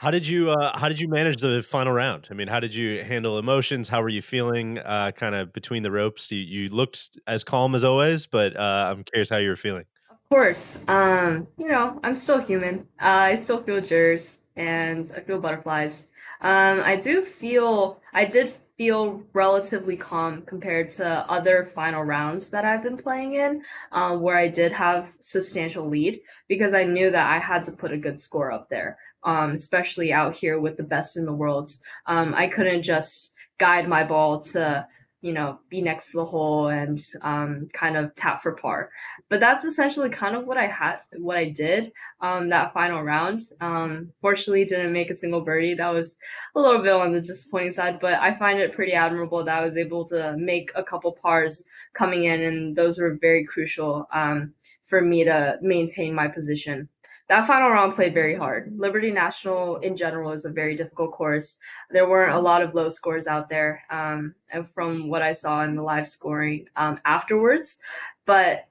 How 0.00 0.10
did 0.10 0.26
you 0.26 0.50
uh, 0.50 0.78
how 0.78 0.88
did 0.88 1.00
you 1.00 1.08
manage 1.08 1.38
the 1.38 1.62
final 1.62 1.92
round? 1.92 2.28
I 2.30 2.34
mean 2.34 2.48
how 2.48 2.60
did 2.60 2.74
you 2.74 3.02
handle 3.02 3.38
emotions? 3.38 3.88
How 3.88 4.02
were 4.02 4.08
you 4.08 4.22
feeling 4.22 4.78
uh, 4.78 5.10
kind 5.12 5.34
of 5.34 5.52
between 5.52 5.82
the 5.82 5.90
ropes? 5.90 6.30
You, 6.30 6.38
you 6.38 6.68
looked 6.68 7.18
as 7.26 7.42
calm 7.42 7.74
as 7.74 7.82
always 7.82 8.26
but 8.26 8.56
uh, 8.56 8.92
i'm 8.92 9.04
curious 9.04 9.28
how 9.28 9.38
you 9.38 9.48
were 9.48 9.56
feeling. 9.56 9.84
Of 10.10 10.28
course 10.28 10.80
um, 10.88 11.48
you 11.58 11.68
know 11.68 11.98
i'm 12.04 12.14
still 12.16 12.38
human. 12.38 12.86
Uh, 13.00 13.32
i 13.32 13.34
still 13.34 13.62
feel 13.62 13.80
jitters 13.80 14.42
and 14.56 15.10
i 15.16 15.20
feel 15.20 15.40
butterflies. 15.40 16.10
Um, 16.40 16.80
i 16.84 16.96
do 16.96 17.24
feel 17.24 18.00
i 18.12 18.24
did 18.24 18.54
feel 18.76 19.22
relatively 19.32 19.96
calm 19.96 20.42
compared 20.42 20.90
to 20.90 21.06
other 21.30 21.64
final 21.64 22.02
rounds 22.02 22.50
that 22.50 22.64
I've 22.64 22.82
been 22.82 22.96
playing 22.96 23.34
in, 23.34 23.62
um, 23.92 24.20
where 24.20 24.36
I 24.36 24.48
did 24.48 24.72
have 24.72 25.16
substantial 25.20 25.88
lead 25.88 26.20
because 26.48 26.74
I 26.74 26.84
knew 26.84 27.10
that 27.10 27.26
I 27.26 27.38
had 27.38 27.64
to 27.64 27.72
put 27.72 27.92
a 27.92 27.96
good 27.96 28.20
score 28.20 28.52
up 28.52 28.68
there, 28.68 28.98
um, 29.24 29.52
especially 29.52 30.12
out 30.12 30.36
here 30.36 30.60
with 30.60 30.76
the 30.76 30.82
best 30.82 31.16
in 31.16 31.24
the 31.24 31.32
worlds. 31.32 31.82
Um, 32.06 32.34
I 32.34 32.48
couldn't 32.48 32.82
just 32.82 33.34
guide 33.58 33.88
my 33.88 34.04
ball 34.04 34.40
to 34.40 34.86
you 35.26 35.32
know, 35.32 35.58
be 35.68 35.82
next 35.82 36.12
to 36.12 36.18
the 36.18 36.24
hole 36.24 36.68
and 36.68 36.98
um, 37.22 37.68
kind 37.72 37.96
of 37.96 38.14
tap 38.14 38.40
for 38.40 38.52
par. 38.52 38.90
But 39.28 39.40
that's 39.40 39.64
essentially 39.64 40.08
kind 40.08 40.36
of 40.36 40.46
what 40.46 40.56
I 40.56 40.68
had, 40.68 40.98
what 41.18 41.36
I 41.36 41.46
did 41.50 41.90
um, 42.20 42.50
that 42.50 42.72
final 42.72 43.02
round. 43.02 43.40
Um, 43.60 44.12
fortunately, 44.20 44.64
didn't 44.64 44.92
make 44.92 45.10
a 45.10 45.16
single 45.16 45.40
birdie. 45.40 45.74
That 45.74 45.92
was 45.92 46.16
a 46.54 46.60
little 46.60 46.80
bit 46.80 46.92
on 46.92 47.12
the 47.12 47.20
disappointing 47.20 47.72
side, 47.72 47.98
but 47.98 48.14
I 48.14 48.38
find 48.38 48.60
it 48.60 48.72
pretty 48.72 48.92
admirable 48.92 49.42
that 49.44 49.58
I 49.58 49.64
was 49.64 49.76
able 49.76 50.04
to 50.06 50.36
make 50.36 50.70
a 50.76 50.84
couple 50.84 51.10
pars 51.10 51.64
coming 51.92 52.22
in, 52.22 52.40
and 52.40 52.76
those 52.76 52.96
were 52.96 53.18
very 53.20 53.44
crucial 53.44 54.06
um, 54.12 54.54
for 54.84 55.00
me 55.00 55.24
to 55.24 55.58
maintain 55.60 56.14
my 56.14 56.28
position 56.28 56.88
that 57.28 57.46
final 57.46 57.70
round 57.70 57.92
played 57.92 58.14
very 58.14 58.36
hard. 58.36 58.72
Liberty 58.76 59.10
National 59.10 59.76
in 59.76 59.96
general 59.96 60.30
is 60.30 60.44
a 60.44 60.52
very 60.52 60.74
difficult 60.74 61.12
course. 61.12 61.58
There 61.90 62.08
weren't 62.08 62.34
a 62.36 62.40
lot 62.40 62.62
of 62.62 62.74
low 62.74 62.88
scores 62.88 63.26
out 63.26 63.48
there, 63.48 63.82
um, 63.90 64.34
and 64.52 64.68
from 64.70 65.08
what 65.08 65.22
I 65.22 65.32
saw 65.32 65.64
in 65.64 65.74
the 65.74 65.82
live 65.82 66.06
scoring 66.06 66.68
um, 66.76 67.00
afterwards, 67.04 67.78
but 68.26 68.68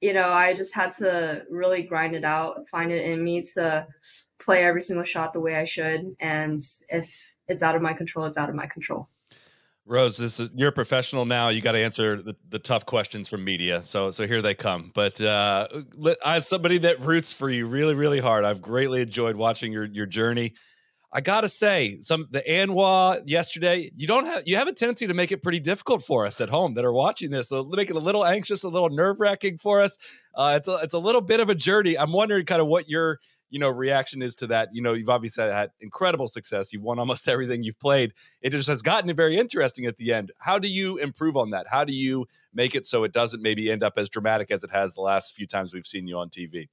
you 0.00 0.14
know, 0.14 0.28
I 0.28 0.54
just 0.54 0.74
had 0.76 0.92
to 0.94 1.42
really 1.50 1.82
grind 1.82 2.14
it 2.14 2.24
out, 2.24 2.68
find 2.68 2.92
it 2.92 3.04
in 3.04 3.24
me 3.24 3.42
to 3.54 3.86
play 4.38 4.64
every 4.64 4.80
single 4.80 5.04
shot 5.04 5.32
the 5.32 5.40
way 5.40 5.56
I 5.56 5.64
should, 5.64 6.16
and 6.20 6.60
if 6.88 7.34
it's 7.48 7.62
out 7.62 7.76
of 7.76 7.82
my 7.82 7.92
control, 7.92 8.26
it's 8.26 8.38
out 8.38 8.48
of 8.48 8.54
my 8.54 8.66
control. 8.66 9.08
Rose, 9.88 10.18
this 10.18 10.38
is 10.38 10.52
you're 10.54 10.68
a 10.68 10.72
professional 10.72 11.24
now. 11.24 11.48
You 11.48 11.62
got 11.62 11.72
to 11.72 11.78
answer 11.78 12.20
the, 12.20 12.36
the 12.50 12.58
tough 12.58 12.84
questions 12.84 13.28
from 13.28 13.42
media. 13.42 13.82
So 13.82 14.10
so 14.10 14.26
here 14.26 14.42
they 14.42 14.54
come. 14.54 14.92
But 14.94 15.18
uh, 15.20 15.66
as 16.24 16.46
somebody 16.46 16.78
that 16.78 17.00
roots 17.00 17.32
for 17.32 17.48
you 17.48 17.66
really 17.66 17.94
really 17.94 18.20
hard, 18.20 18.44
I've 18.44 18.60
greatly 18.60 19.00
enjoyed 19.00 19.36
watching 19.36 19.72
your 19.72 19.86
your 19.86 20.06
journey. 20.06 20.54
I 21.10 21.22
gotta 21.22 21.48
say, 21.48 21.98
some 22.02 22.26
the 22.30 22.42
ANWA 22.42 23.22
yesterday, 23.24 23.90
you 23.96 24.06
don't 24.06 24.26
have 24.26 24.42
you 24.44 24.56
have 24.56 24.68
a 24.68 24.74
tendency 24.74 25.06
to 25.06 25.14
make 25.14 25.32
it 25.32 25.42
pretty 25.42 25.60
difficult 25.60 26.02
for 26.02 26.26
us 26.26 26.38
at 26.42 26.50
home 26.50 26.74
that 26.74 26.84
are 26.84 26.92
watching 26.92 27.30
this. 27.30 27.48
So 27.48 27.64
make 27.64 27.88
it 27.88 27.96
a 27.96 28.00
little 28.00 28.26
anxious, 28.26 28.62
a 28.62 28.68
little 28.68 28.90
nerve 28.90 29.16
wracking 29.18 29.56
for 29.56 29.80
us. 29.80 29.96
Uh, 30.34 30.52
it's 30.56 30.68
a, 30.68 30.74
it's 30.82 30.94
a 30.94 30.98
little 30.98 31.22
bit 31.22 31.40
of 31.40 31.48
a 31.48 31.54
journey. 31.54 31.98
I'm 31.98 32.12
wondering 32.12 32.44
kind 32.44 32.60
of 32.60 32.66
what 32.66 32.90
your 32.90 33.20
you 33.50 33.58
know 33.58 33.68
reaction 33.70 34.22
is 34.22 34.34
to 34.34 34.46
that 34.46 34.68
you 34.72 34.82
know 34.82 34.92
you've 34.92 35.08
obviously 35.08 35.44
had 35.44 35.70
incredible 35.80 36.28
success 36.28 36.72
you've 36.72 36.82
won 36.82 36.98
almost 36.98 37.28
everything 37.28 37.62
you've 37.62 37.80
played 37.80 38.12
it 38.40 38.50
just 38.50 38.68
has 38.68 38.82
gotten 38.82 39.14
very 39.14 39.36
interesting 39.36 39.86
at 39.86 39.96
the 39.96 40.12
end 40.12 40.32
how 40.38 40.58
do 40.58 40.68
you 40.68 40.96
improve 40.98 41.36
on 41.36 41.50
that 41.50 41.66
how 41.70 41.84
do 41.84 41.94
you 41.94 42.26
make 42.52 42.74
it 42.74 42.86
so 42.86 43.04
it 43.04 43.12
doesn't 43.12 43.42
maybe 43.42 43.70
end 43.70 43.82
up 43.82 43.94
as 43.96 44.08
dramatic 44.08 44.50
as 44.50 44.64
it 44.64 44.70
has 44.70 44.94
the 44.94 45.00
last 45.00 45.34
few 45.34 45.46
times 45.46 45.74
we've 45.74 45.86
seen 45.86 46.06
you 46.06 46.18
on 46.18 46.28
tv 46.28 46.68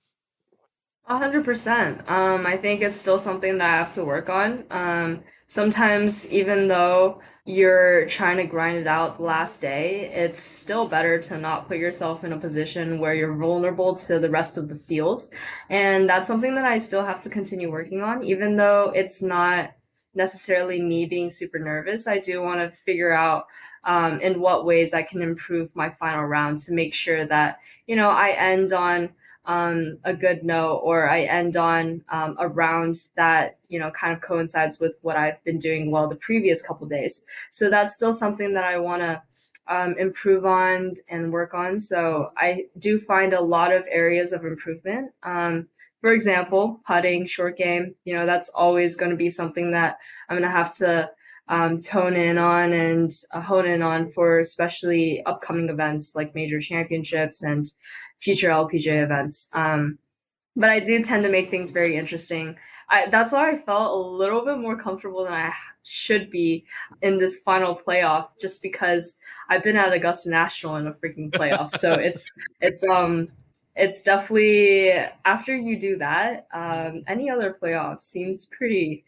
a 1.08 1.20
hundred 1.20 1.46
percent. 1.46 2.02
Um, 2.10 2.48
I 2.48 2.58
think 2.58 2.82
it's 2.82 2.96
still 2.96 3.20
something 3.20 3.60
that 3.60 3.74
I 3.74 3.78
have 3.78 3.92
to 3.92 4.04
work 4.04 4.28
on. 4.28 4.64
Um, 4.72 5.24
sometimes 5.48 6.32
even 6.34 6.68
though 6.68 7.22
you're 7.46 8.08
trying 8.08 8.38
to 8.38 8.44
grind 8.44 8.80
it 8.80 8.88
out 8.88 9.18
the 9.18 9.24
last 9.24 9.62
day, 9.62 10.10
it's 10.12 10.40
still 10.40 10.88
better 10.88 11.20
to 11.20 11.38
not 11.38 11.68
put 11.68 11.78
yourself 11.78 12.24
in 12.24 12.34
a 12.34 12.40
position 12.40 13.00
where 13.00 13.14
you're 13.14 13.36
vulnerable 13.36 13.94
to 13.96 14.18
the 14.18 14.32
rest 14.32 14.58
of 14.58 14.68
the 14.68 14.76
field. 14.76 15.22
And 15.70 16.10
that's 16.10 16.26
something 16.26 16.56
that 16.56 16.66
I 16.66 16.80
still 16.80 17.06
have 17.06 17.22
to 17.22 17.30
continue 17.30 17.72
working 17.72 18.02
on, 18.02 18.24
even 18.24 18.56
though 18.56 18.92
it's 18.96 19.22
not 19.22 19.74
necessarily 20.16 20.82
me 20.82 21.06
being 21.06 21.30
super 21.30 21.60
nervous. 21.60 22.08
I 22.08 22.18
do 22.18 22.42
want 22.42 22.62
to 22.62 22.76
figure 22.76 23.14
out 23.14 23.46
um, 23.84 24.20
in 24.22 24.40
what 24.40 24.66
ways 24.66 24.96
I 24.96 25.04
can 25.04 25.22
improve 25.22 25.76
my 25.76 25.92
final 25.92 26.24
round 26.24 26.60
to 26.62 26.74
make 26.74 26.96
sure 26.96 27.28
that, 27.28 27.60
you 27.86 27.96
know, 27.96 28.10
I 28.10 28.30
end 28.30 28.74
on 28.74 29.10
um, 29.48 30.00
a 30.04 30.14
good 30.14 30.44
note 30.44 30.78
or 30.84 31.10
I 31.10 31.22
end 31.22 31.56
on 31.56 32.04
um, 32.10 32.36
a 32.40 32.48
round 32.48 32.96
that 33.16 33.58
you 33.68 33.80
know 33.80 33.92
kind 33.92 34.14
of 34.14 34.22
coincides 34.22 34.80
with 34.80 34.96
what 35.02 35.18
I've 35.18 35.44
been 35.44 35.60
doing 35.60 35.92
well 35.92 36.08
the 36.08 36.16
previous 36.16 36.66
couple 36.66 36.88
days. 36.88 37.26
So 37.52 37.70
that's 37.70 37.96
still 37.96 38.14
something 38.14 38.54
that 38.54 38.64
I 38.64 38.78
want 38.78 39.02
to 39.02 39.22
um, 39.68 39.96
improve 39.98 40.46
on 40.46 40.94
and 41.10 41.32
work 41.32 41.54
on. 41.54 41.80
So 41.80 42.32
I 42.38 42.66
do 42.78 42.98
find 42.98 43.34
a 43.34 43.42
lot 43.42 43.72
of 43.72 43.86
areas 43.90 44.32
of 44.32 44.46
improvement. 44.46 45.12
Um, 45.24 45.68
for 46.02 46.12
example, 46.12 46.82
putting, 46.86 47.26
short 47.26 47.58
game, 47.58 47.96
you 48.04 48.14
know, 48.14 48.28
that's 48.28 48.50
always 48.50 48.96
going 48.96 49.10
to 49.10 49.18
be 49.18 49.30
something 49.30 49.72
that 49.72 49.98
I'm 50.30 50.38
going 50.38 50.48
to 50.48 50.56
have 50.56 50.72
to 50.76 51.10
um, 51.48 51.80
tone 51.80 52.16
in 52.16 52.38
on 52.38 52.74
and 52.74 53.12
uh, 53.34 53.42
hone 53.42 53.66
in 53.66 53.82
on 53.82 54.08
for 54.08 54.40
especially 54.40 55.24
upcoming 55.26 55.70
events 55.70 56.16
like 56.16 56.34
major 56.34 56.60
championships 56.60 57.44
and 57.44 57.66
future 58.20 58.50
LPGA 58.50 59.04
events. 59.04 59.50
Um, 59.54 60.00
but 60.56 60.70
I 60.70 60.80
do 60.80 61.04
tend 61.04 61.24
to 61.24 61.30
make 61.30 61.52
things 61.52 61.72
very 61.72 61.98
interesting. 61.98 62.56
I, 62.90 63.08
that's 63.10 63.32
why 63.32 63.52
I 63.52 63.58
felt 63.58 63.92
a 63.92 64.10
little 64.10 64.46
bit 64.46 64.58
more 64.58 64.78
comfortable 64.78 65.24
than 65.26 65.34
I 65.34 65.52
should 65.84 66.30
be 66.30 66.66
in 67.02 67.20
this 67.20 67.40
final 67.40 67.76
playoff, 67.76 68.30
just 68.40 68.62
because 68.62 69.18
I've 69.50 69.64
been 69.64 69.76
at 69.76 69.92
Augusta 69.92 70.30
National 70.30 70.78
in 70.78 70.88
a 70.88 70.94
freaking 70.94 71.32
playoff. 71.32 71.72
so 71.72 71.94
it's 72.00 72.32
it's 72.62 72.84
um 72.90 73.30
it's 73.76 74.02
definitely 74.02 74.92
after 75.26 75.56
you 75.56 75.78
do 75.78 75.98
that, 75.98 76.48
um, 76.54 77.04
any 77.08 77.30
other 77.30 77.56
playoff 77.62 78.00
seems 78.00 78.46
pretty 78.46 79.04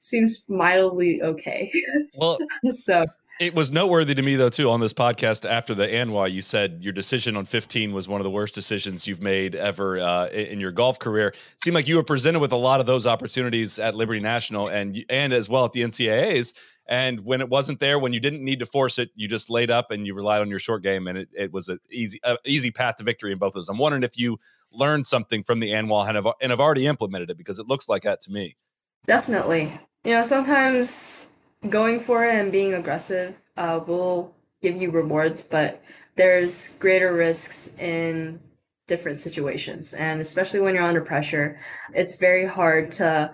seems 0.00 0.44
mildly 0.48 1.22
okay. 1.22 1.72
Well, 2.20 2.38
so 2.70 3.06
It 3.40 3.54
was 3.54 3.72
noteworthy 3.72 4.14
to 4.14 4.20
me 4.20 4.36
though 4.36 4.50
too 4.50 4.70
on 4.70 4.80
this 4.80 4.92
podcast 4.92 5.48
after 5.48 5.74
the 5.74 5.86
ANWA. 5.86 6.30
You 6.30 6.42
said 6.42 6.80
your 6.82 6.92
decision 6.92 7.38
on 7.38 7.46
15 7.46 7.94
was 7.94 8.06
one 8.06 8.20
of 8.20 8.24
the 8.24 8.30
worst 8.30 8.54
decisions 8.54 9.06
you've 9.06 9.22
made 9.22 9.54
ever 9.54 9.98
uh, 9.98 10.26
in 10.26 10.60
your 10.60 10.72
golf 10.72 10.98
career. 10.98 11.28
It 11.28 11.36
seemed 11.56 11.74
like 11.74 11.88
you 11.88 11.96
were 11.96 12.04
presented 12.04 12.40
with 12.40 12.52
a 12.52 12.56
lot 12.56 12.80
of 12.80 12.86
those 12.86 13.06
opportunities 13.06 13.78
at 13.78 13.94
Liberty 13.94 14.20
National 14.20 14.68
and 14.68 15.02
and 15.08 15.32
as 15.32 15.48
well 15.48 15.64
at 15.64 15.72
the 15.72 15.80
NCAA's. 15.80 16.52
And 16.86 17.20
when 17.20 17.40
it 17.40 17.48
wasn't 17.48 17.80
there, 17.80 17.98
when 17.98 18.12
you 18.12 18.20
didn't 18.20 18.44
need 18.44 18.58
to 18.58 18.66
force 18.66 18.98
it, 18.98 19.08
you 19.14 19.26
just 19.26 19.48
laid 19.48 19.70
up 19.70 19.90
and 19.90 20.06
you 20.06 20.12
relied 20.12 20.42
on 20.42 20.50
your 20.50 20.58
short 20.58 20.82
game, 20.82 21.06
and 21.06 21.16
it, 21.16 21.28
it 21.32 21.50
was 21.50 21.68
an 21.68 21.78
easy 21.90 22.20
uh, 22.22 22.36
easy 22.44 22.70
path 22.70 22.96
to 22.96 23.04
victory 23.04 23.32
in 23.32 23.38
both 23.38 23.50
of 23.50 23.54
those. 23.54 23.70
I'm 23.70 23.78
wondering 23.78 24.02
if 24.02 24.18
you 24.18 24.38
learned 24.70 25.06
something 25.06 25.44
from 25.44 25.60
the 25.60 25.70
ANWA 25.70 26.06
and 26.08 26.16
have 26.16 26.26
and 26.42 26.50
have 26.50 26.60
already 26.60 26.86
implemented 26.86 27.30
it 27.30 27.38
because 27.38 27.58
it 27.58 27.66
looks 27.66 27.88
like 27.88 28.02
that 28.02 28.20
to 28.22 28.30
me. 28.30 28.58
Definitely. 29.06 29.80
You 30.04 30.12
know, 30.12 30.22
sometimes 30.22 31.29
going 31.68 32.00
for 32.00 32.24
it 32.24 32.34
and 32.34 32.52
being 32.52 32.74
aggressive 32.74 33.36
uh, 33.56 33.80
will 33.86 34.34
give 34.62 34.76
you 34.76 34.90
rewards, 34.90 35.42
but 35.42 35.82
there's 36.16 36.76
greater 36.78 37.12
risks 37.14 37.74
in 37.76 38.40
different 38.86 39.18
situations. 39.18 39.94
And 39.94 40.20
especially 40.20 40.60
when 40.60 40.74
you're 40.74 40.84
under 40.84 41.00
pressure, 41.00 41.58
it's 41.94 42.16
very 42.16 42.46
hard 42.46 42.90
to 42.92 43.32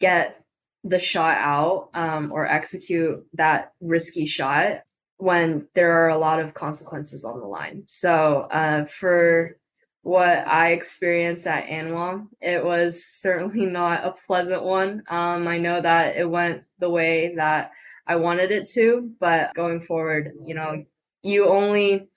get 0.00 0.40
the 0.82 0.98
shot 0.98 1.38
out 1.38 1.90
um, 1.94 2.30
or 2.32 2.46
execute 2.46 3.24
that 3.34 3.72
risky 3.80 4.26
shot 4.26 4.82
when 5.16 5.66
there 5.74 5.92
are 5.92 6.08
a 6.08 6.18
lot 6.18 6.40
of 6.40 6.54
consequences 6.54 7.24
on 7.24 7.40
the 7.40 7.46
line. 7.46 7.82
So 7.86 8.42
uh, 8.50 8.84
for 8.84 9.56
what 10.04 10.46
I 10.46 10.72
experienced 10.72 11.46
at 11.46 11.66
ANWA. 11.66 12.26
It 12.40 12.62
was 12.62 13.04
certainly 13.04 13.66
not 13.80 14.04
a 14.04 14.12
pleasant 14.12 14.62
one. 14.62 15.02
Um, 15.08 15.48
I 15.48 15.58
know 15.58 15.80
that 15.80 16.16
it 16.16 16.28
went 16.30 16.62
the 16.78 16.90
way 16.90 17.34
that 17.36 17.72
I 18.06 18.16
wanted 18.16 18.50
it 18.50 18.68
to, 18.74 19.10
but 19.18 19.54
going 19.54 19.80
forward, 19.80 20.32
you 20.42 20.54
know, 20.54 20.84
you 21.22 21.48
only 21.48 22.08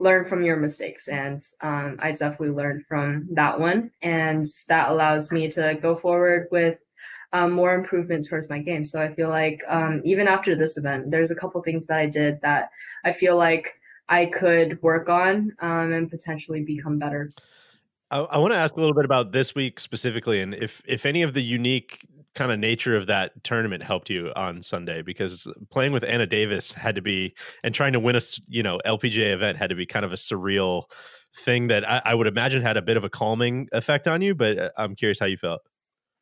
learn 0.00 0.24
from 0.24 0.42
your 0.42 0.56
mistakes. 0.56 1.06
And 1.06 1.38
um, 1.60 1.98
I 2.00 2.12
definitely 2.12 2.56
learned 2.56 2.86
from 2.86 3.28
that 3.32 3.60
one. 3.60 3.90
And 4.00 4.46
that 4.68 4.88
allows 4.88 5.30
me 5.30 5.48
to 5.48 5.78
go 5.80 5.94
forward 5.94 6.48
with 6.50 6.78
um, 7.34 7.52
more 7.52 7.74
improvement 7.74 8.26
towards 8.26 8.48
my 8.48 8.60
game. 8.60 8.84
So 8.84 9.02
I 9.02 9.12
feel 9.14 9.28
like 9.28 9.62
um, 9.68 10.00
even 10.04 10.28
after 10.28 10.56
this 10.56 10.78
event, 10.78 11.10
there's 11.10 11.30
a 11.30 11.36
couple 11.36 11.62
things 11.62 11.86
that 11.86 11.98
I 11.98 12.06
did 12.06 12.40
that 12.40 12.70
I 13.04 13.12
feel 13.12 13.36
like 13.36 13.74
I 14.08 14.26
could 14.26 14.82
work 14.82 15.08
on 15.08 15.52
um, 15.60 15.92
and 15.92 16.10
potentially 16.10 16.62
become 16.62 16.98
better. 16.98 17.32
I, 18.10 18.18
I 18.18 18.38
want 18.38 18.52
to 18.52 18.58
ask 18.58 18.76
a 18.76 18.80
little 18.80 18.94
bit 18.94 19.04
about 19.04 19.32
this 19.32 19.54
week 19.54 19.80
specifically, 19.80 20.40
and 20.40 20.54
if 20.54 20.82
if 20.86 21.06
any 21.06 21.22
of 21.22 21.34
the 21.34 21.42
unique 21.42 22.06
kind 22.34 22.50
of 22.50 22.58
nature 22.58 22.96
of 22.96 23.06
that 23.06 23.44
tournament 23.44 23.82
helped 23.82 24.10
you 24.10 24.32
on 24.36 24.60
Sunday, 24.62 25.02
because 25.02 25.46
playing 25.70 25.92
with 25.92 26.04
Anna 26.04 26.26
Davis 26.26 26.72
had 26.72 26.94
to 26.96 27.02
be, 27.02 27.34
and 27.62 27.74
trying 27.74 27.92
to 27.92 28.00
win 28.00 28.16
a 28.16 28.20
you 28.48 28.62
know 28.62 28.80
LPGA 28.86 29.32
event 29.32 29.58
had 29.58 29.70
to 29.70 29.76
be 29.76 29.86
kind 29.86 30.04
of 30.04 30.12
a 30.12 30.16
surreal 30.16 30.84
thing 31.36 31.66
that 31.68 31.88
I, 31.88 32.02
I 32.04 32.14
would 32.14 32.26
imagine 32.26 32.62
had 32.62 32.76
a 32.76 32.82
bit 32.82 32.96
of 32.96 33.04
a 33.04 33.10
calming 33.10 33.68
effect 33.72 34.06
on 34.06 34.22
you. 34.22 34.34
But 34.34 34.58
uh, 34.58 34.70
I'm 34.76 34.94
curious 34.94 35.18
how 35.18 35.26
you 35.26 35.36
felt. 35.36 35.62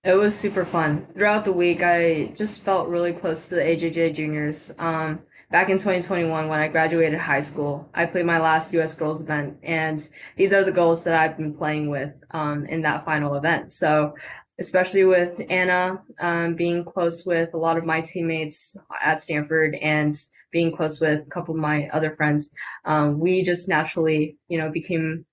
It 0.05 0.15
was 0.15 0.36
super 0.36 0.65
fun. 0.65 1.07
Throughout 1.15 1.44
the 1.44 1.52
week, 1.52 1.83
I 1.83 2.33
just 2.35 2.65
felt 2.65 2.89
really 2.89 3.12
close 3.12 3.49
to 3.49 3.55
the 3.55 3.61
AJGA 3.61 4.12
juniors. 4.12 4.75
Um, 4.81 5.20
back 5.53 5.69
in 5.69 5.77
2021 5.77 6.49
when 6.49 6.59
I 6.59 6.67
graduated 6.69 7.21
high 7.21 7.41
school. 7.41 7.87
I 7.95 8.07
played 8.07 8.25
my 8.25 8.39
last 8.39 8.73
US 8.73 8.95
girls 8.95 9.21
event 9.21 9.59
and 9.63 10.01
these 10.37 10.55
are 10.55 10.65
the 10.65 10.73
goals 10.73 11.05
that 11.05 11.15
I've 11.15 11.37
been 11.37 11.55
playing 11.55 11.91
with 11.91 12.11
um, 12.31 12.65
in 12.65 12.81
that 12.83 13.05
final 13.05 13.35
event. 13.35 13.71
So 13.71 14.15
especially 14.59 15.05
with 15.05 15.43
Anna 15.51 16.01
um, 16.21 16.55
being 16.55 16.85
close 16.85 17.27
with 17.27 17.53
a 17.53 17.59
lot 17.59 17.77
of 17.77 17.85
my 17.85 18.01
teammates 18.01 18.79
at 19.03 19.21
Stanford 19.21 19.75
and 19.75 20.15
being 20.53 20.75
close 20.75 21.01
with 21.01 21.21
a 21.21 21.31
couple 21.31 21.55
of 21.55 21.61
my 21.61 21.87
other 21.89 22.13
friends, 22.13 22.55
um, 22.87 23.21
we 23.21 23.43
just 23.43 23.69
naturally, 23.69 24.39
you 24.49 24.57
know, 24.57 24.71
became 24.71 25.27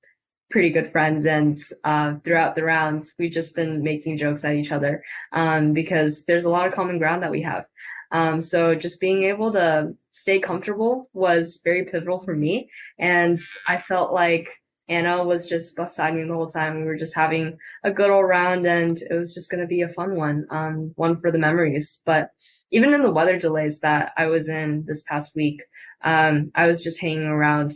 pretty 0.51 0.69
good 0.69 0.88
friends 0.88 1.25
and 1.25 1.56
uh, 1.85 2.15
throughout 2.25 2.56
the 2.56 2.64
rounds 2.64 3.14
we've 3.19 3.31
just 3.31 3.56
been 3.56 3.83
making 3.83 4.17
jokes 4.17 4.43
at 4.43 4.56
each 4.56 4.72
other 4.72 5.03
um, 5.31 5.73
because 5.73 6.25
there's 6.25 6.45
a 6.45 6.49
lot 6.49 6.65
of 6.65 6.73
common 6.73 6.98
ground 6.98 7.22
that 7.22 7.30
we 7.30 7.43
have 7.43 7.65
um, 8.11 8.41
so 8.41 8.75
just 8.75 8.99
being 8.99 9.23
able 9.23 9.51
to 9.51 9.93
stay 10.09 10.39
comfortable 10.39 11.09
was 11.13 11.61
very 11.63 11.85
pivotal 11.85 12.19
for 12.19 12.35
me. 12.35 12.69
And 12.97 13.38
I 13.67 13.77
felt 13.77 14.11
like 14.13 14.61
Anna 14.88 15.23
was 15.23 15.47
just 15.47 15.75
beside 15.75 16.15
me 16.15 16.23
the 16.23 16.33
whole 16.33 16.47
time. 16.47 16.77
We 16.79 16.85
were 16.85 16.97
just 16.97 17.15
having 17.15 17.57
a 17.83 17.91
good 17.91 18.09
old 18.09 18.27
round 18.27 18.65
and 18.65 18.99
it 19.09 19.15
was 19.15 19.35
just 19.35 19.51
going 19.51 19.61
to 19.61 19.67
be 19.67 19.83
a 19.83 19.88
fun 19.88 20.15
one, 20.15 20.47
um, 20.49 20.93
one 20.95 21.15
for 21.17 21.31
the 21.31 21.38
memories. 21.38 22.01
But 22.05 22.31
even 22.71 22.93
in 22.93 23.03
the 23.03 23.11
weather 23.11 23.38
delays 23.38 23.81
that 23.81 24.13
I 24.17 24.25
was 24.25 24.49
in 24.49 24.85
this 24.88 25.03
past 25.03 25.35
week, 25.35 25.61
um, 26.03 26.51
I 26.55 26.65
was 26.65 26.83
just 26.83 26.99
hanging 26.99 27.27
around 27.27 27.73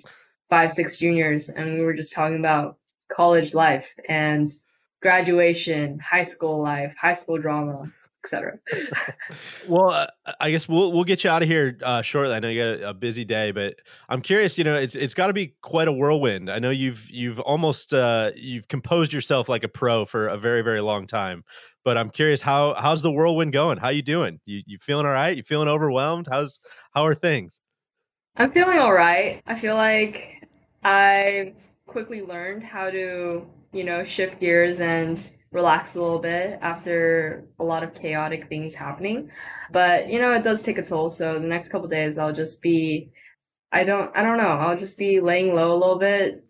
five, 0.49 0.71
six 0.71 0.97
juniors 0.97 1.49
and 1.49 1.75
we 1.75 1.81
were 1.81 1.93
just 1.93 2.15
talking 2.15 2.39
about 2.39 2.77
college 3.11 3.53
life 3.53 3.93
and 4.09 4.47
graduation, 5.01 5.99
high 5.99 6.23
school 6.23 6.61
life, 6.63 6.95
high 6.99 7.13
school 7.13 7.37
drama, 7.37 7.91
etc. 8.23 8.57
well, 9.67 9.89
uh, 9.89 10.07
I 10.39 10.51
guess 10.51 10.67
we'll 10.67 10.91
we'll 10.91 11.03
get 11.03 11.23
you 11.23 11.29
out 11.29 11.41
of 11.41 11.49
here 11.49 11.77
uh, 11.83 12.01
shortly. 12.01 12.35
I 12.35 12.39
know 12.39 12.49
you 12.49 12.59
got 12.59 12.83
a, 12.83 12.89
a, 12.89 12.93
busy 12.93 13.25
day, 13.25 13.51
but 13.51 13.75
I'm 14.09 14.21
curious. 14.21 14.57
You 14.57 14.63
know, 14.63 14.75
it's 14.75 14.95
it's 14.95 15.13
got 15.13 15.27
to 15.27 15.33
be 15.33 15.55
quite 15.61 15.87
a 15.87 15.91
whirlwind. 15.91 16.49
I 16.49 16.59
know 16.59 16.69
you've 16.69 17.09
you've 17.09 17.39
almost 17.39 17.93
uh, 17.93 18.31
you've 18.35 18.67
composed 18.67 19.11
yourself 19.11 19.49
like 19.49 19.63
a 19.63 19.67
pro 19.67 20.05
for 20.05 20.27
a 20.27 20.37
very 20.37 20.61
very 20.61 20.81
long 20.81 21.05
time. 21.07 21.43
But 21.83 21.97
I'm 21.97 22.09
curious 22.09 22.39
how 22.39 22.73
how's 22.75 23.01
the 23.01 23.11
whirlwind 23.11 23.51
going? 23.51 23.77
How 23.77 23.89
you 23.89 24.01
doing? 24.01 24.39
You 24.45 24.61
you 24.65 24.77
feeling 24.77 25.05
all 25.05 25.11
right? 25.11 25.35
You 25.35 25.43
feeling 25.43 25.67
overwhelmed? 25.67 26.27
How's 26.29 26.59
how 26.93 27.05
are 27.05 27.15
things? 27.15 27.59
I'm 28.37 28.51
feeling 28.51 28.79
all 28.79 28.93
right. 28.93 29.41
I 29.45 29.55
feel 29.55 29.75
like 29.75 30.47
I've 30.83 31.67
quickly 31.85 32.21
learned 32.21 32.63
how 32.63 32.89
to 32.89 33.45
you 33.73 33.83
know 33.83 34.03
shift 34.03 34.39
gears 34.39 34.79
and 34.79 35.29
relax 35.53 35.95
a 35.95 36.01
little 36.01 36.19
bit 36.19 36.59
after 36.61 37.45
a 37.59 37.63
lot 37.63 37.83
of 37.83 37.93
chaotic 37.93 38.49
things 38.49 38.75
happening. 38.75 39.29
But 39.71 40.09
you 40.09 40.19
know, 40.19 40.33
it 40.33 40.43
does 40.43 40.61
take 40.61 40.77
a 40.77 40.83
toll. 40.83 41.09
So 41.09 41.39
the 41.39 41.47
next 41.47 41.69
couple 41.69 41.87
days 41.87 42.17
I'll 42.17 42.33
just 42.33 42.61
be 42.61 43.11
I 43.71 43.83
don't 43.83 44.15
I 44.15 44.23
don't 44.23 44.37
know, 44.37 44.43
I'll 44.47 44.77
just 44.77 44.97
be 44.97 45.19
laying 45.21 45.55
low 45.55 45.73
a 45.73 45.79
little 45.79 45.99
bit, 45.99 46.43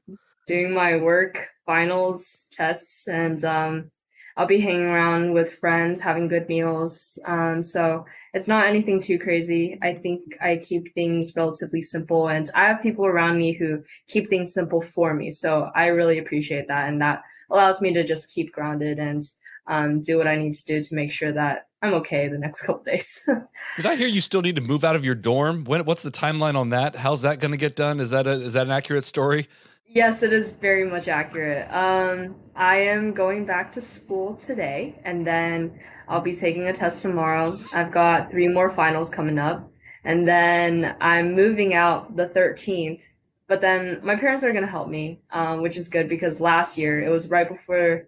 doing 0.47 0.73
my 0.73 0.97
work, 0.97 1.49
finals, 1.65 2.49
tests, 2.53 3.07
and 3.07 3.43
um 3.45 3.91
I'll 4.35 4.47
be 4.47 4.59
hanging 4.59 4.87
around 4.87 5.33
with 5.33 5.53
friends, 5.53 6.01
having 6.01 6.27
good 6.27 6.49
meals. 6.49 7.21
Um, 7.27 7.61
so 7.61 8.05
it's 8.33 8.47
not 8.47 8.65
anything 8.65 8.99
too 8.99 9.19
crazy. 9.19 9.77
I 9.83 9.93
think 9.93 10.21
I 10.41 10.57
keep 10.57 10.91
things 10.95 11.33
relatively 11.35 11.81
simple, 11.81 12.29
and 12.29 12.49
I 12.55 12.63
have 12.65 12.81
people 12.81 13.05
around 13.05 13.37
me 13.37 13.53
who 13.53 13.83
keep 14.07 14.27
things 14.27 14.53
simple 14.53 14.81
for 14.81 15.13
me. 15.13 15.29
So 15.29 15.69
I 15.75 15.87
really 15.87 16.17
appreciate 16.17 16.67
that, 16.69 16.89
and 16.89 16.99
that 17.01 17.21
allows 17.53 17.81
me 17.81 17.93
to 17.93 18.03
just 18.03 18.33
keep 18.33 18.51
grounded 18.51 18.99
and 18.99 19.23
um, 19.67 20.01
do 20.01 20.17
what 20.17 20.27
I 20.27 20.35
need 20.35 20.53
to 20.55 20.65
do 20.65 20.83
to 20.83 20.95
make 20.95 21.11
sure 21.11 21.31
that 21.31 21.67
I'm 21.81 21.93
okay 21.95 22.27
the 22.27 22.37
next 22.37 22.61
couple 22.65 22.83
days. 22.83 23.29
Did 23.77 23.85
I 23.85 23.95
hear 23.95 24.07
you 24.07 24.21
still 24.21 24.41
need 24.41 24.55
to 24.57 24.61
move 24.61 24.83
out 24.83 24.95
of 24.95 25.05
your 25.05 25.15
dorm? 25.15 25.63
When, 25.63 25.85
what's 25.85 26.03
the 26.03 26.11
timeline 26.11 26.55
on 26.55 26.69
that? 26.71 26.95
How's 26.95 27.21
that 27.21 27.39
going 27.39 27.51
to 27.51 27.57
get 27.57 27.75
done? 27.75 27.99
Is 27.99 28.09
that 28.09 28.27
a, 28.27 28.31
is 28.31 28.53
that 28.53 28.65
an 28.65 28.71
accurate 28.71 29.05
story? 29.05 29.47
Yes, 29.85 30.23
it 30.23 30.33
is 30.33 30.55
very 30.55 30.89
much 30.89 31.07
accurate. 31.07 31.71
Um, 31.71 32.35
I 32.55 32.77
am 32.77 33.13
going 33.13 33.45
back 33.45 33.71
to 33.73 33.81
school 33.81 34.35
today, 34.35 34.99
and 35.05 35.25
then 35.27 35.79
I'll 36.07 36.21
be 36.21 36.33
taking 36.33 36.67
a 36.67 36.73
test 36.73 37.03
tomorrow. 37.03 37.59
I've 37.73 37.91
got 37.91 38.31
three 38.31 38.47
more 38.47 38.69
finals 38.69 39.11
coming 39.11 39.37
up, 39.37 39.71
and 40.03 40.27
then 40.27 40.97
I'm 40.99 41.35
moving 41.35 41.75
out 41.75 42.15
the 42.15 42.27
13th 42.27 43.03
but 43.47 43.61
then 43.61 43.99
my 44.03 44.15
parents 44.15 44.43
are 44.43 44.51
going 44.51 44.65
to 44.65 44.71
help 44.71 44.87
me, 44.87 45.19
um, 45.31 45.61
which 45.61 45.77
is 45.77 45.89
good 45.89 46.07
because 46.07 46.39
last 46.39 46.77
year 46.77 47.01
it 47.01 47.09
was 47.09 47.29
right 47.29 47.47
before 47.47 48.07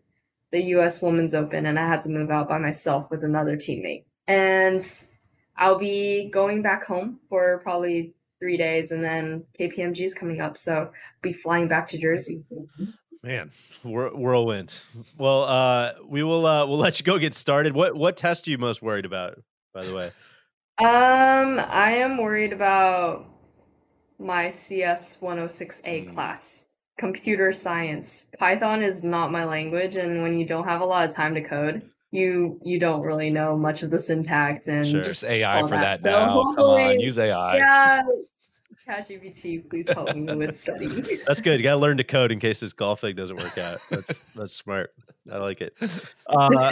the 0.51 0.61
US 0.75 1.01
Women's 1.01 1.35
Open 1.35 1.65
and 1.65 1.77
I 1.77 1.87
had 1.87 2.01
to 2.01 2.09
move 2.09 2.31
out 2.31 2.47
by 2.47 2.57
myself 2.57 3.11
with 3.11 3.23
another 3.23 3.57
teammate. 3.57 4.05
And 4.27 4.81
I'll 5.57 5.77
be 5.77 6.29
going 6.29 6.61
back 6.61 6.85
home 6.85 7.19
for 7.29 7.59
probably 7.63 8.13
three 8.39 8.57
days 8.57 8.91
and 8.91 9.03
then 9.03 9.43
KPMG 9.59 10.01
is 10.01 10.13
coming 10.13 10.41
up. 10.41 10.57
So 10.57 10.75
I'll 10.75 10.91
be 11.21 11.33
flying 11.33 11.67
back 11.67 11.87
to 11.89 11.97
Jersey. 11.97 12.43
Man, 13.23 13.51
whirlwind. 13.83 14.73
Well, 15.17 15.43
uh, 15.43 15.93
we 16.07 16.21
will 16.21 16.45
uh, 16.45 16.65
we'll 16.67 16.77
let 16.77 16.99
you 16.99 17.03
go 17.03 17.17
get 17.17 17.33
started. 17.33 17.73
What 17.73 17.95
what 17.95 18.17
test 18.17 18.47
are 18.47 18.51
you 18.51 18.59
most 18.59 18.83
worried 18.83 19.05
about, 19.05 19.41
by 19.73 19.83
the 19.83 19.95
way? 19.95 20.11
Um, 20.77 21.59
I 21.59 21.95
am 22.01 22.17
worried 22.17 22.53
about 22.53 23.25
my 24.19 24.47
CS 24.47 25.19
106A 25.19 25.83
mm. 25.83 26.13
class. 26.13 26.69
Computer 26.97 27.51
science. 27.51 28.29
Python 28.39 28.81
is 28.81 29.03
not 29.03 29.29
my 29.29 29.43
language, 29.43 29.97
and 29.97 30.23
when 30.23 30.33
you 30.33 30.45
don't 30.45 30.63
have 30.65 30.79
a 30.79 30.85
lot 30.85 31.05
of 31.05 31.13
time 31.13 31.35
to 31.35 31.41
code, 31.41 31.81
you 32.11 32.57
you 32.63 32.79
don't 32.79 33.01
really 33.01 33.29
know 33.29 33.57
much 33.57 33.83
of 33.83 33.89
the 33.89 33.99
syntax 33.99 34.67
and 34.67 34.85
sure. 34.87 35.01
there's 35.01 35.23
AI 35.25 35.61
for 35.63 35.69
that, 35.69 35.81
that 35.81 35.99
so 35.99 36.11
now. 36.11 36.53
Come 36.55 36.65
on, 36.65 36.99
use 36.99 37.19
AI. 37.19 37.57
Yeah. 37.57 38.01
ChatGPT, 38.87 39.69
please 39.69 39.89
help 39.89 40.15
me 40.15 40.35
with 40.35 40.55
studying. 40.57 41.05
That's 41.25 41.41
good. 41.41 41.59
You 41.59 41.63
gotta 41.63 41.79
learn 41.79 41.97
to 41.97 42.03
code 42.03 42.31
in 42.31 42.39
case 42.39 42.59
this 42.59 42.73
golf 42.73 43.01
thing 43.01 43.15
doesn't 43.15 43.37
work 43.37 43.57
out. 43.57 43.79
That's 43.89 44.21
that's 44.35 44.53
smart. 44.53 44.93
I 45.31 45.37
like 45.37 45.61
it. 45.61 45.75
Uh, 46.27 46.71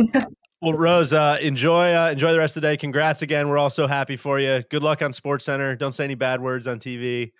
Well, 0.63 0.77
Rose, 0.77 1.11
uh, 1.11 1.39
enjoy 1.41 1.93
uh, 1.93 2.11
enjoy 2.11 2.31
the 2.31 2.39
rest 2.39 2.55
of 2.55 2.61
the 2.61 2.69
day. 2.69 2.77
Congrats 2.77 3.21
again. 3.21 3.49
We're 3.49 3.57
all 3.57 3.69
so 3.69 3.85
happy 3.85 4.15
for 4.15 4.39
you. 4.39 4.63
Good 4.69 4.81
luck 4.81 5.01
on 5.01 5.11
Sports 5.11 5.43
Center. 5.43 5.75
Don't 5.75 5.91
say 5.91 6.05
any 6.05 6.15
bad 6.15 6.39
words 6.39 6.69
on 6.69 6.79
TV. 6.79 7.33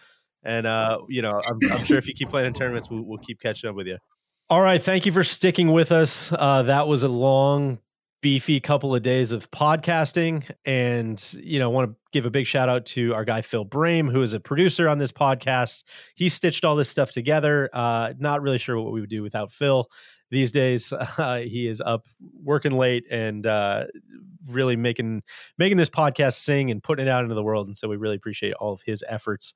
And 0.44 0.68
uh, 0.68 1.00
you 1.08 1.22
know, 1.22 1.40
I'm, 1.48 1.58
I'm 1.72 1.86
sure 1.86 1.98
if 1.98 2.06
you 2.06 2.14
keep 2.14 2.30
playing 2.30 2.48
in 2.48 2.54
tournaments, 2.54 2.90
we'll, 2.92 3.04
we'll 3.04 3.20
keep 3.20 3.40
catching 3.40 3.70
up 3.70 3.78
with 3.78 3.88
you. 3.88 3.98
All 4.50 4.62
right, 4.62 4.82
thank 4.82 5.06
you 5.06 5.14
for 5.14 5.24
sticking 5.24 5.72
with 5.72 5.90
us. 5.94 6.34
Uh, 6.38 6.64
that 6.64 6.90
was 6.90 7.04
a 7.04 7.08
long, 7.08 7.80
beefy 8.22 8.60
couple 8.60 8.94
of 8.94 9.04
days 9.04 9.32
of 9.32 9.50
podcasting, 9.52 10.44
and 10.66 11.34
you 11.42 11.60
know, 11.60 11.70
I 11.70 11.74
want 11.74 11.92
to 11.92 11.96
give 12.12 12.26
a 12.26 12.30
big 12.30 12.46
shout 12.46 12.68
out 12.68 12.86
to 12.88 13.14
our 13.14 13.24
guy 13.24 13.42
Phil 13.42 13.66
Brame, 13.66 14.12
who 14.12 14.22
is 14.22 14.34
a 14.34 14.40
producer 14.42 14.90
on 14.90 14.98
this 14.98 15.14
podcast. 15.14 15.86
He 16.16 16.28
stitched 16.28 16.66
all 16.66 16.76
this 16.76 16.90
stuff 16.90 17.12
together. 17.12 17.70
Uh, 17.72 18.16
not 18.20 18.42
really 18.42 18.58
sure 18.58 18.78
what 18.82 18.92
we 18.92 19.00
would 19.00 19.10
do 19.10 19.24
without 19.24 19.54
Phil 19.54 19.88
these 20.34 20.52
days. 20.52 20.92
Uh, 21.16 21.42
he 21.42 21.68
is 21.68 21.80
up 21.80 22.06
working 22.44 22.72
late 22.72 23.04
and 23.10 23.46
uh, 23.46 23.86
really 24.48 24.76
making 24.76 25.22
making 25.58 25.78
this 25.78 25.90
podcast 25.90 26.34
sing 26.34 26.72
and 26.72 26.82
putting 26.82 27.06
it 27.08 27.10
out 27.10 27.24
into 27.24 27.36
the 27.36 27.44
world. 27.44 27.68
And 27.68 27.78
so 27.78 27.88
we 27.88 27.98
really 27.98 28.16
appreciate 28.16 28.54
all 28.56 28.74
of 28.74 28.82
his 28.82 29.04
efforts 29.08 29.54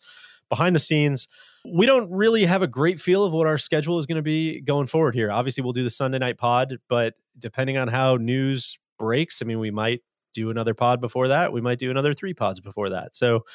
behind 0.49 0.75
the 0.75 0.79
scenes. 0.79 1.27
We 1.65 1.85
don't 1.85 2.09
really 2.11 2.45
have 2.45 2.61
a 2.61 2.67
great 2.67 2.99
feel 2.99 3.23
of 3.23 3.33
what 3.33 3.47
our 3.47 3.57
schedule 3.57 3.97
is 3.99 4.05
going 4.05 4.17
to 4.17 4.21
be 4.21 4.61
going 4.61 4.87
forward 4.87 5.15
here. 5.15 5.31
Obviously, 5.31 5.63
we'll 5.63 5.73
do 5.73 5.83
the 5.83 5.89
Sunday 5.89 6.19
night 6.19 6.37
pod, 6.37 6.77
but 6.87 7.15
depending 7.39 7.77
on 7.77 7.87
how 7.87 8.15
news 8.15 8.77
breaks, 8.99 9.41
I 9.41 9.45
mean, 9.45 9.59
we 9.59 9.71
might 9.71 10.01
do 10.33 10.49
another 10.51 10.75
pod 10.75 11.01
before 11.01 11.29
that. 11.29 11.51
We 11.51 11.61
might 11.61 11.79
do 11.79 11.89
another 11.89 12.13
three 12.13 12.33
pods 12.33 12.59
before 12.59 12.89
that. 12.89 13.15
So 13.15 13.45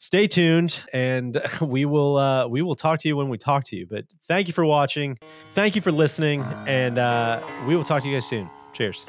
stay 0.00 0.26
tuned 0.26 0.82
and 0.92 1.40
we 1.60 1.84
will 1.84 2.16
uh, 2.16 2.48
we 2.48 2.62
will 2.62 2.74
talk 2.74 2.98
to 2.98 3.06
you 3.08 3.16
when 3.16 3.28
we 3.28 3.38
talk 3.38 3.62
to 3.64 3.76
you 3.76 3.86
but 3.86 4.04
thank 4.26 4.48
you 4.48 4.54
for 4.54 4.64
watching 4.64 5.16
thank 5.54 5.76
you 5.76 5.82
for 5.82 5.92
listening 5.92 6.42
and 6.66 6.98
uh, 6.98 7.40
we 7.66 7.76
will 7.76 7.84
talk 7.84 8.02
to 8.02 8.08
you 8.08 8.16
guys 8.16 8.26
soon 8.26 8.50
cheers 8.72 9.06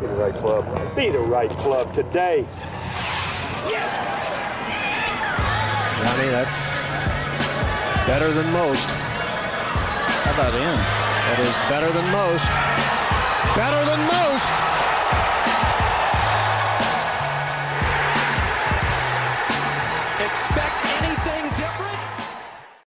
Be 0.00 0.06
the 0.06 0.14
right 0.14 0.34
club. 0.34 0.94
Be 0.94 1.10
the 1.10 1.18
right 1.18 1.50
club 1.50 1.92
today. 1.92 2.46
Johnny, 5.98 6.28
that's 6.30 6.86
better 8.06 8.30
than 8.30 8.46
most. 8.52 8.86
How 10.22 10.34
about 10.34 10.54
him 10.54 10.76
That 11.26 11.38
is 11.40 11.54
better 11.66 11.90
than 11.90 12.06
most. 12.14 12.48
Better 13.56 13.84
than 13.90 14.00
most. 14.06 14.07
Expect 20.30 20.84
anything 20.84 21.17